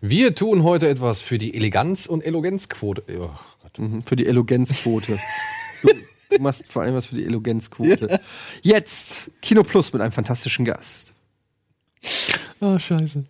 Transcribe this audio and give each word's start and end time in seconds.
Wir 0.00 0.34
tun 0.34 0.62
heute 0.62 0.88
etwas 0.88 1.20
für 1.20 1.36
die 1.36 1.54
Eleganz- 1.54 2.06
und 2.06 2.24
Elogenzquote. 2.24 3.04
Oh 3.18 3.30
mhm, 3.76 4.02
für 4.02 4.16
die 4.16 4.26
Elogenzquote. 4.26 5.18
du, 5.82 5.88
du, 6.30 6.42
machst 6.42 6.66
vor 6.72 6.82
allem 6.82 6.94
was 6.94 7.06
für 7.06 7.16
die 7.16 7.24
Elogenzquote. 7.24 8.08
Ja. 8.10 8.18
Jetzt 8.62 9.30
Kino 9.42 9.62
Plus 9.62 9.92
mit 9.92 10.00
einem 10.00 10.12
fantastischen 10.12 10.64
Gast. 10.64 11.12
Oh, 12.60 12.78
scheiße. 12.78 13.24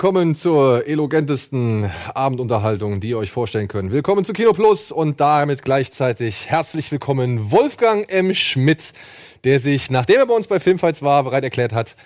Willkommen 0.00 0.34
zur 0.34 0.88
elogentesten 0.88 1.90
Abendunterhaltung, 2.14 3.00
die 3.02 3.10
ihr 3.10 3.18
euch 3.18 3.30
vorstellen 3.30 3.68
könnt. 3.68 3.92
Willkommen 3.92 4.24
zu 4.24 4.32
Kino 4.32 4.54
Plus 4.54 4.90
und 4.90 5.20
damit 5.20 5.62
gleichzeitig 5.62 6.48
herzlich 6.48 6.90
willkommen 6.90 7.50
Wolfgang 7.50 8.10
M. 8.10 8.32
Schmidt, 8.32 8.94
der 9.44 9.58
sich, 9.58 9.90
nachdem 9.90 10.20
er 10.20 10.26
bei 10.26 10.32
uns 10.32 10.46
bei 10.46 10.58
Filmfights 10.58 11.02
war, 11.02 11.22
bereit 11.24 11.44
erklärt 11.44 11.74
hat, 11.74 11.96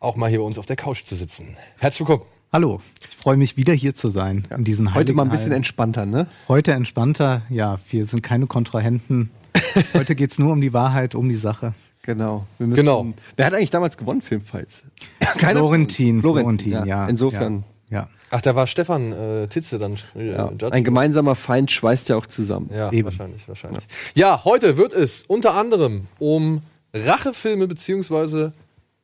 auch 0.00 0.16
mal 0.16 0.28
hier 0.28 0.40
bei 0.40 0.44
uns 0.44 0.58
auf 0.58 0.66
der 0.66 0.74
Couch 0.74 1.04
zu 1.04 1.14
sitzen. 1.14 1.56
Herzlich 1.78 2.08
willkommen. 2.08 2.28
Hallo, 2.52 2.80
ich 3.08 3.16
freue 3.16 3.36
mich 3.36 3.56
wieder 3.56 3.74
hier 3.74 3.94
zu 3.94 4.08
sein. 4.08 4.48
Ja. 4.50 4.56
In 4.56 4.64
diesen 4.64 4.92
Heute 4.92 5.12
mal 5.12 5.22
ein 5.22 5.30
bisschen 5.30 5.52
entspannter, 5.52 6.04
ne? 6.04 6.26
Heute 6.48 6.72
entspannter, 6.72 7.42
ja. 7.48 7.78
Wir 7.88 8.06
sind 8.06 8.24
keine 8.24 8.48
Kontrahenten. 8.48 9.30
Heute 9.94 10.16
geht 10.16 10.32
es 10.32 10.40
nur 10.40 10.50
um 10.50 10.60
die 10.60 10.72
Wahrheit, 10.72 11.14
um 11.14 11.28
die 11.28 11.36
Sache. 11.36 11.74
Genau. 12.06 12.46
Müssen, 12.58 12.74
genau. 12.74 13.06
Wer 13.36 13.46
hat 13.46 13.54
eigentlich 13.54 13.70
damals 13.70 13.98
gewonnen, 13.98 14.22
Filmfights? 14.22 14.84
Keiner 15.38 15.60
Florentin. 15.60 16.20
Florentin, 16.20 16.72
ja. 16.72 16.84
ja. 16.84 17.06
Insofern. 17.08 17.64
Ja. 17.90 18.08
Ach, 18.30 18.40
da 18.40 18.54
war 18.54 18.66
Stefan 18.66 19.12
äh, 19.12 19.48
Titze 19.48 19.78
dann. 19.78 19.98
Äh, 20.16 20.32
ja. 20.32 20.50
Ein 20.70 20.84
gemeinsamer 20.84 21.34
Feind 21.34 21.70
schweißt 21.70 22.08
ja 22.08 22.16
auch 22.16 22.26
zusammen. 22.26 22.70
Ja, 22.72 22.90
Eben. 22.92 23.04
wahrscheinlich, 23.04 23.46
wahrscheinlich. 23.48 23.84
Ja. 24.14 24.28
ja, 24.28 24.44
heute 24.44 24.76
wird 24.76 24.92
es 24.92 25.22
unter 25.22 25.54
anderem 25.54 26.06
um 26.18 26.62
Rachefilme 26.94 27.66
beziehungsweise 27.68 28.52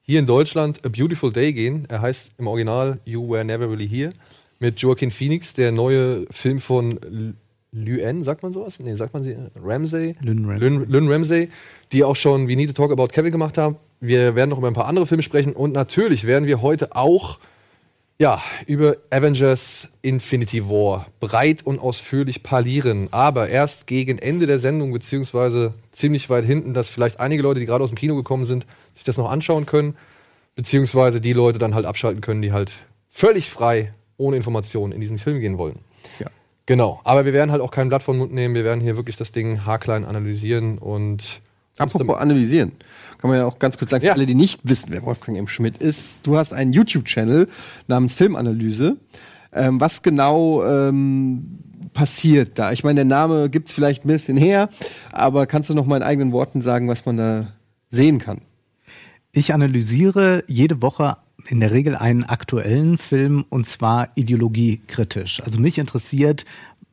hier 0.03 0.19
in 0.19 0.27
Deutschland 0.27 0.85
A 0.85 0.89
Beautiful 0.89 1.33
Day 1.33 1.53
gehen. 1.53 1.87
Er 1.89 2.01
heißt 2.01 2.31
im 2.39 2.47
Original 2.47 2.99
You 3.05 3.29
Were 3.29 3.45
Never 3.45 3.69
Really 3.69 3.89
Here 3.89 4.13
mit 4.59 4.81
Joaquin 4.81 5.11
Phoenix, 5.11 5.55
der 5.55 5.73
neue 5.73 6.27
Film 6.31 6.61
von 6.61 6.99
Luen, 7.73 8.23
sagt 8.23 8.43
man 8.43 8.53
sowas? 8.53 8.79
Nee, 8.81 8.97
sagt 8.97 9.15
man 9.15 9.25
sie? 9.25 9.37
Ramsey? 9.57 10.15
Lynn 10.21 10.45
Ramsey. 10.45 10.69
Lynn, 10.69 10.91
Lynn 10.91 11.09
Ramsey, 11.11 11.49
die 11.93 12.05
auch 12.05 12.17
schon 12.17 12.49
We 12.49 12.57
Need 12.57 12.69
to 12.69 12.73
Talk 12.75 12.93
About 12.93 13.09
Kevin 13.09 13.33
gemacht 13.33 13.59
haben. 13.59 13.77
Wir 14.01 14.35
werden 14.35 14.51
noch 14.51 14.59
über 14.59 14.69
ein 14.69 14.75
paar 14.75 14.87
andere 14.87 15.07
Filme 15.07 15.23
sprechen 15.23 15.53
und 15.53 15.73
natürlich 15.73 16.27
werden 16.27 16.47
wir 16.47 16.63
heute 16.63 16.97
auch 16.97 17.39
ja, 18.19 18.41
über 18.67 18.97
Avengers 19.11 19.89
Infinity 20.01 20.69
War 20.69 21.07
breit 21.19 21.67
und 21.67 21.81
ausführlich 21.81 22.45
parlieren. 22.45 23.09
Aber 23.11 23.49
erst 23.49 23.89
gegen 23.89 24.19
Ende 24.19 24.47
der 24.47 24.61
Sendung, 24.61 24.93
beziehungsweise 24.93 25.75
ziemlich 25.91 26.31
weit 26.31 26.45
hinten, 26.45 26.73
dass 26.73 26.89
vielleicht 26.89 27.19
einige 27.19 27.43
Leute, 27.43 27.59
die 27.59 27.67
gerade 27.67 27.83
aus 27.83 27.91
dem 27.91 27.99
Kino 27.99 28.15
gekommen 28.15 28.45
sind, 28.45 28.65
sich 28.95 29.03
das 29.03 29.17
noch 29.17 29.29
anschauen 29.29 29.67
können, 29.67 29.97
beziehungsweise 30.55 31.21
die 31.21 31.33
Leute 31.33 31.59
dann 31.59 31.75
halt 31.75 31.85
abschalten 31.85 32.21
können, 32.21 32.43
die 32.43 32.53
halt 32.53 32.73
völlig 33.11 33.51
frei, 33.51 33.93
ohne 34.19 34.37
Informationen 34.37 34.93
in 34.93 35.01
diesen 35.01 35.19
Film 35.19 35.41
gehen 35.41 35.59
wollen. 35.59 35.81
Ja. 36.21 36.29
Genau, 36.67 37.01
aber 37.03 37.25
wir 37.25 37.33
werden 37.33 37.51
halt 37.51 37.61
auch 37.61 37.73
kein 37.73 37.89
Blatt 37.89 38.05
vom 38.05 38.19
Mund 38.19 38.33
nehmen, 38.33 38.55
wir 38.55 38.63
werden 38.63 38.81
hier 38.81 38.97
wirklich 38.97 39.17
das 39.17 39.33
Ding 39.33 39.65
haarklein 39.65 40.05
analysieren 40.05 40.79
und. 40.79 41.41
Apropos 41.79 42.19
analysieren, 42.19 42.73
kann 43.19 43.31
man 43.31 43.39
ja 43.39 43.47
auch 43.47 43.59
ganz 43.59 43.79
kurz 43.79 43.91
sagen, 43.91 44.05
ja. 44.05 44.13
für 44.13 44.19
alle, 44.19 44.27
die 44.27 44.35
nicht 44.35 44.61
wissen, 44.65 44.89
wer 44.91 45.03
Wolfgang 45.05 45.39
M. 45.39 45.49
Schmidt 45.49 45.79
ist, 45.79 46.27
du 46.27 46.37
hast 46.37 46.53
einen 46.53 46.73
YouTube-Channel 46.73 47.49
namens 47.89 48.15
Filmanalyse. 48.15 48.97
Ähm, 49.55 49.81
was 49.81 50.03
genau 50.03 50.65
ähm, 50.65 51.59
passiert 51.93 52.59
da? 52.59 52.73
Ich 52.73 52.85
meine, 52.85 52.97
der 52.97 53.05
Name 53.05 53.49
gibt 53.49 53.69
es 53.69 53.75
vielleicht 53.75 54.05
ein 54.05 54.09
bisschen 54.09 54.37
her, 54.37 54.69
aber 55.13 55.47
kannst 55.47 55.71
du 55.71 55.75
noch 55.75 55.87
mal 55.87 55.97
in 55.97 56.03
eigenen 56.03 56.33
Worten 56.33 56.63
sagen, 56.63 56.89
was 56.89 57.07
man 57.07 57.17
da 57.17 57.47
sehen 57.91 58.19
kann? 58.19 58.43
Ich 59.33 59.55
analysiere 59.55 60.45
jede 60.47 60.83
Woche 60.83 61.17
in 61.49 61.61
der 61.61 61.71
Regel 61.71 61.97
einen 61.97 62.25
aktuellen 62.25 62.99
Film 62.99 63.45
und 63.49 63.67
zwar 63.67 64.11
ideologiekritisch. 64.15 65.43
Also 65.43 65.59
mich 65.59 65.79
interessiert, 65.79 66.45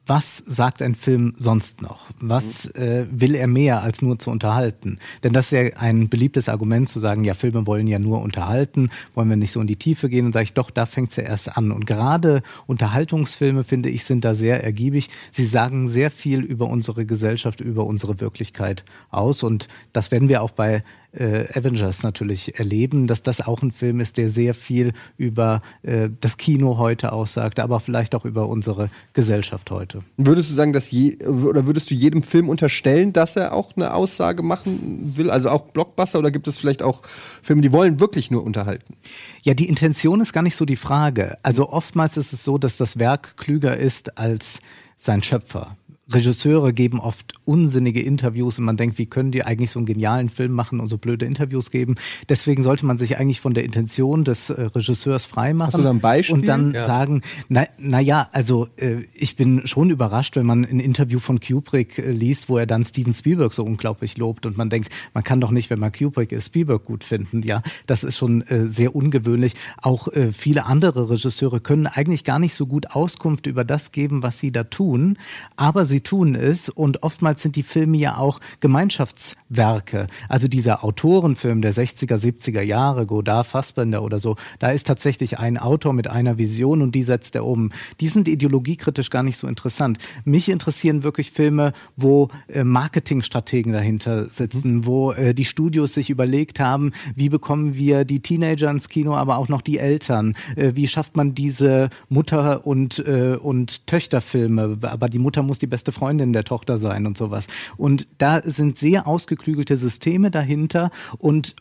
was 0.09 0.37
sagt 0.37 0.81
ein 0.81 0.95
Film 0.95 1.35
sonst 1.37 1.83
noch? 1.83 2.07
Was 2.19 2.65
äh, 2.71 3.05
will 3.11 3.35
er 3.35 3.45
mehr 3.45 3.83
als 3.83 4.01
nur 4.01 4.17
zu 4.17 4.31
unterhalten? 4.31 4.97
Denn 5.23 5.33
das 5.33 5.45
ist 5.45 5.51
ja 5.51 5.77
ein 5.77 6.09
beliebtes 6.09 6.49
Argument 6.49 6.89
zu 6.89 6.99
sagen, 6.99 7.23
ja, 7.23 7.35
Filme 7.35 7.67
wollen 7.67 7.85
ja 7.85 7.99
nur 7.99 8.21
unterhalten, 8.21 8.89
wollen 9.13 9.29
wir 9.29 9.37
nicht 9.37 9.51
so 9.51 9.61
in 9.61 9.67
die 9.67 9.75
Tiefe 9.75 10.09
gehen 10.09 10.25
und 10.25 10.31
sage 10.31 10.45
ich, 10.45 10.53
doch, 10.53 10.71
da 10.71 10.87
fängt 10.87 11.11
es 11.11 11.17
ja 11.17 11.23
erst 11.23 11.55
an. 11.55 11.71
Und 11.71 11.85
gerade 11.85 12.41
Unterhaltungsfilme, 12.65 13.63
finde 13.63 13.89
ich, 13.89 14.03
sind 14.03 14.25
da 14.25 14.33
sehr 14.33 14.63
ergiebig. 14.63 15.09
Sie 15.31 15.45
sagen 15.45 15.87
sehr 15.87 16.09
viel 16.09 16.41
über 16.41 16.65
unsere 16.65 17.05
Gesellschaft, 17.05 17.61
über 17.61 17.85
unsere 17.85 18.19
Wirklichkeit 18.19 18.83
aus. 19.11 19.43
Und 19.43 19.67
das 19.93 20.09
werden 20.09 20.27
wir 20.27 20.41
auch 20.41 20.51
bei 20.51 20.83
äh, 21.11 21.45
Avengers 21.57 22.03
natürlich 22.03 22.59
erleben, 22.59 23.07
dass 23.07 23.23
das 23.23 23.45
auch 23.45 23.61
ein 23.61 23.71
Film 23.71 23.99
ist, 23.99 24.17
der 24.17 24.29
sehr 24.29 24.53
viel 24.53 24.93
über 25.17 25.61
äh, 25.81 26.09
das 26.21 26.37
Kino 26.37 26.77
heute 26.77 27.11
aussagt, 27.11 27.59
aber 27.59 27.79
vielleicht 27.79 28.15
auch 28.15 28.25
über 28.25 28.47
unsere 28.47 28.89
Gesellschaft 29.13 29.71
heute. 29.71 30.03
Würdest 30.17 30.49
du 30.49 30.53
sagen, 30.53 30.73
dass 30.73 30.91
je, 30.91 31.17
oder 31.25 31.65
würdest 31.65 31.89
du 31.89 31.95
jedem 31.95 32.23
Film 32.23 32.49
unterstellen, 32.49 33.13
dass 33.13 33.35
er 33.35 33.53
auch 33.53 33.75
eine 33.75 33.93
Aussage 33.93 34.43
machen 34.43 35.13
will, 35.17 35.29
also 35.29 35.49
auch 35.49 35.61
Blockbuster, 35.61 36.19
oder 36.19 36.31
gibt 36.31 36.47
es 36.47 36.57
vielleicht 36.57 36.83
auch 36.83 37.01
Filme, 37.41 37.61
die 37.61 37.71
wollen 37.71 37.99
wirklich 37.99 38.31
nur 38.31 38.43
unterhalten? 38.43 38.95
Ja, 39.41 39.53
die 39.53 39.67
Intention 39.67 40.21
ist 40.21 40.33
gar 40.33 40.43
nicht 40.43 40.55
so 40.55 40.65
die 40.65 40.75
Frage. 40.75 41.37
Also 41.43 41.69
oftmals 41.69 42.17
ist 42.17 42.33
es 42.33 42.43
so, 42.43 42.57
dass 42.57 42.77
das 42.77 42.99
Werk 42.99 43.37
klüger 43.37 43.77
ist 43.77 44.17
als 44.17 44.59
sein 44.97 45.23
Schöpfer. 45.23 45.77
Regisseure 46.11 46.73
geben 46.73 46.99
oft 46.99 47.33
unsinnige 47.45 48.01
Interviews 48.01 48.57
und 48.57 48.65
man 48.65 48.77
denkt, 48.77 48.97
wie 48.97 49.05
können 49.05 49.31
die 49.31 49.43
eigentlich 49.43 49.71
so 49.71 49.79
einen 49.79 49.85
genialen 49.85 50.29
Film 50.29 50.53
machen 50.53 50.79
und 50.79 50.87
so 50.87 50.97
blöde 50.97 51.25
Interviews 51.25 51.71
geben? 51.71 51.95
Deswegen 52.27 52.63
sollte 52.63 52.85
man 52.85 52.97
sich 52.97 53.17
eigentlich 53.17 53.41
von 53.41 53.53
der 53.53 53.63
Intention 53.63 54.23
des 54.23 54.49
äh, 54.49 54.61
Regisseurs 54.63 55.25
freimachen. 55.25 55.67
Hast 55.67 55.77
du 55.77 55.83
da 55.83 55.89
ein 55.89 55.99
Beispiel? 55.99 56.35
Und 56.35 56.47
dann 56.47 56.73
ja. 56.73 56.85
sagen, 56.85 57.21
na, 57.47 57.65
na 57.77 57.99
ja, 57.99 58.27
also 58.31 58.67
äh, 58.77 59.03
ich 59.13 59.35
bin 59.35 59.65
schon 59.67 59.89
überrascht, 59.89 60.35
wenn 60.35 60.45
man 60.45 60.65
ein 60.65 60.79
Interview 60.79 61.19
von 61.19 61.39
Kubrick 61.39 61.99
äh, 61.99 62.11
liest, 62.11 62.49
wo 62.49 62.57
er 62.57 62.65
dann 62.65 62.83
Steven 62.83 63.13
Spielberg 63.13 63.53
so 63.53 63.63
unglaublich 63.63 64.17
lobt 64.17 64.45
und 64.45 64.57
man 64.57 64.69
denkt, 64.69 64.89
man 65.13 65.23
kann 65.23 65.41
doch 65.41 65.51
nicht, 65.51 65.69
wenn 65.69 65.79
man 65.79 65.91
Kubrick 65.91 66.31
ist, 66.31 66.47
Spielberg 66.47 66.85
gut 66.85 67.03
finden. 67.03 67.43
Ja, 67.43 67.61
das 67.87 68.03
ist 68.03 68.17
schon 68.17 68.41
äh, 68.43 68.67
sehr 68.67 68.95
ungewöhnlich. 68.95 69.53
Auch 69.81 70.07
äh, 70.07 70.31
viele 70.31 70.65
andere 70.65 71.09
Regisseure 71.09 71.59
können 71.59 71.87
eigentlich 71.87 72.23
gar 72.23 72.39
nicht 72.39 72.55
so 72.55 72.65
gut 72.65 72.91
Auskunft 72.91 73.47
über 73.47 73.63
das 73.63 73.91
geben, 73.91 74.23
was 74.23 74.39
sie 74.39 74.51
da 74.51 74.63
tun, 74.63 75.17
aber 75.55 75.85
sie 75.85 75.98
sie 75.99 76.01
tun 76.01 76.35
es. 76.35 76.69
Und 76.69 77.03
oftmals 77.03 77.41
sind 77.41 77.55
die 77.55 77.63
Filme 77.63 77.97
ja 77.97 78.17
auch 78.17 78.39
Gemeinschaftswerke. 78.61 80.07
Also 80.29 80.47
dieser 80.47 80.83
Autorenfilm 80.83 81.61
der 81.61 81.73
60er, 81.73 82.17
70er 82.17 82.61
Jahre, 82.61 83.05
Godard, 83.05 83.47
Fassbender 83.47 84.01
oder 84.01 84.19
so, 84.19 84.35
da 84.59 84.69
ist 84.69 84.87
tatsächlich 84.87 85.39
ein 85.39 85.57
Autor 85.57 85.93
mit 85.93 86.07
einer 86.07 86.37
Vision 86.37 86.81
und 86.81 86.95
die 86.95 87.03
setzt 87.03 87.35
er 87.35 87.45
um. 87.45 87.71
Die 87.99 88.07
sind 88.07 88.27
ideologiekritisch 88.27 89.09
gar 89.09 89.23
nicht 89.23 89.37
so 89.37 89.47
interessant. 89.47 89.97
Mich 90.23 90.49
interessieren 90.49 91.03
wirklich 91.03 91.31
Filme, 91.31 91.73
wo 91.97 92.29
äh, 92.47 92.63
Marketingstrategen 92.63 93.73
dahinter 93.73 94.25
sitzen, 94.25 94.77
mhm. 94.77 94.85
wo 94.85 95.11
äh, 95.11 95.33
die 95.33 95.45
Studios 95.45 95.93
sich 95.93 96.09
überlegt 96.09 96.59
haben, 96.59 96.91
wie 97.15 97.29
bekommen 97.29 97.75
wir 97.75 98.05
die 98.05 98.21
Teenager 98.21 98.71
ins 98.71 98.87
Kino, 98.87 99.15
aber 99.15 99.37
auch 99.37 99.49
noch 99.49 99.61
die 99.61 99.79
Eltern. 99.79 100.35
Äh, 100.55 100.71
wie 100.75 100.87
schafft 100.87 101.17
man 101.17 101.35
diese 101.35 101.89
Mutter- 102.07 102.65
und, 102.65 102.99
und 102.99 103.87
Töchterfilme? 103.87 104.77
Aber 104.81 105.07
die 105.07 105.19
Mutter 105.19 105.43
muss 105.43 105.59
die 105.59 105.67
beste 105.67 105.88
beste 105.89 105.91
Freundin 105.91 106.33
der 106.33 106.43
Tochter 106.43 106.77
sein 106.77 107.05
und 107.05 107.17
sowas. 107.17 107.47
Und 107.77 108.07
da 108.17 108.41
sind 108.41 108.77
sehr 108.77 109.07
ausgeklügelte 109.07 109.77
Systeme 109.77 110.29
dahinter 110.31 110.91
und 111.17 111.55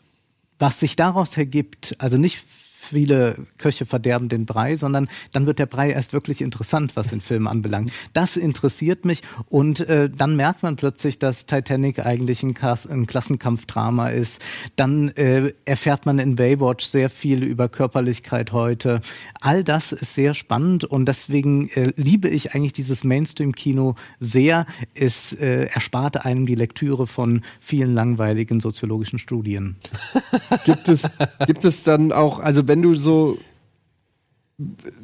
was 0.59 0.79
sich 0.79 0.95
daraus 0.95 1.37
ergibt, 1.37 1.95
also 1.99 2.17
nicht 2.17 2.43
viele 2.89 3.35
Köche 3.57 3.85
verderben 3.85 4.29
den 4.29 4.45
Brei, 4.45 4.75
sondern 4.75 5.07
dann 5.31 5.45
wird 5.45 5.59
der 5.59 5.65
Brei 5.65 5.91
erst 5.91 6.13
wirklich 6.13 6.41
interessant, 6.41 6.95
was 6.95 7.07
den 7.07 7.21
Film 7.21 7.47
anbelangt. 7.47 7.91
Das 8.13 8.37
interessiert 8.37 9.05
mich 9.05 9.21
und 9.47 9.81
äh, 9.81 10.09
dann 10.09 10.35
merkt 10.35 10.63
man 10.63 10.75
plötzlich, 10.75 11.19
dass 11.19 11.45
Titanic 11.45 12.05
eigentlich 12.05 12.43
ein, 12.43 12.53
Kas 12.53 12.87
ein 12.87 13.05
Klassenkampfdrama 13.05 14.09
ist. 14.09 14.41
Dann 14.75 15.09
äh, 15.09 15.53
erfährt 15.65 16.05
man 16.05 16.19
in 16.19 16.35
Baywatch 16.35 16.85
sehr 16.85 17.09
viel 17.09 17.43
über 17.43 17.69
Körperlichkeit 17.69 18.51
heute. 18.51 19.01
All 19.41 19.63
das 19.63 19.91
ist 19.91 20.15
sehr 20.15 20.33
spannend 20.33 20.83
und 20.83 21.05
deswegen 21.05 21.69
äh, 21.69 21.93
liebe 21.95 22.29
ich 22.29 22.53
eigentlich 22.53 22.73
dieses 22.73 23.03
Mainstream-Kino 23.03 23.95
sehr. 24.19 24.65
Es 24.93 25.33
äh, 25.33 25.65
erspart 25.73 26.25
einem 26.25 26.45
die 26.45 26.55
Lektüre 26.55 27.07
von 27.07 27.41
vielen 27.59 27.93
langweiligen 27.93 28.59
soziologischen 28.59 29.19
Studien. 29.19 29.77
gibt 30.65 30.87
es, 30.87 31.03
gibt 31.45 31.65
es 31.65 31.83
dann 31.83 32.11
auch, 32.11 32.39
also 32.39 32.67
wenn 32.67 32.78
wenn 32.79 32.83
du 32.83 32.93
so 32.93 33.37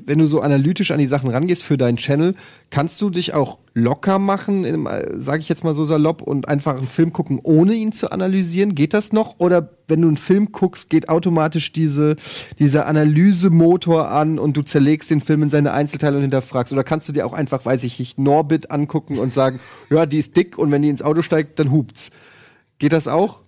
wenn 0.05 0.19
du 0.19 0.25
so 0.25 0.41
analytisch 0.41 0.91
an 0.91 0.99
die 0.99 1.07
Sachen 1.07 1.29
rangehst 1.29 1.63
für 1.63 1.77
deinen 1.77 1.95
Channel, 1.95 2.35
kannst 2.71 3.01
du 3.01 3.09
dich 3.09 3.33
auch 3.33 3.57
locker 3.73 4.19
machen, 4.19 4.85
sage 5.15 5.39
ich 5.39 5.47
jetzt 5.47 5.63
mal 5.63 5.73
so 5.73 5.85
salopp, 5.85 6.21
und 6.21 6.49
einfach 6.49 6.75
einen 6.75 6.83
Film 6.83 7.13
gucken, 7.13 7.39
ohne 7.41 7.73
ihn 7.73 7.93
zu 7.93 8.11
analysieren? 8.11 8.75
Geht 8.75 8.93
das 8.93 9.13
noch? 9.13 9.35
Oder 9.37 9.69
wenn 9.87 10.01
du 10.01 10.09
einen 10.09 10.17
Film 10.17 10.51
guckst, 10.51 10.89
geht 10.89 11.07
automatisch 11.07 11.71
diese, 11.71 12.17
dieser 12.59 12.85
Analysemotor 12.85 14.09
an 14.09 14.39
und 14.39 14.57
du 14.57 14.61
zerlegst 14.61 15.09
den 15.09 15.21
Film 15.21 15.43
in 15.43 15.49
seine 15.49 15.71
Einzelteile 15.71 16.17
und 16.17 16.23
hinterfragst? 16.23 16.73
Oder 16.73 16.83
kannst 16.83 17.07
du 17.07 17.13
dir 17.13 17.25
auch 17.25 17.33
einfach, 17.33 17.65
weiß 17.65 17.85
ich 17.85 17.97
nicht, 17.97 18.19
Norbit 18.19 18.71
angucken 18.71 19.17
und 19.19 19.33
sagen, 19.33 19.61
ja, 19.89 20.05
die 20.05 20.17
ist 20.17 20.35
dick 20.35 20.57
und 20.57 20.69
wenn 20.71 20.81
die 20.81 20.89
ins 20.89 21.01
Auto 21.01 21.21
steigt, 21.21 21.59
dann 21.59 21.71
hupt's? 21.71 22.11
Geht 22.77 22.91
das 22.91 23.07
auch? 23.07 23.41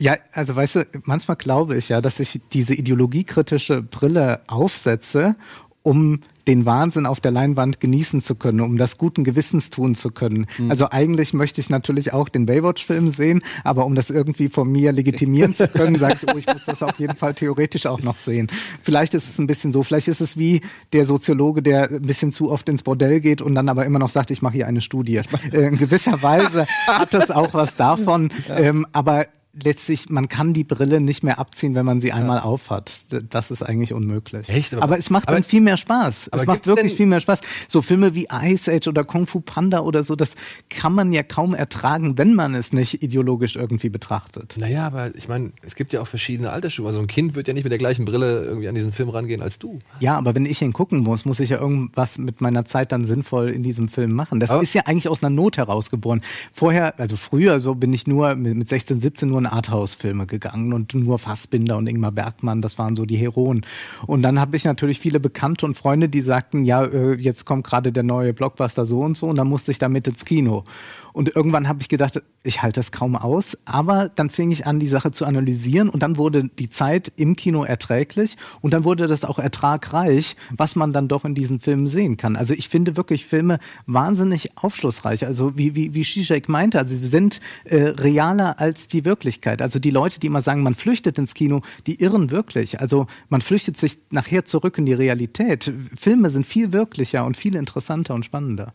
Ja, 0.00 0.16
also 0.32 0.56
weißt 0.56 0.74
du, 0.76 0.86
manchmal 1.04 1.36
glaube 1.36 1.76
ich 1.76 1.90
ja, 1.90 2.00
dass 2.00 2.20
ich 2.20 2.40
diese 2.52 2.74
ideologiekritische 2.74 3.82
Brille 3.82 4.40
aufsetze, 4.46 5.36
um 5.82 6.20
den 6.46 6.64
Wahnsinn 6.64 7.04
auf 7.04 7.20
der 7.20 7.30
Leinwand 7.30 7.80
genießen 7.80 8.22
zu 8.22 8.34
können, 8.34 8.60
um 8.60 8.78
das 8.78 8.96
guten 8.96 9.24
Gewissens 9.24 9.68
tun 9.68 9.94
zu 9.94 10.10
können. 10.10 10.46
Mhm. 10.56 10.70
Also 10.70 10.88
eigentlich 10.90 11.34
möchte 11.34 11.60
ich 11.60 11.68
natürlich 11.68 12.14
auch 12.14 12.30
den 12.30 12.46
Baywatch-Film 12.46 13.10
sehen, 13.10 13.42
aber 13.62 13.84
um 13.84 13.94
das 13.94 14.08
irgendwie 14.08 14.48
von 14.48 14.72
mir 14.72 14.92
legitimieren 14.92 15.54
zu 15.54 15.68
können, 15.68 15.96
sage 15.96 16.16
ich, 16.22 16.34
oh, 16.34 16.38
ich 16.38 16.46
muss 16.46 16.64
das 16.64 16.82
auf 16.82 16.98
jeden 16.98 17.16
Fall 17.16 17.34
theoretisch 17.34 17.84
auch 17.84 18.00
noch 18.00 18.18
sehen. 18.18 18.48
Vielleicht 18.82 19.12
ist 19.12 19.28
es 19.28 19.38
ein 19.38 19.46
bisschen 19.46 19.70
so, 19.70 19.82
vielleicht 19.82 20.08
ist 20.08 20.22
es 20.22 20.38
wie 20.38 20.62
der 20.94 21.04
Soziologe, 21.04 21.62
der 21.62 21.90
ein 21.90 22.02
bisschen 22.02 22.32
zu 22.32 22.50
oft 22.50 22.70
ins 22.70 22.82
Bordell 22.82 23.20
geht 23.20 23.42
und 23.42 23.54
dann 23.54 23.68
aber 23.68 23.84
immer 23.84 23.98
noch 23.98 24.10
sagt, 24.10 24.30
ich 24.30 24.40
mache 24.40 24.54
hier 24.54 24.66
eine 24.66 24.80
Studie. 24.80 25.20
Äh, 25.52 25.68
in 25.68 25.76
gewisser 25.76 26.22
Weise 26.22 26.66
hat 26.86 27.12
das 27.12 27.30
auch 27.30 27.52
was 27.52 27.76
davon, 27.76 28.32
ja. 28.48 28.58
ähm, 28.58 28.86
aber 28.92 29.26
letztlich, 29.52 30.08
man 30.08 30.28
kann 30.28 30.52
die 30.52 30.64
Brille 30.64 31.00
nicht 31.00 31.22
mehr 31.22 31.38
abziehen, 31.38 31.74
wenn 31.74 31.84
man 31.84 32.00
sie 32.00 32.12
einmal 32.12 32.38
ja. 32.38 32.44
aufhat. 32.44 33.06
Das 33.28 33.50
ist 33.50 33.62
eigentlich 33.62 33.92
unmöglich. 33.92 34.48
Echt? 34.48 34.74
Aber, 34.74 34.82
aber 34.82 34.98
es 34.98 35.10
macht 35.10 35.28
aber, 35.28 35.36
dann 35.36 35.44
viel 35.44 35.60
mehr 35.60 35.76
Spaß. 35.76 36.30
Es 36.32 36.46
macht 36.46 36.66
wirklich 36.66 36.94
viel 36.94 37.06
mehr 37.06 37.20
Spaß. 37.20 37.40
So 37.68 37.82
Filme 37.82 38.14
wie 38.14 38.28
Ice 38.30 38.70
Age 38.70 38.88
oder 38.88 39.04
Kung 39.04 39.26
Fu 39.26 39.40
Panda 39.40 39.80
oder 39.80 40.04
so, 40.04 40.14
das 40.14 40.34
kann 40.68 40.92
man 40.92 41.12
ja 41.12 41.22
kaum 41.22 41.54
ertragen, 41.54 42.16
wenn 42.16 42.34
man 42.34 42.54
es 42.54 42.72
nicht 42.72 43.02
ideologisch 43.02 43.56
irgendwie 43.56 43.88
betrachtet. 43.88 44.56
Naja, 44.58 44.86
aber 44.86 45.14
ich 45.16 45.28
meine, 45.28 45.52
es 45.62 45.74
gibt 45.74 45.92
ja 45.92 46.00
auch 46.00 46.06
verschiedene 46.06 46.50
Altersstufen. 46.50 46.86
Also 46.88 47.00
ein 47.00 47.08
Kind 47.08 47.34
wird 47.34 47.48
ja 47.48 47.54
nicht 47.54 47.64
mit 47.64 47.72
der 47.72 47.78
gleichen 47.78 48.04
Brille 48.04 48.44
irgendwie 48.44 48.68
an 48.68 48.74
diesen 48.74 48.92
Film 48.92 49.08
rangehen 49.08 49.42
als 49.42 49.58
du. 49.58 49.80
Ja, 49.98 50.16
aber 50.16 50.34
wenn 50.34 50.46
ich 50.46 50.62
ihn 50.62 50.72
gucken 50.72 51.00
muss, 51.00 51.24
muss 51.24 51.40
ich 51.40 51.50
ja 51.50 51.58
irgendwas 51.58 52.18
mit 52.18 52.40
meiner 52.40 52.64
Zeit 52.64 52.92
dann 52.92 53.04
sinnvoll 53.04 53.50
in 53.50 53.62
diesem 53.62 53.88
Film 53.88 54.12
machen. 54.12 54.38
Das 54.38 54.50
aber 54.50 54.62
ist 54.62 54.74
ja 54.74 54.82
eigentlich 54.86 55.08
aus 55.08 55.22
einer 55.22 55.30
Not 55.30 55.56
herausgeboren. 55.56 56.20
Vorher, 56.52 56.98
also 57.00 57.16
früher, 57.16 57.58
so 57.58 57.74
bin 57.74 57.92
ich 57.92 58.06
nur 58.06 58.36
mit 58.36 58.68
16, 58.68 59.00
17 59.00 59.28
nur 59.28 59.39
in 59.40 59.46
Arthouse-Filme 59.46 60.26
gegangen 60.26 60.72
und 60.72 60.94
nur 60.94 61.18
Fassbinder 61.18 61.76
und 61.76 61.88
Ingmar 61.88 62.12
Bergmann, 62.12 62.62
das 62.62 62.78
waren 62.78 62.96
so 62.96 63.04
die 63.04 63.16
Heroen. 63.16 63.62
Und 64.06 64.22
dann 64.22 64.38
habe 64.38 64.56
ich 64.56 64.64
natürlich 64.64 65.00
viele 65.00 65.20
Bekannte 65.20 65.66
und 65.66 65.76
Freunde, 65.76 66.08
die 66.08 66.20
sagten, 66.20 66.64
ja, 66.64 66.84
äh, 66.84 67.14
jetzt 67.14 67.44
kommt 67.44 67.66
gerade 67.66 67.92
der 67.92 68.02
neue 68.02 68.32
Blockbuster 68.32 68.86
so 68.86 69.00
und 69.00 69.16
so 69.16 69.26
und 69.26 69.36
dann 69.36 69.48
musste 69.48 69.70
ich 69.70 69.78
damit 69.78 70.06
ins 70.06 70.24
Kino. 70.24 70.64
Und 71.12 71.34
irgendwann 71.34 71.68
habe 71.68 71.80
ich 71.82 71.88
gedacht, 71.88 72.22
ich 72.42 72.62
halte 72.62 72.80
das 72.80 72.92
kaum 72.92 73.16
aus. 73.16 73.58
Aber 73.64 74.08
dann 74.08 74.30
fing 74.30 74.50
ich 74.50 74.66
an, 74.66 74.80
die 74.80 74.88
Sache 74.88 75.12
zu 75.12 75.24
analysieren 75.24 75.88
und 75.88 76.02
dann 76.02 76.16
wurde 76.16 76.48
die 76.58 76.70
Zeit 76.70 77.12
im 77.16 77.36
Kino 77.36 77.64
erträglich 77.64 78.36
und 78.60 78.72
dann 78.72 78.84
wurde 78.84 79.06
das 79.06 79.24
auch 79.24 79.38
ertragreich, 79.38 80.36
was 80.56 80.76
man 80.76 80.92
dann 80.92 81.08
doch 81.08 81.24
in 81.24 81.34
diesen 81.34 81.60
Filmen 81.60 81.86
sehen 81.86 82.16
kann. 82.16 82.36
Also 82.36 82.54
ich 82.54 82.68
finde 82.68 82.96
wirklich 82.96 83.26
Filme 83.26 83.58
wahnsinnig 83.86 84.56
aufschlussreich. 84.56 85.26
Also 85.26 85.56
wie, 85.56 85.74
wie, 85.74 85.94
wie 85.94 86.04
Zizek 86.04 86.48
meinte, 86.48 86.78
also 86.78 86.94
sie 86.94 87.08
sind 87.08 87.40
äh, 87.64 87.76
realer 87.76 88.60
als 88.60 88.88
die 88.88 89.04
Wirklichkeit. 89.04 89.62
Also 89.62 89.78
die 89.78 89.90
Leute, 89.90 90.20
die 90.20 90.26
immer 90.26 90.42
sagen, 90.42 90.62
man 90.62 90.74
flüchtet 90.74 91.18
ins 91.18 91.34
Kino, 91.34 91.62
die 91.86 92.00
irren 92.00 92.30
wirklich. 92.30 92.80
Also 92.80 93.06
man 93.28 93.42
flüchtet 93.42 93.76
sich 93.76 93.98
nachher 94.10 94.44
zurück 94.44 94.78
in 94.78 94.86
die 94.86 94.92
Realität. 94.92 95.72
Filme 95.96 96.30
sind 96.30 96.46
viel 96.46 96.72
wirklicher 96.72 97.24
und 97.24 97.36
viel 97.36 97.54
interessanter 97.54 98.14
und 98.14 98.24
spannender. 98.24 98.72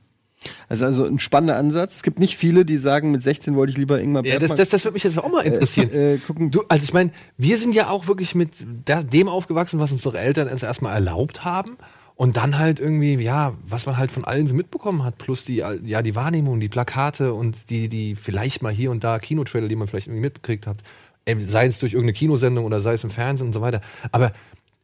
Also, 0.70 0.86
also 0.86 1.06
ein 1.06 1.20
spannender 1.20 1.58
Ansatz. 1.58 1.98
Es 1.98 2.04
gibt 2.04 2.20
nicht 2.20 2.38
viele, 2.38 2.66
die 2.66 2.78
sagen, 2.78 3.12
mit 3.12 3.22
16 3.22 3.56
wollte 3.56 3.72
ich 3.72 3.78
lieber 3.78 4.00
Ingmar 4.00 4.24
Bergmann. 4.24 4.42
Ja, 4.42 4.48
das, 4.48 4.58
das, 4.58 4.70
das 4.70 4.84
würde 4.86 4.94
mich 4.94 5.04
jetzt 5.04 5.18
auch 5.18 5.30
mal 5.30 5.44
äh, 5.44 5.48
interessieren. 5.48 5.92
Äh, 5.92 6.16
äh, 6.16 6.18
gucken. 6.18 6.52
Du, 6.52 6.64
also 6.68 6.84
ich 6.84 6.94
meine, 6.94 7.12
wir 7.38 7.58
sind 7.58 7.76
ja 7.76 7.90
auch 7.90 8.08
wirklich 8.08 8.36
mit 8.36 8.52
dem 8.88 9.28
aufgewachsen, 9.28 9.80
was 9.80 9.92
unsere 9.92 10.20
Eltern 10.20 10.48
uns 10.48 10.64
erstmal 10.64 10.94
erlaubt 10.94 11.46
haben. 11.46 11.78
Und 12.18 12.38
dann 12.38 12.58
halt 12.58 12.80
irgendwie, 12.80 13.16
ja, 13.16 13.56
was 13.68 13.86
man 13.86 13.98
halt 13.98 14.10
von 14.10 14.24
allen 14.24 14.48
so 14.48 14.56
mitbekommen 14.56 15.04
hat, 15.04 15.18
plus 15.18 15.44
die, 15.44 15.58
ja, 15.58 16.02
die 16.02 16.16
Wahrnehmung, 16.16 16.62
die 16.62 16.70
Plakate 16.70 17.34
und 17.34 17.58
die, 17.70 17.90
die 17.90 18.16
vielleicht 18.16 18.62
mal 18.62 18.72
hier 18.72 18.90
und 18.90 19.04
da 19.04 19.20
Kinotrailer, 19.20 19.68
die 19.68 19.76
man 19.76 19.90
vielleicht 19.90 20.08
irgendwie 20.08 20.22
mitbekriegt 20.22 20.66
hat. 20.66 20.78
Sei 21.40 21.66
es 21.66 21.80
durch 21.80 21.92
irgendeine 21.92 22.14
Kinosendung 22.14 22.64
oder 22.64 22.80
sei 22.80 22.94
es 22.94 23.04
im 23.04 23.10
Fernsehen 23.10 23.48
und 23.48 23.54
so 23.54 23.60
weiter. 23.60 23.82
Aber 24.14 24.32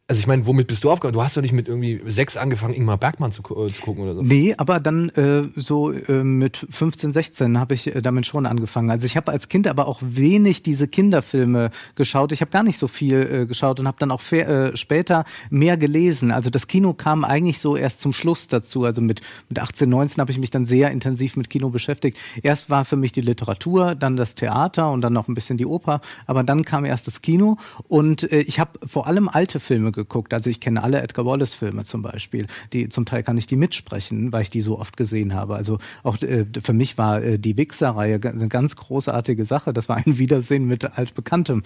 also 0.08 0.18
ich 0.18 0.26
meine, 0.26 0.46
womit 0.46 0.66
bist 0.66 0.82
du 0.82 0.90
aufgehört? 0.90 1.14
Du 1.14 1.22
hast 1.22 1.36
doch 1.36 1.42
nicht 1.42 1.52
mit 1.54 1.68
irgendwie 1.68 2.02
sechs 2.04 2.36
angefangen, 2.36 2.74
Ingmar 2.74 2.98
Bergmann 2.98 3.30
zu, 3.30 3.42
äh, 3.42 3.72
zu 3.72 3.80
gucken 3.80 4.02
oder 4.02 4.16
so. 4.16 4.22
Nee, 4.22 4.52
aber 4.58 4.80
dann 4.80 5.10
äh, 5.10 5.44
so 5.54 5.92
äh, 5.92 6.24
mit 6.24 6.66
15, 6.68 7.12
16 7.12 7.58
habe 7.58 7.74
ich 7.74 7.94
äh, 7.94 8.02
damit 8.02 8.26
schon 8.26 8.44
angefangen. 8.44 8.90
Also 8.90 9.06
ich 9.06 9.16
habe 9.16 9.30
als 9.30 9.48
Kind 9.48 9.68
aber 9.68 9.86
auch 9.86 10.00
wenig 10.02 10.62
diese 10.62 10.88
Kinderfilme 10.88 11.70
geschaut. 11.94 12.32
Ich 12.32 12.40
habe 12.40 12.50
gar 12.50 12.64
nicht 12.64 12.78
so 12.78 12.88
viel 12.88 13.22
äh, 13.22 13.46
geschaut 13.46 13.78
und 13.78 13.86
habe 13.86 13.96
dann 14.00 14.10
auch 14.10 14.20
äh, 14.32 14.76
später 14.76 15.24
mehr 15.50 15.76
gelesen. 15.76 16.32
Also 16.32 16.50
das 16.50 16.66
Kino 16.66 16.94
kam 16.94 17.24
eigentlich 17.24 17.60
so 17.60 17.76
erst 17.76 18.02
zum 18.02 18.12
Schluss 18.12 18.48
dazu. 18.48 18.84
Also 18.84 19.00
mit, 19.00 19.20
mit 19.48 19.60
18, 19.60 19.88
19 19.88 20.20
habe 20.20 20.32
ich 20.32 20.38
mich 20.38 20.50
dann 20.50 20.66
sehr 20.66 20.90
intensiv 20.90 21.36
mit 21.36 21.48
Kino 21.48 21.70
beschäftigt. 21.70 22.18
Erst 22.42 22.68
war 22.68 22.84
für 22.84 22.96
mich 22.96 23.12
die 23.12 23.20
Literatur, 23.20 23.94
dann 23.94 24.16
das 24.16 24.34
Theater 24.34 24.90
und 24.90 25.00
dann 25.00 25.12
noch 25.12 25.28
ein 25.28 25.34
bisschen 25.34 25.58
die 25.58 25.66
Oper. 25.66 26.00
Aber 26.26 26.42
dann 26.42 26.64
kam 26.64 26.84
erst 26.84 27.06
das 27.06 27.22
Kino 27.22 27.56
und 27.86 28.24
ich 28.24 28.58
habe 28.58 28.80
vor 28.86 29.06
allem 29.06 29.28
alte 29.28 29.60
Filme 29.60 29.91
geguckt. 29.92 30.34
Also 30.34 30.50
ich 30.50 30.60
kenne 30.60 30.82
alle 30.82 31.02
Edgar 31.02 31.26
Wallace-Filme 31.26 31.84
zum 31.84 32.02
Beispiel. 32.02 32.46
Die, 32.72 32.88
zum 32.88 33.04
Teil 33.04 33.22
kann 33.22 33.38
ich 33.38 33.46
die 33.46 33.56
mitsprechen, 33.56 34.32
weil 34.32 34.42
ich 34.42 34.50
die 34.50 34.60
so 34.60 34.78
oft 34.78 34.96
gesehen 34.96 35.34
habe. 35.34 35.54
Also 35.54 35.78
auch 36.02 36.20
äh, 36.22 36.46
für 36.62 36.72
mich 36.72 36.98
war 36.98 37.22
äh, 37.22 37.38
die 37.38 37.56
Wichser-Reihe 37.56 38.20
eine 38.22 38.48
ganz 38.48 38.76
großartige 38.76 39.44
Sache. 39.44 39.72
Das 39.72 39.88
war 39.88 39.96
ein 39.96 40.18
Wiedersehen 40.18 40.66
mit 40.66 40.98
altbekanntem. 40.98 41.62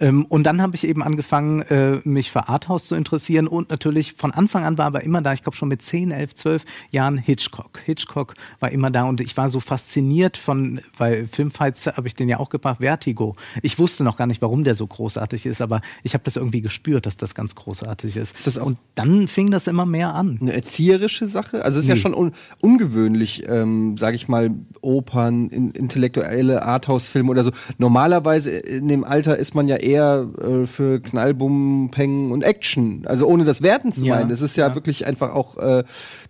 Ähm, 0.00 0.24
und 0.26 0.44
dann 0.44 0.62
habe 0.62 0.74
ich 0.74 0.86
eben 0.86 1.02
angefangen, 1.02 1.62
äh, 1.62 2.00
mich 2.04 2.30
für 2.30 2.48
Arthouse 2.48 2.86
zu 2.86 2.94
interessieren 2.94 3.46
und 3.46 3.70
natürlich 3.70 4.14
von 4.14 4.32
Anfang 4.32 4.64
an 4.64 4.78
war 4.78 4.86
aber 4.86 5.02
immer 5.02 5.22
da, 5.22 5.32
ich 5.32 5.42
glaube 5.42 5.56
schon 5.56 5.68
mit 5.68 5.82
10, 5.82 6.10
11, 6.10 6.34
12 6.34 6.64
Jahren 6.90 7.18
Hitchcock. 7.18 7.80
Hitchcock 7.84 8.34
war 8.60 8.70
immer 8.70 8.90
da 8.90 9.04
und 9.04 9.20
ich 9.20 9.36
war 9.36 9.50
so 9.50 9.60
fasziniert 9.60 10.36
von, 10.36 10.80
weil 10.96 11.28
Filmfights 11.28 11.86
habe 11.86 12.06
ich 12.06 12.14
den 12.14 12.28
ja 12.28 12.38
auch 12.38 12.48
gebracht, 12.48 12.78
Vertigo. 12.80 13.36
Ich 13.62 13.78
wusste 13.78 14.04
noch 14.04 14.16
gar 14.16 14.26
nicht, 14.26 14.42
warum 14.42 14.64
der 14.64 14.74
so 14.74 14.86
großartig 14.86 15.46
ist, 15.46 15.60
aber 15.60 15.80
ich 16.02 16.14
habe 16.14 16.24
das 16.24 16.36
irgendwie 16.36 16.60
gespürt, 16.60 17.06
dass 17.06 17.16
das 17.16 17.34
ganz 17.34 17.54
großartig 17.54 17.65
großartig 17.66 18.16
ist. 18.16 18.36
ist 18.36 18.46
das 18.46 18.58
und 18.58 18.78
dann 18.94 19.26
fing 19.26 19.50
das 19.50 19.66
immer 19.66 19.86
mehr 19.86 20.14
an. 20.14 20.38
Eine 20.40 20.52
erzieherische 20.52 21.26
Sache? 21.26 21.64
Also 21.64 21.78
es 21.78 21.84
ist 21.84 21.88
nee. 21.88 21.96
ja 21.96 22.00
schon 22.00 22.14
un 22.14 22.32
ungewöhnlich, 22.60 23.42
ähm, 23.48 23.98
sage 23.98 24.14
ich 24.14 24.28
mal, 24.28 24.52
Opern, 24.82 25.48
in, 25.48 25.72
intellektuelle 25.72 26.62
Arthouse-Filme 26.62 27.28
oder 27.28 27.42
so. 27.42 27.50
Normalerweise 27.78 28.50
in 28.50 28.86
dem 28.86 29.02
Alter 29.02 29.36
ist 29.36 29.56
man 29.56 29.66
ja 29.66 29.76
eher 29.76 30.28
äh, 30.40 30.66
für 30.66 31.00
Knallbum, 31.00 31.90
Peng 31.90 32.30
und 32.30 32.42
Action. 32.42 33.02
Also 33.06 33.26
ohne 33.26 33.42
das 33.42 33.62
Werten 33.62 33.92
zu 33.92 34.06
meinen. 34.06 34.30
Es 34.30 34.42
ist 34.42 34.56
ja, 34.56 34.68
ja, 34.68 34.74
wirklich 34.76 35.04
einfach 35.04 35.34
auch 35.34 35.56
äh, 35.56 35.82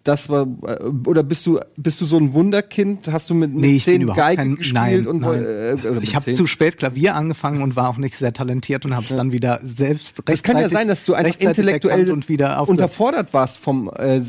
das 0.05 0.31
war 0.31 0.47
äh, 0.67 0.85
oder 1.07 1.23
bist 1.23 1.45
du 1.47 1.61
bist 1.77 2.01
du 2.01 2.07
so 2.07 2.17
ein 2.17 2.33
Wunderkind? 2.33 3.13
Hast 3.13 3.29
du 3.29 3.35
mit, 3.35 3.55
nee, 3.55 3.79
zehn 3.79 4.07
Geigen 4.07 4.57
gespielt 4.57 4.75
nein, 4.75 5.07
und 5.07 5.21
nein. 5.21 5.45
Äh, 5.45 5.77
ich 6.01 6.17
habe 6.17 6.33
zu 6.33 6.47
spät 6.47 6.79
Klavier 6.79 7.15
angefangen 7.15 7.63
und 7.63 7.77
war 7.77 7.91
auch 7.91 7.99
nicht 7.99 8.17
sehr 8.17 8.33
talentiert 8.33 8.87
und 8.87 8.95
habe 8.95 9.05
es 9.05 9.11
ja. 9.11 9.17
dann 9.17 9.33
wieder 9.33 9.61
selbst 9.63 10.23
Das 10.25 10.43
kann 10.43 10.59
ja 10.59 10.71
sein, 10.71 10.89
dass 10.89 11.05
du 11.05 11.15
einfach 11.35 11.49
intellektuell 11.49 12.11
und 12.11 12.29
wieder 12.29 12.69
unterfordert 12.69 13.33
warst 13.33 13.59
vom 13.59 13.91
äh, 13.97 14.21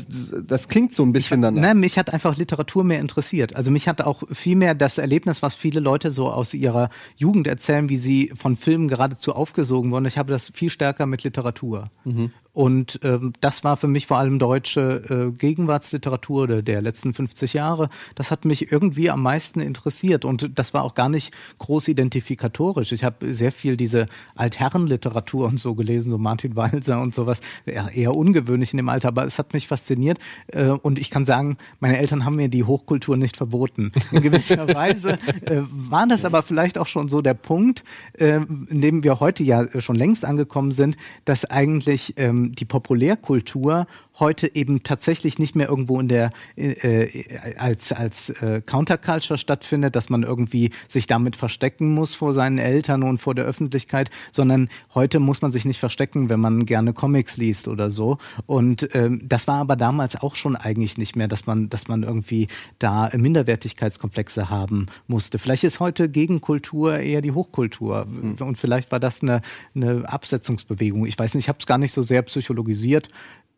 das 0.42 0.68
klingt 0.68 0.94
so 0.94 1.02
ein 1.02 1.12
bisschen 1.12 1.42
dann. 1.42 1.54
Nein, 1.54 1.78
mich 1.78 1.98
hat 1.98 2.12
einfach 2.12 2.36
Literatur 2.36 2.84
mehr 2.84 3.00
interessiert. 3.00 3.56
Also 3.56 3.70
mich 3.70 3.88
hat 3.88 4.00
auch 4.02 4.22
viel 4.32 4.56
mehr 4.56 4.74
das 4.74 4.98
Erlebnis, 4.98 5.42
was 5.42 5.54
viele 5.54 5.80
Leute 5.80 6.10
so 6.10 6.30
aus 6.30 6.54
ihrer 6.54 6.90
Jugend 7.16 7.46
erzählen, 7.46 7.88
wie 7.88 7.96
sie 7.96 8.32
von 8.36 8.56
Filmen 8.56 8.88
geradezu 8.88 9.34
aufgesogen 9.34 9.90
wurden. 9.90 10.06
Ich 10.06 10.18
habe 10.18 10.32
das 10.32 10.50
viel 10.54 10.70
stärker 10.70 11.06
mit 11.06 11.22
Literatur. 11.24 11.90
Mhm. 12.04 12.30
Und 12.58 12.98
ähm, 13.04 13.34
das 13.40 13.62
war 13.62 13.76
für 13.76 13.86
mich 13.86 14.08
vor 14.08 14.18
allem 14.18 14.40
deutsche 14.40 15.30
äh, 15.30 15.30
Gegenwartsliteratur 15.30 16.48
der, 16.48 16.62
der 16.62 16.82
letzten 16.82 17.14
50 17.14 17.52
Jahre. 17.52 17.88
Das 18.16 18.32
hat 18.32 18.44
mich 18.44 18.72
irgendwie 18.72 19.10
am 19.10 19.22
meisten 19.22 19.60
interessiert 19.60 20.24
und 20.24 20.58
das 20.58 20.74
war 20.74 20.82
auch 20.82 20.96
gar 20.96 21.08
nicht 21.08 21.32
groß 21.58 21.86
identifikatorisch. 21.86 22.90
Ich 22.90 23.04
habe 23.04 23.32
sehr 23.32 23.52
viel 23.52 23.76
diese 23.76 24.08
Altherrenliteratur 24.34 25.46
und 25.46 25.60
so 25.60 25.76
gelesen, 25.76 26.10
so 26.10 26.18
Martin 26.18 26.56
Walser 26.56 27.00
und 27.00 27.14
sowas. 27.14 27.38
Eher, 27.64 27.92
eher 27.94 28.16
ungewöhnlich 28.16 28.72
in 28.72 28.78
dem 28.78 28.88
Alter, 28.88 29.06
aber 29.06 29.24
es 29.24 29.38
hat 29.38 29.52
mich 29.52 29.68
fasziniert. 29.68 30.18
Äh, 30.48 30.70
und 30.70 30.98
ich 30.98 31.10
kann 31.10 31.24
sagen, 31.24 31.58
meine 31.78 31.98
Eltern 31.98 32.24
haben 32.24 32.34
mir 32.34 32.48
die 32.48 32.64
Hochkultur 32.64 33.16
nicht 33.16 33.36
verboten. 33.36 33.92
In 34.10 34.20
gewisser 34.20 34.66
Weise 34.74 35.20
äh, 35.42 35.62
war 35.70 36.08
das 36.08 36.24
aber 36.24 36.42
vielleicht 36.42 36.76
auch 36.76 36.88
schon 36.88 37.08
so 37.08 37.22
der 37.22 37.34
Punkt, 37.34 37.84
äh, 38.14 38.40
in 38.68 38.80
dem 38.80 39.04
wir 39.04 39.20
heute 39.20 39.44
ja 39.44 39.80
schon 39.80 39.94
längst 39.94 40.24
angekommen 40.24 40.72
sind, 40.72 40.96
dass 41.24 41.44
eigentlich 41.44 42.14
ähm, 42.16 42.47
die 42.48 42.64
Populärkultur 42.64 43.86
heute 44.20 44.54
eben 44.54 44.82
tatsächlich 44.82 45.38
nicht 45.38 45.54
mehr 45.54 45.68
irgendwo 45.68 46.00
in 46.00 46.08
der 46.08 46.30
äh, 46.56 46.72
äh, 46.72 47.56
als 47.56 47.92
als 47.92 48.30
äh, 48.30 48.60
Counterculture 48.64 49.38
stattfindet, 49.38 49.96
dass 49.96 50.08
man 50.08 50.22
irgendwie 50.22 50.70
sich 50.88 51.06
damit 51.06 51.36
verstecken 51.36 51.94
muss 51.94 52.14
vor 52.14 52.32
seinen 52.32 52.58
Eltern 52.58 53.02
und 53.02 53.18
vor 53.18 53.34
der 53.34 53.44
Öffentlichkeit, 53.44 54.10
sondern 54.32 54.68
heute 54.94 55.20
muss 55.20 55.42
man 55.42 55.52
sich 55.52 55.64
nicht 55.64 55.80
verstecken, 55.80 56.28
wenn 56.28 56.40
man 56.40 56.66
gerne 56.66 56.92
Comics 56.92 57.36
liest 57.36 57.68
oder 57.68 57.90
so. 57.90 58.18
Und 58.46 58.94
ähm, 58.94 59.20
das 59.24 59.46
war 59.46 59.58
aber 59.58 59.76
damals 59.76 60.20
auch 60.20 60.36
schon 60.36 60.56
eigentlich 60.56 60.98
nicht 60.98 61.16
mehr, 61.16 61.28
dass 61.28 61.46
man 61.46 61.68
dass 61.68 61.88
man 61.88 62.02
irgendwie 62.02 62.48
da 62.78 63.10
Minderwertigkeitskomplexe 63.14 64.50
haben 64.50 64.86
musste. 65.06 65.38
Vielleicht 65.38 65.64
ist 65.64 65.80
heute 65.80 66.08
Gegenkultur 66.08 66.98
eher 66.98 67.20
die 67.20 67.32
Hochkultur 67.32 68.06
mhm. 68.06 68.36
und 68.40 68.58
vielleicht 68.58 68.90
war 68.92 69.00
das 69.00 69.22
eine 69.22 69.40
eine 69.74 70.08
Absetzungsbewegung. 70.08 71.06
Ich 71.06 71.18
weiß 71.18 71.34
nicht, 71.34 71.44
ich 71.44 71.48
habe 71.48 71.58
es 71.60 71.66
gar 71.66 71.78
nicht 71.78 71.92
so 71.92 72.02
sehr 72.02 72.22
psychologisiert 72.22 73.08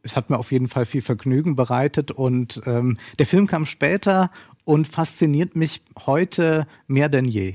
es 0.02 0.16
hat 0.16 0.30
mir 0.30 0.38
auf 0.38 0.52
jeden 0.52 0.69
Fall 0.69 0.87
viel 0.87 1.02
Vergnügen 1.02 1.57
bereitet 1.57 2.11
und 2.11 2.61
ähm, 2.66 2.99
der 3.19 3.26
Film 3.26 3.47
kam 3.47 3.66
später 3.66 4.30
und 4.64 4.87
fasziniert 4.87 5.57
mich 5.57 5.83
heute 6.07 6.66
mehr 6.87 7.09
denn 7.09 7.25
je. 7.25 7.54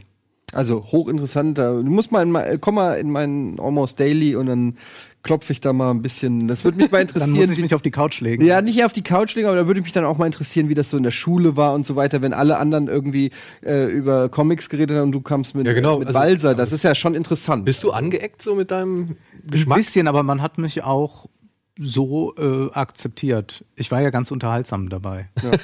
Also 0.54 0.86
hochinteressant. 0.92 1.58
Du 1.58 1.84
musst 1.84 2.12
mal, 2.12 2.22
in, 2.22 2.62
komm 2.62 2.76
mal 2.76 2.94
in 2.94 3.12
meinen 3.12 3.60
Almost 3.60 4.00
Daily 4.00 4.36
und 4.36 4.46
dann 4.46 4.78
klopfe 5.24 5.52
ich 5.52 5.60
da 5.60 5.74
mal 5.74 5.92
ein 5.92 6.02
bisschen. 6.02 6.48
Das 6.48 6.64
würde 6.64 6.78
mich 6.78 6.92
mal 6.92 7.02
interessieren. 7.02 7.34
dann 7.34 7.48
muss 7.48 7.58
ich 7.58 7.62
mich 7.62 7.74
auf 7.74 7.82
die 7.82 7.92
Couch 7.92 8.22
legen. 8.22 8.46
Ja, 8.46 8.62
nicht 8.62 8.86
auf 8.86 8.94
die 8.94 9.02
Couch 9.02 9.36
legen, 9.36 9.48
aber 9.48 9.58
da 9.58 9.68
würde 9.68 9.82
mich 9.82 9.92
dann 9.92 10.06
auch 10.06 10.18
mal 10.18 10.28
interessieren, 10.28 10.70
wie 10.70 10.76
das 10.76 10.90
so 10.90 10.98
in 10.98 11.04
der 11.04 11.12
Schule 11.12 11.58
war 11.58 11.74
und 11.74 11.86
so 11.86 11.96
weiter, 11.96 12.22
wenn 12.22 12.32
alle 12.32 12.58
anderen 12.58 12.88
irgendwie 12.88 13.32
äh, 13.66 13.86
über 13.86 14.30
Comics 14.30 14.70
geredet 14.70 14.96
haben 14.96 15.06
und 15.06 15.12
du 15.12 15.22
kamst 15.22 15.56
mit, 15.56 15.66
ja, 15.68 15.74
genau. 15.74 16.00
mit 16.00 16.08
also, 16.08 16.20
Balser. 16.20 16.56
Das 16.56 16.72
ist 16.72 16.84
ja 16.84 16.96
schon 16.96 17.16
interessant. 17.16 17.66
Bist 17.66 17.84
du 17.84 17.92
angeeckt 17.92 18.42
so 18.42 18.56
mit 18.56 18.72
deinem 18.72 19.18
Geschmack? 19.46 19.78
Ein 19.78 19.82
bisschen, 19.82 20.08
aber 20.08 20.24
man 20.24 20.42
hat 20.42 20.58
mich 20.58 20.84
auch 20.84 21.26
so 21.78 22.34
äh, 22.38 22.72
akzeptiert. 22.74 23.66
Ich 23.76 23.92
war 23.92 24.02
ja 24.02 24.10
ganz 24.10 24.32
unterhaltsam 24.32 24.90
dabei. 24.90 25.30
Ja. 25.42 25.52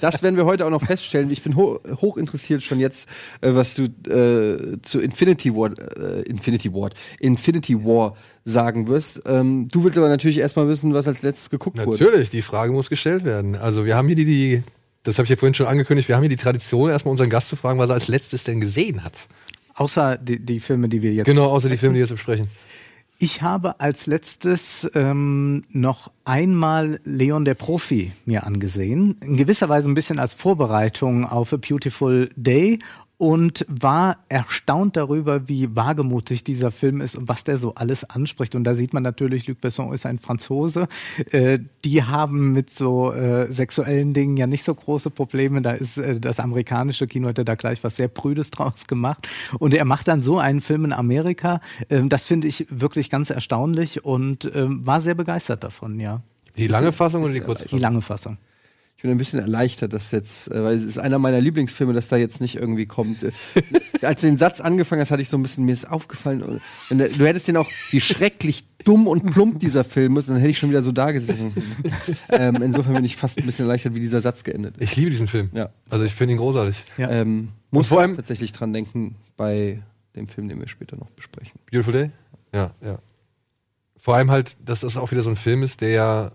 Das 0.00 0.22
werden 0.22 0.36
wir 0.36 0.44
heute 0.44 0.64
auch 0.66 0.70
noch 0.70 0.82
feststellen. 0.82 1.30
Ich 1.30 1.42
bin 1.42 1.56
ho 1.56 1.80
hoch 2.00 2.16
interessiert 2.16 2.62
schon 2.62 2.80
jetzt, 2.80 3.08
äh, 3.40 3.54
was 3.54 3.74
du 3.74 3.84
äh, 3.84 4.80
zu 4.82 5.00
Infinity 5.00 5.54
War, 5.54 5.72
äh, 5.78 6.22
Infinity 6.22 6.72
War, 6.72 6.90
Infinity 7.18 7.84
War 7.84 8.16
sagen 8.44 8.88
wirst. 8.88 9.22
Ähm, 9.26 9.68
du 9.70 9.84
willst 9.84 9.98
aber 9.98 10.08
natürlich 10.08 10.38
erstmal 10.38 10.68
wissen, 10.68 10.94
was 10.94 11.08
als 11.08 11.22
letztes 11.22 11.50
geguckt 11.50 11.76
natürlich, 11.76 12.00
wurde. 12.00 12.10
Natürlich, 12.10 12.30
die 12.30 12.42
Frage 12.42 12.72
muss 12.72 12.88
gestellt 12.88 13.24
werden. 13.24 13.56
Also 13.56 13.84
wir 13.84 13.96
haben 13.96 14.06
hier 14.06 14.16
die, 14.16 14.24
die 14.24 14.62
das 15.02 15.18
habe 15.18 15.24
ich 15.24 15.30
ja 15.30 15.36
vorhin 15.36 15.54
schon 15.54 15.66
angekündigt, 15.66 16.08
wir 16.08 16.16
haben 16.16 16.22
hier 16.22 16.30
die 16.30 16.36
Tradition, 16.36 16.90
erstmal 16.90 17.12
unseren 17.12 17.30
Gast 17.30 17.48
zu 17.48 17.56
fragen, 17.56 17.78
was 17.78 17.88
er 17.90 17.94
als 17.94 18.08
letztes 18.08 18.44
denn 18.44 18.60
gesehen 18.60 19.04
hat. 19.04 19.28
Außer 19.74 20.16
die, 20.16 20.44
die 20.44 20.58
Filme, 20.58 20.88
die 20.88 21.02
wir 21.02 21.12
jetzt. 21.12 21.26
Genau, 21.26 21.46
außer 21.46 21.68
die 21.68 21.76
Filme, 21.76 21.94
die 21.94 21.98
wir 21.98 22.06
jetzt 22.06 22.14
besprechen. 22.14 22.48
Ich 23.18 23.40
habe 23.40 23.80
als 23.80 24.06
letztes 24.06 24.90
ähm, 24.94 25.64
noch 25.70 26.10
einmal 26.26 27.00
Leon 27.04 27.46
der 27.46 27.54
Profi 27.54 28.12
mir 28.26 28.44
angesehen. 28.44 29.16
In 29.22 29.38
gewisser 29.38 29.70
Weise 29.70 29.88
ein 29.88 29.94
bisschen 29.94 30.18
als 30.18 30.34
Vorbereitung 30.34 31.24
auf 31.24 31.54
A 31.54 31.56
Beautiful 31.56 32.28
Day 32.36 32.78
und 33.18 33.64
war 33.68 34.18
erstaunt 34.28 34.96
darüber, 34.96 35.48
wie 35.48 35.74
wagemutig 35.74 36.44
dieser 36.44 36.70
Film 36.70 37.00
ist 37.00 37.16
und 37.16 37.28
was 37.28 37.44
der 37.44 37.56
so 37.56 37.74
alles 37.74 38.04
anspricht. 38.04 38.54
Und 38.54 38.64
da 38.64 38.74
sieht 38.74 38.92
man 38.92 39.02
natürlich, 39.02 39.46
Luc 39.46 39.60
Besson 39.60 39.92
ist 39.92 40.04
ein 40.04 40.18
Franzose. 40.18 40.88
Äh, 41.30 41.60
die 41.84 42.04
haben 42.04 42.52
mit 42.52 42.70
so 42.70 43.12
äh, 43.12 43.50
sexuellen 43.50 44.12
Dingen 44.12 44.36
ja 44.36 44.46
nicht 44.46 44.64
so 44.64 44.74
große 44.74 45.10
Probleme. 45.10 45.62
Da 45.62 45.72
ist 45.72 45.96
äh, 45.96 46.20
das 46.20 46.40
amerikanische 46.40 47.06
Kino 47.06 47.28
hat 47.28 47.38
da 47.38 47.54
gleich 47.54 47.82
was 47.82 47.96
sehr 47.96 48.08
Prüdes 48.08 48.50
draus 48.50 48.86
gemacht. 48.86 49.28
Und 49.58 49.72
er 49.72 49.84
macht 49.86 50.08
dann 50.08 50.20
so 50.20 50.38
einen 50.38 50.60
Film 50.60 50.84
in 50.84 50.92
Amerika. 50.92 51.60
Ähm, 51.88 52.10
das 52.10 52.24
finde 52.24 52.48
ich 52.48 52.66
wirklich 52.68 53.08
ganz 53.08 53.30
erstaunlich 53.30 54.04
und 54.04 54.50
ähm, 54.54 54.86
war 54.86 55.00
sehr 55.00 55.14
begeistert 55.14 55.64
davon, 55.64 56.00
ja. 56.00 56.20
Die 56.56 56.68
lange 56.68 56.92
Fassung 56.92 57.22
oder 57.22 57.32
die 57.32 57.40
kurze 57.40 57.64
Fassung? 57.64 57.78
Die 57.78 57.82
lange 57.82 58.02
Fassung 58.02 58.38
ich 58.96 59.02
bin 59.02 59.10
ein 59.10 59.18
bisschen 59.18 59.40
erleichtert, 59.40 59.92
dass 59.92 60.10
jetzt, 60.10 60.50
äh, 60.50 60.64
weil 60.64 60.76
es 60.76 60.84
ist 60.84 60.98
einer 60.98 61.18
meiner 61.18 61.40
Lieblingsfilme, 61.40 61.92
dass 61.92 62.08
da 62.08 62.16
jetzt 62.16 62.40
nicht 62.40 62.56
irgendwie 62.56 62.86
kommt. 62.86 63.22
Äh, 63.22 63.32
als 64.02 64.22
du 64.22 64.26
den 64.26 64.38
Satz 64.38 64.62
angefangen 64.62 65.02
hast, 65.02 65.10
hatte 65.10 65.20
ich 65.20 65.28
so 65.28 65.36
ein 65.36 65.42
bisschen, 65.42 65.66
mir 65.66 65.72
ist 65.72 65.88
aufgefallen, 65.90 66.60
wenn 66.88 66.98
du, 66.98 67.08
du 67.10 67.26
hättest 67.26 67.46
den 67.48 67.58
auch, 67.58 67.68
wie 67.90 68.00
schrecklich 68.00 68.64
dumm 68.84 69.06
und 69.06 69.30
plump 69.32 69.58
dieser 69.58 69.84
Film 69.84 70.16
ist, 70.16 70.30
dann 70.30 70.36
hätte 70.36 70.48
ich 70.48 70.58
schon 70.58 70.70
wieder 70.70 70.80
so 70.80 70.92
da 70.92 71.10
gesessen. 71.10 71.52
ähm, 72.30 72.56
insofern 72.62 72.94
bin 72.94 73.04
ich 73.04 73.16
fast 73.16 73.38
ein 73.38 73.44
bisschen 73.44 73.66
erleichtert, 73.66 73.94
wie 73.94 74.00
dieser 74.00 74.22
Satz 74.22 74.44
geendet 74.44 74.78
ist. 74.78 74.82
Ich 74.82 74.96
liebe 74.96 75.10
diesen 75.10 75.28
Film. 75.28 75.50
Ja. 75.52 75.68
Also 75.90 76.04
ich 76.04 76.14
finde 76.14 76.32
ihn 76.34 76.38
großartig. 76.38 76.84
Ja. 76.96 77.10
Ähm, 77.10 77.48
muss 77.70 77.88
vor 77.88 78.00
allem 78.00 78.16
tatsächlich 78.16 78.52
dran 78.52 78.72
denken 78.72 79.16
bei 79.36 79.82
dem 80.14 80.26
Film, 80.26 80.48
den 80.48 80.58
wir 80.58 80.68
später 80.68 80.96
noch 80.96 81.10
besprechen. 81.10 81.60
Beautiful 81.70 81.92
Day? 81.92 82.10
Ja, 82.54 82.72
ja. 82.80 82.98
Vor 83.98 84.14
allem 84.14 84.30
halt, 84.30 84.56
dass 84.64 84.80
das 84.80 84.96
auch 84.96 85.10
wieder 85.10 85.22
so 85.22 85.30
ein 85.30 85.36
Film 85.36 85.62
ist, 85.62 85.80
der 85.80 85.90
ja 85.90 86.32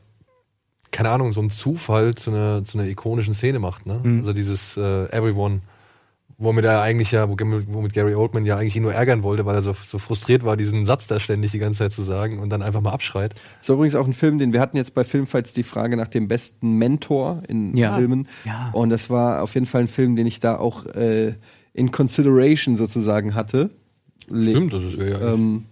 keine 0.92 1.10
Ahnung, 1.10 1.34
so 1.34 1.42
ein 1.42 1.50
Zufall 1.50 2.16
zu 2.16 2.32
einer, 2.32 2.64
zu 2.64 2.78
einer 2.78 2.88
ikonischen 2.88 3.34
Szene 3.34 3.60
macht. 3.60 3.86
Ne? 3.86 4.02
Mhm. 4.04 4.20
Also 4.20 4.34
dieses 4.34 4.78
äh, 4.78 5.06
Everyone, 5.12 5.62
womit 6.38 6.66
er 6.66 6.82
eigentlich 6.82 7.12
ja, 7.12 7.30
womit 7.30 7.94
Gary 7.94 8.16
Oldman 8.16 8.46
ja 8.46 8.58
eigentlich 8.58 8.76
ihn 8.76 8.84
nur 8.84 8.94
ärgern 8.94 9.24
wollte, 9.24 9.46
weil 9.46 9.56
er 9.56 9.64
so, 9.64 9.76
so 9.88 10.00
frustriert 10.00 10.44
war, 10.44 10.58
diesen 10.58 10.86
Satz 10.86 11.08
da 11.08 11.20
ständig 11.20 11.52
die 11.52 11.60
ganze 11.60 11.80
Zeit 11.80 11.94
zu 11.94 12.02
sagen 12.02 12.40
und 12.40 12.50
dann 12.50 12.62
einfach 12.62 12.82
mal 12.82 12.92
abschreit. 12.92 13.36
Das 13.36 13.70
ist 13.70 13.70
übrigens 13.70 13.96
auch 13.96 14.06
ein 14.06 14.14
Film, 14.14 14.40
den 14.40 14.52
wir 14.52 14.60
hatten 14.60 14.76
jetzt 14.76 14.94
bei 14.94 15.04
Filmfights 15.04 15.54
die 15.54 15.64
Frage 15.64 15.96
nach 15.96 16.08
dem 16.08 16.28
besten 16.28 16.78
Mentor 16.78 17.44
in 17.48 17.78
ja. 17.78 17.96
Filmen. 17.96 18.28
Ja. 18.44 18.72
Und 18.74 18.90
das 18.90 19.10
war 19.10 19.44
auf 19.44 19.54
jeden 19.54 19.68
Fall 19.68 19.82
ein 19.82 19.88
Film, 19.88 20.16
den 20.16 20.28
ich 20.28 20.40
da 20.40 20.58
auch 20.58 20.86
äh, 20.88 21.36
in 21.74 21.92
Consideration 21.92 22.76
sozusagen 22.76 23.34
hatte. 23.34 23.70
Stimmt, 24.26 24.74
das 24.74 24.84
ist 24.84 24.98
ja, 24.98 25.08
ja 25.08 25.34
ähm, 25.34 25.66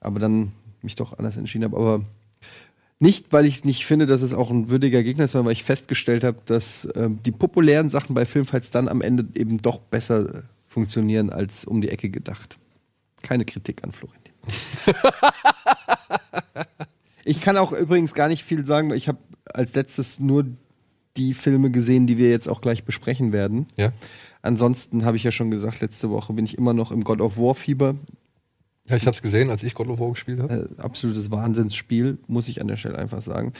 Aber 0.00 0.18
dann 0.20 0.52
mich 0.82 0.94
doch 0.94 1.18
anders 1.18 1.36
entschieden 1.36 1.64
habe. 1.64 1.76
Aber 1.76 2.00
nicht, 3.04 3.32
weil 3.32 3.44
ich 3.44 3.64
nicht 3.64 3.84
finde, 3.84 4.06
dass 4.06 4.22
es 4.22 4.32
auch 4.32 4.50
ein 4.50 4.70
würdiger 4.70 5.02
Gegner 5.02 5.26
ist, 5.26 5.32
sondern 5.32 5.46
weil 5.46 5.52
ich 5.52 5.62
festgestellt 5.62 6.24
habe, 6.24 6.38
dass 6.46 6.86
äh, 6.86 7.10
die 7.10 7.32
populären 7.32 7.90
Sachen 7.90 8.14
bei 8.14 8.24
Filmfights 8.24 8.70
dann 8.70 8.88
am 8.88 9.02
Ende 9.02 9.26
eben 9.38 9.58
doch 9.58 9.78
besser 9.78 10.44
funktionieren 10.66 11.28
als 11.28 11.66
um 11.66 11.82
die 11.82 11.90
Ecke 11.90 12.08
gedacht. 12.08 12.58
Keine 13.22 13.44
Kritik 13.44 13.84
an 13.84 13.92
Florentin. 13.92 14.32
ich 17.24 17.40
kann 17.40 17.58
auch 17.58 17.72
übrigens 17.72 18.14
gar 18.14 18.28
nicht 18.28 18.42
viel 18.42 18.66
sagen, 18.66 18.88
weil 18.88 18.96
ich 18.96 19.06
habe 19.06 19.18
als 19.44 19.74
letztes 19.74 20.18
nur 20.18 20.46
die 21.18 21.34
Filme 21.34 21.70
gesehen, 21.70 22.06
die 22.06 22.16
wir 22.16 22.30
jetzt 22.30 22.48
auch 22.48 22.62
gleich 22.62 22.84
besprechen 22.84 23.32
werden. 23.32 23.66
Ja. 23.76 23.92
Ansonsten 24.40 25.04
habe 25.04 25.18
ich 25.18 25.24
ja 25.24 25.30
schon 25.30 25.50
gesagt, 25.50 25.82
letzte 25.82 26.10
Woche 26.10 26.32
bin 26.32 26.46
ich 26.46 26.56
immer 26.56 26.72
noch 26.72 26.90
im 26.90 27.04
God 27.04 27.20
of 27.20 27.36
War 27.36 27.54
Fieber. 27.54 27.96
Ja, 28.88 28.96
ich 28.96 29.06
habe 29.06 29.14
es 29.14 29.22
gesehen, 29.22 29.50
als 29.50 29.62
ich 29.62 29.74
God 29.74 29.88
of 29.88 29.98
War 29.98 30.10
gespielt 30.10 30.40
habe. 30.40 30.68
Äh, 30.78 30.82
absolutes 30.82 31.30
Wahnsinnsspiel, 31.30 32.18
muss 32.26 32.48
ich 32.48 32.60
an 32.60 32.68
der 32.68 32.76
Stelle 32.76 32.98
einfach 32.98 33.22
sagen. 33.22 33.52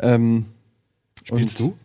Ähm, 0.00 0.46
Spielst 1.22 1.60
du? 1.60 1.76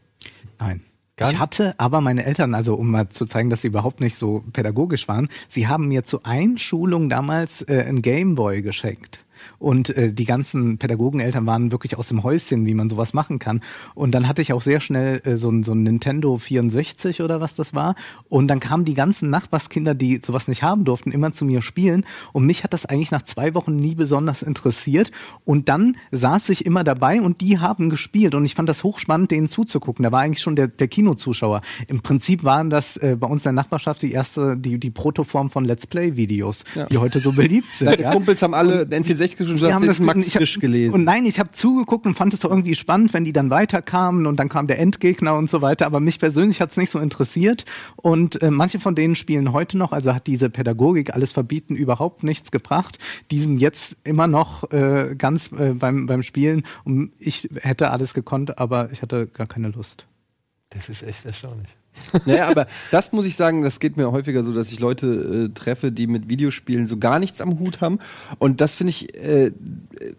Nein. 0.59 0.81
Gar 1.17 1.31
ich 1.31 1.39
hatte 1.39 1.75
aber 1.77 2.01
meine 2.01 2.25
Eltern, 2.25 2.55
also 2.55 2.75
um 2.75 2.89
mal 2.89 3.09
zu 3.09 3.25
zeigen, 3.25 3.49
dass 3.49 3.61
sie 3.61 3.67
überhaupt 3.67 3.99
nicht 3.99 4.15
so 4.15 4.43
pädagogisch 4.53 5.07
waren, 5.07 5.29
sie 5.47 5.67
haben 5.67 5.87
mir 5.87 6.03
zur 6.03 6.25
Einschulung 6.25 7.09
damals 7.09 7.61
äh, 7.63 7.83
ein 7.87 8.01
Gameboy 8.01 8.61
geschenkt. 8.61 9.19
Und 9.59 9.89
äh, 9.89 10.13
die 10.13 10.25
ganzen 10.25 10.77
Pädagogeneltern 10.77 11.45
waren 11.45 11.71
wirklich 11.71 11.97
aus 11.97 12.07
dem 12.07 12.23
Häuschen, 12.23 12.65
wie 12.65 12.73
man 12.73 12.89
sowas 12.89 13.13
machen 13.13 13.39
kann. 13.39 13.61
Und 13.95 14.11
dann 14.11 14.27
hatte 14.27 14.41
ich 14.41 14.53
auch 14.53 14.61
sehr 14.61 14.81
schnell 14.81 15.21
äh, 15.23 15.37
so, 15.37 15.49
ein, 15.49 15.63
so 15.63 15.73
ein 15.73 15.83
Nintendo 15.83 16.37
64 16.37 17.21
oder 17.21 17.41
was 17.41 17.55
das 17.55 17.73
war. 17.73 17.95
Und 18.29 18.47
dann 18.47 18.59
kamen 18.59 18.85
die 18.85 18.93
ganzen 18.93 19.29
Nachbarskinder, 19.29 19.93
die 19.93 20.21
sowas 20.23 20.47
nicht 20.47 20.63
haben 20.63 20.85
durften, 20.85 21.11
immer 21.11 21.31
zu 21.31 21.45
mir 21.45 21.61
spielen. 21.61 22.05
Und 22.33 22.45
mich 22.45 22.63
hat 22.63 22.73
das 22.73 22.85
eigentlich 22.85 23.11
nach 23.11 23.23
zwei 23.23 23.53
Wochen 23.53 23.75
nie 23.75 23.95
besonders 23.95 24.41
interessiert. 24.41 25.11
Und 25.45 25.69
dann 25.69 25.97
saß 26.11 26.49
ich 26.49 26.65
immer 26.65 26.83
dabei 26.83 27.21
und 27.21 27.41
die 27.41 27.59
haben 27.59 27.89
gespielt. 27.89 28.35
Und 28.35 28.45
ich 28.45 28.55
fand 28.55 28.69
das 28.69 28.83
hochspannend, 28.83 29.31
denen 29.31 29.49
zuzugucken. 29.49 30.03
Da 30.03 30.11
war 30.11 30.21
eigentlich 30.21 30.41
schon 30.41 30.55
der, 30.55 30.67
der 30.67 30.87
Kinozuschauer. 30.87 31.61
Im 31.87 32.01
Prinzip 32.01 32.43
waren 32.43 32.69
das 32.69 32.97
äh, 32.97 33.15
bei 33.19 33.27
uns 33.27 33.41
in 33.45 33.55
der 33.55 33.63
Nachbarschaft 33.63 34.01
die 34.01 34.11
erste, 34.11 34.57
die, 34.57 34.79
die 34.79 34.91
Protoform 34.91 35.49
von 35.49 35.65
Let's 35.65 35.87
Play-Videos, 35.87 36.63
ja. 36.75 36.85
die 36.85 36.97
heute 36.97 37.19
so 37.19 37.31
beliebt 37.31 37.73
sind. 37.73 37.87
Deine 37.87 38.03
ja? 38.03 38.11
Kumpels 38.11 38.41
haben 38.41 38.53
alle 38.53 38.83
N64 38.83 39.30
gespielt 39.37 39.61
und 39.61 39.61
du 39.61 39.73
hast 39.73 39.85
das 39.87 39.99
Max 39.99 40.27
ich 40.27 40.33
frisch 40.33 40.59
gelesen. 40.59 40.93
Und 40.93 41.03
nein, 41.03 41.25
ich 41.25 41.39
habe 41.39 41.51
zugeguckt 41.51 42.05
und 42.05 42.15
fand 42.15 42.33
es 42.33 42.41
doch 42.41 42.49
irgendwie 42.49 42.75
spannend, 42.75 43.13
wenn 43.13 43.25
die 43.25 43.33
dann 43.33 43.49
weiterkamen 43.49 44.25
und 44.25 44.39
dann 44.39 44.49
kam 44.49 44.67
der 44.67 44.79
Endgegner 44.79 45.35
und 45.35 45.49
so 45.49 45.61
weiter. 45.61 45.85
Aber 45.85 45.99
mich 45.99 46.19
persönlich 46.19 46.61
hat 46.61 46.71
es 46.71 46.77
nicht 46.77 46.89
so 46.89 46.99
interessiert. 46.99 47.65
Und 47.95 48.41
äh, 48.41 48.51
manche 48.51 48.79
von 48.79 48.95
denen 48.95 49.15
spielen 49.15 49.53
heute 49.53 49.77
noch, 49.77 49.91
also 49.91 50.13
hat 50.13 50.27
diese 50.27 50.49
Pädagogik, 50.49 51.13
alles 51.13 51.31
verbieten, 51.31 51.75
überhaupt 51.75 52.23
nichts 52.23 52.51
gebracht. 52.51 52.99
Die 53.31 53.39
sind 53.39 53.59
jetzt 53.59 53.97
immer 54.03 54.27
noch 54.27 54.71
äh, 54.71 55.15
ganz 55.17 55.51
äh, 55.51 55.73
beim, 55.73 56.05
beim 56.05 56.23
Spielen. 56.23 56.63
Und 56.83 57.11
ich 57.19 57.49
hätte 57.55 57.91
alles 57.91 58.13
gekonnt, 58.13 58.57
aber 58.57 58.91
ich 58.91 59.01
hatte 59.01 59.27
gar 59.27 59.47
keine 59.47 59.69
Lust. 59.69 60.05
Das 60.69 60.89
ist 60.89 61.03
echt 61.03 61.25
erstaunlich. 61.25 61.69
Naja, 62.25 62.47
aber 62.47 62.67
das 62.89 63.11
muss 63.11 63.25
ich 63.25 63.35
sagen, 63.35 63.61
das 63.61 63.79
geht 63.79 63.97
mir 63.97 64.11
häufiger 64.11 64.43
so, 64.43 64.53
dass 64.53 64.71
ich 64.71 64.79
Leute 64.79 65.49
äh, 65.49 65.53
treffe, 65.53 65.91
die 65.91 66.07
mit 66.07 66.29
Videospielen 66.29 66.87
so 66.87 66.97
gar 66.97 67.19
nichts 67.19 67.41
am 67.41 67.59
Hut 67.59 67.81
haben. 67.81 67.99
Und 68.39 68.61
das 68.61 68.75
finde 68.75 68.91
ich 68.91 69.15
äh, 69.15 69.51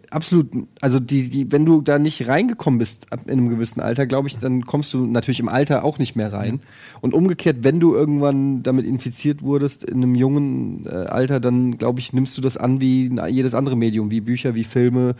absolut, 0.09 0.49
also 0.81 0.99
die, 0.99 1.29
die, 1.29 1.51
wenn 1.51 1.65
du 1.65 1.81
da 1.81 1.99
nicht 1.99 2.27
reingekommen 2.27 2.77
bist 2.77 3.11
ab 3.11 3.21
in 3.25 3.33
einem 3.33 3.49
gewissen 3.49 3.79
Alter, 3.79 4.05
glaube 4.05 4.27
ich, 4.27 4.37
dann 4.37 4.65
kommst 4.65 4.93
du 4.93 5.05
natürlich 5.05 5.39
im 5.39 5.49
Alter 5.49 5.83
auch 5.83 5.97
nicht 5.97 6.15
mehr 6.15 6.31
rein. 6.31 6.61
Und 7.01 7.13
umgekehrt, 7.13 7.57
wenn 7.61 7.79
du 7.79 7.93
irgendwann 7.95 8.63
damit 8.63 8.85
infiziert 8.85 9.41
wurdest 9.41 9.83
in 9.83 9.97
einem 9.97 10.15
jungen 10.15 10.85
äh, 10.85 10.89
Alter, 10.89 11.39
dann 11.39 11.77
glaube 11.77 11.99
ich, 11.99 12.13
nimmst 12.13 12.37
du 12.37 12.41
das 12.41 12.57
an 12.57 12.81
wie 12.81 13.11
jedes 13.29 13.53
andere 13.55 13.75
Medium, 13.75 14.11
wie 14.11 14.21
Bücher, 14.21 14.55
wie 14.55 14.63
Filme, 14.63 15.15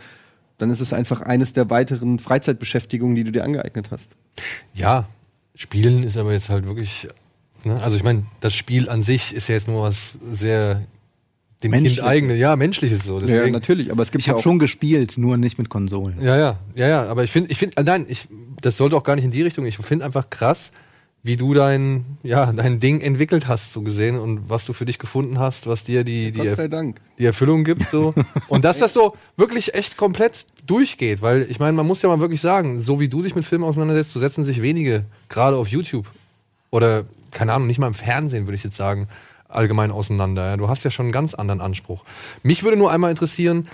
Dann 0.58 0.70
ist 0.70 0.80
es 0.80 0.92
einfach 0.92 1.20
eines 1.20 1.52
der 1.52 1.68
weiteren 1.70 2.18
Freizeitbeschäftigungen, 2.18 3.16
die 3.16 3.24
du 3.24 3.32
dir 3.32 3.44
angeeignet 3.44 3.90
hast. 3.90 4.14
Ja, 4.72 5.08
Spielen 5.54 6.02
ist 6.02 6.16
aber 6.16 6.32
jetzt 6.32 6.48
halt 6.48 6.66
wirklich. 6.66 7.08
Ne? 7.64 7.80
Also 7.82 7.96
ich 7.96 8.02
meine, 8.02 8.24
das 8.40 8.54
Spiel 8.54 8.88
an 8.88 9.02
sich 9.02 9.34
ist 9.34 9.48
ja 9.48 9.54
jetzt 9.54 9.68
nur 9.68 9.82
was 9.82 9.96
sehr 10.32 10.82
dem 11.62 11.70
Menschliches. 11.70 11.98
Kind 11.98 12.08
eigene, 12.08 12.34
ja, 12.36 12.56
menschliches 12.56 13.04
so. 13.04 13.20
Ja, 13.20 13.26
Deswegen, 13.26 13.52
natürlich, 13.52 13.90
aber 13.90 14.02
es 14.02 14.10
gibt 14.10 14.22
Ich 14.22 14.26
ja 14.26 14.34
habe 14.34 14.42
schon 14.42 14.58
gespielt, 14.58 15.16
nur 15.16 15.36
nicht 15.36 15.58
mit 15.58 15.68
Konsolen. 15.68 16.16
Ja, 16.20 16.36
ja, 16.36 16.58
ja, 16.74 16.88
ja, 16.88 17.04
aber 17.04 17.24
ich 17.24 17.30
finde, 17.30 17.50
ich 17.50 17.58
finde, 17.58 17.82
nein, 17.82 18.06
ich, 18.08 18.28
das 18.60 18.76
sollte 18.76 18.96
auch 18.96 19.04
gar 19.04 19.16
nicht 19.16 19.24
in 19.24 19.30
die 19.30 19.42
Richtung. 19.42 19.64
Ich 19.64 19.78
finde 19.78 20.04
einfach 20.04 20.28
krass, 20.28 20.70
wie 21.24 21.36
du 21.36 21.54
dein, 21.54 22.04
ja, 22.22 22.52
dein 22.52 22.78
Ding 22.78 23.00
entwickelt 23.00 23.48
hast, 23.48 23.72
so 23.72 23.80
gesehen, 23.80 24.18
und 24.18 24.50
was 24.50 24.66
du 24.66 24.74
für 24.74 24.84
dich 24.84 24.98
gefunden 24.98 25.38
hast, 25.38 25.66
was 25.66 25.82
dir 25.82 26.04
die, 26.04 26.32
die, 26.32 26.40
Gott 26.40 26.56
sei 26.56 26.68
Dank. 26.68 27.00
die 27.18 27.24
Erfüllung 27.24 27.64
gibt, 27.64 27.88
so. 27.88 28.14
und 28.48 28.64
dass 28.64 28.78
das 28.78 28.92
so 28.92 29.16
wirklich 29.38 29.74
echt 29.74 29.96
komplett 29.96 30.44
durchgeht, 30.66 31.22
weil 31.22 31.46
ich 31.50 31.58
meine, 31.58 31.72
man 31.72 31.86
muss 31.86 32.02
ja 32.02 32.10
mal 32.10 32.20
wirklich 32.20 32.42
sagen, 32.42 32.82
so 32.82 33.00
wie 33.00 33.08
du 33.08 33.22
dich 33.22 33.34
mit 33.34 33.46
Filmen 33.46 33.64
auseinandersetzt, 33.64 34.12
so 34.12 34.20
setzen 34.20 34.44
sich 34.44 34.60
wenige, 34.60 35.06
gerade 35.30 35.56
auf 35.56 35.68
YouTube 35.68 36.06
oder, 36.70 37.04
keine 37.30 37.54
Ahnung, 37.54 37.68
nicht 37.68 37.78
mal 37.78 37.86
im 37.86 37.94
Fernsehen, 37.94 38.46
würde 38.46 38.56
ich 38.56 38.64
jetzt 38.64 38.76
sagen, 38.76 39.08
allgemein 39.48 39.90
auseinander. 39.90 40.50
Ja. 40.50 40.56
Du 40.58 40.68
hast 40.68 40.84
ja 40.84 40.90
schon 40.90 41.06
einen 41.06 41.12
ganz 41.12 41.32
anderen 41.32 41.62
Anspruch. 41.62 42.04
Mich 42.42 42.64
würde 42.64 42.76
nur 42.76 42.90
einmal 42.90 43.10
interessieren, 43.10 43.68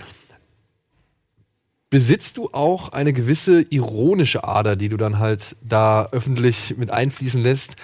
besitzt 1.91 2.37
du 2.37 2.49
auch 2.53 2.89
eine 2.89 3.13
gewisse 3.13 3.61
ironische 3.61 4.43
Ader, 4.43 4.75
die 4.75 4.89
du 4.89 4.97
dann 4.97 5.19
halt 5.19 5.55
da 5.61 6.07
öffentlich 6.11 6.75
mit 6.77 6.89
einfließen 6.89 7.43
lässt, 7.43 7.75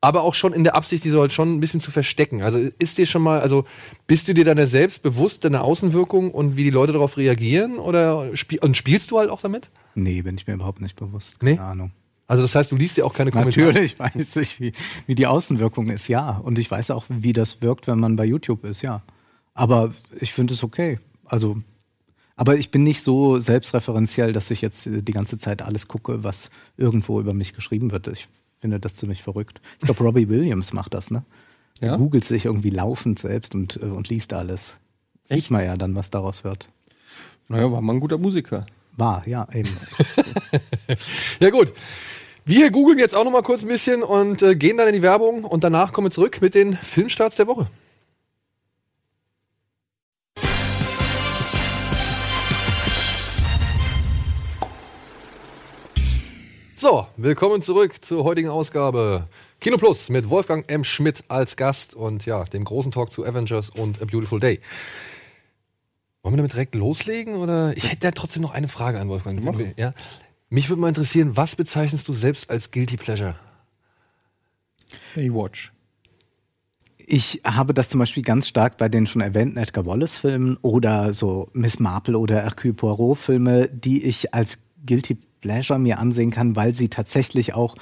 aber 0.00 0.22
auch 0.22 0.34
schon 0.34 0.52
in 0.52 0.64
der 0.64 0.74
Absicht, 0.74 1.04
diese 1.04 1.18
halt 1.18 1.32
schon 1.32 1.54
ein 1.54 1.60
bisschen 1.60 1.80
zu 1.80 1.90
verstecken. 1.90 2.42
Also 2.42 2.58
ist 2.58 2.98
dir 2.98 3.06
schon 3.06 3.22
mal, 3.22 3.40
also 3.40 3.64
bist 4.06 4.28
du 4.28 4.34
dir 4.34 4.44
deiner 4.44 4.66
selbst 4.66 5.02
bewusst, 5.02 5.44
deiner 5.44 5.62
Außenwirkung 5.62 6.32
und 6.32 6.56
wie 6.56 6.64
die 6.64 6.70
Leute 6.70 6.92
darauf 6.92 7.16
reagieren 7.16 7.78
oder 7.78 8.36
spiel 8.36 8.58
und 8.60 8.76
spielst 8.76 9.10
du 9.10 9.18
halt 9.18 9.30
auch 9.30 9.40
damit? 9.40 9.70
Nee, 9.94 10.22
bin 10.22 10.36
ich 10.36 10.46
mir 10.46 10.54
überhaupt 10.54 10.80
nicht 10.80 10.96
bewusst. 10.96 11.42
Nee? 11.42 11.56
Keine 11.56 11.68
Ahnung. 11.68 11.92
Also 12.26 12.42
das 12.42 12.54
heißt, 12.54 12.70
du 12.70 12.76
liest 12.76 12.96
ja 12.96 13.04
auch 13.04 13.14
keine 13.14 13.30
Kommentare. 13.30 13.68
Natürlich 13.68 13.98
weiß 13.98 14.36
ich, 14.36 14.60
wie, 14.60 14.72
wie 15.06 15.14
die 15.14 15.26
Außenwirkung 15.26 15.88
ist, 15.88 16.08
ja. 16.08 16.30
Und 16.30 16.58
ich 16.58 16.70
weiß 16.70 16.90
auch, 16.90 17.06
wie 17.08 17.32
das 17.32 17.62
wirkt, 17.62 17.86
wenn 17.86 17.98
man 17.98 18.16
bei 18.16 18.24
YouTube 18.24 18.64
ist, 18.64 18.82
ja. 18.82 19.02
Aber 19.54 19.94
ich 20.20 20.32
finde 20.32 20.54
es 20.54 20.62
okay. 20.62 20.98
Also, 21.24 21.62
aber 22.38 22.56
ich 22.56 22.70
bin 22.70 22.84
nicht 22.84 23.02
so 23.02 23.40
selbstreferenziell, 23.40 24.32
dass 24.32 24.50
ich 24.52 24.62
jetzt 24.62 24.86
äh, 24.86 25.02
die 25.02 25.12
ganze 25.12 25.38
Zeit 25.38 25.60
alles 25.60 25.88
gucke, 25.88 26.22
was 26.22 26.50
irgendwo 26.76 27.20
über 27.20 27.34
mich 27.34 27.52
geschrieben 27.52 27.90
wird. 27.90 28.06
Ich 28.06 28.28
finde 28.60 28.78
das 28.78 28.94
ziemlich 28.94 29.24
verrückt. 29.24 29.60
Ich 29.80 29.86
glaube, 29.86 30.04
Robbie 30.04 30.28
Williams 30.30 30.72
macht 30.72 30.94
das, 30.94 31.10
ne? 31.10 31.24
Ja? 31.80 31.92
Er 31.92 31.98
googelt 31.98 32.24
sich 32.24 32.44
irgendwie 32.44 32.70
laufend 32.70 33.18
selbst 33.18 33.56
und, 33.56 33.76
äh, 33.82 33.86
und 33.86 34.08
liest 34.08 34.32
alles. 34.32 34.76
Sieht 35.24 35.50
man 35.50 35.64
ja 35.64 35.76
dann, 35.76 35.96
was 35.96 36.10
daraus 36.10 36.44
wird. 36.44 36.68
Naja, 37.48 37.70
war 37.72 37.82
mal 37.82 37.94
ein 37.94 38.00
guter 38.00 38.18
Musiker. 38.18 38.66
War, 38.96 39.26
ja, 39.26 39.46
eben. 39.52 39.70
Ja 41.40 41.50
gut. 41.50 41.72
Wir 42.44 42.70
googeln 42.70 42.98
jetzt 42.98 43.14
auch 43.14 43.24
noch 43.24 43.30
mal 43.30 43.42
kurz 43.42 43.62
ein 43.62 43.68
bisschen 43.68 44.02
und 44.02 44.42
äh, 44.42 44.54
gehen 44.54 44.76
dann 44.76 44.88
in 44.88 44.94
die 44.94 45.02
Werbung 45.02 45.44
und 45.44 45.64
danach 45.64 45.92
kommen 45.92 46.06
wir 46.06 46.10
zurück 46.12 46.40
mit 46.40 46.54
den 46.54 46.74
Filmstarts 46.76 47.36
der 47.36 47.46
Woche. 47.46 47.68
So, 56.90 57.06
willkommen 57.18 57.60
zurück 57.60 58.02
zur 58.02 58.24
heutigen 58.24 58.48
Ausgabe 58.48 59.28
Kino 59.60 59.76
Plus 59.76 60.08
mit 60.08 60.30
Wolfgang 60.30 60.64
M. 60.70 60.84
Schmidt 60.84 61.22
als 61.28 61.56
Gast 61.56 61.92
und 61.92 62.24
ja, 62.24 62.44
dem 62.44 62.64
großen 62.64 62.92
Talk 62.92 63.12
zu 63.12 63.26
Avengers 63.26 63.68
und 63.68 64.00
A 64.00 64.06
Beautiful 64.06 64.40
Day. 64.40 64.60
Wollen 66.22 66.32
wir 66.32 66.38
damit 66.38 66.54
direkt 66.54 66.74
loslegen 66.74 67.34
oder? 67.34 67.76
Ich 67.76 67.92
hätte 67.92 68.06
ja 68.06 68.10
trotzdem 68.12 68.40
noch 68.40 68.52
eine 68.52 68.68
Frage 68.68 68.98
an 69.00 69.10
Wolfgang. 69.10 69.74
Ja? 69.76 69.92
Mich 70.48 70.70
würde 70.70 70.80
mal 70.80 70.88
interessieren, 70.88 71.36
was 71.36 71.56
bezeichnest 71.56 72.08
du 72.08 72.14
selbst 72.14 72.48
als 72.48 72.70
Guilty 72.70 72.96
Pleasure? 72.96 73.34
Baywatch. 75.14 75.74
Ich 76.96 77.42
habe 77.44 77.74
das 77.74 77.90
zum 77.90 77.98
Beispiel 77.98 78.22
ganz 78.22 78.48
stark 78.48 78.78
bei 78.78 78.88
den 78.88 79.06
schon 79.06 79.20
erwähnten 79.20 79.58
Edgar 79.58 79.84
Wallace-Filmen 79.84 80.56
oder 80.62 81.12
so 81.12 81.50
Miss 81.52 81.80
Marple 81.80 82.18
oder 82.18 82.36
Hercule 82.36 82.72
Poirot-Filme, 82.72 83.68
die 83.68 84.06
ich 84.06 84.32
als 84.32 84.56
Guilty 84.86 85.18
Pleasure 85.40 85.78
mir 85.78 85.98
ansehen 85.98 86.30
kann, 86.30 86.56
weil 86.56 86.72
sie 86.72 86.88
tatsächlich 86.88 87.54
auch 87.54 87.76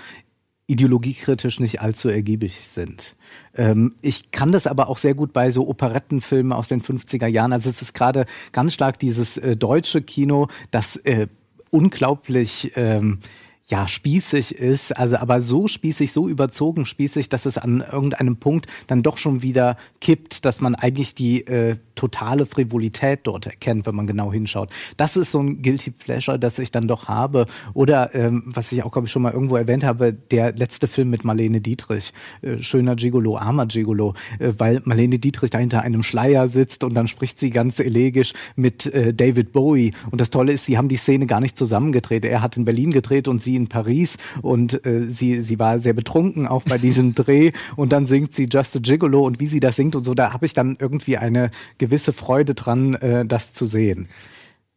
ideologiekritisch 0.68 1.60
nicht 1.60 1.80
allzu 1.80 2.08
ergiebig 2.08 2.66
sind. 2.66 3.14
Ähm, 3.54 3.94
ich 4.02 4.32
kann 4.32 4.50
das 4.50 4.66
aber 4.66 4.88
auch 4.88 4.98
sehr 4.98 5.14
gut 5.14 5.32
bei 5.32 5.50
so 5.50 5.68
Operettenfilmen 5.68 6.52
aus 6.52 6.68
den 6.68 6.82
50er 6.82 7.26
Jahren. 7.26 7.52
Also 7.52 7.70
es 7.70 7.82
ist 7.82 7.94
gerade 7.94 8.26
ganz 8.52 8.74
stark 8.74 8.98
dieses 8.98 9.36
äh, 9.36 9.56
deutsche 9.56 10.02
Kino, 10.02 10.48
das 10.72 10.96
äh, 10.96 11.28
unglaublich 11.70 12.72
ähm, 12.74 13.20
ja, 13.68 13.88
spießig 13.88 14.54
ist, 14.54 14.96
also 14.96 15.16
aber 15.16 15.42
so 15.42 15.66
spießig, 15.66 16.12
so 16.12 16.28
überzogen 16.28 16.86
spießig, 16.86 17.28
dass 17.28 17.46
es 17.46 17.58
an 17.58 17.80
irgendeinem 17.80 18.36
Punkt 18.36 18.68
dann 18.86 19.02
doch 19.02 19.18
schon 19.18 19.42
wieder 19.42 19.76
kippt, 20.00 20.44
dass 20.44 20.60
man 20.60 20.76
eigentlich 20.76 21.16
die 21.16 21.44
äh, 21.48 21.76
totale 21.96 22.46
Frivolität 22.46 23.20
dort 23.24 23.46
erkennt, 23.46 23.86
wenn 23.86 23.96
man 23.96 24.06
genau 24.06 24.32
hinschaut. 24.32 24.70
Das 24.96 25.16
ist 25.16 25.32
so 25.32 25.40
ein 25.40 25.62
Guilty 25.62 25.90
Pleasure, 25.90 26.38
das 26.38 26.60
ich 26.60 26.70
dann 26.70 26.86
doch 26.86 27.08
habe. 27.08 27.46
Oder 27.74 28.14
ähm, 28.14 28.44
was 28.46 28.70
ich 28.70 28.84
auch, 28.84 28.92
glaube 28.92 29.06
ich, 29.06 29.12
schon 29.12 29.22
mal 29.22 29.32
irgendwo 29.32 29.56
erwähnt 29.56 29.82
habe, 29.82 30.12
der 30.12 30.52
letzte 30.52 30.86
Film 30.86 31.10
mit 31.10 31.24
Marlene 31.24 31.60
Dietrich, 31.60 32.12
äh, 32.42 32.58
Schöner 32.62 32.94
Gigolo, 32.94 33.36
armer 33.36 33.66
Gigolo, 33.66 34.14
äh, 34.38 34.52
weil 34.58 34.80
Marlene 34.84 35.18
Dietrich 35.18 35.50
da 35.50 35.58
hinter 35.58 35.82
einem 35.82 36.04
Schleier 36.04 36.46
sitzt 36.48 36.84
und 36.84 36.94
dann 36.94 37.08
spricht 37.08 37.40
sie 37.40 37.50
ganz 37.50 37.80
elegisch 37.80 38.32
mit 38.54 38.86
äh, 38.86 39.12
David 39.12 39.50
Bowie. 39.50 39.92
Und 40.12 40.20
das 40.20 40.30
Tolle 40.30 40.52
ist, 40.52 40.66
sie 40.66 40.78
haben 40.78 40.88
die 40.88 40.96
Szene 40.96 41.26
gar 41.26 41.40
nicht 41.40 41.58
zusammengedreht. 41.58 42.24
Er 42.24 42.42
hat 42.42 42.56
in 42.56 42.64
Berlin 42.64 42.92
gedreht 42.92 43.26
und 43.26 43.40
sie 43.40 43.55
in 43.56 43.68
Paris 43.68 44.16
und 44.42 44.84
äh, 44.86 45.06
sie, 45.06 45.40
sie 45.40 45.58
war 45.58 45.80
sehr 45.80 45.94
betrunken 45.94 46.46
auch 46.46 46.62
bei 46.62 46.78
diesem 46.78 47.14
Dreh 47.16 47.52
und 47.76 47.92
dann 47.92 48.06
singt 48.06 48.34
sie 48.34 48.48
Just 48.50 48.76
a 48.76 48.78
Gigolo 48.78 49.24
und 49.24 49.40
wie 49.40 49.46
sie 49.46 49.60
das 49.60 49.76
singt 49.76 49.96
und 49.96 50.04
so, 50.04 50.14
da 50.14 50.32
habe 50.32 50.46
ich 50.46 50.52
dann 50.52 50.76
irgendwie 50.78 51.16
eine 51.16 51.50
gewisse 51.78 52.12
Freude 52.12 52.54
dran, 52.54 52.94
äh, 52.94 53.26
das 53.26 53.52
zu 53.52 53.66
sehen. 53.66 54.08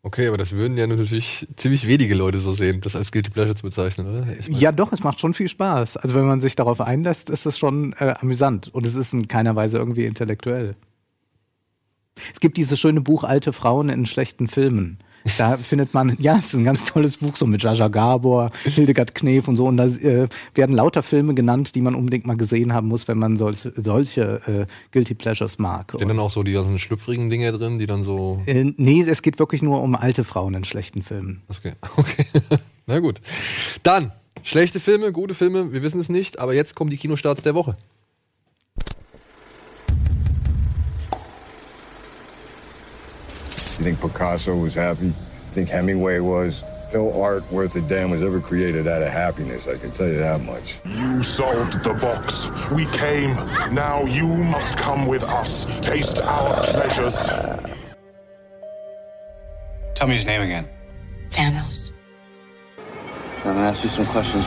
Okay, 0.01 0.27
aber 0.27 0.37
das 0.37 0.53
würden 0.53 0.77
ja 0.77 0.87
natürlich 0.87 1.45
ziemlich 1.57 1.85
wenige 1.85 2.15
Leute 2.15 2.37
so 2.37 2.53
sehen, 2.53 2.79
das 2.79 2.95
als 2.95 3.11
Guilty 3.11 3.31
Pleasure 3.31 3.55
zu 3.55 3.63
bezeichnen, 3.63 4.07
oder? 4.07 4.25
Ja, 4.47 4.71
doch, 4.71 4.93
es 4.93 5.03
macht 5.03 5.19
schon 5.19 5.33
viel 5.33 5.49
Spaß. 5.49 5.97
Also 5.97 6.15
wenn 6.15 6.25
man 6.25 6.39
sich 6.39 6.55
darauf 6.55 6.79
einlässt, 6.79 7.29
ist 7.29 7.45
es 7.45 7.57
schon 7.57 7.93
äh, 7.99 8.13
amüsant 8.19 8.69
und 8.73 8.85
es 8.85 8.95
ist 8.95 9.11
in 9.11 9.27
keiner 9.27 9.57
Weise 9.57 9.77
irgendwie 9.77 10.05
intellektuell. 10.05 10.75
Es 12.33 12.39
gibt 12.39 12.57
dieses 12.57 12.79
schöne 12.79 13.01
Buch 13.01 13.23
Alte 13.25 13.51
Frauen 13.51 13.89
in 13.89 14.05
schlechten 14.05 14.47
Filmen. 14.47 14.99
Da 15.37 15.57
findet 15.57 15.93
man, 15.93 16.15
ja, 16.19 16.37
es 16.39 16.47
ist 16.47 16.53
ein 16.55 16.63
ganz 16.63 16.85
tolles 16.85 17.17
Buch, 17.17 17.35
so 17.35 17.45
mit 17.45 17.61
Jaja 17.61 17.87
Gabor, 17.87 18.51
Hildegard 18.63 19.15
Knef 19.15 19.47
und 19.47 19.57
so. 19.57 19.67
Und 19.67 19.77
da 19.77 19.85
äh, 19.85 20.27
werden 20.55 20.75
lauter 20.75 21.03
Filme 21.03 21.33
genannt, 21.33 21.75
die 21.75 21.81
man 21.81 21.95
unbedingt 21.95 22.25
mal 22.25 22.37
gesehen 22.37 22.73
haben 22.73 22.87
muss, 22.87 23.07
wenn 23.07 23.17
man 23.17 23.37
solche, 23.37 23.73
solche 23.75 24.41
äh, 24.47 24.65
Guilty 24.91 25.15
Pleasures 25.15 25.59
mag. 25.59 25.95
Sind 25.97 26.07
dann 26.07 26.19
auch 26.19 26.31
so 26.31 26.43
die 26.43 26.53
ganzen 26.53 26.79
schlüpfrigen 26.79 27.29
Dinge 27.29 27.51
drin, 27.51 27.79
die 27.79 27.87
dann 27.87 28.03
so. 28.03 28.41
Äh, 28.45 28.73
nee, 28.77 29.01
es 29.01 29.21
geht 29.21 29.39
wirklich 29.39 29.61
nur 29.61 29.81
um 29.81 29.95
alte 29.95 30.23
Frauen 30.23 30.53
in 30.53 30.63
schlechten 30.63 31.03
Filmen. 31.03 31.41
Okay, 31.49 31.73
okay. 31.97 32.25
Na 32.87 32.99
gut. 32.99 33.19
Dann, 33.83 34.11
schlechte 34.43 34.79
Filme, 34.79 35.11
gute 35.11 35.33
Filme, 35.33 35.71
wir 35.71 35.83
wissen 35.83 35.99
es 35.99 36.09
nicht, 36.09 36.39
aber 36.39 36.53
jetzt 36.53 36.75
kommen 36.75 36.89
die 36.89 36.97
Kinostarts 36.97 37.41
der 37.41 37.55
Woche. 37.55 37.77
You 43.79 43.85
think 43.85 44.01
Picasso 44.01 44.57
was 44.57 44.75
happy? 44.75 45.05
You 45.05 45.11
think 45.11 45.69
Hemingway 45.69 46.19
was? 46.19 46.65
No 46.93 47.13
art 47.21 47.49
worth 47.49 47.77
a 47.77 47.81
damn 47.81 48.09
was 48.11 48.21
ever 48.21 48.41
created 48.41 48.89
out 48.89 49.01
of 49.01 49.07
happiness, 49.07 49.69
I 49.69 49.77
can 49.77 49.91
tell 49.91 50.07
you 50.07 50.17
that 50.17 50.41
much. 50.41 50.81
You 50.83 51.23
solved 51.23 51.81
the 51.81 51.93
box. 51.93 52.47
We 52.71 52.85
came. 52.87 53.35
Now 53.73 54.03
you 54.03 54.27
must 54.27 54.75
come 54.75 55.07
with 55.07 55.23
us. 55.23 55.65
Taste 55.79 56.19
our 56.19 56.61
pleasures. 56.63 57.15
Tell 59.95 60.07
me 60.09 60.15
his 60.15 60.25
name 60.25 60.41
again. 60.41 60.67
Thanos. 61.29 61.93
I'm 62.77 63.43
gonna 63.43 63.61
ask 63.61 63.81
you 63.83 63.89
some 63.89 64.05
questions. 64.07 64.43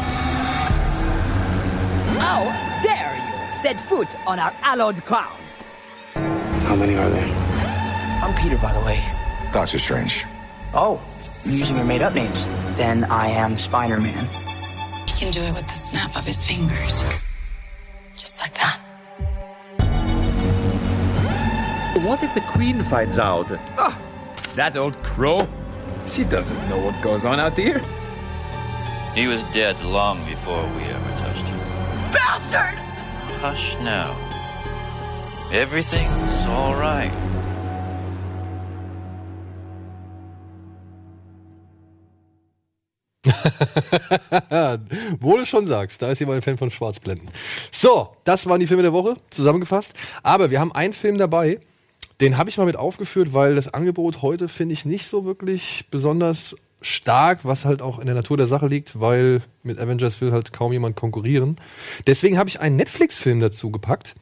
How 2.19 2.45
dare 2.83 3.17
you 3.17 3.53
set 3.55 3.81
foot 3.89 4.15
on 4.27 4.39
our 4.39 4.51
hallowed 4.51 5.03
ground? 5.07 5.43
How 6.67 6.77
many 6.77 6.97
are 6.97 7.09
there? 7.09 7.35
I'm 8.23 8.35
Peter, 8.35 8.59
by 8.59 8.73
the 8.75 8.81
way. 8.81 9.22
Doctor 9.53 9.79
Strange. 9.79 10.25
Oh, 10.73 10.99
you're 11.45 11.55
using 11.55 11.77
your 11.77 11.85
made 11.85 12.01
up 12.01 12.15
names. 12.15 12.49
Then 12.77 13.05
I 13.05 13.29
am 13.29 13.59
Spider 13.59 14.01
Man. 14.01 14.25
He 15.07 15.25
can 15.25 15.31
do 15.31 15.43
it 15.43 15.53
with 15.53 15.69
the 15.69 15.75
snap 15.75 16.17
of 16.17 16.25
his 16.25 16.47
fingers. 16.47 17.03
Just 18.17 18.41
like 18.41 18.55
that. 18.55 18.81
What 22.03 22.23
if 22.23 22.35
the 22.35 22.41
queen 22.41 22.83
finds 22.83 23.19
out? 23.19 23.53
Ah, 23.77 23.97
that 24.55 24.77
old 24.77 25.01
crow. 25.03 25.47
She 26.07 26.25
doesn't 26.25 26.69
know 26.71 26.79
what 26.79 27.01
goes 27.03 27.25
on 27.27 27.39
out 27.39 27.57
here. 27.57 27.81
He 29.15 29.27
was 29.27 29.45
dead 29.53 29.81
long 29.83 30.25
before 30.25 30.65
we 30.75 30.83
ever 30.85 31.17
touched 31.17 31.47
him. 31.47 31.59
Bastard! 32.11 32.79
Hush 33.41 33.77
now. 33.81 34.17
Everything's 35.53 36.47
all 36.47 36.75
right. 36.75 37.13
Wo 45.21 45.37
du 45.37 45.47
schon 45.47 45.67
sagst, 45.67 46.03
da 46.03 46.11
ist 46.11 46.19
jemand 46.19 46.39
ein 46.39 46.43
Fan 46.43 46.59
von 46.59 46.71
Schwarzblenden. 46.71 47.29
So, 47.71 48.09
das 48.25 48.47
waren 48.47 48.61
die 48.61 48.67
Filme 48.67 48.83
der 48.83 48.93
Woche, 48.93 49.17
zusammengefasst. 49.31 49.95
Aber 50.23 50.51
wir 50.51 50.61
haben 50.61 50.73
einen 50.73 50.93
Film 50.93 51.19
dabei, 51.19 51.61
den 52.21 52.37
habe 52.37 52.51
ich 52.51 52.59
mal 52.59 52.67
mit 52.67 52.77
aufgeführt, 52.77 53.33
weil 53.33 53.55
das 53.55 53.73
Angebot 53.73 54.23
heute 54.23 54.49
finde 54.49 54.73
ich 54.73 54.85
nicht 54.85 55.07
so 55.07 55.25
wirklich 55.25 55.87
besonders 55.91 56.57
stark, 56.81 57.45
was 57.45 57.65
halt 57.65 57.81
auch 57.81 58.01
in 58.01 58.07
der 58.07 58.15
Natur 58.15 58.37
der 58.37 58.49
Sache 58.49 58.67
liegt, 58.67 58.99
weil 59.01 59.41
mit 59.63 59.79
Avengers 59.79 60.21
will 60.21 60.33
halt 60.33 60.53
kaum 60.53 60.73
jemand 60.73 60.97
konkurrieren. 60.97 61.57
Deswegen 62.07 62.39
habe 62.39 62.49
ich 62.49 62.61
einen 62.61 62.77
Netflix-Film 62.77 63.41
dazu 63.41 63.71
gepackt, 63.71 64.15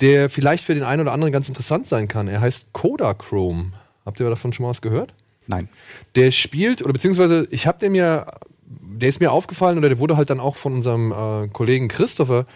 der 0.00 0.28
vielleicht 0.28 0.64
für 0.64 0.74
den 0.74 0.82
einen 0.82 1.02
oder 1.02 1.12
anderen 1.12 1.32
ganz 1.32 1.48
interessant 1.48 1.86
sein 1.86 2.08
kann. 2.08 2.26
Er 2.26 2.40
heißt 2.40 2.72
Kodachrome. 2.72 3.72
Habt 4.04 4.18
ihr 4.18 4.28
davon 4.28 4.52
schon 4.52 4.64
mal 4.64 4.70
was 4.70 4.82
gehört? 4.82 5.14
Nein. 5.46 5.68
Der 6.14 6.30
spielt, 6.30 6.82
oder 6.82 6.92
beziehungsweise 6.92 7.46
ich 7.50 7.66
habe 7.66 7.78
den 7.78 7.92
mir, 7.92 8.26
der 8.64 9.08
ist 9.08 9.20
mir 9.20 9.32
aufgefallen 9.32 9.78
oder 9.78 9.88
der 9.88 9.98
wurde 9.98 10.16
halt 10.16 10.30
dann 10.30 10.40
auch 10.40 10.56
von 10.56 10.74
unserem 10.74 11.12
äh, 11.12 11.48
Kollegen 11.48 11.88
Christopher 11.88 12.46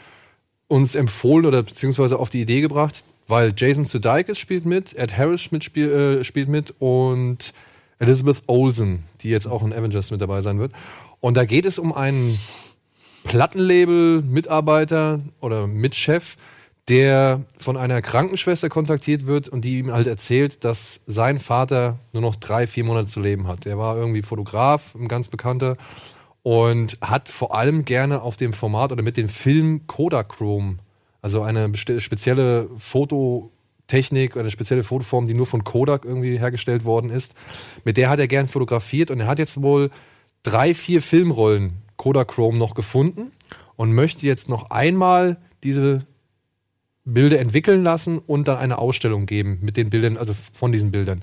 uns 0.68 0.94
empfohlen 0.94 1.46
oder 1.46 1.62
beziehungsweise 1.62 2.18
auf 2.18 2.30
die 2.30 2.40
Idee 2.40 2.60
gebracht, 2.60 3.04
weil 3.28 3.52
Jason 3.56 3.84
Sudeikis 3.84 4.38
spielt 4.38 4.64
mit, 4.64 4.96
Ed 4.96 5.16
Harris 5.16 5.52
mitspiel, 5.52 5.90
äh, 6.20 6.24
spielt 6.24 6.48
mit 6.48 6.74
und 6.78 7.52
Elizabeth 7.98 8.42
Olsen, 8.46 9.04
die 9.22 9.30
jetzt 9.30 9.46
auch 9.46 9.62
in 9.64 9.72
Avengers 9.72 10.10
mit 10.10 10.20
dabei 10.20 10.42
sein 10.42 10.58
wird. 10.58 10.72
Und 11.20 11.36
da 11.36 11.44
geht 11.44 11.64
es 11.64 11.78
um 11.78 11.92
einen 11.92 12.38
Plattenlabel-Mitarbeiter 13.24 15.20
oder 15.40 15.66
Mitchef, 15.66 16.36
der 16.88 17.44
von 17.58 17.76
einer 17.76 18.00
Krankenschwester 18.00 18.68
kontaktiert 18.68 19.26
wird 19.26 19.48
und 19.48 19.64
die 19.64 19.78
ihm 19.78 19.92
halt 19.92 20.06
erzählt, 20.06 20.62
dass 20.64 21.00
sein 21.06 21.40
Vater 21.40 21.98
nur 22.12 22.22
noch 22.22 22.36
drei, 22.36 22.66
vier 22.66 22.84
Monate 22.84 23.08
zu 23.08 23.20
leben 23.20 23.48
hat. 23.48 23.64
Der 23.64 23.76
war 23.76 23.96
irgendwie 23.96 24.22
Fotograf, 24.22 24.94
ein 24.94 25.08
ganz 25.08 25.28
bekannter, 25.28 25.76
und 26.42 26.98
hat 27.00 27.28
vor 27.28 27.56
allem 27.56 27.84
gerne 27.84 28.22
auf 28.22 28.36
dem 28.36 28.52
Format 28.52 28.92
oder 28.92 29.02
mit 29.02 29.16
dem 29.16 29.28
Film 29.28 29.88
Kodachrome, 29.88 30.76
also 31.20 31.42
eine 31.42 31.74
spezielle 31.76 32.68
Fototechnik 32.78 34.36
eine 34.36 34.52
spezielle 34.52 34.84
Fotoform, 34.84 35.26
die 35.26 35.34
nur 35.34 35.46
von 35.46 35.64
Kodak 35.64 36.04
irgendwie 36.04 36.38
hergestellt 36.38 36.84
worden 36.84 37.10
ist, 37.10 37.34
mit 37.84 37.96
der 37.96 38.10
hat 38.10 38.20
er 38.20 38.28
gern 38.28 38.46
fotografiert 38.46 39.10
und 39.10 39.18
er 39.18 39.26
hat 39.26 39.40
jetzt 39.40 39.60
wohl 39.60 39.90
drei, 40.44 40.72
vier 40.72 41.02
Filmrollen 41.02 41.82
Kodachrome 41.96 42.56
noch 42.56 42.74
gefunden 42.74 43.32
und 43.74 43.92
möchte 43.92 44.24
jetzt 44.24 44.48
noch 44.48 44.70
einmal 44.70 45.38
diese 45.64 46.06
Bilder 47.06 47.38
entwickeln 47.38 47.82
lassen 47.82 48.18
und 48.18 48.48
dann 48.48 48.58
eine 48.58 48.78
Ausstellung 48.78 49.26
geben 49.26 49.58
mit 49.62 49.76
den 49.76 49.90
Bildern, 49.90 50.16
also 50.16 50.34
von 50.52 50.72
diesen 50.72 50.90
Bildern. 50.90 51.20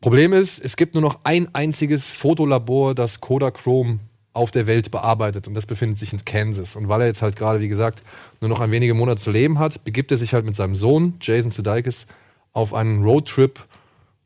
Problem 0.00 0.32
ist, 0.32 0.60
es 0.60 0.76
gibt 0.76 0.94
nur 0.94 1.02
noch 1.02 1.18
ein 1.24 1.52
einziges 1.54 2.08
Fotolabor, 2.08 2.94
das 2.94 3.20
Kodachrome 3.20 3.98
auf 4.32 4.52
der 4.52 4.68
Welt 4.68 4.92
bearbeitet 4.92 5.48
und 5.48 5.54
das 5.54 5.66
befindet 5.66 5.98
sich 5.98 6.12
in 6.12 6.24
Kansas. 6.24 6.76
Und 6.76 6.88
weil 6.88 7.00
er 7.00 7.08
jetzt 7.08 7.22
halt 7.22 7.34
gerade, 7.34 7.60
wie 7.60 7.68
gesagt, 7.68 8.04
nur 8.40 8.48
noch 8.48 8.60
ein 8.60 8.70
wenige 8.70 8.94
Monate 8.94 9.20
zu 9.20 9.32
leben 9.32 9.58
hat, 9.58 9.82
begibt 9.82 10.12
er 10.12 10.16
sich 10.16 10.32
halt 10.32 10.44
mit 10.44 10.54
seinem 10.54 10.76
Sohn, 10.76 11.14
Jason 11.20 11.50
Sudeikis, 11.50 12.06
auf 12.52 12.72
einen 12.72 13.02
Roadtrip 13.02 13.66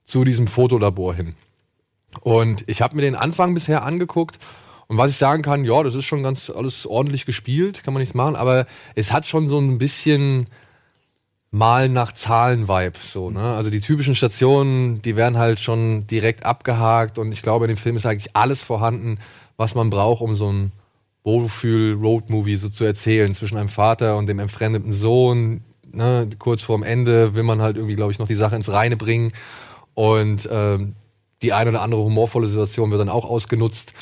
zu 0.04 0.24
diesem 0.24 0.46
Fotolabor 0.46 1.14
hin. 1.14 1.34
Und 2.20 2.64
ich 2.66 2.82
habe 2.82 2.94
mir 2.94 3.02
den 3.02 3.16
Anfang 3.16 3.54
bisher 3.54 3.84
angeguckt 3.84 4.38
und 4.92 4.98
was 4.98 5.08
ich 5.08 5.16
sagen 5.16 5.40
kann, 5.40 5.64
ja, 5.64 5.82
das 5.82 5.94
ist 5.94 6.04
schon 6.04 6.22
ganz 6.22 6.50
alles 6.50 6.86
ordentlich 6.86 7.24
gespielt, 7.24 7.82
kann 7.82 7.94
man 7.94 8.02
nichts 8.02 8.14
machen, 8.14 8.36
aber 8.36 8.66
es 8.94 9.10
hat 9.10 9.26
schon 9.26 9.48
so 9.48 9.58
ein 9.58 9.78
bisschen 9.78 10.44
Malen 11.50 11.94
nach 11.94 12.12
Zahlen-Vibe. 12.12 12.98
So, 13.02 13.30
ne? 13.30 13.54
Also 13.54 13.70
die 13.70 13.80
typischen 13.80 14.14
Stationen, 14.14 15.00
die 15.00 15.16
werden 15.16 15.38
halt 15.38 15.60
schon 15.60 16.06
direkt 16.08 16.44
abgehakt 16.44 17.16
und 17.16 17.32
ich 17.32 17.40
glaube, 17.40 17.64
in 17.64 17.70
dem 17.70 17.78
Film 17.78 17.96
ist 17.96 18.04
eigentlich 18.04 18.36
alles 18.36 18.60
vorhanden, 18.60 19.16
was 19.56 19.74
man 19.74 19.88
braucht, 19.88 20.20
um 20.20 20.36
so 20.36 20.52
ein 20.52 20.72
Wohlfühl-Road-Movie 21.24 22.56
so 22.56 22.68
zu 22.68 22.84
erzählen 22.84 23.34
zwischen 23.34 23.56
einem 23.56 23.70
Vater 23.70 24.18
und 24.18 24.26
dem 24.26 24.40
entfremdeten 24.40 24.92
Sohn. 24.92 25.62
Ne? 25.90 26.28
Kurz 26.38 26.60
vorm 26.60 26.82
Ende 26.82 27.34
will 27.34 27.44
man 27.44 27.62
halt 27.62 27.76
irgendwie, 27.76 27.96
glaube 27.96 28.12
ich, 28.12 28.18
noch 28.18 28.28
die 28.28 28.34
Sache 28.34 28.56
ins 28.56 28.70
Reine 28.70 28.98
bringen 28.98 29.32
und 29.94 30.46
ähm, 30.52 30.96
die 31.40 31.54
eine 31.54 31.70
oder 31.70 31.80
andere 31.80 32.02
humorvolle 32.02 32.48
Situation 32.48 32.90
wird 32.90 33.00
dann 33.00 33.08
auch 33.08 33.24
ausgenutzt 33.24 33.94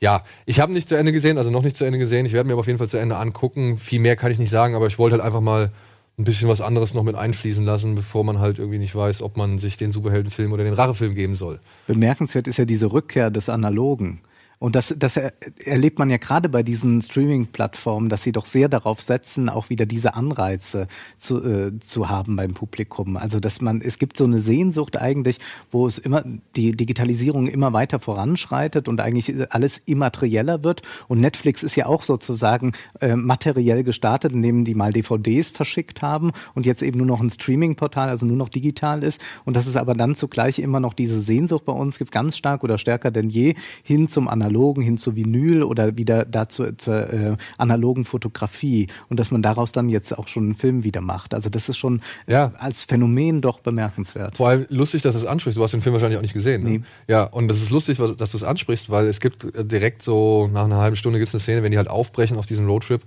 ja, 0.00 0.24
ich 0.44 0.60
habe 0.60 0.72
nicht 0.72 0.88
zu 0.88 0.94
Ende 0.94 1.12
gesehen, 1.12 1.38
also 1.38 1.50
noch 1.50 1.62
nicht 1.62 1.76
zu 1.76 1.84
Ende 1.84 1.98
gesehen. 1.98 2.26
Ich 2.26 2.32
werde 2.32 2.46
mir 2.46 2.52
aber 2.52 2.60
auf 2.60 2.66
jeden 2.66 2.78
Fall 2.78 2.88
zu 2.88 2.98
Ende 2.98 3.16
angucken. 3.16 3.78
Viel 3.78 4.00
mehr 4.00 4.16
kann 4.16 4.30
ich 4.30 4.38
nicht 4.38 4.50
sagen, 4.50 4.74
aber 4.74 4.86
ich 4.86 4.98
wollte 4.98 5.14
halt 5.14 5.24
einfach 5.24 5.40
mal 5.40 5.70
ein 6.18 6.24
bisschen 6.24 6.48
was 6.48 6.60
anderes 6.60 6.94
noch 6.94 7.02
mit 7.02 7.14
einfließen 7.14 7.64
lassen, 7.64 7.94
bevor 7.94 8.24
man 8.24 8.38
halt 8.38 8.58
irgendwie 8.58 8.78
nicht 8.78 8.94
weiß, 8.94 9.22
ob 9.22 9.36
man 9.36 9.58
sich 9.58 9.76
den 9.76 9.90
Superheldenfilm 9.90 10.52
oder 10.52 10.64
den 10.64 10.72
Rachefilm 10.72 11.14
geben 11.14 11.34
soll. 11.34 11.60
Bemerkenswert 11.86 12.46
ist 12.46 12.58
ja 12.58 12.64
diese 12.64 12.92
Rückkehr 12.92 13.30
des 13.30 13.48
Analogen. 13.48 14.20
Und 14.58 14.74
das, 14.74 14.94
das 14.98 15.18
erlebt 15.64 15.98
man 15.98 16.08
ja 16.08 16.16
gerade 16.16 16.48
bei 16.48 16.62
diesen 16.62 17.02
Streaming-Plattformen, 17.02 18.08
dass 18.08 18.22
sie 18.22 18.32
doch 18.32 18.46
sehr 18.46 18.70
darauf 18.70 19.02
setzen, 19.02 19.50
auch 19.50 19.68
wieder 19.68 19.84
diese 19.84 20.14
Anreize 20.14 20.88
zu, 21.18 21.44
äh, 21.44 21.78
zu 21.80 22.08
haben 22.08 22.36
beim 22.36 22.54
Publikum. 22.54 23.18
Also 23.18 23.38
dass 23.38 23.60
man, 23.60 23.82
es 23.82 23.98
gibt 23.98 24.16
so 24.16 24.24
eine 24.24 24.40
Sehnsucht 24.40 24.96
eigentlich, 24.96 25.40
wo 25.70 25.86
es 25.86 25.98
immer 25.98 26.24
die 26.56 26.72
Digitalisierung 26.72 27.48
immer 27.48 27.74
weiter 27.74 28.00
voranschreitet 28.00 28.88
und 28.88 29.02
eigentlich 29.02 29.34
alles 29.52 29.82
immaterieller 29.84 30.64
wird. 30.64 30.80
Und 31.06 31.20
Netflix 31.20 31.62
ist 31.62 31.76
ja 31.76 31.84
auch 31.84 32.02
sozusagen 32.02 32.72
äh, 33.02 33.14
materiell 33.14 33.84
gestartet, 33.84 34.32
indem 34.32 34.64
die 34.64 34.74
mal 34.74 34.92
DVDs 34.92 35.50
verschickt 35.50 36.00
haben 36.00 36.32
und 36.54 36.64
jetzt 36.64 36.82
eben 36.82 36.96
nur 36.96 37.06
noch 37.06 37.20
ein 37.20 37.28
Streaming-Portal, 37.28 38.08
also 38.08 38.24
nur 38.24 38.38
noch 38.38 38.48
digital 38.48 39.02
ist. 39.02 39.20
Und 39.44 39.54
dass 39.54 39.66
es 39.66 39.76
aber 39.76 39.92
dann 39.92 40.14
zugleich 40.14 40.58
immer 40.60 40.80
noch 40.80 40.94
diese 40.94 41.20
Sehnsucht 41.20 41.66
bei 41.66 41.74
uns 41.74 41.98
gibt, 41.98 42.10
ganz 42.10 42.38
stark 42.38 42.64
oder 42.64 42.78
stärker 42.78 43.10
denn 43.10 43.28
je, 43.28 43.54
hin 43.82 44.08
zum 44.08 44.28
Analogen 44.28 44.45
analogen 44.46 44.82
hin 44.82 44.96
zu 44.96 45.16
Vinyl 45.16 45.62
oder 45.62 45.96
wieder 45.96 46.24
dazu 46.24 46.72
zur 46.76 47.12
äh, 47.12 47.36
analogen 47.58 48.04
Fotografie 48.04 48.86
und 49.08 49.18
dass 49.18 49.30
man 49.30 49.42
daraus 49.42 49.72
dann 49.72 49.88
jetzt 49.88 50.16
auch 50.16 50.28
schon 50.28 50.44
einen 50.44 50.54
Film 50.54 50.84
wieder 50.84 51.00
macht. 51.00 51.34
Also 51.34 51.50
das 51.50 51.68
ist 51.68 51.76
schon 51.76 52.00
ja. 52.26 52.52
als 52.58 52.84
Phänomen 52.84 53.40
doch 53.40 53.60
bemerkenswert. 53.60 54.36
Vor 54.36 54.48
allem 54.48 54.66
lustig, 54.68 55.02
dass 55.02 55.14
du 55.14 55.20
es 55.20 55.26
ansprichst. 55.26 55.58
Du 55.58 55.62
hast 55.62 55.72
den 55.72 55.80
Film 55.80 55.94
wahrscheinlich 55.94 56.18
auch 56.18 56.22
nicht 56.22 56.34
gesehen. 56.34 56.62
Ne? 56.62 56.70
Nee. 56.70 56.80
Ja, 57.08 57.24
und 57.24 57.48
das 57.48 57.58
ist 57.58 57.70
lustig, 57.70 57.98
dass 57.98 58.30
du 58.30 58.36
es 58.36 58.42
ansprichst, 58.42 58.90
weil 58.90 59.06
es 59.06 59.20
gibt 59.20 59.44
äh, 59.44 59.64
direkt 59.64 60.02
so 60.02 60.48
nach 60.52 60.64
einer 60.64 60.78
halben 60.78 60.96
Stunde 60.96 61.18
gibt 61.18 61.28
es 61.28 61.34
eine 61.34 61.40
Szene, 61.40 61.62
wenn 61.62 61.72
die 61.72 61.78
halt 61.78 61.88
aufbrechen 61.88 62.36
auf 62.36 62.46
diesen 62.46 62.66
Roadtrip. 62.66 63.02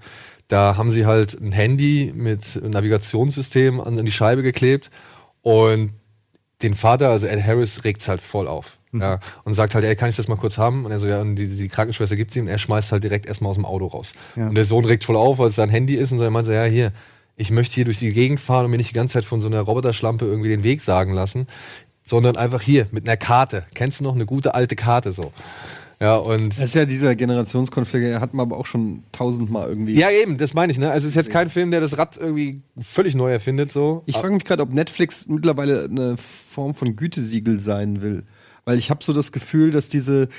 Da 0.47 0.78
haben 0.78 0.91
sie 0.91 1.06
halt 1.06 1.39
ein 1.39 1.52
Handy 1.52 2.12
mit 2.15 2.60
Navigationssystem 2.62 3.80
an 3.80 4.04
die 4.04 4.12
Scheibe 4.12 4.41
geklebt 4.41 4.89
und 5.41 5.93
den 6.62 6.75
Vater, 6.75 7.10
also 7.10 7.28
Ed 7.28 7.41
Harris, 7.41 7.84
regt 7.86 8.02
es 8.02 8.08
halt 8.08 8.19
voll 8.19 8.47
auf. 8.47 8.78
Mhm. 8.91 9.02
Ja, 9.02 9.19
und 9.43 9.54
sagt 9.54 9.75
halt, 9.75 9.86
ey, 9.86 9.95
kann 9.95 10.10
ich 10.10 10.15
das 10.15 10.28
mal 10.28 10.36
kurz 10.36 10.58
haben? 10.58 10.86
Und 10.86 10.91
er 10.91 10.99
so, 10.99 11.08
ja, 11.08 11.21
und 11.21 11.36
die, 11.36 11.47
die 11.47 11.67
Krankenschwester 11.67 12.15
gibt 12.15 12.36
ihm 12.36 12.43
und 12.43 12.49
er 12.49 12.58
schmeißt 12.58 12.91
halt 12.91 13.04
direkt 13.04 13.28
erstmal 13.28 13.52
aus 13.52 13.56
dem 13.56 13.65
Auto 13.65 13.86
raus. 13.86 14.13
Ja. 14.36 14.47
Und 14.47 14.56
der 14.56 14.65
Sohn 14.65 14.86
regt 14.86 15.04
voll 15.04 15.15
auf, 15.15 15.38
weil 15.38 15.49
es 15.49 15.56
sein 15.56 15.69
Handy 15.69 15.95
ist 15.95 16.12
und 16.12 16.17
so, 16.17 16.23
er 16.23 16.32
meint 16.32 16.47
so, 16.47 16.52
ja, 16.52 16.63
hier, 16.63 16.91
ich 17.36 17.52
möchte 17.52 17.75
hier 17.75 17.86
durch 17.86 17.99
die 17.99 18.12
Gegend 18.12 18.39
fahren 18.39 18.65
und 18.65 18.71
mir 18.71 18.78
nicht 18.78 18.89
die 18.89 18.95
ganze 18.95 19.13
Zeit 19.13 19.25
von 19.25 19.41
so 19.41 19.47
einer 19.47 19.62
Roboterschlampe 19.62 20.25
irgendwie 20.25 20.49
den 20.49 20.63
Weg 20.63 20.82
sagen 20.82 21.13
lassen, 21.13 21.47
sondern 22.04 22.36
einfach 22.36 22.62
hier 22.62 22.88
mit 22.91 23.08
einer 23.08 23.17
Karte. 23.17 23.65
Kennst 23.75 23.99
du 23.99 24.04
noch 24.04 24.15
eine 24.15 24.25
gute 24.25 24.56
alte 24.56 24.75
Karte 24.75 25.12
so? 25.12 25.32
Ja, 26.02 26.15
und. 26.15 26.49
Das 26.49 26.60
ist 26.60 26.75
ja 26.75 26.86
dieser 26.86 27.15
Generationskonflikt, 27.15 28.06
der 28.06 28.21
hat 28.21 28.34
man 28.34 28.45
aber 28.47 28.58
auch 28.58 28.65
schon 28.65 29.04
tausendmal 29.12 29.69
irgendwie. 29.69 29.99
Ja, 29.99 30.10
eben, 30.10 30.38
das 30.38 30.54
meine 30.54 30.71
ich, 30.71 30.80
ne? 30.80 30.89
Also 30.89 31.06
es 31.06 31.12
ist 31.12 31.15
jetzt 31.15 31.30
kein 31.30 31.49
Film, 31.49 31.71
der 31.71 31.82
das 31.82 31.97
Rad 31.97 32.17
irgendwie 32.17 32.62
völlig 32.80 33.15
neu 33.15 33.32
erfindet, 33.32 33.71
so. 33.71 34.04
Ich 34.06 34.15
frage 34.15 34.34
mich 34.34 34.45
gerade, 34.45 34.63
ob 34.63 34.71
Netflix 34.71 35.28
mittlerweile 35.28 35.86
eine 35.86 36.15
Form 36.17 36.73
von 36.73 36.95
Gütesiegel 36.95 37.60
sein 37.60 38.02
will. 38.02 38.23
Weil 38.69 38.77
ich 38.77 38.91
habe 38.91 39.03
so 39.03 39.13
das 39.13 39.32
Gefühl, 39.32 39.71
dass 39.71 39.89
diese 39.89 40.29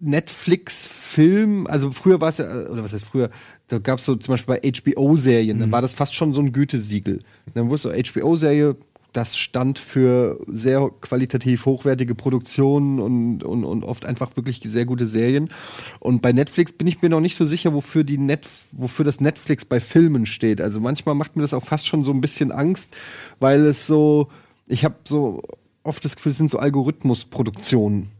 Netflix-Film, 0.00 1.66
also 1.66 1.92
früher 1.92 2.18
war 2.18 2.30
es 2.30 2.38
ja, 2.38 2.46
oder 2.70 2.82
was 2.82 2.94
heißt 2.94 3.04
früher, 3.04 3.28
da 3.68 3.76
gab 3.76 3.98
es 3.98 4.06
so 4.06 4.16
zum 4.16 4.32
Beispiel 4.32 4.58
bei 4.58 4.72
HBO-Serien, 4.72 5.58
mhm. 5.58 5.60
dann 5.60 5.72
war 5.72 5.82
das 5.82 5.92
fast 5.92 6.14
schon 6.14 6.32
so 6.32 6.40
ein 6.40 6.54
Gütesiegel. 6.54 7.22
Dann 7.52 7.68
wusste 7.68 7.92
HBO-Serie, 7.92 8.76
das 9.12 9.36
stand 9.36 9.78
für 9.78 10.40
sehr 10.46 10.90
qualitativ 11.02 11.66
hochwertige 11.66 12.14
Produktionen 12.14 12.98
und, 12.98 13.44
und, 13.44 13.64
und 13.64 13.84
oft 13.84 14.06
einfach 14.06 14.34
wirklich 14.36 14.62
sehr 14.64 14.86
gute 14.86 15.06
Serien. 15.06 15.50
Und 15.98 16.22
bei 16.22 16.32
Netflix 16.32 16.72
bin 16.72 16.86
ich 16.86 17.02
mir 17.02 17.10
noch 17.10 17.20
nicht 17.20 17.36
so 17.36 17.44
sicher, 17.44 17.74
wofür, 17.74 18.04
die 18.04 18.16
Net, 18.16 18.48
wofür 18.72 19.04
das 19.04 19.20
Netflix 19.20 19.66
bei 19.66 19.80
Filmen 19.80 20.24
steht. 20.24 20.62
Also 20.62 20.80
manchmal 20.80 21.14
macht 21.14 21.36
mir 21.36 21.42
das 21.42 21.52
auch 21.52 21.64
fast 21.64 21.86
schon 21.86 22.04
so 22.04 22.12
ein 22.12 22.22
bisschen 22.22 22.52
Angst, 22.52 22.96
weil 23.38 23.66
es 23.66 23.86
so, 23.86 24.28
ich 24.66 24.82
habe 24.86 24.94
so 25.04 25.42
oft 25.90 26.04
das 26.04 26.16
Gefühl, 26.16 26.32
es 26.32 26.38
sind 26.38 26.50
so 26.50 26.58
Algorithmusproduktionen. 26.58 28.10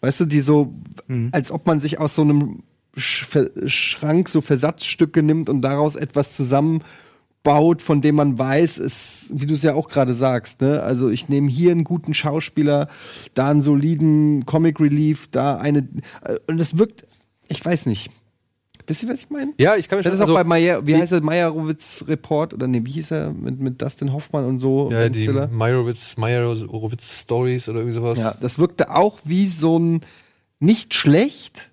Weißt 0.00 0.20
du, 0.20 0.24
die 0.26 0.40
so, 0.40 0.72
mhm. 1.08 1.30
als 1.32 1.50
ob 1.50 1.66
man 1.66 1.80
sich 1.80 1.98
aus 1.98 2.14
so 2.14 2.22
einem 2.22 2.62
Schrank 2.96 4.28
so 4.28 4.40
Versatzstücke 4.40 5.22
nimmt 5.22 5.48
und 5.48 5.60
daraus 5.62 5.96
etwas 5.96 6.34
zusammenbaut, 6.36 7.82
von 7.82 8.00
dem 8.00 8.14
man 8.14 8.38
weiß, 8.38 8.78
ist, 8.78 9.30
wie 9.34 9.46
du 9.46 9.54
es 9.54 9.62
ja 9.62 9.74
auch 9.74 9.88
gerade 9.88 10.14
sagst, 10.14 10.60
ne? 10.60 10.82
Also 10.82 11.10
ich 11.10 11.28
nehme 11.28 11.50
hier 11.50 11.72
einen 11.72 11.84
guten 11.84 12.14
Schauspieler, 12.14 12.88
da 13.34 13.50
einen 13.50 13.62
soliden 13.62 14.46
Comic 14.46 14.80
Relief, 14.80 15.28
da 15.30 15.56
eine 15.56 15.88
äh, 16.22 16.36
und 16.46 16.60
es 16.60 16.78
wirkt, 16.78 17.06
ich 17.48 17.64
weiß 17.64 17.86
nicht. 17.86 18.10
Wisst 18.86 19.02
ihr, 19.02 19.08
was 19.08 19.20
ich 19.20 19.30
meine? 19.30 19.52
Ja, 19.58 19.76
ich 19.76 19.88
kann 19.88 19.98
mich 19.98 20.04
Das 20.04 20.14
ist 20.14 20.20
auch 20.20 20.24
also, 20.24 20.34
bei 20.34 20.44
Meyer, 20.44 20.86
wie 20.86 20.94
heißt 20.94 21.12
er, 21.12 21.20
Meyerowitz 21.20 22.04
Report 22.06 22.54
oder 22.54 22.68
nee, 22.68 22.82
wie 22.84 22.92
hieß 22.92 23.10
er 23.10 23.32
mit, 23.32 23.58
mit 23.58 23.82
Dustin 23.82 24.12
Hoffmann 24.12 24.44
und 24.44 24.58
so? 24.58 24.90
Ja, 24.92 25.08
die 25.08 25.28
Meyerowitz, 25.28 26.16
Meyerowitz 26.16 27.22
Stories 27.22 27.68
oder 27.68 27.80
irgendwie 27.80 27.96
sowas. 27.96 28.18
Ja, 28.18 28.36
das 28.40 28.58
wirkte 28.58 28.94
auch 28.94 29.18
wie 29.24 29.48
so 29.48 29.78
ein 29.78 30.00
nicht 30.60 30.94
schlecht. 30.94 31.70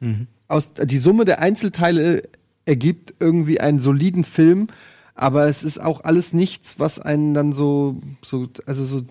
Aus, 0.47 0.71
die 0.73 0.97
Summe 0.97 1.25
der 1.25 1.39
Einzelteile 1.39 2.23
ergibt 2.65 3.13
irgendwie 3.19 3.59
einen 3.59 3.79
soliden 3.79 4.23
Film, 4.23 4.67
aber 5.15 5.47
es 5.47 5.63
ist 5.63 5.79
auch 5.79 6.03
alles 6.03 6.33
nichts, 6.33 6.79
was 6.79 6.99
einen 6.99 7.33
dann 7.33 7.51
so, 7.53 8.01
so 8.21 8.47
also 8.65 8.85
so. 8.85 9.01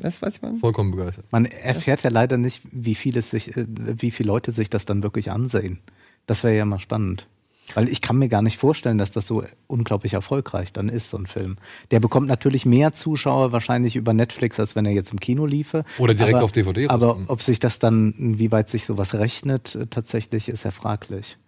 Weißt 0.00 0.22
du, 0.22 0.26
was 0.26 0.36
ich 0.36 0.42
meine? 0.42 0.58
Vollkommen 0.58 0.92
begeistert. 0.92 1.26
Man 1.30 1.44
erfährt 1.44 2.02
ja 2.02 2.10
leider 2.10 2.38
nicht, 2.38 2.62
wie 2.70 2.94
viele 2.94 3.20
sich, 3.20 3.56
äh, 3.56 3.66
wie 3.68 4.10
viele 4.10 4.28
Leute 4.28 4.52
sich 4.52 4.70
das 4.70 4.86
dann 4.86 5.02
wirklich 5.02 5.30
ansehen. 5.30 5.80
Das 6.26 6.44
wäre 6.44 6.56
ja 6.56 6.64
mal 6.64 6.78
spannend. 6.78 7.26
Weil 7.74 7.88
ich 7.88 8.00
kann 8.00 8.16
mir 8.16 8.28
gar 8.28 8.42
nicht 8.42 8.58
vorstellen, 8.58 8.98
dass 8.98 9.12
das 9.12 9.26
so 9.26 9.44
unglaublich 9.66 10.14
erfolgreich 10.14 10.72
dann 10.72 10.88
ist, 10.88 11.10
so 11.10 11.16
ein 11.16 11.26
Film. 11.26 11.56
Der 11.90 12.00
bekommt 12.00 12.26
natürlich 12.26 12.66
mehr 12.66 12.92
Zuschauer 12.92 13.52
wahrscheinlich 13.52 13.96
über 13.96 14.12
Netflix, 14.12 14.58
als 14.58 14.76
wenn 14.76 14.86
er 14.86 14.92
jetzt 14.92 15.12
im 15.12 15.20
Kino 15.20 15.46
liefe. 15.46 15.84
Oder 15.98 16.14
direkt 16.14 16.36
aber, 16.36 16.44
auf 16.44 16.52
DVD 16.52 16.88
Aber 16.88 17.18
ob 17.28 17.42
sich 17.42 17.60
das 17.60 17.78
dann, 17.78 18.14
wie 18.18 18.50
weit 18.50 18.68
sich 18.68 18.84
sowas 18.84 19.14
rechnet, 19.14 19.74
äh, 19.74 19.86
tatsächlich, 19.86 20.48
ist 20.48 20.64
ja 20.64 20.70
fraglich. 20.70 21.38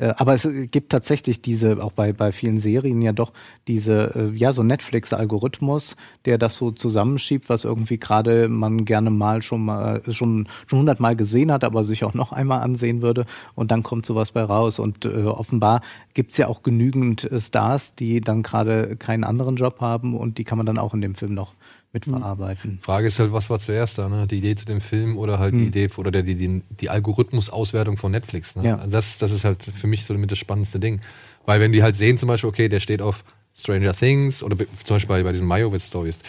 Äh, 0.00 0.14
Aber 0.16 0.34
es 0.34 0.48
gibt 0.70 0.90
tatsächlich 0.90 1.42
diese, 1.42 1.82
auch 1.82 1.92
bei, 1.92 2.12
bei 2.12 2.32
vielen 2.32 2.60
Serien 2.60 3.02
ja 3.02 3.12
doch, 3.12 3.32
diese, 3.68 4.14
äh, 4.14 4.36
ja, 4.36 4.52
so 4.52 4.62
Netflix-Algorithmus, 4.62 5.96
der 6.24 6.38
das 6.38 6.56
so 6.56 6.70
zusammenschiebt, 6.70 7.48
was 7.48 7.64
irgendwie 7.64 7.98
gerade 7.98 8.48
man 8.48 8.84
gerne 8.84 9.10
mal 9.10 9.42
schon 9.42 9.64
mal, 9.64 10.02
äh, 10.06 10.12
schon, 10.12 10.48
schon 10.66 10.80
hundertmal 10.80 11.16
gesehen 11.16 11.52
hat, 11.52 11.64
aber 11.64 11.84
sich 11.84 12.04
auch 12.04 12.14
noch 12.14 12.32
einmal 12.32 12.60
ansehen 12.62 13.02
würde. 13.02 13.26
Und 13.54 13.70
dann 13.70 13.82
kommt 13.82 14.06
sowas 14.06 14.32
bei 14.32 14.42
raus. 14.42 14.78
Und 14.78 15.04
äh, 15.04 15.24
offenbar 15.24 15.82
gibt's 16.14 16.36
ja 16.38 16.48
auch 16.48 16.62
genügend 16.62 17.28
Stars, 17.38 17.94
die 17.94 18.20
dann 18.20 18.42
gerade 18.42 18.96
keinen 18.96 19.24
anderen 19.24 19.56
Job 19.56 19.80
haben 19.80 20.16
und 20.16 20.38
die 20.38 20.44
kann 20.44 20.58
man 20.58 20.66
dann 20.66 20.78
auch 20.78 20.94
in 20.94 21.00
dem 21.00 21.14
Film 21.14 21.34
noch 21.34 21.54
mitverarbeiten. 21.92 22.78
Frage 22.82 23.08
ist 23.08 23.18
halt, 23.18 23.32
was 23.32 23.50
war 23.50 23.58
zuerst 23.58 23.98
da, 23.98 24.08
ne? 24.08 24.26
Die 24.26 24.38
Idee 24.38 24.54
zu 24.54 24.64
dem 24.64 24.80
Film 24.80 25.18
oder 25.18 25.38
halt 25.38 25.54
die 25.54 25.58
Hm. 25.58 25.66
Idee 25.68 25.88
oder 25.96 26.10
der, 26.10 26.22
die, 26.22 26.36
die, 26.36 26.62
die 26.80 26.88
Algorithmusauswertung 26.90 27.96
von 27.96 28.12
Netflix. 28.12 28.54
Ne? 28.56 28.64
Ja. 28.64 28.76
Also 28.76 28.90
Das, 28.90 29.18
das 29.18 29.32
ist 29.32 29.44
halt 29.44 29.62
für 29.62 29.86
mich 29.86 30.04
so 30.04 30.14
mit 30.14 30.30
das 30.30 30.38
spannendste 30.38 30.78
Ding. 30.78 31.00
Weil 31.46 31.60
wenn 31.60 31.72
die 31.72 31.82
halt 31.82 31.96
sehen, 31.96 32.18
zum 32.18 32.28
Beispiel, 32.28 32.48
okay, 32.48 32.68
der 32.68 32.80
steht 32.80 33.02
auf 33.02 33.24
Stranger 33.56 33.94
Things 33.94 34.42
oder 34.42 34.56
zum 34.84 34.96
Beispiel 34.96 35.08
bei, 35.08 35.22
bei 35.22 35.32
diesen 35.32 35.46
Majowitz 35.46 35.88
Stories. 35.88 36.20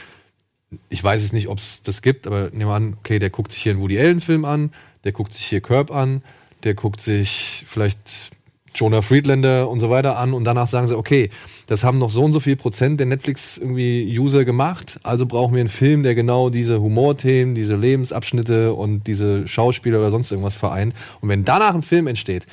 Ich 0.90 1.04
weiß 1.04 1.22
es 1.22 1.34
nicht, 1.34 1.48
ob 1.48 1.60
es 1.60 1.84
das 1.84 2.02
gibt, 2.02 2.26
aber 2.28 2.50
nehmen 2.52 2.70
wir 2.70 2.74
an, 2.76 2.96
okay, 3.00 3.20
der 3.20 3.30
guckt 3.30 3.52
sich 3.52 3.62
hier 3.62 3.74
einen 3.74 3.82
Woody 3.82 4.00
Allen-Film 4.00 4.46
an, 4.46 4.72
der 5.04 5.12
guckt 5.12 5.34
sich 5.34 5.46
hier 5.46 5.62
Curb 5.62 5.92
an, 5.92 6.24
der 6.64 6.74
guckt 6.76 7.02
sich 7.02 7.64
vielleicht 7.68 8.32
Jonah 8.74 9.02
Friedlander 9.02 9.70
und 9.70 9.80
so 9.80 9.90
weiter 9.90 10.18
an 10.18 10.34
und 10.34 10.44
danach 10.44 10.68
sagen 10.68 10.88
sie, 10.88 10.98
okay, 10.98 11.30
das 11.68 11.84
haben 11.84 11.98
noch 11.98 12.12
so 12.12 12.24
und 12.24 12.34
so 12.34 12.40
viel 12.40 12.56
Prozent 12.56 13.00
der 13.00 13.08
Netflix 13.08 13.58
irgendwie 13.58 14.18
User 14.18 14.46
gemacht, 14.46 15.00
also 15.04 15.26
brauchen 15.26 15.54
wir 15.54 15.60
einen 15.60 15.70
Film, 15.70 16.04
der 16.04 16.16
genau 16.16 16.50
diese 16.50 16.82
Humorthemen, 16.82 17.56
diese 17.56 17.76
Lebensabschnitte 17.76 18.74
und 18.74 19.08
diese 19.08 19.48
Schauspieler 19.48 20.00
oder 20.00 20.12
sonst 20.12 20.32
irgendwas 20.32 20.56
vereint. 20.56 20.94
Und 21.20 21.30
wenn 21.30 21.44
danach 21.44 21.74
ein 21.74 21.82
Film 21.82 22.08
entsteht, 22.08 22.46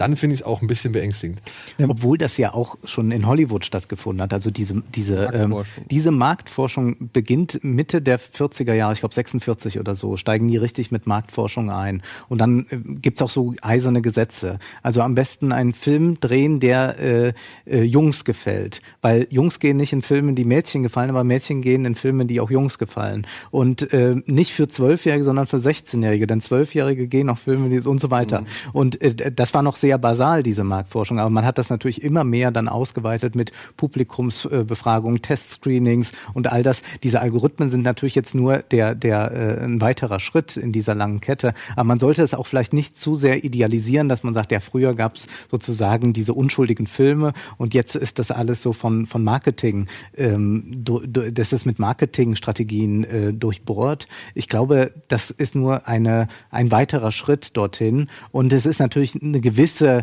dann 0.00 0.16
finde 0.16 0.34
ich 0.34 0.40
es 0.40 0.46
auch 0.46 0.62
ein 0.62 0.66
bisschen 0.66 0.92
beängstigend. 0.92 1.42
Obwohl 1.78 2.16
das 2.16 2.38
ja 2.38 2.54
auch 2.54 2.76
schon 2.84 3.10
in 3.10 3.26
Hollywood 3.26 3.66
stattgefunden 3.66 4.22
hat. 4.22 4.32
Also 4.32 4.50
diese, 4.50 4.82
diese, 4.94 5.26
ähm, 5.34 5.50
Marktforschung. 5.50 5.84
diese 5.90 6.10
Marktforschung 6.10 6.96
beginnt 7.12 7.62
Mitte 7.62 8.00
der 8.00 8.18
40er 8.18 8.72
Jahre, 8.72 8.94
ich 8.94 9.00
glaube 9.00 9.14
46 9.14 9.78
oder 9.78 9.94
so, 9.94 10.16
steigen 10.16 10.48
die 10.48 10.56
richtig 10.56 10.90
mit 10.90 11.06
Marktforschung 11.06 11.70
ein. 11.70 12.02
Und 12.30 12.40
dann 12.40 12.66
äh, 12.70 12.78
gibt's 12.78 13.20
auch 13.20 13.28
so 13.28 13.54
eiserne 13.60 14.00
Gesetze. 14.00 14.58
Also 14.82 15.02
am 15.02 15.14
besten 15.14 15.52
einen 15.52 15.74
Film 15.74 16.18
drehen, 16.18 16.60
der 16.60 16.98
äh, 16.98 17.32
äh, 17.66 17.82
Jungs 17.82 18.24
gefällt. 18.24 18.80
Weil 19.02 19.26
Jungs 19.28 19.60
gehen 19.60 19.76
nicht 19.76 19.92
in 19.92 20.00
Filme, 20.00 20.32
die 20.32 20.46
Mädchen 20.46 20.82
gefallen, 20.82 21.10
aber 21.10 21.24
Mädchen 21.24 21.60
gehen 21.60 21.84
in 21.84 21.94
Filme, 21.94 22.24
die 22.24 22.40
auch 22.40 22.50
Jungs 22.50 22.78
gefallen. 22.78 23.26
Und 23.50 23.92
äh, 23.92 24.16
nicht 24.24 24.54
für 24.54 24.66
Zwölfjährige, 24.66 25.24
sondern 25.24 25.46
für 25.46 25.58
16-Jährige. 25.58 26.26
Denn 26.26 26.40
Zwölfjährige 26.40 27.06
gehen 27.06 27.28
auf 27.28 27.40
Filme 27.40 27.68
die, 27.68 27.86
und 27.86 28.00
so 28.00 28.10
weiter. 28.10 28.44
Und 28.72 29.00
äh, 29.02 29.30
das 29.30 29.52
war 29.52 29.62
noch 29.62 29.76
sehr 29.76 29.89
basal, 29.98 30.42
diese 30.42 30.64
Marktforschung. 30.64 31.18
Aber 31.18 31.30
man 31.30 31.44
hat 31.44 31.58
das 31.58 31.70
natürlich 31.70 32.02
immer 32.02 32.24
mehr 32.24 32.50
dann 32.50 32.68
ausgeweitet 32.68 33.34
mit 33.34 33.52
Publikumsbefragungen, 33.76 35.22
Testscreenings 35.22 36.12
und 36.34 36.50
all 36.50 36.62
das. 36.62 36.82
Diese 37.02 37.20
Algorithmen 37.20 37.70
sind 37.70 37.82
natürlich 37.82 38.14
jetzt 38.14 38.34
nur 38.34 38.58
der, 38.58 38.94
der 38.94 39.32
äh, 39.32 39.64
ein 39.64 39.80
weiterer 39.80 40.20
Schritt 40.20 40.56
in 40.56 40.72
dieser 40.72 40.94
langen 40.94 41.20
Kette. 41.20 41.54
Aber 41.72 41.84
man 41.84 41.98
sollte 41.98 42.22
es 42.22 42.34
auch 42.34 42.46
vielleicht 42.46 42.72
nicht 42.72 42.98
zu 42.98 43.16
sehr 43.16 43.44
idealisieren, 43.44 44.08
dass 44.08 44.22
man 44.22 44.34
sagt, 44.34 44.52
ja, 44.52 44.60
früher 44.60 44.94
gab 44.94 45.16
es 45.16 45.26
sozusagen 45.50 46.12
diese 46.12 46.34
unschuldigen 46.34 46.86
Filme 46.86 47.32
und 47.56 47.74
jetzt 47.74 47.94
ist 47.94 48.18
das 48.18 48.30
alles 48.30 48.62
so 48.62 48.72
von, 48.72 49.06
von 49.06 49.24
Marketing, 49.24 49.86
ähm, 50.16 50.64
du, 50.76 51.00
du, 51.00 51.32
das 51.32 51.52
ist 51.52 51.66
mit 51.66 51.78
Marketingstrategien 51.78 53.04
äh, 53.04 53.32
durchbohrt. 53.32 54.08
Ich 54.34 54.48
glaube, 54.48 54.92
das 55.08 55.30
ist 55.30 55.54
nur 55.54 55.86
eine, 55.86 56.28
ein 56.50 56.70
weiterer 56.70 57.12
Schritt 57.12 57.56
dorthin. 57.56 58.08
Und 58.32 58.52
es 58.52 58.66
ist 58.66 58.80
natürlich 58.80 59.20
eine 59.20 59.40
gewisse 59.40 59.79
äh, 59.80 60.02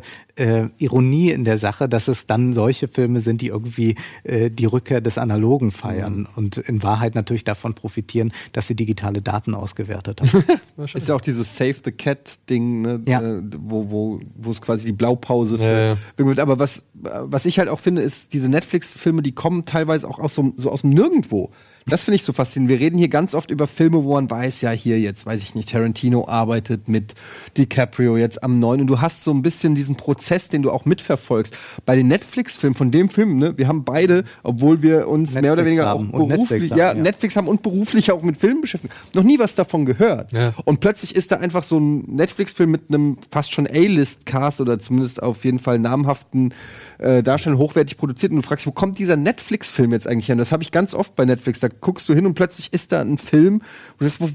Ironie 0.78 1.32
in 1.32 1.44
der 1.44 1.58
Sache, 1.58 1.90
dass 1.90 2.08
es 2.08 2.28
dann 2.28 2.54
solche 2.54 2.88
Filme 2.88 3.22
sind, 3.22 3.42
die 3.42 3.48
irgendwie 3.48 3.96
äh, 4.24 4.50
die 4.50 4.66
Rückkehr 4.66 5.02
des 5.02 5.18
Analogen 5.18 5.72
feiern 5.72 6.28
und 6.36 6.58
in 6.58 6.84
Wahrheit 6.84 7.16
natürlich 7.16 7.44
davon 7.44 7.74
profitieren, 7.74 8.32
dass 8.54 8.68
sie 8.68 8.76
digitale 8.76 9.22
Daten 9.22 9.56
ausgewertet 9.56 10.22
haben. 10.22 10.44
Ist 10.94 11.10
ja 11.10 11.16
auch 11.16 11.22
dieses 11.22 11.56
Save 11.56 11.76
the 11.84 11.92
Cat-Ding, 11.92 12.82
ne? 12.82 13.02
Ja. 13.08 13.22
äh, 13.22 13.42
wo, 13.58 13.90
wo, 13.90 14.20
wo 14.36 14.52
es 14.52 14.62
quasi 14.62 14.86
die 14.86 14.94
Blaupause 14.94 15.58
für 15.58 15.64
Ja, 15.64 15.80
ja. 15.80 15.98
Filme 16.16 16.32
wird. 16.32 16.40
Aber 16.40 16.60
was, 16.60 16.84
was 16.94 17.46
ich 17.46 17.60
halt 17.60 17.70
auch 17.70 17.80
finde, 17.80 18.02
ist, 18.02 18.34
diese 18.34 18.50
Netflix-Filme, 18.50 19.22
die 19.22 19.32
kommen 19.32 19.66
teilweise 19.66 20.08
auch 20.08 20.20
aus 20.20 20.36
so, 20.36 20.54
so 20.58 20.72
aus 20.72 20.82
dem 20.82 20.92
Nirgendwo. 20.92 21.52
Das 21.88 22.04
finde 22.04 22.16
ich 22.16 22.24
so 22.24 22.34
faszinierend. 22.34 22.70
Wir 22.80 22.86
reden 22.86 22.98
hier 22.98 23.08
ganz 23.08 23.34
oft 23.34 23.50
über 23.50 23.66
Filme, 23.66 24.04
wo 24.04 24.14
man 24.14 24.30
weiß, 24.30 24.62
ja, 24.62 24.72
hier 24.72 25.00
jetzt, 25.00 25.26
weiß 25.26 25.42
ich 25.42 25.56
nicht, 25.56 25.70
Tarantino 25.70 26.28
arbeitet 26.28 26.90
mit 26.90 27.16
DiCaprio 27.56 28.18
jetzt 28.18 28.44
am 28.44 28.60
neuen 28.60 28.82
und 28.82 28.88
du 28.88 29.00
hast 29.00 29.24
so 29.24 29.32
ein 29.32 29.42
bisschen 29.42 29.67
diesen 29.76 29.96
Prozess, 29.96 30.50
den 30.50 30.62
du 30.64 30.72
auch 30.72 30.86
mitverfolgst. 30.86 31.56
Bei 31.86 31.96
den 31.96 32.08
Netflix-Filmen, 32.08 32.76
von 32.76 32.92
dem 32.92 33.10
Film, 33.10 33.38
ne, 33.38 33.58
wir 33.58 33.68
haben 33.68 33.84
beide, 33.84 34.24
obwohl 34.44 34.82
wir 34.82 35.08
uns 35.08 35.34
mehr 35.34 35.54
oder 35.54 35.64
Netflix 35.64 35.66
weniger 35.66 35.86
haben 35.86 36.14
auch 36.14 36.20
und 36.20 36.30
beruflich, 36.30 36.62
Netflix 36.62 36.78
ja, 36.78 36.90
haben, 36.90 36.98
ja. 36.98 37.04
Netflix 37.04 37.36
haben 37.36 37.48
und 37.48 37.62
beruflich 37.64 38.12
auch 38.12 38.22
mit 38.22 38.38
Filmen 38.38 38.62
beschäftigt, 38.62 38.94
noch 39.14 39.24
nie 39.24 39.40
was 39.40 39.56
davon 39.56 39.86
gehört. 39.86 40.32
Ja. 40.32 40.54
Und 40.66 40.80
plötzlich 40.80 41.16
ist 41.16 41.32
da 41.32 41.38
einfach 41.38 41.64
so 41.64 41.80
ein 41.80 42.16
Netflix-Film 42.16 42.72
mit 42.72 42.82
einem 42.90 43.18
fast 43.32 43.54
schon 43.54 43.68
A-List-Cast 43.68 44.62
oder 44.62 44.80
zumindest 44.80 45.22
auf 45.22 45.46
jeden 45.46 45.60
Fall 45.60 45.80
namhaften 45.80 46.54
äh, 47.00 47.24
Darstellern 47.24 47.58
hochwertig 47.58 47.98
produziert 47.98 48.32
und 48.32 48.38
du 48.38 48.42
fragst, 48.42 48.66
wo 48.66 48.72
kommt 48.72 49.00
dieser 49.00 49.16
Netflix-Film 49.16 49.92
jetzt 49.92 50.08
eigentlich 50.08 50.28
her? 50.28 50.34
Und 50.34 50.40
das 50.40 50.52
habe 50.52 50.64
ich 50.64 50.72
ganz 50.72 50.94
oft 50.94 51.16
bei 51.16 51.26
Netflix. 51.26 51.60
Da 51.60 51.68
guckst 51.68 52.08
du 52.10 52.14
hin 52.14 52.26
und 52.26 52.34
plötzlich 52.36 52.74
ist 52.74 52.92
da 52.92 53.02
ein 53.02 53.18
Film. 53.18 53.56
Und 53.56 53.64
das, 54.00 54.20
wo, 54.20 54.30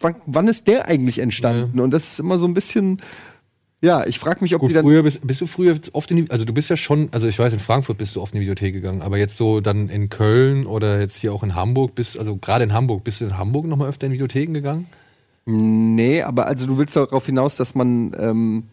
wann, 0.00 0.16
wann 0.26 0.48
ist 0.48 0.66
der 0.68 0.86
eigentlich 0.86 1.18
entstanden? 1.18 1.80
Und 1.80 1.92
das 1.92 2.12
ist 2.12 2.20
immer 2.20 2.38
so 2.38 2.46
ein 2.46 2.54
bisschen. 2.54 3.00
Ja, 3.80 4.04
ich 4.06 4.18
frage 4.18 4.40
mich, 4.40 4.54
ob 4.56 4.60
Gut, 4.60 4.70
die 4.70 4.74
dann. 4.74 4.84
früher 4.84 5.04
bist, 5.04 5.24
bist 5.24 5.40
du 5.40 5.46
früher 5.46 5.78
oft 5.92 6.10
in 6.10 6.16
die, 6.16 6.30
also 6.30 6.44
du 6.44 6.52
bist 6.52 6.68
ja 6.68 6.76
schon, 6.76 7.08
also 7.12 7.28
ich 7.28 7.38
weiß, 7.38 7.52
in 7.52 7.60
Frankfurt 7.60 7.96
bist 7.96 8.16
du 8.16 8.20
oft 8.20 8.34
in 8.34 8.40
die 8.40 8.42
Videothek 8.46 8.72
gegangen, 8.74 9.02
aber 9.02 9.18
jetzt 9.18 9.36
so 9.36 9.60
dann 9.60 9.88
in 9.88 10.08
Köln 10.08 10.66
oder 10.66 10.98
jetzt 11.00 11.16
hier 11.16 11.32
auch 11.32 11.44
in 11.44 11.54
Hamburg, 11.54 11.94
bist, 11.94 12.18
also 12.18 12.36
gerade 12.36 12.64
in 12.64 12.72
Hamburg, 12.72 13.04
bist 13.04 13.20
du 13.20 13.26
in 13.26 13.38
Hamburg 13.38 13.66
nochmal 13.66 13.88
öfter 13.88 14.06
in 14.08 14.12
Videotheken 14.12 14.52
gegangen? 14.52 14.86
Nee, 15.46 16.22
aber 16.22 16.46
also 16.46 16.66
du 16.66 16.76
willst 16.76 16.96
darauf 16.96 17.24
hinaus, 17.26 17.54
dass 17.54 17.76
man 17.76 18.12
ähm, 18.18 18.64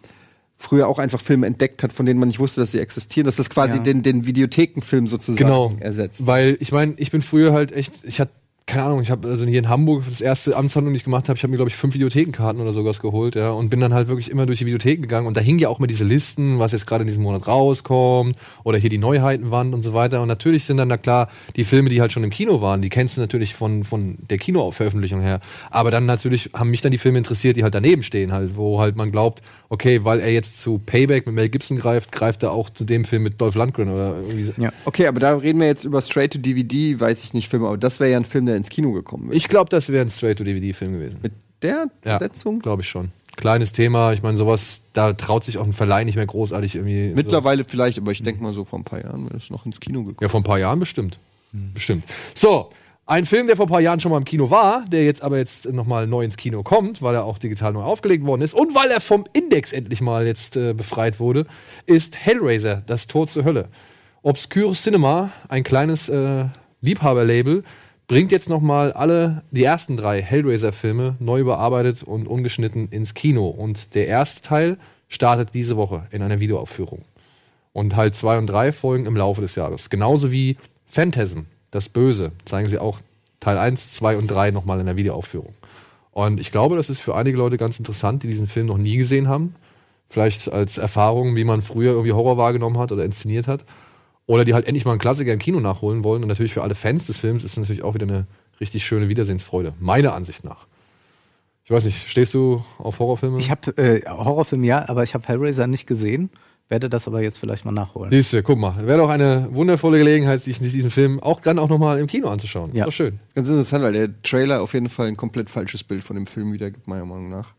früher 0.58 0.88
auch 0.88 0.98
einfach 0.98 1.22
Filme 1.22 1.46
entdeckt 1.46 1.84
hat, 1.84 1.94
von 1.94 2.06
denen 2.08 2.20
man 2.20 2.28
nicht 2.28 2.40
wusste, 2.40 2.62
dass 2.62 2.72
sie 2.72 2.80
existieren, 2.80 3.26
dass 3.26 3.36
das 3.36 3.50
quasi 3.52 3.78
Ja. 3.78 3.84
den, 3.84 4.02
den 4.02 4.26
Videothekenfilm 4.26 5.08
sozusagen 5.08 5.46
Genau. 5.48 5.74
ersetzt. 5.80 6.26
Weil 6.26 6.58
ich 6.60 6.72
meine, 6.72 6.96
ich 6.98 7.12
bin 7.12 7.22
früher 7.22 7.54
halt 7.54 7.72
echt, 7.72 8.00
ich 8.04 8.20
hatte 8.20 8.32
keine 8.68 8.84
Ahnung, 8.84 9.02
ich 9.02 9.12
habe 9.12 9.28
also 9.28 9.46
hier 9.46 9.60
in 9.60 9.70
Hamburg 9.70 10.06
das 10.10 10.22
erste 10.22 10.56
Amtshandlung, 10.56 10.94
die 10.94 10.98
ich 10.98 11.04
gemacht 11.04 11.30
habe, 11.30 11.38
ich 11.38 11.44
habe 11.44 11.52
mir 11.52 11.58
glaube 11.58 11.70
ich 11.70 11.76
fünf 11.76 11.94
Videothekenkarten 11.94 12.60
oder 12.60 12.74
sowas 12.74 13.00
geholt, 13.00 13.36
ja, 13.36 13.52
und 13.52 13.70
bin 13.70 13.80
dann 13.80 13.94
halt 13.94 14.08
wirklich 14.08 14.32
immer 14.32 14.48
durch 14.48 14.58
die 14.58 14.66
Videotheken 14.66 15.04
gegangen 15.04 15.28
und 15.28 15.38
da 15.38 15.42
hingen 15.42 15.60
ja 15.60 15.70
auch 15.70 15.78
immer 15.78 15.88
diese 15.88 16.04
Listen, 16.04 16.58
was 16.58 16.72
jetzt 16.72 16.88
gerade 16.88 17.04
in 17.04 17.08
diesem 17.08 17.22
Monat 17.22 17.48
rauskommt 17.48 18.36
oder 18.64 18.80
hier 18.80 18.90
die 18.90 18.98
Neuheitenwand 18.98 19.76
und 19.76 19.84
so 19.84 19.94
weiter 19.94 20.22
und 20.22 20.28
natürlich 20.28 20.64
sind 20.64 20.78
dann 20.78 20.90
da 20.90 20.98
klar 20.98 21.30
die 21.56 21.64
Filme, 21.64 21.90
die 21.90 22.02
halt 22.02 22.12
schon 22.12 22.24
im 22.24 22.32
Kino 22.32 22.60
waren, 22.60 22.82
die 22.82 22.90
kennst 22.90 23.18
du 23.18 23.22
natürlich 23.22 23.54
von 23.54 23.84
von 23.84 24.18
der 24.30 24.40
Kinoveröffentlichung 24.40 25.22
her, 25.22 25.42
aber 25.70 25.92
dann 25.92 26.08
natürlich 26.08 26.50
haben 26.56 26.72
mich 26.72 26.82
dann 26.82 26.92
die 26.92 26.98
Filme 26.98 27.20
interessiert, 27.20 27.58
die 27.58 27.64
halt 27.64 27.76
daneben 27.76 28.02
stehen 28.02 28.32
halt, 28.32 28.58
wo 28.58 28.80
halt 28.80 28.96
man 28.96 29.12
glaubt, 29.12 29.44
okay, 29.70 30.04
weil 30.04 30.20
er 30.20 30.32
jetzt 30.32 30.62
zu 30.62 30.80
Payback 30.80 31.26
mit 31.26 31.36
Mel 31.36 31.50
Gibson 31.50 31.78
greift, 31.78 32.12
greift 32.12 32.44
er 32.44 32.52
auch 32.52 32.70
zu 32.70 32.84
dem 32.84 33.06
Film 33.06 33.24
mit 33.24 33.40
Dolph 33.42 33.56
Lundgren 33.56 33.90
oder 33.90 34.18
irgendwie 34.18 34.44
so. 34.44 34.54
Ja. 34.58 34.72
Okay, 34.86 35.08
aber 35.08 35.20
da 35.20 35.36
reden 35.36 35.60
wir 35.60 35.68
jetzt 35.68 35.84
über 35.84 36.02
Straight-to-DVD, 36.02 37.00
weiß 37.00 37.24
ich 37.24 37.34
nicht, 37.34 37.50
Filme, 37.50 37.68
aber 37.68 37.78
das 37.78 38.00
wäre 38.00 38.12
ja 38.12 38.18
ein 38.18 38.26
Film, 38.26 38.46
der 38.46 38.56
ins 38.56 38.70
Kino 38.70 38.92
gekommen 38.92 39.30
ist. 39.30 39.36
Ich 39.36 39.48
glaube, 39.48 39.70
das 39.70 39.90
wäre 39.90 40.06
ein 40.06 40.10
Straight-to-DVD-Film 40.10 40.94
gewesen. 40.94 41.20
Mit 41.22 41.34
der 41.62 41.88
Ja, 42.04 42.18
Besetzung? 42.18 42.60
Glaube 42.60 42.82
ich 42.82 42.90
schon. 42.90 43.12
Kleines 43.36 43.74
Thema, 43.74 44.14
ich 44.14 44.24
meine, 44.24 44.38
sowas, 44.38 44.82
da 44.94 45.12
traut 45.12 45.44
sich 45.44 45.58
auch 45.58 45.66
ein 45.66 45.74
Verleih 45.74 46.06
nicht 46.06 46.16
mehr 46.16 46.26
großartig 46.26 46.76
irgendwie. 46.76 47.12
Mittlerweile 47.14 47.66
vielleicht, 47.66 47.98
aber 47.98 48.12
ich 48.14 48.24
denke 48.24 48.42
mal 48.42 48.54
so 48.54 48.64
vor 48.64 48.80
ein 48.80 48.86
paar 48.86 49.04
Jahren 49.04 49.26
wäre 49.26 49.38
es 49.38 49.50
noch 49.50 49.66
ins 49.66 49.82
Kino 49.82 50.00
gekommen. 50.04 50.20
Ja, 50.22 50.30
vor 50.30 50.40
ein 50.40 50.44
paar 50.44 50.60
Jahren 50.60 50.80
bestimmt. 50.80 51.20
Bestimmt. 51.74 52.06
So, 52.34 52.70
ein 53.08 53.26
Film, 53.26 53.46
der 53.48 53.56
vor 53.56 53.68
ein 53.68 53.72
paar 53.72 53.82
Jahren 53.82 54.00
schon 54.00 54.12
mal 54.12 54.18
im 54.18 54.26
Kino 54.26 54.50
war, 54.50 54.84
der 54.88 55.06
jetzt 55.06 55.22
aber 55.22 55.38
jetzt 55.38 55.72
nochmal 55.72 56.08
neu 56.08 56.24
ins 56.24 56.38
Kino 56.38 56.64
kommt, 56.64 57.02
weil 57.02 57.14
er 57.14 57.26
auch 57.26 57.38
digital 57.38 57.74
neu 57.74 57.84
aufgelegt 57.84 58.26
worden 58.26 58.42
ist 58.42 58.54
und 58.54 58.74
weil 58.74 58.90
er 58.90 59.00
vom 59.00 59.26
Index 59.34 59.74
endlich 59.74 60.02
mal 60.02 60.26
jetzt 60.26 60.58
äh, 60.58 60.74
befreit 60.74 61.20
wurde, 61.20 61.46
ist 61.86 62.18
Hellraiser, 62.18 62.82
das 62.86 63.08
Tor 63.08 63.28
zur 63.28 63.46
Hölle. 63.46 63.70
Obscure 64.24 64.74
Cinema, 64.74 65.32
ein 65.50 65.64
kleines 65.64 66.10
äh, 66.10 66.46
Liebhaberlabel 66.82 67.64
bringt 68.08 68.32
jetzt 68.32 68.50
noch 68.50 68.62
mal 68.62 68.92
alle 68.92 69.44
die 69.52 69.64
ersten 69.64 69.98
drei 69.98 70.22
Hellraiser-Filme 70.22 71.16
neu 71.20 71.42
überarbeitet 71.42 72.02
und 72.02 72.28
ungeschnitten 72.28 72.90
ins 72.90 73.14
Kino. 73.14 73.48
Und 73.48 73.94
der 73.94 74.08
erste 74.08 74.42
Teil 74.42 74.78
startet 75.08 75.54
diese 75.54 75.78
Woche 75.78 76.08
in 76.12 76.22
einer 76.22 76.40
Videoaufführung. 76.40 77.06
Und 77.72 77.96
halt 77.96 78.16
zwei 78.16 78.38
und 78.38 78.48
drei 78.48 78.72
folgen 78.72 79.06
im 79.06 79.18
Laufe 79.18 79.42
des 79.42 79.56
Jahres. 79.56 79.90
Genauso 79.90 80.32
wie 80.32 80.58
Phantasm, 80.86 81.42
das 81.76 81.90
Böse, 81.90 82.32
zeigen 82.46 82.70
sie 82.70 82.80
auch 82.80 83.00
Teil 83.40 83.58
1, 83.58 83.92
2 83.92 84.18
und 84.18 84.28
3 84.28 84.52
nochmal 84.52 84.80
in 84.80 84.86
der 84.86 84.96
Videoaufführung. 84.96 85.54
Und 86.12 86.40
ich 86.40 86.52
glaube, 86.52 86.78
das 86.78 86.90
ist 86.90 87.00
für 87.00 87.16
einige 87.16 87.38
Leute 87.38 87.58
ganz 87.58 87.78
interessant, 87.78 88.24
die 88.24 88.28
diesen 88.28 88.48
Film 88.48 88.68
noch 88.68 88.78
nie 88.78 88.96
gesehen 88.96 89.28
haben. 89.28 89.56
Vielleicht 90.10 90.50
als 90.52 90.78
Erfahrung, 90.78 91.36
wie 91.36 91.44
man 91.44 91.62
früher 91.62 91.92
irgendwie 91.92 92.14
Horror 92.14 92.38
wahrgenommen 92.38 92.78
hat 92.78 92.92
oder 92.92 93.04
inszeniert 93.04 93.48
hat. 93.48 93.66
Oder 94.26 94.46
die 94.46 94.54
halt 94.54 94.66
endlich 94.66 94.86
mal 94.86 94.92
einen 94.92 95.00
Klassiker 95.00 95.34
im 95.34 95.40
Kino 95.40 95.60
nachholen 95.60 96.04
wollen. 96.04 96.24
Und 96.24 96.30
natürlich 96.30 96.54
für 96.54 96.64
alle 96.64 96.74
Fans 96.74 97.06
des 97.06 97.18
Films 97.18 97.44
ist 97.44 97.52
es 97.52 97.58
natürlich 97.58 97.84
auch 97.84 97.94
wieder 97.94 98.08
eine 98.08 98.26
richtig 98.62 98.86
schöne 98.86 99.10
Wiedersehensfreude. 99.10 99.74
Meiner 99.80 100.14
Ansicht 100.14 100.46
nach. 100.46 100.68
Ich 101.66 101.72
weiß 101.72 101.84
nicht, 101.84 102.08
stehst 102.08 102.34
du 102.34 102.64
auf 102.78 103.00
Horrorfilme? 103.00 103.38
Ich 103.40 103.52
habe 103.52 103.76
äh, 103.78 104.08
Horrorfilme 104.08 104.66
ja, 104.66 104.88
aber 104.88 105.04
ich 105.04 105.14
habe 105.14 105.28
Hellraiser 105.28 105.68
nicht 105.68 105.86
gesehen. 105.86 106.30
Werde 106.68 106.90
das 106.90 107.08
aber 107.08 107.22
jetzt 107.22 107.38
vielleicht 107.38 107.64
mal 107.64 107.72
nachholen. 107.72 108.10
Siehst 108.10 108.34
du, 108.34 108.42
guck 108.42 108.58
mal. 108.58 108.88
Wäre 108.88 108.98
doch 108.98 109.10
eine 109.10 109.50
wundervolle 109.52 110.00
Gelegenheit, 110.00 110.42
sich 110.42 110.58
diesen 110.58 110.90
Film 110.90 111.20
auch 111.20 111.40
dann 111.40 111.60
auch 111.60 111.70
nochmal 111.70 112.00
im 112.00 112.08
Kino 112.08 112.28
anzuschauen. 112.28 112.72
Ja. 112.74 112.86
Ist 112.86 112.88
doch 112.88 112.96
schön. 112.96 113.20
Ganz 113.36 113.50
interessant, 113.50 113.84
weil 113.84 113.94
der 113.94 114.22
Trailer 114.24 114.62
auf 114.64 114.74
jeden 114.74 114.90
Fall 114.90 115.08
ein 115.08 115.16
komplett 115.18 115.50
falsches 115.50 115.84
Bild 115.84 116.04
von 116.04 116.16
dem 116.16 116.26
Film 116.26 116.52
wiedergibt, 116.54 116.88
meiner 116.88 117.06
Meinung 117.06 117.30
nach. 117.30 117.54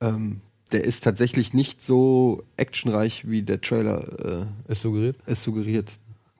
Ähm, 0.00 0.40
der 0.72 0.82
ist 0.84 1.04
tatsächlich 1.04 1.54
nicht 1.54 1.84
so 1.84 2.42
actionreich, 2.56 3.28
wie 3.30 3.42
der 3.42 3.60
Trailer 3.60 4.42
äh, 4.42 4.46
es 4.66 4.80
suggeriert. 4.82 5.16
Es 5.26 5.42
suggeriert. 5.42 5.90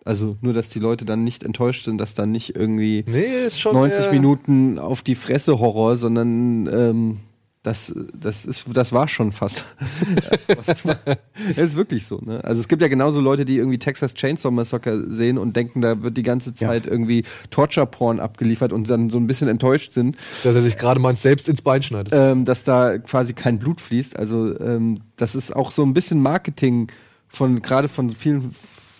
Also 0.05 0.37
nur, 0.41 0.53
dass 0.53 0.71
die 0.71 0.81
Leute 0.81 1.05
dann 1.05 1.23
nicht 1.23 1.45
enttäuscht 1.45 1.85
sind, 1.85 1.99
dass 1.99 2.15
dann 2.15 2.33
nicht 2.33 2.57
irgendwie 2.57 3.05
nee, 3.07 3.47
ist 3.47 3.61
schon 3.61 3.75
90 3.75 4.07
eher- 4.07 4.13
Minuten 4.13 4.81
auf 4.81 5.03
die 5.03 5.15
Fresse 5.15 5.61
Horror, 5.61 5.95
sondern 5.97 6.67
ähm, 6.67 7.21
das, 7.63 7.93
das, 8.19 8.45
ist, 8.45 8.67
das 8.73 8.93
war 8.93 9.07
schon 9.07 9.31
fast. 9.31 9.65
das 10.49 10.85
ist 11.57 11.77
wirklich 11.77 12.07
so. 12.07 12.19
Ne? 12.19 12.43
Also 12.43 12.61
es 12.61 12.67
gibt 12.67 12.83
ja 12.83 12.89
genauso 12.89 13.21
Leute, 13.21 13.45
die 13.45 13.57
irgendwie 13.57 13.79
Texas 13.79 14.15
Chainsaw 14.15 14.51
Massacre 14.51 15.09
sehen 15.09 15.39
und 15.39 15.55
denken, 15.55 15.81
da 15.81 16.03
wird 16.03 16.17
die 16.17 16.25
ganze 16.25 16.55
Zeit 16.55 16.87
irgendwie 16.87 17.23
Torture-Porn 17.51 18.19
abgeliefert 18.19 18.73
und 18.73 18.91
dann 18.91 19.11
so 19.11 19.19
ein 19.19 19.29
bisschen 19.29 19.47
enttäuscht 19.47 19.93
sind. 19.93 20.17
Dass 20.43 20.57
er 20.57 20.63
sich 20.63 20.77
gerade 20.77 20.99
mal 20.99 21.15
selbst 21.15 21.49
ins 21.49 21.63
Bein 21.63 21.85
schneidet. 21.85 22.13
Ähm, 22.17 22.45
dass 22.45 22.65
da 22.65 22.99
quasi 22.99 23.33
kein 23.33 23.61
Blut 23.61 23.81
fließt. 23.81 24.19
Also 24.19 24.59
ähm, 24.59 24.99
das 25.17 25.37
ist 25.37 25.55
auch 25.55 25.71
so 25.71 25.85
ein 25.85 25.95
bisschen 25.95 26.21
Marketing 26.21 26.91
von 27.29 27.63
gerade 27.63 27.89
von 27.89 28.11
vielen 28.11 28.53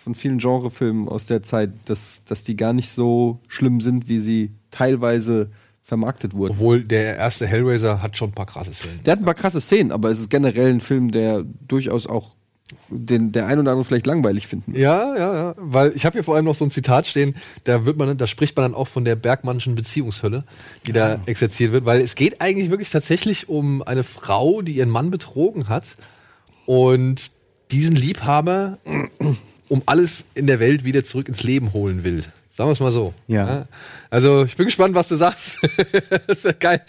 von 0.03 0.15
vielen 0.15 0.37
Genrefilmen 0.37 1.07
aus 1.07 1.27
der 1.27 1.43
Zeit, 1.43 1.71
dass, 1.85 2.23
dass 2.25 2.43
die 2.43 2.57
gar 2.57 2.73
nicht 2.73 2.89
so 2.89 3.39
schlimm 3.47 3.79
sind, 3.79 4.09
wie 4.09 4.19
sie 4.19 4.51
teilweise 4.69 5.49
vermarktet 5.83 6.33
wurden. 6.33 6.53
Obwohl 6.53 6.83
der 6.83 7.17
erste 7.17 7.45
Hellraiser 7.45 8.01
hat 8.01 8.17
schon 8.17 8.29
ein 8.29 8.33
paar 8.33 8.45
krasse 8.45 8.73
Szenen. 8.73 9.01
Der 9.05 9.11
hat 9.13 9.19
ein 9.19 9.25
paar 9.25 9.33
krasse 9.33 9.61
Szenen, 9.61 9.91
aber 9.91 10.09
es 10.09 10.19
ist 10.19 10.29
generell 10.29 10.71
ein 10.71 10.81
Film, 10.81 11.11
der 11.11 11.43
durchaus 11.67 12.07
auch 12.07 12.31
den 12.89 13.31
der 13.31 13.47
ein 13.47 13.59
oder 13.59 13.71
andere 13.71 13.83
vielleicht 13.83 14.07
langweilig 14.07 14.47
finden. 14.47 14.73
Ja, 14.75 15.15
ja, 15.15 15.35
ja. 15.35 15.55
Weil 15.57 15.91
ich 15.95 16.05
habe 16.05 16.13
hier 16.13 16.23
vor 16.23 16.35
allem 16.35 16.45
noch 16.45 16.55
so 16.55 16.65
ein 16.65 16.71
Zitat 16.71 17.05
stehen, 17.05 17.35
da 17.65 17.85
wird 17.85 17.97
man, 17.97 18.17
da 18.17 18.27
spricht 18.27 18.55
man 18.55 18.63
dann 18.63 18.75
auch 18.75 18.87
von 18.87 19.05
der 19.05 19.15
Bergmannschen 19.15 19.75
Beziehungshölle, 19.75 20.45
die 20.87 20.93
da 20.93 21.19
exerziert 21.25 21.71
wird, 21.71 21.85
weil 21.85 22.01
es 22.01 22.15
geht 22.15 22.41
eigentlich 22.41 22.69
wirklich 22.69 22.89
tatsächlich 22.89 23.49
um 23.49 23.81
eine 23.81 24.03
Frau, 24.03 24.61
die 24.61 24.73
ihren 24.73 24.89
Mann 24.89 25.11
betrogen 25.11 25.67
hat 25.67 25.97
und 26.65 27.31
diesen 27.71 27.95
Liebhaber 27.95 28.77
um 29.69 29.81
alles 29.85 30.23
in 30.33 30.47
der 30.47 30.59
Welt 30.59 30.85
wieder 30.85 31.03
zurück 31.03 31.27
ins 31.27 31.43
Leben 31.43 31.73
holen 31.73 32.03
will. 32.03 32.23
Sagen 32.55 32.69
wir 32.69 32.73
es 32.73 32.79
mal 32.79 32.91
so. 32.91 33.15
Ja. 33.27 33.65
Also 34.11 34.43
ich 34.45 34.55
bin 34.55 34.67
gespannt, 34.67 34.93
was 34.93 35.07
du 35.07 35.15
sagst. 35.15 35.57
das 36.27 36.43
wäre 36.43 36.53
geil. 36.53 36.81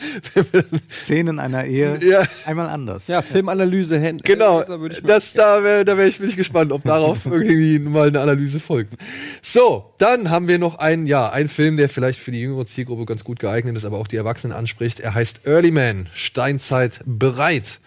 Szenen 1.05 1.39
einer 1.39 1.65
Ehe 1.65 1.99
Ja. 2.03 2.25
einmal 2.45 2.69
anders. 2.69 3.07
Ja, 3.07 3.23
Filmanalyse, 3.23 3.99
Hen 3.99 4.19
Genau, 4.19 4.63
das, 5.03 5.33
da 5.33 5.65
wäre 5.65 5.87
da 5.87 5.97
wär 5.97 6.07
ich 6.07 6.21
wirklich 6.21 6.37
gespannt, 6.37 6.71
ob 6.71 6.85
darauf 6.85 7.25
irgendwie 7.31 7.79
mal 7.79 8.09
eine 8.09 8.21
Analyse 8.21 8.61
folgt. 8.61 8.93
So, 9.41 9.95
dann 9.97 10.29
haben 10.29 10.49
wir 10.49 10.59
noch 10.59 10.75
einen, 10.75 11.07
ja, 11.07 11.31
einen 11.31 11.49
Film, 11.49 11.79
der 11.79 11.89
vielleicht 11.89 12.19
für 12.19 12.31
die 12.31 12.41
jüngere 12.41 12.67
Zielgruppe 12.67 13.07
ganz 13.07 13.25
gut 13.25 13.39
geeignet 13.39 13.75
ist, 13.75 13.87
aber 13.87 13.97
auch 13.97 14.07
die 14.07 14.17
Erwachsenen 14.17 14.55
anspricht. 14.55 15.01
Er 15.01 15.15
heißt 15.15 15.47
Early 15.47 15.71
Man, 15.71 16.11
Steinzeit 16.13 17.01
bereit. 17.07 17.81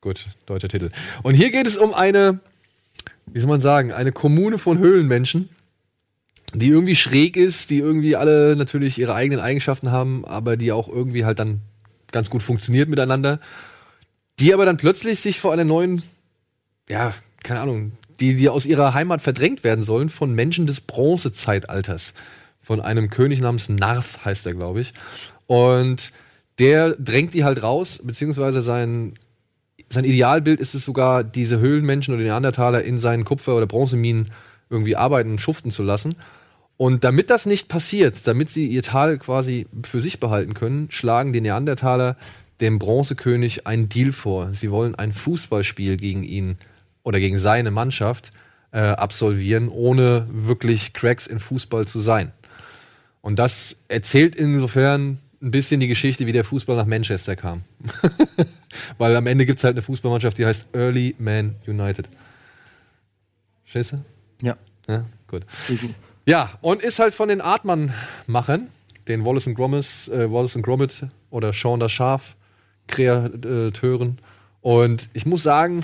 Gut, 0.00 0.28
deutscher 0.46 0.68
Titel. 0.68 0.88
Und 1.22 1.34
hier 1.34 1.50
geht 1.50 1.66
es 1.66 1.76
um 1.76 1.92
eine, 1.92 2.40
wie 3.26 3.38
soll 3.38 3.50
man 3.50 3.60
sagen, 3.60 3.92
eine 3.92 4.12
Kommune 4.12 4.56
von 4.56 4.78
Höhlenmenschen, 4.78 5.50
die 6.54 6.68
irgendwie 6.68 6.96
schräg 6.96 7.36
ist, 7.36 7.70
die 7.70 7.78
irgendwie 7.78 8.16
alle 8.16 8.56
natürlich 8.56 8.98
ihre 8.98 9.14
eigenen 9.14 9.40
Eigenschaften 9.40 9.92
haben, 9.92 10.24
aber 10.24 10.56
die 10.56 10.72
auch 10.72 10.88
irgendwie 10.88 11.24
halt 11.24 11.38
dann 11.38 11.60
ganz 12.10 12.30
gut 12.30 12.42
funktioniert 12.42 12.88
miteinander 12.88 13.40
die 14.40 14.54
aber 14.54 14.64
dann 14.64 14.78
plötzlich 14.78 15.20
sich 15.20 15.38
vor 15.38 15.52
einer 15.52 15.64
neuen, 15.64 16.02
ja, 16.88 17.14
keine 17.44 17.60
Ahnung, 17.60 17.92
die, 18.20 18.36
die 18.36 18.48
aus 18.48 18.66
ihrer 18.66 18.94
Heimat 18.94 19.20
verdrängt 19.20 19.62
werden 19.64 19.84
sollen 19.84 20.08
von 20.08 20.34
Menschen 20.34 20.66
des 20.66 20.80
Bronzezeitalters. 20.80 22.14
Von 22.62 22.80
einem 22.80 23.10
König 23.10 23.40
namens 23.40 23.68
Narf 23.68 24.24
heißt 24.24 24.46
er, 24.46 24.54
glaube 24.54 24.80
ich. 24.80 24.92
Und 25.46 26.10
der 26.58 26.92
drängt 26.92 27.34
die 27.34 27.44
halt 27.44 27.62
raus, 27.62 28.00
beziehungsweise 28.02 28.62
sein, 28.62 29.14
sein 29.90 30.04
Idealbild 30.04 30.60
ist 30.60 30.74
es 30.74 30.84
sogar, 30.84 31.22
diese 31.22 31.58
Höhlenmenschen 31.58 32.14
oder 32.14 32.22
Neandertaler 32.22 32.82
in 32.82 32.98
seinen 32.98 33.24
Kupfer- 33.24 33.56
oder 33.56 33.66
Bronzeminen 33.66 34.30
irgendwie 34.68 34.96
arbeiten 34.96 35.32
und 35.32 35.40
schuften 35.40 35.70
zu 35.70 35.82
lassen. 35.82 36.14
Und 36.80 37.04
damit 37.04 37.28
das 37.28 37.44
nicht 37.44 37.68
passiert, 37.68 38.26
damit 38.26 38.48
sie 38.48 38.66
ihr 38.66 38.82
Tal 38.82 39.18
quasi 39.18 39.66
für 39.84 40.00
sich 40.00 40.18
behalten 40.18 40.54
können, 40.54 40.90
schlagen 40.90 41.34
die 41.34 41.42
Neandertaler 41.42 42.16
dem 42.62 42.78
Bronzekönig 42.78 43.66
einen 43.66 43.90
Deal 43.90 44.12
vor. 44.12 44.54
Sie 44.54 44.70
wollen 44.70 44.94
ein 44.94 45.12
Fußballspiel 45.12 45.98
gegen 45.98 46.22
ihn 46.22 46.56
oder 47.02 47.20
gegen 47.20 47.38
seine 47.38 47.70
Mannschaft 47.70 48.30
äh, 48.72 48.80
absolvieren, 48.80 49.68
ohne 49.68 50.26
wirklich 50.30 50.94
Cracks 50.94 51.26
in 51.26 51.38
Fußball 51.38 51.86
zu 51.86 52.00
sein. 52.00 52.32
Und 53.20 53.38
das 53.38 53.76
erzählt 53.88 54.34
insofern 54.34 55.18
ein 55.42 55.50
bisschen 55.50 55.80
die 55.80 55.88
Geschichte, 55.88 56.26
wie 56.26 56.32
der 56.32 56.44
Fußball 56.44 56.76
nach 56.76 56.86
Manchester 56.86 57.36
kam. 57.36 57.60
Weil 58.96 59.16
am 59.16 59.26
Ende 59.26 59.44
gibt 59.44 59.58
es 59.58 59.64
halt 59.64 59.74
eine 59.74 59.82
Fußballmannschaft, 59.82 60.38
die 60.38 60.46
heißt 60.46 60.68
Early 60.72 61.14
Man 61.18 61.56
United. 61.66 62.08
Du? 63.70 64.02
Ja. 64.40 64.56
Ja, 64.88 65.04
gut. 65.28 65.44
Ja, 66.30 66.50
und 66.60 66.80
ist 66.80 67.00
halt 67.00 67.12
von 67.12 67.28
den 67.28 67.40
Artmann-Machern, 67.40 68.68
den 69.08 69.24
Wallace 69.24 69.48
und 69.48 69.56
Gromit, 69.56 70.06
äh, 70.12 70.30
Wallace 70.30 70.54
und 70.54 70.62
Gromit 70.62 71.06
oder 71.28 71.52
Sean 71.52 71.80
das 71.80 71.90
Schaf 71.90 72.36
Kreateuren. 72.86 74.18
Und 74.60 75.10
ich 75.12 75.26
muss 75.26 75.42
sagen, 75.42 75.82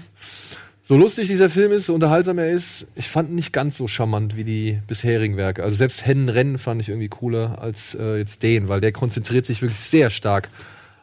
so 0.84 0.96
lustig 0.96 1.26
dieser 1.26 1.50
Film 1.50 1.72
ist, 1.72 1.86
so 1.86 1.94
unterhaltsam 1.94 2.38
er 2.38 2.52
ist, 2.52 2.86
ich 2.94 3.08
fand 3.08 3.30
ihn 3.30 3.34
nicht 3.34 3.52
ganz 3.52 3.76
so 3.76 3.88
charmant 3.88 4.36
wie 4.36 4.44
die 4.44 4.78
bisherigen 4.86 5.36
Werke. 5.36 5.64
Also 5.64 5.74
selbst 5.74 6.06
Hennenrennen 6.06 6.58
fand 6.58 6.80
ich 6.80 6.90
irgendwie 6.90 7.08
cooler 7.08 7.60
als 7.60 7.96
äh, 7.96 8.18
jetzt 8.18 8.44
den, 8.44 8.68
weil 8.68 8.80
der 8.80 8.92
konzentriert 8.92 9.46
sich 9.46 9.62
wirklich 9.62 9.80
sehr 9.80 10.10
stark 10.10 10.48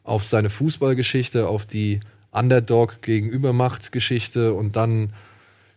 auf 0.05 0.23
seine 0.23 0.49
Fußballgeschichte, 0.49 1.49
auf 1.49 1.65
die 1.65 1.99
Underdog 2.31 3.01
gegenübermacht 3.01 3.91
Geschichte 3.91 4.53
und 4.53 4.77
dann 4.77 5.11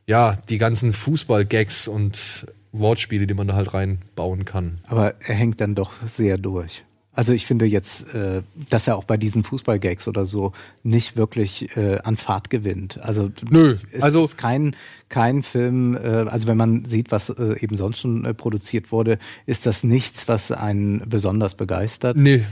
ja, 0.07 0.39
die 0.49 0.59
ganzen 0.59 0.93
Fußball-Gags 0.93 1.89
und 1.89 2.47
Wortspiele, 2.79 3.27
die 3.27 3.35
man 3.35 3.47
da 3.49 3.55
halt 3.55 3.75
reinbauen 3.75 4.45
kann. 4.45 4.79
Aber 4.87 5.15
er 5.21 5.35
hängt 5.35 5.61
dann 5.61 5.75
doch 5.75 5.93
sehr 6.07 6.39
durch. 6.39 6.85
Also 7.13 7.33
ich 7.33 7.47
finde 7.47 7.65
jetzt, 7.65 8.13
äh, 8.15 8.43
dass 8.69 8.87
er 8.87 8.97
auch 8.99 9.05
bei 9.05 9.17
diesen 9.17 9.43
Fußballgags 9.43 10.07
oder 10.07 10.27
so 10.27 10.53
nicht 10.83 11.17
wirklich 11.17 11.75
äh, 11.75 11.99
an 12.05 12.19
Fahrt 12.19 12.51
gewinnt. 12.51 13.01
Also 13.01 13.31
Nö, 13.49 13.79
es 13.91 14.03
also- 14.03 14.27
ist 14.27 14.37
kein 14.37 14.77
kein 15.09 15.43
Film. 15.43 15.97
Äh, 15.97 16.01
also 16.29 16.47
wenn 16.47 16.59
man 16.59 16.85
sieht, 16.85 17.13
was 17.13 17.31
eben 17.31 17.77
sonst 17.79 18.01
schon 18.01 18.35
produziert 18.37 18.93
wurde, 18.93 19.19
ist 19.47 19.65
das 19.65 19.83
nichts, 19.83 20.29
was 20.29 20.53
einen 20.53 21.09
besonders 21.09 21.55
begeistert. 21.55 22.19
Nee. 22.19 22.45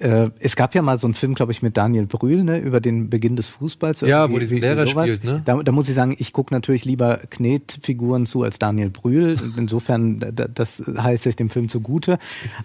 Äh, 0.00 0.30
es 0.38 0.56
gab 0.56 0.74
ja 0.74 0.82
mal 0.82 0.98
so 0.98 1.06
einen 1.06 1.14
Film, 1.14 1.34
glaube 1.34 1.52
ich, 1.52 1.62
mit 1.62 1.76
Daniel 1.76 2.06
Brühl, 2.06 2.42
ne, 2.42 2.58
über 2.58 2.80
den 2.80 3.10
Beginn 3.10 3.36
des 3.36 3.48
Fußballs. 3.48 4.00
Ja, 4.00 4.30
wo 4.30 4.38
diesen 4.38 4.56
wie- 4.56 4.60
Lehrer 4.60 4.86
sowas. 4.86 5.06
spielt, 5.06 5.24
ne? 5.24 5.42
Da, 5.44 5.62
da 5.62 5.72
muss 5.72 5.88
ich 5.88 5.94
sagen, 5.94 6.14
ich 6.18 6.32
gucke 6.32 6.54
natürlich 6.54 6.84
lieber 6.84 7.18
Knetfiguren 7.30 8.26
zu 8.26 8.42
als 8.42 8.58
Daniel 8.58 8.90
Brühl. 8.90 9.36
Insofern, 9.56 10.18
da- 10.20 10.30
da- 10.32 10.48
das 10.48 10.82
heißt 10.98 11.24
sich 11.24 11.36
dem 11.36 11.50
Film 11.50 11.68
zugute. 11.68 12.18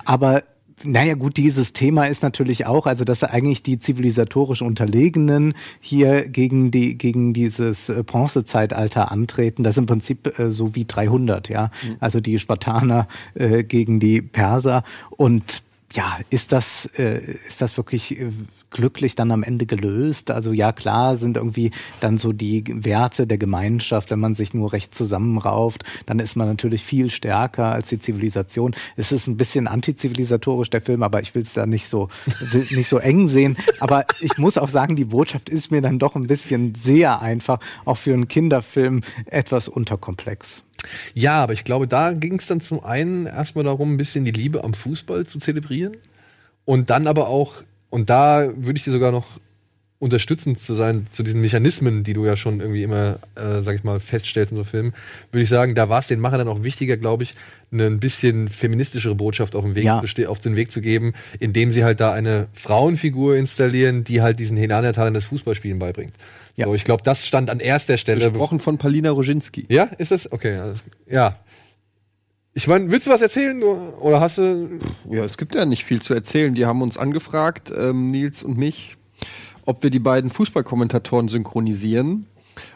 Aber 0.06 0.44
naja 0.84 1.14
gut, 1.16 1.38
dieses 1.38 1.72
Thema 1.72 2.06
ist 2.06 2.22
natürlich 2.22 2.66
auch, 2.66 2.86
also 2.86 3.06
dass 3.06 3.24
eigentlich 3.24 3.64
die 3.64 3.80
zivilisatorisch 3.80 4.62
Unterlegenen 4.62 5.54
hier 5.80 6.28
gegen 6.28 6.70
die 6.70 6.98
gegen 6.98 7.34
dieses 7.34 7.88
äh, 7.90 8.04
Bronzezeitalter 8.04 9.12
antreten. 9.12 9.64
Das 9.64 9.76
ist 9.76 9.80
im 9.80 9.86
Prinzip 9.86 10.38
äh, 10.38 10.52
so 10.52 10.76
wie 10.76 10.84
300, 10.86 11.48
ja. 11.50 11.72
Also 12.02 12.20
die 12.20 12.40
Spartaner 12.40 13.08
äh, 13.36 13.64
gegen 13.64 14.00
die 14.02 14.22
Perser 14.22 14.84
und 15.12 15.64
ja, 15.96 16.20
ist 16.30 16.52
das, 16.52 16.90
äh, 16.98 17.20
ist 17.48 17.62
das 17.62 17.78
wirklich 17.78 18.20
äh, 18.20 18.30
glücklich 18.70 19.16
dann 19.16 19.32
am 19.32 19.44
Ende 19.44 19.66
gelöst. 19.66 20.30
Also 20.30 20.52
ja, 20.52 20.74
klar 20.74 21.16
sind 21.16 21.38
irgendwie 21.38 21.72
dann 22.02 22.18
so 22.18 22.34
die 22.34 22.64
Werte 22.68 23.26
der 23.26 23.38
Gemeinschaft, 23.38 24.12
wenn 24.12 24.20
man 24.20 24.36
sich 24.36 24.54
nur 24.54 24.74
recht 24.74 24.94
zusammenrauft, 24.94 25.86
dann 26.06 26.20
ist 26.20 26.36
man 26.36 26.48
natürlich 26.48 26.84
viel 26.84 27.10
stärker 27.10 27.72
als 27.72 27.88
die 27.88 28.00
Zivilisation. 28.00 28.76
Es 28.98 29.14
ist 29.14 29.28
ein 29.28 29.38
bisschen 29.38 29.68
antizivilisatorisch, 29.68 30.70
der 30.70 30.82
Film, 30.82 31.04
aber 31.04 31.22
ich 31.22 31.34
will 31.34 31.44
es 31.44 31.54
da 31.54 31.66
nicht 31.66 31.88
so, 31.88 32.10
nicht 32.52 32.90
so 32.90 32.98
eng 32.98 33.30
sehen. 33.30 33.56
Aber 33.80 34.06
ich 34.20 34.38
muss 34.38 34.58
auch 34.58 34.70
sagen, 34.70 34.98
die 34.98 35.06
Botschaft 35.06 35.48
ist 35.48 35.72
mir 35.72 35.82
dann 35.82 35.98
doch 35.98 36.16
ein 36.16 36.28
bisschen 36.28 36.74
sehr 36.76 37.22
einfach, 37.22 37.60
auch 37.86 37.98
für 37.98 38.14
einen 38.14 38.28
Kinderfilm 38.28 39.02
etwas 39.28 39.70
unterkomplex. 39.70 40.65
Ja, 41.14 41.42
aber 41.42 41.54
ich 41.54 41.64
glaube, 41.64 41.88
da 41.88 42.14
ging 42.14 42.40
es 42.40 42.48
dann 42.48 42.62
zum 42.62 42.84
einen 42.84 43.26
erstmal 43.26 43.64
darum, 43.64 43.94
ein 43.94 43.98
bisschen 43.98 44.26
die 44.26 44.32
Liebe 44.32 44.64
am 44.64 44.74
Fußball 44.74 45.26
zu 45.26 45.40
zelebrieren. 45.40 45.98
Und 46.66 46.90
dann 46.90 47.08
aber 47.08 47.28
auch, 47.28 47.56
und 47.90 48.10
da 48.10 48.48
würde 48.56 48.78
ich 48.78 48.84
dir 48.84 48.92
sogar 48.92 49.12
noch 49.12 49.40
unterstützend 49.98 50.60
zu 50.60 50.76
sein 50.76 51.08
zu 51.12 51.24
diesen 51.24 51.40
Mechanismen, 51.42 52.04
die 52.04 52.14
du 52.14 52.26
ja 52.26 52.36
schon 52.36 52.60
irgendwie 52.60 52.84
immer, 52.84 53.20
äh, 53.36 53.62
sag 53.62 53.76
ich 53.76 53.84
mal, 53.84 54.00
feststellst 54.00 54.52
in 54.52 54.58
so 54.58 54.64
Filmen, 54.66 54.94
würde 55.32 55.44
ich 55.44 55.50
sagen, 55.50 55.74
da 55.74 55.88
war 55.88 56.00
es 56.00 56.08
den 56.08 56.20
Machern 56.20 56.40
dann 56.40 56.48
auch 56.50 56.64
wichtiger, 56.64 56.98
glaube 56.98 57.24
ich, 57.24 57.34
eine 57.72 57.86
ein 57.86 58.00
bisschen 58.00 58.50
feministischere 58.50 59.16
Botschaft 59.16 59.56
auf 59.56 59.64
den, 59.64 59.74
Weg 59.74 59.86
Ja. 59.86 60.04
zu 60.04 60.30
auf 60.30 60.40
den 60.40 60.56
Weg 60.56 60.72
zu 60.72 60.82
geben, 60.82 61.14
indem 61.40 61.72
sie 61.72 61.84
halt 61.84 62.02
da 62.02 62.12
eine 62.12 62.48
Frauenfigur 62.54 63.38
installieren, 63.38 64.04
die 64.04 64.22
halt 64.22 64.40
diesen 64.40 64.58
Neandertalern 64.58 65.14
das 65.14 65.24
Fußballspielen 65.26 65.80
beibringt. 65.80 66.14
Ja. 66.56 66.66
So, 66.66 66.74
ich 66.74 66.86
glaube, 66.86 67.04
das 67.04 67.26
stand 67.26 67.50
an 67.50 67.60
erster 67.60 67.98
Stelle. 67.98 68.32
Gesprochen 68.32 68.60
von 68.60 68.78
Palina 68.78 69.12
Roginski. 69.12 69.66
Ja, 69.70 69.84
ist 69.84 70.12
das? 70.12 70.32
Okay, 70.32 70.74
ja. 71.08 71.36
Ich 72.54 72.68
meine, 72.68 72.90
willst 72.90 73.08
du 73.08 73.12
was 73.12 73.22
erzählen 73.22 73.62
oder 73.62 74.22
hast 74.22 74.38
du 74.38 74.80
Ja, 75.10 75.26
es 75.26 75.38
gibt 75.38 75.56
ja 75.56 75.66
nicht 75.66 75.84
viel 75.84 76.02
zu 76.02 76.14
erzählen. 76.14 76.54
Die 76.56 76.66
haben 76.66 76.82
uns 76.82 76.98
angefragt, 76.98 77.74
ähm, 77.78 78.08
Nils 78.08 78.44
und 78.44 78.58
mich, 78.58 78.96
ob 79.66 79.84
wir 79.84 79.90
die 79.90 80.00
beiden 80.00 80.30
Fußballkommentatoren 80.30 81.28
synchronisieren. 81.28 82.28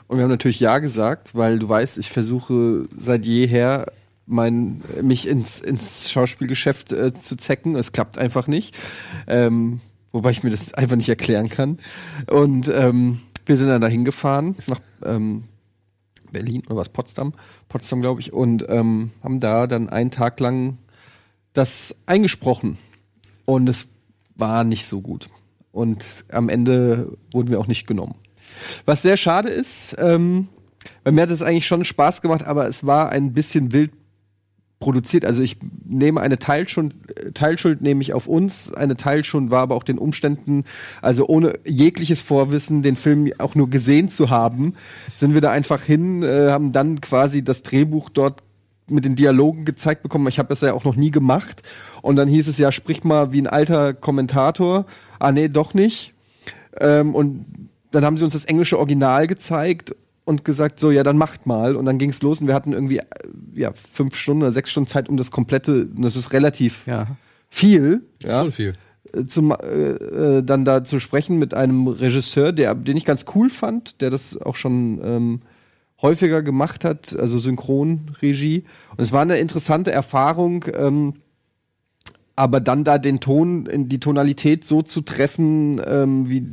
Und 0.08 0.18
wir 0.18 0.24
haben 0.24 0.32
natürlich 0.32 0.60
ja 0.60 0.80
gesagt, 0.80 1.34
weil 1.34 1.60
du 1.60 1.70
weißt, 1.70 1.98
ich 1.98 2.10
versuche 2.10 2.90
seit 3.00 3.26
jeher 3.26 3.86
mein, 4.26 4.82
mich 5.02 5.28
ins, 5.28 5.62
ins 5.62 6.12
Schauspielgeschäft 6.12 6.92
äh, 6.92 7.14
zu 7.14 7.38
zecken. 7.38 7.76
Es 7.76 7.94
klappt 7.94 8.18
einfach 8.18 8.48
nicht. 8.48 8.76
Ähm, 9.28 9.80
wobei 10.12 10.32
ich 10.32 10.44
mir 10.44 10.50
das 10.50 10.74
einfach 10.74 10.98
nicht 10.98 11.10
erklären 11.10 11.48
kann. 11.48 11.78
Und 12.28 12.68
ähm, 12.68 13.22
wir 13.50 13.58
sind 13.58 13.68
dann 13.68 13.82
dahin 13.82 14.06
gefahren, 14.06 14.56
nach 14.68 14.80
ähm, 15.04 15.46
Berlin 16.32 16.64
oder 16.68 16.78
was, 16.78 16.90
Potsdam, 16.90 17.34
Potsdam 17.68 18.02
glaube 18.02 18.22
ich, 18.22 18.32
und 18.32 18.66
ähm, 18.70 19.12
haben 19.24 19.40
da 19.40 19.68
dann 19.68 19.90
einen 19.90 20.12
Tag 20.12 20.40
lang 20.40 20.78
das 21.54 21.96
eingesprochen. 22.06 22.78
Und 23.46 23.68
es 23.68 23.88
war 24.36 24.64
nicht 24.64 24.86
so 24.86 25.02
gut. 25.02 25.30
Und 25.72 26.04
am 26.32 26.50
Ende 26.50 27.18
wurden 27.32 27.50
wir 27.50 27.60
auch 27.60 27.68
nicht 27.68 27.88
genommen. 27.88 28.16
Was 28.86 29.02
sehr 29.02 29.18
schade 29.18 29.50
ist, 29.50 29.96
ähm, 29.98 30.48
weil 31.04 31.14
mir 31.14 31.24
hat 31.24 31.30
es 31.30 31.42
eigentlich 31.42 31.68
schon 31.68 31.84
Spaß 31.84 32.22
gemacht, 32.22 32.44
aber 32.44 32.68
es 32.68 32.86
war 32.86 33.10
ein 33.10 33.34
bisschen 33.34 33.74
wild 33.74 33.92
produziert. 34.80 35.26
Also 35.26 35.44
ich 35.44 35.58
nehme 35.86 36.22
eine 36.22 36.40
Teilschuld, 36.40 36.96
Teilschuld 37.34 37.82
nehme 37.82 38.02
ich 38.02 38.14
auf 38.14 38.28
uns, 38.28 38.74
eine 38.74 38.96
Teilschuld 38.96 39.52
war 39.52 39.62
aber 39.62 39.76
auch 39.76 39.84
den 39.84 39.98
Umständen, 39.98 40.64
also 41.02 41.28
ohne 41.28 41.60
jegliches 41.66 42.22
Vorwissen, 42.22 42.82
den 42.82 42.96
Film 42.96 43.32
auch 43.40 43.56
nur 43.56 43.70
gesehen 43.70 44.10
zu 44.10 44.30
haben, 44.30 44.76
sind 45.18 45.34
wir 45.34 45.42
da 45.42 45.52
einfach 45.52 45.84
hin, 45.84 46.24
äh, 46.24 46.50
haben 46.50 46.72
dann 46.72 47.02
quasi 47.02 47.44
das 47.44 47.64
Drehbuch 47.64 48.10
dort 48.10 48.42
mit 48.88 49.06
den 49.06 49.16
Dialogen 49.16 49.66
gezeigt 49.66 50.02
bekommen. 50.02 50.28
Ich 50.28 50.40
habe 50.40 50.50
das 50.50 50.62
ja 50.62 50.74
auch 50.74 50.84
noch 50.84 50.96
nie 50.96 51.12
gemacht. 51.12 51.62
Und 52.02 52.16
dann 52.16 52.28
hieß 52.28 52.48
es 52.48 52.58
ja, 52.58 52.72
sprich 52.72 53.04
mal 53.04 53.32
wie 53.32 53.42
ein 53.42 53.48
alter 53.48 53.94
Kommentator. 53.94 54.86
Ah 55.20 55.32
nee, 55.32 55.48
doch 55.48 55.76
nicht. 55.76 56.14
Ähm, 56.80 57.14
und 57.14 57.46
dann 57.92 58.04
haben 58.04 58.18
sie 58.18 58.24
uns 58.24 58.34
das 58.34 58.46
englische 58.46 58.80
Original 58.80 59.28
gezeigt 59.28 59.96
und 60.30 60.46
gesagt, 60.46 60.80
so, 60.80 60.92
ja, 60.92 61.02
dann 61.04 61.18
macht 61.18 61.48
mal. 61.48 61.76
Und 61.76 61.86
dann 61.86 61.98
ging 61.98 62.12
es 62.12 62.22
los 62.22 62.40
und 62.40 62.48
wir 62.48 62.54
hatten 62.54 62.72
irgendwie 62.74 63.00
äh, 63.00 63.04
ja, 63.56 63.72
fünf 63.74 64.16
Stunden 64.16 64.44
oder 64.44 64.52
sechs 64.52 64.70
Stunden 64.70 64.88
Zeit, 64.88 65.10
um 65.10 65.18
das 65.18 65.32
komplette, 65.32 65.88
und 65.96 66.04
das 66.04 66.16
ist 66.16 66.32
relativ 66.34 66.86
Ja. 66.86 67.08
viel, 67.50 68.04
ja, 68.24 68.42
Schon 68.42 68.52
viel. 68.52 68.74
äh, 69.14 69.26
zum, 69.26 69.52
äh, 69.52 69.56
äh, 69.58 70.44
dann 70.44 70.66
da 70.66 70.84
zu 70.84 71.00
sprechen 71.00 71.40
mit 71.40 71.54
einem 71.56 71.88
Regisseur, 71.88 72.52
der, 72.52 72.76
den 72.76 72.96
ich 72.96 73.06
ganz 73.06 73.26
cool 73.34 73.50
fand, 73.50 74.02
der 74.02 74.12
das 74.12 74.38
auch 74.40 74.56
schon 74.56 75.02
ähm, 75.04 75.42
häufiger 76.02 76.44
gemacht 76.44 76.86
hat, 76.86 77.18
also 77.20 77.40
Synchronregie. 77.40 78.64
Und 78.92 79.02
es 79.02 79.12
war 79.12 79.24
eine 79.24 79.40
interessante 79.40 79.92
Erfahrung, 79.92 80.64
ähm, 80.74 81.16
aber 82.36 82.62
dann 82.62 82.84
da 82.86 82.98
den 83.00 83.20
Ton, 83.20 83.66
in 83.66 83.90
die 83.90 84.00
Tonalität 84.00 84.64
so 84.64 84.82
zu 84.82 85.02
treffen, 85.02 85.82
ähm, 85.86 86.30
wie, 86.30 86.48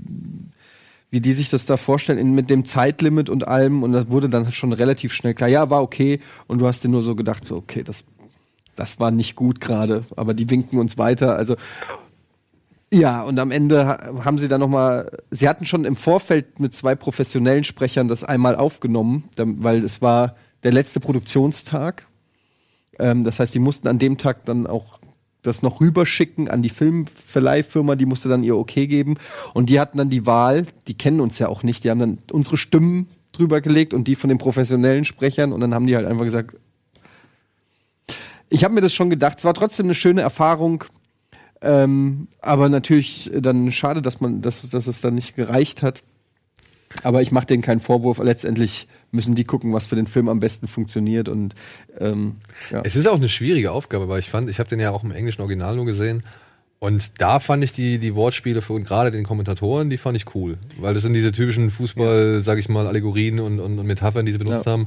wie 1.11 1.21
die 1.21 1.33
sich 1.33 1.51
das 1.51 1.67
da 1.67 1.77
vorstellen, 1.77 2.19
in, 2.19 2.35
mit 2.35 2.51
dem 2.51 2.65
Zeitlimit 2.65 3.31
und 3.31 3.47
allem. 3.47 3.83
Und 3.83 3.93
das 3.93 4.09
wurde 4.11 4.29
dann 4.29 4.51
schon 4.53 4.73
relativ 4.73 5.13
schnell 5.13 5.35
klar. 5.35 5.49
Ja, 5.49 5.71
war 5.71 5.83
okay. 5.83 6.21
Und 6.47 6.59
du 6.61 6.67
hast 6.67 6.83
dir 6.83 6.89
nur 6.89 7.03
so 7.03 7.15
gedacht, 7.15 7.47
so, 7.47 7.57
okay, 7.57 7.83
das, 7.83 8.05
das 8.75 8.99
war 8.99 9.11
nicht 9.11 9.37
gut 9.37 9.61
gerade. 9.61 10.05
Aber 10.17 10.35
die 10.35 10.51
winken 10.51 10.79
uns 10.79 10.99
weiter. 10.99 11.37
Also 11.37 11.57
ja, 12.93 13.23
und 13.23 13.39
am 13.39 13.51
Ende 13.51 13.87
ha- 13.87 14.25
haben 14.25 14.39
sie 14.39 14.49
dann 14.49 14.61
noch 14.61 14.69
mal, 14.69 15.11
sie 15.31 15.49
hatten 15.49 15.67
schon 15.67 15.85
im 15.85 15.97
Vorfeld 15.97 16.61
mit 16.61 16.75
zwei 16.75 16.95
professionellen 16.95 17.65
Sprechern 17.65 18.09
das 18.09 18.23
einmal 18.23 18.55
aufgenommen, 18.55 19.25
weil 19.37 19.85
es 19.85 20.03
war 20.03 20.37
der 20.63 20.73
letzte 20.73 21.01
Produktionstag. 21.01 22.07
Ähm, 22.99 23.25
das 23.25 23.41
heißt, 23.41 23.55
die 23.55 23.59
mussten 23.59 23.89
an 23.89 23.99
dem 23.99 24.19
Tag 24.19 24.45
dann 24.45 24.67
auch 24.67 25.01
das 25.47 25.63
noch 25.63 25.81
rüberschicken 25.81 26.49
an 26.49 26.63
die 26.63 26.69
Filmverleihfirma, 26.69 27.97
die 27.97 28.07
musste 28.07 28.29
dann 28.29 28.43
ihr 28.43 28.57
Okay 28.57 28.87
geben. 28.87 29.17
Und 29.55 29.71
die 29.71 29.81
hatten 29.81 29.99
dann 29.99 30.11
die 30.11 30.27
Wahl, 30.27 30.67
die 30.89 30.95
kennen 30.95 31.21
uns 31.21 31.39
ja 31.39 31.49
auch 31.49 31.63
nicht, 31.63 31.85
die 31.85 31.91
haben 31.91 32.01
dann 32.01 32.19
unsere 32.31 32.57
Stimmen 32.57 33.09
drüber 33.33 33.61
gelegt 33.61 33.95
und 33.95 34.09
die 34.09 34.17
von 34.17 34.29
den 34.29 34.39
professionellen 34.39 35.05
Sprechern 35.05 35.53
und 35.53 35.61
dann 35.61 35.75
haben 35.75 35.87
die 35.87 35.97
halt 35.97 36.07
einfach 36.07 36.25
gesagt, 36.25 36.57
ich 38.49 38.65
habe 38.65 38.75
mir 38.75 38.81
das 38.81 38.95
schon 38.95 39.11
gedacht, 39.11 39.39
es 39.39 39.45
war 39.45 39.55
trotzdem 39.55 39.87
eine 39.87 39.95
schöne 39.95 40.23
Erfahrung, 40.23 40.85
ähm, 41.61 42.29
aber 42.41 42.69
natürlich 42.69 43.31
dann 43.35 43.71
schade, 43.73 44.03
dass 44.03 44.21
man, 44.21 44.43
dass, 44.43 44.69
dass 44.69 44.87
es 44.87 45.01
dann 45.01 45.15
nicht 45.15 45.37
gereicht 45.37 45.83
hat. 45.83 46.03
Aber 47.03 47.23
ich 47.23 47.33
mache 47.33 47.47
denen 47.47 47.63
keinen 47.63 47.81
Vorwurf. 47.81 48.19
Letztendlich 48.19 48.89
müssen 49.11 49.35
die 49.35 49.45
gucken, 49.45 49.73
was 49.73 49.87
für 49.87 49.97
den 49.97 50.07
Film 50.07 50.29
am 50.29 50.41
besten 50.41 50.67
funktioniert. 50.67 51.29
Und 51.29 51.55
ähm, 51.99 52.37
ja. 52.71 52.83
Es 52.85 52.97
ist 52.97 53.07
auch 53.07 53.17
eine 53.17 53.29
schwierige 53.29 53.73
Aufgabe, 53.73 54.09
weil 54.09 54.19
ich 54.21 54.29
fand, 54.31 54.51
ich 54.51 54.59
habe 54.59 54.69
den 54.69 54.81
ja 54.81 54.91
auch 54.91 55.05
im 55.05 55.11
englischen 55.11 55.41
Original 55.43 55.77
nur 55.77 55.87
gesehen. 55.87 56.23
Und 56.79 57.13
da 57.19 57.41
fand 57.41 57.65
ich 57.65 57.73
die, 57.73 57.99
die 57.99 58.15
Wortspiele 58.15 58.61
von 58.61 58.85
gerade 58.85 59.11
den 59.11 59.25
Kommentatoren, 59.25 59.89
die 59.89 59.97
fand 59.97 60.15
ich 60.17 60.35
cool. 60.35 60.59
Weil 60.79 60.93
das 60.93 61.03
sind 61.03 61.15
diese 61.15 61.33
typischen 61.33 61.71
Fußball, 61.71 62.43
sag 62.45 62.59
ich 62.59 62.69
mal, 62.69 62.87
Allegorien 62.87 63.41
und, 63.41 63.61
und, 63.61 63.79
und 63.79 63.87
Metaphern, 63.87 64.27
die 64.27 64.33
sie 64.33 64.39
benutzt 64.39 64.67
Ja. 64.67 64.73
haben. 64.73 64.87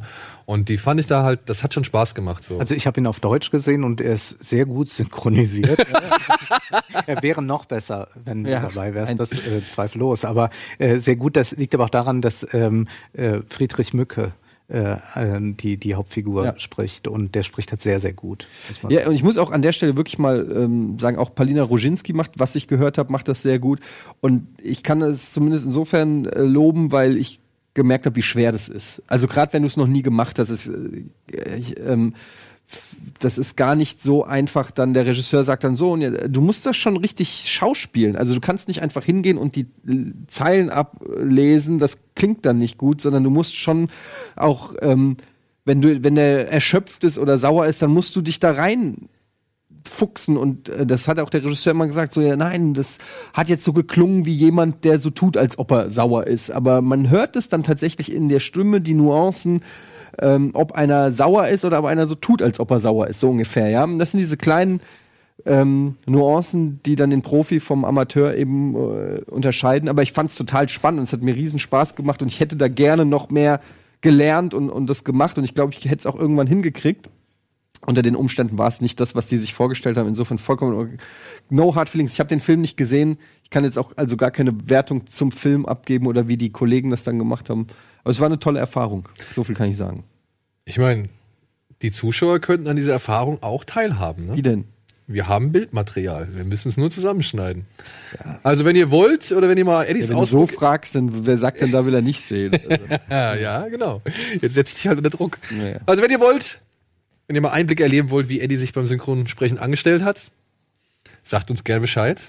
Und 0.50 0.68
die 0.68 0.80
fand 0.80 1.00
ich 1.00 1.06
da 1.06 1.22
halt, 1.22 1.42
das 1.46 1.62
hat 1.62 1.76
schon 1.76 1.84
Spaß 1.84 2.16
gemacht. 2.16 2.44
So. 2.44 2.58
Also 2.58 2.74
ich 2.74 2.88
habe 2.88 3.00
ihn 3.00 3.06
auf 3.06 3.20
Deutsch 3.20 3.52
gesehen 3.52 3.84
und 3.84 4.02
er 4.02 4.14
ist 4.14 4.36
sehr 4.44 4.66
gut 4.66 4.90
synchronisiert. 4.90 5.78
er 7.06 7.22
wäre 7.22 7.44
noch 7.44 7.66
besser, 7.66 8.08
wenn 8.26 8.48
Ja, 8.48 8.62
du 8.62 8.70
dabei 8.70 8.96
wärst, 8.96 9.20
das 9.20 9.32
äh, 9.32 9.62
zweifellos. 9.70 10.26
Aber 10.26 10.50
äh, 10.80 10.98
sehr 10.98 11.18
gut, 11.18 11.36
das 11.36 11.52
liegt 11.52 11.76
aber 11.76 11.86
auch 11.86 11.92
daran, 11.92 12.22
dass 12.22 12.48
ähm, 12.52 12.88
äh, 13.14 13.42
Friedrich 13.48 13.94
Mücke 13.94 14.32
äh, 14.70 14.94
äh, 14.94 15.40
die, 15.54 15.78
die 15.78 15.94
Hauptfigur 15.94 16.46
Ja. 16.46 16.58
spricht 16.58 17.08
und 17.08 17.36
der 17.36 17.44
spricht 17.44 17.70
halt 17.70 17.84
sehr, 17.84 18.00
sehr 18.00 18.14
gut. 18.14 18.48
Ja, 18.90 19.08
und 19.08 19.14
ich 19.14 19.22
muss 19.22 19.38
auch 19.38 19.52
an 19.52 19.62
der 19.62 19.72
Stelle 19.72 19.98
wirklich 19.98 20.18
mal 20.18 20.50
ähm, 20.52 20.98
sagen, 20.98 21.18
auch 21.20 21.36
Palina 21.36 21.62
Roginski 21.62 22.14
macht, 22.14 22.32
was 22.38 22.56
ich 22.56 22.68
gehört 22.68 22.98
habe, 22.98 23.12
macht 23.12 23.28
das 23.28 23.44
sehr 23.44 23.60
gut. 23.60 23.82
Und 24.20 24.48
ich 24.64 24.82
kann 24.82 25.04
es 25.04 25.32
zumindest 25.32 25.66
insofern 25.66 26.26
äh, 26.26 26.42
loben, 26.42 26.92
weil 26.92 27.18
ich 27.18 27.40
gemerkt 27.80 28.06
habe, 28.06 28.16
wie 28.16 28.22
schwer 28.22 28.52
das 28.52 28.70
ist. 28.70 29.02
Also 29.08 29.28
gerade 29.28 29.54
wenn 29.54 29.64
du 29.64 29.68
es 29.68 29.78
noch 29.78 29.88
nie 29.88 30.04
gemacht 30.04 30.38
hast, 30.38 30.50
ist, 30.50 30.68
äh, 30.68 31.56
ich, 31.56 31.80
ähm, 31.80 32.14
das 33.20 33.40
ist 33.40 33.58
gar 33.58 33.76
nicht 33.76 34.04
so 34.04 34.24
einfach. 34.24 34.70
Dann 34.70 34.94
der 34.94 35.08
Regisseur 35.08 35.44
sagt 35.44 35.64
dann 35.64 35.76
so, 35.76 35.96
du 35.96 36.42
musst 36.42 36.68
das 36.68 36.78
schon 36.78 36.98
richtig 36.98 37.50
schauspielen. 37.50 38.16
Also 38.16 38.36
du 38.36 38.42
kannst 38.42 38.68
nicht 38.68 38.84
einfach 38.84 39.04
hingehen 39.04 39.38
und 39.38 39.56
die 39.56 39.68
äh, 39.88 40.14
Zeilen 40.28 40.70
ablesen. 40.70 41.80
Das 41.80 41.98
klingt 42.16 42.46
dann 42.46 42.60
nicht 42.60 42.78
gut, 42.78 43.02
sondern 43.02 43.24
du 43.24 43.32
musst 43.32 43.56
schon 43.56 43.90
auch 44.36 44.76
ähm, 44.82 45.18
wenn 45.66 45.82
du, 45.82 46.04
wenn 46.04 46.16
der 46.16 46.52
erschöpft 46.52 47.04
ist 47.04 47.20
oder 47.20 47.38
sauer 47.38 47.68
ist, 47.68 47.82
dann 47.82 47.92
musst 47.92 48.16
du 48.16 48.22
dich 48.22 48.40
da 48.40 48.52
rein 48.52 49.10
fuchsen 49.88 50.38
und 50.38 50.70
äh, 50.70 50.86
das 50.86 51.08
hat 51.08 51.20
auch 51.20 51.30
der 51.30 51.44
Regisseur 51.44 51.72
immer 51.72 51.88
gesagt, 51.88 52.14
so 52.14 52.22
ja 52.22 52.36
nein, 52.36 52.74
das 52.74 52.98
hat 53.34 53.50
jetzt 53.50 53.64
so 53.64 53.74
geklungen 53.74 54.26
wie 54.26 54.34
jemand, 54.34 54.84
der 54.84 55.00
so 55.00 55.10
tut, 55.10 55.38
als 55.38 55.58
ob 55.60 55.72
er 55.72 55.92
sauer 55.92 56.28
ist, 56.28 56.52
aber 56.52 56.82
man 56.82 57.10
hört 57.10 57.36
es 57.36 57.50
dann 57.50 57.64
tatsächlich 57.64 58.14
in 58.14 58.30
der 58.30 58.40
Stimme, 58.40 58.82
die 58.82 58.94
Nuancen, 58.94 59.62
ähm, 60.20 60.52
ob 60.54 60.74
einer 60.74 61.12
sauer 61.12 61.48
ist 61.48 61.66
oder 61.66 61.80
ob 61.80 61.86
einer 61.86 62.08
so 62.08 62.16
tut, 62.16 62.42
als 62.42 62.60
ob 62.60 62.72
er 62.72 62.80
sauer 62.80 63.08
ist, 63.08 63.20
so 63.20 63.30
ungefähr, 63.30 63.70
ja. 63.70 63.84
Und 63.84 64.00
Das 64.00 64.12
sind 64.12 64.20
diese 64.20 64.38
kleinen 64.38 64.82
ähm, 65.46 65.96
Nuancen, 66.06 66.82
die 66.86 66.96
dann 66.96 67.10
den 67.10 67.22
Profi 67.22 67.60
vom 67.60 67.86
Amateur 67.86 68.36
eben 68.36 68.76
äh, 68.76 69.22
unterscheiden. 69.28 69.90
Aber 69.90 70.02
ich 70.02 70.14
fand 70.14 70.30
es 70.30 70.36
total 70.36 70.70
spannend 70.70 71.00
und 71.00 71.04
es 71.04 71.14
hat 71.14 71.22
mir 71.22 71.36
riesen 71.36 71.60
Spaß 71.60 71.96
gemacht 71.96 72.22
und 72.22 72.28
ich 72.28 72.40
hätte 72.40 72.56
da 72.56 72.68
gerne 72.68 73.06
noch 73.06 73.30
mehr 73.30 73.62
gelernt 74.02 74.54
und, 74.54 74.70
und 74.70 74.90
das 74.90 75.04
gemacht 75.04 75.38
und 75.38 75.44
ich 75.44 75.56
glaube, 75.56 75.74
ich 75.74 75.86
hätte 75.86 76.00
es 76.00 76.06
auch 76.06 76.16
irgendwann 76.16 76.48
hingekriegt. 76.48 77.10
Unter 77.86 78.02
den 78.02 78.16
Umständen 78.16 78.58
war 78.58 78.68
es 78.68 78.82
nicht 78.82 79.00
das, 79.00 79.16
was 79.16 79.30
sie 79.30 79.38
sich 79.38 79.54
vorgestellt 79.54 79.98
haben. 79.98 80.08
Insofern 80.08 80.38
vollkommen 80.38 81.00
no 81.50 81.76
hard 81.76 81.90
feelings. 81.90 82.14
Ich 82.14 82.20
habe 82.20 82.28
den 82.28 82.42
Film 82.42 82.62
nicht 82.62 82.78
gesehen. 82.78 83.18
Ich 83.44 83.50
kann 83.50 83.64
jetzt 83.64 83.80
auch 83.80 83.94
also 83.96 84.18
gar 84.18 84.32
keine 84.32 84.70
Wertung 84.70 85.08
zum 85.08 85.32
Film 85.32 85.66
abgeben 85.66 86.08
oder 86.08 86.28
wie 86.28 86.38
die 86.38 86.52
Kollegen 86.52 86.90
das 86.90 87.04
dann 87.04 87.18
gemacht 87.18 87.50
haben. 87.50 87.68
Aber 88.04 88.12
es 88.12 88.20
war 88.20 88.28
eine 88.28 88.40
tolle 88.40 88.60
Erfahrung. 88.60 89.08
So 89.34 89.44
viel 89.44 89.56
kann 89.56 89.70
ich 89.70 89.78
sagen. 89.78 90.04
Ich 90.66 90.78
meine, 90.78 91.10
die 91.82 91.92
Zuschauer 91.92 92.40
könnten 92.40 92.68
an 92.68 92.76
dieser 92.76 92.92
Erfahrung 92.92 93.42
auch 93.42 93.64
teilhaben. 93.64 94.28
Ne? 94.28 94.36
Wie 94.36 94.42
denn? 94.42 94.66
Wir 95.08 95.28
haben 95.28 95.52
Bildmaterial. 95.52 96.28
Wir 96.34 96.44
müssen 96.44 96.70
es 96.70 96.78
nur 96.78 96.92
zusammenschneiden. 96.92 97.66
Also, 98.44 98.64
wenn 98.64 98.76
ihr 98.76 98.92
wollt 98.92 99.32
oder 99.32 99.50
wenn 99.50 99.58
ihr 99.58 99.66
mal 99.66 99.86
Eddies 99.86 100.10
Ja, 100.10 100.14
wenn 100.14 100.20
du 100.20 100.26
so 100.28 100.46
fragst, 100.46 100.94
dann 100.94 101.26
wer 101.26 101.40
sagt 101.40 101.62
denn, 101.62 101.72
da 101.72 101.84
will 101.84 101.96
er 101.96 102.04
nicht 102.04 102.22
sehen? 102.22 102.56
Ja, 103.10 103.34
ja, 103.42 103.68
genau. 103.70 104.04
Jetzt 104.40 104.54
setzt 104.54 104.78
dich 104.78 104.88
halt 104.88 105.00
unter 105.00 105.10
Druck. 105.10 105.40
Ja. 105.50 105.80
Also, 105.88 106.04
wenn 106.04 106.12
ihr 106.12 106.20
wollt, 106.20 106.62
wenn 107.30 107.36
ihr 107.36 107.42
mal 107.44 107.52
Einblicke 107.52 107.84
erleben 107.84 108.10
wollt, 108.10 108.28
wie 108.28 108.40
Eddie 108.40 108.58
sich 108.58 108.74
beim 108.74 108.88
Synchronsprechen 108.88 109.60
angestellt 109.60 110.04
hat, 110.04 110.20
sagt 111.24 111.52
uns 111.52 111.64
gerne 111.64 111.82
Bescheid. 111.82 112.20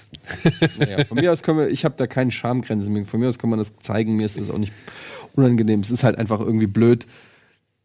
naja, 0.77 1.03
von 1.05 1.17
mir 1.17 1.31
aus 1.31 1.41
können 1.41 1.57
wir, 1.57 1.69
ich 1.69 1.85
habe 1.85 1.95
da 1.97 2.05
keine 2.05 2.31
Schamgrenzen 2.31 2.93
mehr. 2.93 3.07
Von 3.07 3.19
mir 3.19 3.27
aus 3.27 3.39
kann 3.39 3.49
man 3.49 3.57
das 3.57 3.73
zeigen. 3.79 4.15
Mir 4.15 4.27
ist 4.27 4.39
das 4.39 4.51
auch 4.51 4.59
nicht 4.59 4.71
unangenehm. 5.33 5.79
Es 5.79 5.89
ist 5.89 6.03
halt 6.03 6.19
einfach 6.19 6.39
irgendwie 6.39 6.67
blöd, 6.67 7.07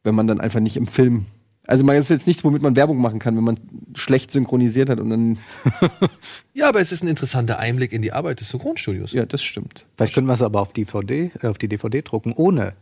wenn 0.04 0.14
man 0.14 0.26
dann 0.26 0.42
einfach 0.42 0.60
nicht 0.60 0.76
im 0.76 0.86
Film. 0.86 1.24
Also 1.66 1.84
man 1.84 1.96
ist 1.96 2.10
jetzt 2.10 2.26
nichts, 2.26 2.44
womit 2.44 2.60
man 2.60 2.76
Werbung 2.76 3.00
machen 3.00 3.18
kann, 3.18 3.34
wenn 3.34 3.44
man 3.44 3.58
schlecht 3.94 4.30
synchronisiert 4.30 4.90
hat 4.90 5.00
und 5.00 5.08
dann. 5.08 5.38
Ja, 6.52 6.68
aber 6.68 6.80
es 6.80 6.92
ist 6.92 7.02
ein 7.02 7.08
interessanter 7.08 7.58
Einblick 7.58 7.92
in 7.92 8.02
die 8.02 8.12
Arbeit 8.12 8.40
des 8.40 8.50
Synchronstudios. 8.50 9.12
Ja, 9.12 9.24
das 9.24 9.42
stimmt. 9.42 9.86
Vielleicht 9.96 10.12
können 10.12 10.26
wir 10.26 10.34
es 10.34 10.42
aber 10.42 10.60
auf 10.60 10.74
DVD, 10.74 11.30
äh, 11.40 11.46
auf 11.46 11.56
die 11.56 11.68
DVD 11.68 12.02
drucken, 12.02 12.34
ohne 12.34 12.74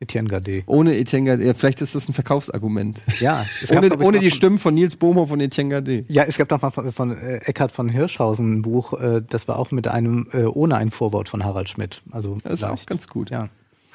Etienne 0.00 0.28
Gade. 0.28 0.62
Ohne 0.66 0.96
Etienne 0.96 1.26
Gade. 1.26 1.44
Ja, 1.44 1.54
vielleicht 1.54 1.82
ist 1.82 1.94
das 1.94 2.08
ein 2.08 2.12
Verkaufsargument. 2.12 3.02
Ja, 3.18 3.44
es 3.62 3.70
gab, 3.70 3.82
Ohne, 3.82 3.98
ohne 3.98 4.18
die 4.20 4.30
Stimmen 4.30 4.58
von 4.58 4.74
Nils 4.74 4.94
Bohmhoff 4.94 5.32
und 5.32 5.40
Etienne 5.40 5.70
Gade. 5.70 6.04
Ja, 6.08 6.22
es 6.22 6.38
gab 6.38 6.48
doch 6.48 6.62
mal 6.62 6.70
von, 6.70 6.92
von 6.92 7.16
äh, 7.16 7.38
Eckhard 7.38 7.72
von 7.72 7.88
Hirschhausen 7.88 8.58
ein 8.58 8.62
Buch, 8.62 8.92
äh, 8.92 9.22
das 9.28 9.48
war 9.48 9.58
auch 9.58 9.72
mit 9.72 9.88
einem, 9.88 10.28
äh, 10.32 10.44
ohne 10.44 10.76
ein 10.76 10.90
Vorwort 10.92 11.28
von 11.28 11.44
Harald 11.44 11.68
Schmidt. 11.68 12.02
Also 12.12 12.36
Das 12.44 12.52
ist 12.52 12.64
auch 12.64 12.86
ganz 12.86 13.08
gut. 13.08 13.30
Ja. 13.30 13.48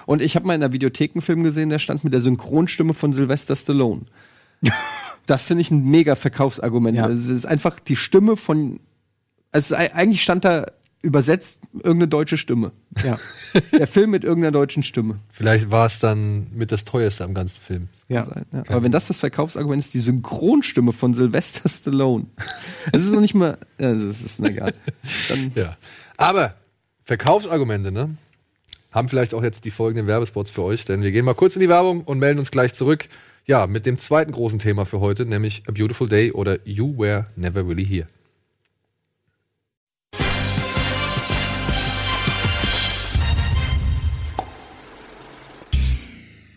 Und 0.05 0.21
ich 0.21 0.35
habe 0.35 0.45
mal 0.45 0.55
in 0.55 0.61
der 0.61 0.73
Videothek 0.73 1.15
einen 1.15 1.21
Film 1.21 1.43
gesehen, 1.43 1.69
der 1.69 1.79
stand 1.79 2.03
mit 2.03 2.11
der 2.11 2.19
Synchronstimme 2.19 2.93
von 2.93 3.13
Sylvester 3.13 3.55
Stallone. 3.55 4.01
das 5.25 5.45
finde 5.45 5.61
ich 5.61 5.71
ein 5.71 5.85
mega 5.85 6.15
Verkaufsargument. 6.15 6.97
Ja. 6.97 7.05
Also 7.05 7.31
es 7.31 7.37
ist 7.37 7.45
einfach 7.45 7.79
die 7.79 7.95
Stimme 7.95 8.35
von. 8.35 8.81
Also 9.51 9.75
ist, 9.75 9.93
eigentlich 9.93 10.21
stand 10.21 10.43
da 10.43 10.65
übersetzt 11.03 11.59
irgendeine 11.73 12.07
deutsche 12.07 12.37
Stimme. 12.37 12.71
Ja. 13.03 13.17
Der 13.77 13.87
Film 13.87 14.09
mit 14.09 14.23
irgendeiner 14.23 14.53
deutschen 14.53 14.83
Stimme. 14.83 15.19
Vielleicht 15.29 15.69
war 15.69 15.85
es 15.85 15.99
dann 15.99 16.47
mit 16.53 16.71
das 16.71 16.85
teuerste 16.85 17.25
am 17.25 17.33
ganzen 17.33 17.59
Film. 17.59 17.89
Ja. 18.07 18.25
sein, 18.25 18.45
ja. 18.51 18.63
Aber 18.69 18.83
wenn 18.83 18.91
das 18.91 19.07
das 19.07 19.17
Verkaufsargument 19.17 19.83
ist, 19.83 19.93
die 19.93 19.99
Synchronstimme 19.99 20.93
von 20.93 21.13
Sylvester 21.13 21.69
Stallone. 21.69 22.25
Es 22.91 23.03
ist 23.03 23.13
noch 23.13 23.21
nicht 23.21 23.35
mal. 23.35 23.57
Das 23.77 24.21
ist 24.21 24.39
mir 24.39 24.49
egal. 24.49 24.73
Dann, 25.29 25.51
Ja. 25.55 25.77
Aber 26.17 26.55
Verkaufsargumente, 27.03 27.91
ne? 27.91 28.15
Haben 28.91 29.09
vielleicht 29.09 29.33
auch 29.33 29.43
jetzt 29.43 29.65
die 29.65 29.71
folgenden 29.71 30.07
Werbespots 30.07 30.51
für 30.51 30.63
euch, 30.63 30.85
denn 30.85 31.01
wir 31.01 31.11
gehen 31.11 31.25
mal 31.25 31.33
kurz 31.33 31.55
in 31.55 31.61
die 31.61 31.69
Werbung 31.69 32.01
und 32.01 32.19
melden 32.19 32.39
uns 32.39 32.51
gleich 32.51 32.73
zurück. 32.73 33.09
Ja, 33.45 33.67
mit 33.67 33.85
dem 33.85 33.97
zweiten 33.97 34.31
großen 34.31 34.59
Thema 34.59 34.85
für 34.85 35.01
heute, 35.01 35.25
nämlich 35.25 35.63
A 35.67 35.71
Beautiful 35.71 36.07
Day 36.07 36.31
oder 36.31 36.59
You 36.65 36.97
Were 36.97 37.25
Never 37.35 37.67
Really 37.67 37.85
Here. 37.85 38.07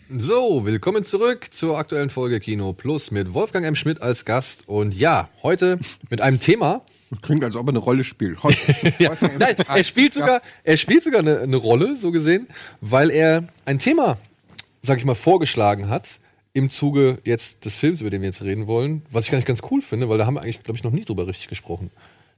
So, 0.09 0.65
willkommen 0.65 1.03
zurück 1.03 1.49
zur 1.51 1.77
aktuellen 1.77 2.09
Folge 2.09 2.39
Kino 2.39 2.71
Plus 2.71 3.11
mit 3.11 3.33
Wolfgang 3.33 3.65
M. 3.65 3.75
Schmidt 3.75 4.01
als 4.01 4.23
Gast. 4.23 4.65
Und 4.65 4.95
ja, 4.95 5.27
heute 5.43 5.79
mit 6.09 6.21
einem 6.21 6.39
Thema, 6.39 6.81
klingt, 7.21 7.43
als 7.43 7.57
ob 7.57 7.67
er 7.67 7.71
eine 7.71 7.79
Rolle 7.79 8.05
spielt. 8.05 8.39
ja, 8.99 9.17
nein, 9.37 9.57
er 9.67 9.83
spielt 9.83 10.13
sogar, 10.13 10.41
er 10.63 10.77
spielt 10.77 11.03
sogar 11.03 11.19
eine, 11.19 11.39
eine 11.39 11.57
Rolle, 11.57 11.97
so 11.97 12.11
gesehen, 12.11 12.47
weil 12.79 13.09
er 13.09 13.47
ein 13.65 13.79
Thema, 13.79 14.17
sag 14.81 14.97
ich 14.97 15.03
mal, 15.03 15.13
vorgeschlagen 15.13 15.89
hat 15.89 16.19
im 16.53 16.69
Zuge 16.69 17.17
jetzt 17.25 17.65
des 17.65 17.75
Films, 17.75 17.99
über 17.99 18.09
den 18.09 18.21
wir 18.21 18.29
jetzt 18.29 18.41
reden 18.41 18.65
wollen, 18.65 19.01
was 19.11 19.25
ich 19.25 19.31
gar 19.31 19.39
nicht 19.39 19.47
ganz 19.47 19.61
cool 19.69 19.81
finde, 19.81 20.07
weil 20.07 20.17
da 20.17 20.25
haben 20.25 20.35
wir 20.35 20.41
eigentlich, 20.41 20.63
glaube 20.63 20.77
ich, 20.77 20.85
noch 20.85 20.91
nie 20.91 21.03
drüber 21.03 21.27
richtig 21.27 21.49
gesprochen. 21.49 21.91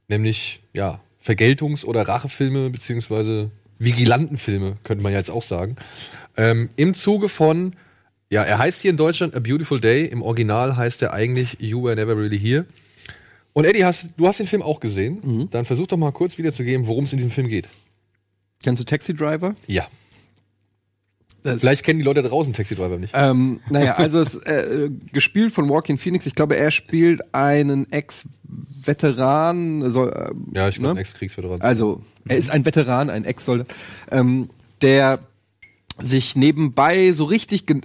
Nämlich, 0.07 0.59
ja, 0.73 1.01
Vergeltungs- 1.23 1.85
oder 1.85 2.07
Rachefilme, 2.07 2.71
beziehungsweise 2.71 3.51
Vigilantenfilme, 3.79 4.75
könnte 4.83 5.03
man 5.03 5.13
ja 5.13 5.17
jetzt 5.17 5.31
auch 5.31 5.43
sagen. 5.43 5.75
Ähm, 6.37 6.69
Im 6.75 6.93
Zuge 6.93 7.29
von, 7.29 7.73
ja, 8.29 8.43
er 8.43 8.59
heißt 8.59 8.81
hier 8.81 8.91
in 8.91 8.97
Deutschland 8.97 9.35
A 9.35 9.39
Beautiful 9.39 9.79
Day, 9.79 10.05
im 10.05 10.21
Original 10.21 10.77
heißt 10.77 11.01
er 11.01 11.13
eigentlich 11.13 11.57
You 11.59 11.83
Were 11.83 11.95
Never 11.95 12.15
Really 12.15 12.39
Here. 12.39 12.65
Und 13.53 13.65
Eddie, 13.65 13.83
hast, 13.83 14.09
du 14.15 14.27
hast 14.27 14.39
den 14.39 14.47
Film 14.47 14.61
auch 14.61 14.79
gesehen. 14.79 15.49
Dann 15.51 15.65
versuch 15.65 15.87
doch 15.87 15.97
mal 15.97 16.11
kurz 16.11 16.37
wiederzugeben, 16.37 16.87
worum 16.87 17.05
es 17.05 17.13
in 17.13 17.17
diesem 17.17 17.31
Film 17.31 17.47
geht. 17.47 17.67
Kennst 18.61 18.81
du 18.81 18.85
Taxi 18.85 19.15
Driver? 19.15 19.55
Ja. 19.67 19.87
Vielleicht 21.43 21.83
kennen 21.83 21.99
die 21.99 22.05
Leute 22.05 22.21
draußen 22.21 22.53
Taxi 22.53 22.75
Driver 22.75 22.97
nicht. 22.97 23.13
Ähm, 23.15 23.59
naja, 23.69 23.93
also 23.97 24.19
es 24.19 24.35
äh, 24.35 24.89
gespielt 25.13 25.53
von 25.53 25.67
Joaquin 25.67 25.97
Phoenix. 25.97 26.25
Ich 26.25 26.35
glaube, 26.35 26.57
er 26.57 26.71
spielt 26.71 27.33
einen 27.33 27.89
Ex-Veteran. 27.91 29.91
So, 29.91 30.09
äh, 30.09 30.31
ja, 30.53 30.67
ich 30.67 30.75
glaube, 30.75 30.95
ne? 30.95 31.01
Ex-Kriegsveteran. 31.01 31.61
Also, 31.61 32.03
er 32.29 32.37
ist 32.37 32.51
ein 32.51 32.65
Veteran, 32.65 33.09
ein 33.09 33.25
Ex-Soldat, 33.25 33.67
ähm, 34.11 34.49
der 34.81 35.19
sich 36.01 36.35
nebenbei 36.35 37.11
so 37.11 37.25
richtig 37.25 37.69
äh, 37.69 37.81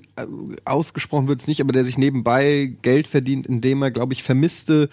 ausgesprochen 0.65 1.27
wird 1.27 1.41
es 1.41 1.49
nicht, 1.49 1.61
aber 1.61 1.73
der 1.73 1.85
sich 1.85 1.99
nebenbei 1.99 2.73
Geld 2.83 3.09
verdient, 3.09 3.47
indem 3.47 3.83
er, 3.83 3.91
glaube 3.91 4.13
ich, 4.13 4.23
vermisste 4.23 4.89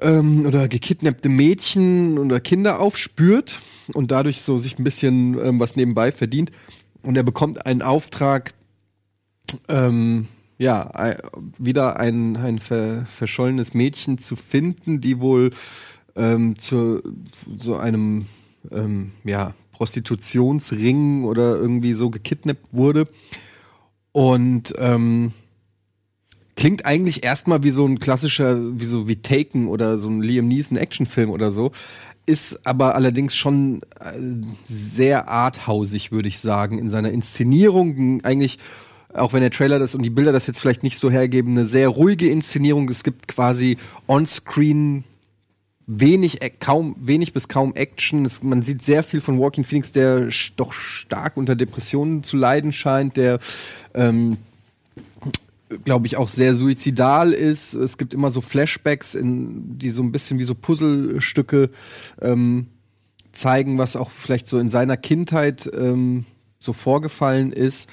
ähm, 0.00 0.46
oder 0.46 0.68
gekidnappte 0.68 1.28
Mädchen 1.28 2.18
oder 2.18 2.40
Kinder 2.40 2.80
aufspürt 2.80 3.60
und 3.92 4.10
dadurch 4.10 4.42
so 4.42 4.56
sich 4.56 4.78
ein 4.78 4.84
bisschen 4.84 5.36
ähm, 5.44 5.60
was 5.60 5.76
nebenbei 5.76 6.12
verdient. 6.12 6.52
Und 7.02 7.16
er 7.16 7.22
bekommt 7.22 7.66
einen 7.66 7.82
Auftrag, 7.82 8.54
ähm, 9.68 10.28
ja, 10.58 11.16
wieder 11.58 11.98
ein, 11.98 12.36
ein 12.36 12.58
ver, 12.58 13.06
verschollenes 13.06 13.72
Mädchen 13.72 14.18
zu 14.18 14.36
finden, 14.36 15.00
die 15.00 15.18
wohl 15.18 15.50
ähm, 16.16 16.58
zu 16.58 17.02
so 17.58 17.76
einem 17.76 18.26
ähm, 18.70 19.12
ja, 19.24 19.54
Prostitutionsring 19.72 21.24
oder 21.24 21.56
irgendwie 21.56 21.94
so 21.94 22.10
gekidnappt 22.10 22.68
wurde. 22.72 23.08
Und 24.12 24.74
ähm, 24.78 25.32
klingt 26.56 26.84
eigentlich 26.84 27.24
erstmal 27.24 27.62
wie 27.62 27.70
so 27.70 27.86
ein 27.86 27.98
klassischer, 27.98 28.58
wie 28.78 28.84
so 28.84 29.08
wie 29.08 29.16
Taken 29.16 29.68
oder 29.68 29.98
so 29.98 30.10
ein 30.10 30.20
Liam 30.20 30.48
Neeson 30.48 30.76
Actionfilm 30.76 31.30
oder 31.30 31.50
so. 31.50 31.72
Ist 32.26 32.66
aber 32.66 32.94
allerdings 32.94 33.34
schon 33.34 33.80
äh, 33.98 34.12
sehr 34.64 35.28
arthausig, 35.28 36.12
würde 36.12 36.28
ich 36.28 36.38
sagen, 36.38 36.78
in 36.78 36.90
seiner 36.90 37.10
Inszenierung. 37.12 38.22
Eigentlich, 38.22 38.58
auch 39.14 39.32
wenn 39.32 39.40
der 39.40 39.50
Trailer 39.50 39.78
das 39.78 39.94
und 39.94 40.02
die 40.02 40.10
Bilder 40.10 40.32
das 40.32 40.46
jetzt 40.46 40.60
vielleicht 40.60 40.82
nicht 40.82 40.98
so 40.98 41.10
hergeben, 41.10 41.52
eine 41.52 41.66
sehr 41.66 41.88
ruhige 41.88 42.28
Inszenierung. 42.28 42.88
Es 42.90 43.02
gibt 43.02 43.28
quasi 43.28 43.78
on-screen 44.06 45.04
wenig, 45.90 46.40
äh, 46.42 46.50
kaum, 46.50 46.94
wenig 46.98 47.32
bis 47.32 47.48
kaum 47.48 47.74
Action. 47.74 48.24
Es, 48.24 48.42
man 48.42 48.62
sieht 48.62 48.82
sehr 48.82 49.02
viel 49.02 49.20
von 49.20 49.38
Walking 49.38 49.64
Phoenix, 49.64 49.90
der 49.90 50.28
doch 50.56 50.72
stark 50.72 51.36
unter 51.36 51.56
Depressionen 51.56 52.22
zu 52.22 52.36
leiden 52.36 52.72
scheint, 52.72 53.16
der 53.16 53.40
ähm, 53.94 54.36
glaube 55.84 56.06
ich, 56.06 56.16
auch 56.16 56.28
sehr 56.28 56.54
suizidal 56.54 57.32
ist. 57.32 57.74
Es 57.74 57.96
gibt 57.96 58.12
immer 58.14 58.30
so 58.30 58.40
Flashbacks, 58.40 59.14
in, 59.14 59.78
die 59.78 59.90
so 59.90 60.02
ein 60.02 60.12
bisschen 60.12 60.38
wie 60.38 60.44
so 60.44 60.54
Puzzlestücke 60.54 61.70
ähm, 62.20 62.66
zeigen, 63.32 63.78
was 63.78 63.96
auch 63.96 64.10
vielleicht 64.10 64.48
so 64.48 64.58
in 64.58 64.70
seiner 64.70 64.96
Kindheit 64.96 65.70
ähm, 65.72 66.24
so 66.58 66.72
vorgefallen 66.72 67.52
ist. 67.52 67.88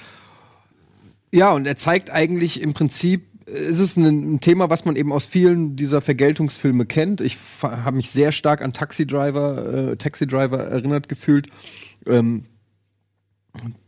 Ja, 1.32 1.52
und 1.52 1.66
er 1.66 1.76
zeigt 1.76 2.10
eigentlich 2.10 2.60
im 2.62 2.74
Prinzip, 2.74 3.27
es 3.54 3.78
ist 3.80 3.96
ein, 3.96 4.40
Thema, 4.40 4.70
was 4.70 4.84
man 4.84 4.96
eben 4.96 5.12
aus 5.12 5.26
vielen 5.26 5.76
dieser 5.76 6.00
Vergeltungsfilme 6.00 6.86
kennt. 6.86 7.20
Ich 7.20 7.36
habe 7.62 7.96
mich 7.96 8.10
sehr 8.10 8.32
stark 8.32 8.62
an 8.62 8.72
Taxi 8.72 9.06
Driver, 9.06 9.90
äh, 9.92 9.96
Taxi 9.96 10.26
Driver 10.26 10.58
erinnert 10.58 11.08
gefühlt, 11.08 11.48
ähm, 12.06 12.44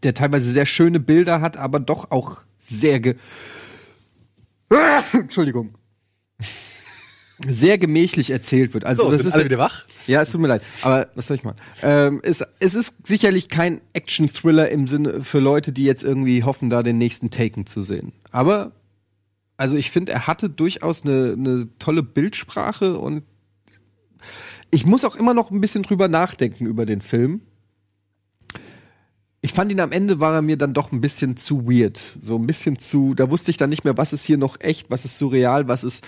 der 0.03 0.15
teilweise 0.15 0.51
sehr 0.53 0.67
schöne 0.67 1.01
Bilder 1.01 1.41
hat, 1.41 1.57
aber 1.57 1.81
doch 1.81 2.11
auch 2.11 2.41
sehr 2.59 3.01
ge 3.01 3.17
Entschuldigung. 5.13 5.75
Sehr 7.49 7.79
gemächlich 7.79 8.31
erzählt 8.31 8.75
wird. 8.75 8.85
Also 8.85 9.05
So, 9.07 9.11
das 9.13 9.23
ist 9.25 9.33
alle 9.33 9.45
jetzt- 9.45 9.53
wieder 9.53 9.63
wach? 9.63 9.87
Ja, 10.07 10.21
es 10.21 10.31
tut 10.31 10.41
mir 10.43 10.49
leid. 10.49 10.63
Aber 10.83 11.09
was 11.15 11.27
soll 11.27 11.37
ich 11.37 11.45
machen? 11.45 11.57
Ähm, 11.83 12.21
es, 12.23 12.45
es 12.59 12.75
ist 12.75 13.07
sicherlich 13.07 13.49
kein 13.49 13.81
Action-Thriller 13.95 14.69
im 14.69 14.87
Sinne 14.87 15.23
für 15.23 15.39
Leute, 15.41 15.73
die 15.73 15.85
jetzt 15.85 16.05
irgendwie 16.05 16.45
hoffen, 16.45 16.69
da 16.69 16.83
den 16.83 16.99
nächsten 16.99 17.31
Taken 17.31 17.65
zu 17.65 17.81
sehen. 17.81 18.13
Aber 18.31 18.73
also 19.61 19.77
ich 19.77 19.91
finde, 19.91 20.13
er 20.13 20.27
hatte 20.27 20.49
durchaus 20.49 21.05
eine, 21.05 21.35
eine 21.37 21.69
tolle 21.79 22.03
Bildsprache 22.03 22.99
und 22.99 23.25
ich 24.71 24.87
muss 24.87 25.05
auch 25.05 25.17
immer 25.17 25.35
noch 25.35 25.51
ein 25.51 25.61
bisschen 25.61 25.83
drüber 25.83 26.09
nachdenken 26.09 26.65
über 26.65 26.87
den 26.87 27.03
Film. 27.03 27.43
ich 29.43 29.53
fand 29.53 29.71
ihn 29.71 29.81
am 29.81 29.93
Ende 29.93 30.19
war 30.19 30.35
er 30.35 30.41
mir 30.41 30.57
dann 30.57 30.73
doch 30.73 30.93
ein 30.93 31.03
bisschen 31.03 31.37
zu 31.37 31.67
weird. 31.67 32.01
So 32.23 32.37
ein 32.37 32.47
bisschen 32.47 32.79
zu, 32.79 33.15
da 33.15 33.31
wusste 33.31 33.51
ich 33.51 33.59
dann 33.59 33.69
nicht 33.69 33.85
mehr, 33.85 33.99
was 33.99 34.15
ist 34.15 34.25
hier 34.25 34.39
noch 34.39 34.59
echt, 34.61 34.91
was 34.91 35.05
ist 35.05 35.19
surreal, 35.19 35.69
was 35.69 35.85
ist. 35.85 36.07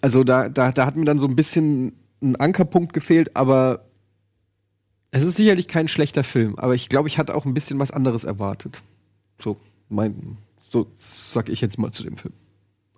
Also 0.00 0.24
da, 0.24 0.48
da, 0.48 0.72
da 0.72 0.86
hat 0.86 0.96
mir 0.96 1.04
dann 1.04 1.18
so 1.18 1.26
ein 1.26 1.36
bisschen 1.36 1.98
ein 2.22 2.36
Ankerpunkt 2.36 2.94
gefehlt, 2.94 3.36
aber 3.36 3.84
es 5.10 5.22
ist 5.22 5.36
sicherlich 5.36 5.68
kein 5.68 5.88
schlechter 5.88 6.24
Film, 6.24 6.58
aber 6.58 6.74
ich 6.74 6.88
glaube, 6.88 7.08
ich 7.08 7.18
hatte 7.18 7.34
auch 7.34 7.44
ein 7.44 7.52
bisschen 7.52 7.78
was 7.78 7.90
anderes 7.90 8.24
erwartet. 8.24 8.82
So, 9.38 9.58
mein, 9.90 10.38
so 10.76 10.90
sag 10.96 11.48
ich 11.48 11.60
jetzt 11.60 11.78
mal 11.78 11.90
zu 11.90 12.02
dem 12.02 12.16
Film. 12.18 12.34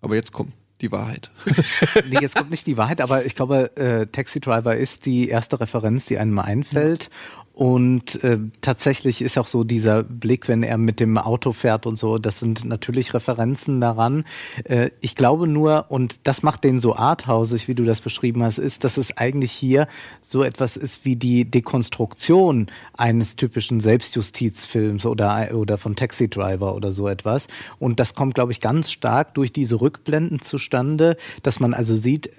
Aber 0.01 0.16
jetzt 0.16 0.33
kommt 0.33 0.53
die 0.81 0.91
Wahrheit. 0.91 1.31
nee, 2.09 2.18
jetzt 2.20 2.37
kommt 2.37 2.51
nicht 2.51 2.66
die 2.66 2.76
Wahrheit, 2.76 3.01
aber 3.01 3.24
ich 3.24 3.35
glaube, 3.35 3.76
äh, 3.76 4.07
Taxi 4.07 4.41
Driver 4.41 4.76
ist 4.76 5.07
die 5.07 5.29
erste 5.29 5.61
Referenz, 5.61 6.07
die 6.07 6.18
einem 6.18 6.39
einfällt. 6.39 7.11
Und 7.59 8.22
äh, 8.22 8.38
tatsächlich 8.61 9.20
ist 9.20 9.36
auch 9.36 9.48
so 9.48 9.64
dieser 9.64 10.04
Blick, 10.04 10.46
wenn 10.46 10.62
er 10.62 10.78
mit 10.78 11.00
dem 11.00 11.18
Auto 11.18 11.52
fährt 11.52 11.86
und 11.86 11.98
so, 11.98 12.16
das 12.18 12.38
sind 12.38 12.64
natürlich 12.64 13.14
Referenzen 13.14 13.80
daran. 13.80 14.22
Äh, 14.62 14.90
ich 15.00 15.16
glaube 15.16 15.48
nur, 15.48 15.86
und 15.88 16.20
das 16.22 16.44
macht 16.44 16.62
den 16.62 16.78
so 16.78 16.94
arthausig, 16.94 17.66
wie 17.66 17.74
du 17.74 17.84
das 17.84 18.00
beschrieben 18.00 18.44
hast, 18.44 18.59
ist, 18.59 18.84
dass 18.84 18.96
es 18.96 19.16
eigentlich 19.16 19.50
hier 19.50 19.88
so 20.20 20.44
etwas 20.44 20.76
ist 20.76 21.04
wie 21.04 21.16
die 21.16 21.46
Dekonstruktion 21.50 22.68
eines 22.96 23.34
typischen 23.34 23.80
Selbstjustizfilms 23.80 25.04
oder, 25.04 25.52
oder 25.52 25.78
von 25.78 25.96
Taxi 25.96 26.28
Driver 26.28 26.76
oder 26.76 26.92
so 26.92 27.09
etwas. 27.09 27.48
Und 27.80 27.98
das 27.98 28.14
kommt, 28.14 28.36
glaube 28.36 28.52
ich, 28.52 28.61
ganz 28.61 28.92
stark 28.92 29.34
durch 29.34 29.52
diese 29.52 29.80
Rückblenden 29.80 30.42
zustande, 30.42 31.16
dass 31.42 31.59
man 31.59 31.74
also 31.74 31.96
sieht, 31.96 32.30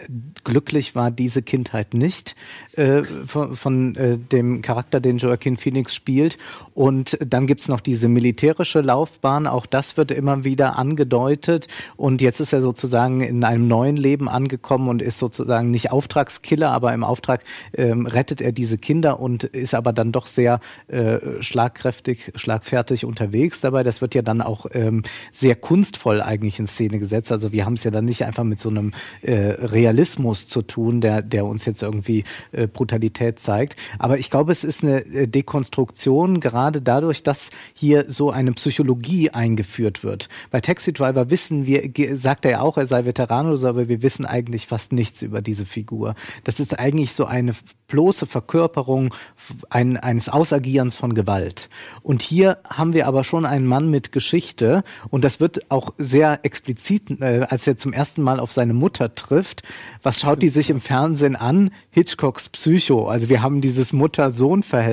glücklich 0.46 0.96
war 0.96 1.12
diese 1.12 1.42
Kindheit 1.42 1.94
nicht 1.94 2.38
äh, 2.78 3.04
von, 3.04 3.58
von 3.58 3.96
äh, 3.98 4.18
dem 4.18 4.62
Charakter, 4.62 5.02
Joaquin 5.18 5.58
Phoenix 5.58 5.94
spielt. 5.94 6.38
Und 6.74 7.18
dann 7.26 7.48
gibt's 7.48 7.68
noch 7.68 7.82
diese 7.82 8.08
militärische 8.08 8.82
Laufbahn, 8.82 9.48
auch 9.48 9.66
das 9.66 9.98
wird 9.98 10.12
immer 10.12 10.44
wieder 10.44 10.78
angedeutet. 10.78 11.68
Und 11.96 12.22
jetzt 12.22 12.40
ist 12.40 12.54
er 12.54 12.62
sozusagen 12.62 13.22
in 13.22 13.44
einem 13.44 13.68
neuen 13.68 13.98
Leben 13.98 14.30
angekommen 14.30 14.90
und 14.90 15.02
ist 15.02 15.20
sozusagen 15.20 15.72
nicht 15.72 15.92
Auftragskiller, 15.92 16.72
aber 16.72 16.94
im 16.94 17.04
Auftrag 17.04 17.44
ähm, 17.74 18.06
rettet 18.06 18.42
er 18.42 18.52
diese 18.52 18.78
Kinder 18.78 19.20
und 19.20 19.44
ist 19.44 19.74
aber 19.74 19.94
dann 19.94 20.12
doch 20.12 20.28
sehr 20.28 20.60
äh, 20.88 21.20
schlagkräftig, 21.42 22.34
schlagfertig 22.36 23.06
unterwegs 23.06 23.62
dabei. 23.62 23.84
Das 23.84 24.02
wird 24.02 24.16
ja 24.16 24.22
dann 24.22 24.42
auch 24.42 24.66
ähm, 24.74 25.04
sehr 25.32 25.56
kunstvoll 25.56 26.22
eigentlich 26.22 26.60
in 26.60 26.68
Szene 26.68 27.00
gesetzt. 27.00 27.32
Also 27.32 27.52
wir 27.52 27.66
haben 27.66 27.74
es 27.74 27.84
ja 27.84 27.92
dann 27.92 28.06
nicht 28.06 28.24
einfach 28.26 28.44
mit 28.44 28.60
so 28.60 28.70
einem 28.70 28.92
äh, 29.22 29.34
Realismus 29.34 30.48
zu 30.48 30.62
tun, 30.62 31.02
der, 31.02 31.22
der 31.22 31.46
uns 31.46 31.66
jetzt 31.66 31.82
irgendwie 31.82 32.24
äh, 32.52 32.68
Brutalität 32.68 33.40
zeigt. 33.40 33.76
Aber 33.98 34.18
ich 34.18 34.30
glaube, 34.30 34.52
es 34.52 34.64
ist 34.64 34.84
eine 34.84 34.99
äh, 35.06 35.28
Dekonstruktion, 35.28 36.40
gerade 36.40 36.82
dadurch, 36.82 37.24
dass 37.24 37.50
hier 37.74 38.06
so 38.10 38.32
eine 38.32 38.54
Psychologie 38.54 39.30
eingeführt 39.30 40.04
wird. 40.04 40.30
Bei 40.52 40.62
Taxi 40.62 40.94
Driver 40.94 41.30
wissen 41.30 41.66
wir, 41.66 41.90
sagt 42.18 42.46
er 42.46 42.52
ja 42.52 42.62
auch, 42.62 42.78
er 42.78 42.86
sei 42.86 43.06
Veteran 43.06 43.48
oder 43.48 43.58
so, 43.58 43.68
aber 43.68 43.88
wir 43.88 44.02
wissen 44.02 44.26
eigentlich 44.26 44.68
fast 44.68 44.94
nichts 44.94 45.22
über 45.22 45.42
diese 45.42 45.66
Figur. 45.66 46.16
Das 46.44 46.60
ist 46.60 46.80
eigentlich 46.80 47.14
so 47.14 47.26
eine 47.26 47.54
bloße 47.88 48.28
Verkörperung 48.28 49.14
ein, 49.70 49.98
eines 49.98 50.30
Ausagierens 50.30 50.96
von 50.96 51.14
Gewalt. 51.14 51.70
Und 52.04 52.22
hier 52.22 52.60
haben 52.70 52.94
wir 52.94 53.08
aber 53.08 53.24
schon 53.24 53.46
einen 53.46 53.66
Mann 53.66 53.90
mit 53.90 54.12
Geschichte 54.12 54.84
und 55.10 55.24
das 55.24 55.40
wird 55.40 55.70
auch 55.72 55.94
sehr 55.98 56.40
explizit, 56.44 57.20
äh, 57.20 57.46
als 57.50 57.68
er 57.68 57.78
zum 57.78 57.94
ersten 57.94 58.22
Mal 58.22 58.40
auf 58.40 58.52
seine 58.52 58.74
Mutter 58.74 59.16
trifft. 59.16 59.64
Was 60.04 60.20
schaut 60.20 60.42
die 60.42 60.50
sich 60.50 60.70
im 60.70 60.80
Fernsehen 60.80 61.36
an? 61.36 61.72
Hitchcocks 61.90 62.50
Psycho. 62.50 63.08
Also 63.08 63.30
wir 63.30 63.42
haben 63.42 63.62
dieses 63.62 63.92
Mutter-Sohn-Verhältnis 63.92 64.89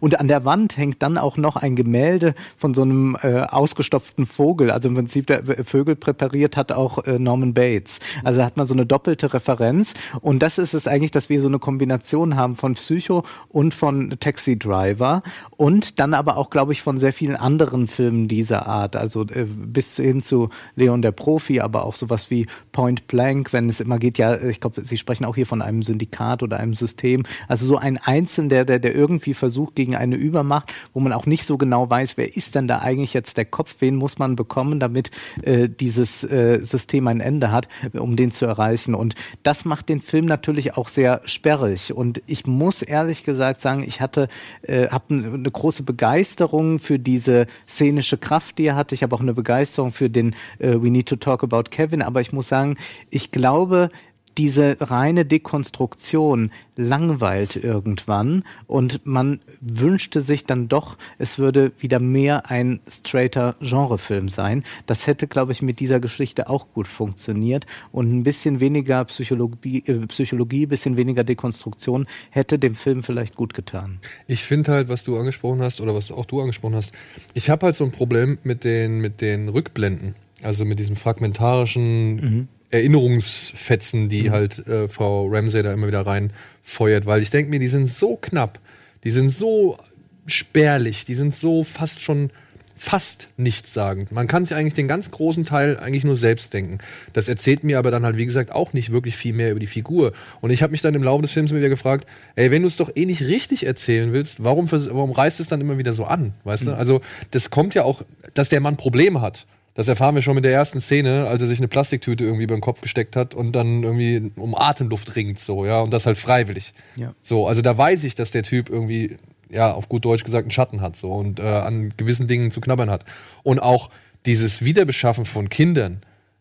und 0.00 0.20
an 0.20 0.28
der 0.28 0.44
Wand 0.44 0.76
hängt 0.76 1.02
dann 1.02 1.18
auch 1.18 1.36
noch 1.36 1.56
ein 1.56 1.76
Gemälde 1.76 2.34
von 2.56 2.74
so 2.74 2.82
einem 2.82 3.16
äh, 3.22 3.40
ausgestopften 3.40 4.26
Vogel. 4.26 4.70
Also 4.70 4.88
im 4.88 4.94
Prinzip 4.94 5.26
der 5.26 5.42
Vögel 5.64 5.96
präpariert 5.96 6.56
hat 6.56 6.72
auch 6.72 7.04
äh, 7.04 7.18
Norman 7.18 7.54
Bates. 7.54 7.98
Also 8.24 8.42
hat 8.42 8.56
man 8.56 8.66
so 8.66 8.74
eine 8.74 8.86
doppelte 8.86 9.32
Referenz 9.32 9.94
und 10.20 10.40
das 10.40 10.58
ist 10.58 10.74
es 10.74 10.86
eigentlich, 10.86 11.10
dass 11.10 11.28
wir 11.28 11.40
so 11.40 11.48
eine 11.48 11.58
Kombination 11.58 11.96
Kombination 11.96 12.36
haben 12.36 12.56
von 12.56 12.74
Psycho 12.74 13.24
und 13.48 13.74
von 13.74 14.16
Taxi 14.20 14.58
Driver 14.58 15.22
und 15.56 15.98
dann 15.98 16.14
aber 16.14 16.36
auch, 16.36 16.50
glaube 16.50 16.72
ich, 16.72 16.82
von 16.82 16.98
sehr 16.98 17.12
vielen 17.12 17.36
anderen 17.36 17.88
Filmen 17.88 18.28
dieser 18.28 18.66
Art. 18.66 18.96
Also 18.96 19.22
äh, 19.22 19.44
bis 19.44 19.96
hin 19.96 20.22
zu 20.22 20.50
Leon 20.74 21.02
der 21.02 21.12
Profi, 21.12 21.60
aber 21.60 21.84
auch 21.84 21.94
sowas 21.94 22.30
wie 22.30 22.46
Point 22.72 23.06
Blank, 23.08 23.52
wenn 23.52 23.68
es 23.68 23.80
immer 23.80 23.98
geht, 23.98 24.18
ja, 24.18 24.40
ich 24.40 24.60
glaube, 24.60 24.84
Sie 24.84 24.98
sprechen 24.98 25.24
auch 25.24 25.34
hier 25.34 25.46
von 25.46 25.62
einem 25.62 25.82
Syndikat 25.82 26.42
oder 26.42 26.58
einem 26.58 26.74
System. 26.74 27.24
Also 27.48 27.66
so 27.66 27.76
ein 27.76 27.98
Einzelner, 27.98 28.48
der, 28.48 28.64
der, 28.64 28.78
der 28.78 28.94
irgendwie 28.94 29.15
versucht 29.20 29.74
gegen 29.74 29.96
eine 29.96 30.16
Übermacht, 30.16 30.72
wo 30.92 31.00
man 31.00 31.12
auch 31.12 31.26
nicht 31.26 31.44
so 31.44 31.58
genau 31.58 31.88
weiß, 31.88 32.16
wer 32.16 32.36
ist 32.36 32.54
denn 32.54 32.68
da 32.68 32.78
eigentlich 32.78 33.14
jetzt 33.14 33.36
der 33.36 33.44
Kopf, 33.44 33.76
wen 33.80 33.96
muss 33.96 34.18
man 34.18 34.36
bekommen, 34.36 34.80
damit 34.80 35.10
äh, 35.42 35.68
dieses 35.68 36.24
äh, 36.24 36.60
System 36.62 37.08
ein 37.08 37.20
Ende 37.20 37.52
hat, 37.52 37.68
um 37.92 38.16
den 38.16 38.30
zu 38.30 38.46
erreichen. 38.46 38.94
Und 38.94 39.14
das 39.42 39.64
macht 39.64 39.88
den 39.88 40.00
Film 40.00 40.26
natürlich 40.26 40.76
auch 40.76 40.88
sehr 40.88 41.20
sperrig. 41.24 41.92
Und 41.92 42.22
ich 42.26 42.46
muss 42.46 42.82
ehrlich 42.82 43.24
gesagt 43.24 43.60
sagen, 43.60 43.84
ich 43.86 44.00
hatte, 44.00 44.28
äh, 44.62 44.88
habe 44.88 45.14
eine 45.14 45.50
große 45.50 45.82
Begeisterung 45.82 46.78
für 46.78 46.98
diese 46.98 47.46
szenische 47.68 48.18
Kraft, 48.18 48.58
die 48.58 48.66
er 48.66 48.76
hatte. 48.76 48.94
Ich 48.94 49.02
habe 49.02 49.14
auch 49.14 49.20
eine 49.20 49.34
Begeisterung 49.34 49.92
für 49.92 50.10
den 50.10 50.34
äh, 50.58 50.80
We 50.80 50.90
Need 50.90 51.08
to 51.08 51.16
Talk 51.16 51.42
About 51.42 51.70
Kevin. 51.70 52.02
Aber 52.02 52.20
ich 52.20 52.32
muss 52.32 52.48
sagen, 52.48 52.76
ich 53.10 53.30
glaube, 53.30 53.90
diese 54.38 54.76
reine 54.80 55.24
Dekonstruktion 55.24 56.50
langweilt 56.76 57.56
irgendwann 57.56 58.44
und 58.66 59.04
man 59.04 59.40
wünschte 59.60 60.20
sich 60.20 60.44
dann 60.44 60.68
doch, 60.68 60.98
es 61.18 61.38
würde 61.38 61.72
wieder 61.78 62.00
mehr 62.00 62.50
ein 62.50 62.80
straighter 62.88 63.56
Genrefilm 63.60 64.28
sein. 64.28 64.62
Das 64.84 65.06
hätte, 65.06 65.26
glaube 65.26 65.52
ich, 65.52 65.62
mit 65.62 65.80
dieser 65.80 66.00
Geschichte 66.00 66.48
auch 66.48 66.66
gut 66.74 66.86
funktioniert 66.86 67.66
und 67.92 68.12
ein 68.12 68.22
bisschen 68.22 68.60
weniger 68.60 69.04
Psychologie, 69.06 69.82
äh, 69.86 70.06
Psychologie, 70.06 70.66
bisschen 70.66 70.96
weniger 70.96 71.24
Dekonstruktion 71.24 72.06
hätte 72.30 72.58
dem 72.58 72.74
Film 72.74 73.02
vielleicht 73.02 73.36
gut 73.36 73.54
getan. 73.54 74.00
Ich 74.26 74.44
finde 74.44 74.72
halt, 74.72 74.88
was 74.88 75.04
du 75.04 75.16
angesprochen 75.16 75.62
hast 75.62 75.80
oder 75.80 75.94
was 75.94 76.12
auch 76.12 76.26
du 76.26 76.40
angesprochen 76.40 76.76
hast, 76.76 76.92
ich 77.34 77.48
habe 77.48 77.66
halt 77.66 77.76
so 77.76 77.84
ein 77.84 77.92
Problem 77.92 78.38
mit 78.42 78.64
den, 78.64 79.00
mit 79.00 79.20
den 79.20 79.48
Rückblenden. 79.48 80.14
Also 80.42 80.66
mit 80.66 80.78
diesem 80.78 80.96
fragmentarischen 80.96 82.16
mhm. 82.16 82.48
Erinnerungsfetzen, 82.70 84.08
die 84.08 84.24
mhm. 84.24 84.30
halt 84.30 84.66
äh, 84.66 84.88
Frau 84.88 85.28
Ramsey 85.28 85.62
da 85.62 85.72
immer 85.72 85.86
wieder 85.86 86.06
reinfeuert, 86.06 87.06
weil 87.06 87.22
ich 87.22 87.30
denke 87.30 87.50
mir, 87.50 87.60
die 87.60 87.68
sind 87.68 87.86
so 87.86 88.16
knapp, 88.16 88.58
die 89.04 89.10
sind 89.10 89.30
so 89.30 89.78
spärlich, 90.26 91.04
die 91.04 91.14
sind 91.14 91.34
so 91.34 91.64
fast 91.64 92.00
schon 92.00 92.30
fast 92.78 93.30
nichtssagend. 93.38 94.12
Man 94.12 94.26
kann 94.26 94.44
sich 94.44 94.54
eigentlich 94.54 94.74
den 94.74 94.86
ganz 94.86 95.10
großen 95.10 95.46
Teil 95.46 95.78
eigentlich 95.78 96.04
nur 96.04 96.16
selbst 96.16 96.52
denken. 96.52 96.78
Das 97.14 97.26
erzählt 97.26 97.64
mir 97.64 97.78
aber 97.78 97.90
dann 97.90 98.04
halt, 98.04 98.18
wie 98.18 98.26
gesagt, 98.26 98.52
auch 98.52 98.74
nicht 98.74 98.92
wirklich 98.92 99.16
viel 99.16 99.32
mehr 99.32 99.50
über 99.50 99.60
die 99.60 99.66
Figur. 99.66 100.12
Und 100.42 100.50
ich 100.50 100.62
habe 100.62 100.72
mich 100.72 100.82
dann 100.82 100.94
im 100.94 101.02
Laufe 101.02 101.22
des 101.22 101.32
Films 101.32 101.54
wieder 101.54 101.70
gefragt, 101.70 102.06
ey, 102.34 102.50
wenn 102.50 102.62
du 102.62 102.68
es 102.68 102.76
doch 102.76 102.90
eh 102.94 103.06
nicht 103.06 103.22
richtig 103.22 103.66
erzählen 103.66 104.12
willst, 104.12 104.44
warum, 104.44 104.70
warum 104.70 105.10
reißt 105.10 105.40
es 105.40 105.48
dann 105.48 105.62
immer 105.62 105.78
wieder 105.78 105.94
so 105.94 106.04
an? 106.04 106.34
Weißt 106.44 106.64
mhm. 106.64 106.68
du? 106.68 106.76
Also, 106.76 107.00
das 107.30 107.48
kommt 107.48 107.74
ja 107.74 107.84
auch, 107.84 108.02
dass 108.34 108.50
der 108.50 108.60
Mann 108.60 108.76
Probleme 108.76 109.22
hat. 109.22 109.46
Das 109.76 109.88
erfahren 109.88 110.14
wir 110.14 110.22
schon 110.22 110.34
mit 110.34 110.44
der 110.44 110.52
ersten 110.52 110.80
Szene, 110.80 111.28
als 111.28 111.42
er 111.42 111.48
sich 111.48 111.58
eine 111.58 111.68
Plastiktüte 111.68 112.24
irgendwie 112.24 112.46
beim 112.46 112.62
Kopf 112.62 112.80
gesteckt 112.80 113.14
hat 113.14 113.34
und 113.34 113.52
dann 113.52 113.82
irgendwie 113.82 114.32
um 114.36 114.54
Atemluft 114.54 115.14
ringt, 115.16 115.38
so, 115.38 115.66
ja, 115.66 115.80
und 115.80 115.92
das 115.92 116.06
halt 116.06 116.16
freiwillig. 116.16 116.72
Ja. 116.96 117.14
So, 117.22 117.46
also 117.46 117.60
da 117.60 117.76
weiß 117.76 118.02
ich, 118.04 118.14
dass 118.14 118.30
der 118.30 118.42
Typ 118.42 118.70
irgendwie, 118.70 119.18
ja, 119.50 119.72
auf 119.72 119.90
gut 119.90 120.06
Deutsch 120.06 120.24
gesagt, 120.24 120.44
einen 120.44 120.50
Schatten 120.50 120.80
hat, 120.80 120.96
so, 120.96 121.12
und 121.12 121.40
äh, 121.40 121.42
an 121.42 121.92
gewissen 121.98 122.26
Dingen 122.26 122.50
zu 122.50 122.62
knabbern 122.62 122.88
hat. 122.88 123.04
Und 123.42 123.58
auch 123.58 123.90
dieses 124.24 124.64
Wiederbeschaffen 124.64 125.26
von 125.26 125.50
Kindern, 125.50 126.00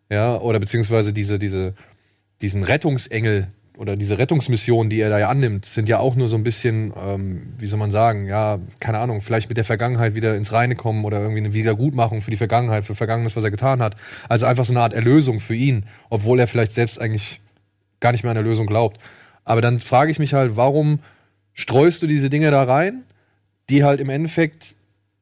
ja, 0.09 0.37
oder 0.37 0.61
beziehungsweise 0.61 1.11
diese, 1.11 1.37
diese, 1.37 1.73
diesen 2.41 2.63
Rettungsengel, 2.63 3.49
oder 3.77 3.95
diese 3.95 4.17
Rettungsmission, 4.17 4.89
die 4.89 4.99
er 4.99 5.09
da 5.09 5.19
ja 5.19 5.29
annimmt, 5.29 5.65
sind 5.65 5.89
ja 5.89 5.99
auch 5.99 6.15
nur 6.15 6.29
so 6.29 6.35
ein 6.35 6.43
bisschen, 6.43 6.93
ähm, 6.97 7.53
wie 7.57 7.67
soll 7.67 7.79
man 7.79 7.91
sagen, 7.91 8.27
ja, 8.27 8.59
keine 8.79 8.99
Ahnung, 8.99 9.21
vielleicht 9.21 9.49
mit 9.49 9.57
der 9.57 9.65
Vergangenheit 9.65 10.15
wieder 10.15 10.35
ins 10.35 10.51
Reine 10.51 10.75
kommen 10.75 11.05
oder 11.05 11.19
irgendwie 11.19 11.39
eine 11.39 11.53
Wiedergutmachung 11.53 12.21
für 12.21 12.31
die 12.31 12.37
Vergangenheit, 12.37 12.85
für 12.85 12.95
Vergangenes, 12.95 13.35
was 13.35 13.43
er 13.43 13.51
getan 13.51 13.81
hat. 13.81 13.95
Also 14.29 14.45
einfach 14.45 14.65
so 14.65 14.73
eine 14.73 14.81
Art 14.81 14.93
Erlösung 14.93 15.39
für 15.39 15.55
ihn, 15.55 15.85
obwohl 16.09 16.39
er 16.39 16.47
vielleicht 16.47 16.73
selbst 16.73 16.99
eigentlich 16.99 17.41
gar 17.99 18.11
nicht 18.11 18.23
mehr 18.23 18.31
an 18.31 18.37
Erlösung 18.37 18.65
glaubt. 18.65 18.99
Aber 19.43 19.61
dann 19.61 19.79
frage 19.79 20.11
ich 20.11 20.19
mich 20.19 20.33
halt, 20.33 20.55
warum 20.55 20.99
streust 21.53 22.01
du 22.01 22.07
diese 22.07 22.29
Dinge 22.29 22.51
da 22.51 22.63
rein, 22.63 23.03
die 23.69 23.83
halt 23.83 23.99
im 23.99 24.09
Endeffekt 24.09 24.75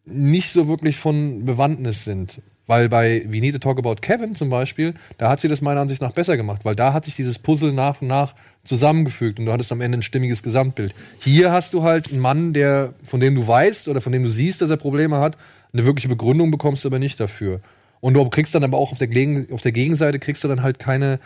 nicht 0.06 0.52
so 0.52 0.68
wirklich 0.68 0.98
von 0.98 1.46
Bewandtnis 1.46 2.04
sind? 2.04 2.42
Weil 2.66 2.88
bei 2.88 3.24
We 3.28 3.40
Need 3.40 3.54
to 3.54 3.60
Talk 3.60 3.78
About 3.78 3.96
Kevin 4.02 4.36
zum 4.36 4.50
Beispiel, 4.50 4.94
da 5.18 5.30
hat 5.30 5.42
sie 5.42 5.50
das 5.50 5.62
meiner 5.62 5.82
Ansicht 5.82 6.02
nach 6.02 6.14
besser 6.14 6.38
gemacht, 6.38 6.64
weil 6.64 6.76
da 6.76 6.94
hat 6.94 7.06
sich 7.06 7.16
dieses 7.16 7.38
Puzzle 7.40 7.74
nach 7.74 8.02
und 8.02 8.08
nach 8.08 8.36
zusammengefügt 8.64 9.40
und 9.40 9.46
du 9.46 9.52
hattest 9.52 9.72
am 9.72 9.82
Ende 9.82 9.98
ein 9.98 10.04
stimmiges 10.04 10.44
Gesamtbild. 10.44 10.96
Hier 11.20 11.52
hast 11.52 11.74
du 11.74 11.84
halt 11.84 12.12
einen 12.12 12.22
Mann, 12.22 12.54
der, 12.54 12.94
von 13.04 13.20
dem 13.20 13.36
du 13.36 13.46
weißt 13.46 13.90
oder 13.90 14.00
von 14.00 14.14
dem 14.14 14.24
du 14.24 14.30
siehst, 14.30 14.62
dass 14.62 14.70
er 14.70 14.78
Probleme 14.78 15.20
hat, 15.20 15.38
eine 15.74 15.86
wirkliche 15.86 16.08
Begründung 16.08 16.52
bekommst 16.52 16.84
du 16.86 16.88
aber 16.88 17.00
nicht 17.00 17.20
dafür. 17.20 17.60
Und 18.00 18.14
du 18.14 18.30
kriegst 18.30 18.54
dann 18.56 18.64
aber 18.64 18.78
auch 18.78 18.92
auf 18.92 18.98
der, 18.98 19.10
auf 19.52 19.62
der 19.62 19.72
Gegenseite 19.72 20.20
kriegst 20.20 20.44
du 20.44 20.48
dann 20.48 20.62
halt 20.62 20.80
keine, 20.80 21.20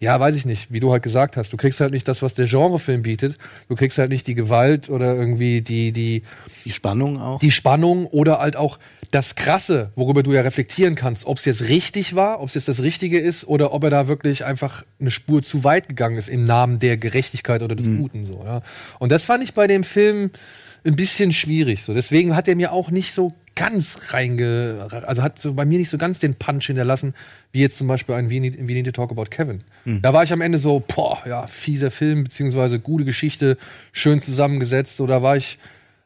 ja, 0.00 0.18
weiß 0.20 0.36
ich 0.36 0.44
nicht, 0.44 0.72
wie 0.72 0.80
du 0.80 0.92
halt 0.92 1.02
gesagt 1.02 1.36
hast, 1.36 1.52
du 1.52 1.56
kriegst 1.56 1.80
halt 1.80 1.92
nicht 1.92 2.06
das, 2.08 2.20
was 2.20 2.34
der 2.34 2.46
Genrefilm 2.46 3.02
bietet. 3.02 3.36
Du 3.68 3.74
kriegst 3.74 3.96
halt 3.98 4.10
nicht 4.10 4.26
die 4.26 4.34
Gewalt 4.34 4.90
oder 4.90 5.14
irgendwie 5.14 5.62
die, 5.62 5.92
die, 5.92 6.22
Die 6.64 6.72
Spannung 6.72 7.20
auch. 7.20 7.38
die 7.38 7.50
Spannung 7.50 8.06
oder 8.06 8.40
halt 8.40 8.56
auch 8.56 8.78
das 9.10 9.34
Krasse, 9.36 9.90
worüber 9.94 10.22
du 10.22 10.32
ja 10.32 10.40
reflektieren 10.42 10.94
kannst, 10.96 11.26
ob 11.26 11.38
es 11.38 11.44
jetzt 11.44 11.62
richtig 11.68 12.14
war, 12.16 12.40
ob 12.40 12.48
es 12.48 12.54
jetzt 12.54 12.68
das 12.68 12.82
Richtige 12.82 13.18
ist 13.18 13.46
oder 13.46 13.72
ob 13.72 13.84
er 13.84 13.90
da 13.90 14.08
wirklich 14.08 14.44
einfach 14.44 14.82
eine 15.00 15.10
Spur 15.10 15.42
zu 15.42 15.62
weit 15.64 15.88
gegangen 15.88 16.16
ist 16.16 16.28
im 16.28 16.44
Namen 16.44 16.80
der 16.80 16.96
Gerechtigkeit 16.96 17.62
oder 17.62 17.76
des 17.76 17.86
Guten 17.86 18.24
so. 18.26 18.42
Ja. 18.44 18.62
Und 18.98 19.12
das 19.12 19.22
fand 19.24 19.44
ich 19.44 19.54
bei 19.54 19.66
dem 19.68 19.84
Film 19.84 20.30
ein 20.84 20.96
bisschen 20.96 21.32
schwierig. 21.32 21.82
So. 21.82 21.94
Deswegen 21.94 22.34
hat 22.36 22.48
er 22.48 22.56
mir 22.56 22.72
auch 22.72 22.90
nicht 22.90 23.14
so 23.14 23.32
ganz 23.54 24.12
reinge, 24.12 24.88
also 25.06 25.22
hat 25.22 25.40
so 25.40 25.54
bei 25.54 25.64
mir 25.64 25.78
nicht 25.78 25.90
so 25.90 25.98
ganz 25.98 26.18
den 26.18 26.34
Punch 26.34 26.66
hinterlassen, 26.66 27.14
wie 27.52 27.60
jetzt 27.60 27.78
zum 27.78 27.86
Beispiel 27.86 28.14
ein 28.14 28.30
We 28.30 28.40
Need, 28.40 28.58
We 28.58 28.72
Need 28.72 28.86
to 28.86 28.92
Talk 28.92 29.10
About 29.10 29.26
Kevin. 29.30 29.62
Da 30.02 30.12
war 30.12 30.22
ich 30.24 30.32
am 30.32 30.40
Ende 30.40 30.58
so, 30.58 30.82
boah, 30.86 31.18
ja, 31.26 31.46
fieser 31.46 31.90
Film, 31.90 32.24
beziehungsweise 32.24 32.80
gute 32.80 33.04
Geschichte, 33.04 33.56
schön 33.92 34.20
zusammengesetzt. 34.20 34.96
So, 34.96 35.06
da 35.06 35.22
war 35.22 35.36
ich, 35.36 35.58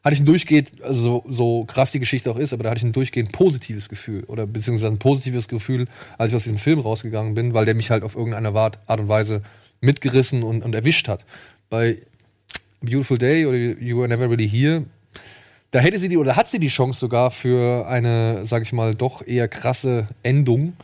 hatte 0.04 0.14
ich 0.14 0.20
ein 0.20 0.26
durchgehend, 0.26 0.82
also 0.82 1.00
so, 1.00 1.24
so 1.28 1.64
krass 1.64 1.92
die 1.92 2.00
Geschichte 2.00 2.30
auch 2.30 2.38
ist, 2.38 2.52
aber 2.52 2.64
da 2.64 2.70
hatte 2.70 2.78
ich 2.78 2.84
ein 2.84 2.92
durchgehend 2.92 3.32
positives 3.32 3.88
Gefühl 3.88 4.24
oder 4.24 4.46
beziehungsweise 4.46 4.92
ein 4.92 4.98
positives 4.98 5.48
Gefühl, 5.48 5.86
als 6.18 6.32
ich 6.32 6.36
aus 6.36 6.42
diesem 6.42 6.58
Film 6.58 6.80
rausgegangen 6.80 7.34
bin, 7.34 7.54
weil 7.54 7.64
der 7.64 7.74
mich 7.74 7.90
halt 7.90 8.02
auf 8.02 8.14
irgendeine 8.14 8.48
Art 8.48 8.78
Art 8.86 9.00
und 9.00 9.08
Weise 9.08 9.42
mitgerissen 9.80 10.42
und, 10.42 10.62
und 10.62 10.74
erwischt 10.74 11.08
hat. 11.08 11.24
Bei 11.70 11.98
Beautiful 12.80 13.18
Day 13.18 13.46
oder 13.46 13.56
You 13.56 13.98
Were 13.98 14.08
Never 14.08 14.30
Really 14.30 14.48
Here, 14.48 14.84
da 15.70 15.80
hätte 15.80 15.98
sie 15.98 16.08
die 16.08 16.16
oder 16.16 16.36
hat 16.36 16.48
sie 16.48 16.58
die 16.58 16.68
Chance 16.68 16.98
sogar 16.98 17.30
für 17.30 17.86
eine, 17.86 18.46
sag 18.46 18.62
ich 18.62 18.72
mal, 18.72 18.94
doch 18.94 19.26
eher 19.26 19.48
krasse 19.48 20.08
Endung, 20.22 20.74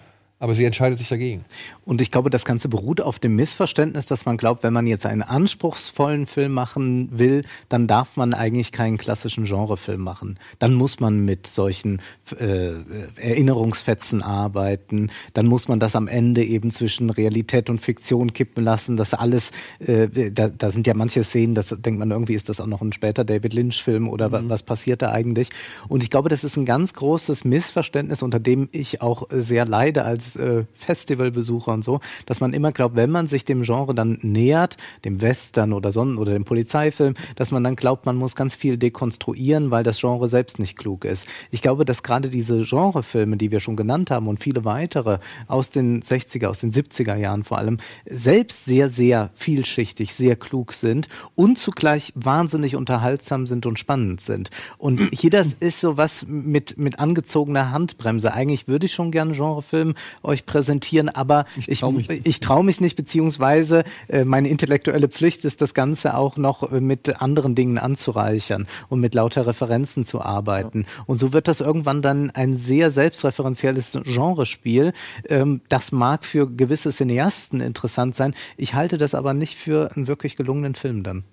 aber 0.44 0.52
sie 0.52 0.66
entscheidet 0.66 0.98
sich 0.98 1.08
dagegen. 1.08 1.46
Und 1.86 2.02
ich 2.02 2.10
glaube, 2.10 2.28
das 2.28 2.44
Ganze 2.44 2.68
beruht 2.68 3.00
auf 3.00 3.18
dem 3.18 3.34
Missverständnis, 3.34 4.04
dass 4.04 4.26
man 4.26 4.36
glaubt, 4.36 4.62
wenn 4.62 4.74
man 4.74 4.86
jetzt 4.86 5.06
einen 5.06 5.22
anspruchsvollen 5.22 6.26
Film 6.26 6.52
machen 6.52 7.08
will, 7.18 7.44
dann 7.70 7.86
darf 7.86 8.18
man 8.18 8.34
eigentlich 8.34 8.70
keinen 8.70 8.98
klassischen 8.98 9.46
Genrefilm 9.46 10.02
machen. 10.02 10.38
Dann 10.58 10.74
muss 10.74 11.00
man 11.00 11.24
mit 11.24 11.46
solchen 11.46 12.02
äh, 12.38 12.72
Erinnerungsfetzen 13.16 14.22
arbeiten. 14.22 15.10
Dann 15.32 15.46
muss 15.46 15.66
man 15.66 15.80
das 15.80 15.96
am 15.96 16.08
Ende 16.08 16.44
eben 16.44 16.70
zwischen 16.72 17.08
Realität 17.08 17.70
und 17.70 17.80
Fiktion 17.80 18.34
kippen 18.34 18.64
lassen. 18.64 18.98
Das 18.98 19.14
alles, 19.14 19.50
äh, 19.78 20.30
da, 20.30 20.48
da 20.48 20.70
sind 20.70 20.86
ja 20.86 20.92
manche 20.92 21.24
Szenen, 21.24 21.54
das 21.54 21.74
denkt 21.78 21.98
man 21.98 22.10
irgendwie, 22.10 22.34
ist 22.34 22.50
das 22.50 22.60
auch 22.60 22.66
noch 22.66 22.82
ein 22.82 22.92
später 22.92 23.24
David 23.24 23.54
Lynch-Film 23.54 24.10
oder 24.10 24.30
wa- 24.30 24.42
was 24.44 24.62
passiert 24.62 25.00
da 25.00 25.10
eigentlich? 25.10 25.48
Und 25.88 26.02
ich 26.02 26.10
glaube, 26.10 26.28
das 26.28 26.44
ist 26.44 26.58
ein 26.58 26.66
ganz 26.66 26.92
großes 26.92 27.44
Missverständnis, 27.44 28.22
unter 28.22 28.40
dem 28.40 28.68
ich 28.72 29.00
auch 29.00 29.26
sehr 29.30 29.64
leide 29.64 30.04
als 30.04 30.33
äh, 30.36 30.64
Festivalbesucher 30.74 31.72
und 31.72 31.84
so, 31.84 32.00
dass 32.26 32.40
man 32.40 32.52
immer 32.52 32.72
glaubt, 32.72 32.96
wenn 32.96 33.10
man 33.10 33.26
sich 33.26 33.44
dem 33.44 33.62
Genre 33.62 33.94
dann 33.94 34.18
nähert, 34.22 34.76
dem 35.04 35.20
Western 35.20 35.72
oder 35.72 35.92
Sonnen 35.92 36.18
oder 36.18 36.32
dem 36.32 36.44
Polizeifilm, 36.44 37.14
dass 37.36 37.50
man 37.50 37.64
dann 37.64 37.76
glaubt, 37.76 38.06
man 38.06 38.16
muss 38.16 38.34
ganz 38.34 38.54
viel 38.54 38.76
dekonstruieren, 38.76 39.70
weil 39.70 39.84
das 39.84 40.00
Genre 40.00 40.28
selbst 40.28 40.58
nicht 40.58 40.76
klug 40.76 41.04
ist. 41.04 41.26
Ich 41.50 41.62
glaube, 41.62 41.84
dass 41.84 42.02
gerade 42.02 42.28
diese 42.28 42.62
Genrefilme, 42.62 43.36
die 43.36 43.50
wir 43.50 43.60
schon 43.60 43.76
genannt 43.76 44.10
haben 44.10 44.28
und 44.28 44.40
viele 44.40 44.64
weitere 44.64 45.18
aus 45.46 45.70
den 45.70 46.02
60er, 46.02 46.46
aus 46.46 46.60
den 46.60 46.72
70er 46.72 47.16
Jahren 47.16 47.44
vor 47.44 47.58
allem, 47.58 47.78
selbst 48.06 48.64
sehr, 48.64 48.88
sehr 48.88 49.30
vielschichtig, 49.34 50.14
sehr 50.14 50.36
klug 50.36 50.72
sind 50.72 51.08
und 51.34 51.58
zugleich 51.58 52.12
wahnsinnig 52.14 52.76
unterhaltsam 52.76 53.46
sind 53.46 53.66
und 53.66 53.78
spannend 53.78 54.20
sind. 54.20 54.50
Und 54.78 55.00
hier 55.12 55.30
das 55.30 55.54
ist 55.54 55.80
so 55.80 55.96
was 55.96 56.26
mit, 56.26 56.78
mit 56.78 56.98
angezogener 56.98 57.70
Handbremse. 57.70 58.32
Eigentlich 58.32 58.68
würde 58.68 58.86
ich 58.86 58.92
schon 58.92 59.10
gerne 59.10 59.32
Genrefilm 59.32 59.94
euch 60.24 60.46
präsentieren, 60.46 61.08
aber 61.08 61.44
ich, 61.56 61.80
trau 61.80 61.92
mich 61.92 62.08
ich 62.08 62.40
traue 62.40 62.64
mich 62.64 62.80
nicht, 62.80 62.96
beziehungsweise 62.96 63.84
äh, 64.08 64.24
meine 64.24 64.48
intellektuelle 64.48 65.08
Pflicht 65.08 65.44
ist, 65.44 65.60
das 65.60 65.74
Ganze 65.74 66.16
auch 66.16 66.36
noch 66.36 66.70
äh, 66.70 66.80
mit 66.80 67.20
anderen 67.22 67.54
Dingen 67.54 67.78
anzureichern 67.78 68.66
und 68.88 69.00
mit 69.00 69.14
lauter 69.14 69.46
Referenzen 69.46 70.04
zu 70.04 70.20
arbeiten. 70.20 70.86
Und 71.06 71.18
so 71.18 71.32
wird 71.32 71.48
das 71.48 71.60
irgendwann 71.60 72.02
dann 72.02 72.30
ein 72.30 72.56
sehr 72.56 72.90
selbstreferenzielles 72.90 73.92
Genrespiel. 74.04 74.92
Ähm, 75.28 75.60
das 75.68 75.92
mag 75.92 76.24
für 76.24 76.50
gewisse 76.50 76.90
Cineasten 76.90 77.60
interessant 77.60 78.14
sein. 78.14 78.34
Ich 78.56 78.74
halte 78.74 78.98
das 78.98 79.14
aber 79.14 79.34
nicht 79.34 79.56
für 79.56 79.90
einen 79.94 80.06
wirklich 80.06 80.36
gelungenen 80.36 80.74
Film 80.74 81.02
dann. 81.02 81.24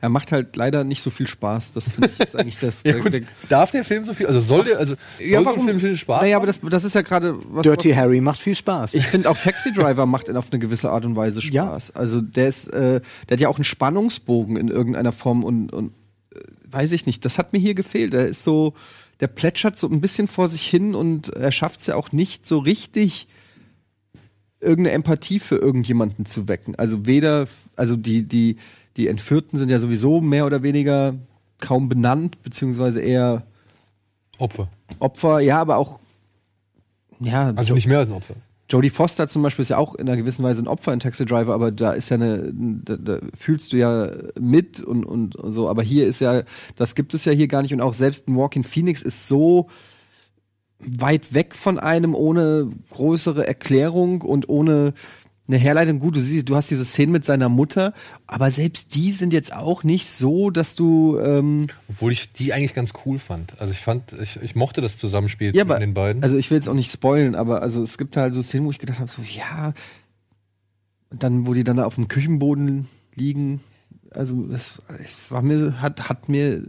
Er 0.00 0.08
macht 0.08 0.32
halt 0.32 0.56
leider 0.56 0.84
nicht 0.84 1.02
so 1.02 1.10
viel 1.10 1.26
Spaß. 1.26 1.72
Das 1.72 1.88
finde 1.90 2.08
ich 2.12 2.18
jetzt 2.18 2.36
eigentlich 2.36 2.58
das. 2.58 2.82
Ja, 2.84 2.98
gut, 2.98 3.12
der- 3.12 3.22
darf 3.48 3.70
der 3.70 3.84
Film 3.84 4.04
so 4.04 4.14
viel, 4.14 4.26
also 4.26 4.40
soll 4.40 4.64
der, 4.64 4.78
also 4.78 4.94
soll 5.18 5.26
Ja, 5.26 5.40
so 5.40 5.46
warum- 5.46 5.66
Film 5.66 5.78
viel 5.80 5.96
Spaß 5.96 6.22
Naja, 6.22 6.38
machen? 6.38 6.48
aber 6.50 6.58
das, 6.68 6.70
das 6.70 6.84
ist 6.84 6.94
ja 6.94 7.02
gerade 7.02 7.38
was. 7.50 7.62
Dirty 7.62 7.92
Harry 7.92 8.20
macht 8.20 8.38
viel 8.40 8.54
Spaß. 8.54 8.94
Ich 8.94 9.06
finde 9.06 9.28
auch 9.30 9.36
Taxi 9.38 9.72
Driver 9.72 10.06
macht 10.06 10.28
auf 10.34 10.50
eine 10.50 10.58
gewisse 10.58 10.90
Art 10.90 11.04
und 11.04 11.16
Weise 11.16 11.42
Spaß. 11.42 11.96
Also 11.96 12.20
der 12.20 12.48
ist, 12.48 12.68
äh, 12.68 13.00
der 13.28 13.34
hat 13.36 13.40
ja 13.40 13.48
auch 13.48 13.56
einen 13.56 13.64
Spannungsbogen 13.64 14.56
in 14.56 14.68
irgendeiner 14.68 15.12
Form 15.12 15.44
und, 15.44 15.72
und 15.72 15.92
äh, 16.34 16.38
weiß 16.70 16.92
ich 16.92 17.06
nicht, 17.06 17.24
das 17.24 17.38
hat 17.38 17.52
mir 17.52 17.58
hier 17.58 17.74
gefehlt. 17.74 18.12
Der 18.12 18.26
ist 18.26 18.44
so, 18.44 18.74
der 19.20 19.26
plätschert 19.26 19.78
so 19.78 19.86
ein 19.88 20.00
bisschen 20.00 20.28
vor 20.28 20.48
sich 20.48 20.62
hin 20.66 20.94
und 20.94 21.28
er 21.30 21.52
schafft 21.52 21.80
es 21.80 21.86
ja 21.88 21.96
auch 21.96 22.12
nicht 22.12 22.46
so 22.46 22.58
richtig, 22.58 23.28
irgendeine 24.60 24.94
Empathie 24.94 25.38
für 25.40 25.56
irgendjemanden 25.56 26.26
zu 26.26 26.46
wecken. 26.48 26.74
Also 26.76 27.06
weder, 27.06 27.46
also 27.76 27.96
die, 27.96 28.24
die, 28.24 28.56
die 29.00 29.08
Entführten 29.08 29.58
sind 29.58 29.70
ja 29.70 29.78
sowieso 29.78 30.20
mehr 30.20 30.44
oder 30.44 30.62
weniger 30.62 31.14
kaum 31.58 31.88
benannt, 31.88 32.42
beziehungsweise 32.42 33.00
eher 33.00 33.44
Opfer. 34.38 34.68
Opfer, 34.98 35.40
ja, 35.40 35.58
aber 35.60 35.76
auch 35.76 36.00
ja, 37.18 37.52
Also 37.56 37.74
nicht 37.74 37.86
mehr 37.86 37.98
als 37.98 38.10
ein 38.10 38.14
Opfer. 38.14 38.34
Jodie 38.68 38.90
Foster 38.90 39.26
zum 39.26 39.42
Beispiel 39.42 39.62
ist 39.62 39.70
ja 39.70 39.78
auch 39.78 39.94
in 39.94 40.06
einer 40.06 40.16
gewissen 40.16 40.44
Weise 40.44 40.62
ein 40.62 40.68
Opfer 40.68 40.92
in 40.92 41.00
Taxi 41.00 41.24
Driver, 41.24 41.54
aber 41.54 41.72
da 41.72 41.92
ist 41.92 42.08
ja 42.10 42.16
eine, 42.16 42.52
da, 42.52 42.96
da 42.96 43.18
fühlst 43.36 43.72
du 43.72 43.78
ja 43.78 44.10
mit 44.38 44.80
und, 44.80 45.04
und 45.04 45.34
so. 45.44 45.68
Aber 45.68 45.82
hier 45.82 46.06
ist 46.06 46.20
ja, 46.20 46.42
das 46.76 46.94
gibt 46.94 47.12
es 47.14 47.24
ja 47.24 47.32
hier 47.32 47.48
gar 47.48 47.62
nicht. 47.62 47.74
Und 47.74 47.80
auch 47.80 47.94
selbst 47.94 48.28
ein 48.28 48.36
Walking 48.36 48.64
Phoenix 48.64 49.02
ist 49.02 49.26
so 49.26 49.68
weit 50.78 51.34
weg 51.34 51.56
von 51.56 51.78
einem, 51.78 52.14
ohne 52.14 52.70
größere 52.90 53.46
Erklärung 53.46 54.22
und 54.22 54.48
ohne 54.48 54.94
eine 55.50 55.58
Herleitung. 55.58 55.98
Gut, 55.98 56.16
du 56.16 56.20
siehst, 56.20 56.48
du 56.48 56.56
hast 56.56 56.70
diese 56.70 56.84
Szene 56.84 57.12
mit 57.12 57.24
seiner 57.24 57.48
Mutter, 57.48 57.92
aber 58.26 58.50
selbst 58.50 58.94
die 58.94 59.12
sind 59.12 59.32
jetzt 59.32 59.52
auch 59.52 59.82
nicht 59.82 60.10
so, 60.10 60.50
dass 60.50 60.74
du 60.74 61.18
ähm, 61.18 61.66
Obwohl 61.88 62.12
ich 62.12 62.32
die 62.32 62.52
eigentlich 62.52 62.74
ganz 62.74 62.92
cool 63.04 63.18
fand. 63.18 63.60
Also 63.60 63.72
ich 63.72 63.80
fand, 63.80 64.12
ich, 64.20 64.40
ich 64.40 64.54
mochte 64.54 64.80
das 64.80 64.98
Zusammenspiel 64.98 65.48
Ja, 65.48 65.52
zwischen 65.52 65.70
aber, 65.70 65.80
den 65.80 65.94
beiden. 65.94 66.22
Also 66.22 66.36
ich 66.36 66.50
will 66.50 66.58
jetzt 66.58 66.68
auch 66.68 66.74
nicht 66.74 66.92
spoilen, 66.92 67.34
aber 67.34 67.62
also 67.62 67.82
es 67.82 67.98
gibt 67.98 68.16
halt 68.16 68.32
so 68.34 68.42
Szenen, 68.42 68.66
wo 68.66 68.70
ich 68.70 68.78
gedacht 68.78 69.00
habe, 69.00 69.10
so 69.10 69.22
ja, 69.22 69.74
und 71.10 71.22
dann, 71.22 71.46
wo 71.46 71.54
die 71.54 71.64
dann 71.64 71.76
da 71.76 71.84
auf 71.84 71.96
dem 71.96 72.08
Küchenboden 72.08 72.88
liegen, 73.14 73.60
also 74.12 74.44
das, 74.44 74.80
es 75.02 75.30
war 75.30 75.42
mir, 75.42 75.80
hat, 75.80 76.08
hat 76.08 76.28
mir 76.28 76.62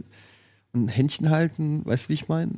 ein 0.74 0.88
Händchen 0.88 1.30
halten, 1.30 1.84
weißt 1.84 2.06
du, 2.06 2.08
wie 2.08 2.14
ich 2.14 2.28
meine? 2.28 2.52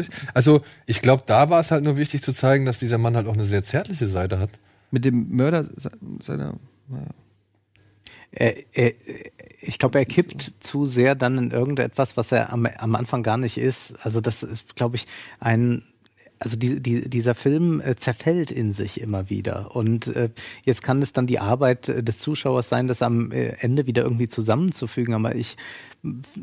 Ich, 0.00 0.08
also 0.34 0.62
ich 0.86 1.00
glaube, 1.00 1.22
da 1.26 1.50
war 1.50 1.60
es 1.60 1.70
halt 1.70 1.84
nur 1.84 1.96
wichtig 1.96 2.22
zu 2.22 2.32
zeigen, 2.32 2.66
dass 2.66 2.78
dieser 2.78 2.98
Mann 2.98 3.16
halt 3.16 3.26
auch 3.26 3.34
eine 3.34 3.46
sehr 3.46 3.62
zärtliche 3.62 4.08
Seite 4.08 4.38
hat. 4.38 4.50
Mit 4.94 5.04
dem 5.04 5.28
Mörder 5.36 5.64
se- 5.76 5.90
seiner. 6.20 6.54
er, 8.30 8.54
er, 8.72 8.92
ich 9.60 9.78
glaube, 9.78 9.98
er 9.98 10.04
kippt 10.04 10.54
zu 10.60 10.86
sehr 10.86 11.14
dann 11.14 11.36
in 11.38 11.50
irgendetwas, 11.50 12.16
was 12.16 12.32
er 12.32 12.52
am, 12.52 12.66
am 12.66 12.94
Anfang 12.94 13.22
gar 13.22 13.36
nicht 13.36 13.58
ist. 13.58 13.94
Also 14.04 14.20
das 14.20 14.42
ist, 14.42 14.76
glaube 14.76 14.96
ich, 14.96 15.06
ein 15.40 15.82
also 16.40 16.56
die, 16.56 16.80
die, 16.80 17.08
dieser 17.08 17.34
Film 17.34 17.80
äh, 17.80 17.96
zerfällt 17.96 18.50
in 18.50 18.72
sich 18.72 19.00
immer 19.00 19.30
wieder. 19.30 19.74
Und 19.74 20.08
äh, 20.08 20.30
jetzt 20.64 20.82
kann 20.82 21.00
es 21.00 21.12
dann 21.12 21.26
die 21.26 21.38
Arbeit 21.38 21.88
äh, 21.88 22.02
des 22.02 22.18
Zuschauers 22.18 22.68
sein, 22.68 22.86
das 22.86 23.02
am 23.02 23.32
äh, 23.32 23.54
Ende 23.60 23.86
wieder 23.86 24.02
irgendwie 24.02 24.28
zusammenzufügen. 24.28 25.14
Aber 25.14 25.34
ich 25.34 25.56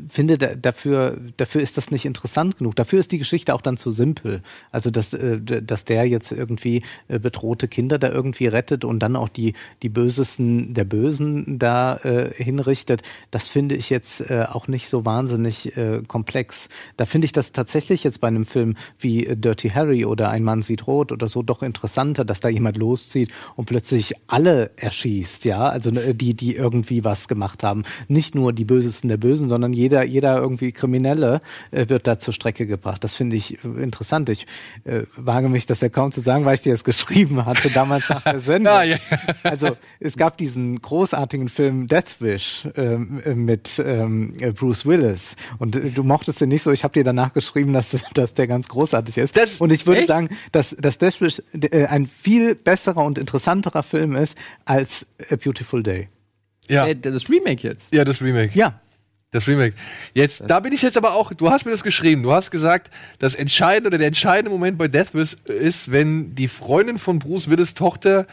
finde, 0.08 0.38
da, 0.38 0.54
dafür, 0.54 1.18
dafür 1.36 1.60
ist 1.60 1.76
das 1.76 1.90
nicht 1.90 2.04
interessant 2.04 2.58
genug. 2.58 2.76
Dafür 2.76 3.00
ist 3.00 3.12
die 3.12 3.18
Geschichte 3.18 3.54
auch 3.54 3.60
dann 3.60 3.76
zu 3.76 3.90
simpel. 3.90 4.42
Also, 4.70 4.90
dass, 4.90 5.14
äh, 5.14 5.40
dass 5.40 5.84
der 5.84 6.06
jetzt 6.06 6.32
irgendwie 6.32 6.82
äh, 7.08 7.18
bedrohte 7.18 7.68
Kinder 7.68 7.98
da 7.98 8.10
irgendwie 8.10 8.46
rettet 8.46 8.84
und 8.84 9.00
dann 9.00 9.16
auch 9.16 9.28
die, 9.28 9.54
die 9.82 9.88
Bösesten 9.88 10.74
der 10.74 10.84
Bösen 10.84 11.58
da 11.58 11.96
äh, 11.96 12.32
hinrichtet, 12.34 13.02
das 13.30 13.48
finde 13.48 13.74
ich 13.76 13.90
jetzt 13.90 14.30
äh, 14.30 14.46
auch 14.50 14.68
nicht 14.68 14.88
so 14.88 15.04
wahnsinnig 15.04 15.76
äh, 15.76 16.02
komplex. 16.06 16.68
Da 16.96 17.04
finde 17.04 17.26
ich 17.26 17.32
das 17.32 17.52
tatsächlich 17.52 18.04
jetzt 18.04 18.20
bei 18.20 18.28
einem 18.28 18.46
Film 18.46 18.76
wie 18.98 19.26
äh, 19.26 19.36
Dirty 19.36 19.70
Harry 19.70 20.04
oder 20.04 20.30
Ein 20.30 20.44
Mann 20.44 20.62
sieht 20.62 20.86
rot 20.86 21.12
oder 21.12 21.28
so 21.28 21.42
doch 21.42 21.62
interessanter, 21.62 22.24
dass 22.24 22.40
da 22.40 22.48
jemand 22.48 22.76
loszieht 22.76 23.30
und 23.56 23.66
plötzlich 23.66 24.14
alle 24.26 24.70
erschießt, 24.76 25.44
ja, 25.44 25.68
also 25.68 25.90
die, 25.90 26.34
die 26.34 26.56
irgendwie 26.56 27.04
was 27.04 27.28
gemacht 27.28 27.62
haben. 27.62 27.84
Nicht 28.08 28.34
nur 28.34 28.52
die 28.52 28.64
Bösesten 28.64 29.08
der 29.08 29.16
Bösen, 29.16 29.48
sondern 29.52 29.74
jeder, 29.74 30.02
jeder 30.02 30.38
irgendwie 30.38 30.72
Kriminelle 30.72 31.42
äh, 31.72 31.90
wird 31.90 32.06
da 32.06 32.18
zur 32.18 32.32
Strecke 32.32 32.66
gebracht. 32.66 33.04
Das 33.04 33.14
finde 33.14 33.36
ich 33.36 33.62
äh, 33.62 33.82
interessant. 33.82 34.30
Ich 34.30 34.46
äh, 34.84 35.02
wage 35.14 35.50
mich 35.50 35.66
das 35.66 35.82
ja 35.82 35.90
kaum 35.90 36.10
zu 36.10 36.22
sagen, 36.22 36.46
weil 36.46 36.54
ich 36.54 36.62
dir 36.62 36.72
das 36.72 36.84
geschrieben 36.92 37.44
hatte, 37.44 37.68
damals 37.68 38.08
nach 38.08 38.22
der 38.22 38.40
Sendung. 38.40 38.72
Ja, 38.72 38.82
ja. 38.82 38.96
Also 39.42 39.76
es 40.00 40.16
gab 40.16 40.38
diesen 40.38 40.80
großartigen 40.80 41.50
Film 41.50 41.86
Death 41.86 42.20
Wish 42.20 42.66
ähm, 42.76 43.20
äh, 43.26 43.34
mit 43.34 43.78
ähm, 43.84 44.36
äh, 44.40 44.52
Bruce 44.52 44.86
Willis 44.86 45.36
und 45.58 45.76
äh, 45.76 45.90
du 45.90 46.02
mochtest 46.02 46.40
den 46.40 46.48
nicht 46.48 46.62
so. 46.62 46.70
Ich 46.70 46.82
habe 46.82 46.94
dir 46.94 47.04
danach 47.04 47.34
geschrieben, 47.34 47.74
dass, 47.74 47.88
dass 48.14 48.32
der 48.32 48.46
ganz 48.46 48.68
großartig 48.68 49.18
ist. 49.18 49.36
Das- 49.36 49.60
und 49.60 49.70
ich 49.70 49.86
würde 49.86 50.00
Echt? 50.00 50.08
sagen, 50.08 50.30
dass, 50.52 50.74
dass 50.78 50.96
Death 50.96 51.20
Wish 51.20 51.42
äh, 51.52 51.84
ein 51.84 52.06
viel 52.06 52.54
besserer 52.54 53.04
und 53.04 53.18
interessanterer 53.18 53.82
Film 53.82 54.16
ist 54.16 54.34
als 54.64 55.06
A 55.30 55.36
Beautiful 55.36 55.82
Day. 55.82 56.08
Ja. 56.68 56.94
Das 56.94 57.28
Remake 57.28 57.66
jetzt. 57.66 57.94
Ja, 57.94 58.04
das 58.04 58.22
Remake. 58.22 58.56
Ja. 58.56 58.80
Das 59.32 59.48
Remake. 59.48 59.74
Jetzt, 60.12 60.42
da 60.46 60.60
bin 60.60 60.74
ich 60.74 60.82
jetzt 60.82 60.98
aber 60.98 61.14
auch, 61.14 61.32
du 61.32 61.50
hast 61.50 61.64
mir 61.64 61.70
das 61.72 61.82
geschrieben, 61.82 62.22
du 62.22 62.32
hast 62.32 62.50
gesagt, 62.50 62.90
das 63.18 63.34
entscheidende 63.34 63.88
oder 63.88 63.96
der 63.96 64.08
entscheidende 64.08 64.50
Moment 64.50 64.76
bei 64.76 64.88
Death 64.88 65.14
Wish 65.14 65.36
ist, 65.46 65.90
wenn 65.90 66.34
die 66.34 66.48
Freundin 66.48 66.98
von 66.98 67.18
Bruce 67.18 67.48
Willis 67.48 67.72
Tochter 67.72 68.26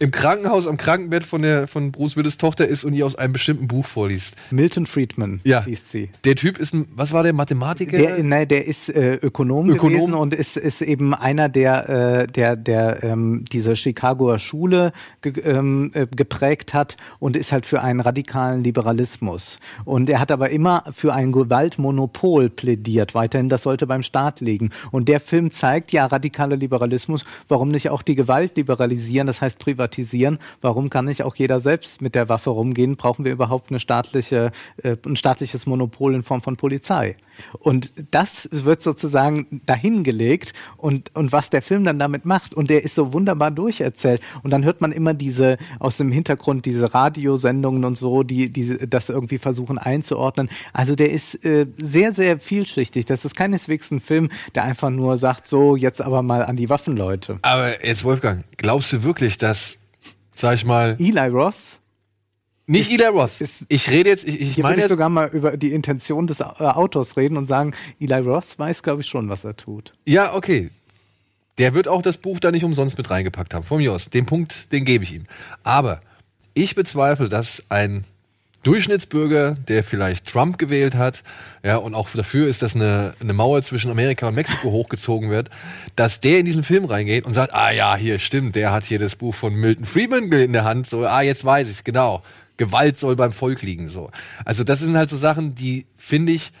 im 0.00 0.10
Krankenhaus 0.10 0.66
am 0.66 0.78
Krankenbett 0.78 1.24
von 1.24 1.42
der 1.42 1.68
von 1.68 1.92
Bruce 1.92 2.16
Willis 2.16 2.38
Tochter 2.38 2.66
ist 2.66 2.84
und 2.84 2.94
ihr 2.94 3.04
aus 3.04 3.16
einem 3.16 3.34
bestimmten 3.34 3.68
Buch 3.68 3.84
vorliest. 3.84 4.34
Milton 4.50 4.86
Friedman 4.86 5.40
Ja. 5.44 5.62
liest 5.66 5.90
sie. 5.90 6.08
Der 6.24 6.36
Typ 6.36 6.58
ist 6.58 6.72
ein, 6.72 6.86
was 6.96 7.12
war 7.12 7.22
der 7.22 7.34
Mathematiker? 7.34 7.98
Der, 7.98 8.22
nein, 8.24 8.48
der 8.48 8.66
ist 8.66 8.88
äh, 8.88 9.16
Ökonom, 9.16 9.68
Ökonom. 9.68 9.92
gewesen 9.92 10.14
und 10.14 10.32
ist, 10.32 10.56
ist 10.56 10.80
eben 10.80 11.12
einer, 11.14 11.50
der, 11.50 11.88
äh, 11.88 12.26
der, 12.26 12.56
der 12.56 13.04
ähm, 13.04 13.44
diese 13.52 13.76
Chicagoer 13.76 14.38
Schule 14.38 14.92
ge 15.20 15.34
ähm, 15.44 15.90
äh, 15.92 16.06
geprägt 16.06 16.72
hat 16.72 16.96
und 17.18 17.36
ist 17.36 17.52
halt 17.52 17.66
für 17.66 17.82
einen 17.82 18.00
radikalen 18.00 18.64
Liberalismus. 18.64 19.60
Und 19.84 20.08
er 20.08 20.18
hat 20.18 20.30
aber 20.32 20.48
immer 20.48 20.82
für 20.92 21.12
ein 21.12 21.30
Gewaltmonopol 21.30 22.48
plädiert. 22.48 23.14
Weiterhin, 23.14 23.50
das 23.50 23.64
sollte 23.64 23.86
beim 23.86 24.02
Staat 24.02 24.40
liegen. 24.40 24.70
Und 24.92 25.08
der 25.08 25.20
Film 25.20 25.50
zeigt, 25.50 25.92
ja, 25.92 26.06
radikaler 26.06 26.56
Liberalismus, 26.56 27.26
warum 27.48 27.68
nicht 27.68 27.90
auch 27.90 28.00
die 28.00 28.14
Gewalt 28.14 28.56
liberalisieren, 28.56 29.26
das 29.26 29.42
heißt 29.42 29.58
privatisieren? 29.90 30.38
Warum 30.60 30.90
kann 30.90 31.04
nicht 31.06 31.22
auch 31.22 31.34
jeder 31.34 31.60
selbst 31.60 32.00
mit 32.02 32.14
der 32.14 32.28
Waffe 32.28 32.50
rumgehen? 32.50 32.96
Brauchen 32.96 33.24
wir 33.24 33.32
überhaupt 33.32 33.70
eine 33.70 33.80
staatliche, 33.80 34.52
äh, 34.82 34.96
ein 35.04 35.16
staatliches 35.16 35.66
Monopol 35.66 36.14
in 36.14 36.22
Form 36.22 36.42
von 36.42 36.56
Polizei? 36.56 37.16
Und 37.58 37.92
das 38.10 38.48
wird 38.52 38.82
sozusagen 38.82 39.62
dahingelegt 39.66 40.52
und, 40.76 41.14
und 41.14 41.32
was 41.32 41.50
der 41.50 41.62
Film 41.62 41.84
dann 41.84 41.98
damit 41.98 42.24
macht. 42.24 42.54
Und 42.54 42.70
der 42.70 42.84
ist 42.84 42.94
so 42.94 43.12
wunderbar 43.12 43.50
durcherzählt. 43.50 44.20
Und 44.42 44.50
dann 44.50 44.64
hört 44.64 44.80
man 44.80 44.92
immer 44.92 45.14
diese, 45.14 45.56
aus 45.78 45.96
dem 45.96 46.12
Hintergrund 46.12 46.66
diese 46.66 46.92
Radiosendungen 46.92 47.84
und 47.84 47.96
so, 47.96 48.22
die, 48.22 48.50
die 48.50 48.88
das 48.88 49.08
irgendwie 49.08 49.38
versuchen 49.38 49.78
einzuordnen. 49.78 50.50
Also 50.72 50.94
der 50.94 51.10
ist 51.10 51.44
äh, 51.44 51.66
sehr, 51.78 52.14
sehr 52.14 52.38
vielschichtig. 52.38 53.06
Das 53.06 53.24
ist 53.24 53.34
keineswegs 53.34 53.90
ein 53.90 54.00
Film, 54.00 54.30
der 54.54 54.64
einfach 54.64 54.90
nur 54.90 55.18
sagt, 55.18 55.48
so, 55.48 55.76
jetzt 55.76 56.02
aber 56.02 56.22
mal 56.22 56.44
an 56.44 56.56
die 56.56 56.68
Waffenleute. 56.68 57.38
Aber 57.42 57.84
jetzt, 57.84 58.04
Wolfgang, 58.04 58.44
glaubst 58.56 58.92
du 58.92 59.02
wirklich, 59.02 59.38
dass, 59.38 59.79
sag 60.34 60.54
ich 60.54 60.64
mal, 60.64 60.96
Eli 60.98 61.26
Roth? 61.28 61.80
nicht 62.66 62.90
Eli 62.90 63.06
Roth. 63.06 63.32
Ich 63.68 63.90
rede 63.90 64.10
jetzt, 64.10 64.26
ich, 64.26 64.40
ich 64.40 64.54
Hier 64.54 64.62
meine 64.62 64.72
würde 64.72 64.80
ich 64.80 64.84
jetzt, 64.84 64.90
sogar 64.90 65.08
mal 65.08 65.28
über 65.28 65.56
die 65.56 65.72
Intention 65.72 66.26
des 66.26 66.40
äh, 66.40 66.44
Autors 66.44 67.16
reden 67.16 67.36
und 67.36 67.46
sagen, 67.46 67.74
Eli 67.98 68.14
Roth 68.14 68.58
weiß, 68.58 68.82
glaube 68.82 69.02
ich, 69.02 69.08
schon, 69.08 69.28
was 69.28 69.44
er 69.44 69.56
tut. 69.56 69.92
ja, 70.06 70.34
okay. 70.34 70.70
Der 71.58 71.74
wird 71.74 71.88
auch 71.88 72.00
das 72.00 72.16
Buch 72.16 72.40
da 72.40 72.50
nicht 72.50 72.64
umsonst 72.64 72.96
mit 72.96 73.10
reingepackt 73.10 73.52
haben. 73.52 73.64
Von 73.64 73.78
mir 73.78 73.92
aus. 73.92 74.08
Den 74.08 74.24
Punkt, 74.24 74.72
den 74.72 74.86
gebe 74.86 75.04
ich 75.04 75.12
ihm. 75.12 75.26
Aber 75.62 76.00
ich 76.54 76.74
bezweifle, 76.74 77.28
dass 77.28 77.62
ein 77.68 78.04
Durchschnittsbürger, 78.62 79.54
der 79.68 79.82
vielleicht 79.82 80.26
Trump 80.26 80.58
gewählt 80.58 80.94
hat, 80.94 81.22
ja, 81.62 81.76
und 81.76 81.94
auch 81.94 82.10
dafür 82.10 82.46
ist, 82.46 82.62
dass 82.62 82.74
eine, 82.74 83.14
eine 83.20 83.32
Mauer 83.32 83.62
zwischen 83.62 83.90
Amerika 83.90 84.28
und 84.28 84.34
Mexiko 84.34 84.70
hochgezogen 84.70 85.30
wird, 85.30 85.48
dass 85.96 86.20
der 86.20 86.40
in 86.40 86.46
diesen 86.46 86.62
Film 86.62 86.84
reingeht 86.84 87.24
und 87.24 87.34
sagt, 87.34 87.54
ah 87.54 87.70
ja, 87.70 87.96
hier 87.96 88.18
stimmt, 88.18 88.56
der 88.56 88.72
hat 88.72 88.84
hier 88.84 88.98
das 88.98 89.16
Buch 89.16 89.34
von 89.34 89.54
Milton 89.54 89.86
Friedman 89.86 90.30
in 90.32 90.52
der 90.52 90.64
Hand, 90.64 90.88
so, 90.88 91.06
ah, 91.06 91.22
jetzt 91.22 91.44
weiß 91.44 91.70
ich's, 91.70 91.84
genau. 91.84 92.22
Gewalt 92.56 92.98
soll 92.98 93.16
beim 93.16 93.32
Volk 93.32 93.62
liegen, 93.62 93.88
so. 93.88 94.10
Also 94.44 94.64
das 94.64 94.80
sind 94.80 94.96
halt 94.96 95.08
so 95.08 95.16
Sachen, 95.16 95.54
die, 95.54 95.86
finde 95.96 96.32
ich, 96.32 96.52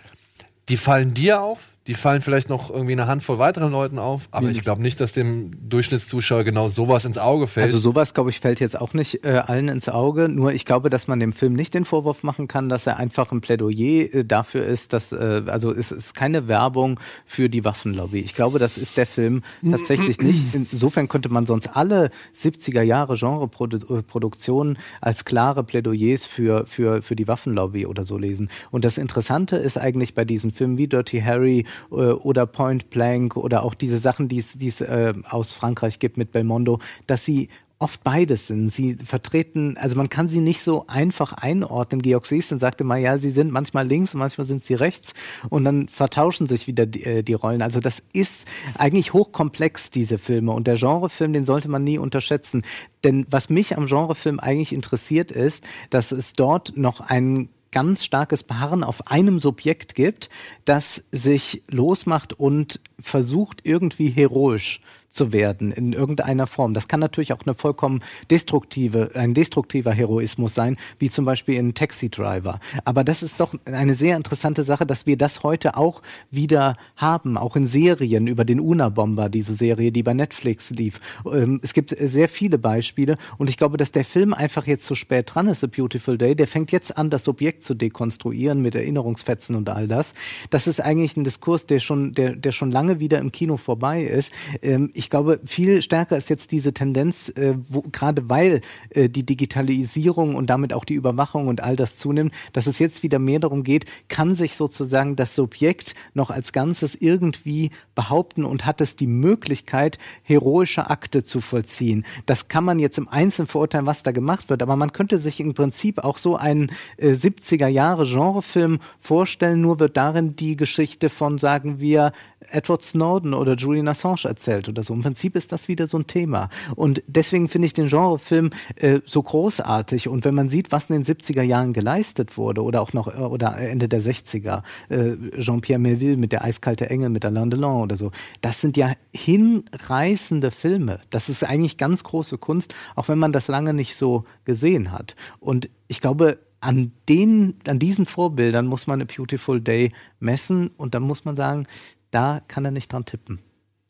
die 0.70 0.78
fallen 0.78 1.12
dir 1.12 1.42
auf, 1.42 1.58
die 1.90 1.94
fallen 1.94 2.22
vielleicht 2.22 2.48
noch 2.48 2.70
irgendwie 2.70 2.92
eine 2.92 3.08
Handvoll 3.08 3.40
weiteren 3.40 3.72
Leuten 3.72 3.98
auf, 3.98 4.28
aber 4.30 4.48
ich 4.48 4.62
glaube 4.62 4.80
nicht, 4.80 5.00
dass 5.00 5.10
dem 5.10 5.50
Durchschnittszuschauer 5.68 6.44
genau 6.44 6.68
sowas 6.68 7.04
ins 7.04 7.18
Auge 7.18 7.48
fällt. 7.48 7.66
Also 7.66 7.80
sowas, 7.80 8.14
glaube 8.14 8.30
ich, 8.30 8.38
fällt 8.38 8.60
jetzt 8.60 8.80
auch 8.80 8.94
nicht 8.94 9.24
äh, 9.24 9.42
allen 9.44 9.66
ins 9.66 9.88
Auge. 9.88 10.28
Nur 10.28 10.52
ich 10.52 10.64
glaube, 10.64 10.88
dass 10.88 11.08
man 11.08 11.18
dem 11.18 11.32
Film 11.32 11.54
nicht 11.54 11.74
den 11.74 11.84
Vorwurf 11.84 12.22
machen 12.22 12.46
kann, 12.46 12.68
dass 12.68 12.86
er 12.86 12.98
einfach 12.98 13.32
ein 13.32 13.40
Plädoyer 13.40 14.14
äh, 14.14 14.24
dafür 14.24 14.66
ist, 14.66 14.92
dass, 14.92 15.10
äh, 15.10 15.42
also 15.48 15.72
es 15.72 15.90
ist 15.90 16.14
keine 16.14 16.46
Werbung 16.46 17.00
für 17.26 17.48
die 17.48 17.64
Waffenlobby. 17.64 18.20
Ich 18.20 18.36
glaube, 18.36 18.60
das 18.60 18.78
ist 18.78 18.96
der 18.96 19.06
Film 19.06 19.42
tatsächlich 19.68 20.18
nicht. 20.22 20.54
Insofern 20.54 21.08
könnte 21.08 21.28
man 21.28 21.44
sonst 21.44 21.74
alle 21.74 22.10
70er 22.38 22.82
Jahre 22.82 23.16
Genreproduktionen 23.16 24.78
als 25.00 25.24
klare 25.24 25.64
Plädoyers 25.64 26.24
für, 26.24 26.68
für, 26.68 27.02
für 27.02 27.16
die 27.16 27.26
Waffenlobby 27.26 27.84
oder 27.86 28.04
so 28.04 28.16
lesen. 28.16 28.48
Und 28.70 28.84
das 28.84 28.96
Interessante 28.96 29.56
ist 29.56 29.76
eigentlich 29.76 30.14
bei 30.14 30.24
diesen 30.24 30.52
Filmen 30.52 30.78
wie 30.78 30.86
Dirty 30.86 31.20
Harry 31.20 31.60
äh, 31.60 31.64
oder 31.88 32.46
Point 32.46 32.90
Blank 32.90 33.36
oder 33.36 33.62
auch 33.62 33.74
diese 33.74 33.98
Sachen, 33.98 34.28
die 34.28 34.38
es 34.38 34.80
äh, 34.80 35.14
aus 35.28 35.52
Frankreich 35.52 35.98
gibt 35.98 36.16
mit 36.16 36.32
Belmondo, 36.32 36.78
dass 37.06 37.24
sie 37.24 37.48
oft 37.80 38.04
beides 38.04 38.46
sind. 38.46 38.70
Sie 38.70 38.94
vertreten, 38.94 39.76
also 39.78 39.96
man 39.96 40.10
kann 40.10 40.28
sie 40.28 40.40
nicht 40.40 40.62
so 40.62 40.84
einfach 40.86 41.32
einordnen. 41.32 42.02
Georg 42.02 42.26
Seesten 42.26 42.58
sagte 42.58 42.84
mal, 42.84 42.98
ja, 42.98 43.16
sie 43.16 43.30
sind 43.30 43.50
manchmal 43.50 43.86
links 43.86 44.12
manchmal 44.12 44.46
sind 44.46 44.64
sie 44.64 44.74
rechts 44.74 45.14
und 45.48 45.64
dann 45.64 45.88
vertauschen 45.88 46.46
sich 46.46 46.66
wieder 46.66 46.84
die, 46.84 47.04
äh, 47.04 47.22
die 47.22 47.32
Rollen. 47.32 47.62
Also 47.62 47.80
das 47.80 48.02
ist 48.12 48.46
eigentlich 48.76 49.14
hochkomplex, 49.14 49.90
diese 49.90 50.18
Filme. 50.18 50.52
Und 50.52 50.66
der 50.66 50.76
Genrefilm, 50.76 51.32
den 51.32 51.46
sollte 51.46 51.68
man 51.68 51.82
nie 51.82 51.98
unterschätzen. 51.98 52.62
Denn 53.02 53.26
was 53.30 53.48
mich 53.48 53.76
am 53.78 53.86
Genrefilm 53.86 54.40
eigentlich 54.40 54.74
interessiert 54.74 55.30
ist, 55.30 55.64
dass 55.88 56.12
es 56.12 56.34
dort 56.34 56.76
noch 56.76 57.00
einen 57.00 57.48
ganz 57.72 58.04
starkes 58.04 58.42
Beharren 58.42 58.84
auf 58.84 59.06
einem 59.06 59.40
Subjekt 59.40 59.94
gibt, 59.94 60.30
das 60.64 61.04
sich 61.12 61.62
losmacht 61.68 62.32
und 62.32 62.80
versucht 63.00 63.60
irgendwie 63.64 64.10
heroisch 64.10 64.80
zu 65.10 65.32
werden 65.32 65.72
in 65.72 65.92
irgendeiner 65.92 66.46
Form. 66.46 66.74
Das 66.74 66.88
kann 66.88 67.00
natürlich 67.00 67.32
auch 67.32 67.42
eine 67.44 67.54
vollkommen 67.54 68.02
destruktive, 68.30 69.10
ein 69.14 69.34
destruktiver 69.34 69.92
Heroismus 69.92 70.54
sein, 70.54 70.76
wie 70.98 71.10
zum 71.10 71.24
Beispiel 71.24 71.56
in 71.56 71.74
Taxi 71.74 72.08
Driver. 72.08 72.60
Aber 72.84 73.04
das 73.04 73.22
ist 73.22 73.40
doch 73.40 73.54
eine 73.64 73.94
sehr 73.94 74.16
interessante 74.16 74.62
Sache, 74.64 74.86
dass 74.86 75.06
wir 75.06 75.16
das 75.16 75.42
heute 75.42 75.76
auch 75.76 76.02
wieder 76.30 76.76
haben, 76.96 77.36
auch 77.36 77.56
in 77.56 77.66
Serien 77.66 78.26
über 78.26 78.44
den 78.44 78.60
Una-Bomber, 78.60 79.28
diese 79.28 79.54
Serie, 79.54 79.92
die 79.92 80.02
bei 80.02 80.14
Netflix 80.14 80.70
lief. 80.70 81.00
Ähm, 81.30 81.60
Es 81.62 81.74
gibt 81.74 81.90
sehr 81.90 82.28
viele 82.28 82.58
Beispiele 82.58 83.16
und 83.38 83.50
ich 83.50 83.56
glaube, 83.56 83.76
dass 83.76 83.92
der 83.92 84.04
Film 84.04 84.32
einfach 84.32 84.66
jetzt 84.66 84.84
zu 84.84 84.94
spät 84.94 85.34
dran 85.34 85.48
ist, 85.48 85.64
A 85.64 85.66
Beautiful 85.66 86.18
Day. 86.18 86.34
Der 86.34 86.46
fängt 86.46 86.72
jetzt 86.72 86.96
an, 86.96 87.10
das 87.10 87.24
Subjekt 87.24 87.64
zu 87.64 87.74
dekonstruieren 87.74 88.62
mit 88.62 88.74
Erinnerungsfetzen 88.74 89.56
und 89.56 89.68
all 89.68 89.88
das. 89.88 90.14
Das 90.50 90.66
ist 90.66 90.80
eigentlich 90.80 91.16
ein 91.16 91.24
Diskurs, 91.24 91.66
der 91.66 91.80
schon, 91.80 92.12
der, 92.12 92.36
der 92.36 92.52
schon 92.52 92.70
lange 92.70 93.00
wieder 93.00 93.18
im 93.18 93.32
Kino 93.32 93.56
vorbei 93.56 94.02
ist. 94.04 94.32
Ähm, 94.62 94.90
ich 95.00 95.08
glaube, 95.08 95.40
viel 95.46 95.80
stärker 95.80 96.18
ist 96.18 96.28
jetzt 96.28 96.52
diese 96.52 96.74
Tendenz, 96.74 97.30
äh, 97.30 97.54
wo, 97.68 97.82
gerade 97.90 98.28
weil 98.28 98.60
äh, 98.90 99.08
die 99.08 99.24
Digitalisierung 99.24 100.34
und 100.34 100.50
damit 100.50 100.74
auch 100.74 100.84
die 100.84 100.92
Überwachung 100.92 101.48
und 101.48 101.62
all 101.62 101.74
das 101.74 101.96
zunimmt, 101.96 102.34
dass 102.52 102.66
es 102.66 102.78
jetzt 102.78 103.02
wieder 103.02 103.18
mehr 103.18 103.38
darum 103.38 103.64
geht, 103.64 103.86
kann 104.08 104.34
sich 104.34 104.56
sozusagen 104.56 105.16
das 105.16 105.34
Subjekt 105.34 105.94
noch 106.12 106.28
als 106.28 106.52
Ganzes 106.52 106.94
irgendwie 106.94 107.70
behaupten 107.94 108.44
und 108.44 108.66
hat 108.66 108.82
es 108.82 108.94
die 108.94 109.06
Möglichkeit, 109.06 109.96
heroische 110.22 110.90
Akte 110.90 111.24
zu 111.24 111.40
vollziehen. 111.40 112.04
Das 112.26 112.48
kann 112.48 112.64
man 112.64 112.78
jetzt 112.78 112.98
im 112.98 113.08
Einzelnen 113.08 113.48
verurteilen, 113.48 113.86
was 113.86 114.02
da 114.02 114.12
gemacht 114.12 114.50
wird, 114.50 114.62
aber 114.62 114.76
man 114.76 114.92
könnte 114.92 115.18
sich 115.18 115.40
im 115.40 115.54
Prinzip 115.54 116.04
auch 116.04 116.18
so 116.18 116.36
einen 116.36 116.70
äh, 116.98 117.12
70er 117.12 117.68
Jahre 117.68 118.04
Genrefilm 118.04 118.80
vorstellen, 118.98 119.62
nur 119.62 119.80
wird 119.80 119.96
darin 119.96 120.36
die 120.36 120.56
Geschichte 120.56 121.08
von, 121.08 121.38
sagen 121.38 121.80
wir, 121.80 122.12
Edward 122.50 122.82
Snowden 122.82 123.32
oder 123.32 123.54
Julian 123.54 123.88
Assange 123.88 124.24
erzählt 124.24 124.68
oder 124.68 124.82
so. 124.82 124.89
Im 124.94 125.02
Prinzip 125.02 125.36
ist 125.36 125.52
das 125.52 125.68
wieder 125.68 125.88
so 125.88 125.98
ein 125.98 126.06
Thema. 126.06 126.48
Und 126.76 127.02
deswegen 127.06 127.48
finde 127.48 127.66
ich 127.66 127.72
den 127.72 127.88
Genrefilm 127.88 128.50
äh, 128.76 129.00
so 129.04 129.22
großartig. 129.22 130.08
Und 130.08 130.24
wenn 130.24 130.34
man 130.34 130.48
sieht, 130.48 130.72
was 130.72 130.90
in 130.90 131.02
den 131.02 131.04
70er 131.04 131.42
Jahren 131.42 131.72
geleistet 131.72 132.36
wurde 132.36 132.62
oder 132.62 132.80
auch 132.80 132.92
noch 132.92 133.08
äh, 133.08 133.20
oder 133.20 133.56
Ende 133.56 133.88
der 133.88 134.00
60er, 134.00 134.62
äh, 134.88 135.40
Jean-Pierre 135.40 135.78
Melville 135.78 136.16
mit 136.16 136.32
der 136.32 136.44
Eiskalte 136.44 136.90
Engel, 136.90 137.10
mit 137.10 137.24
Alain 137.24 137.50
Delon 137.50 137.82
oder 137.82 137.96
so, 137.96 138.10
das 138.40 138.60
sind 138.60 138.76
ja 138.76 138.92
hinreißende 139.14 140.50
Filme. 140.50 141.00
Das 141.10 141.28
ist 141.28 141.44
eigentlich 141.44 141.76
ganz 141.76 142.04
große 142.04 142.38
Kunst, 142.38 142.74
auch 142.96 143.08
wenn 143.08 143.18
man 143.18 143.32
das 143.32 143.48
lange 143.48 143.74
nicht 143.74 143.96
so 143.96 144.24
gesehen 144.44 144.92
hat. 144.92 145.16
Und 145.38 145.68
ich 145.88 146.00
glaube, 146.00 146.38
an 146.60 146.92
den, 147.08 147.56
an 147.66 147.78
diesen 147.78 148.06
Vorbildern 148.06 148.66
muss 148.66 148.86
man 148.86 149.00
A 149.00 149.04
Beautiful 149.04 149.60
Day 149.60 149.92
messen 150.18 150.68
und 150.76 150.94
dann 150.94 151.02
muss 151.02 151.24
man 151.24 151.36
sagen, 151.36 151.66
da 152.10 152.40
kann 152.48 152.64
er 152.64 152.70
nicht 152.70 152.92
dran 152.92 153.04
tippen. 153.04 153.40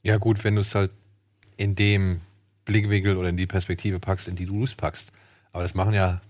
Ja, 0.02 0.16
gut, 0.16 0.44
wenn 0.44 0.54
du 0.54 0.62
es 0.62 0.74
halt 0.74 0.90
in 1.56 1.74
dem 1.74 2.20
Blickwinkel 2.64 3.16
oder 3.16 3.28
in 3.28 3.36
die 3.36 3.46
Perspektive 3.46 4.00
packst, 4.00 4.28
in 4.28 4.36
die 4.36 4.46
du 4.46 4.64
es 4.64 4.74
packst. 4.74 5.12
Aber 5.52 5.62
das 5.62 5.74
machen 5.74 5.92
ja 5.92 6.20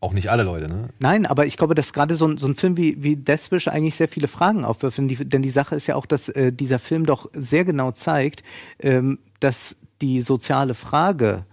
auch 0.00 0.12
nicht 0.12 0.30
alle 0.30 0.44
Leute, 0.44 0.68
ne? 0.68 0.90
Nein, 1.00 1.26
aber 1.26 1.46
ich 1.46 1.56
glaube, 1.56 1.74
dass 1.74 1.92
gerade 1.92 2.14
so 2.14 2.26
ein, 2.26 2.38
so 2.38 2.46
ein 2.46 2.54
Film 2.54 2.76
wie, 2.76 3.02
wie 3.02 3.16
Death 3.16 3.50
Wish 3.50 3.66
eigentlich 3.66 3.96
sehr 3.96 4.08
viele 4.08 4.28
Fragen 4.28 4.64
aufwirft. 4.64 4.98
Denn 4.98 5.08
die, 5.08 5.16
denn 5.16 5.42
die 5.42 5.50
Sache 5.50 5.74
ist 5.74 5.88
ja 5.88 5.96
auch, 5.96 6.06
dass 6.06 6.28
äh, 6.28 6.52
dieser 6.52 6.78
Film 6.78 7.04
doch 7.04 7.28
sehr 7.32 7.64
genau 7.64 7.90
zeigt, 7.90 8.44
ähm, 8.78 9.18
dass 9.40 9.76
die 10.00 10.20
soziale 10.20 10.74
Frage 10.74 11.44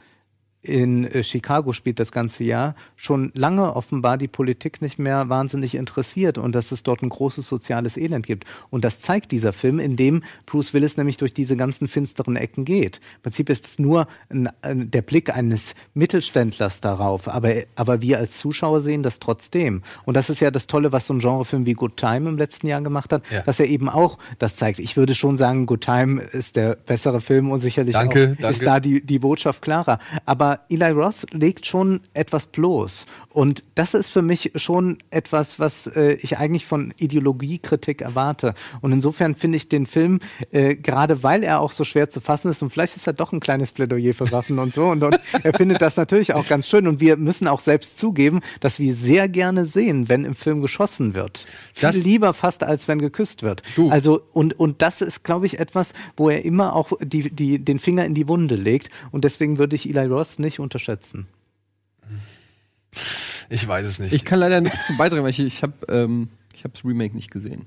in 0.65 1.05
äh, 1.05 1.23
Chicago 1.23 1.73
spielt 1.73 1.99
das 1.99 2.11
ganze 2.11 2.43
Jahr, 2.43 2.75
schon 2.95 3.31
lange 3.33 3.75
offenbar 3.75 4.17
die 4.17 4.27
Politik 4.27 4.81
nicht 4.81 4.99
mehr 4.99 5.29
wahnsinnig 5.29 5.75
interessiert 5.75 6.37
und 6.37 6.55
dass 6.55 6.71
es 6.71 6.83
dort 6.83 7.01
ein 7.01 7.09
großes 7.09 7.47
soziales 7.47 7.97
Elend 7.97 8.25
gibt. 8.25 8.45
Und 8.69 8.83
das 8.83 8.99
zeigt 8.99 9.31
dieser 9.31 9.53
Film, 9.53 9.79
in 9.79 9.95
dem 9.95 10.23
Bruce 10.45 10.73
Willis 10.73 10.97
nämlich 10.97 11.17
durch 11.17 11.33
diese 11.33 11.55
ganzen 11.55 11.87
finsteren 11.87 12.35
Ecken 12.35 12.65
geht. 12.65 12.97
Im 13.17 13.21
Prinzip 13.23 13.49
ist 13.49 13.65
es 13.65 13.79
nur 13.79 14.07
ein, 14.29 14.49
der 14.91 15.01
Blick 15.01 15.35
eines 15.35 15.75
Mittelständlers 15.93 16.81
darauf, 16.81 17.27
aber, 17.27 17.53
aber 17.75 18.01
wir 18.01 18.17
als 18.19 18.37
Zuschauer 18.37 18.81
sehen 18.81 19.03
das 19.03 19.19
trotzdem. 19.19 19.83
Und 20.05 20.15
das 20.17 20.29
ist 20.29 20.39
ja 20.39 20.51
das 20.51 20.67
Tolle, 20.67 20.91
was 20.91 21.07
so 21.07 21.13
ein 21.13 21.19
Genrefilm 21.19 21.65
wie 21.65 21.73
Good 21.73 21.97
Time 21.97 22.29
im 22.29 22.37
letzten 22.37 22.67
Jahr 22.67 22.81
gemacht 22.81 23.13
hat, 23.13 23.23
ja. 23.31 23.41
dass 23.41 23.59
er 23.59 23.67
eben 23.67 23.89
auch 23.89 24.17
das 24.39 24.55
zeigt. 24.55 24.79
Ich 24.79 24.97
würde 24.97 25.15
schon 25.15 25.37
sagen, 25.37 25.65
Good 25.65 25.81
Time 25.81 26.21
ist 26.21 26.55
der 26.55 26.75
bessere 26.75 27.21
Film 27.21 27.51
und 27.51 27.59
sicherlich 27.59 27.93
danke, 27.93 28.35
auch 28.37 28.41
danke. 28.41 28.47
ist 28.47 28.65
da 28.65 28.79
die, 28.79 29.05
die 29.05 29.19
Botschaft 29.19 29.61
klarer. 29.61 29.99
Aber 30.25 30.54
Eli 30.69 30.91
Roth 30.91 31.25
legt 31.31 31.65
schon 31.65 32.01
etwas 32.13 32.47
bloß. 32.47 33.05
Und 33.29 33.63
das 33.75 33.93
ist 33.93 34.09
für 34.09 34.21
mich 34.21 34.51
schon 34.55 34.97
etwas, 35.09 35.59
was 35.59 35.87
äh, 35.87 36.13
ich 36.21 36.37
eigentlich 36.37 36.65
von 36.65 36.93
Ideologiekritik 36.97 38.01
erwarte. 38.01 38.53
Und 38.81 38.91
insofern 38.91 39.35
finde 39.35 39.57
ich 39.57 39.67
den 39.67 39.85
Film, 39.85 40.19
äh, 40.51 40.75
gerade 40.75 41.21
weil 41.23 41.43
er 41.43 41.59
auch 41.59 41.71
so 41.71 41.83
schwer 41.83 42.09
zu 42.09 42.21
fassen 42.21 42.49
ist, 42.49 42.61
und 42.61 42.69
vielleicht 42.69 42.95
ist 42.95 43.07
er 43.07 43.13
doch 43.13 43.33
ein 43.33 43.39
kleines 43.39 43.71
Plädoyer 43.71 44.13
für 44.13 44.31
Waffen 44.31 44.59
und 44.59 44.73
so, 44.73 44.85
und, 44.85 45.03
und 45.03 45.19
er 45.43 45.53
findet 45.53 45.81
das 45.81 45.97
natürlich 45.97 46.33
auch 46.33 46.47
ganz 46.47 46.67
schön. 46.67 46.87
Und 46.87 46.99
wir 46.99 47.17
müssen 47.17 47.47
auch 47.47 47.61
selbst 47.61 47.99
zugeben, 47.99 48.41
dass 48.59 48.79
wir 48.79 48.93
sehr 48.95 49.27
gerne 49.27 49.65
sehen, 49.65 50.07
wenn 50.07 50.25
im 50.25 50.35
Film 50.35 50.61
geschossen 50.61 51.13
wird. 51.13 51.45
Viel 51.73 51.87
das 51.89 51.95
lieber 51.97 52.33
fast, 52.33 52.63
als 52.63 52.87
wenn 52.87 52.99
geküsst 52.99 53.43
wird. 53.43 53.61
Du. 53.75 53.89
Also, 53.89 54.21
und, 54.33 54.57
und 54.59 54.81
das 54.81 55.01
ist, 55.01 55.23
glaube 55.23 55.45
ich, 55.45 55.59
etwas, 55.59 55.93
wo 56.15 56.29
er 56.29 56.45
immer 56.45 56.75
auch 56.75 56.91
die, 57.01 57.29
die, 57.29 57.59
den 57.59 57.79
Finger 57.79 58.05
in 58.05 58.13
die 58.13 58.27
Wunde 58.27 58.55
legt. 58.55 58.89
Und 59.11 59.25
deswegen 59.25 59.57
würde 59.57 59.75
ich 59.75 59.89
Eli 59.89 60.05
Ross 60.05 60.39
nicht 60.45 60.59
unterschätzen. 60.59 61.27
Ich 63.49 63.67
weiß 63.67 63.85
es 63.85 63.99
nicht. 63.99 64.13
Ich 64.13 64.23
kann 64.23 64.39
leider 64.39 64.61
nichts 64.61 64.87
zu 64.87 64.95
beitragen, 64.97 65.23
weil 65.23 65.31
ich, 65.31 65.39
ich 65.39 65.61
habe 65.61 65.73
ähm, 65.89 66.29
ich 66.53 66.63
hab 66.63 66.73
das 66.73 66.85
Remake 66.85 67.15
nicht 67.15 67.31
gesehen. 67.31 67.65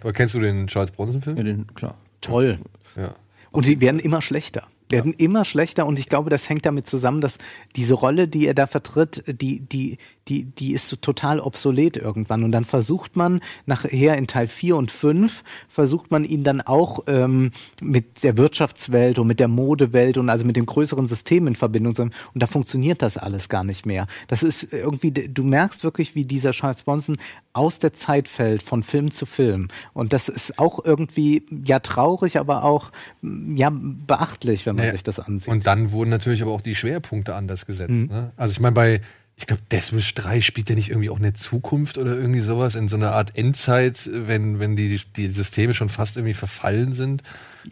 Aber 0.00 0.12
kennst 0.12 0.34
du 0.34 0.40
den 0.40 0.66
Charles 0.66 0.90
Bronson-Film? 0.90 1.36
Ja, 1.36 1.42
den, 1.42 1.66
klar. 1.74 1.96
Toll. 2.20 2.58
Ja. 2.96 3.14
Und 3.50 3.66
die 3.66 3.80
werden 3.80 4.00
immer 4.00 4.22
schlechter 4.22 4.66
werden 4.90 5.14
ja. 5.18 5.24
immer 5.24 5.44
schlechter 5.44 5.86
und 5.86 5.98
ich 5.98 6.08
glaube, 6.08 6.30
das 6.30 6.48
hängt 6.48 6.66
damit 6.66 6.86
zusammen, 6.86 7.20
dass 7.20 7.38
diese 7.76 7.94
Rolle, 7.94 8.28
die 8.28 8.46
er 8.46 8.54
da 8.54 8.66
vertritt, 8.66 9.24
die, 9.26 9.60
die, 9.60 9.98
die, 10.28 10.44
die 10.44 10.72
ist 10.72 10.88
so 10.88 10.96
total 10.96 11.40
obsolet 11.40 11.96
irgendwann. 11.96 12.44
Und 12.44 12.52
dann 12.52 12.64
versucht 12.64 13.16
man 13.16 13.40
nachher 13.66 14.16
in 14.16 14.26
Teil 14.26 14.48
4 14.48 14.76
und 14.76 14.90
5, 14.90 15.42
versucht 15.68 16.10
man 16.10 16.24
ihn 16.24 16.44
dann 16.44 16.60
auch 16.60 17.00
ähm, 17.06 17.50
mit 17.82 18.22
der 18.22 18.36
Wirtschaftswelt 18.36 19.18
und 19.18 19.26
mit 19.26 19.40
der 19.40 19.48
Modewelt 19.48 20.16
und 20.16 20.30
also 20.30 20.44
mit 20.44 20.56
dem 20.56 20.66
größeren 20.66 21.06
System 21.06 21.46
in 21.46 21.56
Verbindung 21.56 21.94
zu 21.94 22.02
Und 22.02 22.12
da 22.34 22.46
funktioniert 22.46 23.02
das 23.02 23.16
alles 23.16 23.48
gar 23.48 23.64
nicht 23.64 23.86
mehr. 23.86 24.06
Das 24.28 24.42
ist 24.42 24.68
irgendwie, 24.72 25.10
du 25.10 25.44
merkst 25.44 25.84
wirklich, 25.84 26.14
wie 26.14 26.24
dieser 26.24 26.52
Charles 26.52 26.82
Bronson 26.82 27.16
aus 27.52 27.78
der 27.78 27.92
Zeit 27.92 28.28
fällt, 28.28 28.62
von 28.62 28.82
Film 28.82 29.10
zu 29.10 29.26
Film. 29.26 29.68
Und 29.92 30.12
das 30.12 30.28
ist 30.28 30.58
auch 30.58 30.84
irgendwie, 30.84 31.46
ja, 31.64 31.78
traurig, 31.78 32.38
aber 32.38 32.64
auch, 32.64 32.90
ja, 33.22 33.70
beachtlich, 33.72 34.66
wenn 34.66 34.76
man 34.76 34.86
ja, 34.86 34.92
sich 34.92 35.02
das 35.02 35.20
ansieht. 35.20 35.52
Und 35.52 35.66
dann 35.66 35.92
wurden 35.92 36.10
natürlich 36.10 36.42
aber 36.42 36.50
auch 36.50 36.62
die 36.62 36.74
Schwerpunkte 36.74 37.34
anders 37.34 37.66
gesetzt. 37.66 37.90
Mhm. 37.90 38.06
Ne? 38.06 38.32
Also 38.36 38.52
ich 38.52 38.60
meine, 38.60 38.74
bei 38.74 39.00
ich 39.36 39.46
glaube, 39.46 39.62
Deathwish 39.70 40.14
3 40.14 40.40
spielt 40.40 40.68
ja 40.68 40.76
nicht 40.76 40.90
irgendwie 40.90 41.10
auch 41.10 41.18
eine 41.18 41.32
Zukunft 41.32 41.98
oder 41.98 42.14
irgendwie 42.14 42.40
sowas 42.40 42.76
in 42.76 42.88
so 42.88 42.94
einer 42.94 43.12
Art 43.12 43.36
Endzeit, 43.36 44.08
wenn, 44.12 44.60
wenn 44.60 44.76
die, 44.76 45.00
die 45.16 45.26
Systeme 45.26 45.74
schon 45.74 45.88
fast 45.88 46.16
irgendwie 46.16 46.34
verfallen 46.34 46.94
sind. 46.94 47.22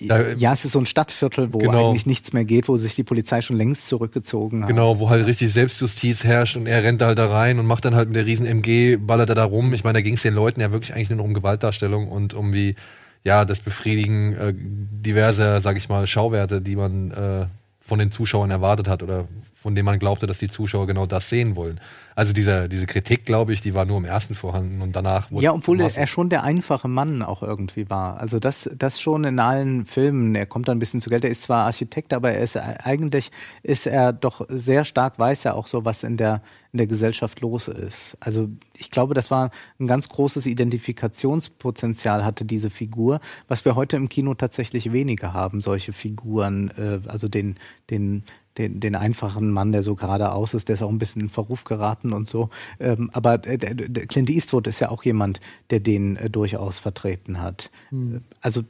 Da, 0.01 0.33
ja, 0.33 0.53
es 0.53 0.65
ist 0.65 0.73
so 0.73 0.81
ein 0.81 0.87
Stadtviertel, 0.87 1.53
wo 1.53 1.59
genau. 1.59 1.91
eigentlich 1.91 2.07
nichts 2.07 2.33
mehr 2.33 2.45
geht, 2.45 2.67
wo 2.67 2.77
sich 2.79 2.95
die 2.95 3.05
Polizei 3.05 3.43
schon 3.43 3.57
längst 3.57 3.87
zurückgezogen 3.87 4.63
hat. 4.63 4.69
Genau, 4.69 4.99
wo 4.99 5.09
halt 5.09 5.27
richtig 5.27 5.53
Selbstjustiz 5.53 6.25
herrscht 6.25 6.57
und 6.57 6.67
er 6.67 6.83
rennt 6.83 7.03
halt 7.03 7.19
da 7.19 7.27
rein 7.27 7.59
und 7.59 7.67
macht 7.67 7.85
dann 7.85 7.95
halt 7.95 8.09
mit 8.09 8.17
der 8.17 8.27
riesen 8.27 8.47
MG, 8.47 8.97
ballert 8.97 9.29
er 9.29 9.35
da 9.35 9.45
rum. 9.45 9.73
Ich 9.73 9.85
meine, 9.85 9.99
da 9.99 10.01
ging 10.01 10.15
es 10.15 10.23
den 10.23 10.35
Leuten 10.35 10.61
ja 10.61 10.73
wirklich 10.73 10.95
eigentlich 10.95 11.11
nur 11.11 11.25
um 11.25 11.35
Gewaltdarstellung 11.35 12.09
und 12.09 12.35
um 12.35 12.53
wie, 12.53 12.75
ja, 13.23 13.45
das 13.45 13.61
Befriedigen 13.61 14.35
äh, 14.35 14.55
diverser, 14.57 15.61
sag 15.61 15.77
ich 15.77 15.89
mal, 15.89 16.07
Schauwerte, 16.09 16.61
die 16.61 16.75
man 16.75 17.11
äh, 17.13 17.47
von 17.81 17.99
den 17.99 18.11
Zuschauern 18.11 18.51
erwartet 18.51 18.89
hat 18.89 19.03
oder 19.03 19.29
von 19.63 19.77
dem 19.77 19.85
man 19.87 19.99
glaubte, 20.01 20.27
dass 20.27 20.39
die 20.39 20.49
Zuschauer 20.49 20.89
genau 20.89 21.07
das 21.07 21.31
sehen 21.31 21.55
wollen. 21.55 21.81
Also 22.15 22.33
dieser, 22.33 22.69
diese 22.69 22.87
Kritik, 22.87 23.25
glaube 23.25 23.53
ich, 23.53 23.61
die 23.61 23.75
war 23.75 23.85
nur 23.85 23.97
im 23.97 24.05
ersten 24.05 24.35
vorhanden 24.35 24.83
und 24.83 24.95
danach 24.95 25.31
wurde 25.31 25.45
Ja, 25.45 25.53
obwohl 25.53 25.81
er 25.81 26.07
schon 26.07 26.29
der 26.29 26.43
einfache 26.43 26.89
Mann 26.89 27.23
auch 27.23 27.43
irgendwie 27.43 27.89
war. 27.89 28.21
Also 28.21 28.39
das, 28.39 28.69
das 28.77 29.01
schon 29.01 29.25
in 29.25 29.39
allen 29.39 29.87
Filmen. 29.87 30.35
Er 30.35 30.45
kommt 30.45 30.69
da 30.69 30.73
ein 30.73 30.79
bisschen 30.79 31.01
zu 31.01 31.09
Geld. 31.09 31.25
Er 31.25 31.31
ist 31.31 31.43
zwar 31.43 31.65
Architekt, 31.65 32.13
aber 32.13 32.33
er 32.33 32.43
ist 32.43 32.57
eigentlich 32.57 33.31
ist 33.63 33.87
er 33.87 34.13
doch 34.13 34.45
sehr 34.49 34.85
stark, 34.85 35.19
weiß 35.19 35.45
er 35.47 35.55
auch 35.55 35.69
so, 35.69 35.85
was 35.85 36.03
in 36.03 36.17
der, 36.17 36.43
in 36.73 36.79
der 36.79 36.87
Gesellschaft 36.87 37.41
los 37.41 37.69
ist. 37.69 38.17
Also 38.21 38.49
ich 38.75 38.91
glaube, 38.91 39.15
das 39.15 39.31
war 39.31 39.51
ein 39.79 39.87
ganz 39.87 40.09
großes 40.09 40.45
Identifikationspotenzial 40.45 42.25
hatte 42.25 42.45
diese 42.45 42.69
Figur, 42.69 43.21
was 43.49 43.65
wir 43.65 43.75
heute 43.75 43.97
im 43.97 44.09
Kino 44.09 44.35
tatsächlich 44.35 44.93
weniger 44.93 45.33
haben, 45.33 45.61
solche 45.61 45.93
Figuren, 45.93 46.71
äh, 46.77 47.01
also 47.09 47.29
den, 47.29 47.57
den 47.91 48.25
den, 48.59 48.81
den 48.81 48.95
einfachen 48.95 49.51
Mann, 49.51 49.73
der 49.73 49.83
so 49.83 49.95
geradeaus 49.95 50.55
ist, 50.55 50.69
der 50.69 50.75
ist 50.75 50.83
auch 50.83 50.91
ein 50.91 50.99
bisschen 50.99 51.23
in 51.23 51.29
Verruf 51.29 51.65
geraten 51.65 52.13
und 52.13 52.29
so. 52.29 52.51
Ähm, 52.79 53.11
aber 53.13 53.39
der, 53.39 53.57
der 53.57 54.07
Clint 54.07 54.31
Eastwood 54.31 54.67
ist 54.67 54.81
ja 54.81 54.91
auch 54.91 55.05
jemand, 55.05 55.41
der 55.71 55.81
den 55.81 56.17
äh, 56.17 56.29
durchaus 56.29 56.79
vertreten 56.79 57.41
hat. 57.41 57.71
Mhm. 57.91 58.23
Also 58.41 58.65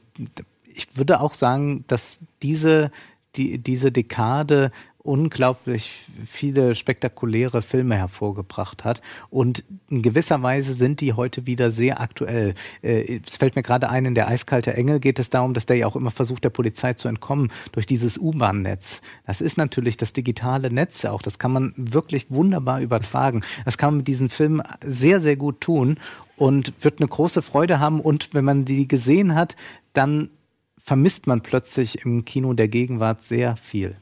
ich 0.74 0.97
würde 0.97 1.20
auch 1.20 1.35
sagen, 1.35 1.85
dass 1.89 2.20
diese, 2.43 2.91
die, 3.37 3.59
diese 3.59 3.93
Dekade 3.93 4.70
unglaublich 5.03 6.07
viele 6.26 6.74
spektakuläre 6.74 7.62
Filme 7.62 7.96
hervorgebracht 7.96 8.84
hat. 8.84 9.03
Und 9.30 9.64
in 9.90 10.03
gewisser 10.03 10.42
Weise 10.42 10.74
sind 10.74 11.00
die 11.00 11.12
heute 11.12 11.46
wieder 11.46 11.70
sehr 11.70 12.00
aktuell. 12.00 12.55
Äh, 12.82 13.20
es 13.26 13.36
fällt 13.36 13.57
mir 13.57 13.62
gerade 13.62 13.90
ein, 13.90 14.05
in 14.05 14.14
der 14.14 14.28
Eiskalte 14.28 14.74
Engel 14.74 15.00
geht 15.00 15.18
es 15.18 15.30
darum, 15.30 15.55
dass 15.55 15.66
der 15.66 15.76
ja 15.76 15.86
auch 15.86 15.96
immer 15.96 16.11
versucht, 16.11 16.44
der 16.44 16.50
Polizei 16.50 16.94
zu 16.94 17.09
entkommen 17.09 17.50
durch 17.72 17.86
dieses 17.86 18.16
U-Bahn-Netz. 18.18 19.00
Das 19.26 19.40
ist 19.40 19.57
natürlich 19.57 19.96
das 19.96 20.12
digitale 20.12 20.72
Netz 20.72 21.05
auch. 21.05 21.22
Das 21.22 21.38
kann 21.38 21.53
man 21.53 21.72
wirklich 21.76 22.30
wunderbar 22.30 22.80
übertragen. 22.80 23.42
Das 23.64 23.78
kann 23.78 23.90
man 23.90 23.96
mit 23.98 24.09
diesen 24.09 24.28
Filmen 24.28 24.62
sehr, 24.84 25.20
sehr 25.20 25.36
gut 25.36 25.61
tun 25.61 25.98
und 26.36 26.72
wird 26.80 27.00
eine 27.00 27.09
große 27.09 27.42
Freude 27.42 27.80
haben. 27.80 28.00
Und 28.00 28.34
wenn 28.34 28.44
man 28.44 28.64
die 28.64 28.86
gesehen 28.86 29.34
hat, 29.34 29.57
dann 29.92 30.30
vermisst 30.78 31.26
man 31.26 31.42
plötzlich 31.42 32.05
im 32.05 32.24
Kino 32.24 32.53
der 32.55 32.68
Gegenwart 32.68 33.22
sehr 33.22 33.57
viel. 33.57 33.96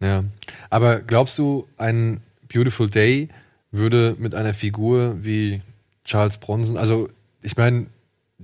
Ja. 0.00 0.24
Aber 0.70 1.00
glaubst 1.00 1.38
du, 1.38 1.68
ein 1.76 2.20
Beautiful 2.52 2.90
Day 2.90 3.28
würde 3.70 4.16
mit 4.18 4.34
einer 4.34 4.54
Figur 4.54 5.16
wie 5.22 5.62
Charles 6.04 6.38
Bronson, 6.38 6.76
also 6.76 7.08
ich 7.42 7.56
meine, 7.56 7.86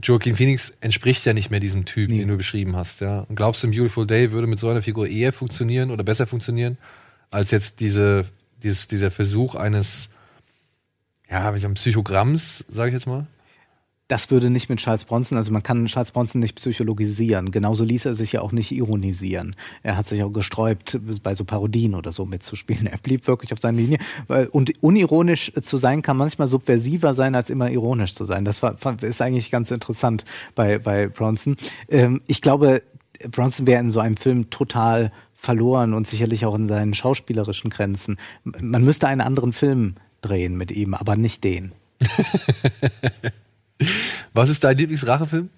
Joaquin 0.03 0.37
Phoenix 0.37 0.73
entspricht 0.81 1.25
ja 1.25 1.33
nicht 1.33 1.51
mehr 1.51 1.61
diesem 1.61 1.87
Typ, 1.87 2.11
nee. 2.11 2.19
den 2.19 2.29
du 2.29 2.37
beschrieben 2.37 2.77
hast, 2.77 3.01
ja. 3.01 3.21
Und 3.21 3.37
glaubst 3.37 3.63
du, 3.63 3.67
ein 3.67 3.71
Beautiful 3.71 4.07
Day 4.07 4.31
würde 4.31 4.47
mit 4.47 4.59
so 4.59 4.69
einer 4.69 4.83
Figur 4.83 5.09
eher 5.09 5.33
funktionieren 5.33 5.91
oder 5.91 6.05
besser 6.05 6.27
funktionieren, 6.27 6.77
als 7.31 7.51
jetzt 7.51 7.81
diese, 7.81 8.27
dieses, 8.63 8.89
dieser 8.89 9.11
Versuch 9.11 9.55
eines, 9.55 10.11
ja, 11.31 11.51
Psychogramms, 11.53 12.65
sage 12.69 12.91
ich 12.91 12.95
jetzt 12.95 13.07
mal? 13.07 13.27
Das 14.09 14.31
würde 14.31 14.51
nicht 14.51 14.69
mit 14.69 14.79
Charles 14.79 15.05
Bronson, 15.05 15.37
also 15.37 15.53
man 15.53 15.63
kann 15.63 15.87
Charles 15.87 16.13
Bronson 16.13 16.41
nicht 16.41 16.55
psychologisieren. 16.57 17.51
Genauso 17.51 17.83
ließ 17.83 18.07
er 18.07 18.15
sich 18.15 18.33
ja 18.33 18.41
auch 18.41 18.53
nicht 18.53 18.71
ironisieren. 18.71 19.57
Er 19.83 19.97
hat 19.97 20.07
sich 20.07 20.23
auch 20.23 20.33
gesträubt, 20.33 20.99
bei 21.23 21.35
so 21.35 21.45
Parodien 21.45 21.95
oder 21.95 22.13
so 22.13 22.25
mitzuspielen. 22.25 22.87
Er 22.97 22.99
blieb 22.99 23.27
wirklich 23.27 23.53
auf 23.53 23.61
seiner 23.61 23.79
Linie. 23.79 23.99
Und 24.53 24.73
unironisch 24.81 25.53
zu 25.61 25.77
sein 25.77 26.03
kann 26.03 26.17
manchmal 26.17 26.47
subversiver 26.47 27.15
sein, 27.15 27.35
als 27.35 27.51
immer 27.51 27.71
ironisch 27.71 28.15
zu 28.15 28.25
sein. 28.25 28.45
Das 28.45 28.63
ist 29.03 29.21
eigentlich 29.21 29.51
ganz 29.51 29.71
interessant 29.71 30.25
bei, 30.55 30.79
bei 30.79 31.09
Bronson. 31.09 31.57
Ähm, 31.89 32.23
ich 32.27 32.41
glaube, 32.41 32.83
Bronson 33.31 33.67
wäre 33.67 33.81
in 33.81 33.91
so 33.91 34.01
einem 34.01 34.17
Film 34.17 34.51
total 34.51 35.11
verloren 35.35 35.95
und 35.95 36.07
sicherlich 36.07 36.47
auch 36.47 36.55
in 36.55 36.69
seinen 36.69 36.95
schauspielerischen 36.95 37.71
Grenzen. 37.71 38.17
Man 38.45 38.85
müsste 38.85 39.09
einen 39.09 39.21
anderen 39.21 39.53
Film 39.53 39.97
drehen 40.23 40.57
mit 40.57 40.71
ihm, 40.71 40.95
aber 40.95 41.17
nicht 41.17 41.45
den. 41.45 41.73
Was 44.33 44.49
ist 44.49 44.65
dein 44.65 44.77
Lieblingsrachefilm? 44.77 45.51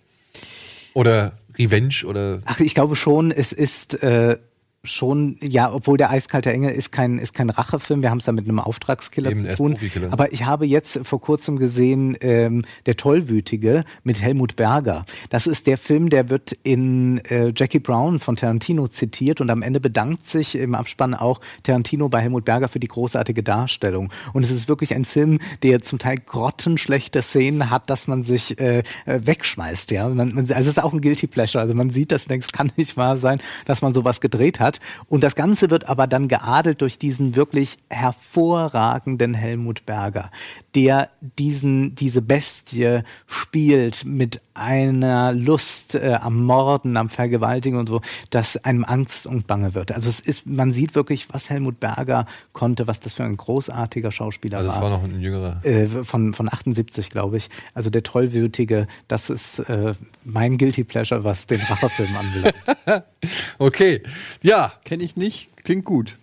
Oder 0.94 1.32
Revenge 1.58 2.04
oder? 2.04 2.40
Ach, 2.44 2.60
ich 2.60 2.74
glaube 2.74 2.96
schon, 2.96 3.30
es 3.30 3.52
ist 3.52 4.02
äh, 4.02 4.38
schon, 4.84 5.36
ja, 5.42 5.72
obwohl 5.72 5.96
der 5.96 6.10
Eiskalte 6.10 6.52
Engel 6.52 6.70
ist 6.70 6.92
kein, 6.92 7.18
ist 7.18 7.34
kein 7.34 7.50
Rachefilm, 7.50 8.02
wir 8.02 8.10
haben 8.10 8.18
es 8.18 8.26
da 8.26 8.32
mit 8.32 8.44
einem 8.44 8.60
Auftragskiller 8.60 9.32
Eben, 9.32 9.48
zu 9.48 9.56
tun. 9.56 9.78
Aber 10.10 10.32
ich 10.32 10.46
habe 10.46 10.66
jetzt 10.66 11.00
vor 11.02 11.20
kurzem 11.20 11.58
gesehen, 11.58 12.16
ähm, 12.20 12.64
Der 12.86 12.96
Tollwütige 12.96 13.84
mit 14.04 14.20
Helmut 14.20 14.56
Berger. 14.56 15.04
Das 15.30 15.46
ist 15.46 15.66
der 15.66 15.78
Film, 15.78 16.10
der 16.10 16.30
wird 16.30 16.52
in 16.62 17.18
äh, 17.24 17.52
Jackie 17.54 17.80
Brown 17.80 18.20
von 18.20 18.36
Tarantino 18.36 18.86
zitiert 18.86 19.40
und 19.40 19.50
am 19.50 19.62
Ende 19.62 19.80
bedankt 19.80 20.26
sich 20.26 20.54
im 20.54 20.74
Abspann 20.74 21.14
auch 21.14 21.40
Tarantino 21.64 22.08
bei 22.08 22.20
Helmut 22.20 22.44
Berger 22.44 22.68
für 22.68 22.80
die 22.80 22.88
großartige 22.88 23.42
Darstellung. 23.42 24.12
Und 24.32 24.44
es 24.44 24.50
ist 24.50 24.68
wirklich 24.68 24.94
ein 24.94 25.04
Film, 25.04 25.40
der 25.62 25.82
zum 25.82 25.98
Teil 25.98 26.18
grottenschlechte 26.24 27.22
Szenen 27.22 27.70
hat, 27.70 27.90
dass 27.90 28.06
man 28.06 28.22
sich 28.22 28.58
äh, 28.60 28.78
äh 29.06 29.20
wegschmeißt. 29.24 29.90
Ja, 29.90 30.08
man, 30.08 30.34
man, 30.34 30.50
also 30.50 30.70
es 30.70 30.76
ist 30.76 30.82
auch 30.82 30.92
ein 30.92 31.00
Guilty 31.00 31.26
Pleasure. 31.26 31.60
Also 31.60 31.74
man 31.74 31.90
sieht 31.90 32.12
das, 32.12 32.26
denkt, 32.26 32.46
es 32.46 32.52
kann 32.52 32.70
nicht 32.76 32.96
wahr 32.96 33.16
sein, 33.16 33.40
dass 33.66 33.82
man 33.82 33.92
sowas 33.92 34.20
gedreht 34.20 34.60
hat. 34.60 34.67
Hat. 34.68 34.80
Und 35.08 35.24
das 35.24 35.34
Ganze 35.34 35.70
wird 35.70 35.88
aber 35.88 36.06
dann 36.06 36.28
geadelt 36.28 36.80
durch 36.82 36.98
diesen 36.98 37.34
wirklich 37.34 37.78
hervorragenden 37.90 39.34
Helmut 39.34 39.84
Berger, 39.86 40.30
der 40.74 41.08
diesen, 41.38 41.94
diese 41.94 42.22
Bestie 42.22 43.00
spielt 43.26 44.04
mit 44.04 44.40
einer 44.54 45.32
Lust 45.32 45.94
äh, 45.94 46.18
am 46.20 46.44
Morden, 46.44 46.96
am 46.96 47.08
Vergewaltigen 47.08 47.78
und 47.78 47.88
so, 47.88 48.00
dass 48.30 48.56
einem 48.64 48.84
Angst 48.84 49.26
und 49.26 49.46
Bange 49.46 49.74
wird. 49.74 49.92
Also 49.92 50.08
es 50.08 50.20
ist, 50.20 50.46
man 50.46 50.72
sieht 50.72 50.94
wirklich, 50.94 51.28
was 51.32 51.48
Helmut 51.48 51.80
Berger 51.80 52.26
konnte, 52.52 52.86
was 52.86 53.00
das 53.00 53.14
für 53.14 53.24
ein 53.24 53.36
großartiger 53.36 54.10
Schauspieler 54.10 54.58
Also, 54.58 54.68
war. 54.68 54.74
das 54.76 54.82
war 54.82 54.90
noch 54.90 55.04
ein 55.04 55.20
jüngerer. 55.20 55.64
Äh, 55.64 55.86
von, 56.04 56.34
von 56.34 56.48
78, 56.52 57.08
glaube 57.10 57.36
ich. 57.38 57.48
Also 57.74 57.88
der 57.90 58.02
Tollwütige, 58.02 58.86
das 59.06 59.30
ist 59.30 59.60
äh, 59.60 59.94
mein 60.24 60.58
Guilty 60.58 60.84
Pleasure, 60.84 61.24
was 61.24 61.46
den 61.46 61.60
Rachefilm 61.60 62.10
anbelangt. 62.16 63.04
Okay. 63.58 64.02
Ja, 64.42 64.57
Kenne 64.84 65.02
ich 65.04 65.16
nicht. 65.16 65.48
Klingt 65.64 65.84
gut. 65.84 66.16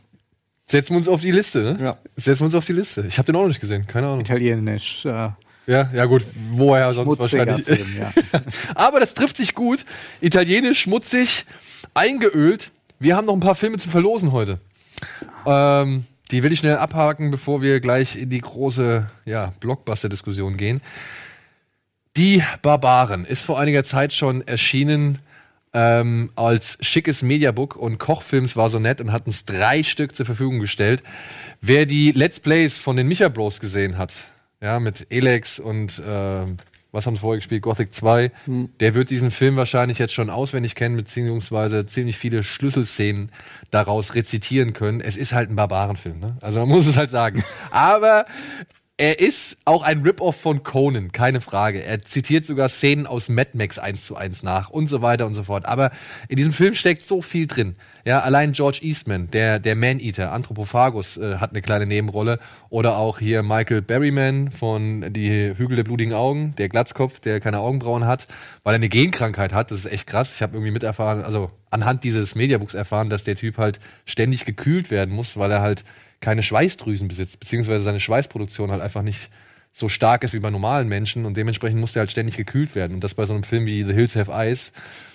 setzen 0.68 0.92
wir 0.92 0.98
uns 0.98 1.08
auf 1.08 1.22
die 1.22 1.32
Liste, 1.32 1.64
ne? 1.64 1.78
Ja. 1.84 1.98
Setzen 2.16 2.42
wir 2.42 2.46
uns 2.46 2.56
auf 2.56 2.66
die 2.66 2.74
Liste. 2.74 3.06
Ich 3.08 3.18
habe 3.18 3.26
den 3.28 3.36
auch 3.36 3.42
noch 3.42 3.48
nicht 3.50 3.62
gesehen, 3.62 3.86
keine 3.88 4.08
Ahnung. 4.08 4.22
Italienisch. 4.22 5.06
Äh, 5.06 5.30
Ja, 5.68 5.90
ja 5.94 6.06
gut, 6.06 6.24
woher 6.52 6.94
sonst 6.94 7.20
wahrscheinlich. 7.20 7.66
Film, 7.66 7.88
ja. 8.00 8.12
Aber 8.76 9.00
das 9.00 9.14
trifft 9.14 9.38
sich 9.38 9.56
gut. 9.56 9.84
Italienisch, 10.22 10.82
schmutzig, 10.82 11.46
eingeölt. 11.94 12.72
Wir 13.00 13.16
haben 13.16 13.26
noch 13.26 13.34
ein 13.34 13.40
paar 13.40 13.56
Filme 13.56 13.78
zu 13.78 13.90
verlosen 13.90 14.32
heute. 14.32 14.60
Ähm, 15.46 16.06
die 16.32 16.42
will 16.44 16.52
ich 16.52 16.60
schnell 16.60 16.78
abhaken, 16.78 17.30
bevor 17.32 17.62
wir 17.62 17.80
gleich 17.80 18.16
in 18.16 18.30
die 18.30 18.40
große 18.42 19.10
ja, 19.26 19.54
Blockbuster-Diskussion 19.60 20.58
gehen. 20.58 20.82
Die 22.18 22.42
Barbaren 22.62 23.26
ist 23.26 23.42
vor 23.42 23.60
einiger 23.60 23.84
Zeit 23.84 24.14
schon 24.14 24.42
erschienen 24.48 25.20
ähm, 25.76 26.32
als 26.38 26.78
schickes 26.80 27.22
Mediabook 27.22 27.76
und 27.76 28.00
Kochfilms 28.00 28.56
war 28.56 28.70
so 28.70 28.80
nett 28.80 29.02
und 29.02 29.12
hat 29.12 29.28
uns 29.28 29.44
drei 29.44 29.84
Stück 29.84 30.16
zur 30.16 30.26
Verfügung 30.26 30.62
gestellt. 30.62 31.04
Wer 31.60 31.86
die 31.86 32.12
Let's 32.12 32.40
Plays 32.40 32.78
von 32.78 32.96
den 32.96 33.08
Micha 33.08 33.28
Bros 33.28 33.60
gesehen 33.60 33.98
hat, 33.98 34.14
ja, 34.62 34.80
mit 34.80 35.08
Elex 35.10 35.60
und 35.60 36.00
äh, 36.00 36.46
was 36.94 37.06
haben 37.06 37.16
sie 37.16 37.20
vorher 37.20 37.40
gespielt? 37.40 37.62
Gothic 37.62 37.94
2, 37.94 38.32
der 38.80 38.94
wird 38.94 39.10
diesen 39.10 39.30
Film 39.30 39.58
wahrscheinlich 39.58 40.00
jetzt 40.00 40.14
schon 40.14 40.30
auswendig 40.30 40.76
kennen, 40.76 40.96
beziehungsweise 40.96 41.86
ziemlich 41.86 42.18
viele 42.18 42.42
Schlüsselszenen 42.42 43.34
daraus 43.70 44.16
rezitieren 44.16 44.72
können. 44.72 45.02
Es 45.02 45.18
ist 45.18 45.34
halt 45.34 45.50
ein 45.50 45.58
Barbarenfilm, 45.58 46.20
ne? 46.20 46.38
Also 46.42 46.60
man 46.62 46.70
muss 46.70 46.88
es 46.88 46.96
halt 46.96 47.10
sagen. 47.10 47.44
Aber 47.72 48.26
er 48.98 49.20
ist 49.20 49.58
auch 49.66 49.84
ein 49.84 50.04
Rip-Off 50.04 50.38
von 50.38 50.64
Conan, 50.64 51.12
keine 51.12 51.41
Frage. 51.41 51.84
Er 51.84 52.02
zitiert 52.02 52.46
sogar 52.46 52.70
Szenen 52.70 53.08
aus 53.08 53.28
Mad 53.28 53.50
Max 53.54 53.78
1 53.78 54.06
zu 54.06 54.16
1 54.16 54.43
nach 54.43 54.70
und 54.70 54.88
so 54.88 55.02
weiter 55.02 55.26
und 55.26 55.34
so 55.34 55.43
fort. 55.43 55.66
Aber 55.66 55.91
in 56.30 56.38
diesem 56.38 56.54
Film 56.54 56.76
steckt 56.76 57.02
so 57.02 57.22
viel 57.22 57.46
drin. 57.46 57.76
Ja, 58.06 58.22
allein 58.22 58.54
George 58.54 58.80
Eastman, 58.82 59.30
der, 59.32 59.60
der 59.60 59.76
Man-Eater, 59.76 60.32
Anthropophagus, 60.32 61.18
äh, 61.18 61.39
hat 61.39 61.50
eine 61.50 61.62
kleine 61.62 61.86
Nebenrolle. 61.86 62.39
Oder 62.70 62.96
auch 62.98 63.20
hier 63.20 63.43
Michael 63.43 63.82
Berryman 63.82 64.50
von 64.52 65.12
Die 65.12 65.54
Hügel 65.58 65.76
der 65.76 65.84
blutigen 65.84 66.14
Augen, 66.14 66.56
der 66.58 66.70
Glatzkopf, 66.70 67.20
der 67.20 67.41
keine 67.41 67.60
Augenbrauen 67.60 68.06
hat, 68.06 68.28
weil 68.64 68.76
er 68.76 68.78
eine 68.78 68.88
Genkrankheit 68.88 69.52
hat. 69.52 69.72
Das 69.72 69.80
ist 69.80 69.91
echt 69.91 70.08
krass. 70.08 70.34
Ich 70.36 70.41
habe 70.41 70.56
irgendwie 70.56 70.72
miterfahren, 70.72 71.22
also 71.26 71.52
anhand 71.70 72.06
dieses 72.06 72.36
Mediabooks 72.36 72.74
erfahren, 72.74 73.10
dass 73.10 73.26
der 73.26 73.36
Typ 73.36 73.58
halt 73.58 73.82
ständig 74.06 74.46
gekühlt 74.46 74.89
werden 74.89 75.14
muss, 75.14 75.36
weil 75.36 75.52
er 75.52 75.60
halt 75.62 75.84
keine 76.26 76.42
Schweißdrüsen 76.42 77.08
besitzt, 77.08 77.40
beziehungsweise 77.40 77.84
seine 77.84 78.00
Schweißproduktion 78.00 78.72
halt 78.72 78.82
einfach 78.82 79.04
nicht 79.04 79.30
so 79.74 79.88
stark 79.90 80.24
ist 80.24 80.34
wie 80.34 80.40
bei 80.40 80.50
normalen 80.50 80.88
Menschen 80.88 81.24
und 81.24 81.38
dementsprechend 81.38 81.80
musste 81.80 82.00
er 82.00 82.02
halt 82.02 82.12
ständig 82.12 82.36
gekühlt 82.36 82.74
werden. 82.74 82.96
Und 82.96 83.04
das 83.04 83.14
bei 83.14 83.28
so 83.28 83.34
einem 83.34 83.44
Film 83.44 83.68
wie 83.68 83.84
The 83.84 83.94
Hills 83.94 84.16
Have 84.16 84.32
Eyes 84.32 84.72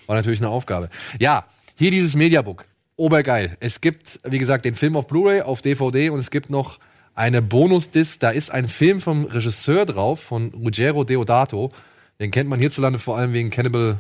war 0.07 0.15
natürlich 0.15 0.39
eine 0.39 0.51
Aufgabe. 0.51 0.89
Ja, 1.19 1.47
hier 1.77 1.91
dieses 1.91 2.15
Mediabook. 2.15 2.65
Obergeil. 2.95 3.57
Es 3.59 3.81
gibt, 3.81 4.21
wie 4.23 4.39
gesagt, 4.39 4.65
den 4.65 4.77
Film 4.77 4.95
auf 4.95 5.09
Blu-ray, 5.09 5.41
auf 5.41 5.63
DVD 5.63 6.11
und 6.11 6.21
es 6.21 6.31
gibt 6.31 6.49
noch 6.49 6.79
eine 7.17 7.43
Bonus-Disc. 7.43 8.21
Da 8.21 8.31
ist 8.31 8.53
ein 8.53 8.69
Film 8.69 9.01
vom 9.01 9.25
Regisseur 9.25 9.87
drauf, 9.87 10.21
von 10.21 10.55
Ruggero 10.55 11.03
Deodato. 11.03 11.73
Den 12.21 12.31
kennt 12.31 12.49
man 12.49 12.61
hierzulande 12.61 13.01
vor 13.01 13.19
allem 13.19 13.33
wegen 13.33 13.51
Cannibal 13.51 13.99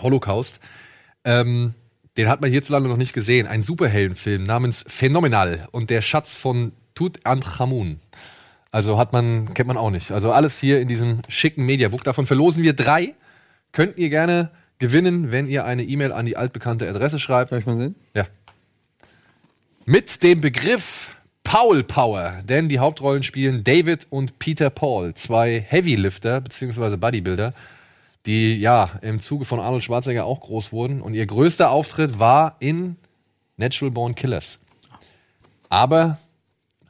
Holocaust. 0.00 0.60
Ähm, 1.24 1.74
den 2.16 2.28
hat 2.28 2.40
man 2.40 2.50
hierzulande 2.50 2.88
noch 2.88 2.96
nicht 2.96 3.12
gesehen. 3.12 3.46
Ein 3.46 3.62
Superheldenfilm 3.62 4.44
namens 4.44 4.84
Phänomenal 4.86 5.68
und 5.70 5.90
der 5.90 6.02
Schatz 6.02 6.34
von 6.34 6.72
Tutanchamun. 6.94 8.00
Also 8.70 8.98
hat 8.98 9.12
man, 9.12 9.54
kennt 9.54 9.68
man 9.68 9.76
auch 9.76 9.90
nicht. 9.90 10.12
Also 10.12 10.32
alles 10.32 10.58
hier 10.58 10.80
in 10.80 10.88
diesem 10.88 11.20
schicken 11.28 11.64
Mediabook. 11.64 12.04
Davon 12.04 12.26
verlosen 12.26 12.62
wir 12.62 12.72
drei. 12.72 13.14
Könnt 13.72 13.98
ihr 13.98 14.10
gerne 14.10 14.50
gewinnen, 14.78 15.32
wenn 15.32 15.46
ihr 15.46 15.64
eine 15.64 15.84
E-Mail 15.84 16.12
an 16.12 16.26
die 16.26 16.36
altbekannte 16.36 16.88
Adresse 16.88 17.18
schreibt. 17.18 17.52
Darf 17.52 17.60
ich 17.60 17.66
mal 17.66 17.76
sehen? 17.76 17.94
Ja. 18.14 18.26
Mit 19.84 20.22
dem 20.22 20.40
Begriff 20.40 21.10
Paul 21.44 21.84
Power, 21.84 22.40
denn 22.42 22.68
die 22.68 22.80
Hauptrollen 22.80 23.22
spielen 23.22 23.62
David 23.62 24.08
und 24.10 24.40
Peter 24.40 24.68
Paul, 24.68 25.14
zwei 25.14 25.60
Heavylifter 25.60 26.40
bzw. 26.40 26.96
Bodybuilder, 26.96 27.54
die 28.26 28.56
ja 28.56 28.90
im 29.02 29.22
Zuge 29.22 29.44
von 29.44 29.60
Arnold 29.60 29.84
Schwarzenegger 29.84 30.24
auch 30.24 30.40
groß 30.40 30.72
wurden. 30.72 31.00
Und 31.00 31.14
ihr 31.14 31.26
größter 31.26 31.70
Auftritt 31.70 32.18
war 32.18 32.56
in 32.58 32.96
Natural 33.56 33.90
Born 33.90 34.14
Killers. 34.14 34.58
Aber 35.68 36.18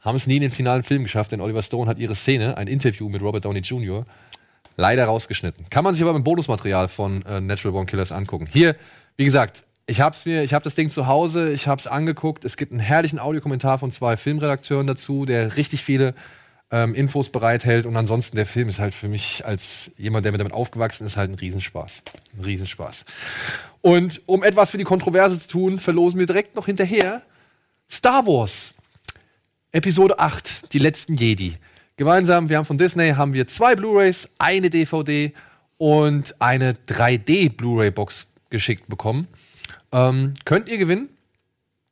haben 0.01 0.15
es 0.15 0.27
nie 0.27 0.37
in 0.37 0.41
den 0.41 0.51
finalen 0.51 0.83
Film 0.83 1.03
geschafft, 1.03 1.31
denn 1.31 1.41
Oliver 1.41 1.61
Stone 1.61 1.89
hat 1.89 1.99
ihre 1.99 2.15
Szene, 2.15 2.57
ein 2.57 2.67
Interview 2.67 3.09
mit 3.09 3.21
Robert 3.21 3.45
Downey 3.45 3.59
Jr., 3.59 4.05
leider 4.77 5.05
rausgeschnitten. 5.05 5.69
Kann 5.69 5.83
man 5.83 5.93
sich 5.93 6.03
aber 6.03 6.15
im 6.15 6.23
Bonusmaterial 6.23 6.87
von 6.87 7.25
äh, 7.25 7.41
Natural 7.41 7.73
Born 7.73 7.87
Killers 7.87 8.11
angucken. 8.11 8.47
Hier, 8.49 8.75
wie 9.17 9.25
gesagt, 9.25 9.63
ich 9.87 10.01
hab's 10.01 10.25
mir, 10.25 10.43
ich 10.43 10.53
habe 10.53 10.63
das 10.63 10.75
Ding 10.75 10.89
zu 10.89 11.07
Hause, 11.07 11.51
ich 11.51 11.67
hab's 11.67 11.87
angeguckt. 11.87 12.45
Es 12.45 12.57
gibt 12.57 12.71
einen 12.71 12.81
herrlichen 12.81 13.19
Audiokommentar 13.19 13.79
von 13.79 13.91
zwei 13.91 14.17
Filmredakteuren 14.17 14.85
dazu, 14.85 15.25
der 15.25 15.57
richtig 15.57 15.83
viele 15.83 16.13
ähm, 16.71 16.95
Infos 16.95 17.29
bereithält. 17.29 17.85
Und 17.85 17.95
ansonsten 17.95 18.35
der 18.35 18.45
Film 18.45 18.69
ist 18.69 18.79
halt 18.79 18.93
für 18.93 19.07
mich 19.07 19.45
als 19.45 19.91
jemand, 19.97 20.25
der 20.25 20.31
mit 20.31 20.41
damit 20.41 20.53
aufgewachsen 20.53 21.05
ist, 21.05 21.17
halt 21.17 21.31
ein 21.31 21.35
Riesenspaß. 21.35 22.03
Ein 22.37 22.43
Riesenspaß. 22.43 23.05
Und 23.81 24.21
um 24.25 24.43
etwas 24.43 24.71
für 24.71 24.77
die 24.77 24.83
Kontroverse 24.83 25.39
zu 25.39 25.47
tun, 25.47 25.79
verlosen 25.79 26.19
wir 26.19 26.25
direkt 26.25 26.55
noch 26.55 26.65
hinterher 26.65 27.21
Star 27.89 28.25
Wars. 28.25 28.73
Episode 29.71 30.19
8, 30.19 30.73
die 30.73 30.79
letzten 30.79 31.15
Jedi. 31.15 31.57
Gemeinsam, 31.97 32.49
wir 32.49 32.57
haben 32.57 32.65
von 32.65 32.77
Disney 32.77 33.11
haben 33.11 33.33
wir 33.33 33.47
zwei 33.47 33.75
Blu-rays, 33.75 34.29
eine 34.37 34.69
DVD 34.69 35.33
und 35.77 36.35
eine 36.39 36.73
3D 36.87 37.55
Blu-ray-Box 37.55 38.27
geschickt 38.49 38.87
bekommen. 38.87 39.27
Ähm, 39.91 40.33
könnt 40.45 40.69
ihr 40.69 40.77
gewinnen, 40.77 41.09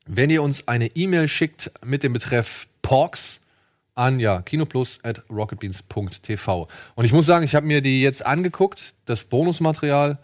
wenn 0.06 0.30
ihr 0.30 0.44
uns 0.44 0.68
eine 0.68 0.88
E-Mail 0.96 1.28
schickt 1.28 1.72
mit 1.84 2.04
dem 2.04 2.14
Betreff 2.14 2.68
Porks 2.82 3.40
an 3.96 4.20
ja, 4.20 4.42
kinoplus 4.42 5.00
at 5.04 5.24
rocketbeans.tv. 5.30 6.68
Und 6.96 7.06
ich 7.06 7.14
muss 7.14 7.26
sagen, 7.26 7.46
ich 7.46 7.56
habe 7.56 7.66
mir 7.66 7.82
die 7.82 8.02
jetzt 8.02 8.26
angeguckt, 8.26 8.94
das 9.06 9.24
Bonusmaterial. 9.24 10.20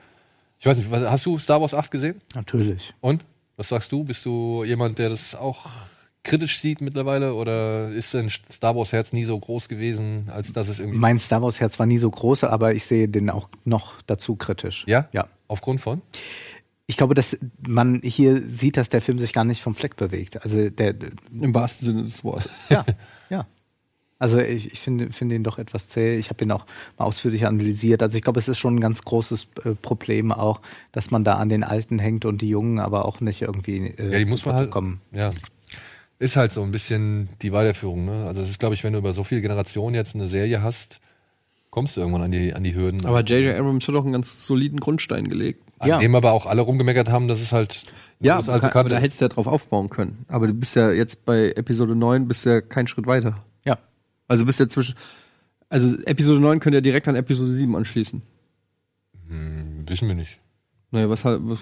Ich 0.59 0.65
weiß 0.65 0.77
nicht, 0.77 0.91
hast 0.91 1.25
du 1.25 1.39
Star 1.39 1.61
Wars 1.61 1.73
8 1.73 1.89
gesehen? 1.89 2.19
Natürlich. 2.35 2.93
Und? 3.01 3.23
Was 3.57 3.69
sagst 3.69 3.91
du? 3.91 4.03
Bist 4.03 4.25
du 4.25 4.63
jemand, 4.63 4.99
der 4.99 5.09
das 5.09 5.35
auch 5.35 5.65
kritisch 6.23 6.59
sieht 6.59 6.81
mittlerweile? 6.81 7.33
Oder 7.33 7.89
ist 7.89 8.13
dein 8.13 8.29
Star 8.29 8.75
Wars 8.75 8.91
Herz 8.91 9.13
nie 9.13 9.25
so 9.25 9.39
groß 9.39 9.69
gewesen, 9.69 10.29
als 10.31 10.51
dass 10.53 10.67
es 10.67 10.79
irgendwie. 10.79 10.97
Mein 10.97 11.19
Star 11.19 11.41
Wars 11.41 11.59
Herz 11.59 11.79
war 11.79 11.85
nie 11.85 11.97
so 11.97 12.09
groß, 12.09 12.43
aber 12.43 12.73
ich 12.73 12.85
sehe 12.85 13.07
den 13.07 13.29
auch 13.29 13.49
noch 13.65 14.01
dazu 14.03 14.35
kritisch. 14.35 14.83
ja? 14.87 15.07
Ja. 15.11 15.27
Aufgrund 15.47 15.81
von? 15.81 16.01
Ich 16.87 16.97
glaube, 16.97 17.13
dass 17.13 17.37
man 17.67 18.01
hier 18.03 18.41
sieht, 18.41 18.77
dass 18.77 18.89
der 18.89 19.01
Film 19.01 19.19
sich 19.19 19.33
gar 19.33 19.43
nicht 19.45 19.61
vom 19.61 19.75
Fleck 19.75 19.95
bewegt. 19.95 20.43
Also 20.43 20.69
der, 20.69 20.95
Im 21.39 21.53
wahrsten 21.53 21.85
Sinne 21.87 22.03
des 22.03 22.23
Wortes. 22.23 22.69
ja. 22.69 22.85
Also 24.21 24.37
ich, 24.37 24.71
ich 24.71 24.79
finde 24.79 25.11
finde 25.11 25.33
ihn 25.33 25.43
doch 25.43 25.57
etwas 25.57 25.89
zäh. 25.89 26.15
Ich 26.15 26.29
habe 26.29 26.43
ihn 26.43 26.51
auch 26.51 26.67
mal 26.99 27.05
ausführlich 27.05 27.47
analysiert. 27.47 28.03
Also 28.03 28.17
ich 28.17 28.21
glaube, 28.21 28.39
es 28.39 28.47
ist 28.47 28.59
schon 28.59 28.75
ein 28.75 28.79
ganz 28.79 29.01
großes 29.01 29.47
äh, 29.63 29.71
Problem 29.73 30.31
auch, 30.31 30.61
dass 30.91 31.09
man 31.09 31.23
da 31.23 31.37
an 31.37 31.49
den 31.49 31.63
Alten 31.63 31.97
hängt 31.97 32.25
und 32.25 32.39
die 32.43 32.49
Jungen 32.49 32.77
aber 32.77 33.05
auch 33.05 33.19
nicht 33.19 33.41
irgendwie 33.41 33.87
äh, 33.87 34.11
Ja, 34.11 34.19
die 34.19 34.25
muss 34.25 34.45
man 34.45 34.53
halt. 34.53 34.69
kommen. 34.69 35.01
Ja. 35.11 35.31
Ist 36.19 36.35
halt 36.35 36.51
so 36.51 36.61
ein 36.61 36.69
bisschen 36.69 37.29
die 37.41 37.51
Weiterführung. 37.51 38.05
Ne? 38.05 38.27
Also, 38.27 38.43
es 38.43 38.51
ist, 38.51 38.59
glaube 38.59 38.75
ich, 38.75 38.83
wenn 38.83 38.93
du 38.93 38.99
über 38.99 39.11
so 39.13 39.23
viele 39.23 39.41
Generationen 39.41 39.95
jetzt 39.95 40.13
eine 40.13 40.27
Serie 40.27 40.61
hast, 40.61 40.99
kommst 41.71 41.97
du 41.97 42.01
irgendwann 42.01 42.21
an 42.21 42.31
die, 42.31 42.53
an 42.53 42.63
die 42.63 42.75
Hürden. 42.75 43.03
Aber 43.07 43.21
J.J. 43.21 43.57
Abrams 43.57 43.87
hat 43.87 43.95
auch 43.95 44.03
einen 44.03 44.13
ganz 44.13 44.45
soliden 44.45 44.79
Grundstein 44.79 45.29
gelegt. 45.29 45.63
an 45.79 45.89
ja. 45.89 45.97
dem 45.97 46.13
aber 46.13 46.33
auch 46.33 46.45
alle 46.45 46.61
rumgemeckert 46.61 47.09
haben, 47.09 47.27
dass 47.27 47.41
es 47.41 47.51
halt. 47.51 47.81
Ja, 48.19 48.35
das 48.35 48.49
aber, 48.49 48.61
halt 48.61 48.75
aber 48.75 48.89
da 48.89 48.99
hättest 48.99 49.19
du 49.19 49.25
ja 49.25 49.29
drauf 49.29 49.47
aufbauen 49.47 49.89
können. 49.89 50.25
Aber 50.27 50.45
du 50.45 50.53
bist 50.53 50.75
ja 50.75 50.91
jetzt 50.91 51.25
bei 51.25 51.53
Episode 51.53 51.95
9 51.95 52.27
bist 52.27 52.45
ja 52.45 52.61
keinen 52.61 52.85
Schritt 52.85 53.07
weiter. 53.07 53.43
Also 54.31 54.45
bist 54.45 54.59
ja 54.59 54.69
zwischen. 54.69 54.95
Also 55.69 55.97
Episode 56.03 56.39
9 56.39 56.59
könnte 56.59 56.77
ja 56.77 56.81
direkt 56.81 57.07
an 57.07 57.15
Episode 57.15 57.51
7 57.51 57.75
anschließen. 57.75 58.21
Wissen 59.87 60.07
wir 60.07 60.15
nicht. 60.15 60.39
Naja, 60.91 61.09
was, 61.09 61.23
hat- 61.25 61.39
was, 61.43 61.59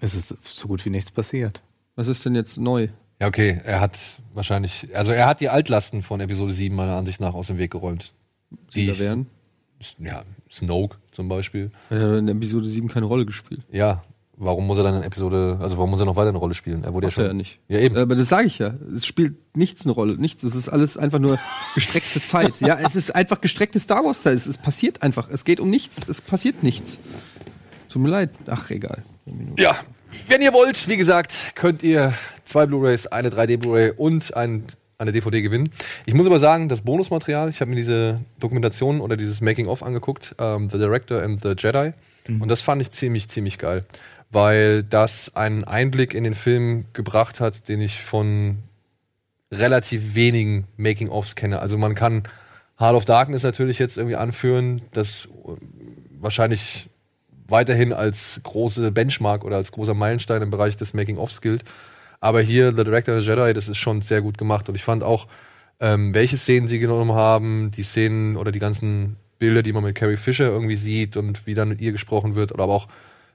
Es 0.00 0.14
ist 0.14 0.34
so 0.42 0.68
gut 0.68 0.84
wie 0.84 0.90
nichts 0.90 1.10
passiert. 1.10 1.62
was 1.96 2.08
ist 2.08 2.24
denn 2.24 2.34
jetzt 2.34 2.58
neu? 2.58 2.88
Ja, 3.20 3.26
okay, 3.26 3.60
er 3.64 3.80
hat 3.80 3.98
wahrscheinlich. 4.34 4.88
Also, 4.94 5.10
er 5.12 5.26
hat 5.26 5.40
die 5.40 5.48
Altlasten 5.48 6.02
von 6.02 6.20
Episode 6.20 6.52
7 6.52 6.74
meiner 6.74 6.96
Ansicht 6.96 7.20
nach 7.20 7.34
aus 7.34 7.48
dem 7.48 7.58
Weg 7.58 7.72
geräumt. 7.72 8.12
Die 8.74 8.86
da 8.86 8.98
wären? 8.98 9.26
Ja, 9.98 10.22
Snoke 10.50 10.96
zum 11.10 11.28
Beispiel. 11.28 11.70
Er 11.90 12.00
hat 12.00 12.18
in 12.18 12.28
Episode 12.28 12.66
7 12.66 12.88
keine 12.88 13.06
Rolle 13.06 13.26
gespielt. 13.26 13.60
Ja, 13.72 14.04
warum 14.38 14.66
muss 14.66 14.78
er 14.78 14.84
dann 14.84 14.96
in 14.96 15.02
Episode, 15.02 15.58
also 15.60 15.76
warum 15.76 15.90
muss 15.90 16.00
er 16.00 16.06
noch 16.06 16.16
weiter 16.16 16.28
eine 16.30 16.38
Rolle 16.38 16.54
spielen? 16.54 16.84
Er 16.84 16.94
wurde 16.94 17.06
ja 17.06 17.08
Macht 17.08 17.18
er 17.18 17.22
schon. 17.22 17.26
ja 17.26 17.32
nicht. 17.34 17.58
Ja, 17.68 17.78
eben. 17.78 17.96
Aber 17.96 18.14
das 18.14 18.28
sage 18.28 18.46
ich 18.46 18.58
ja. 18.58 18.74
Es 18.94 19.06
spielt 19.06 19.34
nichts 19.56 19.84
eine 19.84 19.92
Rolle. 19.92 20.16
Nichts. 20.16 20.42
Es 20.42 20.54
ist 20.54 20.68
alles 20.68 20.96
einfach 20.96 21.18
nur 21.18 21.38
gestreckte 21.74 22.20
Zeit. 22.24 22.60
Ja, 22.60 22.78
es 22.78 22.96
ist 22.96 23.14
einfach 23.14 23.40
gestreckte 23.40 23.80
Star 23.80 24.04
Wars 24.04 24.22
Zeit. 24.22 24.34
Es, 24.34 24.46
es 24.46 24.58
passiert 24.58 25.02
einfach. 25.02 25.28
Es 25.30 25.44
geht 25.44 25.60
um 25.60 25.70
nichts. 25.70 26.00
Es 26.08 26.20
passiert 26.20 26.62
nichts. 26.62 26.98
Tut 27.88 28.02
mir 28.02 28.08
leid. 28.08 28.30
Ach, 28.46 28.70
egal. 28.70 29.02
Ja, 29.58 29.76
wenn 30.28 30.40
ihr 30.40 30.52
wollt, 30.52 30.88
wie 30.88 30.96
gesagt, 30.96 31.32
könnt 31.54 31.82
ihr 31.82 32.14
zwei 32.44 32.66
Blu-rays, 32.66 33.06
eine 33.06 33.28
3D 33.28 33.58
Blu-ray 33.58 33.92
und 33.96 34.34
ein, 34.36 34.64
eine 34.96 35.12
DVD 35.12 35.42
gewinnen. 35.42 35.68
Ich 36.06 36.14
muss 36.14 36.26
aber 36.26 36.38
sagen, 36.38 36.68
das 36.68 36.80
Bonusmaterial, 36.80 37.48
ich 37.50 37.60
habe 37.60 37.70
mir 37.70 37.76
diese 37.76 38.20
Dokumentation 38.40 39.00
oder 39.00 39.16
dieses 39.16 39.40
Making-of 39.40 39.82
angeguckt, 39.82 40.34
ähm, 40.38 40.70
The 40.70 40.78
Director 40.78 41.22
and 41.22 41.42
the 41.42 41.54
Jedi, 41.58 41.92
und 42.40 42.48
das 42.48 42.60
fand 42.60 42.82
ich 42.82 42.90
ziemlich, 42.90 43.28
ziemlich 43.28 43.56
geil, 43.58 43.84
weil 44.30 44.82
das 44.82 45.34
einen 45.34 45.64
Einblick 45.64 46.14
in 46.14 46.24
den 46.24 46.34
Film 46.34 46.86
gebracht 46.92 47.40
hat, 47.40 47.68
den 47.68 47.80
ich 47.80 48.02
von 48.02 48.58
relativ 49.50 50.14
wenigen 50.14 50.66
Making-ofs 50.76 51.34
kenne. 51.34 51.60
Also 51.60 51.78
man 51.78 51.94
kann 51.94 52.24
Heart 52.78 52.94
of 52.94 53.04
Darkness 53.04 53.42
natürlich 53.42 53.78
jetzt 53.78 53.96
irgendwie 53.96 54.16
anführen, 54.16 54.82
das 54.92 55.26
äh, 55.26 55.52
wahrscheinlich 56.20 56.88
weiterhin 57.48 57.92
als 57.92 58.40
große 58.42 58.92
Benchmark 58.92 59.44
oder 59.44 59.56
als 59.56 59.72
großer 59.72 59.94
Meilenstein 59.94 60.42
im 60.42 60.50
Bereich 60.50 60.76
des 60.76 60.92
Making-ofs 60.92 61.40
gilt. 61.40 61.64
Aber 62.20 62.40
hier, 62.40 62.76
The 62.76 62.84
Director 62.84 63.16
of 63.16 63.24
the 63.24 63.30
Jedi, 63.30 63.54
das 63.54 63.68
ist 63.68 63.78
schon 63.78 64.02
sehr 64.02 64.20
gut 64.20 64.38
gemacht. 64.38 64.68
Und 64.68 64.74
ich 64.74 64.84
fand 64.84 65.02
auch, 65.02 65.28
ähm, 65.80 66.12
welche 66.12 66.36
Szenen 66.36 66.68
sie 66.68 66.78
genommen 66.78 67.12
haben, 67.12 67.70
die 67.70 67.84
Szenen 67.84 68.36
oder 68.36 68.52
die 68.52 68.58
ganzen 68.58 69.16
Bilder, 69.38 69.62
die 69.62 69.72
man 69.72 69.84
mit 69.84 69.94
Carrie 69.94 70.16
Fisher 70.16 70.48
irgendwie 70.48 70.76
sieht 70.76 71.16
und 71.16 71.46
wie 71.46 71.54
dann 71.54 71.68
mit 71.68 71.80
ihr 71.80 71.92
gesprochen 71.92 72.34
wird. 72.34 72.52
Oder 72.52 72.64
aber 72.64 72.74
auch, 72.74 72.88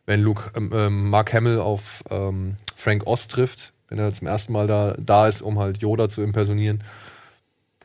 wenn 0.05 0.21
Luke, 0.21 0.51
ähm, 0.55 0.71
ähm, 0.73 1.09
Mark 1.09 1.33
Hamill 1.33 1.59
auf 1.59 2.03
ähm, 2.09 2.57
Frank 2.75 3.07
Oz 3.07 3.27
trifft, 3.27 3.73
wenn 3.89 3.99
er 3.99 4.13
zum 4.13 4.27
ersten 4.27 4.53
Mal 4.53 4.67
da, 4.67 4.95
da 4.99 5.27
ist, 5.27 5.41
um 5.41 5.59
halt 5.59 5.77
Yoda 5.77 6.09
zu 6.09 6.21
impersonieren. 6.21 6.83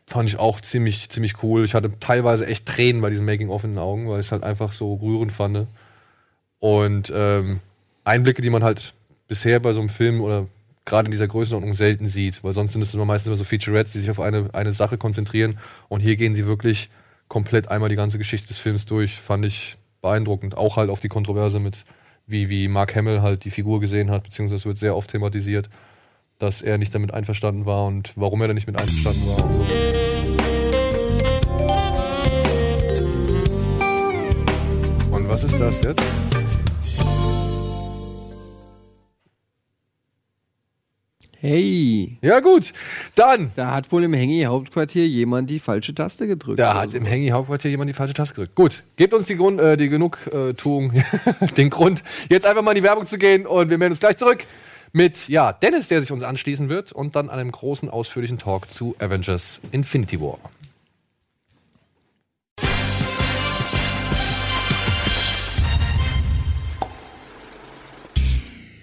Fand 0.07 0.29
ich 0.29 0.39
auch 0.39 0.61
ziemlich, 0.61 1.11
ziemlich 1.11 1.43
cool. 1.43 1.65
Ich 1.65 1.75
hatte 1.75 1.93
teilweise 2.01 2.47
echt 2.47 2.67
Tränen 2.67 3.03
bei 3.03 3.11
diesem 3.11 3.27
Making-of 3.27 3.65
in 3.65 3.73
den 3.73 3.79
Augen, 3.79 4.09
weil 4.09 4.21
ich 4.21 4.27
es 4.27 4.33
halt 4.33 4.43
einfach 4.43 4.73
so 4.73 4.95
rührend 4.95 5.33
fand. 5.33 5.67
Und 6.61 7.13
ähm, 7.15 7.61
Einblicke, 8.05 8.43
die 8.43 8.51
man 8.51 8.65
halt 8.65 8.95
bisher 9.29 9.61
bei 9.61 9.75
so 9.75 9.81
einem 9.81 9.91
Film 9.91 10.21
oder 10.23 10.47
gerade 10.87 11.07
in 11.07 11.13
dieser 11.13 11.29
Größenordnung 11.29 11.75
selten 11.75 12.09
sieht, 12.09 12.43
weil 12.43 12.55
sonst 12.55 12.73
sind 12.73 12.81
es 12.81 12.95
immer 12.95 13.05
meistens 13.05 13.29
immer 13.29 13.37
so 13.37 13.45
Featurettes, 13.45 13.93
die 13.93 13.99
sich 13.99 14.11
auf 14.11 14.21
eine, 14.21 14.49
eine 14.55 14.73
Sache 14.73 14.97
konzentrieren. 14.97 15.59
Und 15.89 16.01
hier 16.01 16.17
gehen 16.17 16.35
sie 16.35 16.47
wirklich 16.47 16.89
komplett 17.29 17.69
einmal 17.69 17.91
die 17.91 17.97
ganze 17.97 18.17
Geschichte 18.17 18.49
des 18.49 18.59
Films 18.59 18.87
durch. 18.87 19.21
Fand 19.21 19.45
ich 19.45 19.77
beeindruckend. 20.01 20.57
Auch 20.57 20.77
halt 20.77 20.89
auf 20.89 21.01
die 21.01 21.09
Kontroverse 21.09 21.61
mit, 21.61 21.85
wie, 22.29 22.49
wie 22.51 22.69
Mark 22.69 22.95
Hamill 22.95 23.23
halt 23.23 23.45
die 23.45 23.51
Figur 23.51 23.81
gesehen 23.81 24.11
hat, 24.11 24.23
beziehungsweise 24.23 24.67
wird 24.67 24.79
sehr 24.79 24.95
oft 24.95 25.11
thematisiert, 25.11 25.69
dass 26.39 26.63
er 26.63 26.79
nicht 26.79 26.95
damit 26.95 27.13
einverstanden 27.13 27.67
war 27.67 27.87
und 27.87 28.13
warum 28.15 28.41
er 28.43 28.49
da 28.49 28.55
nicht 28.55 28.67
mit 28.67 28.81
einverstanden 28.81 29.27
war 29.27 29.45
und 29.45 29.55
so. 29.55 29.61
Und 35.11 35.29
was 35.29 35.43
ist 35.43 35.59
das 35.59 35.81
jetzt? 35.83 36.28
Hey. 41.41 42.19
Ja, 42.21 42.41
gut. 42.41 42.73
Dann. 43.15 43.53
Da 43.55 43.73
hat 43.73 43.93
wohl 43.93 44.03
im 44.03 44.13
Hengi-Hauptquartier 44.13 45.07
jemand 45.07 45.49
die 45.49 45.61
falsche 45.61 45.95
Taste 45.95 46.27
gedrückt. 46.27 46.59
Da 46.59 46.75
hat 46.75 46.91
so. 46.91 46.97
im 46.97 47.05
Hengi-Hauptquartier 47.05 47.71
jemand 47.71 47.89
die 47.89 47.95
falsche 47.95 48.15
Taste 48.15 48.35
gedrückt. 48.35 48.57
Gut, 48.57 48.83
gebt 48.97 49.15
uns 49.15 49.27
die, 49.27 49.37
Grund, 49.37 49.61
äh, 49.61 49.77
die 49.77 49.89
Genugtuung, 49.89 50.93
den 51.57 51.71
Grund, 51.71 52.03
jetzt 52.29 52.45
einfach 52.45 52.63
mal 52.63 52.73
in 52.73 52.79
die 52.79 52.83
Werbung 52.83 53.07
zu 53.07 53.19
gehen 53.19 53.47
und 53.47 53.71
wir 53.71 53.79
melden 53.79 53.93
uns 53.93 54.01
gleich 54.01 54.17
zurück 54.17 54.47
mit, 54.93 55.29
ja, 55.29 55.53
Dennis, 55.53 55.89
der 55.89 56.01
sich 56.01 56.11
uns 56.11 56.23
anschließen 56.23 56.69
wird 56.69 56.93
und 56.93 57.15
dann 57.15 57.31
einem 57.31 57.53
großen, 57.53 57.89
ausführlichen 57.89 58.39
Talk 58.39 58.71
zu 58.71 58.97
Avengers 58.99 59.61
Infinity 59.71 60.21
War. 60.21 60.39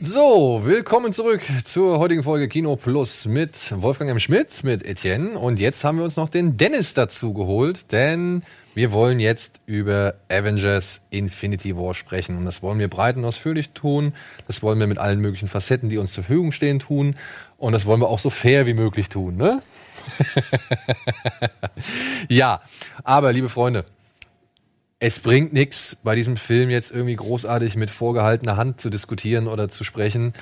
So, 0.08 0.62
willkommen 0.64 1.14
zurück 1.14 1.42
zur 1.64 1.98
heutigen 1.98 2.22
Folge 2.22 2.48
Kino 2.48 2.76
Plus 2.76 3.26
mit 3.26 3.56
Wolfgang 3.82 4.12
M. 4.12 4.20
Schmidt, 4.20 4.64
mit 4.64 4.86
Etienne. 4.86 5.40
Und 5.40 5.60
jetzt 5.60 5.84
haben 5.84 5.98
wir 5.98 6.06
uns 6.06 6.16
noch 6.16 6.30
den 6.30 6.58
Dennis 6.58 6.94
dazu 6.94 7.34
geholt, 7.34 7.92
denn 7.92 8.44
wir 8.76 8.92
wollen 8.92 9.20
jetzt 9.20 9.62
über 9.66 10.14
Avengers 10.30 11.02
Infinity 11.10 11.76
War 11.76 11.96
sprechen. 11.96 12.38
Und 12.38 12.46
das 12.46 12.62
wollen 12.62 12.78
wir 12.78 12.88
breit 12.88 13.16
und 13.16 13.26
ausführlich 13.26 13.72
tun. 13.72 14.14
Das 14.46 14.62
wollen 14.62 14.80
wir 14.80 14.86
mit 14.86 15.00
allen 15.00 15.22
möglichen 15.22 15.48
Facetten, 15.48 15.90
die 15.90 15.98
uns 15.98 16.14
zur 16.14 16.24
Verfügung 16.24 16.52
stehen, 16.52 16.78
tun. 16.78 17.16
Und 17.58 17.74
das 17.74 17.88
wollen 17.88 18.00
wir 18.00 18.08
auch 18.08 18.20
so 18.20 18.30
fair 18.30 18.68
wie 18.68 18.76
möglich 18.76 19.10
tun, 19.10 19.38
ne? 19.38 19.64
ja, 22.30 22.62
aber 23.04 23.34
liebe 23.34 23.50
Freunde, 23.50 23.86
es 25.06 25.20
bringt 25.20 25.54
nichts, 25.54 25.96
bei 26.04 26.16
diesem 26.16 26.36
Film 26.36 26.72
jetzt 26.72 26.90
irgendwie 26.90 27.16
großartig 27.16 27.76
mit 27.76 27.92
vorgehaltener 27.92 28.58
Hand 28.58 28.82
zu 28.82 28.90
diskutieren 28.90 29.48
oder 29.48 29.70
zu 29.70 29.84
sprechen. 29.84 30.34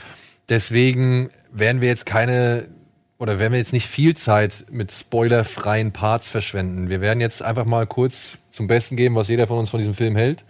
Deswegen 0.48 1.32
werden 1.52 1.82
wir 1.82 1.90
jetzt 1.90 2.06
keine 2.06 2.70
oder 3.20 3.40
werden 3.40 3.52
wir 3.52 3.60
jetzt 3.60 3.74
nicht 3.74 3.88
viel 3.88 4.16
Zeit 4.16 4.64
mit 4.72 4.94
spoilerfreien 4.94 5.92
Parts 5.92 6.30
verschwenden. 6.30 6.88
Wir 6.88 7.02
werden 7.02 7.20
jetzt 7.20 7.42
einfach 7.42 7.66
mal 7.66 7.86
kurz 7.86 8.38
zum 8.54 8.68
Besten 8.68 8.96
geben, 8.96 9.16
was 9.16 9.28
jeder 9.28 9.48
von 9.48 9.60
uns 9.60 9.70
von 9.70 9.80
diesem 9.80 9.96
Film 9.96 10.16
hält. 10.16 10.46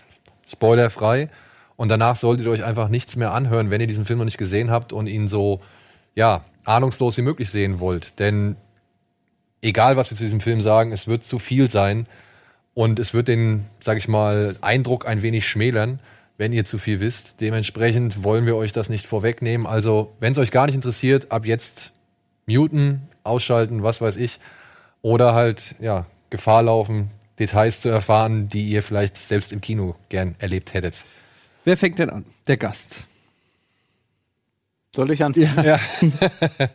Spoilerfrei. 0.45 1.29
Und 1.75 1.89
danach 1.89 2.15
solltet 2.15 2.45
ihr 2.45 2.51
euch 2.51 2.63
einfach 2.63 2.89
nichts 2.89 3.15
mehr 3.15 3.33
anhören, 3.33 3.71
wenn 3.71 3.81
ihr 3.81 3.87
diesen 3.87 4.05
Film 4.05 4.19
noch 4.19 4.25
nicht 4.25 4.37
gesehen 4.37 4.69
habt 4.69 4.93
und 4.93 5.07
ihn 5.07 5.27
so, 5.27 5.59
ja, 6.13 6.41
ahnungslos 6.65 7.17
wie 7.17 7.23
möglich 7.23 7.49
sehen 7.49 7.79
wollt. 7.79 8.19
Denn 8.19 8.57
egal, 9.63 9.97
was 9.97 10.11
wir 10.11 10.17
zu 10.17 10.23
diesem 10.23 10.39
Film 10.39 10.61
sagen, 10.61 10.91
es 10.91 11.07
wird 11.07 11.23
zu 11.23 11.39
viel 11.39 11.67
sein. 11.71 12.05
Und 12.73 12.99
es 12.99 13.13
wird 13.13 13.27
den, 13.27 13.65
sag 13.79 13.97
ich 13.97 14.07
mal, 14.07 14.55
Eindruck 14.61 15.07
ein 15.07 15.21
wenig 15.21 15.47
schmälern, 15.47 15.99
wenn 16.37 16.53
ihr 16.53 16.65
zu 16.65 16.77
viel 16.77 16.99
wisst. 16.99 17.39
Dementsprechend 17.41 18.23
wollen 18.23 18.45
wir 18.45 18.55
euch 18.55 18.73
das 18.73 18.89
nicht 18.89 19.05
vorwegnehmen. 19.05 19.67
Also, 19.67 20.13
wenn 20.19 20.33
es 20.33 20.39
euch 20.39 20.51
gar 20.51 20.65
nicht 20.65 20.75
interessiert, 20.75 21.31
ab 21.31 21.45
jetzt 21.45 21.91
muten, 22.45 23.07
ausschalten, 23.23 23.83
was 23.83 24.01
weiß 24.01 24.17
ich. 24.17 24.39
Oder 25.01 25.33
halt, 25.33 25.75
ja, 25.79 26.05
Gefahr 26.29 26.63
laufen, 26.63 27.11
Details 27.39 27.81
zu 27.81 27.89
erfahren, 27.89 28.49
die 28.49 28.67
ihr 28.67 28.83
vielleicht 28.83 29.17
selbst 29.17 29.51
im 29.51 29.61
Kino 29.61 29.95
gern 30.09 30.35
erlebt 30.39 30.73
hättet. 30.73 31.05
Wer 31.65 31.77
fängt 31.77 31.99
denn 31.99 32.09
an? 32.09 32.25
Der 32.47 32.57
Gast. 32.57 33.03
Soll 34.95 35.11
ich 35.11 35.23
anfangen? 35.23 35.65
Ja. 35.65 35.79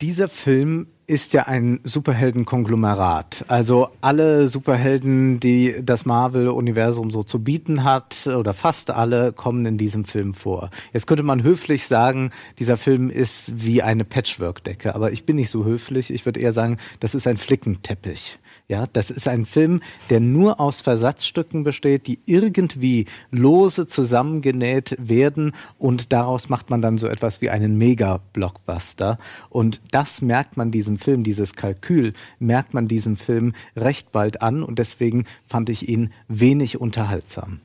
Dieser 0.00 0.28
Film 0.28 0.88
ist 1.08 1.32
ja 1.32 1.44
ein 1.44 1.80
Superheldenkonglomerat. 1.84 3.46
Also 3.48 3.88
alle 4.02 4.48
Superhelden, 4.48 5.40
die 5.40 5.76
das 5.82 6.04
Marvel-Universum 6.04 7.10
so 7.10 7.22
zu 7.22 7.42
bieten 7.42 7.82
hat, 7.82 8.26
oder 8.26 8.52
fast 8.52 8.90
alle, 8.90 9.32
kommen 9.32 9.64
in 9.64 9.78
diesem 9.78 10.04
Film 10.04 10.34
vor. 10.34 10.68
Jetzt 10.92 11.06
könnte 11.06 11.22
man 11.22 11.42
höflich 11.42 11.86
sagen, 11.86 12.30
dieser 12.58 12.76
Film 12.76 13.08
ist 13.08 13.50
wie 13.54 13.82
eine 13.82 14.04
Patchwork-Decke, 14.04 14.94
aber 14.94 15.10
ich 15.10 15.24
bin 15.24 15.36
nicht 15.36 15.50
so 15.50 15.64
höflich. 15.64 16.12
Ich 16.12 16.26
würde 16.26 16.40
eher 16.40 16.52
sagen, 16.52 16.76
das 17.00 17.14
ist 17.14 17.26
ein 17.26 17.38
Flickenteppich. 17.38 18.38
Ja, 18.70 18.86
das 18.86 19.10
ist 19.10 19.26
ein 19.28 19.46
Film, 19.46 19.80
der 20.10 20.20
nur 20.20 20.60
aus 20.60 20.82
Versatzstücken 20.82 21.64
besteht, 21.64 22.06
die 22.06 22.18
irgendwie 22.26 23.06
lose 23.30 23.86
zusammengenäht 23.86 24.94
werden 24.98 25.52
und 25.78 26.12
daraus 26.12 26.50
macht 26.50 26.68
man 26.68 26.82
dann 26.82 26.98
so 26.98 27.06
etwas 27.06 27.40
wie 27.40 27.48
einen 27.48 27.78
Mega-Blockbuster. 27.78 29.18
Und 29.48 29.80
das 29.90 30.20
merkt 30.20 30.58
man 30.58 30.70
diesem 30.70 30.98
Film, 30.98 31.24
dieses 31.24 31.54
Kalkül, 31.54 32.12
merkt 32.38 32.74
man 32.74 32.88
diesem 32.88 33.16
Film 33.16 33.54
recht 33.74 34.12
bald 34.12 34.42
an 34.42 34.62
und 34.62 34.78
deswegen 34.78 35.24
fand 35.46 35.70
ich 35.70 35.88
ihn 35.88 36.12
wenig 36.28 36.78
unterhaltsam. 36.78 37.60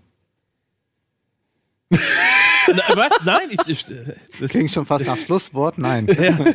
Was? 2.95 3.11
Nein, 3.25 3.49
ich, 3.49 3.67
ich, 3.67 3.85
das 4.39 4.51
klingt 4.51 4.71
schon 4.71 4.85
fast 4.85 5.05
nach 5.05 5.17
Schlusswort. 5.17 5.77
Nein. 5.77 6.07
Ja, 6.07 6.45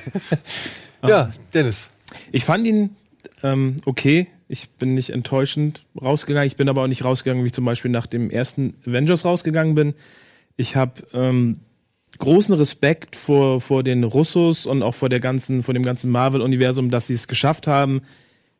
ja 1.08 1.30
Dennis. 1.52 1.90
Ich 2.32 2.46
fand 2.46 2.66
ihn 2.66 2.96
ähm, 3.42 3.76
okay. 3.84 4.28
Ich 4.50 4.70
bin 4.70 4.94
nicht 4.94 5.10
enttäuschend 5.10 5.84
rausgegangen. 6.00 6.46
Ich 6.46 6.56
bin 6.56 6.68
aber 6.70 6.82
auch 6.82 6.86
nicht 6.86 7.04
rausgegangen, 7.04 7.44
wie 7.44 7.48
ich 7.48 7.52
zum 7.52 7.66
Beispiel 7.66 7.90
nach 7.90 8.06
dem 8.06 8.30
ersten 8.30 8.74
Avengers 8.86 9.26
rausgegangen 9.26 9.74
bin. 9.74 9.94
Ich 10.56 10.74
habe 10.74 11.02
ähm, 11.12 11.60
großen 12.16 12.54
Respekt 12.54 13.14
vor, 13.14 13.60
vor 13.60 13.82
den 13.82 14.04
Russos 14.04 14.64
und 14.64 14.82
auch 14.82 14.94
vor 14.94 15.10
der 15.10 15.20
ganzen, 15.20 15.62
vor 15.62 15.74
dem 15.74 15.82
ganzen 15.82 16.10
Marvel-Universum, 16.10 16.90
dass 16.90 17.08
sie 17.08 17.14
es 17.14 17.28
geschafft 17.28 17.66
haben, 17.66 18.00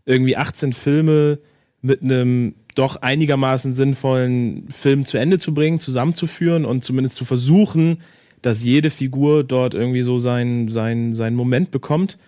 irgendwie 0.04 0.36
18 0.36 0.74
Filme 0.74 1.38
mit 1.80 2.02
einem 2.02 2.54
doch 2.74 2.96
einigermaßen 2.96 3.74
sinnvollen 3.74 4.68
Film 4.70 5.06
zu 5.06 5.18
Ende 5.18 5.38
zu 5.38 5.54
bringen, 5.54 5.80
zusammenzuführen 5.80 6.64
und 6.64 6.84
zumindest 6.84 7.16
zu 7.16 7.24
versuchen, 7.24 8.02
dass 8.42 8.62
jede 8.62 8.90
Figur 8.90 9.42
dort 9.42 9.74
irgendwie 9.74 10.02
so 10.02 10.18
seinen 10.18 10.68
sein, 10.68 11.14
sein 11.14 11.34
Moment 11.34 11.70
bekommt. 11.70 12.18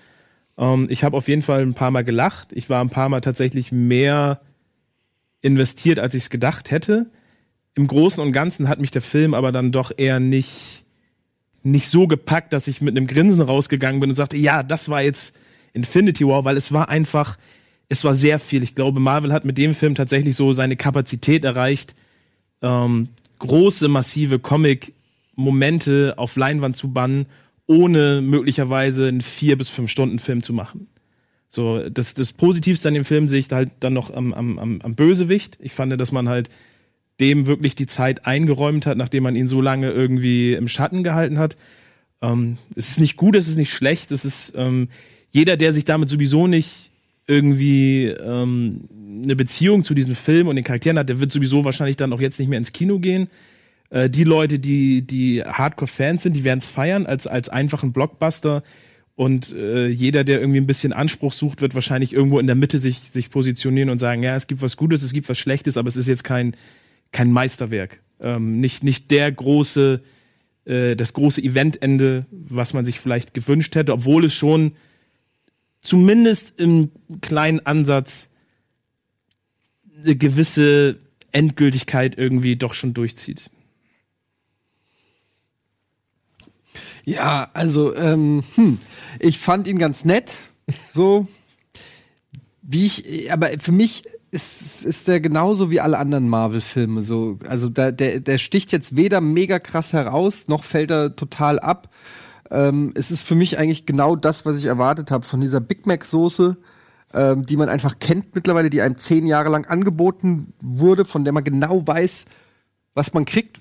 Ähm, 0.61 0.87
ich 0.91 1.03
habe 1.03 1.16
auf 1.16 1.27
jeden 1.27 1.43
Fall 1.43 1.62
ein 1.62 1.74
paar 1.74 1.91
Mal 1.91 2.05
gelacht. 2.05 2.53
Ich 2.53 2.70
war 2.70 2.81
ein 2.81 2.91
paar 2.91 3.09
Mal 3.09 3.20
tatsächlich 3.20 3.73
mehr 3.73 4.41
investiert, 5.41 5.99
als 5.99 6.15
ich 6.15 6.24
es 6.24 6.31
gedacht 6.31 6.70
hätte. 6.70 7.11
im 7.74 7.87
Großen 7.87 8.23
und 8.23 8.32
Ganzen 8.32 8.69
hat 8.69 8.78
mich 8.78 8.91
der 8.91 9.01
Film 9.01 9.32
aber 9.32 9.53
dann 9.53 9.73
doch 9.73 9.91
eher 9.97 10.20
nicht, 10.20 10.85
nicht 11.62 11.89
so 11.89 12.07
gepackt, 12.07 12.53
dass 12.53 12.69
ich 12.69 12.82
mit 12.82 12.97
einem 12.97 13.07
Grinsen 13.07 13.41
rausgegangen 13.41 14.01
bin 14.01 14.11
und 14.11 14.16
sagte, 14.16 14.37
ja, 14.37 14.62
das 14.62 14.91
war 14.91 15.03
jetzt 15.03 15.35
Infinity 15.73 16.27
War, 16.27 16.45
weil 16.45 16.57
es 16.57 16.73
war 16.73 16.89
einfach, 16.91 17.39
es 17.89 18.05
war 18.05 18.12
sehr 18.12 18.39
viel. 18.39 18.62
Ich 18.62 18.74
glaube, 18.74 19.01
Marvel 19.01 19.32
hat 19.32 19.45
mit 19.45 19.57
dem 19.57 19.74
Film 19.74 19.95
tatsächlich 19.95 20.37
so 20.37 20.53
seine 20.53 20.77
Kapazität 20.77 21.45
erreicht, 21.45 21.95
ähm, 22.61 23.09
große, 23.39 23.89
massive 23.89 24.41
Comic-Momente 24.41 26.15
auf 26.19 26.37
Leinwand 26.37 26.77
zu 26.77 26.93
bannen, 26.93 27.27
ohne 27.71 28.21
möglicherweise 28.21 29.07
einen 29.07 29.21
vier 29.21 29.57
bis 29.57 29.69
fünf 29.69 29.93
Stunden 29.93 30.19
Film 30.19 30.43
zu 30.43 30.53
machen. 30.53 30.89
So, 31.49 31.89
das, 31.89 32.15
das 32.15 32.33
Positivste 32.33 32.89
an 32.89 32.95
dem 32.95 33.05
Film 33.05 33.29
sehe 33.29 33.39
ich 33.39 33.49
halt 33.53 33.71
dann 33.79 33.93
noch 33.93 34.13
am, 34.13 34.35
am, 34.35 34.59
am, 34.59 34.81
am 34.83 34.95
Bösewicht. 34.97 35.57
Ich 35.61 35.73
fand, 35.73 35.99
dass 36.01 36.11
man 36.11 36.29
halt 36.29 36.51
dem 37.21 37.47
wirklich 37.47 37.77
die 37.77 37.87
Zeit 37.87 38.27
eingeräumt 38.27 38.87
hat, 38.87 38.97
nachdem 38.97 39.23
man 39.23 39.37
ihn 39.37 39.47
so 39.47 39.61
lange 39.61 39.89
irgendwie 39.93 40.55
im 40.55 40.67
Schatten 40.67 41.05
gehalten 41.05 41.39
hat. 41.39 41.57
Ähm, 42.21 42.59
es 42.75 42.89
ist 42.89 42.99
nicht 42.99 43.17
gut, 43.17 43.37
es 43.37 43.47
ist 43.47 43.57
nicht 43.57 43.73
schlecht, 43.73 44.11
es 44.11 44.25
ist 44.25 44.53
ähm, 44.57 44.89
jeder, 45.31 45.57
der 45.57 45.73
sich 45.73 45.85
damit 45.85 46.11
sowieso 46.11 46.49
nicht 46.49 46.91
irgendwie 47.29 48.07
ähm, 48.07 48.89
eine 49.23 49.37
Beziehung 49.37 49.85
zu 49.85 49.95
diesem 49.95 50.17
Film 50.17 50.49
und 50.49 50.57
den 50.57 50.65
Charakteren 50.65 50.99
hat, 50.99 51.09
der 51.09 51.21
wird 51.21 51.31
sowieso 51.31 51.65
wahrscheinlich 51.65 51.97
dann 51.97 52.13
auch 52.13 52.21
jetzt 52.21 52.41
nicht 52.41 52.49
mehr 52.49 52.59
ins 52.59 52.73
Kino 52.73 52.99
gehen. 52.99 53.29
Äh, 53.91 54.09
die 54.09 54.25
Leute, 54.25 54.59
die, 54.59 55.03
die 55.03 55.43
Hardcore-Fans 55.43 56.23
sind, 56.23 56.35
die 56.35 56.45
werden 56.45 56.61
es 56.61 56.71
feiern 56.71 57.07
als, 57.07 57.27
als 57.27 57.49
einfachen 57.49 57.93
Blockbuster. 57.93 58.62
Und 59.17 59.53
äh, 59.53 59.89
jeder, 59.89 60.25
der 60.25 60.41
irgendwie 60.41 60.61
ein 60.61 60.67
bisschen 60.67 60.93
Anspruch 60.93 61.33
sucht, 61.33 61.61
wird 61.61 61.75
wahrscheinlich 61.75 62.12
irgendwo 62.12 62.39
in 62.39 62.47
der 62.47 62.57
Mitte 62.57 62.79
sich, 62.79 63.01
sich 63.01 63.29
positionieren 63.29 63.91
und 63.91 63.99
sagen, 63.99 64.23
ja, 64.23 64.35
es 64.35 64.47
gibt 64.47 64.62
was 64.62 64.79
Gutes, 64.79 65.03
es 65.03 65.12
gibt 65.12 65.29
was 65.29 65.39
Schlechtes, 65.39 65.77
aber 65.77 65.89
es 65.89 65.97
ist 65.97 66.09
jetzt 66.09 66.25
kein, 66.25 66.57
kein 67.12 67.31
Meisterwerk. 67.31 68.01
Ähm, 68.19 68.61
nicht, 68.61 68.83
nicht 68.83 69.11
der 69.11 69.31
große, 69.31 70.01
äh, 70.65 70.97
das 70.97 71.12
große 71.12 71.43
Eventende, 71.43 72.25
was 72.31 72.73
man 72.73 72.85
sich 72.85 72.99
vielleicht 72.99 73.35
gewünscht 73.35 73.75
hätte, 73.75 73.93
obwohl 73.93 74.25
es 74.25 74.33
schon 74.33 74.73
zumindest 75.83 76.59
im 76.59 76.91
kleinen 77.21 77.65
Ansatz 77.67 78.29
eine 80.03 80.17
gewisse 80.17 80.97
Endgültigkeit 81.33 82.17
irgendwie 82.17 82.57
doch 82.57 82.75
schon 82.75 82.95
durchzieht. 82.95 83.51
Ja, 87.11 87.49
also, 87.55 87.95
ähm, 87.97 88.45
hm, 88.55 88.78
ich 89.19 89.39
fand 89.39 89.66
ihn 89.66 89.78
ganz 89.78 90.05
nett. 90.05 90.37
So, 90.93 91.27
wie 92.62 92.87
ich, 92.87 93.32
aber 93.32 93.49
für 93.59 93.73
mich 93.73 94.05
ist, 94.31 94.85
ist 94.85 95.09
der 95.09 95.20
genauso 95.20 95.73
wie 95.73 95.81
alle 95.81 95.99
anderen 95.99 96.28
Marvel-Filme. 96.28 97.03
So, 97.03 97.41
also 97.49 97.69
da, 97.69 97.91
der, 97.91 98.20
der 98.20 98.39
sticht 98.39 98.70
jetzt 98.70 98.95
weder 98.95 99.20
mega 99.20 99.59
krass 99.59 99.93
heraus, 99.93 100.47
noch 100.47 100.62
fällt 100.62 100.93
er 100.93 101.16
total 101.16 101.59
ab. 101.59 101.93
Ähm, 102.49 102.93
es 102.95 103.11
ist 103.11 103.27
für 103.27 103.35
mich 103.35 103.59
eigentlich 103.59 103.87
genau 103.87 104.15
das, 104.15 104.47
was 104.47 104.57
ich 104.57 104.66
erwartet 104.66 105.11
habe 105.11 105.24
von 105.24 105.41
dieser 105.41 105.61
Big 105.61 105.87
Mac-Soße, 105.87 106.57
ähm, 107.12 107.45
die 107.45 107.57
man 107.57 107.69
einfach 107.69 107.99
kennt 107.99 108.37
mittlerweile, 108.37 108.70
die 108.70 108.82
einem 108.82 108.99
zehn 108.99 109.27
Jahre 109.27 109.49
lang 109.49 109.66
angeboten 109.66 110.53
wurde, 110.61 111.05
von 111.05 111.24
der 111.24 111.32
man 111.32 111.43
genau 111.43 111.85
weiß, 111.85 112.27
was 112.95 113.12
man 113.15 113.24
kriegt. 113.24 113.61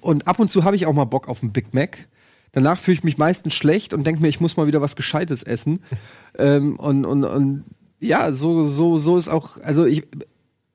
Und 0.00 0.28
ab 0.28 0.38
und 0.38 0.48
zu 0.48 0.62
habe 0.62 0.76
ich 0.76 0.86
auch 0.86 0.92
mal 0.92 1.06
Bock 1.06 1.26
auf 1.26 1.42
einen 1.42 1.52
Big 1.52 1.74
Mac. 1.74 2.06
Danach 2.54 2.78
fühle 2.78 2.96
ich 2.96 3.04
mich 3.04 3.18
meistens 3.18 3.52
schlecht 3.52 3.92
und 3.92 4.06
denke 4.06 4.22
mir, 4.22 4.28
ich 4.28 4.40
muss 4.40 4.56
mal 4.56 4.66
wieder 4.66 4.80
was 4.80 4.96
Gescheites 4.96 5.42
essen. 5.42 5.80
ähm, 6.38 6.78
und, 6.78 7.04
und, 7.04 7.24
und 7.24 7.64
ja, 8.00 8.32
so, 8.32 8.62
so, 8.62 8.96
so 8.96 9.18
ist 9.18 9.28
auch, 9.28 9.58
also 9.60 9.84
ich, 9.84 10.04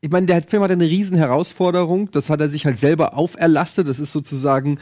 ich 0.02 0.10
meine, 0.10 0.26
der 0.26 0.44
Film 0.44 0.62
hat 0.62 0.72
eine 0.72 0.86
riesen 0.86 1.18
Herausforderung. 1.18 2.12
Das 2.12 2.30
hat 2.30 2.42
er 2.42 2.50
sich 2.50 2.66
halt 2.66 2.78
selber 2.78 3.18
auferlastet. 3.18 3.88
Das 3.88 4.00
ist 4.00 4.12
sozusagen 4.12 4.80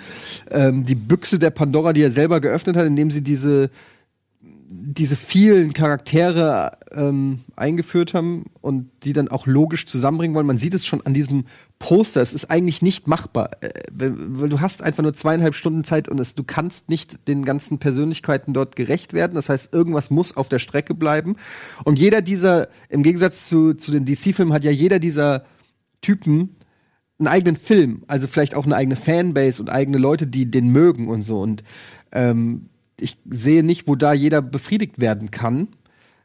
ähm, 0.51 0.85
die 0.85 0.95
Büchse 0.95 1.39
der 1.39 1.51
Pandora, 1.51 1.93
die 1.93 2.01
er 2.01 2.11
selber 2.11 2.39
geöffnet 2.39 2.75
hat, 2.75 2.85
indem 2.85 3.11
sie 3.11 3.21
diese 3.21 3.69
diese 4.69 5.15
vielen 5.15 5.71
Charaktere 5.71 6.71
ähm, 6.91 7.39
eingeführt 7.55 8.13
haben 8.13 8.47
und 8.59 8.89
die 9.03 9.13
dann 9.13 9.29
auch 9.29 9.47
logisch 9.47 9.85
zusammenbringen 9.85 10.35
wollen. 10.35 10.45
Man 10.45 10.57
sieht 10.57 10.73
es 10.73 10.85
schon 10.85 11.05
an 11.05 11.13
diesem 11.13 11.45
Poster. 11.79 12.21
Es 12.21 12.33
ist 12.33 12.51
eigentlich 12.51 12.81
nicht 12.81 13.07
machbar, 13.07 13.49
äh, 13.61 13.69
weil 13.97 14.49
du 14.49 14.59
hast 14.59 14.83
einfach 14.83 15.03
nur 15.03 15.13
zweieinhalb 15.13 15.55
Stunden 15.55 15.85
Zeit 15.85 16.09
und 16.09 16.19
es, 16.19 16.35
du 16.35 16.43
kannst 16.43 16.89
nicht 16.89 17.29
den 17.29 17.45
ganzen 17.45 17.79
Persönlichkeiten 17.79 18.53
dort 18.53 18.75
gerecht 18.75 19.13
werden. 19.13 19.35
Das 19.35 19.47
heißt, 19.47 19.73
irgendwas 19.73 20.09
muss 20.09 20.35
auf 20.35 20.49
der 20.49 20.59
Strecke 20.59 20.93
bleiben. 20.93 21.37
Und 21.85 21.97
jeder 21.97 22.21
dieser, 22.21 22.67
im 22.89 23.03
Gegensatz 23.03 23.47
zu, 23.47 23.73
zu 23.73 23.91
den 23.91 24.05
DC-Filmen, 24.05 24.53
hat 24.53 24.65
ja 24.65 24.71
jeder 24.71 24.99
dieser 24.99 25.45
Typen 26.01 26.57
einen 27.19 27.27
eigenen 27.27 27.55
Film, 27.55 28.03
also 28.07 28.27
vielleicht 28.27 28.53
auch 28.53 28.65
eine 28.65 28.75
eigene 28.75 28.97
Fanbase 28.97 29.61
und 29.61 29.69
eigene 29.69 29.97
Leute, 29.97 30.27
die 30.27 30.51
den 30.51 30.71
mögen 30.71 31.07
und 31.07 31.23
so. 31.23 31.39
Und 31.41 31.63
ähm, 32.11 32.69
ich 32.99 33.17
sehe 33.29 33.63
nicht, 33.63 33.87
wo 33.87 33.95
da 33.95 34.13
jeder 34.13 34.41
befriedigt 34.41 34.99
werden 34.99 35.31
kann. 35.31 35.69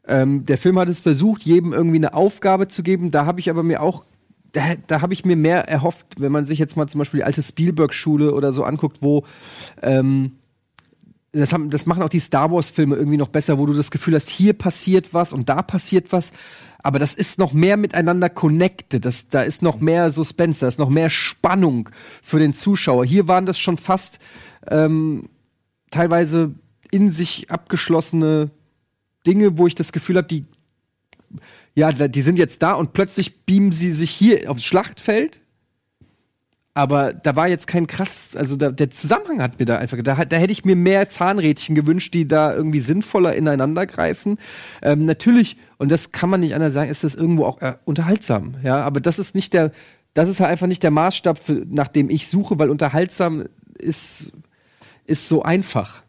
Ähm, 0.07 0.45
der 0.45 0.57
Film 0.57 0.77
hat 0.79 0.89
es 0.89 0.99
versucht, 0.99 1.43
jedem 1.43 1.73
irgendwie 1.73 1.97
eine 1.97 2.13
Aufgabe 2.13 2.67
zu 2.67 2.83
geben. 2.83 3.11
Da 3.11 3.25
habe 3.25 3.39
ich 3.39 3.49
aber 3.49 3.63
mir 3.63 3.81
auch, 3.81 4.05
da, 4.51 4.61
da 4.87 5.01
habe 5.01 5.13
ich 5.13 5.25
mir 5.25 5.35
mehr 5.35 5.69
erhofft, 5.69 6.05
wenn 6.17 6.31
man 6.31 6.45
sich 6.45 6.59
jetzt 6.59 6.75
mal 6.75 6.87
zum 6.87 6.99
Beispiel 6.99 7.19
die 7.19 7.23
alte 7.23 7.41
Spielberg-Schule 7.41 8.33
oder 8.33 8.51
so 8.51 8.63
anguckt, 8.63 8.97
wo 9.01 9.23
ähm, 9.81 10.33
das, 11.31 11.53
haben, 11.53 11.69
das 11.69 11.85
machen 11.85 12.03
auch 12.03 12.09
die 12.09 12.19
Star 12.19 12.51
Wars-Filme 12.51 12.95
irgendwie 12.95 13.17
noch 13.17 13.29
besser, 13.29 13.57
wo 13.57 13.65
du 13.65 13.73
das 13.73 13.91
Gefühl 13.91 14.15
hast, 14.15 14.29
hier 14.29 14.53
passiert 14.53 15.13
was 15.13 15.33
und 15.33 15.49
da 15.49 15.61
passiert 15.61 16.11
was. 16.11 16.33
Aber 16.83 16.99
das 16.99 17.15
ist 17.15 17.39
noch 17.39 17.53
mehr 17.53 17.77
miteinander 17.77 18.29
connected. 18.29 19.05
Das, 19.05 19.29
da 19.29 19.41
ist 19.41 19.61
noch 19.61 19.79
mehr 19.79 20.11
Suspense, 20.11 20.59
da 20.61 20.67
ist 20.67 20.79
noch 20.79 20.89
mehr 20.89 21.09
Spannung 21.09 21.89
für 22.21 22.39
den 22.39 22.53
Zuschauer. 22.53 23.05
Hier 23.05 23.27
waren 23.29 23.45
das 23.45 23.57
schon 23.57 23.77
fast 23.77 24.19
ähm, 24.69 25.29
teilweise 25.91 26.53
in 26.93 27.11
sich 27.11 27.49
abgeschlossene 27.49 28.51
Dinge, 29.25 29.57
wo 29.57 29.67
ich 29.67 29.75
das 29.75 29.91
Gefühl 29.91 30.17
habe, 30.17 30.27
die 30.27 30.45
ja, 31.75 31.91
die 31.91 32.21
sind 32.21 32.37
jetzt 32.37 32.61
da 32.61 32.73
und 32.73 32.93
plötzlich 32.93 33.45
beamen 33.45 33.71
sie 33.71 33.91
sich 33.91 34.11
hier 34.11 34.49
aufs 34.49 34.63
Schlachtfeld. 34.63 35.39
Aber 36.75 37.13
da 37.13 37.35
war 37.35 37.47
jetzt 37.47 37.67
kein 37.67 37.85
krass, 37.85 38.31
also 38.35 38.55
da, 38.55 38.71
der 38.71 38.89
Zusammenhang 38.89 39.41
hat 39.41 39.59
mir 39.59 39.65
da 39.65 39.77
einfach, 39.77 39.97
da, 40.01 40.25
da 40.25 40.37
hätte 40.37 40.51
ich 40.51 40.65
mir 40.65 40.75
mehr 40.75 41.07
Zahnrädchen 41.07 41.75
gewünscht, 41.75 42.15
die 42.15 42.27
da 42.27 42.53
irgendwie 42.53 42.79
sinnvoller 42.79 43.35
ineinander 43.35 43.85
greifen. 43.85 44.39
Ähm, 44.81 45.05
natürlich, 45.05 45.57
und 45.77 45.91
das 45.91 46.11
kann 46.11 46.31
man 46.31 46.39
nicht 46.39 46.55
anders 46.55 46.73
sagen, 46.73 46.89
ist 46.89 47.03
das 47.03 47.13
irgendwo 47.13 47.45
auch 47.45 47.61
äh, 47.61 47.75
unterhaltsam, 47.85 48.55
ja, 48.63 48.77
aber 48.77 49.01
das 49.01 49.19
ist 49.19 49.35
nicht 49.35 49.53
der, 49.53 49.71
das 50.15 50.29
ist 50.29 50.39
halt 50.39 50.49
einfach 50.49 50.65
nicht 50.65 50.81
der 50.81 50.89
Maßstab, 50.89 51.37
für, 51.37 51.63
nach 51.69 51.89
dem 51.89 52.09
ich 52.09 52.27
suche, 52.27 52.57
weil 52.57 52.71
unterhaltsam 52.71 53.45
ist, 53.77 54.31
ist 55.05 55.29
so 55.29 55.43
einfach. 55.43 56.01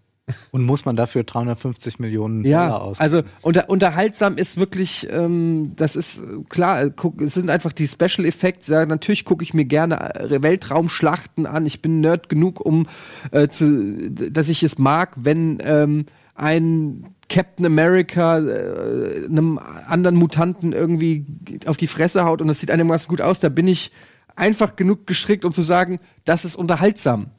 Und 0.53 0.65
muss 0.65 0.87
man 0.87 0.97
dafür 0.97 1.23
350 1.23 1.99
Millionen 1.99 2.45
ja, 2.45 2.67
Dollar 2.67 2.83
aus? 2.83 3.01
Also 3.01 3.23
unter, 3.43 3.69
unterhaltsam 3.69 4.37
ist 4.37 4.57
wirklich, 4.57 5.07
ähm, 5.11 5.73
das 5.77 5.97
ist 5.97 6.21
klar, 6.49 6.89
guck, 6.91 7.21
es 7.21 7.35
sind 7.35 7.51
einfach 7.51 7.73
die 7.73 7.87
Special 7.87 8.27
Effects. 8.27 8.69
Ja, 8.69 8.87
natürlich 8.87 9.27
gucke 9.27 9.43
ich 9.43 9.53
mir 9.53 9.67
gerne 9.67 10.15
äh, 10.15 10.43
Weltraumschlachten 10.43 11.45
an. 11.47 11.67
Ich 11.67 11.83
bin 11.83 12.01
Nerd 12.01 12.31
genug, 12.31 12.61
um 12.61 12.87
äh, 13.33 13.49
zu, 13.49 14.11
dass 14.11 14.49
ich 14.49 14.63
es 14.63 14.79
mag, 14.79 15.13
wenn 15.17 15.59
ähm, 15.63 16.07
ein 16.35 17.15
Captain 17.29 17.67
America 17.67 18.39
äh, 18.39 19.27
einem 19.27 19.59
anderen 19.59 20.17
Mutanten 20.17 20.73
irgendwie 20.73 21.27
auf 21.67 21.77
die 21.77 21.87
Fresse 21.87 22.25
haut 22.25 22.41
und 22.41 22.49
das 22.49 22.61
sieht 22.61 22.71
einigermaßen 22.71 23.09
gut 23.09 23.21
aus. 23.21 23.41
Da 23.41 23.51
bin 23.51 23.67
ich 23.67 23.93
einfach 24.37 24.77
genug 24.77 25.07
gestrickt, 25.07 25.45
um 25.45 25.53
zu 25.53 25.63
sagen, 25.63 26.01
das 26.25 26.45
ist 26.45 26.57
unterhaltsam. 26.57 27.31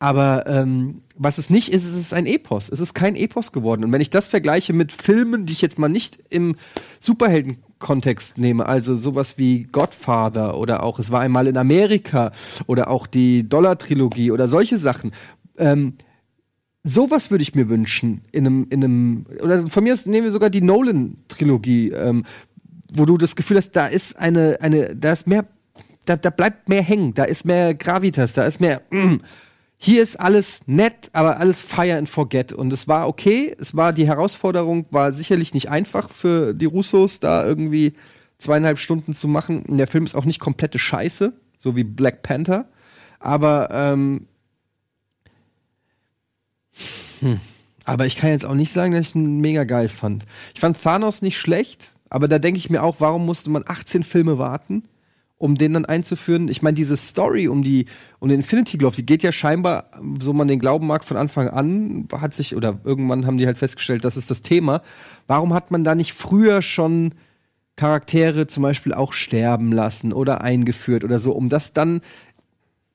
Aber 0.00 0.46
ähm, 0.46 1.02
was 1.16 1.38
es 1.38 1.50
nicht 1.50 1.72
ist, 1.72 1.84
es 1.84 1.94
ist 1.94 2.14
ein 2.14 2.26
Epos. 2.26 2.68
Es 2.68 2.78
ist 2.78 2.94
kein 2.94 3.16
Epos 3.16 3.50
geworden. 3.50 3.82
Und 3.84 3.92
wenn 3.92 4.00
ich 4.00 4.10
das 4.10 4.28
vergleiche 4.28 4.72
mit 4.72 4.92
Filmen, 4.92 5.44
die 5.44 5.52
ich 5.52 5.60
jetzt 5.60 5.78
mal 5.78 5.88
nicht 5.88 6.20
im 6.30 6.54
Superhelden-Kontext 7.00 8.38
nehme, 8.38 8.66
also 8.66 8.94
sowas 8.94 9.38
wie 9.38 9.64
Godfather 9.64 10.56
oder 10.56 10.84
auch 10.84 11.00
Es 11.00 11.10
war 11.10 11.20
einmal 11.20 11.48
in 11.48 11.56
Amerika 11.56 12.30
oder 12.66 12.88
auch 12.88 13.08
die 13.08 13.48
Dollar-Trilogie 13.48 14.30
oder 14.30 14.46
solche 14.46 14.78
Sachen, 14.78 15.12
ähm, 15.58 15.94
sowas 16.84 17.32
würde 17.32 17.42
ich 17.42 17.56
mir 17.56 17.68
wünschen 17.68 18.22
in 18.30 18.46
einem, 18.46 18.66
in 18.70 18.84
einem, 18.84 19.26
oder 19.42 19.66
von 19.66 19.82
mir 19.82 19.96
nehmen 20.04 20.24
wir 20.24 20.30
sogar 20.30 20.50
die 20.50 20.60
Nolan-Trilogie, 20.60 21.90
ähm, 21.90 22.24
wo 22.92 23.04
du 23.04 23.18
das 23.18 23.34
Gefühl 23.34 23.56
hast, 23.56 23.72
da 23.72 23.88
ist 23.88 24.16
eine, 24.16 24.58
eine, 24.60 24.94
da 24.94 25.12
ist 25.12 25.26
mehr, 25.26 25.44
da, 26.06 26.16
da 26.16 26.30
bleibt 26.30 26.68
mehr 26.68 26.82
hängen, 26.82 27.14
da 27.14 27.24
ist 27.24 27.44
mehr 27.44 27.74
Gravitas, 27.74 28.32
da 28.32 28.46
ist 28.46 28.60
mehr, 28.60 28.80
mm, 28.90 29.16
hier 29.80 30.02
ist 30.02 30.16
alles 30.16 30.62
nett, 30.66 31.08
aber 31.12 31.38
alles 31.38 31.60
fire 31.60 31.96
and 31.96 32.08
forget. 32.08 32.52
Und 32.52 32.72
es 32.72 32.88
war 32.88 33.06
okay. 33.06 33.54
Es 33.60 33.76
war, 33.76 33.92
die 33.92 34.08
Herausforderung 34.08 34.86
war 34.90 35.12
sicherlich 35.12 35.54
nicht 35.54 35.70
einfach 35.70 36.10
für 36.10 36.52
die 36.52 36.64
Russos, 36.64 37.20
da 37.20 37.46
irgendwie 37.46 37.94
zweieinhalb 38.38 38.80
Stunden 38.80 39.14
zu 39.14 39.28
machen. 39.28 39.62
Und 39.62 39.78
der 39.78 39.86
Film 39.86 40.04
ist 40.04 40.16
auch 40.16 40.24
nicht 40.24 40.40
komplette 40.40 40.80
Scheiße, 40.80 41.32
so 41.58 41.76
wie 41.76 41.84
Black 41.84 42.22
Panther. 42.22 42.66
Aber, 43.20 43.68
ähm, 43.70 44.26
hm. 47.20 47.40
aber 47.84 48.06
ich 48.06 48.16
kann 48.16 48.30
jetzt 48.30 48.44
auch 48.44 48.54
nicht 48.54 48.72
sagen, 48.72 48.92
dass 48.92 49.08
ich 49.08 49.14
ihn 49.14 49.40
mega 49.40 49.62
geil 49.62 49.88
fand. 49.88 50.26
Ich 50.54 50.60
fand 50.60 50.82
Thanos 50.82 51.22
nicht 51.22 51.38
schlecht, 51.38 51.92
aber 52.10 52.26
da 52.26 52.40
denke 52.40 52.58
ich 52.58 52.68
mir 52.68 52.82
auch, 52.82 52.96
warum 52.98 53.24
musste 53.24 53.50
man 53.50 53.62
18 53.64 54.02
Filme 54.02 54.38
warten? 54.38 54.88
Um 55.38 55.56
den 55.56 55.72
dann 55.72 55.84
einzuführen. 55.84 56.48
Ich 56.48 56.62
meine, 56.62 56.74
diese 56.74 56.96
Story 56.96 57.48
um 57.48 57.62
die 57.62 57.86
um 58.18 58.28
den 58.28 58.40
Infinity 58.40 58.76
Glove, 58.76 58.96
die 58.96 59.06
geht 59.06 59.22
ja 59.22 59.32
scheinbar, 59.32 59.90
so 60.20 60.32
man 60.32 60.48
den 60.48 60.58
glauben 60.58 60.86
mag, 60.86 61.04
von 61.04 61.16
Anfang 61.16 61.48
an 61.48 62.08
hat 62.12 62.34
sich 62.34 62.56
oder 62.56 62.80
irgendwann 62.84 63.26
haben 63.26 63.38
die 63.38 63.46
halt 63.46 63.58
festgestellt, 63.58 64.04
das 64.04 64.16
ist 64.16 64.30
das 64.30 64.42
Thema. 64.42 64.82
Warum 65.28 65.54
hat 65.54 65.70
man 65.70 65.84
da 65.84 65.94
nicht 65.94 66.12
früher 66.12 66.60
schon 66.60 67.14
Charaktere 67.76 68.48
zum 68.48 68.64
Beispiel 68.64 68.92
auch 68.92 69.12
sterben 69.12 69.70
lassen 69.70 70.12
oder 70.12 70.40
eingeführt 70.40 71.04
oder 71.04 71.20
so, 71.20 71.32
um 71.32 71.48
das 71.48 71.72
dann 71.72 72.00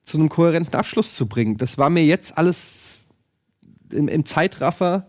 zu 0.04 0.18
einem 0.18 0.28
kohärenten 0.28 0.74
Abschluss 0.74 1.16
zu 1.16 1.26
bringen? 1.26 1.56
Das 1.56 1.78
war 1.78 1.88
mir 1.88 2.04
jetzt 2.04 2.36
alles 2.36 2.98
im, 3.90 4.08
im 4.08 4.26
Zeitraffer 4.26 5.08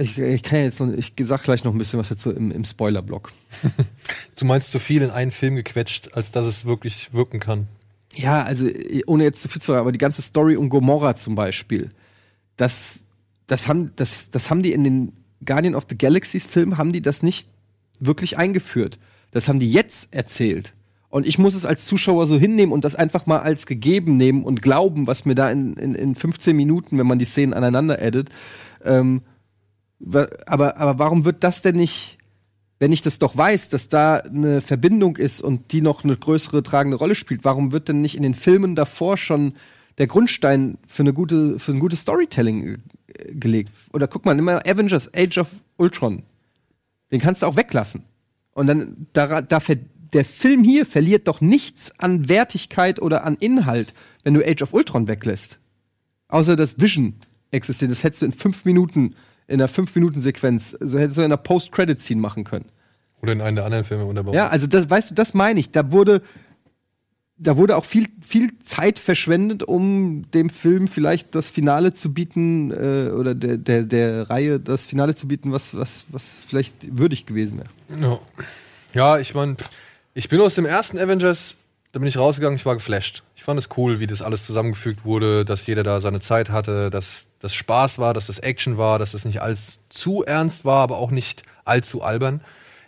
ich, 0.00 0.18
ich, 0.18 0.42
kann 0.42 0.60
jetzt 0.60 0.80
noch, 0.80 0.92
ich 0.92 1.12
sag 1.22 1.42
gleich 1.42 1.64
noch 1.64 1.72
ein 1.72 1.78
bisschen 1.78 1.98
was 1.98 2.08
dazu 2.08 2.30
im, 2.30 2.50
im 2.50 2.64
Spoiler-Block. 2.64 3.32
du 4.38 4.44
meinst 4.44 4.72
zu 4.72 4.78
viel 4.78 5.02
in 5.02 5.10
einen 5.10 5.30
Film 5.30 5.56
gequetscht, 5.56 6.10
als 6.14 6.30
dass 6.30 6.46
es 6.46 6.64
wirklich 6.64 7.12
wirken 7.12 7.40
kann. 7.40 7.68
Ja, 8.14 8.42
also 8.42 8.66
ohne 9.06 9.24
jetzt 9.24 9.42
zu 9.42 9.48
viel 9.48 9.62
zu 9.62 9.72
sagen, 9.72 9.80
aber 9.80 9.92
die 9.92 9.98
ganze 9.98 10.22
Story 10.22 10.56
um 10.56 10.68
Gomorra 10.68 11.16
zum 11.16 11.34
Beispiel, 11.34 11.90
das, 12.56 12.98
das, 13.46 13.68
haben, 13.68 13.92
das, 13.96 14.30
das 14.30 14.50
haben 14.50 14.62
die 14.62 14.72
in 14.72 14.84
den 14.84 15.12
Guardian 15.44 15.74
of 15.74 15.86
the 15.88 15.96
Galaxies 15.96 16.44
Filmen, 16.44 16.78
haben 16.78 16.92
die 16.92 17.02
das 17.02 17.22
nicht 17.22 17.48
wirklich 18.00 18.38
eingeführt. 18.38 18.98
Das 19.30 19.48
haben 19.48 19.60
die 19.60 19.70
jetzt 19.70 20.12
erzählt. 20.12 20.72
Und 21.08 21.26
ich 21.26 21.38
muss 21.38 21.54
es 21.54 21.66
als 21.66 21.86
Zuschauer 21.86 22.26
so 22.26 22.38
hinnehmen 22.38 22.72
und 22.72 22.84
das 22.84 22.94
einfach 22.94 23.26
mal 23.26 23.40
als 23.40 23.66
gegeben 23.66 24.16
nehmen 24.16 24.44
und 24.44 24.62
glauben, 24.62 25.06
was 25.06 25.24
mir 25.24 25.34
da 25.34 25.50
in, 25.50 25.74
in, 25.74 25.94
in 25.94 26.14
15 26.14 26.56
Minuten, 26.56 26.98
wenn 26.98 27.06
man 27.06 27.18
die 27.18 27.24
Szenen 27.24 27.52
aneinander 27.52 28.00
edit, 28.00 28.30
ähm, 28.84 29.22
aber, 30.46 30.76
aber 30.76 30.98
warum 30.98 31.24
wird 31.24 31.44
das 31.44 31.62
denn 31.62 31.76
nicht, 31.76 32.18
wenn 32.78 32.92
ich 32.92 33.02
das 33.02 33.18
doch 33.18 33.36
weiß, 33.36 33.68
dass 33.68 33.88
da 33.88 34.16
eine 34.16 34.60
Verbindung 34.60 35.16
ist 35.16 35.42
und 35.42 35.72
die 35.72 35.82
noch 35.82 36.04
eine 36.04 36.16
größere 36.16 36.62
tragende 36.62 36.96
Rolle 36.96 37.14
spielt, 37.14 37.44
warum 37.44 37.72
wird 37.72 37.88
denn 37.88 38.00
nicht 38.00 38.16
in 38.16 38.22
den 38.22 38.34
Filmen 38.34 38.74
davor 38.74 39.16
schon 39.16 39.52
der 39.98 40.06
Grundstein 40.06 40.78
für 40.86 41.02
eine 41.02 41.12
gute, 41.12 41.58
für 41.58 41.72
ein 41.72 41.80
gutes 41.80 42.00
Storytelling 42.00 42.78
äh, 43.08 43.34
gelegt? 43.34 43.70
Oder 43.92 44.08
guck 44.08 44.24
mal, 44.24 44.34
nimm 44.34 44.46
mal 44.46 44.62
Avengers 44.66 45.12
Age 45.14 45.38
of 45.38 45.50
Ultron. 45.76 46.22
Den 47.12 47.20
kannst 47.20 47.42
du 47.42 47.46
auch 47.46 47.56
weglassen. 47.56 48.04
Und 48.52 48.66
dann, 48.66 49.06
da, 49.12 49.42
da 49.42 49.60
der 50.12 50.24
Film 50.24 50.64
hier 50.64 50.86
verliert 50.86 51.28
doch 51.28 51.40
nichts 51.40 51.98
an 51.98 52.28
Wertigkeit 52.28 53.00
oder 53.00 53.24
an 53.24 53.36
Inhalt, 53.38 53.94
wenn 54.24 54.34
du 54.34 54.44
Age 54.44 54.62
of 54.62 54.72
Ultron 54.72 55.08
weglässt. 55.08 55.58
Außer 56.28 56.56
das 56.56 56.80
Vision 56.80 57.14
existiert. 57.50 57.90
Das 57.90 58.04
hättest 58.04 58.22
du 58.22 58.26
in 58.26 58.32
fünf 58.32 58.64
Minuten 58.64 59.14
in 59.50 59.60
einer 59.60 59.68
5-Minuten-Sequenz, 59.68 60.76
also 60.80 60.98
hättest 60.98 61.18
du 61.18 61.22
in 61.22 61.26
einer 61.26 61.36
Post-Credit-Scene 61.36 62.20
machen 62.20 62.44
können. 62.44 62.66
Oder 63.20 63.32
in 63.32 63.40
einem 63.40 63.56
der 63.56 63.64
anderen 63.64 63.84
Filme 63.84 64.06
wunderbar. 64.06 64.32
Ja, 64.32 64.48
also 64.48 64.66
das, 64.66 64.88
weißt 64.88 65.10
du, 65.10 65.14
das 65.14 65.34
meine 65.34 65.58
ich. 65.58 65.70
Da 65.70 65.90
wurde, 65.90 66.22
da 67.36 67.56
wurde 67.56 67.76
auch 67.76 67.84
viel, 67.84 68.06
viel 68.22 68.52
Zeit 68.60 68.98
verschwendet, 68.98 69.64
um 69.64 70.30
dem 70.30 70.50
Film 70.50 70.86
vielleicht 70.86 71.34
das 71.34 71.48
Finale 71.48 71.94
zu 71.94 72.14
bieten, 72.14 72.70
äh, 72.70 73.10
oder 73.10 73.34
der, 73.34 73.56
der, 73.56 73.82
der 73.82 74.30
Reihe 74.30 74.60
das 74.60 74.86
Finale 74.86 75.16
zu 75.16 75.26
bieten, 75.26 75.52
was, 75.52 75.76
was, 75.76 76.04
was 76.08 76.46
vielleicht 76.48 76.96
würdig 76.96 77.26
gewesen 77.26 77.58
wäre. 77.58 78.00
Ja, 78.00 78.20
ja 78.94 79.18
ich 79.18 79.34
meine, 79.34 79.56
ich 80.14 80.28
bin 80.28 80.40
aus 80.40 80.54
dem 80.54 80.64
ersten 80.64 80.96
Avengers, 80.96 81.56
da 81.90 81.98
bin 81.98 82.08
ich 82.08 82.16
rausgegangen, 82.16 82.56
ich 82.56 82.64
war 82.64 82.74
geflasht. 82.74 83.24
Fand 83.50 83.58
es 83.58 83.68
cool, 83.76 83.98
wie 83.98 84.06
das 84.06 84.22
alles 84.22 84.46
zusammengefügt 84.46 85.04
wurde, 85.04 85.44
dass 85.44 85.66
jeder 85.66 85.82
da 85.82 86.00
seine 86.00 86.20
Zeit 86.20 86.50
hatte, 86.50 86.88
dass 86.88 87.26
das 87.40 87.52
Spaß 87.52 87.98
war, 87.98 88.14
dass 88.14 88.28
das 88.28 88.38
Action 88.38 88.78
war, 88.78 89.00
dass 89.00 89.10
das 89.10 89.24
nicht 89.24 89.42
alles 89.42 89.80
zu 89.88 90.22
ernst 90.22 90.64
war, 90.64 90.84
aber 90.84 90.98
auch 90.98 91.10
nicht 91.10 91.42
allzu 91.64 92.00
albern. 92.00 92.42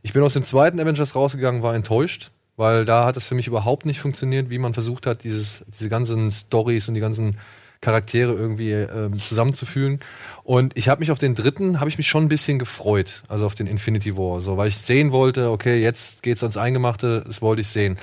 Ich 0.04 0.12
bin 0.12 0.22
aus 0.22 0.34
dem 0.34 0.44
zweiten 0.44 0.78
Avengers 0.78 1.16
rausgegangen, 1.16 1.64
war 1.64 1.74
enttäuscht, 1.74 2.30
weil 2.56 2.84
da 2.84 3.04
hat 3.04 3.16
es 3.16 3.24
für 3.24 3.34
mich 3.34 3.48
überhaupt 3.48 3.86
nicht 3.86 3.98
funktioniert, 3.98 4.50
wie 4.50 4.58
man 4.58 4.72
versucht 4.72 5.04
hat, 5.04 5.24
dieses, 5.24 5.48
diese 5.80 5.88
ganzen 5.88 6.30
Stories 6.30 6.86
und 6.86 6.94
die 6.94 7.00
ganzen 7.00 7.38
Charaktere 7.80 8.32
irgendwie 8.32 8.70
ähm, 8.70 9.18
zusammenzuführen. 9.18 9.98
Und 10.44 10.76
ich 10.76 10.88
habe 10.88 11.00
mich 11.00 11.10
auf 11.10 11.18
den 11.18 11.34
dritten, 11.34 11.80
habe 11.80 11.90
ich 11.90 11.98
mich 11.98 12.06
schon 12.06 12.26
ein 12.26 12.28
bisschen 12.28 12.60
gefreut, 12.60 13.24
also 13.26 13.46
auf 13.46 13.56
den 13.56 13.66
Infinity 13.66 14.16
War, 14.16 14.40
so, 14.40 14.56
weil 14.56 14.68
ich 14.68 14.76
sehen 14.76 15.10
wollte, 15.10 15.50
okay, 15.50 15.82
jetzt 15.82 16.22
geht's 16.22 16.44
ans 16.44 16.56
Eingemachte, 16.56 17.24
das 17.26 17.42
wollte 17.42 17.62
ich 17.62 17.66
sehen. 17.66 17.98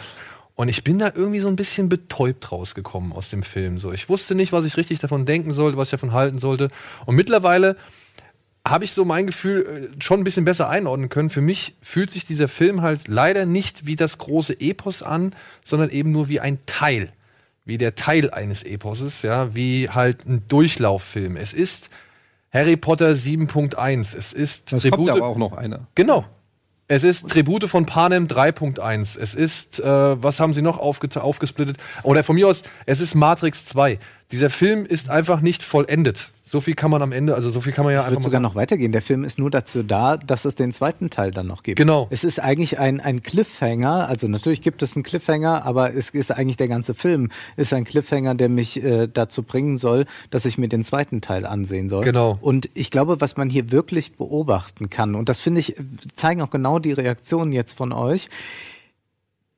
Und 0.59 0.67
ich 0.67 0.83
bin 0.83 0.99
da 0.99 1.13
irgendwie 1.15 1.39
so 1.39 1.47
ein 1.47 1.55
bisschen 1.55 1.87
betäubt 1.87 2.51
rausgekommen 2.51 3.13
aus 3.13 3.29
dem 3.29 3.43
Film. 3.43 3.79
So, 3.79 3.93
ich 3.93 4.09
wusste 4.09 4.35
nicht, 4.35 4.51
was 4.51 4.65
ich 4.65 4.75
richtig 4.75 4.99
davon 4.99 5.25
denken 5.25 5.53
sollte, 5.53 5.77
was 5.77 5.87
ich 5.87 5.91
davon 5.91 6.11
halten 6.11 6.37
sollte. 6.39 6.67
Und 7.05 7.15
mittlerweile 7.15 7.77
habe 8.67 8.83
ich 8.83 8.91
so 8.91 9.05
mein 9.05 9.25
Gefühl 9.25 9.89
äh, 9.95 10.03
schon 10.03 10.19
ein 10.19 10.25
bisschen 10.25 10.43
besser 10.43 10.67
einordnen 10.67 11.07
können. 11.07 11.29
Für 11.29 11.39
mich 11.39 11.75
fühlt 11.81 12.11
sich 12.11 12.25
dieser 12.25 12.49
Film 12.49 12.81
halt 12.81 13.07
leider 13.07 13.45
nicht 13.45 13.85
wie 13.85 13.95
das 13.95 14.17
große 14.17 14.59
Epos 14.59 15.01
an, 15.01 15.33
sondern 15.63 15.91
eben 15.91 16.11
nur 16.11 16.27
wie 16.27 16.41
ein 16.41 16.59
Teil. 16.65 17.13
Wie 17.63 17.77
der 17.77 17.95
Teil 17.95 18.29
eines 18.29 18.63
Eposes, 18.63 19.21
ja, 19.21 19.55
wie 19.55 19.87
halt 19.87 20.25
ein 20.25 20.43
Durchlauffilm. 20.49 21.37
Es 21.37 21.53
ist 21.53 21.89
Harry 22.51 22.75
Potter 22.75 23.11
7.1. 23.11 24.13
Es 24.13 24.33
ist 24.33 24.73
das 24.73 24.83
kommt 24.89 25.09
aber 25.09 25.25
auch 25.25 25.37
noch 25.37 25.53
einer. 25.53 25.87
Genau. 25.95 26.25
Es 26.91 27.03
ist 27.03 27.29
Tribute 27.29 27.69
von 27.69 27.85
Panem 27.85 28.25
3.1. 28.25 29.19
Es 29.19 29.35
ist, 29.35 29.79
äh, 29.79 29.83
was 29.85 30.39
haben 30.39 30.55
sie 30.55 30.63
noch 30.63 30.79
aufgesplittet? 30.79 31.77
Oder 32.01 32.23
von 32.23 32.35
mir 32.35 32.47
aus, 32.47 32.63
es 32.87 32.99
ist 32.99 33.13
Matrix 33.13 33.65
2. 33.65 33.99
Dieser 34.31 34.49
Film 34.49 34.87
ist 34.87 35.07
einfach 35.07 35.41
nicht 35.41 35.63
vollendet. 35.63 36.31
So 36.51 36.61
viel 36.61 36.73
kann 36.73 36.89
man 36.89 37.03
am 37.03 37.11
Ende, 37.11 37.35
also 37.35 37.51
so 37.51 37.61
viel 37.61 37.73
kann 37.73 37.85
man 37.85 37.93
ja 37.93 38.01
ich 38.01 38.07
einfach. 38.07 38.23
sogar 38.23 38.39
noch 38.41 38.55
weitergehen. 38.55 38.91
Der 38.91 39.03
Film 39.03 39.23
ist 39.23 39.37
nur 39.37 39.51
dazu 39.51 39.83
da, 39.83 40.17
dass 40.17 40.45
es 40.45 40.55
den 40.55 40.71
zweiten 40.71 41.11
Teil 41.11 41.29
dann 41.29 41.45
noch 41.45 41.61
gibt. 41.61 41.77
Genau. 41.77 42.07
Es 42.09 42.23
ist 42.23 42.39
eigentlich 42.39 42.79
ein, 42.79 42.99
ein 42.99 43.21
Cliffhanger. 43.21 44.09
Also 44.09 44.27
natürlich 44.27 44.63
gibt 44.63 44.81
es 44.81 44.95
einen 44.95 45.03
Cliffhanger, 45.03 45.63
aber 45.63 45.93
es 45.93 46.09
ist 46.09 46.31
eigentlich 46.31 46.57
der 46.57 46.67
ganze 46.67 46.95
Film 46.95 47.29
ist 47.55 47.71
ein 47.71 47.83
Cliffhanger, 47.83 48.33
der 48.33 48.49
mich 48.49 48.83
äh, 48.83 49.07
dazu 49.07 49.43
bringen 49.43 49.77
soll, 49.77 50.07
dass 50.31 50.45
ich 50.45 50.57
mir 50.57 50.69
den 50.69 50.83
zweiten 50.83 51.21
Teil 51.21 51.45
ansehen 51.45 51.87
soll. 51.87 52.03
Genau. 52.03 52.39
Und 52.41 52.67
ich 52.73 52.89
glaube, 52.89 53.21
was 53.21 53.37
man 53.37 53.51
hier 53.51 53.69
wirklich 53.69 54.13
beobachten 54.13 54.89
kann, 54.89 55.13
und 55.13 55.29
das 55.29 55.37
finde 55.37 55.59
ich, 55.59 55.75
zeigen 56.15 56.41
auch 56.41 56.49
genau 56.49 56.79
die 56.79 56.93
Reaktionen 56.93 57.51
jetzt 57.51 57.77
von 57.77 57.93
euch, 57.93 58.27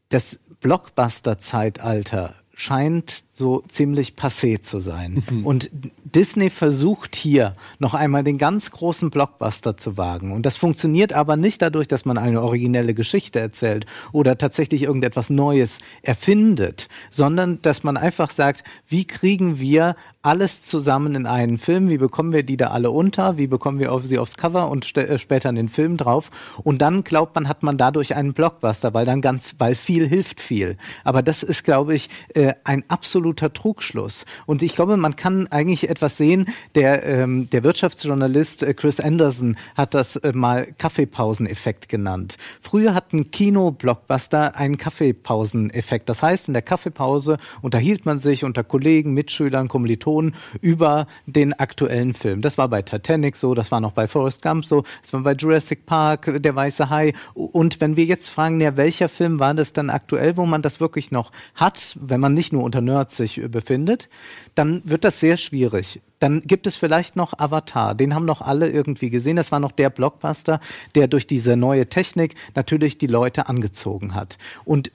das 0.09 0.39
Blockbuster-Zeitalter 0.59 2.35
scheint 2.53 3.23
so 3.41 3.63
ziemlich 3.67 4.13
passé 4.13 4.61
zu 4.61 4.79
sein. 4.79 5.23
Mhm. 5.29 5.45
Und 5.47 5.71
Disney 6.03 6.51
versucht 6.51 7.15
hier 7.15 7.55
noch 7.79 7.95
einmal 7.95 8.23
den 8.23 8.37
ganz 8.37 8.69
großen 8.69 9.09
Blockbuster 9.09 9.77
zu 9.77 9.97
wagen. 9.97 10.31
Und 10.31 10.45
das 10.45 10.57
funktioniert 10.57 11.11
aber 11.11 11.37
nicht 11.37 11.59
dadurch, 11.61 11.87
dass 11.87 12.05
man 12.05 12.19
eine 12.19 12.43
originelle 12.43 12.93
Geschichte 12.93 13.39
erzählt 13.39 13.87
oder 14.11 14.37
tatsächlich 14.37 14.83
irgendetwas 14.83 15.31
Neues 15.31 15.79
erfindet, 16.03 16.87
sondern 17.09 17.59
dass 17.63 17.83
man 17.83 17.97
einfach 17.97 18.29
sagt, 18.29 18.63
wie 18.87 19.05
kriegen 19.05 19.59
wir 19.59 19.95
alles 20.21 20.63
zusammen 20.63 21.15
in 21.15 21.25
einen 21.25 21.57
Film, 21.57 21.89
wie 21.89 21.97
bekommen 21.97 22.31
wir 22.31 22.43
die 22.43 22.57
da 22.57 22.67
alle 22.67 22.91
unter, 22.91 23.37
wie 23.37 23.47
bekommen 23.47 23.79
wir 23.79 23.91
auf 23.91 24.05
sie 24.05 24.19
aufs 24.19 24.37
Cover 24.37 24.69
und 24.69 24.95
äh, 24.95 25.17
später 25.17 25.49
in 25.49 25.55
den 25.55 25.69
Film 25.69 25.97
drauf. 25.97 26.29
Und 26.63 26.81
dann 26.81 27.03
glaubt 27.03 27.33
man, 27.33 27.47
hat 27.47 27.63
man 27.63 27.77
dadurch 27.77 28.15
einen 28.15 28.33
Blockbuster, 28.33 28.93
weil 28.93 29.05
dann 29.05 29.21
ganz, 29.21 29.55
weil 29.57 29.73
viel 29.73 30.07
hilft 30.07 30.39
viel. 30.39 30.77
Aber 31.03 31.23
das 31.23 31.41
ist, 31.41 31.63
glaube 31.63 31.95
ich, 31.95 32.09
äh, 32.35 32.53
ein 32.63 32.83
absolut 32.87 33.30
absoluter 33.31 33.53
Trugschluss. 33.53 34.25
Und 34.45 34.61
ich 34.61 34.75
glaube, 34.75 34.97
man 34.97 35.15
kann 35.15 35.47
eigentlich 35.47 35.89
etwas 35.89 36.17
sehen, 36.17 36.45
der, 36.75 37.05
ähm, 37.05 37.49
der 37.49 37.63
Wirtschaftsjournalist 37.63 38.63
äh, 38.63 38.73
Chris 38.73 38.99
Anderson 38.99 39.55
hat 39.75 39.93
das 39.93 40.17
äh, 40.17 40.33
mal 40.33 40.67
Kaffeepauseneffekt 40.77 41.87
genannt. 41.87 42.37
Früher 42.61 42.93
hatten 42.93 43.31
Kino-Blockbuster 43.31 44.55
einen 44.57 44.77
Kaffeepauseneffekt. 44.77 46.09
Das 46.09 46.21
heißt, 46.21 46.49
in 46.49 46.53
der 46.53 46.61
Kaffeepause 46.61 47.37
unterhielt 47.61 48.05
man 48.05 48.19
sich 48.19 48.43
unter 48.43 48.63
Kollegen, 48.63 49.13
Mitschülern, 49.13 49.67
Kommilitonen 49.67 50.35
über 50.61 51.07
den 51.25 51.53
aktuellen 51.53 52.13
Film. 52.13 52.41
Das 52.41 52.57
war 52.57 52.67
bei 52.67 52.81
Titanic 52.81 53.37
so, 53.37 53.53
das 53.53 53.71
war 53.71 53.79
noch 53.79 53.93
bei 53.93 54.07
Forrest 54.07 54.41
Gump 54.41 54.65
so, 54.65 54.83
das 55.01 55.13
war 55.13 55.21
bei 55.21 55.33
Jurassic 55.33 55.85
Park, 55.85 56.41
Der 56.41 56.55
Weiße 56.55 56.89
Hai. 56.89 57.13
Und 57.33 57.79
wenn 57.79 57.95
wir 57.95 58.05
jetzt 58.05 58.29
fragen, 58.29 58.59
ja, 58.59 58.75
welcher 58.75 59.09
Film 59.09 59.39
war 59.39 59.53
das 59.53 59.73
dann 59.73 59.89
aktuell, 59.89 60.35
wo 60.37 60.45
man 60.45 60.61
das 60.61 60.79
wirklich 60.79 61.11
noch 61.11 61.31
hat, 61.55 61.97
wenn 61.99 62.19
man 62.19 62.33
nicht 62.33 62.51
nur 62.51 62.63
unter 62.63 62.81
Nerds 62.81 63.10
sich 63.15 63.41
befindet, 63.49 64.09
dann 64.55 64.81
wird 64.85 65.03
das 65.03 65.19
sehr 65.19 65.37
schwierig. 65.37 66.01
Dann 66.19 66.41
gibt 66.41 66.67
es 66.67 66.75
vielleicht 66.75 67.15
noch 67.15 67.37
Avatar. 67.39 67.95
Den 67.95 68.13
haben 68.13 68.25
noch 68.25 68.41
alle 68.41 68.69
irgendwie 68.69 69.09
gesehen. 69.09 69.37
Das 69.37 69.51
war 69.51 69.59
noch 69.59 69.71
der 69.71 69.89
Blockbuster, 69.89 70.59
der 70.95 71.07
durch 71.07 71.25
diese 71.25 71.57
neue 71.57 71.87
Technik 71.87 72.35
natürlich 72.55 72.97
die 72.97 73.07
Leute 73.07 73.49
angezogen 73.49 74.13
hat. 74.13 74.37
Und 74.63 74.91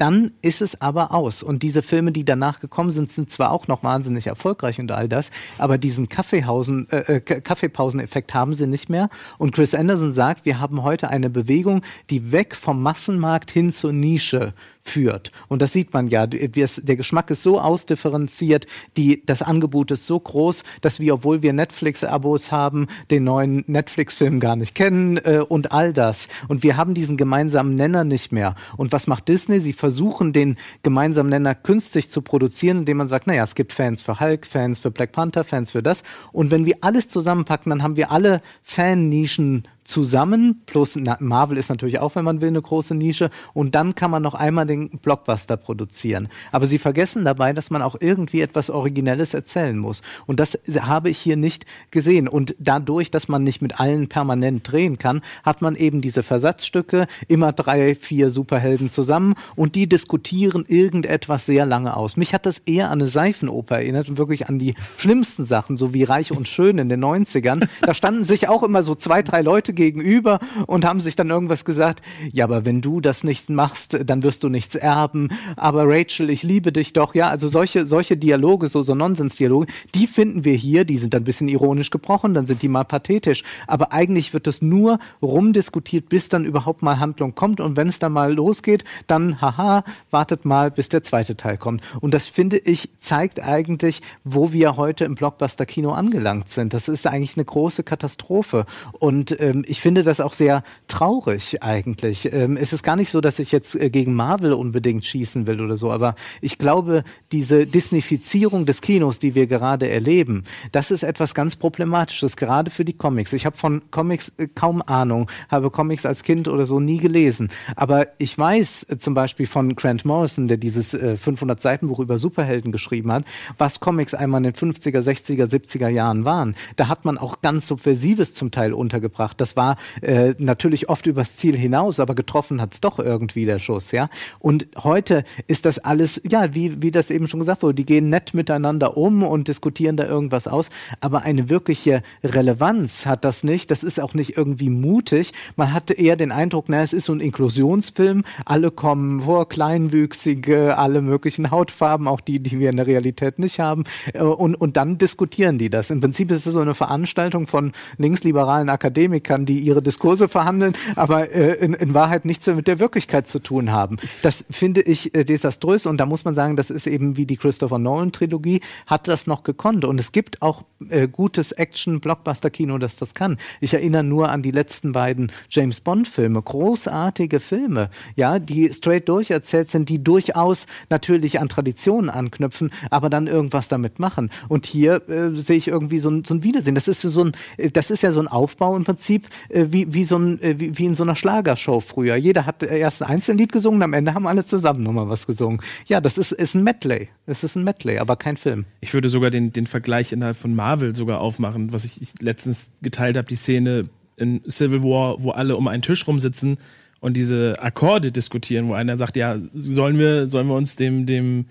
dann 0.00 0.32
ist 0.40 0.62
es 0.62 0.80
aber 0.80 1.12
aus. 1.12 1.42
Und 1.42 1.62
diese 1.62 1.82
Filme, 1.82 2.10
die 2.10 2.24
danach 2.24 2.60
gekommen 2.60 2.90
sind, 2.90 3.10
sind 3.10 3.28
zwar 3.28 3.52
auch 3.52 3.68
noch 3.68 3.82
wahnsinnig 3.82 4.26
erfolgreich 4.26 4.78
und 4.78 4.90
all 4.92 5.08
das, 5.08 5.30
aber 5.58 5.76
diesen 5.76 6.08
Kaffeehausen, 6.08 6.88
äh, 6.90 7.16
äh 7.16 7.20
Kaffeepauseneffekt 7.20 8.32
haben 8.32 8.54
sie 8.54 8.66
nicht 8.66 8.88
mehr. 8.88 9.10
Und 9.36 9.54
Chris 9.54 9.74
Anderson 9.74 10.12
sagt, 10.12 10.46
wir 10.46 10.58
haben 10.58 10.82
heute 10.82 11.10
eine 11.10 11.28
Bewegung, 11.28 11.82
die 12.08 12.32
weg 12.32 12.56
vom 12.56 12.82
Massenmarkt 12.82 13.50
hin 13.50 13.74
zur 13.74 13.92
Nische 13.92 14.54
führt. 14.82 15.30
Und 15.48 15.62
das 15.62 15.72
sieht 15.72 15.92
man 15.92 16.08
ja. 16.08 16.26
Der 16.26 16.96
Geschmack 16.96 17.30
ist 17.30 17.42
so 17.42 17.60
ausdifferenziert, 17.60 18.66
die, 18.96 19.24
das 19.24 19.42
Angebot 19.42 19.90
ist 19.90 20.06
so 20.06 20.18
groß, 20.18 20.64
dass 20.80 20.98
wir, 21.00 21.14
obwohl 21.14 21.42
wir 21.42 21.52
Netflix-Abos 21.52 22.50
haben, 22.50 22.86
den 23.10 23.24
neuen 23.24 23.64
Netflix-Film 23.66 24.40
gar 24.40 24.56
nicht 24.56 24.74
kennen 24.74 25.18
äh, 25.18 25.44
und 25.46 25.72
all 25.72 25.92
das. 25.92 26.28
Und 26.48 26.62
wir 26.62 26.76
haben 26.76 26.94
diesen 26.94 27.16
gemeinsamen 27.16 27.74
Nenner 27.74 28.04
nicht 28.04 28.32
mehr. 28.32 28.54
Und 28.76 28.92
was 28.92 29.06
macht 29.06 29.28
Disney? 29.28 29.60
Sie 29.60 29.72
versuchen, 29.90 30.32
den 30.32 30.56
gemeinsamen 30.84 31.30
Nenner 31.30 31.56
künstlich 31.56 32.10
zu 32.10 32.22
produzieren, 32.22 32.78
indem 32.78 32.98
man 32.98 33.08
sagt, 33.08 33.26
naja, 33.26 33.42
es 33.42 33.56
gibt 33.56 33.72
Fans 33.72 34.02
für 34.02 34.20
Hulk, 34.20 34.46
Fans 34.46 34.78
für 34.78 34.92
Black 34.92 35.10
Panther, 35.10 35.42
Fans 35.42 35.72
für 35.72 35.82
das. 35.82 36.04
Und 36.30 36.52
wenn 36.52 36.64
wir 36.64 36.76
alles 36.82 37.08
zusammenpacken, 37.08 37.70
dann 37.70 37.82
haben 37.82 37.96
wir 37.96 38.12
alle 38.12 38.40
Fan-Nischen 38.62 39.66
zusammen, 39.90 40.62
plus 40.66 40.96
Marvel 41.18 41.58
ist 41.58 41.68
natürlich 41.68 41.98
auch, 41.98 42.14
wenn 42.14 42.24
man 42.24 42.40
will, 42.40 42.48
eine 42.48 42.62
große 42.62 42.94
Nische. 42.94 43.30
Und 43.52 43.74
dann 43.74 43.94
kann 43.94 44.10
man 44.10 44.22
noch 44.22 44.34
einmal 44.34 44.66
den 44.66 44.88
Blockbuster 44.88 45.56
produzieren. 45.56 46.28
Aber 46.52 46.66
sie 46.66 46.78
vergessen 46.78 47.24
dabei, 47.24 47.52
dass 47.52 47.70
man 47.70 47.82
auch 47.82 47.96
irgendwie 47.98 48.40
etwas 48.40 48.70
Originelles 48.70 49.34
erzählen 49.34 49.76
muss. 49.76 50.02
Und 50.26 50.38
das 50.38 50.58
habe 50.80 51.10
ich 51.10 51.18
hier 51.18 51.36
nicht 51.36 51.66
gesehen. 51.90 52.28
Und 52.28 52.54
dadurch, 52.58 53.10
dass 53.10 53.28
man 53.28 53.42
nicht 53.42 53.62
mit 53.62 53.80
allen 53.80 54.08
permanent 54.08 54.70
drehen 54.70 54.96
kann, 54.96 55.22
hat 55.42 55.60
man 55.60 55.74
eben 55.74 56.00
diese 56.00 56.22
Versatzstücke, 56.22 57.06
immer 57.26 57.52
drei, 57.52 57.96
vier 57.96 58.30
Superhelden 58.30 58.90
zusammen 58.90 59.34
und 59.56 59.74
die 59.74 59.88
diskutieren 59.88 60.64
irgendetwas 60.68 61.46
sehr 61.46 61.66
lange 61.66 61.96
aus. 61.96 62.16
Mich 62.16 62.32
hat 62.32 62.46
das 62.46 62.58
eher 62.58 62.90
an 62.90 63.00
eine 63.00 63.08
Seifenoper 63.08 63.76
erinnert 63.78 64.08
und 64.08 64.18
wirklich 64.18 64.48
an 64.48 64.58
die 64.58 64.74
schlimmsten 64.98 65.46
Sachen, 65.46 65.76
so 65.76 65.94
wie 65.94 66.04
Reich 66.04 66.30
und 66.30 66.46
Schön 66.46 66.78
in 66.78 66.88
den 66.88 67.02
90ern. 67.04 67.66
Da 67.82 67.94
standen 67.94 68.24
sich 68.24 68.48
auch 68.48 68.62
immer 68.62 68.82
so 68.82 68.94
zwei, 68.94 69.22
drei 69.22 69.40
Leute 69.40 69.72
gegenüber 69.80 70.38
und 70.66 70.84
haben 70.84 71.00
sich 71.00 71.16
dann 71.16 71.30
irgendwas 71.30 71.64
gesagt, 71.64 72.02
ja, 72.32 72.44
aber 72.44 72.66
wenn 72.66 72.82
du 72.82 73.00
das 73.00 73.24
nicht 73.24 73.48
machst, 73.48 73.98
dann 74.04 74.22
wirst 74.22 74.44
du 74.44 74.50
nichts 74.50 74.74
erben, 74.74 75.28
aber 75.56 75.84
Rachel, 75.88 76.28
ich 76.28 76.42
liebe 76.42 76.70
dich 76.70 76.92
doch, 76.92 77.14
ja, 77.14 77.28
also 77.28 77.48
solche, 77.48 77.86
solche 77.86 78.18
Dialoge, 78.18 78.68
so, 78.68 78.82
so 78.82 78.94
Nonsensdialoge, 78.94 79.66
die 79.94 80.06
finden 80.06 80.44
wir 80.44 80.54
hier, 80.54 80.84
die 80.84 80.98
sind 80.98 81.14
ein 81.14 81.24
bisschen 81.24 81.48
ironisch 81.48 81.88
gebrochen, 81.88 82.34
dann 82.34 82.44
sind 82.44 82.60
die 82.60 82.68
mal 82.68 82.84
pathetisch, 82.84 83.42
aber 83.66 83.92
eigentlich 83.92 84.34
wird 84.34 84.46
es 84.46 84.60
nur 84.60 84.98
rumdiskutiert, 85.22 86.10
bis 86.10 86.28
dann 86.28 86.44
überhaupt 86.44 86.82
mal 86.82 86.98
Handlung 86.98 87.34
kommt 87.34 87.58
und 87.60 87.76
wenn 87.76 87.88
es 87.88 87.98
dann 87.98 88.12
mal 88.12 88.34
losgeht, 88.34 88.84
dann, 89.06 89.40
haha, 89.40 89.82
wartet 90.10 90.44
mal, 90.44 90.70
bis 90.70 90.90
der 90.90 91.02
zweite 91.02 91.36
Teil 91.38 91.56
kommt. 91.56 91.82
Und 92.02 92.12
das 92.12 92.26
finde 92.26 92.58
ich, 92.58 92.90
zeigt 92.98 93.42
eigentlich, 93.42 94.02
wo 94.24 94.52
wir 94.52 94.76
heute 94.76 95.06
im 95.06 95.14
Blockbuster-Kino 95.14 95.92
angelangt 95.92 96.50
sind. 96.50 96.74
Das 96.74 96.88
ist 96.88 97.06
eigentlich 97.06 97.36
eine 97.36 97.44
große 97.46 97.82
Katastrophe. 97.82 98.66
Und 98.98 99.38
ähm, 99.40 99.59
ich 99.68 99.80
finde 99.80 100.02
das 100.02 100.20
auch 100.20 100.34
sehr 100.34 100.62
traurig 100.88 101.62
eigentlich. 101.62 102.32
Ähm, 102.32 102.56
es 102.56 102.72
ist 102.72 102.82
gar 102.82 102.96
nicht 102.96 103.10
so, 103.10 103.20
dass 103.20 103.38
ich 103.38 103.52
jetzt 103.52 103.74
äh, 103.74 103.90
gegen 103.90 104.14
Marvel 104.14 104.52
unbedingt 104.52 105.04
schießen 105.04 105.46
will 105.46 105.60
oder 105.60 105.76
so, 105.76 105.90
aber 105.90 106.14
ich 106.40 106.58
glaube, 106.58 107.04
diese 107.32 107.66
Disneyfizierung 107.66 108.66
des 108.66 108.80
Kinos, 108.80 109.18
die 109.18 109.34
wir 109.34 109.46
gerade 109.46 109.88
erleben, 109.88 110.44
das 110.72 110.90
ist 110.90 111.02
etwas 111.02 111.34
ganz 111.34 111.56
Problematisches, 111.56 112.36
gerade 112.36 112.70
für 112.70 112.84
die 112.84 112.92
Comics. 112.92 113.32
Ich 113.32 113.46
habe 113.46 113.56
von 113.56 113.82
Comics 113.90 114.32
äh, 114.38 114.48
kaum 114.54 114.82
Ahnung, 114.82 115.30
habe 115.48 115.70
Comics 115.70 116.06
als 116.06 116.22
Kind 116.22 116.48
oder 116.48 116.66
so 116.66 116.80
nie 116.80 116.98
gelesen, 116.98 117.48
aber 117.76 118.08
ich 118.18 118.36
weiß 118.36 118.86
äh, 118.88 118.98
zum 118.98 119.14
Beispiel 119.14 119.46
von 119.46 119.74
Grant 119.74 120.04
Morrison, 120.04 120.48
der 120.48 120.56
dieses 120.56 120.94
äh, 120.94 121.16
500 121.16 121.60
Seiten 121.60 121.88
Buch 121.88 121.98
über 121.98 122.18
Superhelden 122.18 122.72
geschrieben 122.72 123.12
hat, 123.12 123.24
was 123.58 123.80
Comics 123.80 124.14
einmal 124.14 124.44
in 124.44 124.52
den 124.52 124.54
50er, 124.54 125.00
60er, 125.00 125.46
70er 125.46 125.88
Jahren 125.88 126.24
waren. 126.24 126.54
Da 126.76 126.88
hat 126.88 127.04
man 127.04 127.18
auch 127.18 127.40
ganz 127.42 127.66
Subversives 127.66 128.34
zum 128.34 128.50
Teil 128.50 128.72
untergebracht. 128.72 129.40
Das 129.40 129.49
war 129.56 129.76
äh, 130.02 130.34
natürlich 130.38 130.88
oft 130.88 131.06
übers 131.06 131.36
Ziel 131.36 131.56
hinaus, 131.56 132.00
aber 132.00 132.14
getroffen 132.14 132.60
hat's 132.60 132.80
doch 132.80 132.98
irgendwie 132.98 133.46
der 133.46 133.58
Schuss, 133.58 133.92
ja. 133.92 134.08
Und 134.38 134.68
heute 134.82 135.24
ist 135.46 135.64
das 135.64 135.78
alles, 135.78 136.20
ja, 136.28 136.54
wie, 136.54 136.82
wie 136.82 136.90
das 136.90 137.10
eben 137.10 137.28
schon 137.28 137.40
gesagt 137.40 137.62
wurde, 137.62 137.74
die 137.74 137.86
gehen 137.86 138.10
nett 138.10 138.34
miteinander 138.34 138.96
um 138.96 139.22
und 139.22 139.48
diskutieren 139.48 139.96
da 139.96 140.06
irgendwas 140.06 140.46
aus, 140.46 140.68
aber 141.00 141.22
eine 141.22 141.48
wirkliche 141.48 142.02
Relevanz 142.24 143.06
hat 143.06 143.24
das 143.24 143.44
nicht. 143.44 143.70
Das 143.70 143.82
ist 143.82 144.00
auch 144.00 144.14
nicht 144.14 144.36
irgendwie 144.36 144.70
mutig. 144.70 145.32
Man 145.56 145.72
hatte 145.72 145.94
eher 145.94 146.16
den 146.16 146.32
Eindruck, 146.32 146.66
na, 146.68 146.82
es 146.82 146.92
ist 146.92 147.06
so 147.06 147.12
ein 147.12 147.20
Inklusionsfilm, 147.20 148.24
alle 148.44 148.70
kommen 148.70 149.20
vor, 149.20 149.48
Kleinwüchsige, 149.48 150.78
alle 150.78 151.02
möglichen 151.02 151.50
Hautfarben, 151.50 152.08
auch 152.08 152.20
die, 152.20 152.40
die 152.40 152.58
wir 152.58 152.70
in 152.70 152.76
der 152.76 152.86
Realität 152.86 153.38
nicht 153.38 153.60
haben, 153.60 153.84
äh, 154.12 154.22
und, 154.22 154.54
und 154.54 154.76
dann 154.76 154.98
diskutieren 154.98 155.58
die 155.58 155.70
das. 155.70 155.90
Im 155.90 156.00
Prinzip 156.00 156.30
ist 156.30 156.46
es 156.46 156.52
so 156.52 156.60
eine 156.60 156.74
Veranstaltung 156.74 157.46
von 157.46 157.72
linksliberalen 157.98 158.68
Akademikern, 158.68 159.39
die 159.46 159.58
ihre 159.60 159.82
Diskurse 159.82 160.28
verhandeln, 160.28 160.74
aber 160.96 161.30
äh, 161.30 161.54
in, 161.54 161.74
in 161.74 161.94
Wahrheit 161.94 162.24
nichts 162.24 162.46
mit 162.46 162.66
der 162.66 162.78
Wirklichkeit 162.78 163.28
zu 163.28 163.38
tun 163.38 163.72
haben. 163.72 163.96
Das 164.22 164.44
finde 164.50 164.82
ich 164.82 165.14
äh, 165.14 165.24
desaströs 165.24 165.86
und 165.86 165.98
da 165.98 166.06
muss 166.06 166.24
man 166.24 166.34
sagen, 166.34 166.56
das 166.56 166.70
ist 166.70 166.86
eben 166.86 167.16
wie 167.16 167.26
die 167.26 167.36
Christopher 167.36 167.78
Nolan 167.78 168.12
Trilogie, 168.12 168.60
hat 168.86 169.08
das 169.08 169.26
noch 169.26 169.42
gekonnt 169.42 169.84
und 169.84 170.00
es 170.00 170.12
gibt 170.12 170.42
auch 170.42 170.64
äh, 170.88 171.08
gutes 171.08 171.52
Action-Blockbuster-Kino, 171.52 172.78
das 172.78 172.96
das 172.96 173.14
kann. 173.14 173.38
Ich 173.60 173.74
erinnere 173.74 174.04
nur 174.04 174.30
an 174.30 174.42
die 174.42 174.50
letzten 174.50 174.92
beiden 174.92 175.32
James 175.48 175.80
Bond-Filme, 175.80 176.40
großartige 176.40 177.40
Filme, 177.40 177.90
ja, 178.16 178.38
die 178.38 178.72
straight 178.72 179.08
durcherzählt 179.08 179.68
sind, 179.68 179.88
die 179.88 180.02
durchaus 180.02 180.66
natürlich 180.88 181.40
an 181.40 181.48
Traditionen 181.48 182.10
anknüpfen, 182.10 182.70
aber 182.90 183.10
dann 183.10 183.26
irgendwas 183.26 183.68
damit 183.68 183.98
machen. 183.98 184.30
Und 184.48 184.66
hier 184.66 185.08
äh, 185.08 185.30
sehe 185.34 185.56
ich 185.56 185.68
irgendwie 185.68 185.98
so 185.98 186.10
ein, 186.10 186.24
so 186.24 186.34
ein 186.34 186.42
Wiedersehen. 186.42 186.74
Das 186.74 186.88
ist 186.88 187.02
so 187.02 187.24
ein, 187.24 187.32
äh, 187.56 187.70
das 187.70 187.90
ist 187.90 188.02
ja 188.02 188.12
so 188.12 188.20
ein 188.20 188.28
Aufbau 188.28 188.76
im 188.76 188.84
Prinzip, 188.84 189.28
wie, 189.48 189.92
wie, 189.92 190.04
so 190.04 190.18
ein, 190.18 190.40
äh, 190.42 190.58
wie, 190.58 190.76
wie 190.78 190.84
in 190.84 190.94
so 190.94 191.02
einer 191.02 191.16
Schlagershow 191.16 191.80
früher. 191.80 192.16
Jeder 192.16 192.46
hat 192.46 192.62
erst 192.62 193.02
ein 193.02 193.10
Einzellied 193.10 193.52
gesungen, 193.52 193.82
am 193.82 193.92
Ende 193.92 194.14
haben 194.14 194.26
alle 194.26 194.44
zusammen 194.44 194.82
nochmal 194.82 195.08
was 195.08 195.26
gesungen. 195.26 195.60
Ja, 195.86 196.00
das 196.00 196.18
ist, 196.18 196.32
ist 196.32 196.54
ein 196.54 196.62
Medley. 196.62 197.08
Es 197.26 197.44
ist 197.44 197.56
ein 197.56 197.64
Medley, 197.64 197.98
aber 197.98 198.16
kein 198.16 198.36
Film. 198.36 198.64
Ich 198.80 198.94
würde 198.94 199.08
sogar 199.08 199.30
den, 199.30 199.52
den 199.52 199.66
Vergleich 199.66 200.12
innerhalb 200.12 200.36
von 200.36 200.54
Marvel 200.54 200.94
sogar 200.94 201.20
aufmachen, 201.20 201.72
was 201.72 201.84
ich, 201.84 202.00
ich 202.00 202.20
letztens 202.20 202.72
geteilt 202.82 203.16
habe, 203.16 203.28
die 203.28 203.36
Szene 203.36 203.82
in 204.16 204.42
Civil 204.48 204.82
War, 204.82 205.22
wo 205.22 205.30
alle 205.30 205.56
um 205.56 205.66
einen 205.68 205.82
Tisch 205.82 206.06
rumsitzen 206.06 206.58
und 207.00 207.16
diese 207.16 207.56
Akkorde 207.60 208.12
diskutieren, 208.12 208.68
wo 208.68 208.74
einer 208.74 208.96
sagt, 208.98 209.16
ja, 209.16 209.38
sollen 209.54 209.98
wir, 209.98 210.28
sollen 210.28 210.46
wir 210.46 210.54
uns 210.54 210.76
dem, 210.76 211.06
dem, 211.06 211.46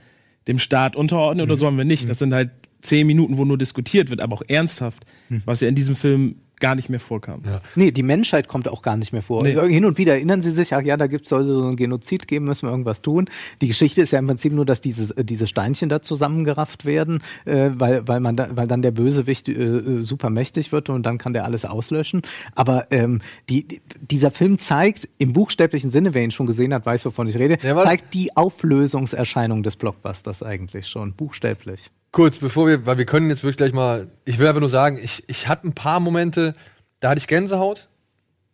dem 0.48 0.60
Staat 0.60 0.96
unterordnen 0.96 1.44
oder 1.44 1.56
mhm. 1.56 1.60
sollen 1.60 1.78
wir 1.78 1.86
nicht? 1.86 2.08
Das 2.08 2.20
sind 2.20 2.34
halt 2.34 2.52
zehn 2.80 3.08
Minuten, 3.08 3.38
wo 3.38 3.46
nur 3.46 3.58
diskutiert 3.58 4.10
wird, 4.10 4.22
aber 4.22 4.36
auch 4.36 4.44
ernsthaft, 4.48 5.06
mhm. 5.30 5.42
was 5.46 5.62
ja 5.62 5.68
in 5.68 5.76
diesem 5.76 5.96
Film 5.96 6.36
gar 6.60 6.76
nicht 6.76 6.90
mehr 6.90 7.00
vorkam. 7.00 7.42
Ja. 7.46 7.62
Nee, 7.76 7.92
die 7.92 8.04
Menschheit 8.04 8.48
kommt 8.48 8.68
auch 8.68 8.82
gar 8.82 8.98
nicht 8.98 9.14
mehr 9.14 9.22
vor. 9.22 9.44
Nee. 9.44 9.56
Hin 9.70 9.86
und 9.86 9.98
wieder 9.98 10.14
erinnern 10.14 10.42
sie 10.42 10.52
sich, 10.52 10.74
ach 10.74 10.82
ja, 10.82 10.98
da 10.98 11.08
gibt 11.08 11.26
es 11.26 11.30
so 11.30 11.38
ein 11.38 11.76
Genozid 11.76 12.28
geben, 12.28 12.46
müssen 12.46 12.68
wir 12.68 12.72
irgendwas 12.72 13.02
tun. 13.02 13.30
Die 13.62 13.68
Geschichte 13.68 14.02
ist 14.02 14.12
ja 14.12 14.20
im 14.20 14.28
Prinzip 14.28 14.54
nur, 14.54 14.66
dass 14.66 14.82
diese, 14.82 15.16
äh, 15.18 15.24
diese 15.24 15.48
Steinchen 15.48 15.90
da 15.90 16.02
zusammengerafft 16.02 16.86
werden, 16.86 17.22
äh, 17.46 17.70
weil, 17.74 18.08
weil, 18.08 18.20
man 18.20 18.36
da, 18.36 18.50
weil 18.52 18.68
dann 18.68 18.82
der 18.82 18.92
Bösewicht 18.92 19.50
äh, 19.50 19.54
äh, 19.54 20.04
super 20.04 20.30
mächtig 20.30 20.72
wird 20.72 20.90
und 20.90 21.06
dann 21.06 21.18
kann 21.18 21.34
der 21.34 21.46
alles 21.46 21.66
auslöschen. 21.66 22.22
Aber 22.56 22.92
ähm, 22.92 23.22
die, 23.50 23.82
dieser 24.02 24.32
Film 24.32 24.60
zeigt 24.60 25.08
im 25.18 25.34
buchstäblichen 25.34 25.92
Sinne, 25.92 26.14
wer 26.14 26.24
ihn 26.24 26.32
schon 26.32 26.48
gesehen 26.48 26.74
hat, 26.74 26.86
weiß, 26.86 27.06
wovon 27.06 27.28
ich 27.28 27.38
rede, 27.38 27.58
ja, 27.62 27.82
zeigt 27.84 28.14
die 28.14 28.36
Auflösungserscheinung 28.36 29.64
des 29.64 29.76
Blockbusters 29.76 30.44
eigentlich 30.44 30.88
schon, 30.88 31.14
buchstäblich 31.14 31.92
kurz, 32.12 32.38
bevor 32.38 32.68
wir, 32.68 32.86
weil 32.86 32.98
wir 32.98 33.06
können 33.06 33.30
jetzt 33.30 33.44
wirklich 33.44 33.58
gleich 33.58 33.74
mal, 33.74 34.08
ich 34.26 34.40
will 34.40 34.48
einfach 34.48 34.60
nur 34.60 34.70
sagen, 34.70 35.00
ich, 35.02 35.24
ich 35.28 35.48
hatte 35.48 35.68
ein 35.68 35.74
paar 35.74 36.00
Momente, 36.00 36.56
da 37.00 37.10
hatte 37.10 37.20
ich 37.20 37.28
Gänsehaut, 37.28 37.88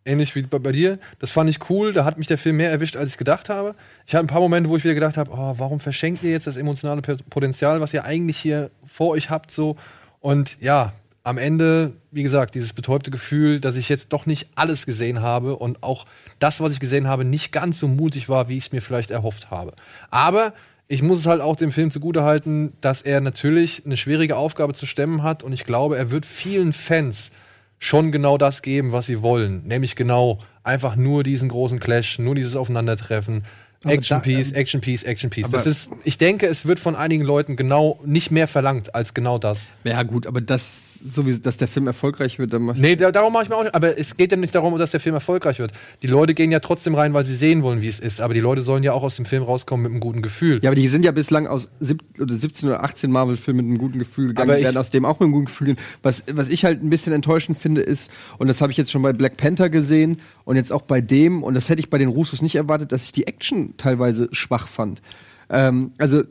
ähnlich 0.04 0.34
wie 0.34 0.42
bei, 0.42 0.58
bei, 0.58 0.72
dir. 0.72 0.98
Das 1.18 1.30
fand 1.30 1.50
ich 1.50 1.68
cool, 1.68 1.92
da 1.92 2.04
hat 2.04 2.18
mich 2.18 2.26
der 2.26 2.38
Film 2.38 2.56
mehr 2.56 2.70
erwischt, 2.70 2.96
als 2.96 3.10
ich 3.10 3.18
gedacht 3.18 3.48
habe. 3.48 3.74
Ich 4.06 4.14
hatte 4.14 4.24
ein 4.24 4.28
paar 4.28 4.40
Momente, 4.40 4.70
wo 4.70 4.76
ich 4.76 4.84
wieder 4.84 4.94
gedacht 4.94 5.16
habe, 5.16 5.30
oh, 5.32 5.54
warum 5.58 5.80
verschenkt 5.80 6.22
ihr 6.22 6.30
jetzt 6.30 6.46
das 6.46 6.56
emotionale 6.56 7.02
Potenzial, 7.02 7.80
was 7.80 7.92
ihr 7.92 8.04
eigentlich 8.04 8.36
hier 8.36 8.70
vor 8.86 9.08
euch 9.10 9.30
habt, 9.30 9.50
so. 9.50 9.76
Und 10.20 10.60
ja, 10.60 10.92
am 11.26 11.38
Ende, 11.38 11.94
wie 12.12 12.22
gesagt, 12.22 12.54
dieses 12.54 12.72
betäubte 12.72 13.10
Gefühl, 13.10 13.60
dass 13.60 13.74
ich 13.76 13.88
jetzt 13.88 14.12
doch 14.12 14.26
nicht 14.26 14.48
alles 14.54 14.86
gesehen 14.86 15.22
habe 15.22 15.56
und 15.56 15.82
auch 15.82 16.06
das, 16.38 16.60
was 16.60 16.72
ich 16.72 16.78
gesehen 16.78 17.08
habe, 17.08 17.24
nicht 17.24 17.50
ganz 17.50 17.80
so 17.80 17.88
mutig 17.88 18.28
war, 18.28 18.48
wie 18.48 18.56
ich 18.56 18.66
es 18.66 18.72
mir 18.72 18.80
vielleicht 18.80 19.10
erhofft 19.10 19.50
habe. 19.50 19.72
Aber 20.10 20.52
ich 20.88 21.02
muss 21.02 21.18
es 21.18 21.26
halt 21.26 21.40
auch 21.40 21.56
dem 21.56 21.72
Film 21.72 21.90
zugutehalten, 21.90 22.72
dass 22.80 23.02
er 23.02 23.20
natürlich 23.20 23.82
eine 23.84 23.96
schwierige 23.96 24.36
Aufgabe 24.36 24.74
zu 24.74 24.86
stemmen 24.86 25.22
hat 25.22 25.42
und 25.42 25.52
ich 25.52 25.64
glaube, 25.64 25.96
er 25.96 26.10
wird 26.10 26.26
vielen 26.26 26.72
Fans 26.72 27.30
schon 27.78 28.12
genau 28.12 28.38
das 28.38 28.62
geben, 28.62 28.92
was 28.92 29.06
sie 29.06 29.22
wollen. 29.22 29.64
Nämlich 29.64 29.96
genau 29.96 30.40
einfach 30.62 30.96
nur 30.96 31.22
diesen 31.22 31.48
großen 31.48 31.80
Clash, 31.80 32.18
nur 32.18 32.34
dieses 32.34 32.56
Aufeinandertreffen. 32.56 33.44
Action 33.84 34.22
Piece, 34.22 34.50
ähm, 34.50 34.54
Action 34.54 34.80
Piece, 34.80 35.02
Action 35.02 35.30
Piece. 35.30 35.50
Das 35.50 35.66
ist, 35.66 35.90
ich 36.02 36.18
denke, 36.18 36.46
es 36.46 36.66
wird 36.66 36.80
von 36.80 36.96
einigen 36.96 37.22
Leuten 37.22 37.56
genau 37.56 38.00
nicht 38.04 38.30
mehr 38.30 38.48
verlangt 38.48 38.94
als 38.94 39.14
genau 39.14 39.38
das. 39.38 39.58
Ja, 39.84 40.02
gut, 40.02 40.26
aber 40.26 40.40
das 40.40 40.85
sowieso, 41.04 41.40
dass 41.40 41.56
der 41.56 41.68
Film 41.68 41.86
erfolgreich 41.86 42.38
wird, 42.38 42.52
dann 42.52 42.62
mach 42.62 42.74
ich 42.74 42.80
Nee, 42.80 42.96
da, 42.96 43.10
darum 43.12 43.32
mache 43.32 43.44
ich 43.44 43.48
mir 43.48 43.56
auch 43.56 43.62
nicht. 43.62 43.74
Aber 43.74 43.98
es 43.98 44.16
geht 44.16 44.30
ja 44.30 44.36
nicht 44.36 44.54
darum, 44.54 44.76
dass 44.78 44.90
der 44.90 45.00
Film 45.00 45.14
erfolgreich 45.14 45.58
wird. 45.58 45.72
Die 46.02 46.06
Leute 46.06 46.34
gehen 46.34 46.50
ja 46.52 46.60
trotzdem 46.60 46.94
rein, 46.94 47.12
weil 47.14 47.24
sie 47.24 47.34
sehen 47.34 47.62
wollen, 47.62 47.80
wie 47.82 47.88
es 47.88 48.00
ist. 48.00 48.20
Aber 48.20 48.34
die 48.34 48.40
Leute 48.40 48.62
sollen 48.62 48.82
ja 48.82 48.92
auch 48.92 49.02
aus 49.02 49.16
dem 49.16 49.24
Film 49.24 49.42
rauskommen 49.42 49.82
mit 49.84 49.92
einem 49.92 50.00
guten 50.00 50.22
Gefühl. 50.22 50.60
Ja, 50.62 50.70
aber 50.70 50.76
die 50.76 50.88
sind 50.88 51.04
ja 51.04 51.12
bislang 51.12 51.46
aus 51.46 51.70
sieb 51.80 52.02
oder 52.20 52.34
17 52.34 52.68
oder 52.68 52.84
18 52.84 53.10
Marvel-Filmen 53.10 53.64
mit 53.66 53.70
einem 53.70 53.78
guten 53.78 53.98
Gefühl 53.98 54.28
gegangen, 54.28 54.48
Aber 54.50 54.56
die 54.56 54.62
ich- 54.62 54.66
werden 54.66 54.76
aus 54.78 54.90
dem 54.90 55.04
auch 55.04 55.14
mit 55.20 55.22
einem 55.26 55.32
guten 55.32 55.46
Gefühl 55.46 55.66
gehen. 55.68 55.76
Was, 56.02 56.24
was 56.32 56.48
ich 56.48 56.64
halt 56.64 56.82
ein 56.82 56.90
bisschen 56.90 57.12
enttäuschend 57.12 57.58
finde, 57.58 57.80
ist, 57.82 58.10
und 58.38 58.48
das 58.48 58.60
habe 58.60 58.72
ich 58.72 58.78
jetzt 58.78 58.90
schon 58.90 59.02
bei 59.02 59.12
Black 59.12 59.36
Panther 59.36 59.68
gesehen 59.70 60.20
und 60.44 60.56
jetzt 60.56 60.72
auch 60.72 60.82
bei 60.82 61.00
dem, 61.00 61.42
und 61.42 61.54
das 61.54 61.68
hätte 61.68 61.80
ich 61.80 61.90
bei 61.90 61.98
den 61.98 62.08
Russos 62.08 62.42
nicht 62.42 62.56
erwartet, 62.56 62.92
dass 62.92 63.04
ich 63.04 63.12
die 63.12 63.26
Action 63.26 63.74
teilweise 63.76 64.28
schwach 64.32 64.68
fand. 64.68 65.02
Ähm, 65.50 65.92
also, 65.98 66.22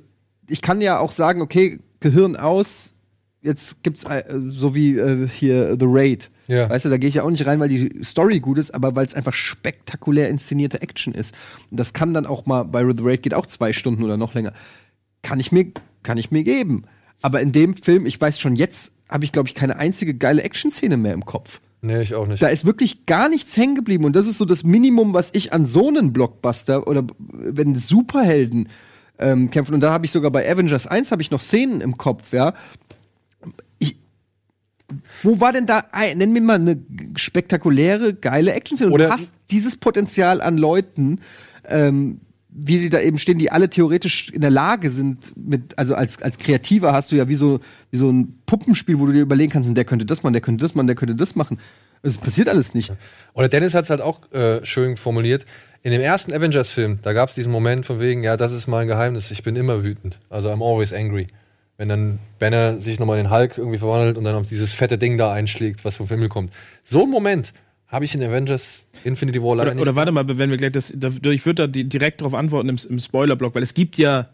ich 0.48 0.62
kann 0.62 0.82
ja 0.82 1.00
auch 1.00 1.12
sagen, 1.12 1.42
okay, 1.42 1.80
Gehirn 2.00 2.36
aus, 2.36 2.94
jetzt 3.45 3.84
gibt's 3.84 4.03
äh, 4.03 4.23
so 4.49 4.76
wie 4.76 4.97
äh, 4.97 5.27
hier 5.27 5.77
The 5.80 5.85
Raid. 5.88 6.30
Ja. 6.47 6.69
Weißt 6.69 6.85
du, 6.85 6.89
da 6.89 6.97
gehe 6.97 7.07
ich 7.07 7.15
ja 7.15 7.23
auch 7.23 7.30
nicht 7.30 7.45
rein, 7.45 7.59
weil 7.59 7.69
die 7.69 8.03
Story 8.03 8.39
gut 8.39 8.57
ist, 8.57 8.72
aber 8.72 8.95
weil 8.95 9.05
es 9.05 9.13
einfach 9.13 9.34
spektakulär 9.34 10.30
inszenierte 10.30 10.81
Action 10.81 11.13
ist. 11.13 11.34
Und 11.72 11.80
das 11.80 11.93
kann 11.93 12.13
dann 12.13 12.26
auch 12.26 12.45
mal, 12.45 12.63
bei 12.63 12.81
The 12.84 13.03
Raid 13.03 13.23
geht 13.23 13.34
auch 13.34 13.45
zwei 13.45 13.73
Stunden 13.73 14.03
oder 14.03 14.17
noch 14.17 14.34
länger. 14.34 14.53
Kann 15.22 15.39
ich 15.39 15.51
mir, 15.51 15.72
kann 16.03 16.17
ich 16.17 16.31
mir 16.31 16.43
geben. 16.43 16.84
Aber 17.22 17.41
in 17.41 17.51
dem 17.51 17.76
Film, 17.76 18.05
ich 18.05 18.19
weiß 18.19 18.39
schon 18.39 18.55
jetzt, 18.55 18.93
habe 19.09 19.26
ich, 19.26 19.31
glaube 19.31 19.47
ich, 19.47 19.55
keine 19.55 19.77
einzige 19.77 20.13
geile 20.13 20.43
Action-Szene 20.43 20.97
mehr 20.97 21.13
im 21.13 21.26
Kopf. 21.26 21.61
Nee, 21.81 22.01
ich 22.01 22.15
auch 22.15 22.27
nicht. 22.27 22.41
Da 22.41 22.47
ist 22.47 22.65
wirklich 22.65 23.05
gar 23.05 23.30
nichts 23.30 23.55
hängen 23.57 23.76
geblieben. 23.76 24.05
Und 24.05 24.15
das 24.15 24.27
ist 24.27 24.38
so 24.38 24.45
das 24.45 24.63
Minimum, 24.63 25.13
was 25.13 25.30
ich 25.34 25.53
an 25.53 25.65
so 25.65 25.88
einen 25.88 26.13
Blockbuster 26.13 26.88
oder 26.88 27.05
wenn 27.17 27.76
Superhelden 27.76 28.69
ähm, 29.19 29.51
kämpfen. 29.51 29.73
Und 29.73 29.81
da 29.81 29.91
habe 29.91 30.05
ich 30.05 30.11
sogar 30.11 30.31
bei 30.31 30.49
Avengers 30.49 30.88
1 30.88 31.11
habe 31.11 31.22
ich 31.22 31.31
noch 31.31 31.41
Szenen 31.41 31.81
im 31.81 31.97
Kopf, 31.97 32.34
ja. 32.34 32.53
Wo 35.26 35.39
war 35.39 35.52
denn 35.53 35.65
da, 35.65 35.84
ein- 35.91 36.18
nenn 36.18 36.31
mir 36.31 36.41
mal 36.41 36.56
eine 36.56 36.77
spektakuläre, 37.15 38.14
geile 38.14 38.53
Action-Szene. 38.53 38.91
Du 38.91 39.10
hast 39.11 39.31
dieses 39.52 39.76
Potenzial 39.77 40.41
an 40.41 40.57
Leuten, 40.57 41.19
ähm, 41.68 42.22
wie 42.57 42.77
sie 42.77 42.89
da 42.89 43.02
eben 43.02 43.18
stehen, 43.18 43.38
die 43.38 43.52
alle 43.52 43.69
theoretisch 43.69 44.30
in 44.30 44.39
der 44.39 44.49
Lage 44.52 44.89
sind, 44.89 45.34
mit, 45.35 45.77
also 45.77 45.93
als, 45.95 46.22
als 46.22 46.38
Kreativer 46.38 46.93
hast 46.93 47.11
du 47.11 47.18
ja 47.18 47.27
wie 47.27 47.35
so, 47.35 47.60
wie 47.91 47.97
so 47.97 48.10
ein 48.10 48.39
Puppenspiel, 48.45 48.97
wo 48.99 49.06
du 49.07 49.11
dir 49.11 49.22
überlegen 49.23 49.52
kannst, 49.52 49.76
der 49.76 49.84
könnte 49.84 50.06
das 50.06 50.23
machen, 50.23 50.31
der 50.34 50.41
könnte 50.41 50.64
das 50.64 50.73
machen, 50.73 50.88
der 50.88 50.95
könnte 50.95 51.15
das 51.15 51.35
machen. 51.35 51.60
Es 52.02 52.18
passiert 52.18 52.47
alles 52.47 52.73
nicht. 52.73 52.93
Oder 53.34 53.49
Dennis 53.49 53.73
hat 53.73 53.84
es 53.85 53.89
halt 53.89 53.99
auch 54.02 54.31
äh, 54.31 54.64
schön 54.65 54.95
formuliert. 54.95 55.43
In 55.84 55.91
dem 55.91 56.02
ersten 56.02 56.34
Avengers-Film, 56.34 56.99
da 57.02 57.14
gab 57.14 57.30
es 57.30 57.35
diesen 57.35 57.52
Moment 57.52 57.85
von 57.85 57.99
wegen, 57.99 58.23
ja, 58.23 58.38
das 58.38 58.52
ist 58.53 58.68
mein 58.68 58.88
Geheimnis, 58.88 59.31
ich 59.31 59.43
bin 59.43 59.56
immer 59.56 59.84
wütend. 59.84 60.19
Also 60.30 60.49
I'm 60.49 60.64
always 60.64 60.93
angry. 60.93 61.27
Wenn 61.77 61.89
dann 61.89 62.19
Banner 62.39 62.81
sich 62.81 62.99
nochmal 62.99 63.18
in 63.19 63.26
den 63.26 63.31
Hulk 63.34 63.57
irgendwie 63.57 63.77
verwandelt 63.77 64.18
und 64.18 64.23
dann 64.23 64.35
auf 64.35 64.45
dieses 64.47 64.72
fette 64.72 64.97
Ding 64.97 65.18
da 65.18 65.34
einschlägt, 65.34 65.84
was 65.84 65.95
vom 65.95 66.07
Himmel 66.07 66.30
kommt. 66.30 66.53
So 66.85 67.02
einen 67.03 67.11
Moment 67.11 67.52
habe 67.88 68.06
ich 68.06 68.15
in 68.15 68.23
Avengers 68.23 68.85
Infinity 69.03 69.41
War 69.41 69.56
leider 69.57 69.68
Oder, 69.69 69.76
nicht. 69.76 69.81
oder 69.81 69.95
warte 69.95 70.11
mal, 70.11 70.26
wenn 70.27 70.49
wir 70.49 70.57
gleich 70.57 70.72
das, 70.72 70.93
da, 70.95 71.10
ich 71.30 71.45
würde 71.45 71.64
da 71.64 71.68
di- 71.68 71.84
direkt 71.84 72.22
darauf 72.22 72.34
antworten 72.34 72.69
im, 72.69 72.77
im 72.89 72.99
Spoiler-Block, 72.99 73.53
weil 73.56 73.64
es 73.64 73.73
gibt 73.73 73.97
ja 73.97 74.30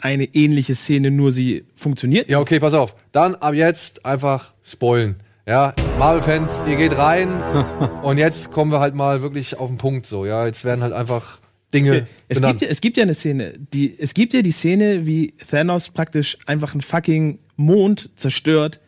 eine 0.00 0.24
ähnliche 0.24 0.74
Szene, 0.74 1.10
nur 1.10 1.32
sie 1.32 1.64
funktioniert. 1.76 2.28
Ja, 2.28 2.38
okay, 2.40 2.60
pass 2.60 2.74
auf. 2.74 2.94
Dann 3.12 3.34
ab 3.36 3.54
jetzt 3.54 4.04
einfach 4.04 4.52
spoilen. 4.62 5.16
Ja, 5.46 5.74
Marvel-Fans, 5.98 6.52
ihr 6.68 6.76
geht 6.76 6.96
rein 6.98 7.28
und 8.02 8.18
jetzt 8.18 8.52
kommen 8.52 8.70
wir 8.70 8.80
halt 8.80 8.94
mal 8.94 9.22
wirklich 9.22 9.58
auf 9.58 9.68
den 9.68 9.78
Punkt 9.78 10.06
so. 10.06 10.26
Ja, 10.26 10.44
jetzt 10.46 10.64
werden 10.64 10.82
halt 10.82 10.92
einfach 10.92 11.39
Dinge 11.72 12.06
Es 12.28 12.40
gibt, 12.42 12.62
ja, 12.62 12.68
es 12.68 12.80
gibt 12.80 12.96
ja 12.96 13.02
eine 13.04 13.14
Szene, 13.14 13.52
die, 13.72 13.96
es 13.98 14.14
gibt 14.14 14.34
ja 14.34 14.42
die 14.42 14.52
Szene, 14.52 15.06
wie 15.06 15.34
Thanos 15.48 15.90
praktisch 15.90 16.38
einfach 16.46 16.72
einen 16.72 16.80
fucking 16.80 17.38
Mond 17.56 18.10
zerstört 18.16 18.80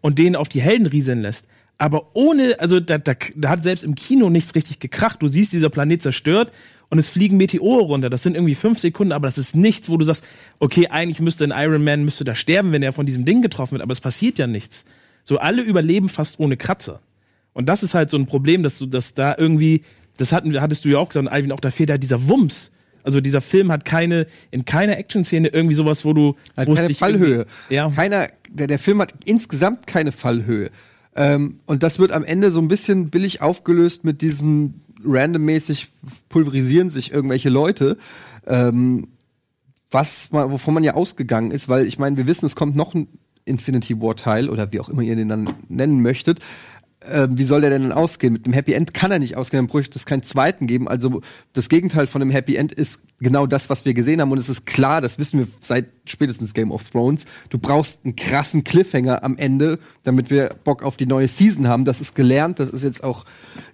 und 0.00 0.18
den 0.18 0.36
auf 0.36 0.48
die 0.48 0.60
Helden 0.60 0.86
rieseln 0.86 1.20
lässt. 1.20 1.46
Aber 1.76 2.14
ohne, 2.14 2.60
also 2.60 2.78
da, 2.78 2.98
da, 2.98 3.14
da 3.34 3.48
hat 3.48 3.62
selbst 3.62 3.84
im 3.84 3.94
Kino 3.94 4.28
nichts 4.28 4.54
richtig 4.54 4.80
gekracht. 4.80 5.22
Du 5.22 5.28
siehst, 5.28 5.52
dieser 5.52 5.70
Planet 5.70 6.02
zerstört 6.02 6.52
und 6.90 6.98
es 6.98 7.08
fliegen 7.08 7.38
Meteore 7.38 7.84
runter. 7.84 8.10
Das 8.10 8.22
sind 8.22 8.34
irgendwie 8.34 8.54
fünf 8.54 8.78
Sekunden, 8.78 9.12
aber 9.12 9.28
das 9.28 9.38
ist 9.38 9.56
nichts, 9.56 9.88
wo 9.88 9.96
du 9.96 10.04
sagst, 10.04 10.24
okay, 10.58 10.88
eigentlich 10.88 11.20
müsste 11.20 11.44
ein 11.44 11.54
Iron 11.56 11.82
Man 11.82 12.04
müsste 12.04 12.24
da 12.24 12.34
sterben, 12.34 12.72
wenn 12.72 12.82
er 12.82 12.92
von 12.92 13.06
diesem 13.06 13.24
Ding 13.24 13.40
getroffen 13.40 13.72
wird, 13.72 13.82
aber 13.82 13.92
es 13.92 14.00
passiert 14.00 14.38
ja 14.38 14.46
nichts. 14.46 14.84
So, 15.24 15.38
alle 15.38 15.62
überleben 15.62 16.08
fast 16.08 16.38
ohne 16.38 16.56
Kratzer. 16.56 17.00
Und 17.52 17.68
das 17.68 17.82
ist 17.82 17.94
halt 17.94 18.10
so 18.10 18.16
ein 18.16 18.26
Problem, 18.26 18.62
dass 18.62 18.78
du, 18.78 18.86
dass 18.86 19.14
da 19.14 19.34
irgendwie, 19.36 19.82
das 20.20 20.32
hatten, 20.32 20.58
hattest 20.60 20.84
du 20.84 20.88
ja 20.90 20.98
auch 20.98 21.08
gesagt, 21.08 21.28
Alvin, 21.28 21.52
auch 21.52 21.60
da 21.60 21.70
fehlt 21.70 21.90
halt 21.90 22.02
dieser 22.02 22.28
Wumms. 22.28 22.70
Also 23.02 23.20
dieser 23.20 23.40
Film 23.40 23.72
hat 23.72 23.86
keine, 23.86 24.26
in 24.50 24.66
keiner 24.66 24.98
Action-Szene 24.98 25.48
irgendwie 25.48 25.74
sowas, 25.74 26.04
wo 26.04 26.12
du 26.12 26.36
wo 26.56 26.72
es 26.72 26.80
keine 26.80 26.94
Fallhöhe. 26.94 27.46
Ja. 27.70 27.90
Keiner, 27.90 28.28
der, 28.50 28.66
der 28.66 28.78
Film 28.78 29.00
hat 29.00 29.14
insgesamt 29.24 29.86
keine 29.86 30.12
Fallhöhe. 30.12 30.70
Ähm, 31.16 31.60
und 31.64 31.82
das 31.82 31.98
wird 31.98 32.12
am 32.12 32.24
Ende 32.24 32.50
so 32.50 32.60
ein 32.60 32.68
bisschen 32.68 33.08
billig 33.08 33.40
aufgelöst 33.40 34.04
mit 34.04 34.20
diesem 34.20 34.74
randommäßig 35.02 35.88
pulverisieren 36.28 36.90
sich 36.90 37.10
irgendwelche 37.10 37.48
Leute. 37.48 37.96
Ähm, 38.46 39.08
was 39.90 40.30
man, 40.30 40.50
wovon 40.50 40.74
man 40.74 40.84
ja 40.84 40.94
ausgegangen 40.94 41.50
ist, 41.50 41.68
weil 41.68 41.86
ich 41.86 41.98
meine, 41.98 42.16
wir 42.18 42.26
wissen, 42.26 42.44
es 42.44 42.54
kommt 42.54 42.76
noch 42.76 42.94
ein 42.94 43.08
Infinity 43.44 44.00
War 44.00 44.14
Teil 44.14 44.50
oder 44.50 44.72
wie 44.72 44.80
auch 44.80 44.88
immer 44.88 45.02
ihr 45.02 45.16
den 45.16 45.28
dann 45.28 45.48
nennen 45.68 46.02
möchtet. 46.02 46.40
Ähm, 47.08 47.38
wie 47.38 47.44
soll 47.44 47.62
der 47.62 47.70
denn 47.70 47.92
ausgehen? 47.92 48.34
Mit 48.34 48.44
einem 48.44 48.52
Happy 48.52 48.74
End 48.74 48.92
kann 48.92 49.10
er 49.10 49.18
nicht 49.18 49.36
ausgehen, 49.36 49.64
dann 49.64 49.70
bräuchte 49.70 49.98
es 49.98 50.04
keinen 50.04 50.22
zweiten 50.22 50.66
geben. 50.66 50.86
Also 50.86 51.22
das 51.54 51.70
Gegenteil 51.70 52.06
von 52.06 52.20
einem 52.20 52.30
Happy 52.30 52.56
End 52.56 52.72
ist 52.72 53.02
genau 53.20 53.46
das, 53.46 53.70
was 53.70 53.86
wir 53.86 53.94
gesehen 53.94 54.20
haben. 54.20 54.30
Und 54.32 54.38
es 54.38 54.50
ist 54.50 54.66
klar, 54.66 55.00
das 55.00 55.18
wissen 55.18 55.40
wir 55.40 55.46
seit 55.60 55.86
spätestens 56.04 56.52
Game 56.52 56.70
of 56.70 56.90
Thrones. 56.90 57.24
Du 57.48 57.58
brauchst 57.58 58.04
einen 58.04 58.16
krassen 58.16 58.64
Cliffhanger 58.64 59.24
am 59.24 59.38
Ende, 59.38 59.78
damit 60.02 60.30
wir 60.30 60.50
Bock 60.64 60.82
auf 60.82 60.98
die 60.98 61.06
neue 61.06 61.28
Season 61.28 61.68
haben. 61.68 61.86
Das 61.86 62.02
ist 62.02 62.14
gelernt, 62.14 62.58
das 62.58 62.68
ist 62.68 62.84
jetzt 62.84 63.02
auch 63.02 63.24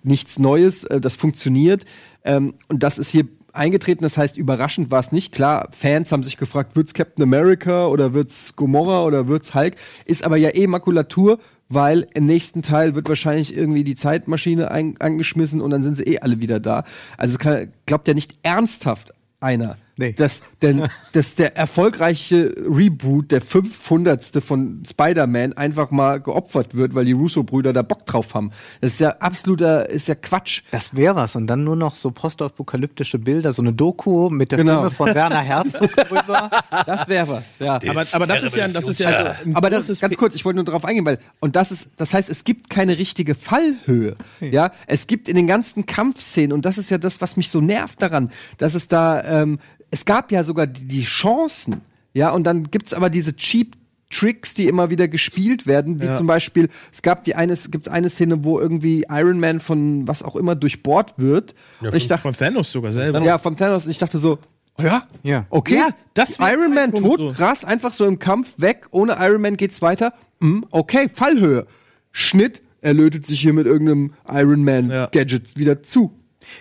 nichts 0.05 0.39
Neues, 0.39 0.85
äh, 0.85 1.01
das 1.01 1.17
funktioniert. 1.17 1.85
Ähm, 2.25 2.55
und 2.69 2.85
das 2.85 2.99
ist 2.99 3.11
hier 3.11 3.27
eingetreten. 3.57 4.03
Das 4.03 4.19
heißt, 4.19 4.37
überraschend 4.37 4.91
war 4.91 5.01
es 5.01 5.13
nicht. 5.13 5.33
Klar, 5.33 5.69
Fans 5.71 6.13
haben 6.13 6.23
sich 6.23 6.37
gefragt, 6.37 6.77
wird's 6.77 6.95
Captain 6.95 7.23
America 7.23 7.87
oder 7.87 8.15
wird's 8.15 8.57
Gomorra 8.57 9.05
oder 9.05 9.29
wird's 9.29 9.55
Hulk? 9.55 9.77
Ist 10.05 10.25
aber 10.25 10.37
ja 10.37 10.55
eh 10.55 10.67
Makulatur, 10.67 11.39
weil 11.69 12.07
im 12.15 12.27
nächsten 12.27 12.63
Teil 12.63 12.95
wird 12.95 13.09
wahrscheinlich 13.09 13.57
irgendwie 13.57 13.85
die 13.85 13.97
Zeitmaschine 13.97 14.71
angeschmissen 14.71 15.61
und 15.61 15.71
dann 15.71 15.83
sind 15.83 15.97
sie 15.97 16.05
eh 16.05 16.21
alle 16.21 16.41
wieder 16.41 16.61
da. 16.61 16.85
Also 17.17 17.39
kann, 17.39 17.73
glaubt 17.87 18.07
ja 18.07 18.15
nicht 18.15 18.39
ernsthaft 18.43 19.13
einer, 19.41 19.77
Nee. 19.99 20.13
dass, 20.13 20.43
denn, 20.63 20.89
dass 21.13 21.35
der 21.35 21.57
erfolgreiche 21.57 22.55
Reboot, 22.69 23.31
der 23.33 23.41
500. 23.41 24.43
von 24.45 24.83
Spider-Man, 24.89 25.55
einfach 25.55 25.91
mal 25.91 26.21
geopfert 26.21 26.75
wird, 26.75 26.95
weil 26.95 27.07
die 27.07 27.13
Russo-Brüder 27.13 27.73
da 27.73 27.83
Bock 27.83 28.05
drauf 28.05 28.35
haben. 28.35 28.51
Das 28.81 28.93
ist 28.93 29.01
ja 29.01 29.17
absoluter, 29.21 29.89
ist 29.89 30.09
ja 30.09 30.15
Quatsch. 30.15 30.63
Das 30.71 30.95
wäre 30.95 31.17
was. 31.17 31.35
Und 31.35 31.47
dann 31.47 31.65
nur 31.65 31.77
noch 31.77 31.95
so 31.95 32.11
postapokalyptische 32.11 33.19
Bilder, 33.19 33.53
so 33.53 33.63
eine 33.63 33.73
Doku 33.73 34.29
mit 34.29 34.53
der 34.53 34.59
Genau. 34.59 34.75
Stimme 34.75 34.91
von 34.91 35.15
Werner 35.15 35.41
Herzog 35.41 35.91
drüber. 36.09 36.51
Das 36.85 37.09
wäre 37.09 37.29
was, 37.29 37.59
ja. 37.59 37.75
Aber, 37.89 38.05
aber 38.13 38.27
das 38.27 38.43
ist 38.43 38.57
ja, 38.57 38.69
das 38.69 38.87
ist 38.87 39.01
ja 39.01 39.09
also 39.09 39.45
ein 39.45 39.57
Aber 39.57 39.71
das 39.71 39.87
großes 39.87 40.01
ganz 40.01 40.17
kurz, 40.17 40.35
ich 40.35 40.45
wollte 40.45 40.57
nur 40.57 40.65
darauf 40.65 40.85
eingehen, 40.85 41.05
weil 41.05 41.19
und 41.41 41.57
das 41.57 41.73
ist, 41.73 41.91
das 41.97 42.13
heißt, 42.13 42.29
es 42.31 42.45
gibt 42.45 42.71
keine 42.71 42.99
richtige 42.99 43.35
Fallhöhe. 43.35 44.17
Ja, 44.41 44.73
es 44.87 45.07
gibt 45.07 45.29
in 45.29 45.37
den 45.37 45.47
ganzen 45.47 45.87
Kampfszenen 45.87 46.53
und 46.53 46.65
das 46.65 46.79
ist 46.79 46.91
ja 46.91 46.99
das, 46.99 47.21
was 47.21 47.37
mich 47.37 47.51
so 47.51 47.61
nervt 47.61 48.01
daran, 48.03 48.31
dass 48.59 48.75
es 48.75 48.89
da, 48.89 49.23
ähm, 49.25 49.59
es 49.91 50.05
gab 50.05 50.33
ja 50.33 50.45
sogar 50.45 50.67
die, 50.67 50.87
die 50.87 51.03
Chancen, 51.03 51.81
ja, 52.13 52.31
und 52.31 52.45
dann 52.45 52.65
gibt's 52.71 52.95
aber 52.95 53.11
diese 53.11 53.35
cheap 53.37 53.77
Tricks, 54.09 54.55
die 54.55 54.69
immer 54.69 54.89
wieder 54.91 55.09
gespielt 55.09 55.67
werden, 55.67 56.01
wie 56.01 56.05
Ja. 56.07 56.15
zum 56.15 56.29
Beispiel, 56.29 56.69
es 56.93 57.03
gab 57.03 57.25
die 57.25 57.35
eine, 57.35 57.53
es 57.53 57.71
gibt 57.73 57.89
eine 57.89 58.09
Szene, 58.09 58.45
wo 58.45 58.61
irgendwie 58.61 59.05
Iron 59.11 59.41
Man 59.41 59.59
von 59.59 60.07
was 60.07 60.23
auch 60.23 60.37
immer 60.37 60.55
durchbohrt 60.55 61.15
wird. 61.17 61.55
und 61.81 61.93
ich 61.95 62.07
dachte, 62.07 62.23
von 62.23 62.35
Thanos 62.35 62.71
sogar 62.71 62.93
selber. 62.93 63.21
ja, 63.23 63.39
von 63.39 63.57
Thanos, 63.57 63.85
und 63.85 63.91
ich 63.91 63.99
dachte 63.99 64.19
so, 64.19 64.39
oh 64.79 64.83
ja, 64.83 65.03
Ja. 65.25 65.47
okay, 65.51 65.75
Ja, 65.77 65.89
das 66.15 66.39
Iron 66.39 66.73
Man 66.73 66.93
tot, 66.93 67.19
so. 67.19 67.33
krass, 67.33 67.65
einfach 67.65 67.93
so 67.93 68.05
im 68.07 68.21
Kampf 68.21 68.55
weg, 68.59 68.87
ohne 68.93 69.17
Iron 69.21 69.41
Man 69.43 69.57
geht's 69.57 69.83
weiter. 69.83 70.13
Hm, 70.41 70.65
okay, 70.71 71.09
Fallhöhe. 71.13 71.67
Schnitt, 72.13 72.63
er 72.81 72.95
lötet 72.95 73.27
sich 73.27 73.41
hier 73.41 73.53
mit 73.55 73.67
irgendeinem 73.67 74.13
Iron 74.31 74.63
Man 74.63 74.89
Ja. 74.89 75.07
Gadget 75.07 75.59
wieder 75.59 75.83
zu. 75.83 76.13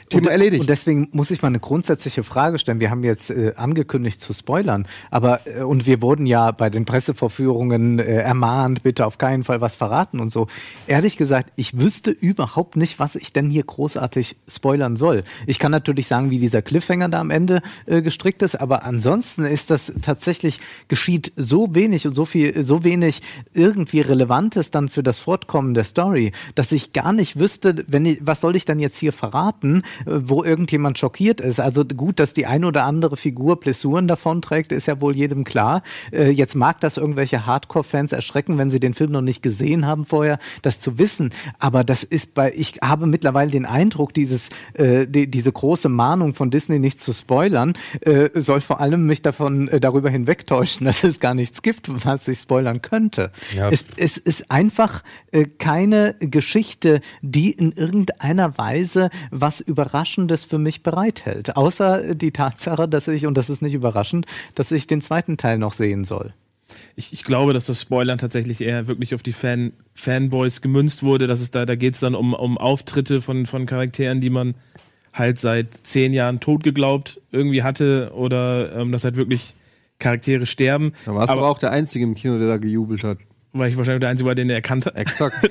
Thema 0.09 0.27
und, 0.27 0.31
erledigt. 0.31 0.61
Und 0.61 0.69
deswegen 0.69 1.09
muss 1.11 1.31
ich 1.31 1.41
mal 1.41 1.49
eine 1.49 1.59
grundsätzliche 1.59 2.23
Frage 2.23 2.59
stellen. 2.59 2.79
Wir 2.79 2.89
haben 2.89 3.03
jetzt 3.03 3.29
äh, 3.29 3.53
angekündigt 3.55 4.19
zu 4.21 4.33
spoilern, 4.33 4.87
aber 5.11 5.41
äh, 5.45 5.61
und 5.61 5.85
wir 5.85 6.01
wurden 6.01 6.25
ja 6.25 6.51
bei 6.51 6.69
den 6.69 6.85
Pressevorführungen 6.85 7.99
äh, 7.99 8.17
ermahnt, 8.17 8.83
bitte 8.83 9.05
auf 9.05 9.17
keinen 9.17 9.43
Fall 9.43 9.61
was 9.61 9.75
verraten 9.75 10.19
und 10.19 10.31
so. 10.31 10.47
Ehrlich 10.87 11.17
gesagt, 11.17 11.51
ich 11.55 11.77
wüsste 11.77 12.11
überhaupt 12.11 12.75
nicht, 12.75 12.99
was 12.99 13.15
ich 13.15 13.33
denn 13.33 13.49
hier 13.49 13.63
großartig 13.63 14.37
spoilern 14.47 14.95
soll. 14.95 15.23
Ich 15.47 15.59
kann 15.59 15.71
natürlich 15.71 16.07
sagen, 16.07 16.29
wie 16.29 16.39
dieser 16.39 16.61
Cliffhanger 16.61 17.09
da 17.09 17.19
am 17.19 17.31
Ende 17.31 17.61
äh, 17.85 18.01
gestrickt 18.01 18.41
ist, 18.41 18.55
aber 18.55 18.83
ansonsten 18.83 19.43
ist 19.43 19.69
das 19.69 19.93
tatsächlich 20.01 20.59
geschieht 20.87 21.31
so 21.35 21.73
wenig 21.75 22.07
und 22.07 22.13
so 22.13 22.25
viel, 22.25 22.63
so 22.63 22.83
wenig 22.83 23.21
irgendwie 23.53 24.01
Relevantes 24.01 24.71
dann 24.71 24.89
für 24.89 25.03
das 25.03 25.19
Fortkommen 25.19 25.73
der 25.73 25.83
Story, 25.83 26.31
dass 26.55 26.71
ich 26.71 26.93
gar 26.93 27.13
nicht 27.13 27.39
wüsste, 27.39 27.85
wenn 27.87 28.05
ich, 28.05 28.19
was 28.21 28.41
soll 28.41 28.55
ich 28.55 28.65
dann 28.65 28.79
jetzt 28.79 28.97
hier 28.97 29.13
verraten? 29.13 29.74
An, 29.75 29.83
äh, 30.05 30.21
wo 30.27 30.43
irgendjemand 30.43 30.97
schockiert 30.97 31.41
ist. 31.41 31.59
Also 31.59 31.85
gut, 31.85 32.19
dass 32.19 32.33
die 32.33 32.45
eine 32.45 32.67
oder 32.67 32.85
andere 32.85 33.17
Figur 33.17 33.59
Blessuren 33.59 34.07
davonträgt, 34.07 34.71
ist 34.71 34.85
ja 34.87 35.01
wohl 35.01 35.15
jedem 35.15 35.43
klar. 35.43 35.81
Äh, 36.11 36.29
jetzt 36.29 36.55
mag 36.55 36.79
das 36.81 36.97
irgendwelche 36.97 37.45
Hardcore-Fans 37.45 38.11
erschrecken, 38.11 38.57
wenn 38.57 38.69
sie 38.69 38.79
den 38.79 38.93
Film 38.93 39.11
noch 39.11 39.21
nicht 39.21 39.41
gesehen 39.41 39.85
haben 39.85 40.05
vorher, 40.05 40.39
das 40.61 40.79
zu 40.79 40.97
wissen. 40.97 41.31
Aber 41.59 41.83
das 41.83 42.03
ist 42.03 42.33
bei, 42.33 42.51
ich 42.55 42.75
habe 42.83 43.07
mittlerweile 43.07 43.51
den 43.51 43.65
Eindruck, 43.65 44.13
dieses, 44.13 44.49
äh, 44.73 45.07
die, 45.07 45.29
diese 45.29 45.51
große 45.51 45.89
Mahnung 45.89 46.33
von 46.33 46.51
Disney 46.51 46.79
nicht 46.79 47.01
zu 47.01 47.13
spoilern, 47.13 47.73
äh, 48.01 48.29
soll 48.35 48.61
vor 48.61 48.79
allem 48.81 49.05
mich 49.05 49.21
davon 49.21 49.67
äh, 49.67 49.79
darüber 49.79 50.09
hinwegtäuschen, 50.09 50.85
dass 50.85 51.03
es 51.03 51.19
gar 51.19 51.33
nichts 51.33 51.61
gibt, 51.61 52.05
was 52.05 52.27
ich 52.27 52.39
spoilern 52.39 52.81
könnte. 52.81 53.31
Ja. 53.55 53.69
Es, 53.69 53.85
es 53.97 54.17
ist 54.17 54.51
einfach 54.51 55.03
äh, 55.31 55.45
keine 55.45 56.15
Geschichte, 56.19 57.01
die 57.21 57.51
in 57.51 57.71
irgendeiner 57.71 58.57
Weise 58.57 59.09
was 59.31 59.64
Überraschendes 59.65 60.45
für 60.45 60.57
mich 60.57 60.83
bereithält. 60.83 61.55
Außer 61.55 62.15
die 62.15 62.31
Tatsache, 62.31 62.87
dass 62.87 63.07
ich, 63.07 63.25
und 63.25 63.35
das 63.35 63.49
ist 63.49 63.61
nicht 63.61 63.73
überraschend, 63.73 64.25
dass 64.55 64.71
ich 64.71 64.87
den 64.87 65.01
zweiten 65.01 65.37
Teil 65.37 65.57
noch 65.57 65.73
sehen 65.73 66.05
soll. 66.05 66.33
Ich, 66.95 67.13
ich 67.13 67.23
glaube, 67.23 67.53
dass 67.53 67.65
das 67.65 67.81
Spoilern 67.81 68.17
tatsächlich 68.17 68.61
eher 68.61 68.87
wirklich 68.87 69.13
auf 69.13 69.23
die 69.23 69.33
Fan, 69.33 69.73
Fanboys 69.93 70.61
gemünzt 70.61 71.03
wurde. 71.03 71.27
Dass 71.27 71.41
es 71.41 71.51
da, 71.51 71.65
da 71.65 71.75
geht 71.75 71.93
es 71.93 71.99
dann 71.99 72.15
um, 72.15 72.33
um 72.33 72.57
Auftritte 72.57 73.21
von, 73.21 73.45
von 73.45 73.65
Charakteren, 73.65 74.21
die 74.21 74.29
man 74.29 74.55
halt 75.13 75.39
seit 75.39 75.67
zehn 75.83 76.13
Jahren 76.13 76.39
tot 76.39 76.63
geglaubt 76.63 77.21
irgendwie 77.31 77.63
hatte 77.63 78.11
oder 78.13 78.75
ähm, 78.75 78.91
dass 78.91 79.03
halt 79.03 79.15
wirklich 79.15 79.55
Charaktere 79.99 80.45
sterben. 80.45 80.93
Da 81.05 81.15
warst 81.15 81.29
du 81.29 81.33
aber 81.33 81.47
auch 81.47 81.57
der 81.57 81.71
Einzige 81.71 82.03
im 82.03 82.15
Kino, 82.15 82.37
der 82.37 82.47
da 82.47 82.57
gejubelt 82.57 83.03
hat. 83.03 83.19
Weil 83.53 83.69
ich 83.69 83.77
wahrscheinlich 83.77 84.01
der 84.01 84.09
Einzige 84.09 84.27
war, 84.27 84.35
den 84.35 84.49
er 84.49 84.57
erkannt 84.57 84.85
hat. 84.85 84.95
Exakt. 84.97 85.49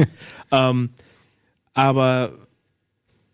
ähm, 0.50 0.90
aber 1.74 2.32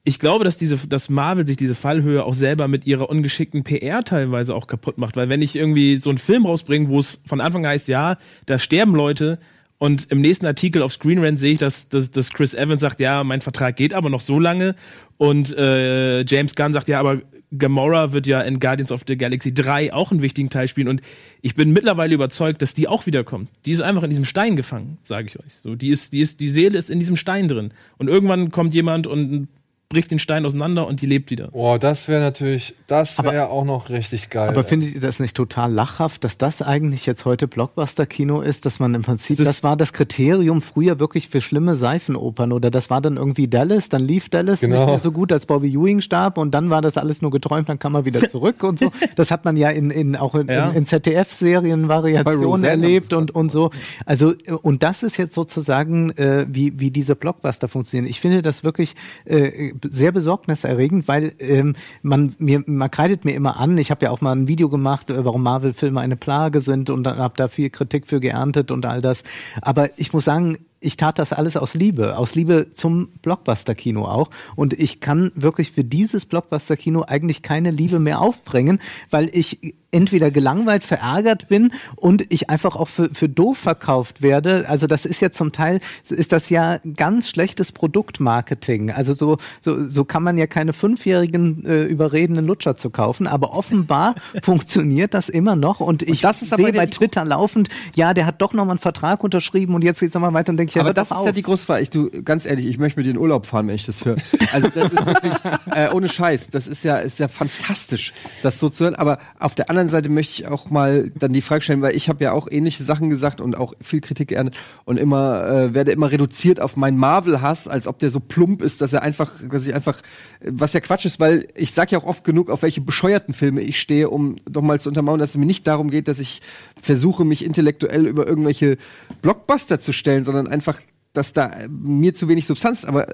ich 0.09 0.19
glaube, 0.19 0.43
dass, 0.43 0.57
diese, 0.57 0.79
dass 0.89 1.11
Marvel 1.11 1.47
sich 1.47 1.59
diese 1.59 1.75
Fallhöhe 1.75 2.25
auch 2.25 2.33
selber 2.33 2.67
mit 2.67 2.87
ihrer 2.87 3.11
ungeschickten 3.11 3.63
PR 3.63 4.03
teilweise 4.03 4.55
auch 4.55 4.67
kaputt 4.67 4.97
macht. 4.97 5.17
Weil 5.17 5.29
wenn 5.29 5.43
ich 5.43 5.55
irgendwie 5.55 5.99
so 5.99 6.09
einen 6.09 6.19
Film 6.19 6.47
rausbringe, 6.47 6.89
wo 6.89 6.99
es 6.99 7.21
von 7.27 7.43
Anfang 7.43 7.67
an 7.67 7.73
heißt, 7.73 7.89
ja, 7.89 8.17
da 8.47 8.59
sterben 8.59 8.95
Leute 8.95 9.39
und 9.77 10.11
im 10.11 10.23
nächsten 10.23 10.47
Artikel 10.47 10.81
auf 10.81 10.95
Screen 10.95 11.23
Rant 11.23 11.39
sehe 11.39 11.53
ich, 11.53 11.59
dass, 11.59 11.91
dass, 11.91 12.11
dass 12.11 12.31
Chris 12.31 12.55
Evans 12.55 12.81
sagt, 12.81 13.01
ja, 13.01 13.23
mein 13.23 13.43
Vertrag 13.43 13.77
geht 13.77 13.93
aber 13.93 14.09
noch 14.09 14.23
so 14.23 14.41
lange 14.41 14.77
und 15.19 15.55
äh, 15.57 16.23
James 16.23 16.55
Gunn 16.55 16.73
sagt, 16.73 16.89
ja, 16.89 17.01
aber 17.01 17.21
Gamora 17.57 18.13
wird 18.13 18.27
ja 18.27 18.41
in 18.41 18.61
Guardians 18.61 18.91
of 18.91 19.03
the 19.07 19.17
Galaxy 19.17 19.53
3 19.53 19.93
auch 19.93 20.11
einen 20.11 20.23
wichtigen 20.23 20.49
Teil 20.49 20.69
spielen 20.69 20.89
und 20.89 21.03
ich 21.43 21.55
bin 21.55 21.71
mittlerweile 21.71 22.15
überzeugt, 22.15 22.63
dass 22.63 22.73
die 22.73 22.89
auch 22.89 23.05
wiederkommt. 23.05 23.51
Die 23.67 23.73
ist 23.73 23.83
einfach 23.83 24.05
in 24.05 24.11
diesem 24.11 24.25
Stein 24.25 24.57
gefangen, 24.57 24.97
sage 25.05 25.29
ich 25.29 25.39
euch. 25.39 25.53
So, 25.63 25.75
die 25.75 25.91
ist, 25.91 26.15
die 26.15 26.21
ist, 26.21 26.41
die 26.41 26.49
Seele 26.49 26.79
ist 26.79 26.89
in 26.89 26.99
diesem 26.99 27.17
Stein 27.17 27.47
drin 27.47 27.73
und 27.99 28.09
irgendwann 28.09 28.51
kommt 28.51 28.73
jemand 28.73 29.07
und 29.07 29.49
bricht 29.91 30.11
den 30.11 30.19
Stein 30.19 30.45
auseinander 30.45 30.87
und 30.87 31.01
die 31.01 31.07
lebt 31.07 31.31
wieder. 31.31 31.49
Boah, 31.49 31.79
das 31.79 32.09
wäre 32.09 32.21
natürlich, 32.21 32.75
das 32.89 33.17
wäre 33.23 33.49
auch 33.49 33.65
noch 33.65 33.89
richtig 33.89 34.29
geil. 34.29 34.51
Aber 34.51 34.63
findet 34.63 34.95
ihr 34.95 35.01
das 35.01 35.19
nicht 35.19 35.35
total 35.35 35.73
lachhaft, 35.73 36.25
dass 36.25 36.37
das 36.37 36.61
eigentlich 36.61 37.07
jetzt 37.07 37.25
heute 37.25 37.49
Blockbuster-Kino 37.49 38.43
ist, 38.43 38.67
dass 38.67 38.81
man 38.81 38.95
im 38.95 39.01
Prinzip, 39.01 39.39
das, 39.39 39.47
das 39.47 39.63
war 39.63 39.79
das 39.79 39.95
Kriterium 39.95 40.61
früher 40.61 40.99
wirklich 41.01 41.29
für 41.31 41.41
schlimme 41.41 41.75
Seifenopern 41.77 42.53
oder 42.53 42.71
das 42.71 42.91
war 42.91 43.01
dann 43.01 43.17
irgendwie 43.17 43.49
Dallas, 43.49 43.89
dann 43.89 44.03
lief 44.03 44.29
Dallas 44.29 44.61
Genau. 44.61 44.77
nicht 44.77 44.87
mehr 44.89 44.99
so 45.01 45.11
gut, 45.11 45.33
als 45.33 45.47
Bobby 45.47 45.69
Ewing 45.73 46.03
starb 46.03 46.37
und 46.37 46.51
dann 46.51 46.69
war 46.69 46.83
das 46.83 46.99
alles 46.99 47.23
nur 47.23 47.31
geträumt, 47.31 47.71
dann 47.71 47.79
kam 47.79 47.95
er 47.95 48.05
wieder 48.05 48.21
zurück 48.31 48.63
und 48.65 48.79
so. 48.79 48.93
Das 49.17 49.31
hat 49.31 49.47
man 49.47 49.57
ja 49.57 49.71
in, 49.71 49.91
in 49.91 50.17
auch 50.17 50.35
in, 50.35 50.49
Ja. 50.49 50.69
in, 50.69 50.77
in 50.77 50.87
ZDF-Serien 50.87 51.89
Variationen 51.89 52.65
erlebt 52.65 53.15
und, 53.15 53.31
und 53.35 53.51
so. 53.51 53.71
Also, 54.05 54.35
und 54.61 54.83
das 54.83 55.03
ist 55.03 55.17
jetzt 55.17 55.33
sozusagen, 55.33 56.11
äh, 56.19 56.45
wie, 56.47 56.79
wie 56.79 56.91
diese 56.91 57.17
Blockbuster 57.17 57.69
funktionieren. 57.69 58.07
Ich 58.11 58.21
finde 58.21 58.43
das 58.43 58.65
wirklich 58.65 58.95
äh, 59.25 59.73
sehr 59.85 60.13
besorgniserregend, 60.13 61.09
weil 61.09 61.33
ähm, 61.39 61.75
man 62.03 62.35
mir 62.39 62.63
man 62.67 62.91
kreidet 62.91 63.25
mir 63.25 63.35
immer 63.35 63.59
an. 63.59 63.79
Ich 63.79 63.91
habe 63.91 64.07
ja 64.07 64.11
auch 64.11 64.21
mal 64.21 64.33
ein 64.33 64.49
Video 64.49 64.69
gemacht, 64.69 65.11
äh, 65.11 65.25
warum 65.25 65.43
Marvel-Filme 65.43 66.01
eine 66.01 66.17
Plage 66.17 66.61
sind 66.61 66.91
und 66.91 67.07
habe 67.07 67.35
da 67.37 67.49
viel 67.49 67.71
Kritik 67.71 68.07
für 68.07 68.21
geerntet 68.21 68.71
und 68.71 68.87
all 68.87 69.01
das. 69.01 69.25
Aber 69.63 69.91
ich 69.99 70.13
muss 70.13 70.25
sagen, 70.25 70.59
ich 70.81 70.97
tat 70.97 71.19
das 71.19 71.33
alles 71.33 71.57
aus 71.57 71.75
Liebe, 71.75 72.17
aus 72.19 72.35
Liebe 72.35 72.73
zum 72.75 73.09
Blockbuster-Kino 73.23 74.05
auch. 74.05 74.31
Und 74.57 74.73
ich 74.73 75.01
kann 75.01 75.33
wirklich 75.35 75.73
für 75.73 75.85
dieses 75.85 76.27
Blockbuster-Kino 76.27 77.05
eigentlich 77.07 77.43
keine 77.43 77.71
Liebe 77.71 77.99
mehr 77.99 78.21
aufbringen, 78.21 78.81
weil 79.11 79.31
ich 79.33 79.75
entweder 79.91 80.31
gelangweilt, 80.31 80.85
verärgert 80.85 81.49
bin 81.49 81.73
und 81.97 82.31
ich 82.33 82.51
einfach 82.51 82.77
auch 82.77 82.89
für, 82.89 83.09
für 83.13 83.29
doof 83.29 83.57
verkauft 83.57 84.21
werde. 84.23 84.67
Also 84.69 84.87
das 84.87 85.07
ist 85.07 85.21
ja 85.21 85.31
zum 85.31 85.53
Teil, 85.53 85.81
ist 86.09 86.33
das 86.33 86.51
ja 86.51 86.79
ganz 86.97 87.29
schlechtes 87.29 87.73
Produktmarketing. 87.73 88.91
Also 88.91 89.15
so, 89.15 89.39
so, 89.63 89.89
so 89.89 90.05
kann 90.05 90.23
man 90.23 90.37
ja 90.37 90.47
keine 90.47 90.75
fünfjährigen 90.75 91.65
äh, 91.65 91.85
überredenden 91.85 92.47
Lutscher 92.47 92.77
zu 92.77 92.91
kaufen, 92.91 93.27
aber 93.27 93.55
offenbar 93.55 94.15
funktioniert 94.43 95.15
das 95.15 95.31
immer 95.31 95.57
noch 95.57 95.81
und 95.81 96.03
ich 96.03 96.21
das 96.21 96.43
ist 96.43 96.53
aber 96.53 96.65
sehe 96.65 96.73
bei 96.75 96.87
Twitter 96.87 97.25
laufend, 97.25 97.71
ja, 97.95 98.13
der 98.13 98.27
hat 98.27 98.43
doch 98.43 98.53
noch 98.53 98.67
mal 98.67 98.73
einen 98.73 98.79
Vertrag 98.81 99.25
unterschrieben 99.25 99.75
und 99.75 99.83
jetzt 99.83 100.01
geht's 100.01 100.15
nochmal 100.15 100.35
weiter 100.35 100.51
und 100.51 100.59
denke 100.59 100.68
ich, 100.69 100.75
ja, 100.75 100.83
aber 100.83 100.91
hör 100.91 100.95
das 100.95 101.11
ist 101.11 101.17
auf. 101.17 101.27
ja 101.27 101.33
die 101.33 101.43
große 101.43 101.65
Frage. 101.65 101.83
Ich, 101.83 101.91
du, 101.91 102.11
ganz 102.23 102.47
ehrlich, 102.47 102.67
ich 102.67 102.79
möchte 102.79 103.01
mit 103.01 103.07
dir 103.07 103.11
in 103.11 103.19
Urlaub 103.19 103.47
fahren, 103.47 103.69
wenn 103.69 103.75
ich 103.75 103.87
das 103.87 104.05
höre. 104.05 104.17
Also 104.53 104.69
das 104.69 104.93
ist 104.93 105.07
wirklich, 105.07 105.35
äh, 105.75 105.89
ohne 105.91 106.09
Scheiß, 106.09 106.49
das 106.51 106.67
ist 106.67 106.85
ja, 106.85 106.97
ist 106.99 107.19
ja 107.19 107.29
fantastisch, 107.29 108.13
das 108.43 108.59
so 108.59 108.69
zu 108.69 108.85
hören. 108.85 108.95
Aber 108.95 109.19
auf 109.39 109.55
der 109.55 109.71
anderen 109.71 109.89
Seite 109.89 110.09
möchte 110.09 110.43
ich 110.43 110.49
auch 110.49 110.71
mal 110.71 111.11
dann 111.15 111.33
die 111.33 111.43
Frage 111.43 111.63
stellen, 111.63 111.83
weil 111.83 111.97
ich 111.97 112.09
habe 112.09 112.23
ja 112.25 112.33
auch 112.33 112.49
ähnliche 112.51 112.83
Sachen 112.83 113.11
gesagt 113.11 113.41
und 113.41 113.57
auch 113.57 113.75
viel 113.81 114.01
Kritik 114.01 114.29
geerntet 114.29 114.57
und 114.85 114.97
immer, 114.97 115.47
äh, 115.49 115.75
werde 115.75 115.93
immer 115.93 116.11
reduziert 116.11 116.61
auf 116.61 116.77
meinen 116.77 116.97
Marvel-Hass, 116.97 117.69
als 117.69 117.87
ob 117.87 117.99
der 117.99 118.11
so 118.11 118.21
plump 118.21 118.63
ist, 118.63 118.81
dass 118.81 118.93
er 118.93 119.03
einfach, 119.03 119.33
dass 119.51 119.67
ich 119.67 119.75
einfach, 119.75 120.03
was 120.41 120.73
ja 120.73 120.81
Quatsch 120.81 121.05
ist, 121.05 121.21
weil 121.21 121.49
ich 121.55 121.73
sag 121.73 121.91
ja 121.93 121.99
auch 121.99 122.05
oft 122.05 122.25
genug, 122.25 122.51
auf 122.51 122.63
welche 122.63 122.81
bescheuerten 122.81 123.35
Filme 123.35 123.61
ich 123.61 123.81
stehe, 123.81 124.11
um 124.11 124.37
doch 124.51 124.63
mal 124.63 124.81
zu 124.81 124.89
untermauern, 124.89 125.19
dass 125.19 125.31
es 125.31 125.37
mir 125.37 125.47
nicht 125.47 125.67
darum 125.67 125.91
geht, 125.91 126.09
dass 126.09 126.19
ich 126.19 126.41
versuche, 126.81 127.25
mich 127.25 127.45
intellektuell 127.45 128.07
über 128.07 128.27
irgendwelche 128.27 128.77
Blockbuster 129.23 129.81
zu 129.81 129.93
stellen, 129.93 130.25
sondern 130.25 130.47
einfach, 130.59 130.81
dass 131.13 131.33
da 131.33 131.47
äh, 131.51 131.69
mir 131.69 132.15
zu 132.15 132.29
wenig 132.29 132.47
Substanz 132.47 132.81
ist. 132.81 132.87
Aber 132.87 133.07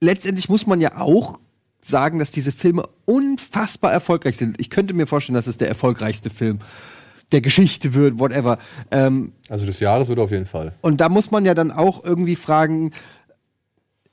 letztendlich 0.00 0.48
muss 0.48 0.66
man 0.66 0.80
ja 0.80 0.98
auch 0.98 1.38
sagen, 1.80 2.18
dass 2.18 2.32
diese 2.32 2.50
Filme 2.50 2.82
unfassbar 3.04 3.92
erfolgreich 3.92 4.36
sind. 4.36 4.60
Ich 4.60 4.70
könnte 4.70 4.92
mir 4.94 5.06
vorstellen, 5.06 5.36
dass 5.36 5.46
es 5.46 5.56
der 5.56 5.68
erfolgreichste 5.68 6.30
Film 6.30 6.58
der 7.30 7.40
Geschichte 7.40 7.94
wird, 7.94 8.18
whatever. 8.18 8.58
Ähm, 8.90 9.32
also 9.48 9.66
des 9.66 9.80
Jahres 9.80 10.08
wird 10.08 10.18
auf 10.18 10.30
jeden 10.30 10.46
Fall. 10.46 10.72
und 10.80 11.00
da 11.00 11.08
muss 11.08 11.30
man 11.30 11.44
ja 11.44 11.54
dann 11.54 11.70
auch 11.70 12.02
irgendwie 12.04 12.36
fragen, 12.36 12.92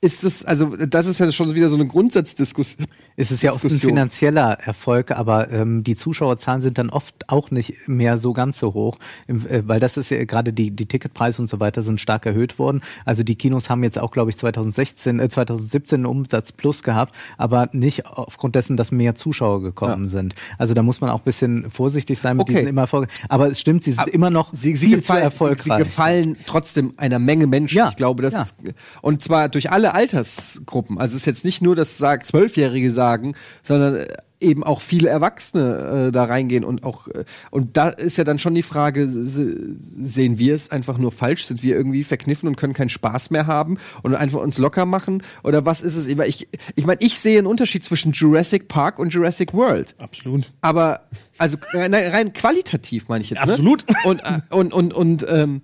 ist 0.00 0.24
es, 0.24 0.44
also 0.44 0.76
das 0.76 1.06
ist 1.06 1.20
ja 1.20 1.32
schon 1.32 1.54
wieder 1.54 1.68
so 1.68 1.76
eine 1.76 1.86
Grundsatzdiskussion. 1.86 2.86
Es 3.18 3.30
ist 3.30 3.42
ja 3.42 3.52
oft 3.52 3.64
ein 3.64 3.70
finanzieller 3.70 4.58
Erfolg, 4.60 5.10
aber 5.10 5.50
ähm, 5.50 5.82
die 5.84 5.96
Zuschauerzahlen 5.96 6.60
sind 6.60 6.76
dann 6.76 6.90
oft 6.90 7.30
auch 7.30 7.50
nicht 7.50 7.88
mehr 7.88 8.18
so 8.18 8.34
ganz 8.34 8.58
so 8.58 8.74
hoch, 8.74 8.98
äh, 9.26 9.62
weil 9.64 9.80
das 9.80 9.96
ist 9.96 10.10
ja 10.10 10.22
gerade 10.26 10.52
die, 10.52 10.70
die 10.70 10.84
Ticketpreise 10.84 11.40
und 11.40 11.48
so 11.48 11.58
weiter 11.58 11.80
sind 11.80 11.98
stark 11.98 12.26
erhöht 12.26 12.58
worden. 12.58 12.82
Also 13.06 13.22
die 13.22 13.34
Kinos 13.36 13.70
haben 13.70 13.82
jetzt 13.84 13.98
auch, 13.98 14.10
glaube 14.10 14.30
ich, 14.30 14.36
2016, 14.36 15.18
äh, 15.18 15.30
2017 15.30 15.96
einen 15.96 16.06
Umsatz 16.06 16.52
plus 16.52 16.82
gehabt, 16.82 17.14
aber 17.38 17.70
nicht 17.72 18.04
aufgrund 18.04 18.54
dessen, 18.54 18.76
dass 18.76 18.92
mehr 18.92 19.14
Zuschauer 19.14 19.62
gekommen 19.62 20.08
sind. 20.08 20.34
Also 20.58 20.74
da 20.74 20.82
muss 20.82 21.00
man 21.00 21.08
auch 21.08 21.20
ein 21.20 21.24
bisschen 21.24 21.70
vorsichtig 21.70 22.18
sein 22.18 22.36
mit 22.36 22.46
Okay. 22.46 22.52
diesen 22.52 22.68
immer 22.68 22.82
Erfolg. 22.82 23.08
Aber 23.30 23.50
es 23.50 23.58
stimmt, 23.60 23.82
sie 23.82 23.92
sind 23.92 24.08
immer 24.08 24.28
noch 24.28 24.52
Sie, 24.52 24.76
sie, 24.76 24.88
viel 24.88 24.96
gefallen, 24.98 25.20
zu 25.20 25.24
erfolgreich. 25.24 25.64
sie 25.78 25.78
gefallen 25.78 26.36
trotzdem 26.46 26.92
einer 26.98 27.18
Menge 27.18 27.46
Menschen. 27.46 27.78
Ja, 27.78 27.88
ich 27.88 27.96
glaube, 27.96 28.22
das 28.22 28.34
ja. 28.34 28.42
ist 28.42 28.56
und 29.00 29.22
zwar 29.22 29.48
durch 29.48 29.72
alle 29.72 29.85
Altersgruppen. 29.94 30.98
Also 30.98 31.14
es 31.14 31.22
ist 31.22 31.26
jetzt 31.26 31.44
nicht 31.44 31.62
nur, 31.62 31.76
dass 31.76 31.98
sagt 31.98 32.26
Zwölfjährige 32.26 32.90
sagen, 32.90 33.34
sondern 33.62 33.96
äh, 33.96 34.06
eben 34.38 34.64
auch 34.64 34.82
viele 34.82 35.08
Erwachsene 35.08 36.08
äh, 36.08 36.12
da 36.12 36.24
reingehen 36.24 36.62
und 36.62 36.84
auch 36.84 37.08
äh, 37.08 37.24
und 37.50 37.78
da 37.78 37.88
ist 37.88 38.18
ja 38.18 38.24
dann 38.24 38.38
schon 38.38 38.54
die 38.54 38.62
Frage, 38.62 39.08
se- 39.08 39.76
sehen 39.96 40.38
wir 40.38 40.54
es 40.54 40.70
einfach 40.70 40.98
nur 40.98 41.10
falsch? 41.10 41.46
Sind 41.46 41.62
wir 41.62 41.74
irgendwie 41.74 42.04
verkniffen 42.04 42.46
und 42.46 42.56
können 42.56 42.74
keinen 42.74 42.90
Spaß 42.90 43.30
mehr 43.30 43.46
haben 43.46 43.78
und 44.02 44.14
einfach 44.14 44.40
uns 44.40 44.58
locker 44.58 44.84
machen? 44.84 45.22
Oder 45.42 45.64
was 45.64 45.80
ist 45.80 45.96
es? 45.96 46.06
Ich, 46.06 46.48
ich 46.74 46.86
meine, 46.86 47.00
ich 47.00 47.18
sehe 47.18 47.38
einen 47.38 47.46
Unterschied 47.46 47.82
zwischen 47.82 48.12
Jurassic 48.12 48.68
Park 48.68 48.98
und 48.98 49.08
Jurassic 49.10 49.54
World. 49.54 49.94
Absolut. 50.00 50.52
Aber 50.60 51.08
also 51.38 51.56
rein, 51.72 51.94
rein 51.94 52.32
qualitativ 52.34 53.08
meine 53.08 53.24
ich 53.24 53.30
jetzt. 53.30 53.40
Absolut. 53.40 53.88
Ne? 53.88 53.96
Und, 54.04 54.20
äh, 54.20 54.40
und, 54.50 54.74
und, 54.74 54.92
und 54.92 55.26
ähm, 55.30 55.62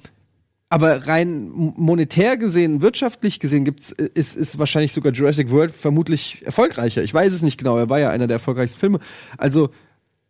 aber 0.72 1.06
rein 1.06 1.50
monetär 1.52 2.38
gesehen, 2.38 2.80
wirtschaftlich 2.80 3.40
gesehen, 3.40 3.66
gibt's, 3.66 3.90
ist, 3.90 4.34
ist 4.34 4.58
wahrscheinlich 4.58 4.94
sogar 4.94 5.12
Jurassic 5.12 5.50
World 5.50 5.70
vermutlich 5.70 6.40
erfolgreicher. 6.46 7.02
Ich 7.02 7.12
weiß 7.12 7.30
es 7.30 7.42
nicht 7.42 7.58
genau, 7.58 7.76
er 7.76 7.90
war 7.90 8.00
ja 8.00 8.08
einer 8.08 8.26
der 8.26 8.36
erfolgreichsten 8.36 8.80
Filme. 8.80 8.98
Also 9.36 9.68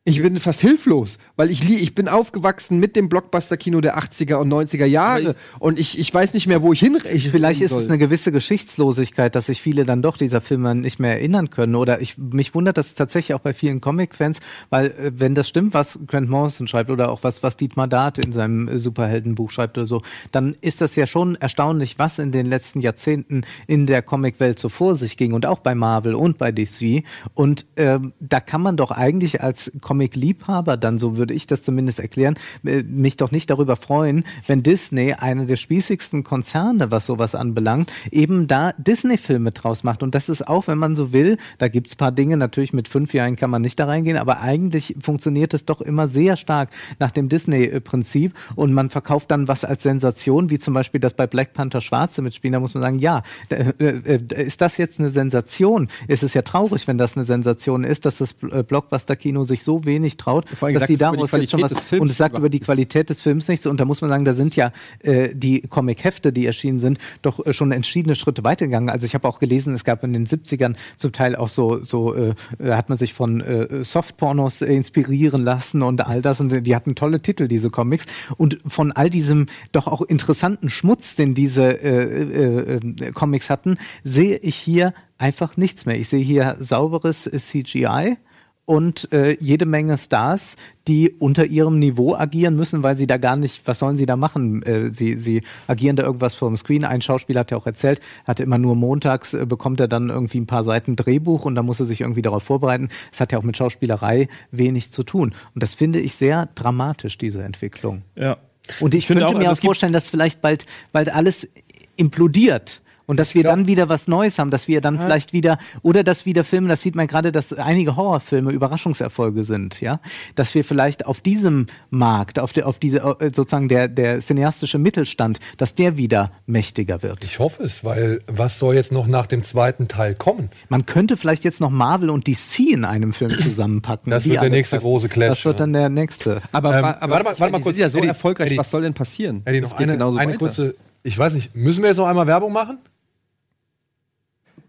Ich 0.04 0.20
bin 0.20 0.36
fast 0.40 0.60
hilflos, 0.60 1.18
weil 1.36 1.48
ich, 1.48 1.70
ich 1.70 1.94
bin 1.94 2.08
aufgewachsen 2.08 2.80
mit 2.80 2.96
dem 2.96 3.08
Blockbuster-Kino 3.08 3.80
der 3.80 3.96
80er 3.96 4.34
und 4.34 4.52
90er 4.52 4.84
Jahre 4.84 5.36
und 5.60 5.78
ich, 5.78 5.96
ich 5.96 6.12
weiß 6.12 6.34
nicht 6.34 6.48
mehr, 6.48 6.60
wo 6.60 6.72
ich 6.72 6.80
hin. 6.80 6.98
Ich 7.12 7.30
Vielleicht 7.30 7.60
ist 7.60 7.70
soll. 7.70 7.82
es 7.82 7.88
eine 7.88 7.98
gewisse 7.98 8.32
Geschichtslosigkeit, 8.32 9.36
dass 9.36 9.46
sich 9.46 9.62
viele 9.62 9.84
dann 9.84 10.02
doch 10.02 10.16
dieser 10.16 10.40
Filme 10.40 10.74
nicht 10.74 10.98
mehr 10.98 11.12
erinnern 11.12 11.50
können. 11.50 11.76
Oder 11.76 12.00
ich, 12.00 12.18
mich 12.18 12.52
wundert 12.52 12.78
das 12.78 12.94
tatsächlich 12.94 13.32
auch 13.34 13.42
bei 13.42 13.54
vielen 13.54 13.80
Comic-Fans, 13.80 14.40
weil 14.70 14.86
äh, 14.86 15.12
wenn 15.14 15.36
das 15.36 15.48
stimmt, 15.48 15.72
was 15.72 16.00
Grant 16.08 16.28
Morrison 16.28 16.66
schreibt 16.66 16.90
oder 16.90 17.12
auch 17.12 17.22
was, 17.22 17.44
was 17.44 17.56
Dietmar 17.56 17.86
Dart 17.86 18.18
in 18.18 18.32
seinem 18.32 18.66
äh, 18.66 18.78
Superheldenbuch 18.78 19.52
schreibt 19.52 19.78
oder 19.78 19.86
so, 19.86 20.02
dann 20.32 20.56
ist 20.62 20.80
das 20.80 20.96
ja 20.96 21.06
schon 21.06 21.36
erstaunlich, 21.36 22.00
was 22.00 22.18
in 22.18 22.32
den 22.32 22.46
letzten 22.46 22.80
Jahrzehnten 22.80 23.42
in 23.68 23.86
der 23.86 24.02
Comicwelt 24.02 24.58
so 24.58 24.68
vor 24.68 24.96
sich 24.96 25.16
ging 25.16 25.32
und 25.32 25.46
auch 25.46 25.60
bei 25.60 25.76
Marvel 25.76 26.16
und 26.16 26.38
bei 26.38 26.50
DC. 26.50 27.04
Und 27.34 27.66
ähm, 27.76 28.14
da 28.18 28.40
kann 28.40 28.62
man 28.62 28.76
doch 28.76 28.90
eigentlich 28.90 29.42
als 29.42 29.70
Comic-Liebhaber, 29.93 30.78
dann 30.78 30.98
so 30.98 31.19
würde 31.19 31.35
ich 31.35 31.47
das 31.47 31.62
zumindest 31.62 32.01
erklären, 32.01 32.35
äh, 32.64 32.82
mich 32.82 33.19
doch 33.19 33.31
nicht 33.31 33.51
darüber 33.51 33.77
freuen, 33.77 34.24
wenn 34.47 34.62
Disney, 34.62 35.12
einer 35.12 35.44
der 35.44 35.56
spießigsten 35.56 36.24
Konzerne, 36.24 36.90
was 36.90 37.05
sowas 37.05 37.35
anbelangt, 37.35 37.93
eben 38.10 38.47
da 38.47 38.73
Disney-Filme 38.78 39.52
draus 39.52 39.85
macht. 39.85 40.02
Und 40.02 40.14
das 40.14 40.31
ist 40.31 40.48
auch, 40.48 40.66
wenn 40.66 40.78
man 40.78 40.94
so 40.94 41.12
will, 41.12 41.36
da 41.59 41.69
gibt's 41.69 41.94
paar 41.94 42.10
Dinge, 42.10 42.39
natürlich 42.39 42.73
mit 42.73 42.89
fünf 42.89 43.12
Jahren 43.12 43.36
kann 43.36 43.51
man 43.51 43.60
nicht 43.60 43.78
da 43.78 43.85
reingehen, 43.85 44.16
aber 44.16 44.40
eigentlich 44.40 44.97
funktioniert 44.98 45.52
es 45.52 45.66
doch 45.66 45.82
immer 45.82 46.09
sehr 46.09 46.39
stark 46.39 46.70
nach 46.98 47.10
dem 47.10 47.28
Disney-Prinzip 47.28 48.32
und 48.55 48.73
man 48.73 48.89
verkauft 48.89 49.31
dann 49.31 49.47
was 49.47 49.62
als 49.62 49.82
Sensation, 49.82 50.48
wie 50.48 50.59
zum 50.59 50.73
Beispiel 50.73 51.01
das 51.01 51.12
bei 51.12 51.27
Black 51.27 51.52
Panther 51.52 51.82
Schwarze 51.82 52.23
mitspielen, 52.23 52.55
da 52.55 52.60
muss 52.60 52.73
man 52.73 52.82
sagen, 52.82 52.98
ja, 52.98 53.23
äh, 53.51 53.74
äh, 53.78 54.43
ist 54.43 54.62
das 54.62 54.78
jetzt 54.78 55.01
eine 55.01 55.10
Sensation? 55.10 55.89
Ist 56.09 56.23
es 56.23 56.32
ja 56.32 56.40
traurig, 56.40 56.89
wenn 56.89 56.97
das 56.97 57.14
eine 57.14 57.27
Sensation 57.27 57.85
ist, 57.85 58.06
dass 58.06 58.16
das 58.16 58.32
Blockbuster-Kino 58.32 59.43
sich 59.44 59.62
so 59.62 59.81
wenig 59.84 60.16
traut, 60.16 60.48
Vor 60.48 60.66
allem 60.66 60.74
dass 60.74 60.82
sagt 60.82 60.90
die 60.90 60.94
die 60.94 60.98
daraus 60.98 61.32
jetzt 61.32 61.50
schon 61.50 61.62
was, 61.62 61.92
und 61.92 62.10
es 62.10 62.16
sagt 62.16 62.36
über 62.36 62.48
die 62.48 62.60
Qualität 62.60 63.10
des 63.10 63.20
Films 63.20 63.48
nichts 63.48 63.66
und 63.66 63.80
da 63.80 63.84
muss 63.84 64.00
man 64.00 64.10
sagen, 64.10 64.24
da 64.24 64.34
sind 64.34 64.56
ja 64.56 64.72
äh, 65.00 65.30
die 65.34 65.62
Comic-Hefte, 65.62 66.32
die 66.32 66.46
erschienen 66.46 66.78
sind, 66.78 66.98
doch 67.22 67.44
äh, 67.44 67.52
schon 67.52 67.72
entschiedene 67.72 68.14
Schritte 68.14 68.44
weitergegangen. 68.44 68.90
Also 68.90 69.06
ich 69.06 69.14
habe 69.14 69.28
auch 69.28 69.38
gelesen, 69.38 69.74
es 69.74 69.84
gab 69.84 70.04
in 70.04 70.12
den 70.12 70.26
70ern 70.26 70.74
zum 70.96 71.12
Teil 71.12 71.36
auch 71.36 71.48
so, 71.48 71.82
so 71.82 72.14
äh, 72.14 72.34
hat 72.60 72.88
man 72.88 72.98
sich 72.98 73.14
von 73.14 73.40
äh, 73.40 73.84
Softpornos 73.84 74.62
inspirieren 74.62 75.42
lassen 75.42 75.82
und 75.82 76.06
all 76.06 76.22
das 76.22 76.40
und 76.40 76.66
die 76.66 76.76
hatten 76.76 76.94
tolle 76.94 77.20
Titel, 77.20 77.48
diese 77.48 77.70
Comics 77.70 78.06
und 78.36 78.59
von 78.66 78.92
all 78.92 79.10
diesem 79.10 79.46
doch 79.72 79.86
auch 79.86 80.02
interessanten 80.02 80.70
Schmutz, 80.70 81.16
den 81.16 81.34
diese 81.34 81.82
äh, 81.82 82.22
äh, 82.22 82.76
äh, 82.76 83.12
Comics 83.12 83.50
hatten, 83.50 83.78
sehe 84.04 84.36
ich 84.38 84.56
hier 84.56 84.94
einfach 85.18 85.56
nichts 85.56 85.86
mehr. 85.86 85.98
Ich 85.98 86.09
sehe 86.09 86.24
hier 86.24 86.56
sauberes 86.60 87.24
CGI 87.24 88.16
und 88.64 89.12
äh, 89.12 89.36
jede 89.40 89.66
Menge 89.66 89.98
Stars, 89.98 90.56
die 90.86 91.10
unter 91.10 91.44
ihrem 91.47 91.78
Niveau 91.78 92.14
agieren 92.14 92.56
müssen, 92.56 92.82
weil 92.82 92.97
sie 92.97 93.06
da 93.06 93.16
gar 93.16 93.36
nicht, 93.36 93.62
was 93.66 93.78
sollen 93.78 93.97
sie 93.97 94.06
da 94.06 94.16
machen? 94.16 94.62
Äh, 94.62 94.90
sie, 94.90 95.16
sie 95.16 95.43
agieren 95.66 95.97
da 95.97 96.05
irgendwas 96.05 96.34
vor 96.34 96.48
dem 96.48 96.56
Screen. 96.56 96.84
Ein 96.84 97.02
Schauspieler 97.02 97.40
hat 97.40 97.51
ja 97.51 97.56
auch 97.56 97.66
erzählt, 97.66 98.01
hat 98.24 98.40
immer 98.40 98.59
nur 98.59 98.76
montags, 98.76 99.34
äh, 99.34 99.47
bekommt 99.47 99.80
er 99.80 99.89
dann 99.89 100.10
irgendwie 100.10 100.39
ein 100.39 100.47
paar 100.47 100.64
Seiten 100.64 100.94
Drehbuch 100.97 101.44
und 101.44 101.55
da 101.55 101.62
muss 101.62 101.80
er 101.80 101.86
sich 101.86 102.02
irgendwie 102.02 102.22
darauf 102.22 102.44
vorbereiten. 102.44 102.89
Es 103.12 103.20
hat 103.20 103.32
ja 103.32 103.39
auch 103.39 103.43
mit 103.43 103.56
Schauspielerei 103.56 104.28
wenig 104.51 104.93
zu 104.93 105.02
tun. 105.02 105.34
Und 105.55 105.62
das 105.62 105.74
finde 105.74 106.01
ich 106.01 106.14
sehr 106.14 106.48
dramatisch, 106.55 107.18
diese 107.18 107.43
Entwicklung. 107.43 108.02
Ja. 108.14 108.36
Und 108.78 108.94
ich, 108.94 109.06
finde 109.06 109.22
könnte 109.22 109.36
auch, 109.36 109.40
mir 109.40 109.48
also 109.48 109.60
auch 109.60 109.64
vorstellen, 109.64 109.93
dass 109.93 110.09
vielleicht 110.09 110.40
bald, 110.40 110.66
bald 110.93 111.12
alles 111.12 111.48
implodiert. 111.97 112.81
Und 113.06 113.18
dass 113.18 113.34
wir 113.34 113.42
dann 113.42 113.66
wieder 113.66 113.88
was 113.88 114.08
Neues 114.08 114.38
haben, 114.38 114.50
dass 114.50 114.68
wir 114.68 114.80
dann 114.80 114.98
vielleicht 115.00 115.32
wieder, 115.32 115.58
oder 115.82 116.04
dass 116.04 116.24
wieder 116.26 116.44
Filme, 116.44 116.68
das 116.68 116.82
sieht 116.82 116.94
man 116.94 117.06
gerade, 117.06 117.32
dass 117.32 117.52
einige 117.52 117.96
Horrorfilme 117.96 118.52
Überraschungserfolge 118.52 119.44
sind, 119.44 119.80
ja, 119.80 120.00
dass 120.34 120.54
wir 120.54 120.64
vielleicht 120.64 121.06
auf 121.06 121.20
diesem 121.20 121.66
Markt, 121.90 122.38
auf 122.38 122.52
der, 122.52 122.66
auf 122.66 122.78
diese, 122.78 122.98
äh, 122.98 123.30
sozusagen 123.34 123.68
der, 123.68 123.88
der 123.88 124.20
cineastische 124.20 124.78
Mittelstand, 124.78 125.38
dass 125.56 125.74
der 125.74 125.96
wieder 125.96 126.30
mächtiger 126.46 127.02
wird. 127.02 127.24
Ich 127.24 127.38
hoffe 127.38 127.62
es, 127.64 127.84
weil 127.84 128.20
was 128.26 128.58
soll 128.58 128.74
jetzt 128.74 128.92
noch 128.92 129.06
nach 129.06 129.26
dem 129.26 129.42
zweiten 129.42 129.88
Teil 129.88 130.14
kommen? 130.14 130.50
Man 130.68 130.86
könnte 130.86 131.16
vielleicht 131.16 131.44
jetzt 131.44 131.60
noch 131.60 131.70
Marvel 131.70 132.10
und 132.10 132.26
DC 132.26 132.60
in 132.72 132.84
einem 132.84 133.12
Film 133.12 133.30
zusammenpacken. 133.40 134.10
Das 134.10 134.24
wird 134.24 134.42
der 134.42 134.50
nächste 134.50 134.76
treffen. 134.76 134.84
große 134.84 135.08
Clash, 135.08 135.28
Das 135.38 135.44
wird 135.44 135.56
ja. 135.56 135.58
dann 135.60 135.72
der 135.72 135.88
nächste. 135.88 136.40
Aber, 136.52 136.76
Ähm, 136.78 136.84
aber 136.84 137.10
warte 137.12 137.24
mal- 137.24 137.38
warte 137.38 137.52
mal 137.52 137.60
kurz, 137.60 137.76
ja 137.78 137.88
so 137.88 137.98
Eddie, 137.98 138.08
erfolgreich. 138.08 138.46
Eddie. 138.48 138.58
was 138.58 138.70
soll 138.70 138.82
denn 138.82 138.94
passieren? 138.94 139.42
Eddie, 139.44 139.60
noch 139.60 139.72
eine, 139.76 139.92
genauso 139.92 140.18
eine 140.18 140.36
kurze, 140.38 140.74
ich 141.02 141.18
weiß 141.18 141.34
nicht, 141.34 141.54
müssen 141.54 141.82
wir 141.82 141.88
jetzt 141.88 141.96
noch 141.98 142.06
einmal 142.06 142.26
Werbung 142.26 142.52
machen? 142.52 142.78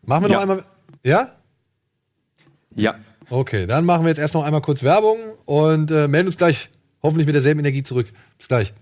Machen 0.06 0.24
wir 0.24 0.30
Ja. 0.30 0.36
noch 0.36 0.42
einmal, 0.42 0.64
ja? 1.04 1.32
Ja. 2.76 2.96
Okay, 3.30 3.66
dann 3.68 3.86
machen 3.86 4.04
wir 4.04 4.10
jetzt 4.10 4.20
erst 4.20 4.34
noch 4.34 4.44
einmal 4.44 4.62
kurz 4.62 4.84
Werbung 4.84 5.18
und 5.46 5.92
äh, 5.92 6.08
melden 6.08 6.28
uns 6.28 6.38
gleich 6.38 6.70
hoffentlich 7.02 7.26
mit 7.26 7.36
derselben 7.36 7.60
Energie 7.62 7.84
zurück. 7.84 8.12
Bis 8.38 8.48
gleich. 8.48 8.74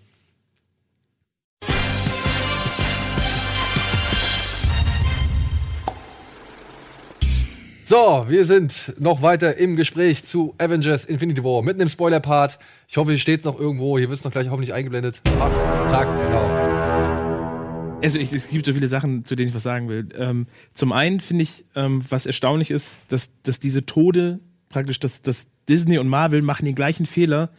So, 7.86 8.26
wir 8.30 8.46
sind 8.46 8.94
noch 9.00 9.22
weiter 9.22 9.58
im 9.58 9.76
Gespräch 9.76 10.24
zu 10.24 10.56
Avengers 10.58 11.04
Infinity 11.04 11.44
War 11.44 11.62
mitten 11.62 11.82
im 11.82 11.90
Spoiler-Part. 11.90 12.58
Ich 12.88 12.96
hoffe, 12.96 13.10
hier 13.12 13.20
steht 13.20 13.44
noch 13.44 13.60
irgendwo, 13.60 13.98
hier 13.98 14.08
wird 14.10 14.18
es 14.20 14.24
noch 14.24 14.32
gleich 14.32 14.48
hoffentlich 14.50 14.74
eingeblendet. 14.74 15.22
Mach's, 15.38 15.58
zack, 15.92 16.08
genau. 16.26 16.91
Also 18.02 18.18
ich, 18.18 18.34
es 18.34 18.50
gibt 18.50 18.66
so 18.66 18.74
viele 18.74 18.88
Sachen, 18.88 19.26
zu 19.26 19.36
denen 19.36 19.50
ich 19.50 19.56
was 19.56 19.64
sagen 19.64 19.90
will. 19.90 20.10
Ähm, 20.18 20.48
zum 20.74 20.92
einen 20.92 21.20
finde 21.20 21.44
ich, 21.44 21.66
ähm, 21.76 22.04
was 22.10 22.26
erstaunlich 22.26 22.72
ist, 22.72 22.98
dass, 23.10 23.30
dass 23.44 23.60
diese 23.60 23.86
Tode 23.86 24.40
praktisch, 24.70 25.00
dass, 25.00 25.22
dass 25.22 25.48
Disney 25.70 25.98
und 26.00 26.08
Marvel 26.08 26.42
machen 26.42 26.66
den 26.66 26.76
gleichen 26.76 27.06
Fehler, 27.06 27.52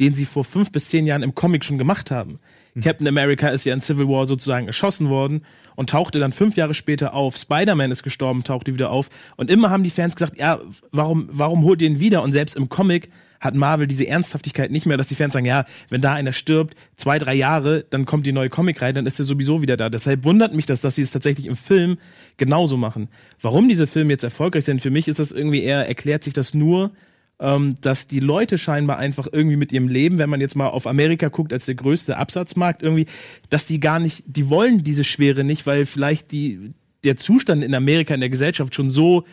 den 0.00 0.14
sie 0.14 0.24
vor 0.24 0.44
fünf 0.44 0.72
bis 0.72 0.88
zehn 0.88 1.06
Jahren 1.06 1.22
im 1.22 1.34
Comic 1.34 1.64
schon 1.64 1.78
gemacht 1.78 2.10
haben. 2.10 2.38
Captain 2.80 3.06
America 3.06 3.48
ist 3.48 3.64
ja 3.64 3.74
in 3.74 3.82
Civil 3.82 4.08
War 4.08 4.26
sozusagen 4.26 4.66
erschossen 4.66 5.10
worden 5.10 5.44
und 5.76 5.90
tauchte 5.90 6.18
dann 6.18 6.32
fünf 6.32 6.56
Jahre 6.56 6.72
später 6.72 7.12
auf. 7.12 7.36
Spider-Man 7.36 7.90
ist 7.90 8.02
gestorben, 8.02 8.44
tauchte 8.44 8.72
wieder 8.72 8.90
auf. 8.90 9.10
Und 9.36 9.50
immer 9.50 9.68
haben 9.68 9.82
die 9.82 9.90
Fans 9.90 10.16
gesagt, 10.16 10.38
ja, 10.38 10.60
warum, 10.90 11.28
warum 11.30 11.64
holt 11.64 11.82
ihr 11.82 11.88
ihn 11.88 12.00
wieder? 12.00 12.22
Und 12.22 12.32
selbst 12.32 12.56
im 12.56 12.70
Comic 12.70 13.10
hat 13.42 13.56
Marvel 13.56 13.88
diese 13.88 14.06
Ernsthaftigkeit 14.06 14.70
nicht 14.70 14.86
mehr, 14.86 14.96
dass 14.96 15.08
die 15.08 15.16
Fans 15.16 15.34
sagen, 15.34 15.44
ja, 15.44 15.64
wenn 15.90 16.00
da 16.00 16.14
einer 16.14 16.32
stirbt, 16.32 16.76
zwei, 16.96 17.18
drei 17.18 17.34
Jahre, 17.34 17.84
dann 17.90 18.06
kommt 18.06 18.24
die 18.24 18.32
neue 18.32 18.48
Comicreihe, 18.48 18.92
dann 18.92 19.04
ist 19.04 19.18
er 19.18 19.24
sowieso 19.24 19.60
wieder 19.60 19.76
da. 19.76 19.90
Deshalb 19.90 20.24
wundert 20.24 20.54
mich 20.54 20.64
das, 20.64 20.80
dass 20.80 20.94
sie 20.94 21.02
es 21.02 21.10
tatsächlich 21.10 21.46
im 21.46 21.56
Film 21.56 21.98
genauso 22.36 22.76
machen. 22.76 23.08
Warum 23.40 23.68
diese 23.68 23.88
Filme 23.88 24.12
jetzt 24.12 24.22
erfolgreich 24.22 24.64
sind, 24.64 24.80
für 24.80 24.90
mich 24.90 25.08
ist 25.08 25.18
das 25.18 25.32
irgendwie 25.32 25.62
eher, 25.62 25.88
erklärt 25.88 26.22
sich 26.22 26.32
das 26.32 26.54
nur, 26.54 26.92
ähm, 27.40 27.74
dass 27.80 28.06
die 28.06 28.20
Leute 28.20 28.58
scheinbar 28.58 28.98
einfach 28.98 29.26
irgendwie 29.30 29.56
mit 29.56 29.72
ihrem 29.72 29.88
Leben, 29.88 30.18
wenn 30.18 30.30
man 30.30 30.40
jetzt 30.40 30.54
mal 30.54 30.68
auf 30.68 30.86
Amerika 30.86 31.26
guckt 31.26 31.52
als 31.52 31.66
der 31.66 31.74
größte 31.74 32.16
Absatzmarkt 32.16 32.80
irgendwie, 32.80 33.06
dass 33.50 33.66
die 33.66 33.80
gar 33.80 33.98
nicht, 33.98 34.22
die 34.26 34.48
wollen 34.48 34.84
diese 34.84 35.02
Schwere 35.02 35.42
nicht, 35.42 35.66
weil 35.66 35.84
vielleicht 35.84 36.30
die, 36.30 36.70
der 37.02 37.16
Zustand 37.16 37.64
in 37.64 37.74
Amerika, 37.74 38.14
in 38.14 38.20
der 38.20 38.30
Gesellschaft 38.30 38.72
schon 38.76 38.88
so 38.88 39.24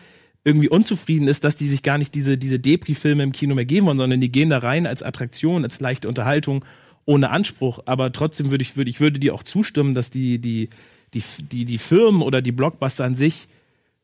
irgendwie 0.44 0.68
unzufrieden 0.68 1.28
ist, 1.28 1.44
dass 1.44 1.56
die 1.56 1.68
sich 1.68 1.82
gar 1.82 1.98
nicht 1.98 2.14
diese, 2.14 2.38
diese 2.38 2.58
Depri-Filme 2.58 3.22
im 3.22 3.32
Kino 3.32 3.54
mehr 3.54 3.66
geben 3.66 3.86
wollen, 3.86 3.98
sondern 3.98 4.20
die 4.20 4.32
gehen 4.32 4.48
da 4.48 4.58
rein 4.58 4.86
als 4.86 5.02
Attraktion, 5.02 5.64
als 5.64 5.80
leichte 5.80 6.08
Unterhaltung, 6.08 6.64
ohne 7.04 7.30
Anspruch. 7.30 7.80
Aber 7.86 8.12
trotzdem 8.12 8.50
würde 8.50 8.62
ich, 8.62 8.76
würde 8.76 8.90
ich 8.90 9.00
würde 9.00 9.18
dir 9.18 9.34
auch 9.34 9.42
zustimmen, 9.42 9.94
dass 9.94 10.10
die, 10.10 10.38
die, 10.38 10.70
die, 11.12 11.22
die, 11.52 11.64
die 11.64 11.78
Firmen 11.78 12.22
oder 12.22 12.40
die 12.40 12.52
Blockbuster 12.52 13.04
an 13.04 13.14
sich 13.14 13.48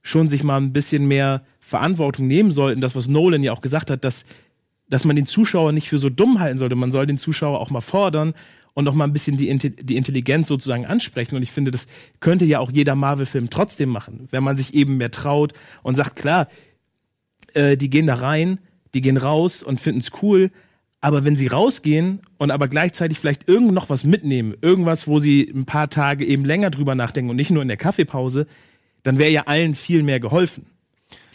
schon 0.02 0.28
sich 0.28 0.42
mal 0.42 0.58
ein 0.58 0.72
bisschen 0.72 1.08
mehr 1.08 1.44
Verantwortung 1.58 2.26
nehmen 2.28 2.50
sollten. 2.50 2.80
Das, 2.80 2.94
was 2.94 3.08
Nolan 3.08 3.42
ja 3.42 3.52
auch 3.52 3.60
gesagt 3.60 3.90
hat, 3.90 4.04
dass, 4.04 4.24
dass 4.88 5.04
man 5.04 5.16
den 5.16 5.26
Zuschauer 5.26 5.72
nicht 5.72 5.88
für 5.88 5.98
so 5.98 6.10
dumm 6.10 6.38
halten 6.38 6.58
sollte. 6.58 6.76
Man 6.76 6.92
soll 6.92 7.06
den 7.06 7.18
Zuschauer 7.18 7.60
auch 7.60 7.70
mal 7.70 7.80
fordern 7.80 8.34
und 8.76 8.86
auch 8.88 8.94
mal 8.94 9.04
ein 9.04 9.12
bisschen 9.14 9.38
die, 9.38 9.56
die 9.58 9.96
Intelligenz 9.96 10.48
sozusagen 10.48 10.84
ansprechen. 10.84 11.34
Und 11.34 11.42
ich 11.42 11.50
finde, 11.50 11.70
das 11.70 11.86
könnte 12.20 12.44
ja 12.44 12.60
auch 12.60 12.70
jeder 12.70 12.94
Marvel-Film 12.94 13.48
trotzdem 13.48 13.88
machen, 13.88 14.28
wenn 14.30 14.44
man 14.44 14.58
sich 14.58 14.74
eben 14.74 14.98
mehr 14.98 15.10
traut 15.10 15.54
und 15.82 15.94
sagt, 15.94 16.14
klar, 16.14 16.46
äh, 17.54 17.78
die 17.78 17.88
gehen 17.88 18.06
da 18.06 18.16
rein, 18.16 18.60
die 18.92 19.00
gehen 19.00 19.16
raus 19.16 19.62
und 19.62 19.80
finden 19.80 20.00
es 20.00 20.10
cool. 20.20 20.50
Aber 21.00 21.24
wenn 21.24 21.36
sie 21.36 21.46
rausgehen 21.46 22.20
und 22.36 22.50
aber 22.50 22.68
gleichzeitig 22.68 23.18
vielleicht 23.18 23.48
irgend 23.48 23.72
noch 23.72 23.88
was 23.88 24.04
mitnehmen, 24.04 24.54
irgendwas, 24.60 25.08
wo 25.08 25.20
sie 25.20 25.50
ein 25.54 25.64
paar 25.64 25.88
Tage 25.88 26.26
eben 26.26 26.44
länger 26.44 26.68
drüber 26.68 26.94
nachdenken 26.94 27.30
und 27.30 27.36
nicht 27.36 27.50
nur 27.50 27.62
in 27.62 27.68
der 27.68 27.78
Kaffeepause, 27.78 28.46
dann 29.04 29.16
wäre 29.16 29.30
ja 29.30 29.44
allen 29.46 29.74
viel 29.74 30.02
mehr 30.02 30.20
geholfen. 30.20 30.66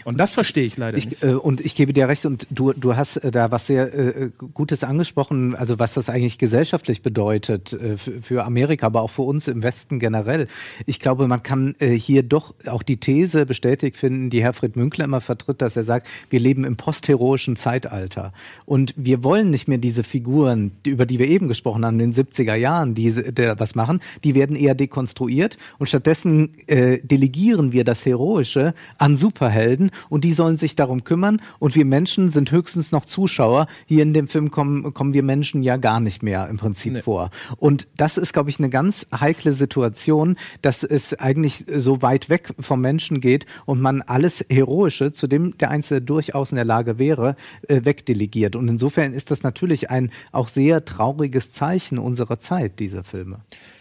Und 0.05 0.19
das 0.19 0.33
verstehe 0.33 0.65
ich 0.65 0.77
leider 0.77 0.95
nicht. 0.95 1.11
Ich, 1.11 1.23
äh, 1.23 1.33
und 1.33 1.61
ich 1.61 1.75
gebe 1.75 1.93
dir 1.93 2.07
recht, 2.07 2.25
und 2.25 2.47
du, 2.49 2.73
du 2.73 2.95
hast 2.95 3.17
äh, 3.17 3.31
da 3.31 3.51
was 3.51 3.67
sehr 3.67 3.93
äh, 3.93 4.29
Gutes 4.53 4.83
angesprochen, 4.83 5.55
also 5.55 5.79
was 5.79 5.93
das 5.93 6.09
eigentlich 6.09 6.37
gesellschaftlich 6.37 7.01
bedeutet 7.01 7.73
äh, 7.73 7.97
für, 7.97 8.45
Amerika, 8.45 8.87
aber 8.87 9.01
auch 9.01 9.11
für 9.11 9.21
uns 9.23 9.47
im 9.47 9.63
Westen 9.63 9.99
generell. 9.99 10.47
Ich 10.85 10.99
glaube, 10.99 11.27
man 11.27 11.43
kann 11.43 11.75
äh, 11.79 11.89
hier 11.91 12.23
doch 12.23 12.53
auch 12.67 12.83
die 12.83 12.97
These 12.97 13.45
bestätigt 13.45 13.97
finden, 13.97 14.29
die 14.29 14.41
Herfried 14.41 14.75
Münkler 14.75 15.05
immer 15.05 15.21
vertritt, 15.21 15.61
dass 15.61 15.75
er 15.75 15.83
sagt, 15.83 16.07
wir 16.29 16.39
leben 16.39 16.63
im 16.63 16.77
postheroischen 16.77 17.55
Zeitalter. 17.55 18.33
Und 18.65 18.93
wir 18.97 19.23
wollen 19.23 19.49
nicht 19.49 19.67
mehr 19.67 19.77
diese 19.77 20.03
Figuren, 20.03 20.71
über 20.85 21.05
die 21.05 21.19
wir 21.19 21.27
eben 21.27 21.47
gesprochen 21.47 21.85
haben, 21.85 21.99
in 21.99 22.11
den 22.11 22.25
70er 22.25 22.55
Jahren, 22.55 22.95
die 22.95 23.11
der 23.11 23.59
was 23.59 23.75
machen, 23.75 23.99
die 24.23 24.35
werden 24.35 24.55
eher 24.55 24.75
dekonstruiert 24.75 25.57
und 25.77 25.87
stattdessen 25.87 26.51
äh, 26.67 26.99
delegieren 27.03 27.71
wir 27.71 27.83
das 27.83 28.05
Heroische 28.05 28.73
an 28.97 29.15
Superhelden 29.15 29.90
und 30.09 30.23
die 30.23 30.33
sollen 30.33 30.57
sich 30.57 30.75
darum 30.75 31.03
kümmern 31.03 31.41
und 31.59 31.75
wir 31.75 31.85
Menschen 31.85 32.29
sind 32.29 32.51
höchstens 32.51 32.91
noch 32.91 33.05
Zuschauer. 33.05 33.67
Hier 33.85 34.03
in 34.03 34.13
dem 34.13 34.27
Film 34.27 34.51
kommen, 34.51 34.93
kommen 34.93 35.13
wir 35.13 35.23
Menschen 35.23 35.63
ja 35.63 35.77
gar 35.77 35.99
nicht 35.99 36.23
mehr 36.23 36.47
im 36.47 36.57
Prinzip 36.57 36.93
Nee. 36.93 37.01
vor. 37.01 37.29
Und 37.57 37.87
das 37.97 38.17
ist, 38.17 38.33
glaube 38.33 38.49
ich, 38.49 38.59
eine 38.59 38.69
ganz 38.69 39.07
heikle 39.17 39.53
Situation, 39.53 40.35
dass 40.61 40.83
es 40.83 41.13
eigentlich 41.13 41.65
so 41.67 42.01
weit 42.01 42.29
weg 42.29 42.49
vom 42.59 42.81
Menschen 42.81 43.21
geht 43.21 43.45
und 43.65 43.81
man 43.81 44.01
alles 44.01 44.45
Heroische, 44.49 45.13
zu 45.13 45.27
dem 45.27 45.57
der 45.57 45.69
Einzelne 45.69 46.01
durchaus 46.01 46.51
in 46.51 46.55
der 46.55 46.65
Lage 46.65 46.99
wäre, 46.99 47.35
äh, 47.67 47.81
wegdelegiert. 47.83 48.55
Und 48.55 48.67
insofern 48.67 49.13
ist 49.13 49.31
das 49.31 49.43
natürlich 49.43 49.89
ein 49.89 50.11
auch 50.31 50.47
sehr 50.47 50.85
trauriges 50.85 51.51
Zeichen 51.51 51.97
unserer 51.97 52.39
Zeit, 52.39 52.79
diese 52.79 53.03
Filme. 53.03 53.39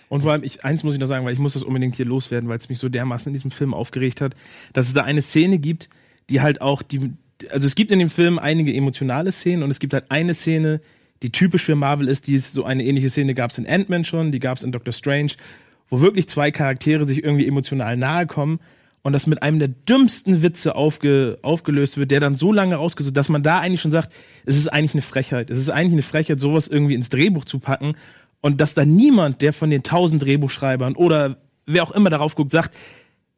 Und 0.08 0.22
vor 0.22 0.32
allem, 0.32 0.42
ich, 0.42 0.64
eins 0.64 0.82
muss 0.82 0.94
ich 0.94 1.00
noch 1.00 1.06
sagen, 1.06 1.24
weil 1.24 1.32
ich 1.32 1.38
muss 1.38 1.52
das 1.52 1.62
unbedingt 1.62 1.94
hier 1.94 2.04
loswerden, 2.04 2.48
weil 2.48 2.58
es 2.58 2.68
mich 2.68 2.78
so 2.78 2.88
dermaßen 2.88 3.30
in 3.30 3.34
diesem 3.34 3.52
Film 3.52 3.72
aufgeregt 3.72 4.20
hat, 4.20 4.34
dass 4.72 4.88
es 4.88 4.94
da 4.94 5.02
eine 5.02 5.22
Szene 5.22 5.58
gibt, 5.58 5.88
die 6.30 6.40
halt 6.40 6.60
auch 6.60 6.82
die, 6.82 7.12
also 7.50 7.66
es 7.66 7.74
gibt 7.74 7.90
in 7.90 7.98
dem 7.98 8.10
Film 8.10 8.38
einige 8.38 8.74
emotionale 8.74 9.32
Szenen 9.32 9.62
und 9.62 9.70
es 9.70 9.80
gibt 9.80 9.92
halt 9.92 10.10
eine 10.10 10.34
Szene, 10.34 10.80
die 11.22 11.30
typisch 11.30 11.64
für 11.64 11.74
Marvel 11.74 12.08
ist, 12.08 12.26
die 12.26 12.34
ist 12.34 12.54
so 12.54 12.64
eine 12.64 12.84
ähnliche 12.84 13.10
Szene 13.10 13.34
gab 13.34 13.50
es 13.50 13.58
in 13.58 13.66
Ant-Man 13.66 14.04
schon, 14.04 14.32
die 14.32 14.40
gab 14.40 14.56
es 14.56 14.64
in 14.64 14.72
Doctor 14.72 14.92
Strange, 14.92 15.32
wo 15.90 16.00
wirklich 16.00 16.28
zwei 16.28 16.50
Charaktere 16.50 17.04
sich 17.04 17.22
irgendwie 17.22 17.46
emotional 17.46 17.96
nahe 17.96 18.26
kommen 18.26 18.60
und 19.02 19.12
das 19.12 19.26
mit 19.26 19.42
einem 19.42 19.58
der 19.58 19.68
dümmsten 19.68 20.42
Witze 20.42 20.74
aufge, 20.74 21.38
aufgelöst 21.42 21.96
wird, 21.96 22.10
der 22.10 22.20
dann 22.20 22.34
so 22.34 22.52
lange 22.52 22.78
ausgesucht, 22.78 23.16
dass 23.16 23.28
man 23.28 23.42
da 23.42 23.58
eigentlich 23.58 23.80
schon 23.80 23.90
sagt, 23.90 24.12
es 24.44 24.56
ist 24.56 24.68
eigentlich 24.68 24.94
eine 24.94 25.02
Frechheit. 25.02 25.50
Es 25.50 25.58
ist 25.58 25.70
eigentlich 25.70 25.92
eine 25.92 26.02
Frechheit, 26.02 26.40
sowas 26.40 26.68
irgendwie 26.68 26.94
ins 26.94 27.08
Drehbuch 27.08 27.44
zu 27.44 27.58
packen 27.58 27.96
und 28.40 28.60
dass 28.60 28.74
da 28.74 28.84
niemand, 28.84 29.42
der 29.42 29.52
von 29.52 29.70
den 29.70 29.82
tausend 29.82 30.22
Drehbuchschreibern 30.22 30.96
oder 30.96 31.38
wer 31.66 31.82
auch 31.82 31.92
immer 31.92 32.10
darauf 32.10 32.34
guckt, 32.34 32.52
sagt, 32.52 32.74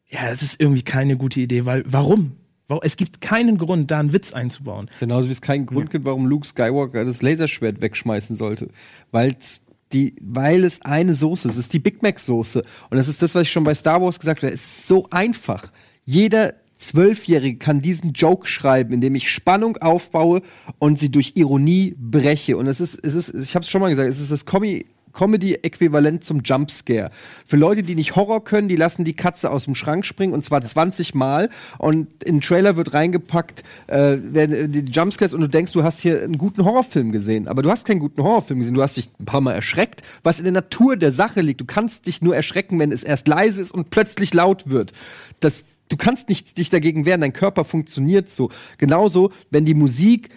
ja, 0.09 0.29
das 0.29 0.43
ist 0.43 0.61
irgendwie 0.61 0.83
keine 0.83 1.17
gute 1.17 1.41
Idee, 1.41 1.65
weil 1.65 1.85
warum? 1.87 2.37
Es 2.83 2.97
gibt 2.97 3.21
keinen 3.21 3.59
Grund, 3.59 3.91
da 3.91 4.01
einen 4.01 4.13
Witz 4.13 4.33
einzubauen. 4.33 4.89
Genauso 4.99 5.29
wie 5.29 5.33
es 5.33 5.43
keinen 5.43 5.67
Grund 5.67 5.91
gibt, 5.91 6.07
warum 6.07 6.27
Luke 6.27 6.47
Skywalker 6.47 7.05
das 7.05 7.21
Laserschwert 7.21 7.81
wegschmeißen 7.81 8.35
sollte. 8.35 8.69
Weil's 9.11 9.61
die, 9.93 10.15
weil 10.23 10.65
es 10.65 10.83
eine 10.83 11.15
Soße 11.15 11.49
ist. 11.49 11.55
Es 11.55 11.61
ist 11.67 11.73
die 11.73 11.79
Big 11.79 12.03
Mac 12.03 12.19
Soße. 12.19 12.65
Und 12.91 12.97
das 12.97 13.09
ist 13.09 13.23
das, 13.23 13.35
was 13.35 13.43
ich 13.43 13.51
schon 13.51 13.65
bei 13.65 13.75
Star 13.75 14.01
Wars 14.01 14.19
gesagt 14.19 14.43
habe. 14.43 14.53
Es 14.53 14.63
ist 14.63 14.89
so 14.89 15.07
einfach. 15.11 15.71
Jeder 16.05 16.55
Zwölfjährige 16.79 17.59
kann 17.59 17.81
diesen 17.81 18.13
Joke 18.13 18.47
schreiben, 18.47 18.93
indem 18.93 19.15
ich 19.15 19.31
Spannung 19.31 19.77
aufbaue 19.77 20.43
und 20.79 20.99
sie 20.99 21.11
durch 21.11 21.33
Ironie 21.37 21.95
breche. 21.99 22.57
Und 22.57 22.67
es 22.67 22.81
ist, 22.81 22.99
es 23.05 23.15
ist, 23.15 23.35
ich 23.35 23.55
habe 23.55 23.63
es 23.63 23.71
schon 23.71 23.81
mal 23.81 23.89
gesagt, 23.89 24.09
es 24.09 24.21
ist 24.21 24.33
das 24.33 24.45
Kommi 24.45 24.87
Comedy-Äquivalent 25.13 26.25
zum 26.25 26.41
Jumpscare. 26.43 27.11
Für 27.45 27.57
Leute, 27.57 27.83
die 27.83 27.95
nicht 27.95 28.17
Horror 28.17 28.45
können, 28.45 28.69
die 28.69 28.77
lassen 28.77 29.05
die 29.05 29.15
Katze 29.15 29.51
aus 29.51 29.65
dem 29.65 29.75
Schrank 29.75 30.05
springen 30.05 30.33
und 30.33 30.45
zwar 30.45 30.63
20 30.63 31.15
Mal 31.15 31.51
und 31.79 32.23
in 32.23 32.37
den 32.37 32.41
Trailer 32.41 32.77
wird 32.77 32.95
reingepackt, 32.95 33.63
äh, 33.87 34.17
werden 34.21 34.73
die 34.73 34.81
Jumpscares 34.81 35.35
und 35.35 35.41
du 35.41 35.49
denkst, 35.49 35.73
du 35.73 35.83
hast 35.83 36.01
hier 36.01 36.23
einen 36.23 36.39
guten 36.39 36.65
Horrorfilm 36.65 37.13
gesehen, 37.13 37.49
aber 37.49 37.63
du 37.63 37.71
hast 37.71 37.87
keinen 37.87 38.01
guten 38.01 38.23
Horrorfilm 38.23 38.61
gesehen, 38.61 38.75
du 38.75 38.83
hast 38.83 38.97
dich 38.97 39.11
ein 39.21 39.25
paar 39.25 39.41
Mal 39.41 39.53
erschreckt, 39.53 40.03
was 40.23 40.39
in 40.39 40.45
der 40.45 40.53
Natur 40.53 40.97
der 40.97 41.13
Sache 41.13 41.41
liegt. 41.41 41.61
Du 41.61 41.65
kannst 41.65 42.07
dich 42.07 42.23
nur 42.23 42.35
erschrecken, 42.35 42.79
wenn 42.79 42.93
es 42.93 43.05
erst 43.05 43.29
leise 43.29 43.61
ist 43.61 43.73
und 43.73 43.91
plötzlich 43.91 44.35
laut 44.35 44.69
wird. 44.69 44.93
Das, 45.41 45.65
du 45.89 45.97
kannst 45.97 46.29
nicht 46.29 46.59
dich 46.59 46.71
dagegen 46.71 47.05
wehren, 47.05 47.21
dein 47.21 47.33
Körper 47.33 47.65
funktioniert 47.65 48.33
so. 48.33 48.51
Genauso, 48.79 49.31
wenn 49.51 49.65
die 49.65 49.75
Musik 49.75 50.31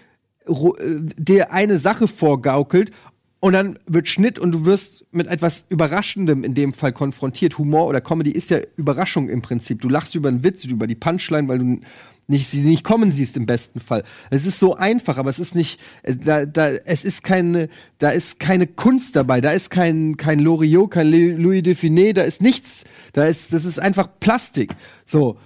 äh, 0.47 0.53
dir 1.18 1.52
eine 1.52 1.77
Sache 1.77 2.07
vorgaukelt 2.07 2.91
und 3.40 3.53
dann 3.53 3.78
wird 3.86 4.07
Schnitt 4.07 4.40
und 4.40 4.52
du 4.52 4.66
wirst 4.66 5.06
mit 5.12 5.28
etwas 5.28 5.66
Überraschendem 5.70 6.44
in 6.44 6.53
dem 6.53 6.74
Fall 6.74 6.94
konfrontiert. 6.94 7.57
Humor 7.57 7.88
oder 7.88 8.02
Comedy 8.02 8.32
ist 8.32 8.49
ja 8.49 8.60
Überraschung 8.76 9.30
im 9.30 9.41
Prinzip. 9.41 9.82
Du 9.82 9.90
lachst 9.90 10.16
über 10.16 10.30
einen 10.30 10.44
Witz, 10.44 10.66
über 10.66 10.88
die 10.88 10.95
Punchline, 10.95 11.48
weil 11.48 11.60
du 11.60 11.80
nicht, 12.28 12.48
sie 12.48 12.62
nicht 12.62 12.84
kommen 12.84 13.12
siehst 13.12 13.38
im 13.38 13.45
besten 13.45 13.80
Fall. 13.80 14.03
Es 14.32 14.48
ist 14.48 14.60
so 14.60 14.76
einfach, 14.76 15.18
aber 15.18 15.30
es 15.30 15.38
ist 15.38 15.53
nicht, 15.53 15.80
äh, 16.03 16.16
da, 16.16 16.45
da, 16.45 16.70
es 16.70 17.03
ist 17.03 17.24
keine, 17.24 17.70
da 17.99 18.10
ist 18.10 18.40
keine 18.40 18.66
Kunst 18.66 19.16
dabei, 19.16 19.41
da 19.41 19.52
ist 19.52 19.70
kein, 19.70 20.18
kein 20.18 20.40
Loriot, 20.40 20.91
kein 20.91 21.07
Louis 21.12 21.62
Define, 21.62 22.14
da 22.14 22.24
ist 22.24 22.41
nichts. 22.41 22.86
Da 23.14 23.26
ist, 23.26 23.53
das 23.53 23.64
ist 23.66 23.80
einfach 23.80 24.10
Plastik. 24.20 24.76
So 25.06 25.38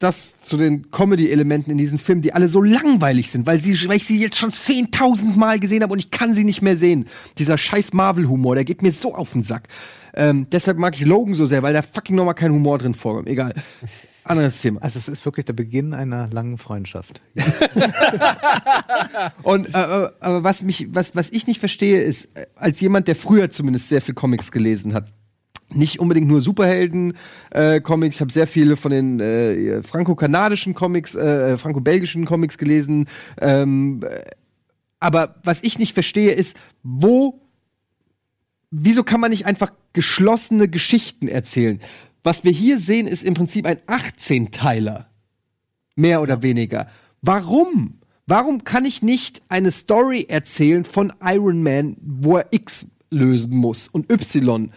das 0.00 0.32
zu 0.42 0.56
den 0.56 0.90
Comedy-Elementen 0.90 1.70
in 1.70 1.78
diesem 1.78 1.98
Film, 1.98 2.22
die 2.22 2.32
alle 2.32 2.48
so 2.48 2.62
langweilig 2.62 3.30
sind, 3.30 3.46
weil, 3.46 3.62
sie, 3.62 3.86
weil 3.86 3.98
ich 3.98 4.06
sie 4.06 4.18
jetzt 4.18 4.38
schon 4.38 4.50
10.000 4.50 5.36
Mal 5.36 5.60
gesehen 5.60 5.82
habe 5.82 5.92
und 5.92 5.98
ich 5.98 6.10
kann 6.10 6.32
sie 6.34 6.42
nicht 6.42 6.62
mehr 6.62 6.78
sehen. 6.78 7.06
Dieser 7.36 7.58
scheiß 7.58 7.92
Marvel-Humor, 7.92 8.54
der 8.54 8.64
geht 8.64 8.80
mir 8.82 8.92
so 8.92 9.14
auf 9.14 9.34
den 9.34 9.44
Sack. 9.44 9.68
Ähm, 10.14 10.46
deshalb 10.50 10.78
mag 10.78 10.96
ich 10.96 11.04
Logan 11.04 11.34
so 11.34 11.44
sehr, 11.44 11.62
weil 11.62 11.74
da 11.74 11.82
fucking 11.82 12.16
nochmal 12.16 12.34
kein 12.34 12.50
Humor 12.50 12.78
drin 12.78 12.94
vorkommt. 12.94 13.28
Egal. 13.28 13.52
Anderes 14.24 14.62
Thema. 14.62 14.82
Also 14.82 14.98
es 14.98 15.08
ist 15.08 15.24
wirklich 15.26 15.44
der 15.44 15.52
Beginn 15.52 15.92
einer 15.92 16.28
langen 16.28 16.56
Freundschaft. 16.56 17.20
Und 19.42 19.74
äh, 19.74 20.04
äh, 20.04 20.10
aber 20.20 20.44
was 20.44 20.62
mich, 20.62 20.94
was, 20.94 21.14
was 21.14 21.28
ich 21.30 21.46
nicht 21.46 21.60
verstehe, 21.60 22.02
ist, 22.02 22.34
äh, 22.36 22.46
als 22.56 22.80
jemand, 22.80 23.06
der 23.06 23.16
früher 23.16 23.50
zumindest 23.50 23.90
sehr 23.90 24.00
viel 24.00 24.14
Comics 24.14 24.50
gelesen 24.50 24.94
hat, 24.94 25.12
nicht 25.72 26.00
unbedingt 26.00 26.28
nur 26.28 26.40
Superhelden-Comics, 26.40 28.16
ich 28.16 28.20
habe 28.20 28.32
sehr 28.32 28.46
viele 28.46 28.76
von 28.76 28.90
den 28.90 29.20
äh, 29.20 29.82
franco-kanadischen 29.82 30.74
Comics, 30.74 31.14
äh, 31.14 31.56
franco-belgischen 31.56 32.24
Comics 32.24 32.58
gelesen. 32.58 33.06
Ähm, 33.40 34.02
äh, 34.02 34.22
aber 34.98 35.36
was 35.44 35.62
ich 35.62 35.78
nicht 35.78 35.94
verstehe, 35.94 36.32
ist, 36.32 36.56
wo 36.82 37.40
wieso 38.70 39.02
kann 39.02 39.20
man 39.20 39.30
nicht 39.30 39.46
einfach 39.46 39.72
geschlossene 39.92 40.68
Geschichten 40.68 41.28
erzählen? 41.28 41.80
Was 42.22 42.44
wir 42.44 42.52
hier 42.52 42.78
sehen, 42.78 43.06
ist 43.06 43.24
im 43.24 43.34
Prinzip 43.34 43.66
ein 43.66 43.78
18-Teiler. 43.86 45.06
Mehr 45.96 46.22
oder 46.22 46.42
weniger. 46.42 46.88
Warum? 47.22 47.98
Warum 48.26 48.64
kann 48.64 48.84
ich 48.84 49.02
nicht 49.02 49.42
eine 49.48 49.70
Story 49.70 50.26
erzählen 50.28 50.84
von 50.84 51.12
Iron 51.22 51.62
Man, 51.62 51.96
wo 52.00 52.36
er 52.36 52.46
X 52.52 52.92
lösen 53.10 53.56
muss 53.56 53.88
und 53.88 54.10
Y 54.10 54.70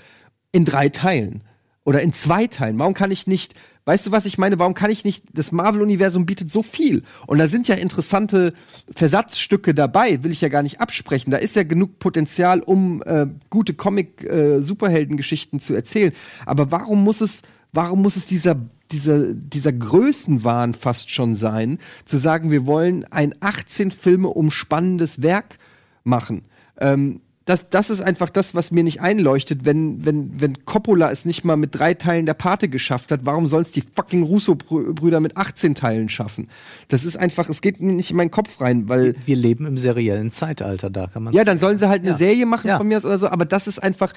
in 0.53 0.63
drei 0.63 0.87
Teilen? 0.87 1.43
Oder 1.83 2.01
in 2.01 2.13
zwei 2.13 2.47
Teilen? 2.47 2.79
Warum 2.79 2.93
kann 2.93 3.11
ich 3.11 3.27
nicht, 3.27 3.55
weißt 3.83 4.07
du, 4.07 4.11
was 4.11 4.25
ich 4.25 4.37
meine? 4.37 4.57
Warum 4.57 4.73
kann 4.73 4.89
ich 4.89 5.03
nicht, 5.03 5.25
das 5.33 5.51
Marvel-Universum 5.51 6.25
bietet 6.25 6.49
so 6.49 6.63
viel. 6.63 7.03
Und 7.27 7.39
da 7.39 7.49
sind 7.49 7.67
ja 7.67 7.75
interessante 7.75 8.53
Versatzstücke 8.95 9.73
dabei, 9.73 10.23
will 10.23 10.31
ich 10.31 10.39
ja 10.39 10.47
gar 10.47 10.63
nicht 10.63 10.79
absprechen. 10.79 11.31
Da 11.31 11.37
ist 11.37 11.57
ja 11.57 11.63
genug 11.63 11.99
Potenzial, 11.99 12.61
um 12.61 13.03
äh, 13.05 13.27
gute 13.49 13.73
Comic-Superhelden-Geschichten 13.73 15.59
zu 15.59 15.73
erzählen. 15.73 16.13
Aber 16.45 16.71
warum 16.71 17.03
muss 17.03 17.19
es, 17.19 17.41
warum 17.73 18.01
muss 18.01 18.15
es 18.15 18.27
dieser, 18.27 18.55
dieser, 18.91 19.33
dieser 19.33 19.73
Größenwahn 19.73 20.75
fast 20.75 21.11
schon 21.11 21.35
sein, 21.35 21.79
zu 22.05 22.15
sagen, 22.15 22.49
wir 22.49 22.65
wollen 22.65 23.03
ein 23.11 23.35
18 23.41 23.91
Filme 23.91 24.29
umspannendes 24.29 25.21
Werk 25.21 25.57
machen? 26.05 26.43
Ähm, 26.79 27.19
das, 27.45 27.65
das 27.69 27.89
ist 27.89 27.99
einfach 28.01 28.29
das, 28.29 28.55
was 28.55 28.71
mir 28.71 28.83
nicht 28.83 29.01
einleuchtet, 29.01 29.65
wenn, 29.65 30.05
wenn, 30.05 30.39
wenn 30.39 30.63
Coppola 30.65 31.11
es 31.11 31.25
nicht 31.25 31.43
mal 31.43 31.57
mit 31.57 31.75
drei 31.75 31.93
Teilen 31.93 32.25
der 32.25 32.35
Pate 32.35 32.69
geschafft 32.69 33.11
hat, 33.11 33.25
warum 33.25 33.47
sollen 33.47 33.63
es 33.63 33.73
die 33.73 33.81
fucking 33.81 34.23
Russo-Brüder 34.23 35.19
mit 35.19 35.35
18 35.35 35.75
Teilen 35.75 36.07
schaffen? 36.07 36.47
Das 36.87 37.03
ist 37.03 37.17
einfach, 37.17 37.49
es 37.49 37.61
geht 37.61 37.81
mir 37.81 37.91
nicht 37.91 38.11
in 38.11 38.17
meinen 38.17 38.31
Kopf 38.31 38.61
rein, 38.61 38.87
weil. 38.87 39.15
Wir 39.25 39.35
leben 39.35 39.65
im 39.65 39.77
seriellen 39.77 40.31
Zeitalter, 40.31 40.89
da 40.89 41.07
kann 41.07 41.23
man. 41.23 41.33
Ja, 41.33 41.43
dann 41.43 41.59
sollen 41.59 41.77
sie 41.77 41.89
halt 41.89 42.01
eine 42.01 42.11
Ja. 42.11 42.15
Serie 42.15 42.45
machen 42.45 42.67
Ja. 42.69 42.77
von 42.77 42.87
mir 42.87 42.95
aus 42.97 43.05
oder 43.05 43.19
so, 43.19 43.27
aber 43.27 43.43
das 43.43 43.67
ist 43.67 43.79
einfach, 43.83 44.13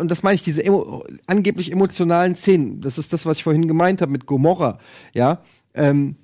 und 0.00 0.08
das 0.10 0.22
meine 0.22 0.36
ich, 0.36 0.42
diese 0.42 0.64
emo 0.64 1.04
angeblich 1.26 1.72
emotionalen 1.72 2.36
Szenen, 2.36 2.80
das 2.80 2.96
ist 2.96 3.12
das, 3.12 3.26
was 3.26 3.38
ich 3.38 3.42
vorhin 3.44 3.66
gemeint 3.66 4.00
habe 4.02 4.12
mit 4.12 4.26
Gomorra, 4.26 4.78
ja. 5.14 5.40
Ähm, 5.74 6.14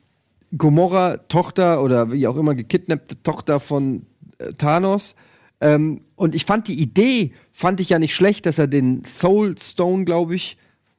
Gomorra, 0.57 1.17
Tochter 1.29 1.83
oder 1.83 2.13
wie 2.13 2.27
auch 2.27 2.37
immer 2.37 2.55
gekidnappte 2.55 3.23
Tochter 3.23 3.61
von 3.61 4.07
äh, 4.39 4.53
Thanos. 4.55 5.15
Ähm, 5.61 6.03
und 6.19 6.35
ich 6.35 6.45
fand 6.45 6.67
die 6.67 6.81
Idee, 6.81 7.33
fand 7.53 7.81
ich 7.81 7.91
ja 7.91 7.99
nicht 7.99 8.15
schlecht, 8.15 8.45
dass 8.47 8.59
er 8.59 8.67
den 8.67 9.05
Soul 9.05 9.57
Stone, 9.57 10.05
glaube 10.05 10.35
ich, 10.35 10.57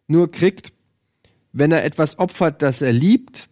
nur 0.07 0.31
kriegt, 0.31 0.71
wenn 1.51 1.71
er 1.71 1.83
etwas 1.83 2.19
opfert, 2.19 2.61
das 2.61 2.81
er 2.81 2.93
liebt 2.93 3.49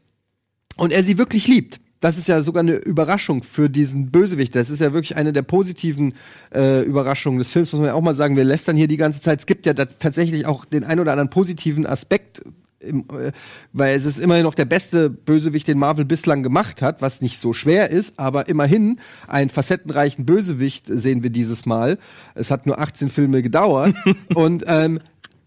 und 0.78 0.94
er 0.94 1.04
sie 1.04 1.18
wirklich 1.18 1.48
liebt. 1.48 1.82
Das 2.00 2.18
ist 2.18 2.28
ja 2.28 2.42
sogar 2.42 2.62
eine 2.62 2.76
Überraschung 2.76 3.44
für 3.44 3.70
diesen 3.70 4.12
Bösewicht. 4.12 4.56
Das 4.56 4.70
ist 4.70 4.80
ja 4.80 4.94
wirklich 4.94 5.18
eine 5.18 5.34
der 5.34 5.42
positiven 5.42 6.14
äh, 6.54 6.84
Überraschungen 6.84 7.40
des 7.40 7.52
Films, 7.52 7.74
muss 7.74 7.80
man 7.80 7.88
ja 7.88 7.96
auch 7.96 8.02
mal 8.02 8.16
sagen. 8.16 8.38
Wir 8.38 8.44
lästern 8.44 8.78
hier 8.78 8.88
die 8.88 8.98
ganze 8.98 9.20
Zeit. 9.20 9.40
Es 9.40 9.46
gibt 9.46 9.66
ja 9.66 9.74
tatsächlich 9.74 10.46
auch 10.46 10.64
den 10.64 10.84
ein 10.84 11.00
oder 11.00 11.12
anderen 11.12 11.30
positiven 11.30 11.86
Aspekt, 11.86 12.44
im, 12.80 13.06
äh, 13.12 13.32
weil 13.74 13.96
es 13.96 14.06
ist 14.06 14.20
immerhin 14.20 14.44
noch 14.44 14.56
der 14.56 14.66
beste 14.66 15.10
Bösewicht, 15.10 15.68
den 15.68 15.80
Marvel 15.80 16.06
bislang 16.06 16.44
gemacht 16.44 16.82
hat, 16.82 17.02
was 17.02 17.22
nicht 17.22 17.40
so 17.40 17.54
schwer 17.54 17.90
ist, 17.90 18.20
aber 18.20 18.48
immerhin 18.50 19.00
einen 19.28 19.50
facettenreichen 19.50 20.26
Bösewicht 20.26 20.86
sehen 20.88 21.24
wir 21.24 21.30
dieses 21.30 21.66
Mal. 21.66 21.98
Es 22.36 22.52
hat 22.52 22.66
nur 22.66 22.80
18 22.80 23.10
Filme 23.10 23.42
gedauert 23.42 23.96
und 24.36 24.64
ähm, 24.68 25.00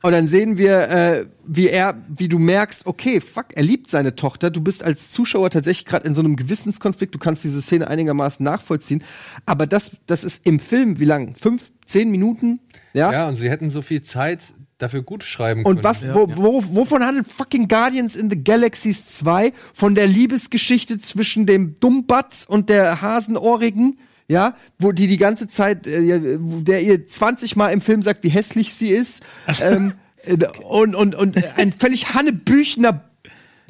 und 0.02 0.12
dann 0.12 0.28
sehen 0.28 0.56
wir, 0.56 0.88
äh, 0.88 1.26
wie 1.44 1.68
er, 1.68 1.94
wie 2.08 2.28
du 2.28 2.38
merkst, 2.38 2.86
okay, 2.86 3.20
fuck, 3.20 3.48
er 3.54 3.62
liebt 3.62 3.88
seine 3.88 4.14
Tochter. 4.14 4.50
Du 4.50 4.62
bist 4.62 4.82
als 4.82 5.10
Zuschauer 5.10 5.50
tatsächlich 5.50 5.84
gerade 5.84 6.06
in 6.06 6.14
so 6.14 6.22
einem 6.22 6.36
Gewissenskonflikt. 6.36 7.14
Du 7.14 7.18
kannst 7.18 7.44
diese 7.44 7.60
Szene 7.60 7.88
einigermaßen 7.88 8.42
nachvollziehen. 8.42 9.02
Aber 9.44 9.66
das, 9.66 9.90
das 10.06 10.24
ist 10.24 10.46
im 10.46 10.58
Film, 10.58 11.00
wie 11.00 11.04
lang? 11.04 11.34
Fünf, 11.34 11.70
zehn 11.84 12.10
Minuten? 12.10 12.60
Ja. 12.94 13.12
Ja, 13.12 13.28
und 13.28 13.36
sie 13.36 13.50
hätten 13.50 13.68
so 13.70 13.82
viel 13.82 14.02
Zeit 14.02 14.40
dafür 14.82 15.02
gut 15.02 15.24
schreiben 15.24 15.64
Und 15.64 15.82
können. 15.82 15.84
was, 15.84 16.06
wo, 16.14 16.28
wo, 16.36 16.64
wovon 16.74 17.04
handelt 17.04 17.26
fucking 17.26 17.68
Guardians 17.68 18.16
in 18.16 18.30
the 18.30 18.42
Galaxies 18.42 19.06
2? 19.06 19.52
Von 19.72 19.94
der 19.94 20.06
Liebesgeschichte 20.06 20.98
zwischen 20.98 21.46
dem 21.46 21.78
Dummbatz 21.80 22.46
und 22.48 22.68
der 22.68 23.02
Hasenohrigen? 23.02 23.98
Ja, 24.28 24.54
wo 24.78 24.92
die 24.92 25.08
die 25.08 25.16
ganze 25.16 25.48
Zeit, 25.48 25.88
äh, 25.88 26.38
der 26.38 26.82
ihr 26.82 27.04
20 27.04 27.56
Mal 27.56 27.70
im 27.70 27.80
Film 27.80 28.00
sagt, 28.00 28.22
wie 28.22 28.28
hässlich 28.28 28.74
sie 28.74 28.90
ist. 28.90 29.24
ähm, 29.60 29.94
äh, 30.22 30.36
und, 30.68 30.94
und, 30.94 31.16
und 31.16 31.36
ein 31.58 31.72
völlig 31.72 32.14
hannebüchner 32.14 33.10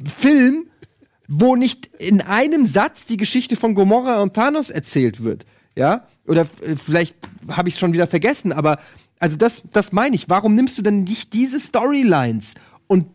Film, 0.04 0.66
wo 1.28 1.56
nicht 1.56 1.86
in 1.98 2.20
einem 2.20 2.66
Satz 2.66 3.06
die 3.06 3.16
Geschichte 3.16 3.56
von 3.56 3.74
Gomorra 3.74 4.20
und 4.20 4.34
Thanos 4.34 4.68
erzählt 4.68 5.22
wird. 5.22 5.46
Ja? 5.76 6.06
Oder 6.26 6.42
äh, 6.42 6.76
vielleicht 6.76 7.16
habe 7.48 7.68
ich 7.68 7.74
es 7.74 7.80
schon 7.80 7.92
wieder 7.92 8.06
vergessen, 8.06 8.52
aber 8.52 8.78
also 9.20 9.36
das, 9.36 9.62
das 9.72 9.92
meine 9.92 10.16
ich. 10.16 10.28
Warum 10.28 10.54
nimmst 10.56 10.76
du 10.78 10.82
denn 10.82 11.04
nicht 11.04 11.32
diese 11.32 11.60
Storylines 11.60 12.54
und 12.88 13.06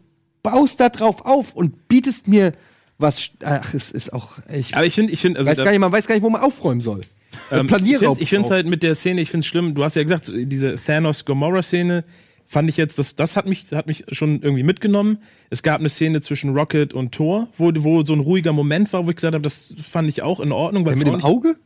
baust 0.44 0.80
da 0.80 0.90
drauf 0.90 1.26
auf 1.26 1.54
und 1.54 1.88
bietest 1.88 2.28
mir 2.28 2.54
was. 2.98 3.32
Ach, 3.44 3.74
es 3.74 3.92
ist 3.92 4.14
auch. 4.14 4.34
Ich, 4.52 4.76
Aber 4.76 4.86
ich 4.86 4.96
finde, 4.96 5.12
ich 5.12 5.20
finde, 5.20 5.40
also 5.40 5.50
weiß 5.50 5.58
da- 5.58 5.64
gar 5.66 5.72
nicht, 5.72 5.82
man 5.82 5.92
weiß 5.92 6.08
gar 6.08 6.16
nicht, 6.16 6.24
wo 6.24 6.30
man 6.30 6.42
aufräumen 6.42 6.82
soll. 6.82 7.02
Ähm, 7.52 7.68
Planierraum 7.68 8.16
ich 8.18 8.30
finde 8.30 8.46
es 8.46 8.52
halt 8.52 8.66
mit 8.66 8.82
der 8.82 8.96
Szene, 8.96 9.20
ich 9.20 9.30
finde 9.30 9.42
es 9.42 9.48
schlimm, 9.48 9.76
du 9.76 9.84
hast 9.84 9.98
ja 9.98 10.04
gesagt, 10.04 10.32
diese 10.34 10.78
Thanos-Gomorra-Szene 10.78 12.06
fand 12.48 12.70
ich 12.70 12.78
jetzt, 12.78 12.98
das, 12.98 13.16
das 13.16 13.36
hat, 13.36 13.46
mich, 13.46 13.66
hat 13.74 13.88
mich 13.88 14.06
schon 14.14 14.42
irgendwie 14.42 14.64
mitgenommen. 14.64 15.18
Es 15.50 15.62
gab 15.62 15.82
eine 15.82 15.90
Szene 15.90 16.22
zwischen 16.22 16.56
Rocket 16.56 16.94
und 16.94 17.12
Thor, 17.12 17.50
wo, 17.58 17.72
wo 17.76 18.06
so 18.06 18.14
ein 18.14 18.22
ruhiger 18.22 18.54
Moment 18.54 18.94
war, 18.94 19.06
wo 19.06 19.10
ich 19.10 19.18
gesagt 19.18 19.34
habe, 19.34 19.42
das 19.42 19.74
fand 19.84 20.08
ich 20.08 20.22
auch 20.22 20.40
in 20.40 20.54
Ordnung. 20.54 20.86
weil 20.86 20.94
es 20.94 21.00
mit 21.04 21.08
dem 21.14 21.26
Auge? 21.26 21.58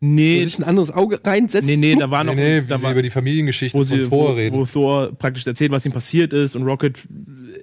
Nee, 0.00 0.42
Wo 0.42 0.44
sich 0.44 0.58
ein 0.60 0.64
anderes 0.64 0.92
Auge 0.92 1.20
reinsetzt? 1.24 1.66
nee, 1.66 1.76
nee, 1.76 1.96
da 1.96 2.08
war 2.10 2.22
noch. 2.22 2.34
nee, 2.34 2.60
nee, 2.60 2.66
da 2.66 2.80
war, 2.82 2.92
über 2.92 3.02
die 3.02 3.10
Familiengeschichte 3.10 3.76
wo, 3.76 3.82
von 3.82 3.98
sie, 3.98 4.04
Thor 4.06 4.28
wo, 4.30 4.32
reden. 4.34 4.56
wo 4.56 4.64
Thor 4.64 5.12
praktisch 5.12 5.44
erzählt, 5.46 5.72
was 5.72 5.84
ihm 5.86 5.92
passiert 5.92 6.32
ist 6.32 6.54
und 6.54 6.62
Rocket 6.62 6.98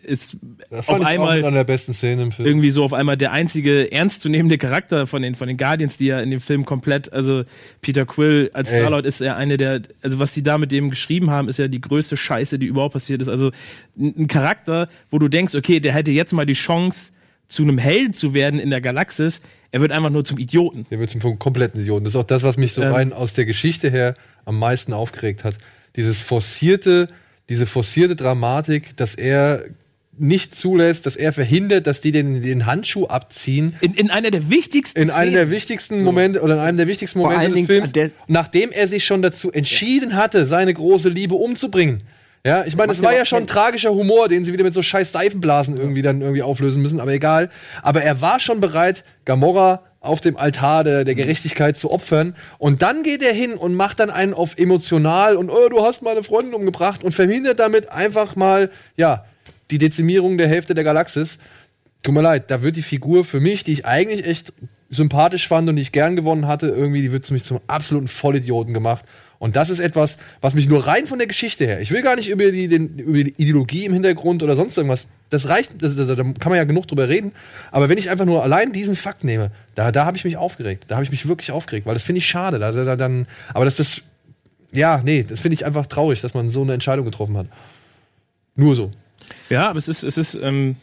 ist 0.03 0.36
das 0.70 0.88
auf 0.90 0.99
auch 0.99 1.06
einmal 1.06 1.40
einer 1.40 1.52
der 1.52 1.64
besten 1.64 1.94
Szenen 1.94 2.24
im 2.26 2.32
Film. 2.32 2.48
irgendwie 2.48 2.72
so 2.72 2.84
auf 2.84 2.94
einmal 2.94 3.16
der 3.18 3.32
einzige 3.32 3.91
ernstzunehmende 3.91 4.57
Charakter 4.57 5.07
von 5.07 5.22
den, 5.22 5.36
von 5.36 5.48
den 5.48 5.56
Guardians, 5.57 5.98
die 5.98 6.07
ja 6.07 6.20
in 6.20 6.30
dem 6.30 6.41
Film 6.41 6.66
komplett, 6.66 7.12
also 7.14 7.44
Peter 7.82 8.06
Quill 8.06 8.52
als 8.53 8.72
Ey. 8.72 8.80
Starlord 8.82 9.06
ist 9.06 9.20
ja 9.22 9.36
eine 9.38 9.56
der, 9.57 9.82
also 10.02 10.20
was 10.20 10.34
die 10.34 10.44
da 10.44 10.57
mit 10.57 10.72
dem 10.72 10.90
geschrieben 10.90 11.30
haben, 11.32 11.48
ist 11.48 11.57
ja 11.57 11.68
die 11.70 11.82
größte 11.82 12.18
Scheiße, 12.18 12.60
die 12.60 12.66
überhaupt 12.66 12.94
passiert 12.94 13.22
ist. 13.22 13.30
Also 13.30 13.52
ein 13.98 14.28
Charakter, 14.28 14.90
wo 15.10 15.20
du 15.20 15.28
denkst, 15.30 15.56
okay, 15.56 15.80
der 15.80 15.94
hätte 15.94 16.12
jetzt 16.12 16.34
mal 16.34 16.45
die 16.45 16.53
Chance, 16.53 17.12
zu 17.48 17.64
einem 17.64 17.78
Helden 17.78 18.14
zu 18.14 18.34
werden 18.34 18.60
in 18.60 18.70
der 18.70 18.82
Galaxis, 18.82 19.42
er 19.72 19.82
wird 19.82 19.92
einfach 19.92 20.10
nur 20.10 20.24
zum 20.26 20.38
Idioten. 20.38 20.86
Der 20.90 21.00
wird 21.00 21.10
zum 21.10 21.40
kompletten 21.40 21.82
Idioten. 21.82 22.06
Das 22.06 22.14
ist 22.14 22.20
auch 22.20 22.24
das, 22.24 22.44
was 22.44 22.58
mich 22.58 22.74
so 22.74 22.82
Ähm. 22.82 22.92
rein 22.94 23.14
aus 23.14 23.34
der 23.34 23.46
Geschichte 23.46 23.90
her 23.90 24.16
am 24.46 24.58
meisten 24.60 24.94
aufgeregt 24.94 25.44
hat. 25.44 25.56
Dieses 25.96 26.20
forcierte, 26.22 27.08
diese 27.50 27.66
forcierte 27.66 28.16
Dramatik, 28.16 28.96
dass 28.98 29.16
er 29.16 29.66
nicht 30.18 30.56
zulässt, 30.56 31.06
dass 31.06 31.18
er 31.18 31.34
verhindert, 31.34 31.88
dass 31.88 32.00
die 32.00 32.14
den, 32.14 32.42
den 32.42 32.66
Handschuh 32.66 33.08
abziehen. 33.08 33.76
In, 33.82 33.94
in 33.96 34.10
einer 34.10 34.32
der 34.32 34.50
wichtigsten 34.50 35.02
In 35.02 35.10
einem 35.10 35.34
der 35.34 35.52
wichtigsten 35.52 36.04
Momente 36.04 36.42
oder 36.42 36.54
in 36.54 36.60
einem 36.62 36.78
der 36.78 36.88
wichtigsten 36.88 37.20
Momente 37.20 37.46
des 37.48 37.54
Dingen, 37.54 37.68
Films, 37.68 37.92
der- 37.92 38.12
nachdem 38.28 38.72
er 38.72 38.88
sich 38.88 39.04
schon 39.06 39.22
dazu 39.22 39.52
entschieden 39.52 40.16
hatte, 40.16 40.46
seine 40.46 40.74
große 40.74 41.10
Liebe 41.10 41.36
umzubringen. 41.36 42.04
Ja, 42.46 42.64
ich 42.64 42.76
meine, 42.76 42.92
es 42.92 43.02
war 43.02 43.14
ja 43.16 43.26
schon 43.26 43.40
keinen- 43.40 43.48
tragischer 43.48 43.90
Humor, 43.92 44.28
den 44.28 44.46
sie 44.46 44.54
wieder 44.54 44.64
mit 44.64 44.74
so 44.76 44.84
scheiß 44.84 45.12
Seifenblasen 45.12 45.78
irgendwie 45.78 46.04
dann 46.04 46.22
irgendwie 46.22 46.44
auflösen 46.44 46.82
müssen, 46.82 47.00
aber 47.00 47.12
egal. 47.12 47.50
Aber 47.82 48.04
er 48.04 48.22
war 48.22 48.40
schon 48.40 48.62
bereit, 48.62 49.04
Gamora 49.26 49.82
auf 50.00 50.22
dem 50.22 50.38
Altar 50.38 50.84
der, 50.84 51.04
der 51.06 51.16
Gerechtigkeit 51.16 51.76
zu 51.76 51.90
opfern. 51.92 52.36
Und 52.60 52.84
dann 52.84 53.02
geht 53.02 53.24
er 53.24 53.34
hin 53.34 53.56
und 53.56 53.74
macht 53.74 54.00
dann 54.00 54.12
einen 54.12 54.36
auf 54.36 54.58
emotional 54.60 55.36
und 55.36 55.50
oh, 55.50 55.70
du 55.70 55.84
hast 55.84 56.04
meine 56.04 56.22
Freundin 56.22 56.54
umgebracht 56.54 57.04
und 57.04 57.14
verhindert 57.14 57.58
damit 57.58 57.90
einfach 57.92 58.36
mal, 58.36 58.70
ja, 58.96 59.26
die 59.72 59.80
Dezimierung 59.80 60.38
der 60.38 60.48
Hälfte 60.48 60.76
der 60.76 60.84
Galaxis. 60.84 61.40
Tut 62.04 62.14
mir 62.14 62.22
leid, 62.22 62.52
da 62.52 62.62
wird 62.62 62.76
die 62.76 62.84
Figur 62.84 63.24
für 63.24 63.40
mich, 63.40 63.64
die 63.64 63.72
ich 63.74 63.88
eigentlich 63.88 64.28
echt 64.28 64.54
sympathisch 64.92 65.48
fand 65.48 65.68
und 65.68 65.78
die 65.78 65.82
ich 65.82 65.92
gern 65.92 66.16
gewonnen 66.16 66.48
hatte, 66.48 66.68
irgendwie, 66.68 67.02
die 67.02 67.12
wird 67.12 67.30
mich 67.32 67.44
zum 67.44 67.60
absoluten 67.66 68.08
Vollidioten 68.08 68.76
gemacht. 68.76 69.04
Und 69.40 69.56
das 69.56 69.70
ist 69.70 69.80
etwas, 69.80 70.18
was 70.41 70.53
mich 70.53 70.68
nur 70.68 70.88
rein 70.88 71.07
von 71.07 71.18
der 71.18 71.28
Geschichte 71.28 71.66
her, 71.66 71.82
ich 71.82 71.91
will 71.91 72.02
gar 72.02 72.16
nicht 72.16 72.30
über 72.30 72.52
die, 72.52 72.68
den, 72.68 72.99
über 72.99 73.24
die 73.24 73.34
Ideologie 73.38 73.86
im 73.86 73.94
Hintergrund 73.94 74.44
oder 74.44 74.56
sonst 74.56 74.78
irgendwas, 74.78 75.07
das 75.30 75.49
reicht, 75.49 75.72
das, 75.82 75.95
das, 75.95 76.07
da 76.07 76.16
kann 76.16 76.49
man 76.49 76.56
ja 76.56 76.64
genug 76.64 76.88
drüber 76.88 77.10
reden, 77.10 77.32
aber 77.72 77.90
wenn 77.90 77.98
ich 77.98 78.10
einfach 78.10 78.26
nur 78.26 78.44
allein 78.44 78.72
diesen 78.72 78.95
Fakt 78.95 79.24
nehme, 79.24 79.52
da, 79.76 79.91
da 79.91 80.06
habe 80.06 80.16
ich 80.18 80.24
mich 80.24 80.38
aufgeregt, 80.38 80.86
da 80.88 80.95
habe 80.95 81.03
ich 81.03 81.12
mich 81.12 81.28
wirklich 81.28 81.52
aufgeregt, 81.52 81.86
weil 81.86 81.95
das 81.95 82.03
finde 82.03 82.20
ich 82.20 82.28
schade, 82.28 82.60
da, 82.60 82.72
da, 82.72 82.95
dann, 82.95 83.28
aber 83.53 83.66
das 83.66 83.80
ist, 83.80 84.03
ja, 84.72 85.02
nee, 85.03 85.26
das 85.28 85.40
finde 85.40 85.56
ich 85.56 85.66
einfach 85.66 85.88
traurig, 85.88 86.22
dass 86.22 86.34
man 86.34 86.52
so 86.52 86.62
eine 86.62 86.74
Entscheidung 86.74 87.06
getroffen 87.06 87.38
hat. 87.38 87.48
Nur 88.56 88.76
so. 88.76 88.91
Ja, 89.49 89.70
aber 89.70 89.78
es 89.78 89.88
ist, 89.88 90.03
es 90.03 90.18
ist 90.18 90.36
ähm, 90.36 90.76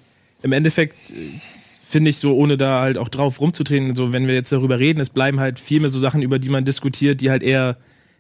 im 0.43 0.53
Endeffekt, 0.53 1.11
äh, 1.11 1.41
finde 1.83 2.11
ich, 2.11 2.19
so, 2.19 2.35
ohne 2.35 2.57
da 2.57 2.81
halt 2.81 2.99
auch 2.99 3.09
drauf 3.09 3.41
rumzutreten, 3.41 3.95
so, 3.95 4.13
wenn 4.13 4.27
wir 4.27 4.35
jetzt 4.35 4.53
darüber 4.53 4.79
reden, 4.79 5.01
es 5.01 5.11
bleiben 5.11 5.41
halt 5.41 5.59
viel 5.59 5.81
mehr 5.81 5.91
so 5.91 6.01
Sachen, 6.01 6.23
über 6.23 6.39
die 6.39 6.49
man 6.49 6.65
diskutiert, 6.65 7.21
die 7.21 7.31
halt 7.31 7.43
eher, 7.43 7.77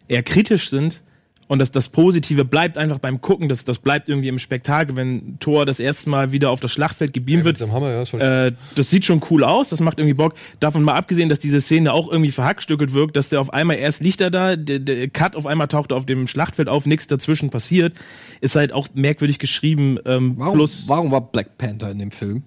eher 0.08 0.22
kritisch 0.22 0.68
sind. 0.70 1.02
Und 1.48 1.58
das, 1.58 1.70
das 1.70 1.90
Positive 1.90 2.46
bleibt 2.46 2.78
einfach 2.78 2.98
beim 2.98 3.20
Gucken, 3.20 3.50
das, 3.50 3.66
das 3.66 3.78
bleibt 3.78 4.08
irgendwie 4.08 4.28
im 4.28 4.38
Spektakel, 4.38 4.96
wenn 4.96 5.38
Thor 5.38 5.66
das 5.66 5.80
erste 5.80 6.08
Mal 6.08 6.32
wieder 6.32 6.50
auf 6.50 6.60
das 6.60 6.72
Schlachtfeld 6.72 7.12
gebeamt 7.12 7.44
wird. 7.44 7.60
Am 7.60 7.72
Hammer, 7.72 7.90
ja, 7.90 8.46
Äh, 8.46 8.52
das 8.74 8.88
sieht 8.88 9.04
schon 9.04 9.20
cool 9.28 9.44
aus, 9.44 9.68
das 9.68 9.80
macht 9.80 9.98
irgendwie 9.98 10.14
Bock. 10.14 10.32
Davon 10.60 10.82
mal 10.82 10.94
abgesehen, 10.94 11.28
dass 11.28 11.40
diese 11.40 11.60
Szene 11.60 11.92
auch 11.92 12.10
irgendwie 12.10 12.30
verhackstückelt 12.30 12.94
wirkt, 12.94 13.16
dass 13.16 13.28
der 13.28 13.38
auf 13.38 13.52
einmal 13.52 13.76
erst 13.76 14.02
liegt 14.02 14.22
er 14.22 14.30
da, 14.30 14.56
der, 14.56 14.78
der 14.78 15.08
Cut 15.10 15.36
auf 15.36 15.44
einmal 15.44 15.68
taucht 15.68 15.90
er 15.92 15.98
auf 15.98 16.06
dem 16.06 16.26
Schlachtfeld 16.26 16.70
auf, 16.70 16.86
nichts 16.86 17.06
dazwischen 17.06 17.50
passiert, 17.50 17.92
ist 18.40 18.56
halt 18.56 18.72
auch 18.72 18.88
merkwürdig 18.94 19.38
geschrieben. 19.38 19.98
Ähm, 20.06 20.34
Warum, 20.38 20.54
plus, 20.54 20.84
warum 20.86 21.10
war 21.10 21.20
Black 21.20 21.58
Panther 21.58 21.90
in 21.90 21.98
dem 21.98 22.12
Film? 22.12 22.44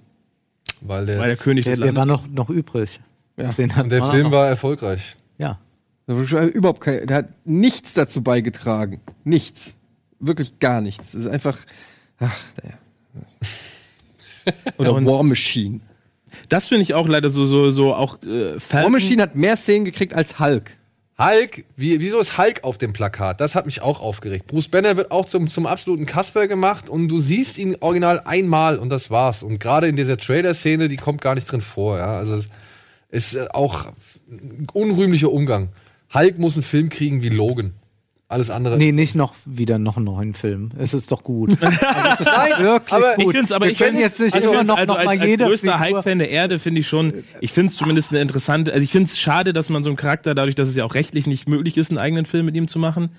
Weil 0.82 1.06
der, 1.06 1.20
weil 1.20 1.28
der 1.28 1.38
König 1.38 1.66
Der, 1.66 1.76
des 1.76 1.84
der 1.84 1.96
war 1.96 2.08
noch, 2.08 2.28
noch 2.28 2.50
übrig. 2.50 3.00
Ja. 3.38 3.52
Den 3.52 3.76
hat 3.76 3.84
und 3.84 3.90
der 3.92 4.04
Film 4.10 4.24
noch- 4.24 4.32
war 4.32 4.48
erfolgreich. 4.48 5.16
Ja. 5.38 5.60
Überhaupt 6.08 6.82
kein, 6.82 7.08
der 7.08 7.18
hat 7.18 7.30
nichts 7.46 7.94
dazu 7.94 8.22
beigetragen. 8.22 9.02
Nichts. 9.24 9.74
Wirklich 10.20 10.60
gar 10.60 10.82
nichts. 10.82 11.12
Das 11.12 11.22
ist 11.22 11.28
einfach. 11.28 11.58
Ach, 12.20 12.36
naja. 12.62 12.78
Oder 14.78 15.06
War 15.06 15.24
Machine. 15.24 15.80
Das 16.50 16.68
finde 16.68 16.84
ich 16.84 16.94
auch 16.94 17.08
leider 17.08 17.30
so, 17.30 17.46
so, 17.46 17.72
so 17.72 17.96
auch 17.96 18.22
äh, 18.24 18.56
War. 18.70 18.90
Machine 18.90 19.22
hat 19.22 19.36
mehr 19.36 19.58
Szenen 19.58 19.86
gekriegt 19.86 20.14
als 20.14 20.40
Hulk. 20.40 20.72
Hulk, 21.18 21.64
wie, 21.78 22.02
wieso 22.02 22.20
ist 22.20 22.38
Hulk 22.38 22.64
auf 22.64 22.78
dem 22.78 22.92
Plakat? 22.92 23.40
Das 23.40 23.56
hat 23.56 23.66
mich 23.66 23.82
auch 23.82 24.02
aufgeregt. 24.02 24.48
Bruce 24.48 24.68
Banner 24.68 24.98
wird 24.98 25.12
auch 25.12 25.26
zum, 25.26 25.48
zum 25.48 25.66
absoluten 25.66 26.06
Kasper 26.06 26.48
gemacht 26.48 26.90
und 26.90 27.08
du 27.08 27.20
siehst 27.22 27.58
ihn 27.58 27.78
original 27.80 28.22
einmal 28.26 28.78
und 28.78 28.90
das 28.90 29.10
war's. 29.10 29.42
Und 29.42 29.60
gerade 29.60 29.88
in 29.88 29.96
dieser 29.96 30.18
Trailer-Szene, 30.18 30.90
die 30.90 30.98
kommt 30.98 31.22
gar 31.22 31.36
nicht 31.36 31.50
drin 31.50 31.62
vor. 31.62 31.98
Ja? 31.98 32.18
Also 32.18 32.44
es 33.10 33.34
ist 33.34 33.56
auch 33.56 33.94
ein 34.30 34.68
unrühmlicher 34.74 35.32
Umgang. 35.32 35.70
Hulk 36.16 36.40
muss 36.40 36.56
einen 36.56 36.64
Film 36.64 36.90
kriegen 36.90 37.22
wie 37.22 37.30
Logan. 37.30 37.74
Alles 38.28 38.50
andere. 38.50 38.78
Nee, 38.78 38.92
nicht 38.92 39.14
noch 39.14 39.36
wieder 39.46 39.78
noch 39.78 39.98
einen 39.98 40.06
neuen 40.06 40.34
Film. 40.34 40.72
Es 40.80 40.96
ist 40.96 41.12
doch 41.12 41.24
gut. 41.24 41.52
also 41.62 42.10
es 42.14 42.20
ist 42.22 42.26
Nein, 42.26 42.54
wirklich 42.64 42.92
aber 42.94 43.18
Ich 43.20 43.24
gut. 43.26 43.34
finde 43.34 43.46
es 43.46 43.52
aber 43.52 43.66
Wir 43.66 43.72
ich 43.74 43.78
find's- 43.78 44.02
jetzt 44.02 44.20
nicht 44.20 44.34
also, 44.34 44.48
immer 44.48 44.58
find's 44.58 44.70
noch, 44.70 44.78
also 44.78 44.94
noch 44.94 45.00
als, 45.00 45.06
mal 45.06 45.20
als 45.20 45.38
größter 45.38 45.80
Hype-Fan 45.80 46.18
der 46.20 46.30
Erde 46.32 46.58
finde 46.58 46.82
ich 46.82 46.88
schon, 46.88 47.24
ich 47.40 47.52
finde 47.54 47.70
es 47.70 47.78
zumindest 47.78 48.10
eine 48.12 48.22
interessante, 48.22 48.74
also 48.74 48.84
ich 48.84 48.90
finde 48.92 49.06
es 49.12 49.20
schade, 49.20 49.54
dass 49.54 49.70
man 49.70 49.84
so 49.84 49.92
einen 49.92 49.98
Charakter, 49.98 50.34
dadurch, 50.34 50.56
dass 50.56 50.70
es 50.70 50.76
ja 50.76 50.86
auch 50.86 50.96
rechtlich 50.96 51.28
nicht 51.28 51.48
möglich 51.48 51.78
ist, 51.78 51.92
einen 51.92 52.00
eigenen 52.00 52.26
Film 52.26 52.48
mit 52.48 52.56
ihm 52.56 52.68
zu 52.68 52.80
machen, 52.80 53.10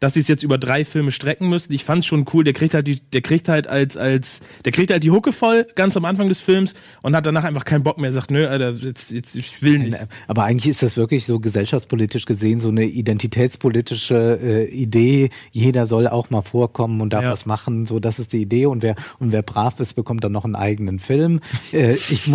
dass 0.00 0.14
sie 0.14 0.20
es 0.20 0.28
jetzt 0.28 0.42
über 0.42 0.58
drei 0.58 0.84
Filme 0.84 1.10
strecken 1.12 1.48
müssen. 1.48 1.72
Ich 1.72 1.84
fand 1.84 2.00
es 2.00 2.06
schon 2.06 2.24
cool, 2.32 2.44
der 2.44 2.52
kriegt 2.54 2.74
halt 2.74 2.86
die, 2.86 3.00
der 3.00 3.20
kriegt 3.20 3.48
halt 3.48 3.66
als, 3.66 3.96
als, 3.96 4.40
der 4.64 4.72
kriegt 4.72 4.90
halt 4.90 5.02
die 5.02 5.10
Hucke 5.10 5.32
voll, 5.32 5.66
ganz 5.74 5.96
am 5.96 6.04
Anfang 6.04 6.28
des 6.28 6.40
Films 6.40 6.74
und 7.02 7.16
hat 7.16 7.26
danach 7.26 7.44
einfach 7.44 7.64
keinen 7.64 7.82
Bock 7.82 7.98
mehr, 7.98 8.12
sagt, 8.12 8.30
nö, 8.30 8.46
Alter, 8.46 8.72
jetzt, 8.72 9.10
jetzt, 9.10 9.34
ich 9.34 9.62
will 9.62 9.78
nicht. 9.78 9.96
Aber 10.26 10.44
eigentlich 10.44 10.68
ist 10.70 10.82
das 10.82 10.96
wirklich 10.96 11.26
so 11.26 11.40
gesellschaftspolitisch 11.40 12.24
gesehen 12.26 12.60
so 12.60 12.68
eine 12.68 12.84
identitätspolitische 12.84 14.38
äh, 14.42 14.64
Idee. 14.68 15.30
Jeder 15.52 15.86
soll 15.86 16.06
auch 16.08 16.30
mal 16.30 16.42
vorkommen 16.42 17.00
und 17.00 17.12
darf 17.12 17.24
Ja. 17.24 17.30
was 17.32 17.46
machen. 17.46 17.86
So, 17.86 17.98
das 18.00 18.18
ist 18.18 18.32
die 18.32 18.42
Idee. 18.42 18.66
Und 18.66 18.82
wer 18.82 18.94
und 19.18 19.32
wer 19.32 19.42
brav 19.42 19.80
ist, 19.80 19.94
bekommt 19.94 20.24
dann 20.24 20.32
noch 20.32 20.44
einen 20.44 20.56
eigenen 20.56 20.98
Film. 20.98 21.40
äh, 21.72 21.94
ich, 21.94 22.30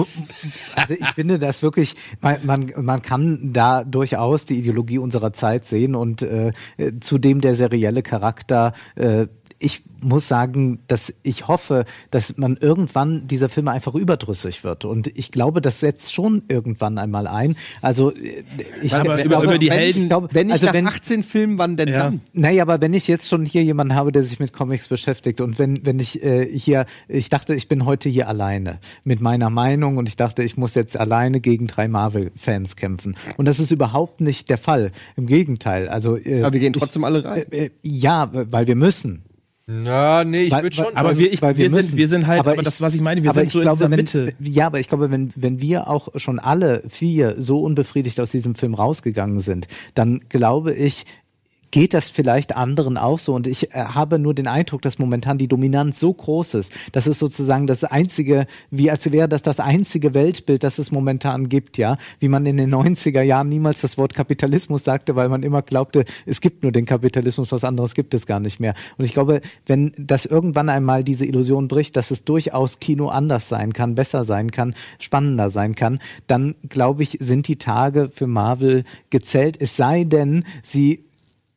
also 0.75 0.93
ich 0.93 1.07
finde 1.15 1.39
das 1.39 1.61
wirklich. 1.61 1.95
Man, 2.21 2.37
man, 2.43 2.71
man 2.81 3.01
kann 3.01 3.53
da 3.53 3.83
durchaus 3.83 4.45
die 4.45 4.59
Ideologie 4.59 4.97
unserer 4.97 5.33
Zeit 5.33 5.65
sehen 5.65 5.95
und 5.95 6.21
äh, 6.21 6.51
zudem 6.99 7.41
der 7.41 7.52
serielle 7.55 8.01
Charakter. 8.01 8.73
Äh, 8.95 9.27
ich 9.63 9.81
muss 10.01 10.27
sagen, 10.27 10.79
dass 10.87 11.13
ich 11.23 11.47
hoffe, 11.47 11.85
dass 12.11 12.37
man 12.37 12.57
irgendwann 12.57 13.25
dieser 13.27 13.47
Film 13.47 13.69
einfach 13.69 13.95
überdrüssig 13.95 14.63
wird. 14.65 14.83
Und 14.83 15.07
ich 15.17 15.31
glaube, 15.31 15.61
das 15.61 15.79
setzt 15.79 16.13
schon 16.13 16.43
irgendwann 16.49 16.97
einmal 16.97 17.25
ein. 17.25 17.55
Also 17.81 18.11
äh, 18.13 18.43
ich 18.81 18.93
Aber 18.93 19.17
ich 19.17 19.25
über- 19.25 19.41
über 19.41 19.57
die 19.57 19.69
wenn 19.69 19.77
Helden- 19.77 20.01
Ich 20.03 20.07
glaube, 20.09 20.27
Wenn 20.33 20.47
nicht 20.47 20.53
also 20.55 20.65
nach 20.65 20.73
wenn, 20.73 20.87
18 20.87 21.23
Filmen, 21.23 21.57
wann 21.57 21.77
denn 21.77 21.87
Ja. 21.87 21.99
dann? 22.03 22.21
naja, 22.33 22.63
aber 22.63 22.81
wenn 22.81 22.93
ich 22.93 23.07
jetzt 23.07 23.29
schon 23.29 23.45
hier 23.45 23.63
jemanden 23.63 23.95
habe, 23.95 24.11
der 24.11 24.23
sich 24.25 24.39
mit 24.39 24.51
Comics 24.51 24.89
beschäftigt 24.89 25.39
und 25.39 25.57
wenn, 25.57 25.85
wenn 25.85 25.99
ich 25.99 26.21
äh, 26.21 26.45
hier, 26.45 26.85
ich 27.07 27.29
dachte, 27.29 27.55
ich 27.55 27.69
bin 27.69 27.85
heute 27.85 28.09
hier 28.09 28.27
alleine 28.27 28.79
mit 29.05 29.21
meiner 29.21 29.49
Meinung 29.49 29.95
und 29.95 30.09
ich 30.09 30.17
dachte, 30.17 30.43
ich 30.43 30.57
muss 30.57 30.75
jetzt 30.75 30.97
alleine 30.99 31.39
gegen 31.39 31.67
drei 31.67 31.87
Marvel-Fans 31.87 32.75
kämpfen. 32.75 33.15
Und 33.37 33.45
das 33.45 33.59
ist 33.59 33.71
überhaupt 33.71 34.19
nicht 34.19 34.49
der 34.49 34.57
Fall. 34.57 34.91
Im 35.15 35.27
Gegenteil. 35.27 35.87
Also, 35.87 36.17
äh, 36.17 36.41
Aber 36.43 36.51
wir 36.51 36.59
gehen 36.59 36.73
ich- 36.75 36.79
trotzdem 36.79 37.05
alle 37.05 37.23
rein. 37.23 37.45
äh, 37.51 37.65
äh, 37.67 37.69
ja, 37.83 38.29
weil 38.33 38.67
wir 38.67 38.75
müssen. 38.75 39.23
Na, 39.81 40.23
nee, 40.23 40.43
ich 40.43 40.51
würde 40.53 40.63
weil- 40.77 40.85
schon. 40.85 40.95
Aber 40.95 41.17
wir, 41.17 41.33
ich, 41.33 41.41
weil 41.41 41.57
wir, 41.57 41.71
wir 41.71 41.81
sind, 41.81 41.97
wir 41.97 42.07
sind 42.07 42.27
halt, 42.27 42.39
aber, 42.41 42.51
Aber 42.51 42.59
ich- 42.59 42.65
das, 42.65 42.79
was 42.81 42.93
ich 42.93 43.01
meine, 43.01 43.23
wir 43.23 43.33
sind 43.33 43.47
ich 43.47 43.53
so 43.53 43.61
glaube, 43.61 43.83
in 43.83 43.91
dieser 43.91 44.21
Mitte. 44.21 44.33
Ja, 44.39 44.67
aber 44.67 44.79
ich 44.79 44.87
glaube, 44.87 45.09
wenn, 45.09 45.31
wenn 45.35 45.59
wir 45.61 45.89
auch 45.89 46.09
schon 46.15 46.37
alle 46.39 46.83
vier 46.89 47.35
so 47.41 47.59
unbefriedigt 47.61 48.19
aus 48.19 48.31
diesem 48.31 48.53
Film 48.55 48.75
rausgegangen 48.75 49.39
sind, 49.39 49.67
dann 49.95 50.21
glaube 50.29 50.73
ich, 50.73 51.05
geht 51.73 51.95
das 51.95 52.07
vielleicht 52.07 52.55
anderen 52.55 52.99
auch 52.99 53.17
so. 53.17 53.33
Und 53.33 53.47
ich 53.47 53.73
äh, 53.73 53.79
habe 53.79 54.19
nur 54.19 54.35
den 54.35 54.45
Eindruck, 54.45 54.83
dass 54.83 54.99
momentan 54.99 55.39
die 55.39 55.47
Dominanz 55.47 55.99
so 55.99 56.13
groß 56.13 56.53
ist, 56.53 56.71
dass 56.91 57.07
es 57.07 57.17
sozusagen 57.17 57.65
das 57.65 57.83
einzige, 57.83 58.45
wie 58.69 58.91
als 58.91 59.11
wäre 59.11 59.27
das 59.27 59.41
das 59.41 59.59
einzige 59.59 60.13
Weltbild, 60.13 60.63
das 60.63 60.77
es 60.77 60.91
momentan 60.91 61.49
gibt, 61.49 61.79
ja. 61.79 61.97
Wie 62.19 62.27
man 62.27 62.45
in 62.45 62.57
den 62.57 62.73
90er 62.73 63.23
Jahren 63.23 63.49
niemals 63.49 63.81
das 63.81 63.97
Wort 63.97 64.13
Kapitalismus 64.13 64.83
sagte, 64.83 65.15
weil 65.15 65.29
man 65.29 65.41
immer 65.41 65.63
glaubte, 65.63 66.05
es 66.27 66.41
gibt 66.41 66.61
nur 66.61 66.71
den 66.71 66.85
Kapitalismus, 66.85 67.51
was 67.51 67.63
anderes 67.63 67.95
gibt 67.95 68.13
es 68.13 68.27
gar 68.27 68.39
nicht 68.39 68.59
mehr. 68.59 68.75
Und 68.99 69.05
ich 69.05 69.13
glaube, 69.13 69.41
wenn 69.65 69.93
das 69.97 70.27
irgendwann 70.27 70.69
einmal 70.69 71.03
diese 71.03 71.25
Illusion 71.25 71.67
bricht, 71.67 71.95
dass 71.95 72.11
es 72.11 72.23
durchaus 72.23 72.81
Kino 72.81 73.07
anders 73.07 73.49
sein 73.49 73.73
kann, 73.73 73.95
besser 73.95 74.25
sein 74.25 74.51
kann, 74.51 74.75
spannender 74.99 75.49
sein 75.49 75.73
kann, 75.73 75.97
dann 76.27 76.53
glaube 76.69 77.01
ich, 77.01 77.17
sind 77.19 77.47
die 77.47 77.57
Tage 77.57 78.11
für 78.13 78.27
Marvel 78.27 78.83
gezählt. 79.09 79.57
Es 79.59 79.75
sei 79.75 80.03
denn, 80.03 80.45
sie 80.61 81.05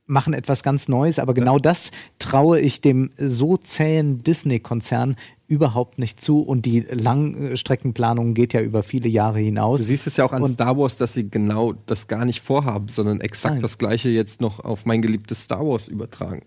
machen 0.06 0.34
etwas 0.34 0.62
ganz 0.62 0.88
Neues, 0.88 1.18
aber 1.18 1.34
genau 1.34 1.58
das 1.58 1.90
traue 2.18 2.60
ich 2.60 2.80
dem 2.80 3.10
so 3.16 3.56
zähen 3.56 4.22
Disney-Konzern 4.22 5.16
überhaupt 5.48 5.98
nicht 5.98 6.20
zu 6.20 6.40
und 6.42 6.64
die 6.64 6.80
Langstreckenplanung 6.80 8.34
geht 8.34 8.52
ja 8.52 8.60
über 8.60 8.82
viele 8.82 9.08
Jahre 9.08 9.38
hinaus. 9.40 9.78
Du 9.80 9.84
siehst 9.84 10.06
es 10.06 10.16
ja 10.16 10.24
auch 10.24 10.32
an 10.32 10.42
Und- 10.42 10.52
Star 10.52 10.76
Wars, 10.76 10.96
dass 10.96 11.12
sie 11.14 11.28
genau 11.28 11.72
das 11.86 12.06
gar 12.08 12.24
nicht 12.24 12.40
vorhaben, 12.40 12.88
sondern 12.88 13.20
exakt 13.20 13.54
Nein. 13.54 13.62
das 13.62 13.78
gleiche 13.78 14.08
jetzt 14.08 14.40
noch 14.40 14.60
auf 14.64 14.86
mein 14.86 15.02
geliebtes 15.02 15.42
Star 15.44 15.66
Wars 15.66 15.88
übertragen. 15.88 16.42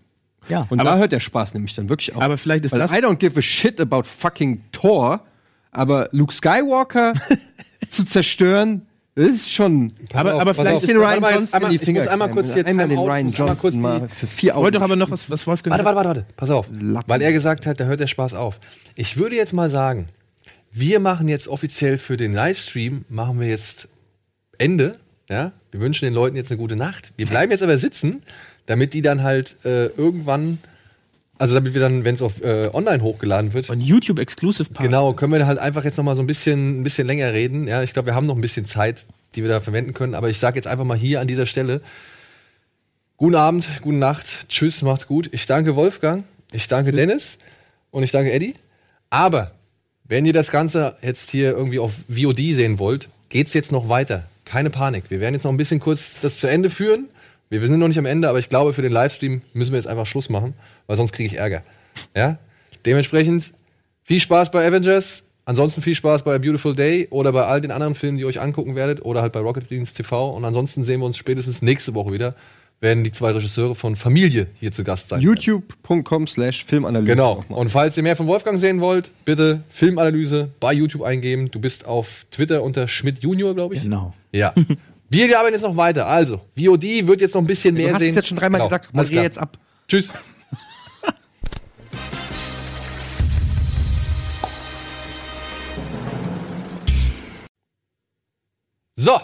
Ja. 0.48 0.66
Und 0.70 0.80
Aber- 0.80 0.90
da 0.92 0.96
hört 0.98 1.12
der 1.12 1.20
Spaß 1.20 1.54
nämlich 1.54 1.74
dann 1.74 1.88
wirklich 1.88 2.14
auf. 2.14 2.22
Aber 2.22 2.36
vielleicht 2.38 2.64
ist 2.64 2.72
Weil 2.72 2.80
das- 2.80 2.92
I 2.92 2.96
don't 2.96 3.16
give 3.16 3.38
a 3.38 3.42
shit 3.42 3.80
about 3.80 4.02
fucking 4.04 4.62
Thor, 4.72 5.24
aber 5.70 6.08
Luke 6.12 6.32
Skywalker 6.34 7.12
zu 7.90 8.04
zerstören, 8.04 8.86
das 9.14 9.28
ist 9.28 9.52
schon. 9.52 9.92
Aber, 10.12 10.34
auf, 10.34 10.40
aber 10.40 10.54
vielleicht 10.54 10.88
den 10.88 10.96
Ryan 10.96 11.22
Johnson 11.22 11.62
in 11.62 11.68
die 11.70 11.76
ich 11.76 11.82
Finger 11.82 12.00
muss 12.00 12.08
einmal 12.08 12.30
kurz 12.30 12.54
jetzt 12.54 12.66
einmal 12.66 12.88
den 12.88 12.98
Ryan 12.98 13.28
ich 13.28 13.36
Johnson 13.36 13.80
mal 13.80 14.08
für 14.08 14.26
vier 14.26 14.50
ich 14.50 14.54
Augen. 14.54 14.64
wollte 14.64 14.78
doch 14.78 14.84
aber 14.84 14.96
noch 14.96 15.10
was, 15.10 15.28
was 15.28 15.46
Wolfgang 15.46 15.72
Warte, 15.72 15.84
warte, 15.84 15.96
warte, 15.96 16.08
warte. 16.08 16.26
Pass 16.36 16.50
auf. 16.50 16.68
Weil 16.70 17.22
er 17.22 17.32
gesagt 17.32 17.66
hat, 17.66 17.80
da 17.80 17.84
hört 17.84 18.00
der 18.00 18.06
Spaß 18.06 18.34
auf. 18.34 18.60
Ich 18.94 19.16
würde 19.16 19.36
jetzt 19.36 19.52
mal 19.52 19.70
sagen, 19.70 20.08
wir 20.72 21.00
machen 21.00 21.28
jetzt 21.28 21.48
offiziell 21.48 21.98
für 21.98 22.16
den 22.16 22.32
Livestream, 22.32 23.04
machen 23.08 23.40
wir 23.40 23.48
jetzt 23.48 23.88
Ende. 24.58 24.96
Ja? 25.28 25.52
Wir 25.70 25.80
wünschen 25.80 26.04
den 26.04 26.14
Leuten 26.14 26.36
jetzt 26.36 26.50
eine 26.50 26.58
gute 26.58 26.76
Nacht. 26.76 27.12
Wir 27.16 27.26
bleiben 27.26 27.50
jetzt 27.50 27.62
aber 27.62 27.78
sitzen, 27.78 28.22
damit 28.66 28.94
die 28.94 29.02
dann 29.02 29.22
halt 29.22 29.56
äh, 29.64 29.86
irgendwann, 29.86 30.58
also 31.40 31.54
damit 31.54 31.72
wir 31.72 31.80
dann, 31.80 32.04
wenn 32.04 32.14
es 32.14 32.20
auf 32.20 32.44
äh, 32.44 32.68
online 32.70 33.02
hochgeladen 33.02 33.54
wird, 33.54 33.70
Und 33.70 33.80
YouTube 33.80 34.18
Exclusive 34.18 34.68
Part. 34.68 34.84
Genau, 34.84 35.14
können 35.14 35.32
wir 35.32 35.46
halt 35.46 35.58
einfach 35.58 35.84
jetzt 35.84 35.96
noch 35.96 36.04
mal 36.04 36.14
so 36.14 36.22
ein 36.22 36.26
bisschen, 36.26 36.80
ein 36.80 36.84
bisschen 36.84 37.06
länger 37.06 37.32
reden. 37.32 37.66
Ja, 37.66 37.82
ich 37.82 37.94
glaube, 37.94 38.08
wir 38.08 38.14
haben 38.14 38.26
noch 38.26 38.34
ein 38.34 38.42
bisschen 38.42 38.66
Zeit, 38.66 39.06
die 39.34 39.42
wir 39.42 39.48
da 39.48 39.60
verwenden 39.60 39.94
können. 39.94 40.14
Aber 40.14 40.28
ich 40.28 40.38
sage 40.38 40.56
jetzt 40.56 40.66
einfach 40.66 40.84
mal 40.84 40.98
hier 40.98 41.18
an 41.18 41.26
dieser 41.26 41.46
Stelle: 41.46 41.80
Guten 43.16 43.36
Abend, 43.36 43.66
gute 43.80 43.96
Nacht, 43.96 44.50
tschüss, 44.50 44.82
macht's 44.82 45.06
gut. 45.06 45.30
Ich 45.32 45.46
danke 45.46 45.76
Wolfgang, 45.76 46.24
ich 46.52 46.68
danke 46.68 46.92
Dennis 46.92 47.38
und 47.90 48.02
ich 48.02 48.10
danke 48.10 48.32
Eddie. 48.32 48.54
Aber 49.08 49.52
wenn 50.04 50.26
ihr 50.26 50.34
das 50.34 50.50
Ganze 50.50 50.98
jetzt 51.00 51.30
hier 51.30 51.52
irgendwie 51.52 51.78
auf 51.78 51.92
VOD 52.06 52.36
sehen 52.52 52.78
wollt, 52.78 53.08
geht's 53.30 53.54
jetzt 53.54 53.72
noch 53.72 53.88
weiter. 53.88 54.24
Keine 54.44 54.68
Panik. 54.68 55.04
Wir 55.08 55.20
werden 55.20 55.32
jetzt 55.32 55.44
noch 55.44 55.52
ein 55.52 55.56
bisschen 55.56 55.80
kurz 55.80 56.20
das 56.20 56.36
zu 56.36 56.48
Ende 56.48 56.68
führen. 56.68 57.08
Wir 57.48 57.62
sind 57.62 57.78
noch 57.78 57.88
nicht 57.88 57.98
am 57.98 58.04
Ende, 58.04 58.28
aber 58.28 58.38
ich 58.38 58.50
glaube, 58.50 58.74
für 58.74 58.82
den 58.82 58.92
Livestream 58.92 59.40
müssen 59.54 59.72
wir 59.72 59.78
jetzt 59.78 59.88
einfach 59.88 60.06
Schluss 60.06 60.28
machen, 60.28 60.52
weil 60.86 60.96
sonst 60.96 61.12
kriege 61.12 61.26
ich 61.28 61.38
Ärger. 61.38 61.62
Ja? 62.16 62.38
Dementsprechend 62.86 63.52
viel 64.04 64.20
Spaß 64.20 64.50
bei 64.50 64.66
Avengers. 64.66 65.22
Ansonsten 65.44 65.82
viel 65.82 65.94
Spaß 65.94 66.22
bei 66.22 66.34
A 66.34 66.38
Beautiful 66.38 66.76
Day 66.76 67.08
oder 67.10 67.32
bei 67.32 67.44
all 67.44 67.60
den 67.60 67.70
anderen 67.72 67.94
Filmen, 67.94 68.16
die 68.18 68.22
ihr 68.22 68.28
euch 68.28 68.40
angucken 68.40 68.76
werdet 68.76 69.04
oder 69.04 69.22
halt 69.22 69.32
bei 69.32 69.40
Rocket 69.40 69.68
Beans 69.68 69.94
TV. 69.94 70.30
Und 70.30 70.44
ansonsten 70.44 70.84
sehen 70.84 71.00
wir 71.00 71.06
uns 71.06 71.16
spätestens 71.16 71.60
nächste 71.60 71.94
Woche 71.94 72.12
wieder, 72.12 72.34
werden 72.80 73.04
die 73.04 73.10
zwei 73.12 73.32
Regisseure 73.32 73.74
von 73.74 73.96
Familie 73.96 74.46
hier 74.60 74.70
zu 74.72 74.84
Gast 74.84 75.08
sein. 75.08 75.20
youtube.com 75.20 76.26
slash 76.28 76.64
Filmanalyse. 76.64 77.10
Genau. 77.14 77.44
Und 77.48 77.68
falls 77.70 77.96
ihr 77.96 78.02
mehr 78.02 78.16
von 78.16 78.26
Wolfgang 78.26 78.60
sehen 78.60 78.80
wollt, 78.80 79.10
bitte 79.24 79.60
Filmanalyse 79.70 80.50
bei 80.60 80.72
YouTube 80.72 81.02
eingeben. 81.02 81.50
Du 81.50 81.58
bist 81.60 81.84
auf 81.84 82.26
Twitter 82.30 82.62
unter 82.62 82.86
Schmidt 82.88 83.18
Junior, 83.22 83.54
glaube 83.54 83.74
ich. 83.74 83.82
Genau. 83.82 84.14
Ja. 84.32 84.54
Wir 85.10 85.36
arbeiten 85.36 85.54
jetzt 85.54 85.62
noch 85.62 85.76
weiter. 85.76 86.06
Also, 86.06 86.40
VOD 86.56 86.84
wird 87.08 87.20
jetzt 87.20 87.34
noch 87.34 87.40
ein 87.42 87.46
bisschen 87.46 87.74
mehr 87.74 87.88
Du 87.88 87.94
hast 87.94 87.98
sehen. 88.00 88.10
es 88.10 88.14
jetzt 88.14 88.28
schon 88.28 88.38
dreimal 88.38 88.60
Genau. 88.60 88.68
gesagt, 88.68 88.84
Alles 88.94 89.08
moderier 89.08 89.12
klar. 89.14 89.24
jetzt 89.24 89.38
ab. 89.38 89.58
Tschüss. 89.88 90.10
So, 99.00 99.18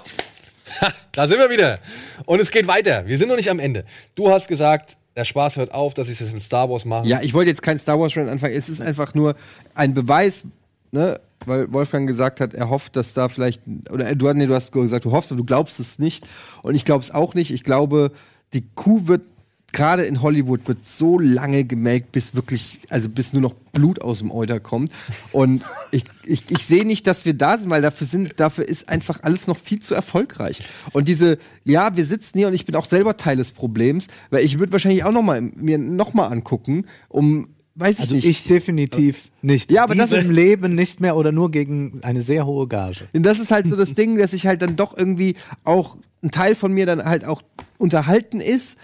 da 1.12 1.26
sind 1.26 1.38
wir 1.38 1.50
wieder. 1.50 1.80
Und 2.24 2.40
es 2.40 2.50
geht 2.50 2.66
weiter. 2.66 3.06
Wir 3.06 3.18
sind 3.18 3.28
noch 3.28 3.36
nicht 3.36 3.50
am 3.50 3.58
Ende. 3.58 3.84
Du 4.14 4.30
hast 4.30 4.48
gesagt, 4.48 4.96
der 5.14 5.26
Spaß 5.26 5.56
hört 5.56 5.74
auf, 5.74 5.92
dass 5.92 6.08
ich 6.08 6.18
das 6.18 6.32
mit 6.32 6.42
Star 6.42 6.70
Wars 6.70 6.86
mache. 6.86 7.06
Ja, 7.06 7.20
ich 7.20 7.34
wollte 7.34 7.50
jetzt 7.50 7.62
kein 7.62 7.78
Star 7.78 8.00
Wars 8.00 8.16
Rant 8.16 8.30
anfangen. 8.30 8.54
Es 8.54 8.70
ist 8.70 8.80
einfach 8.80 9.12
nur 9.12 9.34
ein 9.74 9.92
Beweis, 9.92 10.44
ne, 10.92 11.20
weil 11.44 11.70
Wolfgang 11.74 12.08
gesagt 12.08 12.40
hat, 12.40 12.54
er 12.54 12.70
hofft, 12.70 12.96
dass 12.96 13.12
da 13.12 13.28
vielleicht 13.28 13.60
oder 13.90 14.14
du, 14.14 14.32
nee, 14.32 14.46
du 14.46 14.54
hast 14.54 14.72
gesagt, 14.72 15.04
du 15.04 15.12
hoffst, 15.12 15.30
aber 15.30 15.40
du 15.40 15.44
glaubst 15.44 15.78
es 15.78 15.98
nicht. 15.98 16.26
Und 16.62 16.74
ich 16.74 16.86
glaube 16.86 17.04
es 17.04 17.10
auch 17.10 17.34
nicht. 17.34 17.50
Ich 17.50 17.62
glaube, 17.62 18.12
die 18.54 18.66
Kuh 18.74 19.06
wird 19.08 19.24
gerade 19.76 20.04
in 20.04 20.22
Hollywood 20.22 20.66
wird 20.66 20.84
so 20.84 21.18
lange 21.18 21.62
gemelkt, 21.64 22.10
bis 22.10 22.34
wirklich, 22.34 22.80
also 22.88 23.08
bis 23.08 23.32
nur 23.32 23.42
noch 23.42 23.54
Blut 23.72 24.00
aus 24.00 24.18
dem 24.18 24.32
Euter 24.32 24.58
kommt. 24.58 24.90
Und 25.32 25.64
ich, 25.92 26.02
ich, 26.24 26.42
ich 26.50 26.64
sehe 26.66 26.84
nicht, 26.84 27.06
dass 27.06 27.24
wir 27.24 27.34
da 27.34 27.58
sind, 27.58 27.70
weil 27.70 27.82
dafür 27.82 28.06
sind, 28.06 28.40
dafür 28.40 28.66
ist 28.68 28.88
einfach 28.88 29.22
alles 29.22 29.46
noch 29.46 29.58
viel 29.58 29.80
zu 29.80 29.94
erfolgreich. 29.94 30.62
Und 30.92 31.06
diese, 31.08 31.38
ja, 31.64 31.94
wir 31.96 32.04
sitzen 32.06 32.38
hier 32.38 32.48
und 32.48 32.54
ich 32.54 32.64
bin 32.66 32.74
auch 32.74 32.86
selber 32.86 33.16
Teil 33.16 33.36
des 33.36 33.52
Problems, 33.52 34.08
weil 34.30 34.44
ich 34.44 34.58
würde 34.58 34.72
wahrscheinlich 34.72 35.04
auch 35.04 35.12
noch 35.12 35.22
mal, 35.22 35.40
mir 35.42 35.78
noch 35.78 36.14
mal 36.14 36.26
angucken, 36.26 36.86
um 37.08 37.48
weiß 37.78 37.96
ich 37.96 38.00
Also 38.00 38.14
nicht. 38.14 38.24
ich 38.26 38.44
definitiv 38.44 39.30
nicht. 39.42 39.70
Ja, 39.70 39.84
aber 39.84 39.94
das 39.94 40.10
ist- 40.10 40.28
Leben 40.28 40.74
nicht 40.74 41.02
mehr 41.02 41.14
oder 41.14 41.30
nur 41.30 41.50
gegen 41.50 42.00
eine 42.02 42.22
sehr 42.22 42.46
hohe 42.46 42.66
Gage. 42.66 43.06
Und 43.12 43.22
das 43.24 43.38
ist 43.38 43.50
halt 43.50 43.68
so 43.68 43.76
das 43.76 43.92
Ding, 43.92 44.16
dass 44.16 44.32
ich 44.32 44.46
halt 44.46 44.62
dann 44.62 44.76
doch 44.76 44.96
irgendwie 44.96 45.36
auch 45.64 45.98
ein 46.22 46.30
Teil 46.30 46.54
von 46.54 46.72
mir 46.72 46.86
dann 46.86 47.04
halt 47.04 47.26
auch 47.26 47.42
unterhalten 47.76 48.40
ist 48.40 48.78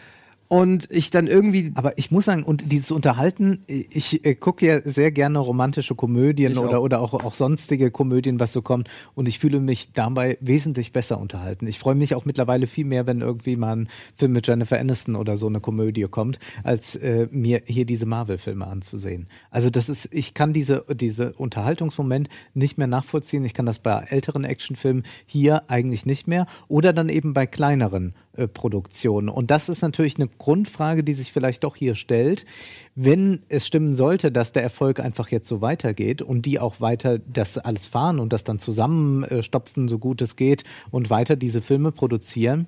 und 0.53 0.87
ich 0.91 1.09
dann 1.09 1.29
irgendwie. 1.29 1.73
Aber 1.77 1.97
ich 1.97 2.11
muss 2.11 2.27
sagen, 2.27 2.43
und 2.43 2.71
dieses 2.73 2.91
Unterhalten, 2.91 3.65
ich 3.67 4.23
äh, 4.27 4.35
gucke 4.35 4.67
ja 4.67 4.81
sehr 4.83 5.11
gerne 5.11 5.39
romantische 5.39 5.95
Komödien 5.95 6.53
Ich 6.53 6.59
oder, 6.59 6.79
auch. 6.79 6.83
oder 6.83 7.01
auch, 7.01 7.15
auch 7.15 7.33
sonstige 7.33 7.91
Komödien, 7.91 8.39
was 8.39 8.53
so 8.53 8.61
kommt. 8.61 8.91
Und 9.15 9.29
ich 9.29 9.39
fühle 9.39 9.61
mich 9.61 9.95
dabei 9.95 10.37
wesentlich 10.43 10.93
besser 10.93 11.19
unterhalten. 11.19 11.67
Ich 11.67 11.79
freue 11.79 11.95
mich 11.95 12.15
auch 12.15 12.27
mittlerweile 12.27 12.67
viel 12.67 12.85
mehr, 12.85 13.07
wenn 13.07 13.23
irgendwie 13.23 13.57
mal 13.57 13.77
ein 13.77 13.89
Film 14.19 14.33
mit 14.33 14.47
Jennifer 14.47 14.79
Aniston 14.79 15.17
oder 15.17 15.39
so 15.39 15.47
eine 15.47 15.61
Komödie 15.61 16.03
kommt, 16.03 16.39
als 16.65 16.97
äh, 16.97 17.29
mir 17.31 17.63
hier 17.65 17.87
diese 17.87 18.05
Marvel-Filme 18.05 18.67
anzusehen. 18.67 19.29
Also 19.51 19.71
das 19.71 19.89
ist, 19.89 20.13
ich 20.13 20.35
kann 20.35 20.53
diese, 20.53 20.85
diese 20.93 21.33
Unterhaltungsmoment 21.33 22.29
nicht 22.53 22.77
mehr 22.77 22.89
nachvollziehen. 22.89 23.47
Ich 23.47 23.55
kann 23.55 23.65
das 23.65 23.79
bei 23.79 24.01
älteren 24.11 24.45
Actionfilmen 24.45 25.05
hier 25.25 25.71
eigentlich 25.71 26.05
nicht 26.05 26.29
mehr. 26.29 26.45
Oder 26.69 26.93
dann 26.93 27.09
eben 27.09 27.33
bei 27.33 27.47
kleineren 27.47 28.13
Produktionen. 28.55 29.29
Und 29.29 29.51
das 29.51 29.69
ist 29.69 29.83
natürlich 29.83 30.17
eine 30.17 30.29
Grundfrage, 30.29 31.05
die 31.05 31.13
sich 31.13 31.33
vielleicht 31.33 31.65
doch 31.65 31.77
hier 31.77 31.95
stellt. 31.95 32.47
Wenn 32.95 33.41
es 33.49 33.67
stimmen 33.67 33.95
sollte, 33.95 34.31
dass 34.31 34.53
der 34.53 34.63
Erfolg 34.63 35.01
einfach 35.01 35.29
jetzt 35.29 35.49
so 35.49 35.63
weitergeht 35.63 36.21
und 36.21 36.45
die 36.45 36.61
auch 36.61 36.81
weiter 36.81 37.19
das 37.19 37.57
alles 37.57 37.87
fahren 37.87 38.21
und 38.21 38.33
das 38.33 38.45
dann 38.45 38.59
zusammenstopfen, 38.59 39.89
so 39.89 39.99
gut 39.99 40.21
es 40.21 40.37
geht 40.37 40.65
und 40.91 41.09
weiter 41.09 41.37
diese 41.37 41.63
Filme 41.63 41.91
produzieren, 41.91 42.67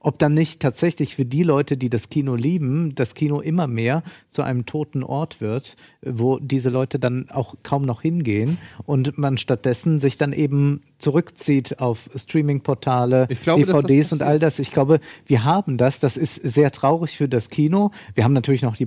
ob 0.00 0.18
dann 0.20 0.34
nicht 0.34 0.60
tatsächlich 0.60 1.16
für 1.16 1.24
die 1.24 1.42
Leute, 1.42 1.76
die 1.76 1.90
das 1.90 2.08
Kino 2.08 2.36
lieben, 2.36 2.94
das 2.94 3.14
Kino 3.14 3.40
immer 3.40 3.66
mehr 3.66 4.04
zu 4.30 4.42
einem 4.42 4.64
toten 4.64 5.02
Ort 5.02 5.40
wird, 5.40 5.76
wo 6.00 6.38
diese 6.38 6.70
Leute 6.70 7.00
dann 7.00 7.28
auch 7.30 7.56
kaum 7.64 7.82
noch 7.82 8.02
hingehen 8.02 8.56
und 8.84 9.18
man 9.18 9.36
stattdessen 9.36 9.98
sich 9.98 10.16
dann 10.16 10.32
eben 10.32 10.82
zurückzieht 10.98 11.80
auf 11.80 12.08
Streaming-Portale, 12.14 13.26
das 13.44 13.56
DVDs 13.56 14.12
und 14.12 14.22
all 14.22 14.38
das. 14.38 14.60
Ich 14.60 14.70
glaube, 14.70 15.00
wir 15.26 15.44
haben 15.44 15.76
das. 15.76 15.98
Das 15.98 16.16
ist 16.16 16.36
sehr 16.36 16.70
traurig 16.70 17.16
für 17.16 17.28
das 17.28 17.50
Kino. 17.50 17.90
Wir 18.14 18.24
haben 18.24 18.32
natürlich 18.32 18.62
noch 18.62 18.76
die 18.76 18.86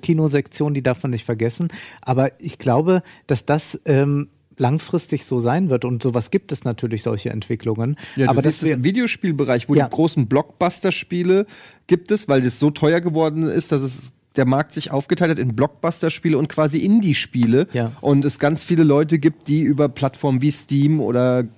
Programm-Kinosektion, 0.00 0.74
die 0.74 0.82
darf 0.82 1.02
man 1.02 1.10
nicht 1.10 1.24
vergessen. 1.24 1.68
Aber 2.02 2.30
ich 2.40 2.58
glaube, 2.58 3.02
dass 3.26 3.44
das 3.44 3.80
ähm, 3.84 4.28
langfristig 4.56 5.24
so 5.24 5.40
sein 5.40 5.70
wird. 5.70 5.84
Und 5.84 6.02
sowas 6.02 6.30
gibt 6.30 6.52
es 6.52 6.64
natürlich, 6.64 7.02
solche 7.02 7.30
Entwicklungen. 7.30 7.96
Ja, 8.16 8.28
aber 8.28 8.44
es 8.44 8.62
wir, 8.62 8.74
im 8.74 8.84
Videospielbereich, 8.84 9.68
wo 9.68 9.74
Ja. 9.74 9.86
die 9.86 9.94
großen 9.94 10.26
Blockbuster-Spiele 10.26 11.46
gibt 11.86 12.10
es, 12.10 12.28
weil 12.28 12.42
das 12.42 12.58
so 12.58 12.70
teuer 12.70 13.00
geworden 13.00 13.44
ist, 13.44 13.72
dass 13.72 13.82
es 13.82 14.12
der 14.36 14.46
Markt 14.46 14.72
sich 14.72 14.92
aufgeteilt 14.92 15.32
hat 15.32 15.38
in 15.38 15.56
Blockbuster-Spiele 15.56 16.38
und 16.38 16.48
quasi 16.48 16.78
Indie-Spiele. 16.78 17.66
Ja. 17.72 17.92
Und 18.00 18.24
es 18.24 18.38
ganz 18.38 18.62
viele 18.62 18.84
Leute 18.84 19.18
gibt, 19.18 19.48
die 19.48 19.62
über 19.62 19.88
Plattformen 19.88 20.40
wie 20.40 20.50
Steam 20.50 21.00
oder 21.00 21.48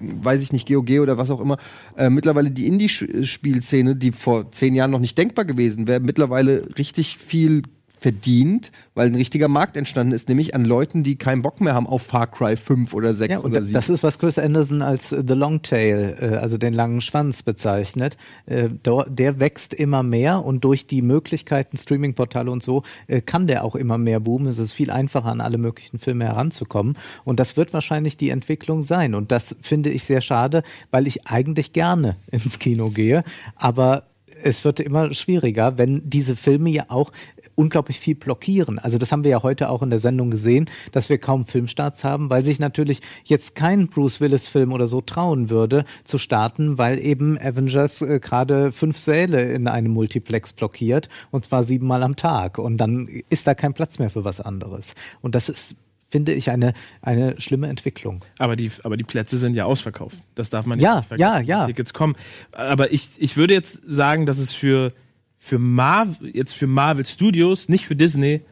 weiß 0.00 0.42
ich 0.42 0.52
nicht, 0.52 0.68
GOG 0.68 1.00
oder 1.00 1.16
was 1.18 1.30
auch 1.30 1.40
immer, 1.40 1.56
äh, 1.96 2.10
mittlerweile 2.10 2.50
die 2.50 2.66
Indie-Spielszene, 2.66 3.94
die 3.96 4.12
vor 4.12 4.50
zehn 4.50 4.74
Jahren 4.74 4.90
noch 4.90 4.98
nicht 4.98 5.16
denkbar 5.16 5.44
gewesen 5.44 5.86
wäre, 5.86 6.00
mittlerweile 6.00 6.68
richtig 6.76 7.16
viel 7.18 7.62
verdient, 8.00 8.72
weil 8.94 9.08
ein 9.08 9.14
richtiger 9.14 9.46
Markt 9.48 9.76
entstanden 9.76 10.14
ist, 10.14 10.28
nämlich 10.30 10.54
an 10.54 10.64
Leuten, 10.64 11.02
die 11.02 11.16
keinen 11.16 11.42
Bock 11.42 11.60
mehr 11.60 11.74
haben 11.74 11.86
auf 11.86 12.00
Far 12.02 12.26
Cry 12.28 12.56
5 12.56 12.94
oder 12.94 13.12
6 13.12 13.30
Ja, 13.30 13.38
und 13.40 13.50
oder 13.50 13.60
da- 13.60 13.66
7. 13.66 13.74
das 13.74 13.90
ist, 13.90 14.02
was 14.02 14.18
Chris 14.18 14.38
Anderson 14.38 14.80
als 14.80 15.12
äh, 15.12 15.22
The 15.26 15.34
Long 15.34 15.60
Tail, 15.60 16.16
äh, 16.18 16.36
also 16.36 16.56
den 16.56 16.72
langen 16.72 17.02
Schwanz 17.02 17.42
bezeichnet. 17.42 18.16
Äh, 18.46 18.70
der, 18.70 19.04
der 19.08 19.38
wächst 19.38 19.74
immer 19.74 20.02
mehr 20.02 20.42
und 20.44 20.64
durch 20.64 20.86
die 20.86 21.02
Möglichkeiten, 21.02 21.76
Streaming-Portale 21.76 22.50
und 22.50 22.62
so, 22.62 22.82
äh, 23.06 23.20
kann 23.20 23.46
der 23.46 23.64
auch 23.64 23.74
immer 23.76 23.98
mehr 23.98 24.18
boomen. 24.18 24.46
Es 24.48 24.58
ist 24.58 24.72
viel 24.72 24.90
einfacher, 24.90 25.26
an 25.30 25.42
alle 25.42 25.58
möglichen 25.58 25.98
Filme 25.98 26.24
heranzukommen. 26.24 26.96
Und 27.24 27.38
das 27.38 27.58
wird 27.58 27.74
wahrscheinlich 27.74 28.16
die 28.16 28.30
Entwicklung 28.30 28.82
sein. 28.82 29.14
Und 29.14 29.30
das 29.30 29.54
finde 29.60 29.90
ich 29.90 30.04
sehr 30.04 30.22
schade, 30.22 30.62
weil 30.90 31.06
ich 31.06 31.26
eigentlich 31.26 31.74
gerne 31.74 32.16
ins 32.30 32.58
Kino 32.58 32.88
gehe. 32.90 33.24
Aber 33.56 34.04
es 34.42 34.64
wird 34.64 34.80
immer 34.80 35.12
schwieriger, 35.12 35.76
wenn 35.76 36.08
diese 36.08 36.36
Filme 36.36 36.70
ja 36.70 36.84
auch 36.88 37.10
unglaublich 37.54 38.00
viel 38.00 38.14
blockieren. 38.14 38.78
Also 38.78 38.98
das 38.98 39.12
haben 39.12 39.24
wir 39.24 39.30
ja 39.30 39.42
heute 39.42 39.68
auch 39.70 39.82
in 39.82 39.90
der 39.90 39.98
Sendung 39.98 40.30
gesehen, 40.30 40.68
dass 40.92 41.08
wir 41.08 41.18
kaum 41.18 41.44
Filmstarts 41.46 42.04
haben, 42.04 42.30
weil 42.30 42.44
sich 42.44 42.58
natürlich 42.58 43.00
jetzt 43.24 43.54
kein 43.54 43.88
Bruce 43.88 44.20
Willis 44.20 44.46
Film 44.48 44.72
oder 44.72 44.86
so 44.86 45.00
trauen 45.00 45.50
würde 45.50 45.84
zu 46.04 46.18
starten, 46.18 46.78
weil 46.78 46.98
eben 46.98 47.38
Avengers 47.38 48.02
äh, 48.02 48.20
gerade 48.20 48.72
fünf 48.72 48.98
Säle 48.98 49.52
in 49.52 49.68
einem 49.68 49.92
Multiplex 49.92 50.52
blockiert 50.52 51.08
und 51.30 51.44
zwar 51.44 51.64
siebenmal 51.64 52.02
am 52.02 52.16
Tag 52.16 52.58
und 52.58 52.78
dann 52.78 53.08
ist 53.28 53.46
da 53.46 53.54
kein 53.54 53.74
Platz 53.74 53.98
mehr 53.98 54.10
für 54.10 54.24
was 54.24 54.40
anderes. 54.40 54.94
Und 55.20 55.34
das 55.34 55.48
ist 55.48 55.76
finde 56.08 56.32
ich 56.32 56.50
eine 56.50 56.72
eine 57.02 57.40
schlimme 57.40 57.68
Entwicklung. 57.68 58.24
Aber 58.38 58.56
die, 58.56 58.68
aber 58.82 58.96
die 58.96 59.04
Plätze 59.04 59.38
sind 59.38 59.54
ja 59.54 59.64
ausverkauft. 59.64 60.16
Das 60.34 60.50
darf 60.50 60.66
man 60.66 60.78
nicht 60.78 60.84
Ja, 60.84 61.02
vergessen. 61.02 61.20
ja, 61.46 61.60
ja. 61.60 61.66
Tickets 61.66 61.92
kommen. 61.94 62.16
Aber 62.50 62.92
ich, 62.92 63.10
ich 63.18 63.36
würde 63.36 63.54
jetzt 63.54 63.80
sagen, 63.86 64.26
dass 64.26 64.38
es 64.38 64.52
für, 64.52 64.92
für 65.40 65.58
Marvel, 65.58 66.30
jetzt 66.36 66.54
für 66.54 66.68
Marvel 66.68 67.04
Studios, 67.06 67.68
nicht 67.68 67.86
für 67.86 67.96
Disney, 67.96 68.42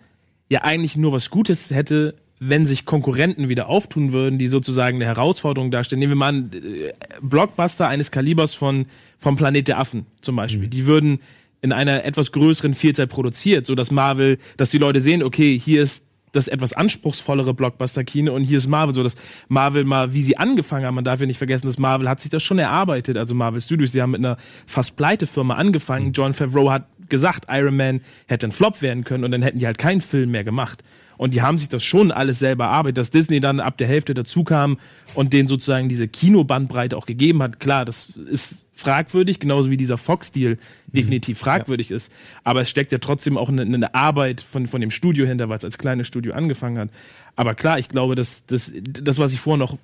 ja 0.48 0.62
eigentlich 0.62 0.96
nur 0.96 1.12
was 1.12 1.30
Gutes 1.30 1.70
hätte, 1.70 2.16
wenn 2.40 2.66
sich 2.66 2.86
Konkurrenten 2.86 3.48
wieder 3.48 3.68
auftun 3.68 4.12
würden, 4.12 4.38
die 4.38 4.48
sozusagen 4.48 4.96
eine 4.96 5.04
Herausforderung 5.04 5.70
darstellen. 5.70 6.00
Nehmen 6.00 6.12
wir 6.12 6.16
mal 6.16 6.28
einen 6.28 6.52
äh, 6.52 6.92
Blockbuster 7.20 7.86
eines 7.88 8.10
Kalibers 8.10 8.54
von, 8.54 8.86
vom 9.18 9.36
Planet 9.36 9.68
der 9.68 9.78
Affen 9.78 10.06
zum 10.22 10.36
Beispiel. 10.36 10.66
Mhm. 10.66 10.70
Die 10.70 10.86
würden 10.86 11.20
in 11.60 11.72
einer 11.72 12.04
etwas 12.04 12.32
größeren 12.32 12.74
Vielzahl 12.74 13.06
produziert, 13.06 13.66
so 13.66 13.74
dass 13.74 13.90
Marvel, 13.90 14.38
dass 14.56 14.70
die 14.70 14.78
Leute 14.78 15.00
sehen, 15.00 15.22
okay, 15.22 15.58
hier 15.58 15.82
ist 15.82 16.06
das 16.32 16.48
etwas 16.48 16.72
anspruchsvollere 16.72 17.54
Blockbuster-Kino 17.54 18.34
und 18.34 18.44
hier 18.44 18.58
ist 18.58 18.66
Marvel 18.66 18.94
so, 18.94 19.02
dass 19.02 19.16
Marvel 19.48 19.84
mal, 19.84 20.12
wie 20.12 20.22
sie 20.22 20.36
angefangen 20.36 20.86
haben, 20.86 20.94
man 20.94 21.04
darf 21.04 21.20
ja 21.20 21.26
nicht 21.26 21.38
vergessen, 21.38 21.66
dass 21.66 21.78
Marvel 21.78 22.08
hat 22.08 22.20
sich 22.20 22.30
das 22.30 22.42
schon 22.42 22.58
erarbeitet, 22.58 23.16
also 23.16 23.34
Marvel 23.34 23.60
Studios, 23.60 23.92
die 23.92 24.02
haben 24.02 24.12
mit 24.12 24.24
einer 24.24 24.36
fast 24.66 24.96
pleite 24.96 25.26
Firma 25.26 25.54
angefangen. 25.54 26.12
John 26.12 26.34
Favreau 26.34 26.70
hat 26.70 26.86
gesagt, 27.08 27.46
Iron 27.50 27.76
Man 27.76 28.00
hätte 28.26 28.46
ein 28.46 28.52
Flop 28.52 28.82
werden 28.82 29.04
können 29.04 29.24
und 29.24 29.30
dann 29.30 29.42
hätten 29.42 29.58
die 29.58 29.66
halt 29.66 29.78
keinen 29.78 30.00
Film 30.00 30.30
mehr 30.30 30.44
gemacht. 30.44 30.82
Und 31.18 31.34
die 31.34 31.42
haben 31.42 31.58
sich 31.58 31.68
das 31.68 31.84
schon 31.84 32.10
alles 32.10 32.38
selber 32.38 32.64
erarbeitet, 32.64 32.96
dass 32.96 33.10
Disney 33.10 33.40
dann 33.40 33.60
ab 33.60 33.76
der 33.76 33.88
Hälfte 33.88 34.14
dazu 34.14 34.44
kam 34.44 34.78
und 35.14 35.34
denen 35.34 35.48
sozusagen 35.48 35.90
diese 35.90 36.08
Kinobandbreite 36.08 36.96
auch 36.96 37.04
gegeben 37.04 37.42
hat. 37.42 37.60
Klar, 37.60 37.84
das 37.84 38.10
ist 38.10 38.64
fragwürdig, 38.72 39.40
genauso 39.40 39.70
wie 39.70 39.76
dieser 39.76 39.98
Fox-Deal 39.98 40.56
definitiv 40.86 41.38
fragwürdig 41.38 41.90
ist. 41.90 42.12
Aber 42.44 42.62
es 42.62 42.70
steckt 42.70 42.92
ja 42.92 42.98
trotzdem 42.98 43.36
auch 43.36 43.48
eine, 43.48 43.62
eine 43.62 43.94
Arbeit 43.94 44.40
von, 44.40 44.68
von 44.68 44.80
dem 44.80 44.92
Studio 44.92 45.26
hinter, 45.26 45.48
weil 45.48 45.58
es 45.58 45.64
als 45.64 45.76
kleines 45.76 46.06
Studio 46.06 46.32
angefangen 46.32 46.78
hat. 46.78 46.90
Aber 47.34 47.54
klar, 47.54 47.80
ich 47.80 47.88
glaube, 47.88 48.14
dass 48.14 48.46
das, 48.46 48.72
das 48.80 49.18
was 49.18 49.32
ich 49.32 49.40
vorhin 49.40 49.58
noch 49.58 49.76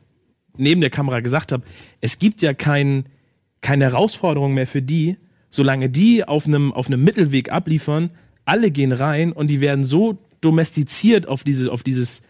neben 0.57 0.81
der 0.81 0.91
Kamera 0.91 1.19
gesagt 1.21 1.51
habe, 1.51 1.65
es 2.01 2.21
gibt 2.21 2.41
ja 2.41 2.55
kein, 2.55 3.07
keine 3.61 3.85
Herausforderung 3.85 4.55
mehr 4.55 4.69
für 4.69 4.83
die, 4.83 5.17
solange 5.51 5.89
die 5.89 6.25
auf 6.25 6.47
einem, 6.47 6.73
auf 6.73 6.87
einem 6.87 7.03
Mittelweg 7.03 7.51
abliefern, 7.51 8.11
alle 8.45 8.71
gehen 8.71 8.93
rein 8.93 9.33
und 9.33 9.49
die 9.49 9.61
werden 9.61 9.85
so 9.85 10.19
domestiziert 10.45 11.27
auf, 11.29 11.45
diese, 11.45 11.71
auf, 11.73 11.83
dieses, 11.83 12.23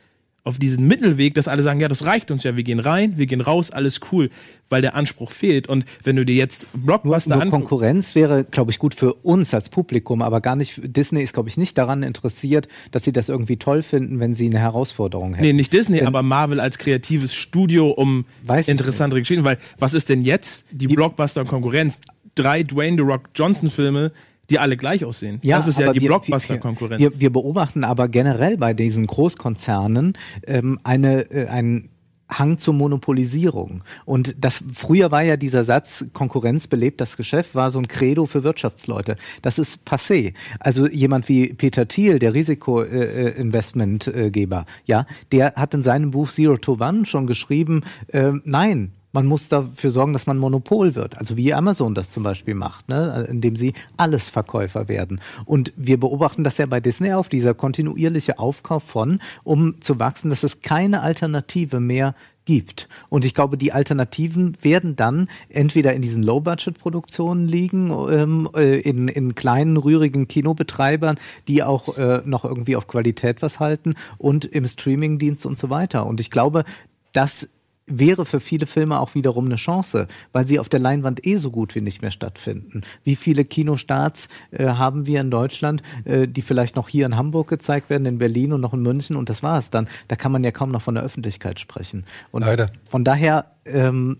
auf 0.44 0.58
diesen 0.58 0.86
Mittelweg, 0.86 1.34
dass 1.34 1.48
alle 1.48 1.62
sagen, 1.62 1.80
ja, 1.80 1.88
das 1.88 2.04
reicht 2.04 2.30
uns 2.30 2.44
ja, 2.44 2.54
wir 2.56 2.62
gehen 2.62 2.78
rein, 2.78 3.14
wir 3.16 3.26
gehen 3.26 3.40
raus, 3.40 3.70
alles 3.70 4.00
cool, 4.12 4.30
weil 4.68 4.82
der 4.82 4.94
Anspruch 4.94 5.32
fehlt. 5.32 5.68
Und 5.68 5.86
wenn 6.02 6.16
du 6.16 6.24
dir 6.24 6.34
jetzt 6.34 6.66
Blockbuster 6.74 7.36
Nur 7.36 7.42
anguckst, 7.44 7.68
Konkurrenz 7.68 8.14
wäre, 8.14 8.44
glaube 8.44 8.70
ich, 8.70 8.78
gut 8.78 8.94
für 8.94 9.14
uns 9.14 9.54
als 9.54 9.70
Publikum, 9.70 10.20
aber 10.20 10.40
gar 10.40 10.54
nicht. 10.54 10.80
Disney 10.84 11.22
ist, 11.22 11.32
glaube 11.32 11.48
ich, 11.48 11.56
nicht 11.56 11.78
daran 11.78 12.02
interessiert, 12.02 12.68
dass 12.90 13.04
sie 13.04 13.12
das 13.12 13.28
irgendwie 13.30 13.56
toll 13.56 13.82
finden, 13.82 14.20
wenn 14.20 14.34
sie 14.34 14.46
eine 14.46 14.58
Herausforderung 14.58 15.34
hätten. 15.34 15.46
Nee, 15.46 15.54
nicht 15.54 15.72
Disney, 15.72 15.98
Denn- 15.98 16.06
aber 16.06 16.22
Marvel 16.22 16.60
als 16.60 16.78
kreatives 16.78 17.34
Studio 17.34 17.90
um 17.90 18.26
interessantere 18.66 19.20
Geschichten. 19.20 19.44
Weil 19.44 19.58
was 19.78 19.94
ist 19.94 20.08
denn 20.10 20.22
jetzt 20.22 20.66
die, 20.70 20.88
Blockbuster-Konkurrenz? 20.88 22.00
Drei 22.34 22.64
Dwayne 22.64 22.96
The 22.96 23.02
Rock 23.02 23.30
Johnson-Filme, 23.34 24.12
die 24.50 24.58
alle 24.58 24.76
gleich 24.76 25.04
aussehen. 25.04 25.40
das 25.58 25.68
ist 25.68 25.78
ja 25.78 25.92
die 25.92 26.00
Blockbuster-Konkurrenz. 26.00 27.00
Wir, 27.00 27.20
wir 27.20 27.30
beobachten 27.30 27.84
aber 27.84 28.08
generell 28.08 28.56
bei 28.56 28.74
diesen 28.74 29.06
Großkonzernen 29.06 30.14
ähm, 30.46 30.78
eine, 30.82 31.30
äh, 31.30 31.46
einen 31.48 31.90
Hang 32.30 32.58
zur 32.58 32.74
Monopolisierung. 32.74 33.82
Und 34.04 34.36
das 34.38 34.62
früher 34.72 35.10
war 35.10 35.22
ja 35.22 35.36
dieser 35.36 35.64
Satz, 35.64 36.04
Konkurrenz 36.12 36.68
belebt 36.68 37.00
das 37.00 37.16
Geschäft, 37.16 37.54
war 37.54 37.70
so 37.70 37.78
ein 37.78 37.88
Credo 37.88 38.26
für 38.26 38.44
Wirtschaftsleute. 38.44 39.16
Das 39.42 39.58
ist 39.58 39.80
passé. 39.86 40.34
Also 40.58 40.88
jemand 40.88 41.28
wie 41.28 41.52
Peter 41.52 41.86
Thiel, 41.86 42.18
der 42.18 42.32
Risikoinvestmentgeber, 42.34 44.64
ja, 44.86 45.06
der 45.32 45.52
hat 45.54 45.74
in 45.74 45.82
seinem 45.82 46.12
Buch 46.12 46.30
Zero 46.30 46.56
to 46.56 46.78
One 46.80 47.04
schon 47.06 47.26
geschrieben, 47.26 47.82
äh, 48.08 48.32
nein, 48.44 48.92
man 49.14 49.26
muss 49.26 49.48
dafür 49.48 49.92
sorgen, 49.92 50.12
dass 50.12 50.26
man 50.26 50.38
Monopol 50.38 50.96
wird. 50.96 51.16
Also 51.18 51.36
wie 51.36 51.54
Amazon 51.54 51.94
das 51.94 52.10
zum 52.10 52.24
Beispiel 52.24 52.54
macht, 52.54 52.88
ne? 52.88 53.26
indem 53.30 53.54
sie 53.54 53.72
alles 53.96 54.28
Verkäufer 54.28 54.88
werden. 54.88 55.20
Und 55.44 55.72
wir 55.76 55.98
beobachten 56.00 56.42
das 56.42 56.58
ja 56.58 56.66
bei 56.66 56.80
Disney 56.80 57.12
auf, 57.12 57.28
dieser 57.28 57.54
kontinuierliche 57.54 58.40
Aufkauf 58.40 58.82
von, 58.82 59.20
um 59.44 59.80
zu 59.80 60.00
wachsen, 60.00 60.30
dass 60.30 60.42
es 60.42 60.62
keine 60.62 61.00
Alternative 61.00 61.78
mehr 61.78 62.14
gibt. 62.44 62.88
Und 63.08 63.24
ich 63.24 63.34
glaube, 63.34 63.56
die 63.56 63.72
Alternativen 63.72 64.58
werden 64.60 64.96
dann 64.96 65.28
entweder 65.48 65.94
in 65.94 66.02
diesen 66.02 66.24
Low-Budget-Produktionen 66.24 67.46
liegen, 67.46 67.90
ähm, 68.10 68.50
äh, 68.54 68.80
in, 68.80 69.06
in 69.06 69.36
kleinen, 69.36 69.76
rührigen 69.76 70.26
Kinobetreibern, 70.26 71.18
die 71.46 71.62
auch 71.62 71.96
äh, 71.96 72.20
noch 72.24 72.44
irgendwie 72.44 72.74
auf 72.74 72.88
Qualität 72.88 73.42
was 73.42 73.60
halten 73.60 73.94
und 74.18 74.44
im 74.44 74.66
Streamingdienst 74.66 75.46
und 75.46 75.56
so 75.56 75.70
weiter. 75.70 76.04
Und 76.04 76.20
ich 76.20 76.30
glaube, 76.30 76.64
das 77.12 77.48
wäre 77.86 78.24
für 78.24 78.40
viele 78.40 78.66
Filme 78.66 78.98
auch 78.98 79.14
wiederum 79.14 79.46
eine 79.46 79.56
Chance, 79.56 80.06
weil 80.32 80.46
sie 80.46 80.58
auf 80.58 80.68
der 80.68 80.80
Leinwand 80.80 81.26
eh 81.26 81.36
so 81.36 81.50
gut 81.50 81.74
wie 81.74 81.80
nicht 81.80 82.02
mehr 82.02 82.10
stattfinden. 82.10 82.82
Wie 83.02 83.16
viele 83.16 83.44
Kinostarts 83.44 84.28
äh, 84.50 84.66
haben 84.66 85.06
wir 85.06 85.20
in 85.20 85.30
Deutschland, 85.30 85.82
äh, 86.04 86.26
die 86.26 86.42
vielleicht 86.42 86.76
noch 86.76 86.88
hier 86.88 87.06
in 87.06 87.16
Hamburg 87.16 87.48
gezeigt 87.48 87.90
werden, 87.90 88.06
in 88.06 88.18
Berlin 88.18 88.52
und 88.52 88.60
noch 88.60 88.74
in 88.74 88.82
München 88.82 89.16
und 89.16 89.28
das 89.28 89.42
war 89.42 89.58
es 89.58 89.70
dann. 89.70 89.88
Da 90.08 90.16
kann 90.16 90.32
man 90.32 90.44
ja 90.44 90.50
kaum 90.50 90.70
noch 90.70 90.82
von 90.82 90.94
der 90.94 91.04
Öffentlichkeit 91.04 91.60
sprechen. 91.60 92.04
Und 92.30 92.42
Leider. 92.42 92.70
von 92.88 93.04
daher 93.04 93.46
ähm, 93.64 94.18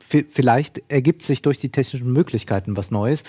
Vielleicht 0.00 0.82
ergibt 0.88 1.22
sich 1.22 1.42
durch 1.42 1.58
die 1.58 1.68
technischen 1.68 2.12
Möglichkeiten 2.12 2.76
was 2.76 2.90
Neues. 2.90 3.22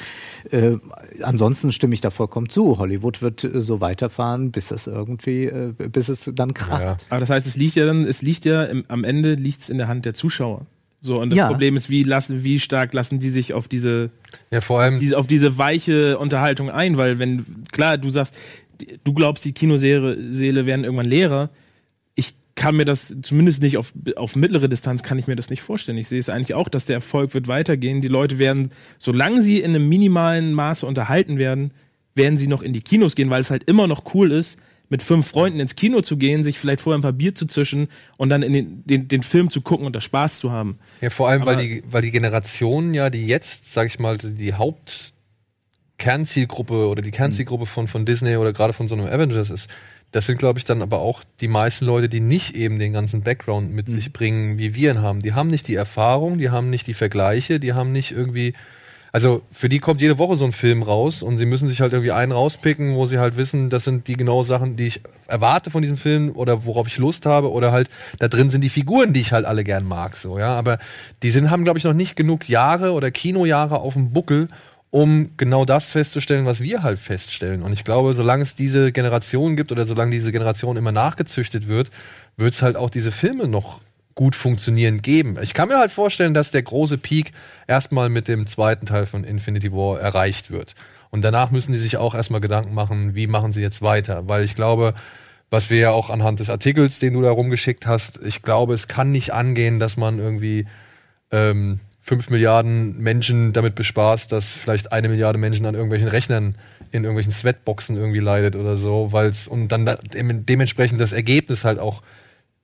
Äh, 0.50 0.78
ansonsten 1.22 1.72
stimme 1.72 1.94
ich 1.94 2.02
da 2.02 2.10
vollkommen 2.10 2.50
zu. 2.50 2.78
Hollywood 2.78 3.22
wird 3.22 3.44
äh, 3.44 3.60
so 3.62 3.82
weiterfahren, 3.82 4.52
bis 4.52 4.72
es 4.72 4.88
irgendwie, 4.88 5.46
äh, 5.46 5.74
bis 5.78 6.10
es 6.10 6.32
dann 6.34 6.54
kracht. 6.54 7.06
Aber 7.10 7.20
das 7.20 7.30
heißt, 7.30 7.46
es 7.46 7.58
liegt 7.58 7.76
ja 7.76 7.86
dann, 7.86 8.04
es 8.06 8.22
liegt 8.22 8.46
ja 8.46 8.64
im, 8.64 8.86
am 8.88 9.04
Ende 9.04 9.34
liegt 9.34 9.62
es 9.62 9.70
in 9.70 9.78
der 9.78 9.88
Hand 9.88 10.06
der 10.06 10.14
Zuschauer. 10.14 10.66
So, 11.02 11.16
und 11.16 11.32
das 11.32 11.38
Ja. 11.38 11.50
Problem 11.50 11.76
ist, 11.76 11.90
wie 11.90 12.04
lassen, 12.04 12.46
wie 12.46 12.62
stark 12.62 12.94
lassen 12.94 13.20
die 13.20 13.30
sich 13.30 13.54
auf 13.54 13.68
diese, 13.68 14.10
ja, 14.52 14.62
vor 14.62 14.80
allem 14.80 15.00
diese, 15.00 15.18
auf 15.18 15.28
diese 15.28 15.58
weiche 15.58 16.18
Unterhaltung 16.18 16.70
ein, 16.70 16.98
weil 16.98 17.20
wenn, 17.20 17.46
klar, 17.74 17.98
du 17.98 18.10
sagst, 18.10 18.34
du 19.04 19.14
glaubst, 19.14 19.44
die 19.44 19.52
Kinoseele 19.52 20.66
werden 20.66 20.86
irgendwann 20.86 21.06
leerer. 21.06 21.50
Kann 22.56 22.76
mir 22.76 22.86
das 22.86 23.16
zumindest 23.24 23.64
nicht 23.64 23.78
auf, 23.78 23.94
auf 24.16 24.36
mittlere 24.36 24.70
Distanz 24.70 25.02
kann 25.02 25.18
ich 25.18 25.26
mir 25.26 25.36
das 25.36 25.50
nicht 25.50 25.64
vorstellen. 25.64 25.98
Ich 25.98 26.08
sehe 26.08 26.20
es 26.20 26.30
eigentlich 26.30 26.54
auch, 26.54 26.70
dass 26.70 26.86
der 26.86 26.96
Erfolg 26.96 27.34
wird 27.34 27.48
weitergehen. 27.48 28.02
Die 28.02 28.08
Leute 28.08 28.38
werden, 28.38 28.70
solange 29.00 29.42
sie 29.42 29.60
in 29.60 29.76
einem 29.76 29.90
minimalen 29.90 30.54
Maße 30.54 30.86
unterhalten 30.86 31.38
werden, 31.38 31.74
werden 32.16 32.38
sie 32.38 32.48
noch 32.48 32.62
in 32.62 32.74
die 32.74 32.82
Kinos 32.82 33.16
gehen, 33.16 33.32
weil 33.32 33.42
es 33.42 33.50
halt 33.50 33.64
immer 33.64 33.88
noch 33.88 34.14
cool 34.14 34.32
ist, 34.32 34.60
mit 34.90 35.02
fünf 35.02 35.28
Freunden 35.28 35.60
ins 35.60 35.76
Kino 35.76 36.02
zu 36.02 36.18
gehen, 36.18 36.44
sich 36.44 36.60
vielleicht 36.60 36.82
vorher 36.82 37.00
ein 37.00 37.04
paar 37.04 37.14
Bier 37.14 37.34
zu 37.34 37.48
zischen 37.48 37.88
und 38.18 38.30
dann 38.30 38.44
in 38.44 38.54
den, 38.54 38.84
den, 38.86 39.08
den 39.08 39.24
Film 39.24 39.50
zu 39.50 39.62
gucken 39.62 39.88
und 39.88 39.96
da 39.96 40.02
Spaß 40.02 40.38
zu 40.38 40.52
haben. 40.52 40.78
Ja, 41.02 41.10
vor 41.10 41.30
allem, 41.30 41.48
weil 41.48 41.58
die, 41.58 41.84
weil 41.90 42.04
die 42.04 42.12
Generation 42.12 42.94
ja, 42.94 43.10
die 43.10 43.26
jetzt, 43.26 43.74
sag 43.74 43.88
ich 43.88 43.98
mal, 43.98 44.20
die 44.20 44.54
Hauptkernzielgruppe 44.54 46.88
oder 46.88 47.02
die 47.02 47.10
Kernzielgruppe 47.10 47.66
von, 47.66 47.88
von 47.88 48.06
Disney 48.06 48.38
oder 48.38 48.54
gerade 48.54 48.74
von 48.74 48.88
so 48.88 48.94
einem 48.94 49.08
Avengers 49.08 49.50
ist, 49.50 49.68
das 50.14 50.28
sind, 50.28 50.38
glaube 50.38 50.60
ich, 50.60 50.66
dann 50.66 50.84
aber 50.84 51.00
auch 51.00 51.24
die 51.42 51.48
meisten 51.48 51.86
Leute, 51.86 52.08
die 52.08 52.20
nicht 52.20 52.56
eben 52.56 52.78
den 52.78 52.94
ganzen 52.94 53.24
Background 53.24 53.74
mit 53.74 53.88
sich 53.88 54.14
bringen, 54.14 54.60
wie 54.60 54.76
wir 54.76 54.92
ihn 54.92 55.02
haben. 55.02 55.24
Die 55.24 55.34
haben 55.34 55.50
nicht 55.50 55.68
die 55.68 55.74
Erfahrung, 55.74 56.38
die 56.38 56.52
haben 56.52 56.70
nicht 56.70 56.86
die 56.86 56.94
Vergleiche, 56.94 57.60
die 57.60 57.74
haben 57.74 57.92
nicht 57.92 58.12
irgendwie. 58.12 58.54
Also 59.12 59.42
für 59.52 59.70
die 59.70 59.80
kommt 59.80 60.02
jede 60.02 60.20
Woche 60.20 60.36
so 60.36 60.46
ein 60.46 60.52
Film 60.52 60.84
raus 60.84 61.24
und 61.24 61.40
sie 61.40 61.48
müssen 61.48 61.68
sich 61.68 61.82
halt 61.82 61.94
irgendwie 61.94 62.12
einen 62.12 62.32
rauspicken, 62.32 62.96
wo 62.96 63.08
sie 63.08 63.18
halt 63.18 63.38
wissen, 63.38 63.72
das 63.72 63.84
sind 63.84 64.08
die 64.08 64.16
genauen 64.16 64.46
Sachen, 64.46 64.76
die 64.76 64.88
ich 64.88 65.02
erwarte 65.28 65.72
von 65.72 65.82
diesem 65.82 65.98
Film 65.98 66.32
oder 66.36 66.66
worauf 66.66 66.88
ich 66.88 66.98
Lust 66.98 67.26
habe 67.26 67.52
oder 67.52 67.72
halt 67.72 67.90
da 68.20 68.28
drin 68.28 68.52
sind 68.52 68.62
die 68.62 68.70
Figuren, 68.70 69.14
die 69.14 69.22
ich 69.22 69.32
halt 69.32 69.46
alle 69.46 69.64
gern 69.64 69.86
mag, 69.86 70.16
so, 70.16 70.38
ja. 70.38 70.56
Aber 70.56 70.78
die 71.24 71.32
sind, 71.32 71.50
haben, 71.50 71.64
glaube 71.64 71.80
ich, 71.80 71.86
noch 71.86 71.94
nicht 71.94 72.16
genug 72.16 72.50
Jahre 72.50 72.92
oder 72.92 73.10
Kinojahre 73.10 73.80
auf 73.80 73.94
dem 73.94 74.14
Buckel, 74.14 74.48
um 74.94 75.32
genau 75.38 75.66
das 75.66 75.86
festzustellen, 75.86 76.46
was 76.46 76.60
wir 76.60 76.84
halt 76.84 77.00
feststellen. 77.00 77.64
Und 77.64 77.74
ich 77.74 77.84
glaube, 77.84 78.14
solange 78.14 78.44
es 78.44 78.54
diese 78.54 78.92
Generation 78.92 79.56
gibt 79.56 79.72
oder 79.72 79.88
solange 79.88 80.12
diese 80.12 80.32
Generation 80.32 80.78
immer 80.78 80.92
nachgezüchtet 80.92 81.68
wird, 81.68 81.90
wird 82.38 82.54
es 82.54 82.62
halt 82.62 82.78
auch 82.78 82.92
diese 82.92 83.12
Filme 83.12 83.48
noch 83.48 83.82
gut 84.14 84.36
funktionieren 84.36 85.02
geben. 85.02 85.40
Ich 85.42 85.56
kann 85.56 85.70
mir 85.70 85.80
halt 85.80 85.90
vorstellen, 85.90 86.36
dass 86.36 86.52
der 86.52 86.62
große 86.62 87.00
Peak 87.00 87.32
erstmal 87.66 88.10
mit 88.10 88.28
dem 88.28 88.46
zweiten 88.46 88.86
Teil 88.86 89.08
von 89.08 89.24
Infinity 89.24 89.72
War 89.72 90.00
erreicht 90.00 90.52
wird. 90.52 90.76
Und 91.10 91.24
danach 91.24 91.50
müssen 91.50 91.72
die 91.72 91.80
sich 91.80 91.98
auch 91.98 92.14
erstmal 92.14 92.42
Gedanken 92.42 92.76
machen, 92.76 93.16
wie 93.16 93.26
machen 93.26 93.52
sie 93.52 93.62
jetzt 93.62 93.82
weiter. 93.82 94.30
Weil 94.30 94.44
ich 94.44 94.56
glaube, 94.56 94.94
was 95.50 95.72
wir 95.72 95.80
ja 95.80 95.90
auch 95.90 96.12
anhand 96.12 96.40
des 96.40 96.52
Artikels, 96.52 97.00
den 97.00 97.14
du 97.14 97.24
da 97.24 97.32
rumgeschickt 97.32 97.88
hast, 97.88 98.20
ich 98.24 98.44
glaube, 98.44 98.76
es 98.76 98.88
kann 98.88 99.12
nicht 99.12 99.34
angehen, 99.34 99.80
dass 99.80 99.98
man 99.98 100.20
irgendwie 100.20 100.68
ähm, 101.32 101.80
5 102.04 102.30
Milliarden 102.30 103.00
Menschen 103.00 103.54
damit 103.54 103.76
bespaßt, 103.76 104.32
dass 104.32 104.52
vielleicht 104.52 104.92
eine 104.92 105.10
Milliarde 105.10 105.40
Menschen 105.40 105.66
an 105.66 105.74
irgendwelchen 105.74 106.10
Rechnern 106.10 106.56
in 106.92 107.06
irgendwelchen 107.06 107.32
Sweatboxen 107.32 107.98
irgendwie 107.98 108.20
leidet 108.20 108.56
oder 108.56 108.78
so, 108.78 109.12
weil 109.12 109.28
es 109.28 109.48
und 109.48 109.70
dann 109.70 109.86
da, 109.86 109.98
dementsprechend 110.14 111.02
das 111.02 111.12
Ergebnis 111.12 111.64
halt 111.64 111.80
auch 111.80 112.04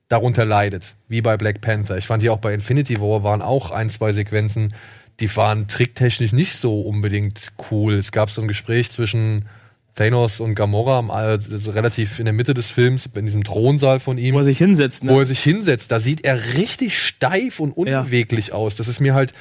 darunter 0.08 0.44
leidet, 0.44 0.94
wie 1.08 1.22
bei 1.22 1.36
Black 1.36 1.60
Panther. 1.62 1.96
Ich 1.96 2.06
fand 2.06 2.22
die 2.22 2.30
auch 2.30 2.38
bei 2.38 2.52
Infinity 2.52 3.00
War 3.00 3.24
waren 3.24 3.42
auch 3.42 3.70
ein, 3.70 3.88
zwei 3.88 4.12
Sequenzen, 4.12 4.74
die 5.20 5.34
waren 5.36 5.68
tricktechnisch 5.68 6.32
nicht 6.32 6.56
so 6.56 6.82
unbedingt 6.82 7.52
cool. 7.70 7.94
Es 7.94 8.12
gab 8.12 8.30
so 8.30 8.42
ein 8.42 8.48
Gespräch 8.48 8.90
zwischen 8.90 9.46
Thanos 9.94 10.40
und 10.40 10.54
Gamora 10.54 11.06
also 11.08 11.70
relativ 11.72 12.18
in 12.18 12.24
der 12.24 12.32
Mitte 12.32 12.54
des 12.54 12.70
Films, 12.70 13.08
in 13.14 13.26
diesem 13.26 13.44
Thronsaal 13.44 14.00
von 14.00 14.18
ihm. 14.18 14.34
Wo 14.34 14.38
er 14.38 14.44
sich 14.44 14.58
hinsetzt, 14.58 15.04
ne? 15.04 15.12
Wo 15.12 15.20
er 15.20 15.26
sich 15.26 15.42
hinsetzt. 15.42 15.90
Da 15.90 16.00
sieht 16.00 16.24
er 16.24 16.54
richtig 16.56 16.98
steif 16.98 17.60
und 17.60 17.72
unbeweglich 17.72 18.48
ja. 18.48 18.54
aus. 18.54 18.76
Das 18.76 18.88
ist 18.88 19.00
mir 19.00 19.14
halt, 19.14 19.32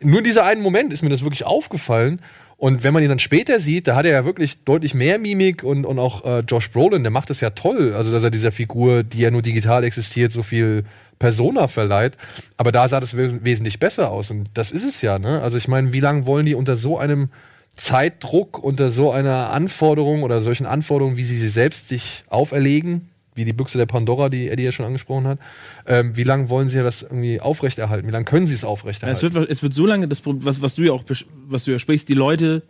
nur 0.00 0.18
in 0.18 0.24
dieser 0.24 0.44
einen 0.44 0.62
Moment 0.62 0.92
ist 0.92 1.02
mir 1.02 1.10
das 1.10 1.22
wirklich 1.22 1.44
aufgefallen. 1.44 2.20
Und 2.58 2.82
wenn 2.82 2.94
man 2.94 3.02
ihn 3.02 3.10
dann 3.10 3.18
später 3.18 3.60
sieht, 3.60 3.86
da 3.86 3.96
hat 3.96 4.06
er 4.06 4.12
ja 4.12 4.24
wirklich 4.24 4.64
deutlich 4.64 4.94
mehr 4.94 5.18
Mimik 5.18 5.62
und, 5.62 5.84
und 5.84 5.98
auch 5.98 6.24
äh, 6.24 6.40
Josh 6.40 6.70
Brolin, 6.70 7.02
der 7.02 7.12
macht 7.12 7.28
das 7.28 7.42
ja 7.42 7.50
toll. 7.50 7.92
Also, 7.94 8.12
dass 8.12 8.24
er 8.24 8.30
dieser 8.30 8.50
Figur, 8.50 9.02
die 9.02 9.20
ja 9.20 9.30
nur 9.30 9.42
digital 9.42 9.84
existiert, 9.84 10.32
so 10.32 10.42
viel 10.42 10.84
Persona 11.18 11.68
verleiht. 11.68 12.16
Aber 12.56 12.72
da 12.72 12.88
sah 12.88 13.00
das 13.00 13.14
wesentlich 13.16 13.78
besser 13.78 14.10
aus. 14.10 14.30
Und 14.30 14.48
das 14.54 14.70
ist 14.70 14.84
es 14.84 15.02
ja, 15.02 15.18
ne? 15.18 15.42
Also, 15.42 15.58
ich 15.58 15.68
meine, 15.68 15.92
wie 15.92 16.00
lange 16.00 16.24
wollen 16.24 16.46
die 16.46 16.54
unter 16.54 16.78
so 16.78 16.98
einem 16.98 17.28
Zeitdruck, 17.76 18.58
unter 18.62 18.90
so 18.90 19.12
einer 19.12 19.50
Anforderung 19.50 20.22
oder 20.22 20.42
solchen 20.42 20.66
Anforderungen, 20.66 21.16
wie 21.16 21.24
sie 21.24 21.38
sie 21.38 21.48
selbst 21.48 21.88
sich 21.88 22.24
auferlegen, 22.28 23.10
wie 23.34 23.44
die 23.44 23.52
Büchse 23.52 23.76
der 23.76 23.86
Pandora, 23.86 24.30
die 24.30 24.48
Eddie 24.48 24.64
ja 24.64 24.72
schon 24.72 24.86
angesprochen 24.86 25.26
hat. 25.26 25.38
Ähm, 25.86 26.16
wie 26.16 26.24
lange 26.24 26.48
wollen 26.48 26.70
sie 26.70 26.78
das 26.78 27.02
irgendwie 27.02 27.40
aufrechterhalten? 27.40 28.08
Wie 28.08 28.12
lange 28.12 28.24
können 28.24 28.46
sie 28.46 28.54
es 28.54 28.64
aufrechterhalten? 28.64 29.20
Ja, 29.20 29.28
es, 29.28 29.34
wird, 29.34 29.50
es 29.50 29.62
wird 29.62 29.74
so 29.74 29.86
lange, 29.86 30.08
das, 30.08 30.22
was, 30.24 30.62
was 30.62 30.74
du 30.74 30.82
ja 30.82 30.92
auch 30.92 31.04
was 31.46 31.64
du 31.64 31.70
ja 31.70 31.78
sprichst, 31.78 32.08
die 32.08 32.14
Leute, 32.14 32.62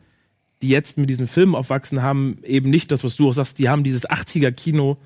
die 0.61 0.69
jetzt 0.69 0.99
mit 0.99 1.09
diesen 1.09 1.29
Filmen 1.29 1.55
aufwachsen, 1.55 2.03
haben 2.03 2.39
eben 2.43 2.71
nicht 2.71 2.91
das, 2.91 3.05
was 3.05 3.15
du 3.15 3.29
auch 3.29 3.33
sagst, 3.33 3.59
die 3.61 3.69
haben 3.69 3.85
dieses 3.85 4.09
80er-Kino 4.09 4.97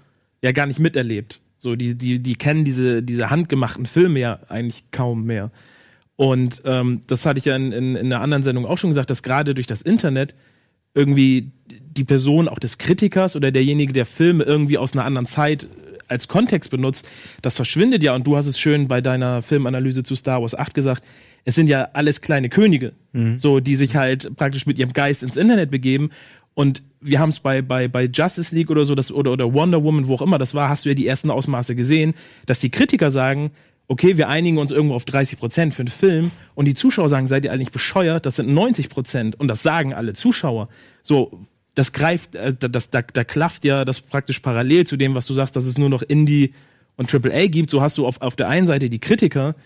ja 0.43 0.53
gar 0.53 0.67
nicht 0.67 0.79
miterlebt. 0.79 1.41
So, 1.59 1.77
die, 1.77 1.95
die, 1.95 2.21
die 2.21 2.37
kennen 2.37 2.65
diese, 2.65 3.03
diese 3.03 3.29
handgemachten 3.29 3.85
Filme 3.85 4.19
ja 4.19 4.41
eigentlich 4.49 4.91
kaum 4.93 5.25
mehr. 5.25 5.51
Und 6.21 6.61
ähm, 6.67 7.01
das 7.07 7.25
hatte 7.25 7.39
ich 7.39 7.47
ja 7.47 7.57
in, 7.57 7.73
in, 7.73 7.97
in 7.97 8.13
einer 8.13 8.21
anderen 8.21 8.43
Sendung 8.43 8.67
auch 8.67 8.77
schon 8.77 8.91
gesagt, 8.91 9.09
dass 9.09 9.23
gerade 9.23 9.55
durch 9.55 9.67
das 9.67 9.81
Internet 9.81 10.35
irgendwie 10.93 11.51
die 11.71 12.05
Person 12.05 12.47
auch 12.47 12.59
des 12.59 12.77
Kritikers 12.77 13.37
oder 13.37 13.51
derjenige, 13.51 13.95
der 13.95 14.05
Filme 14.05 14.45
irgendwie 14.45 14.77
aus 14.77 14.93
einer 14.93 15.07
anderen 15.07 15.25
Zeit 15.25 15.67
als 16.09 16.29
Kontext 16.29 16.71
benutzt, 16.71 17.09
das 17.41 17.57
verschwindet 17.57 18.03
ja. 18.03 18.15
Und 18.15 18.27
du 18.27 18.37
hast 18.37 18.45
es 18.45 18.61
schön 18.61 18.87
bei 18.87 19.01
deiner 19.01 19.41
Filmanalyse 19.41 20.03
zu 20.03 20.15
Star 20.15 20.43
Wars 20.43 20.55
8 20.55 20.75
gesagt. 20.75 21.03
Es 21.47 21.55
sind 21.55 21.69
ja 21.69 21.89
alles 21.95 22.21
kleine 22.21 22.51
Könige, 22.51 22.93
mhm. 23.15 23.39
so 23.39 23.61
die 23.61 23.75
sich 23.75 23.97
halt 23.97 24.37
praktisch 24.37 24.67
mit 24.67 24.79
ihrem 24.79 24.93
Geist 24.93 25.23
ins 25.23 25.39
Internet 25.39 25.71
begeben. 25.71 26.11
Und 26.53 26.83
wir 27.01 27.19
haben 27.19 27.31
es 27.31 27.41
bei, 27.41 27.63
bei, 27.63 27.89
bei 27.89 28.05
Justice 28.05 28.55
League 28.55 28.69
oder 28.69 28.85
so, 28.85 28.95
das, 28.95 29.11
oder, 29.11 29.33
oder 29.33 29.55
Wonder 29.55 29.83
Woman, 29.83 30.07
wo 30.07 30.17
auch 30.17 30.23
immer 30.23 30.37
das 30.37 30.53
war, 30.53 30.69
hast 30.69 30.85
du 30.85 30.91
ja 30.91 30.95
die 30.95 31.07
ersten 31.07 31.31
Ausmaße 31.31 31.75
gesehen, 31.75 32.13
dass 32.45 32.59
die 32.59 32.69
Kritiker 32.69 33.11
sagen, 33.11 33.53
okay, 33.91 34.17
wir 34.17 34.29
einigen 34.29 34.59
uns 34.59 34.71
irgendwo 34.71 34.95
auf 34.95 35.05
30 35.05 35.37
Prozent 35.37 35.75
für 35.75 35.83
einen 35.83 35.89
Film 35.89 36.31
und 36.55 36.67
die 36.67 36.75
Zuschauer 36.75 37.09
sagen, 37.09 37.27
seid 37.27 37.45
ihr 37.45 37.53
eigentlich 37.53 37.73
bescheuert, 37.73 38.25
das 38.25 38.37
sind 38.37 38.49
90 38.49 38.89
Prozent 38.89 39.39
und 39.41 39.49
das 39.49 39.65
sagen 39.65 39.93
alle 39.93 40.13
Zuschauer. 40.13 40.69
So, 41.03 41.41
das 41.75 41.93
greift, 41.93 42.37
äh, 42.37 42.55
das, 42.57 42.91
da, 42.91 43.03
da 43.03 43.25
klafft 43.25 43.65
ja 43.65 43.85
das 43.85 44.01
praktisch 44.01 44.39
parallel 44.39 44.87
zu 44.87 44.97
dem, 44.97 45.17
was 45.17 45.27
du 45.27 45.35
sagst, 45.35 45.57
dass 45.57 45.65
es 45.65 45.77
nur 45.77 45.89
noch 45.89 46.03
Indie 46.03 46.55
und 46.97 47.13
AAA 47.13 47.49
gibt. 47.49 47.69
So 47.69 47.83
hast 47.83 47.99
du 47.99 48.07
auf, 48.07 48.21
auf 48.23 48.37
der 48.37 48.49
einen 48.49 48.69
Seite 48.69 48.91
die 48.91 49.01
Kritiker, 49.01 49.57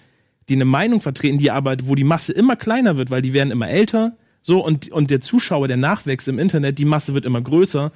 die 0.48 0.54
eine 0.54 0.64
Meinung 0.64 1.02
vertreten, 1.02 1.36
die 1.36 1.50
aber, 1.50 1.76
wo 1.82 1.94
die 1.94 2.04
Masse 2.04 2.32
immer 2.32 2.56
kleiner 2.56 2.96
wird, 2.96 3.10
weil 3.10 3.20
die 3.20 3.34
werden 3.34 3.50
immer 3.50 3.68
älter, 3.68 4.16
so, 4.40 4.64
und, 4.64 4.90
und 4.90 5.10
der 5.10 5.20
Zuschauer, 5.20 5.68
der 5.68 5.76
nachwächst 5.76 6.28
im 6.28 6.38
Internet, 6.38 6.78
die 6.78 6.84
Masse 6.86 7.14
wird 7.14 7.26
immer 7.26 7.42
größer 7.42 7.92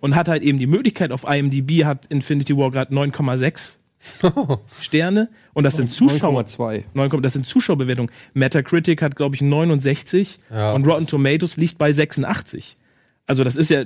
und 0.00 0.14
hat 0.14 0.28
halt 0.28 0.42
eben 0.42 0.58
die 0.58 0.66
Möglichkeit, 0.66 1.10
auf 1.10 1.24
IMDb 1.24 1.84
hat 1.84 2.04
Infinity 2.06 2.54
War 2.56 2.70
gerade 2.70 2.94
9,6 2.94 3.76
Sterne 4.80 5.28
und 5.52 5.64
das 5.64 5.76
sind 5.76 5.90
Zuschauer. 5.90 6.42
9,2. 6.42 7.20
Das 7.20 7.34
sind 7.34 7.46
Zuschauerbewertungen. 7.46 8.10
Metacritic 8.32 9.02
hat, 9.02 9.16
glaube 9.16 9.34
ich, 9.34 9.42
69 9.42 10.38
ja. 10.50 10.72
und 10.72 10.86
Rotten 10.86 11.06
Tomatoes 11.06 11.56
liegt 11.56 11.76
bei 11.76 11.92
86. 11.92 12.78
Also 13.26 13.44
das 13.44 13.56
ist 13.56 13.70
ja, 13.70 13.84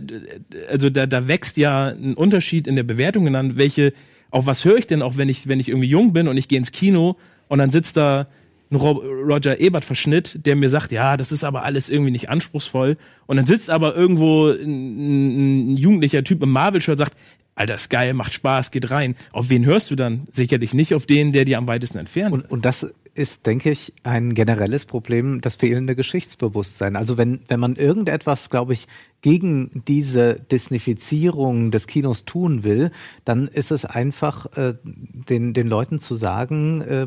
also 0.70 0.88
da, 0.88 1.06
da 1.06 1.28
wächst 1.28 1.56
ja 1.56 1.88
ein 1.88 2.14
Unterschied 2.14 2.66
in 2.66 2.76
der 2.76 2.84
Bewertung 2.84 3.34
an, 3.34 3.56
welche, 3.56 3.92
auf 4.30 4.46
was 4.46 4.64
höre 4.64 4.78
ich 4.78 4.86
denn 4.86 5.02
auch, 5.02 5.16
wenn 5.16 5.28
ich, 5.28 5.48
wenn 5.48 5.60
ich 5.60 5.68
irgendwie 5.68 5.88
jung 5.88 6.12
bin 6.12 6.28
und 6.28 6.36
ich 6.36 6.48
gehe 6.48 6.58
ins 6.58 6.72
Kino 6.72 7.16
und 7.48 7.58
dann 7.58 7.70
sitzt 7.70 7.96
da 7.96 8.28
ein 8.70 8.76
Roger 8.76 9.60
Ebert 9.60 9.84
Verschnitt, 9.84 10.46
der 10.46 10.56
mir 10.56 10.68
sagt, 10.68 10.92
ja, 10.92 11.16
das 11.16 11.32
ist 11.32 11.44
aber 11.44 11.64
alles 11.64 11.90
irgendwie 11.90 12.10
nicht 12.10 12.30
anspruchsvoll. 12.30 12.96
Und 13.26 13.36
dann 13.36 13.46
sitzt 13.46 13.68
aber 13.68 13.94
irgendwo 13.94 14.48
ein, 14.48 15.72
ein 15.72 15.76
jugendlicher 15.76 16.24
Typ 16.24 16.42
im 16.42 16.50
Marvel-Shirt 16.50 16.94
und 16.94 16.98
sagt, 16.98 17.16
Alter, 17.56 17.74
ist 17.74 17.88
geil, 17.88 18.14
macht 18.14 18.34
Spaß, 18.34 18.70
geht 18.70 18.90
rein. 18.90 19.14
Auf 19.32 19.48
wen 19.48 19.64
hörst 19.64 19.90
du 19.90 19.96
dann? 19.96 20.26
Sicherlich 20.32 20.74
nicht 20.74 20.94
auf 20.94 21.06
den, 21.06 21.32
der 21.32 21.44
dir 21.44 21.58
am 21.58 21.66
weitesten 21.66 21.98
entfernt 21.98 22.34
und, 22.34 22.50
Und 22.50 22.64
das 22.64 22.86
ist, 23.14 23.46
denke 23.46 23.70
ich, 23.70 23.92
ein 24.02 24.34
generelles 24.34 24.86
Problem, 24.86 25.40
das 25.40 25.54
fehlende 25.54 25.94
Geschichtsbewusstsein. 25.94 26.96
Also 26.96 27.16
wenn, 27.16 27.40
wenn 27.46 27.60
man 27.60 27.76
irgendetwas, 27.76 28.50
glaube 28.50 28.72
ich, 28.72 28.88
gegen 29.22 29.70
diese 29.86 30.34
Disneyfizierung 30.34 31.70
des 31.70 31.86
Kinos 31.86 32.24
tun 32.24 32.64
will, 32.64 32.90
dann 33.24 33.46
ist 33.46 33.70
es 33.70 33.84
einfach, 33.84 34.56
äh, 34.56 34.74
den, 34.82 35.54
den 35.54 35.68
Leuten 35.68 36.00
zu 36.00 36.16
sagen, 36.16 36.80
äh, 36.82 37.06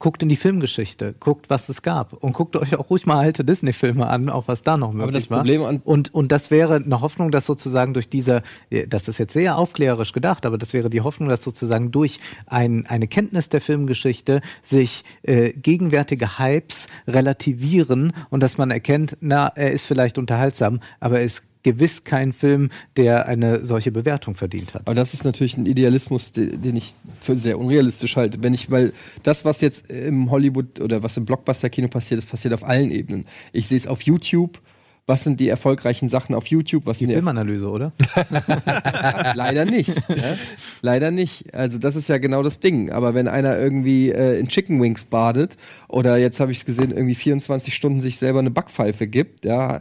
guckt 0.00 0.22
in 0.22 0.30
die 0.30 0.36
Filmgeschichte, 0.36 1.14
guckt, 1.20 1.50
was 1.50 1.68
es 1.68 1.82
gab 1.82 2.14
und 2.14 2.32
guckt 2.32 2.56
euch 2.56 2.74
auch 2.74 2.88
ruhig 2.88 3.04
mal 3.04 3.18
alte 3.18 3.44
Disney-Filme 3.44 4.06
an, 4.06 4.30
auch 4.30 4.48
was 4.48 4.62
da 4.62 4.78
noch 4.78 4.92
möglich 4.92 5.02
Aber 5.02 5.12
das 5.12 5.26
Problem 5.26 5.60
war. 5.60 5.74
und, 5.84 6.12
und 6.14 6.32
das 6.32 6.50
wäre 6.50 6.76
eine 6.76 7.02
Hoffnung, 7.02 7.30
dass 7.30 7.44
sozusagen 7.44 7.92
durch 7.92 8.08
diese, 8.08 8.42
das 8.88 9.08
ist 9.08 9.18
jetzt 9.18 9.34
sehr 9.34 9.58
aufklärerisch 9.58 10.12
gedacht, 10.12 10.46
aber 10.46 10.56
das 10.56 10.72
wäre 10.72 10.88
die 10.88 11.02
Hoffnung, 11.02 11.28
dass 11.28 11.42
sozusagen 11.42 11.92
durch 11.92 12.18
ein, 12.46 12.86
eine 12.86 13.08
Kenntnis 13.08 13.50
der 13.50 13.60
Filmgeschichte 13.60 14.40
sich 14.62 15.04
äh, 15.22 15.52
gegenwärtige 15.52 16.38
Hypes 16.38 16.88
relativieren 17.06 18.14
und 18.30 18.42
dass 18.42 18.56
man 18.56 18.70
erkennt, 18.70 19.18
na, 19.20 19.48
er 19.48 19.70
ist 19.70 19.84
vielleicht 19.84 20.16
unterhaltsam, 20.16 20.80
aber 20.98 21.18
er 21.18 21.26
ist 21.26 21.44
gewiss 21.62 22.04
kein 22.04 22.32
Film, 22.32 22.70
der 22.96 23.26
eine 23.26 23.64
solche 23.64 23.92
Bewertung 23.92 24.34
verdient 24.34 24.74
hat. 24.74 24.82
Aber 24.86 24.94
das 24.94 25.14
ist 25.14 25.24
natürlich 25.24 25.56
ein 25.56 25.66
Idealismus, 25.66 26.32
den 26.32 26.76
ich 26.76 26.94
für 27.20 27.36
sehr 27.36 27.58
unrealistisch 27.58 28.16
halte. 28.16 28.42
Wenn 28.42 28.54
ich, 28.54 28.70
weil 28.70 28.92
das, 29.22 29.44
was 29.44 29.60
jetzt 29.60 29.90
im 29.90 30.30
Hollywood 30.30 30.80
oder 30.80 31.02
was 31.02 31.16
im 31.16 31.24
Blockbuster-Kino 31.24 31.88
passiert, 31.88 32.18
das 32.18 32.26
passiert 32.26 32.54
auf 32.54 32.64
allen 32.64 32.90
Ebenen. 32.90 33.26
Ich 33.52 33.68
sehe 33.68 33.78
es 33.78 33.86
auf 33.86 34.02
YouTube. 34.02 34.60
Was 35.06 35.24
sind 35.24 35.40
die 35.40 35.48
erfolgreichen 35.48 36.08
Sachen 36.08 36.36
auf 36.36 36.46
YouTube? 36.46 36.86
Was 36.86 36.98
die 36.98 37.06
Filmanalyse, 37.06 37.68
oder? 37.68 37.92
Leider 39.34 39.64
nicht. 39.64 39.88
Ja? 39.88 40.36
Leider 40.82 41.10
nicht. 41.10 41.52
Also 41.52 41.78
das 41.78 41.96
ist 41.96 42.08
ja 42.08 42.18
genau 42.18 42.44
das 42.44 42.60
Ding. 42.60 42.92
Aber 42.92 43.12
wenn 43.12 43.26
einer 43.26 43.58
irgendwie 43.58 44.10
äh, 44.12 44.38
in 44.38 44.46
Chicken 44.46 44.80
Wings 44.80 45.02
badet 45.02 45.56
oder 45.88 46.16
jetzt 46.16 46.38
habe 46.38 46.52
ich 46.52 46.58
es 46.58 46.64
gesehen, 46.64 46.92
irgendwie 46.92 47.16
24 47.16 47.74
Stunden 47.74 48.00
sich 48.00 48.18
selber 48.18 48.38
eine 48.38 48.52
Backpfeife 48.52 49.08
gibt, 49.08 49.44
ja, 49.44 49.80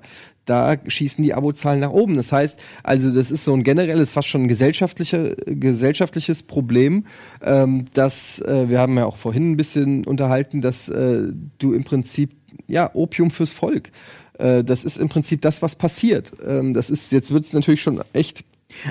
da 0.49 0.77
schießen 0.85 1.23
die 1.23 1.33
Abozahlen 1.33 1.79
nach 1.79 1.91
oben. 1.91 2.15
Das 2.15 2.31
heißt, 2.31 2.59
also 2.83 3.11
das 3.11 3.29
ist 3.29 3.45
so 3.45 3.53
ein 3.53 3.63
generelles, 3.63 4.11
fast 4.11 4.27
schon 4.27 4.43
ein 4.43 4.47
gesellschaftlicher, 4.47 5.35
gesellschaftliches 5.45 6.43
Problem, 6.43 7.05
ähm, 7.43 7.85
dass 7.93 8.39
äh, 8.41 8.69
wir 8.69 8.79
haben 8.79 8.97
ja 8.97 9.05
auch 9.05 9.17
vorhin 9.17 9.51
ein 9.51 9.57
bisschen 9.57 10.05
unterhalten, 10.05 10.61
dass 10.61 10.89
äh, 10.89 11.27
du 11.59 11.73
im 11.73 11.83
Prinzip 11.83 12.31
ja 12.67 12.89
Opium 12.93 13.29
fürs 13.29 13.51
Volk. 13.51 13.91
Äh, 14.39 14.63
das 14.63 14.85
ist 14.85 14.97
im 14.97 15.09
Prinzip 15.09 15.41
das, 15.41 15.61
was 15.61 15.75
passiert. 15.75 16.33
Ähm, 16.45 16.73
das 16.73 16.89
ist 16.89 17.11
jetzt 17.11 17.31
wird 17.31 17.45
es 17.45 17.53
natürlich 17.53 17.81
schon 17.81 18.01
echt 18.13 18.43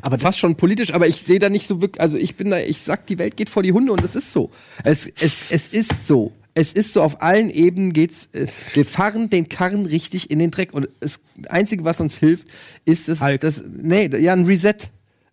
aber 0.03 0.19
fast 0.19 0.41
schon 0.41 0.57
politisch, 0.57 0.93
aber 0.93 1.07
ich 1.07 1.23
sehe 1.23 1.39
da 1.39 1.49
nicht 1.49 1.69
so 1.69 1.81
wirklich, 1.81 2.01
also 2.01 2.17
ich 2.17 2.35
bin 2.35 2.51
da, 2.51 2.59
ich 2.59 2.81
sag, 2.81 3.07
die 3.07 3.17
Welt 3.19 3.37
geht 3.37 3.49
vor 3.49 3.63
die 3.63 3.73
Hunde 3.73 3.93
und 3.93 4.03
es 4.03 4.17
ist 4.17 4.33
so. 4.33 4.51
Es, 4.83 5.07
es, 5.07 5.51
es 5.51 5.69
ist 5.69 6.05
so 6.05 6.33
es 6.59 6.73
ist 6.73 6.93
so, 6.93 7.03
auf 7.03 7.23
allen 7.23 7.51
Ebenen 7.51 7.93
geht's, 7.93 8.31
äh, 8.33 8.49
wir 8.75 8.85
fahren 8.85 9.31
den 9.31 9.49
Karren 9.49 9.87
richtig 9.87 10.29
in 10.29 10.41
den 10.41 10.51
Dreck. 10.51 10.75
Und 10.75 10.89
das 10.99 11.21
Einzige, 11.49 11.85
was 11.85 12.01
uns 12.01 12.17
hilft, 12.17 12.49
ist 12.85 13.09
es, 13.09 13.21
halt. 13.21 13.45
das, 13.45 13.63
nee, 13.65 14.09
ja, 14.19 14.33
ein 14.33 14.45
Reset. 14.45 14.75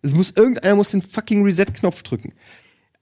Es 0.02 0.14
muss, 0.14 0.30
irgendeiner 0.30 0.76
muss 0.76 0.92
den 0.92 1.02
fucking 1.02 1.42
Reset-Knopf 1.42 2.04
drücken. 2.04 2.32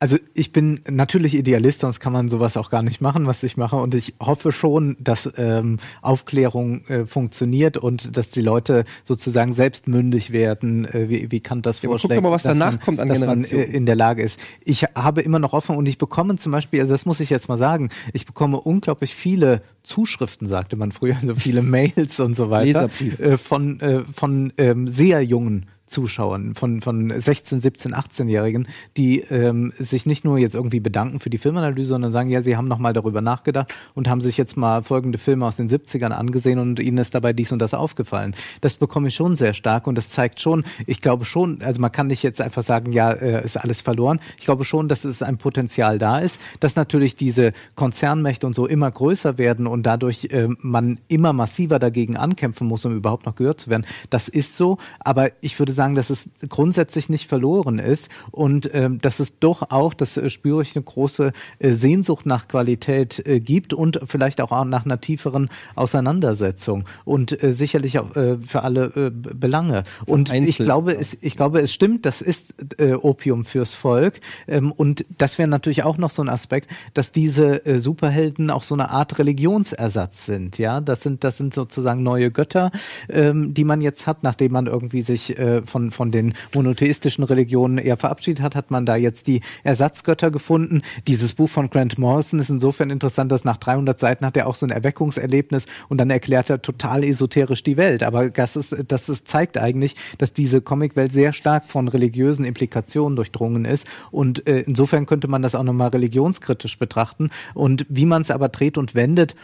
Also 0.04 0.18
ich 0.34 0.52
bin 0.52 0.80
natürlich 0.86 1.34
Idealist, 1.34 1.80
sonst 1.80 1.98
kann 1.98 2.12
man 2.12 2.28
sowas 2.28 2.58
auch 2.58 2.68
gar 2.68 2.82
nicht 2.82 3.00
machen, 3.00 3.26
was 3.26 3.42
ich 3.42 3.56
mache. 3.56 3.76
Und 3.76 3.94
ich 3.94 4.12
hoffe 4.20 4.52
schon, 4.52 4.98
dass 5.00 5.30
ähm, 5.38 5.78
Aufklärung 6.02 6.84
äh, 6.88 7.06
funktioniert 7.06 7.78
und 7.78 8.14
dass 8.14 8.28
die 8.28 8.42
Leute 8.42 8.84
sozusagen 9.04 9.54
selbstmündig 9.54 10.30
werden, 10.30 10.84
äh, 10.84 11.08
wie, 11.08 11.30
wie 11.30 11.40
Kant 11.40 11.64
das 11.64 11.80
Ja, 11.80 11.88
guck 11.88 11.92
vorschlägt. 12.00 12.18
doch 12.18 12.22
mal, 12.22 12.34
was 12.34 12.42
danach 12.42 12.72
man, 12.72 12.80
kommt 12.80 13.00
an 13.00 13.08
dass 13.08 13.20
man 13.20 13.44
äh, 13.44 13.62
in 13.62 13.86
der 13.86 13.96
Lage 13.96 14.22
ist. 14.22 14.38
Ich 14.62 14.82
habe 14.94 15.22
immer 15.22 15.38
noch 15.38 15.52
Hoffnung 15.52 15.78
und 15.78 15.88
ich 15.88 15.96
bekomme 15.96 16.36
zum 16.36 16.52
Beispiel, 16.52 16.82
also 16.82 16.92
das 16.92 17.06
muss 17.06 17.20
ich 17.20 17.30
jetzt 17.30 17.48
mal 17.48 17.56
sagen, 17.56 17.88
ich 18.12 18.26
bekomme 18.26 18.60
unglaublich 18.60 19.14
viele 19.14 19.62
Zuschriften, 19.84 20.46
sagte 20.46 20.76
man 20.76 20.92
früher, 20.92 21.16
so 21.24 21.34
viele 21.34 21.62
Mails 21.62 22.20
und 22.20 22.36
so 22.36 22.50
weiter, 22.50 22.90
äh, 23.18 23.38
von, 23.38 23.80
äh, 23.80 24.02
von 24.12 24.52
ähm, 24.58 24.86
sehr 24.86 25.22
jungen 25.22 25.64
Zuschauern, 25.86 26.54
von, 26.54 26.80
von 26.80 27.12
16, 27.18 27.60
17, 27.60 27.94
18-Jährigen, 27.94 28.66
die 28.96 29.20
ähm, 29.20 29.72
sich 29.78 30.06
nicht 30.06 30.24
nur 30.24 30.38
jetzt 30.38 30.54
irgendwie 30.54 30.80
bedanken 30.80 31.20
für 31.20 31.30
die 31.30 31.38
Filmanalyse, 31.38 31.88
sondern 31.88 32.10
sagen, 32.10 32.30
ja, 32.30 32.40
sie 32.40 32.56
haben 32.56 32.68
nochmal 32.68 32.94
darüber 32.94 33.20
nachgedacht 33.20 33.72
und 33.94 34.08
haben 34.08 34.20
sich 34.20 34.36
jetzt 34.38 34.56
mal 34.56 34.82
folgende 34.82 35.18
Filme 35.18 35.46
aus 35.46 35.56
den 35.56 35.68
70ern 35.68 36.10
angesehen 36.10 36.58
und 36.58 36.80
ihnen 36.80 36.98
ist 36.98 37.14
dabei 37.14 37.32
dies 37.32 37.52
und 37.52 37.58
das 37.58 37.74
aufgefallen. 37.74 38.34
Das 38.62 38.76
bekomme 38.76 39.08
ich 39.08 39.14
schon 39.14 39.36
sehr 39.36 39.52
stark 39.52 39.86
und 39.86 39.96
das 39.98 40.08
zeigt 40.08 40.40
schon, 40.40 40.64
ich 40.86 41.02
glaube 41.02 41.26
schon, 41.26 41.60
also 41.62 41.80
man 41.80 41.92
kann 41.92 42.06
nicht 42.06 42.22
jetzt 42.22 42.40
einfach 42.40 42.62
sagen, 42.62 42.92
ja, 42.92 43.12
äh, 43.12 43.44
ist 43.44 43.58
alles 43.58 43.82
verloren. 43.82 44.20
Ich 44.38 44.44
glaube 44.44 44.64
schon, 44.64 44.88
dass 44.88 45.04
es 45.04 45.22
ein 45.22 45.36
Potenzial 45.36 45.98
da 45.98 46.18
ist, 46.18 46.40
dass 46.60 46.76
natürlich 46.76 47.14
diese 47.14 47.52
Konzernmächte 47.74 48.46
und 48.46 48.54
so 48.54 48.66
immer 48.66 48.90
größer 48.90 49.36
werden 49.36 49.66
und 49.66 49.84
dadurch 49.84 50.28
äh, 50.30 50.48
man 50.60 50.98
immer 51.08 51.34
massiver 51.34 51.78
dagegen 51.78 52.16
ankämpfen 52.16 52.66
muss, 52.66 52.84
um 52.86 52.96
überhaupt 52.96 53.26
noch 53.26 53.34
gehört 53.34 53.60
zu 53.60 53.68
werden. 53.68 53.84
Das 54.08 54.28
ist 54.28 54.56
so, 54.56 54.78
aber 55.00 55.30
ich 55.42 55.58
würde 55.58 55.72
sagen, 55.72 55.83
dass 55.92 56.10
es 56.10 56.28
grundsätzlich 56.48 57.08
nicht 57.08 57.28
verloren 57.28 57.78
ist 57.78 58.08
und 58.30 58.70
ähm, 58.72 59.00
dass 59.00 59.20
es 59.20 59.38
doch 59.38 59.70
auch, 59.70 59.92
das 59.92 60.16
äh, 60.16 60.30
spüre 60.30 60.62
ich, 60.62 60.74
eine 60.74 60.84
große 60.84 61.32
äh, 61.58 61.70
Sehnsucht 61.72 62.26
nach 62.26 62.48
Qualität 62.48 63.26
äh, 63.26 63.40
gibt 63.40 63.74
und 63.74 64.00
vielleicht 64.04 64.40
auch 64.40 64.64
nach 64.64 64.84
einer 64.84 65.00
tieferen 65.00 65.48
Auseinandersetzung 65.74 66.84
und 67.04 67.42
äh, 67.42 67.52
sicherlich 67.52 67.98
auch 67.98 68.16
äh, 68.16 68.38
für 68.38 68.62
alle 68.62 68.84
äh, 68.96 69.10
Belange. 69.10 69.82
Und 70.06 70.30
ich 70.30 70.34
Einzelne, 70.34 70.66
glaube, 70.66 70.96
es, 70.96 71.16
ich 71.20 71.36
glaube, 71.36 71.60
es 71.60 71.72
stimmt, 71.72 72.06
das 72.06 72.20
ist 72.22 72.54
Opium 73.02 73.44
fürs 73.44 73.74
Volk. 73.74 74.20
Ähm, 74.46 74.72
und 74.72 75.04
das 75.18 75.38
wäre 75.38 75.48
natürlich 75.48 75.82
auch 75.82 75.98
noch 75.98 76.10
so 76.10 76.22
ein 76.22 76.28
Aspekt, 76.28 76.70
dass 76.94 77.12
diese 77.12 77.62
Superhelden 77.80 78.50
auch 78.50 78.62
so 78.62 78.74
eine 78.74 78.90
Art 78.90 79.18
Religionsersatz 79.18 80.26
sind. 80.26 80.58
Ja, 80.58 80.80
das 80.80 81.02
sind, 81.02 81.24
das 81.24 81.36
sind 81.36 81.52
sozusagen 81.52 82.02
neue 82.02 82.30
Götter, 82.30 82.70
ähm, 83.08 83.54
die 83.54 83.64
man 83.64 83.80
jetzt 83.80 84.06
hat, 84.06 84.22
nachdem 84.22 84.52
man 84.52 84.66
irgendwie 84.66 85.02
sich 85.02 85.38
äh, 85.38 85.63
von, 85.64 85.90
von 85.90 86.10
den 86.10 86.34
monotheistischen 86.54 87.24
Religionen 87.24 87.78
eher 87.78 87.96
verabschiedet 87.96 88.42
hat, 88.42 88.54
hat 88.54 88.70
man 88.70 88.86
da 88.86 88.96
jetzt 88.96 89.26
die 89.26 89.40
Ersatzgötter 89.62 90.30
gefunden. 90.30 90.82
Dieses 91.06 91.34
Buch 91.34 91.48
von 91.48 91.70
Grant 91.70 91.98
Morrison 91.98 92.38
ist 92.38 92.50
insofern 92.50 92.90
interessant, 92.90 93.32
dass 93.32 93.44
nach 93.44 93.56
300 93.56 93.98
Seiten 93.98 94.26
hat 94.26 94.36
er 94.36 94.46
auch 94.46 94.56
so 94.56 94.66
ein 94.66 94.70
Erweckungserlebnis 94.70 95.66
und 95.88 95.98
dann 95.98 96.10
erklärt 96.10 96.50
er 96.50 96.62
total 96.62 97.04
esoterisch 97.04 97.62
die 97.62 97.76
Welt. 97.76 98.02
Aber 98.02 98.30
das 98.30 98.56
ist, 98.56 98.76
das 98.88 99.08
ist, 99.08 99.28
zeigt 99.28 99.58
eigentlich, 99.58 99.96
dass 100.18 100.32
diese 100.32 100.60
Comicwelt 100.60 101.12
sehr 101.12 101.32
stark 101.32 101.68
von 101.68 101.88
religiösen 101.88 102.44
Implikationen 102.44 103.16
durchdrungen 103.16 103.64
ist. 103.64 103.86
Und 104.10 104.46
äh, 104.46 104.60
insofern 104.60 105.06
könnte 105.06 105.28
man 105.28 105.42
das 105.42 105.54
auch 105.54 105.62
nochmal 105.62 105.88
religionskritisch 105.88 106.78
betrachten. 106.78 107.30
Und 107.54 107.86
wie 107.88 108.06
man 108.06 108.22
es 108.22 108.30
aber 108.30 108.48
dreht 108.48 108.78
und 108.78 108.94
wendet, 108.94 109.34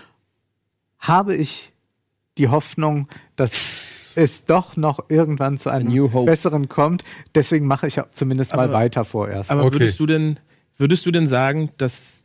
habe 0.98 1.34
ich 1.34 1.72
die 2.38 2.48
Hoffnung, 2.48 3.08
dass 3.36 3.52
es 4.14 4.44
doch 4.44 4.76
noch 4.76 5.08
irgendwann 5.08 5.58
zu 5.58 5.70
einem 5.70 6.10
besseren 6.24 6.68
kommt. 6.68 7.04
Deswegen 7.34 7.66
mache 7.66 7.86
ich 7.86 8.00
auch 8.00 8.10
zumindest 8.12 8.54
mal 8.54 8.64
Aber- 8.64 8.72
weiter 8.74 9.04
vorerst. 9.04 9.50
Aber 9.50 9.72
würdest 9.72 9.98
du 10.00 10.06
denn, 10.06 10.38
würdest 10.76 11.06
du 11.06 11.10
denn 11.10 11.26
sagen, 11.26 11.70
dass 11.78 12.24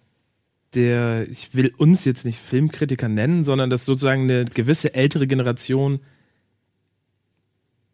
der, 0.73 1.27
ich 1.29 1.53
will 1.53 1.73
uns 1.77 2.05
jetzt 2.05 2.25
nicht 2.25 2.39
Filmkritiker 2.39 3.07
nennen, 3.07 3.43
sondern 3.43 3.69
dass 3.69 3.85
sozusagen 3.85 4.23
eine 4.23 4.45
gewisse 4.45 4.93
ältere 4.93 5.27
Generation 5.27 5.99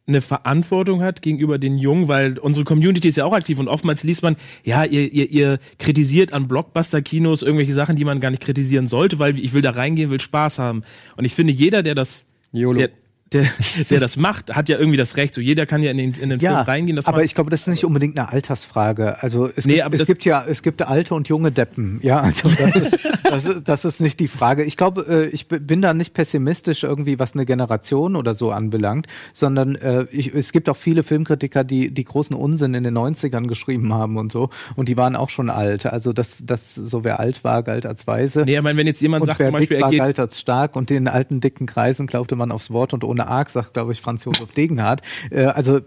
eine 0.07 0.21
Verantwortung 0.21 1.01
hat 1.01 1.21
gegenüber 1.21 1.59
den 1.59 1.77
Jungen, 1.77 2.07
weil 2.07 2.37
unsere 2.39 2.65
Community 2.65 3.07
ist 3.07 3.17
ja 3.17 3.25
auch 3.25 3.33
aktiv 3.33 3.59
und 3.59 3.67
oftmals 3.67 4.03
liest 4.03 4.23
man, 4.23 4.35
ja, 4.63 4.83
ihr, 4.83 5.11
ihr, 5.13 5.29
ihr 5.29 5.59
kritisiert 5.77 6.33
an 6.33 6.47
Blockbuster-Kinos 6.47 7.43
irgendwelche 7.43 7.73
Sachen, 7.73 7.95
die 7.95 8.03
man 8.03 8.19
gar 8.19 8.31
nicht 8.31 8.41
kritisieren 8.43 8.87
sollte, 8.87 9.19
weil 9.19 9.37
ich 9.39 9.53
will 9.53 9.61
da 9.61 9.71
reingehen, 9.71 10.09
will 10.09 10.19
Spaß 10.19 10.59
haben. 10.59 10.83
Und 11.17 11.25
ich 11.25 11.35
finde, 11.35 11.53
jeder, 11.53 11.83
der 11.83 11.95
das, 11.95 12.25
der, 12.51 12.89
der, 13.33 13.45
der 13.89 13.99
das 13.99 14.17
macht, 14.17 14.53
hat 14.55 14.67
ja 14.69 14.77
irgendwie 14.77 14.97
das 14.97 15.15
Recht. 15.17 15.33
So 15.33 15.41
jeder 15.41 15.65
kann 15.65 15.81
ja 15.81 15.91
in 15.91 15.97
den, 15.97 16.13
in 16.13 16.29
den 16.29 16.39
Film 16.39 16.53
reingehen. 16.53 16.99
Aber 16.99 17.17
macht- 17.17 17.25
ich 17.25 17.35
glaube, 17.35 17.49
das 17.49 17.61
ist 17.61 17.67
nicht 17.67 17.85
unbedingt 17.85 18.17
eine 18.19 18.29
Altersfrage. 18.29 19.21
Also 19.23 19.49
es, 19.55 19.65
Nee, 19.65 19.81
gibt, 19.81 19.93
es 19.95 20.05
gibt 20.05 20.25
ja, 20.25 20.43
es 20.47 20.61
gibt 20.63 20.81
alte 20.81 21.15
und 21.15 21.27
junge 21.29 21.51
Deppen. 21.51 21.99
Ja, 22.03 22.19
also 22.19 22.49
das 22.49 22.75
ist, 22.75 22.97
das 23.23 23.45
ist, 23.45 23.61
das 23.69 23.85
ist 23.85 24.01
nicht 24.01 24.19
die 24.19 24.27
Frage. 24.27 24.63
Ich 24.63 24.75
glaube, 24.77 25.05
äh, 25.07 25.25
ich 25.27 25.47
bin 25.47 25.81
da 25.81 25.93
nicht 25.93 26.13
pessimistisch 26.13 26.83
irgendwie, 26.83 27.19
was 27.19 27.33
eine 27.33 27.45
Generation 27.45 28.15
oder 28.15 28.33
so 28.33 28.51
anbelangt, 28.51 29.07
sondern 29.33 29.75
äh, 29.75 30.03
ich, 30.11 30.33
es 30.33 30.51
gibt 30.51 30.67
auch 30.69 30.77
viele 30.77 31.03
Filmkritiker, 31.03 31.63
die 31.63 31.93
die 31.93 32.03
großen 32.03 32.35
Unsinn 32.35 32.73
in 32.73 32.83
den 32.83 32.97
90ern 32.97 33.47
geschrieben 33.47 33.93
haben 33.93 34.17
und 34.17 34.31
so. 34.31 34.49
Und 34.75 34.89
die 34.89 34.97
waren 34.97 35.15
auch 35.15 35.29
schon 35.29 35.49
alt. 35.49 35.85
Also 35.85 36.11
das, 36.13 36.43
das 36.45 36.75
so 36.75 37.03
wer 37.03 37.19
alt 37.19 37.43
war, 37.43 37.63
galt 37.63 37.85
als 37.85 38.07
weise. 38.07 38.43
Nee, 38.45 38.57
ich 38.57 38.61
meine, 38.61 38.77
wenn 38.77 38.87
jetzt 38.87 39.01
jemand 39.01 39.21
und 39.21 39.27
sagt, 39.27 39.39
wer 39.39 39.47
zum 39.47 39.53
Beispiel, 39.53 39.77
dick 39.77 39.77
er 39.77 39.83
war, 39.83 39.91
geht- 39.91 39.99
galt 39.99 40.19
als 40.19 40.39
stark 40.39 40.75
und 40.75 40.91
in 40.91 41.07
alten 41.07 41.39
dicken 41.39 41.65
Kreisen 41.65 42.07
glaubte 42.07 42.35
man 42.35 42.51
aufs 42.51 42.71
Wort 42.71 42.93
und 42.93 43.03
ohne 43.03 43.20
Arg, 43.27 43.49
sagt 43.49 43.73
glaube 43.73 43.91
ich 43.91 44.01
Franz 44.01 44.25
Josef 44.25 44.51
Degenhardt. 44.51 45.01
Äh, 45.29 45.45
also 45.45 45.79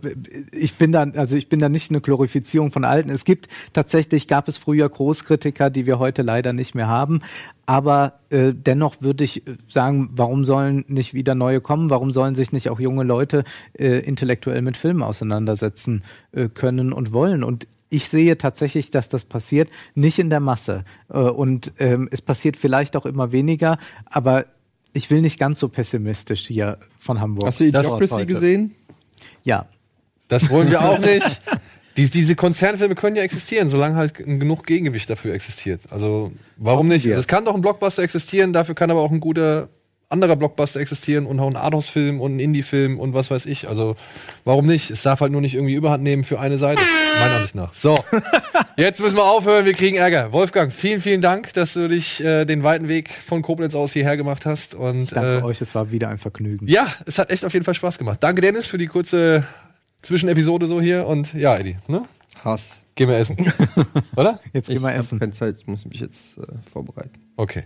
ich 0.53 0.75
bin 0.75 0.93
da, 0.93 1.03
also 1.03 1.37
ich 1.37 1.49
bin 1.49 1.61
da 1.61 1.69
nicht 1.69 1.91
eine 1.91 2.01
Glorifizierung 2.01 2.71
von 2.71 2.85
Alten. 2.85 3.11
Es 3.11 3.25
gibt 3.25 3.49
tatsächlich 3.73 4.29
gab 4.29 4.49
es 4.49 4.57
früher 4.57 4.89
Großkritiker, 4.89 5.71
die 5.71 5.87
wir 5.87 5.99
heute 5.99 6.23
leider 6.23 6.53
nicht 6.53 6.75
mehr 6.75 6.89
haben. 6.89 7.21
Aber 7.67 8.21
äh, 8.31 8.53
dennoch 8.53 8.97
würde 9.01 9.25
ich 9.25 9.43
sagen, 9.67 10.11
warum 10.13 10.45
sollen 10.45 10.85
nicht 10.89 11.15
wieder 11.15 11.35
neue 11.35 11.61
kommen? 11.61 11.91
Warum 11.91 12.11
sollen 12.11 12.35
sich 12.35 12.53
nicht 12.53 12.69
auch 12.69 12.81
junge 12.81 13.05
Leute 13.05 13.45
äh, 13.79 14.01
intellektuell 14.01 14.61
mit 14.63 14.77
Filmen 14.77 15.03
auseinandersetzen 15.03 16.05
äh, 16.33 16.49
können 16.49 16.93
und 16.93 17.13
wollen? 17.13 17.43
Und 17.43 17.67
ich 17.95 18.09
sehe 18.09 18.37
tatsächlich, 18.37 18.91
dass 18.91 19.09
das 19.09 19.25
passiert, 19.25 19.71
nicht 19.95 20.19
in 20.19 20.29
der 20.29 20.41
Masse. 20.41 20.85
Äh, 21.09 21.19
und 21.19 21.73
ähm, 21.79 22.09
es 22.11 22.21
passiert 22.21 22.57
vielleicht 22.57 22.97
auch 22.97 23.07
immer 23.07 23.33
weniger, 23.33 23.79
aber 24.07 24.47
ich 24.95 25.11
will 25.11 25.21
nicht 25.21 25.39
ganz 25.39 25.59
so 25.59 25.69
pessimistisch 25.69 26.47
hier 26.47 26.79
von 26.99 27.21
Hamburg. 27.21 27.47
Hast 27.47 27.61
du 27.61 27.65
Idiocracy 27.65 28.25
gesehen? 28.25 28.75
Ja. 29.43 29.67
Das 30.29 30.49
wollen 30.49 30.71
wir 30.71 30.81
auch 30.83 30.99
nicht. 30.99 31.43
Die, 31.97 32.09
diese 32.09 32.35
Konzernfilme 32.35 32.95
können 32.95 33.17
ja 33.17 33.23
existieren, 33.23 33.69
solange 33.69 33.97
halt 33.97 34.15
genug 34.15 34.67
Gegengewicht 34.67 35.09
dafür 35.11 35.35
existiert. 35.35 35.83
Also 35.91 36.33
warum 36.57 36.89
nicht? 36.89 37.07
Es 37.07 37.27
kann 37.27 37.45
doch 37.45 37.55
ein 37.55 37.61
Blockbuster 37.61 38.03
existieren, 38.03 38.53
dafür 38.53 38.75
kann 38.75 38.91
aber 38.91 39.01
auch 39.01 39.13
ein 39.13 39.21
guter 39.21 39.69
anderer 40.09 40.37
Blockbuster 40.37 40.81
existieren 40.81 41.27
und 41.27 41.41
auch 41.41 41.49
ein 41.49 41.57
Arthouse-Film 41.57 42.21
und 42.21 42.37
ein 42.37 42.41
Indie-Film 42.41 43.01
und 43.01 43.15
was 43.15 43.31
weiß 43.31 43.47
ich. 43.47 43.69
Also 43.69 43.97
warum 44.45 44.67
nicht? 44.67 44.91
Es 44.91 45.03
darf 45.03 45.21
halt 45.21 45.33
nur 45.33 45.41
nicht 45.41 45.55
irgendwie 45.55 45.75
Überhand 45.75 46.03
nehmen 46.03 46.25
für 46.25 46.39
eine 46.39 46.59
Seite, 46.59 46.83
meiner 47.21 47.37
Ansicht 47.37 47.55
nach. 47.55 47.75
So, 47.75 47.99
jetzt 48.77 49.01
müssen 49.01 49.17
wir 49.17 49.25
aufhören, 49.25 49.65
wir 49.65 49.73
kriegen 49.73 49.97
Ärger. 49.97 50.33
Wolfgang, 50.33 50.73
vielen, 50.73 51.01
vielen 51.01 51.21
Dank, 51.21 51.53
dass 51.55 51.75
du 51.75 51.89
dich 51.89 52.23
äh, 52.23 52.45
den 52.45 52.63
weiten 52.63 52.89
Weg 52.89 53.11
von 53.11 53.43
Koblenz 53.43 53.75
aus 53.75 53.93
hierher 53.93 54.17
gemacht 54.17 54.47
hast. 54.47 54.75
Und, 54.75 55.15
Danke 55.17 55.39
äh, 55.39 55.43
euch, 55.43 55.61
es 55.61 55.75
war 55.75 55.91
wieder 55.91 56.09
ein 56.09 56.19
Vergnügen. 56.19 56.69
ja, 56.69 56.87
es 57.07 57.19
hat 57.19 57.31
echt 57.31 57.45
auf 57.45 57.53
jeden 57.53 57.65
Fall 57.65 57.75
Spaß 57.75 57.99
gemacht. 57.99 58.19
Danke, 58.23 58.41
Dennis, 58.41 58.67
für 58.67 58.79
die 58.79 58.87
kurze 58.87 59.45
Zwischenepisode 60.03 60.67
so 60.67 60.81
hier. 60.81 61.07
Und 61.07 61.35
ja, 61.35 61.57
Eddie, 61.57 61.77
ne? 61.89 62.03
Hass. 62.45 62.84
Gehen 62.95 63.09
wir 63.09 63.17
essen. 63.17 63.37
Oder? 64.17 64.41
Jetzt 64.53 64.71
ich 64.71 64.83
habe 64.83 65.19
keine 65.19 65.33
Zeit, 65.33 65.57
ich 65.59 65.67
muss 65.67 65.85
mich 65.85 66.01
jetzt 66.01 66.39
äh, 66.39 66.43
vorbereiten. 66.71 67.21
Okay. 67.37 67.65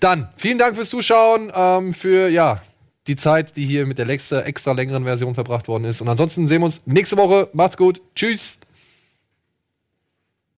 Dann, 0.00 0.28
vielen 0.36 0.58
Dank 0.58 0.74
fürs 0.74 0.88
Zuschauen, 0.88 1.52
ähm, 1.54 1.92
für 1.92 2.28
ja, 2.28 2.62
die 3.06 3.16
Zeit, 3.16 3.56
die 3.56 3.66
hier 3.66 3.86
mit 3.86 3.98
der 3.98 4.08
extra, 4.08 4.40
extra 4.42 4.72
längeren 4.72 5.04
Version 5.04 5.34
verbracht 5.34 5.68
worden 5.68 5.84
ist. 5.84 6.00
Und 6.00 6.08
ansonsten 6.08 6.48
sehen 6.48 6.62
wir 6.62 6.66
uns 6.66 6.80
nächste 6.86 7.16
Woche. 7.16 7.48
Macht's 7.52 7.76
gut. 7.76 8.00
Tschüss. 8.14 8.58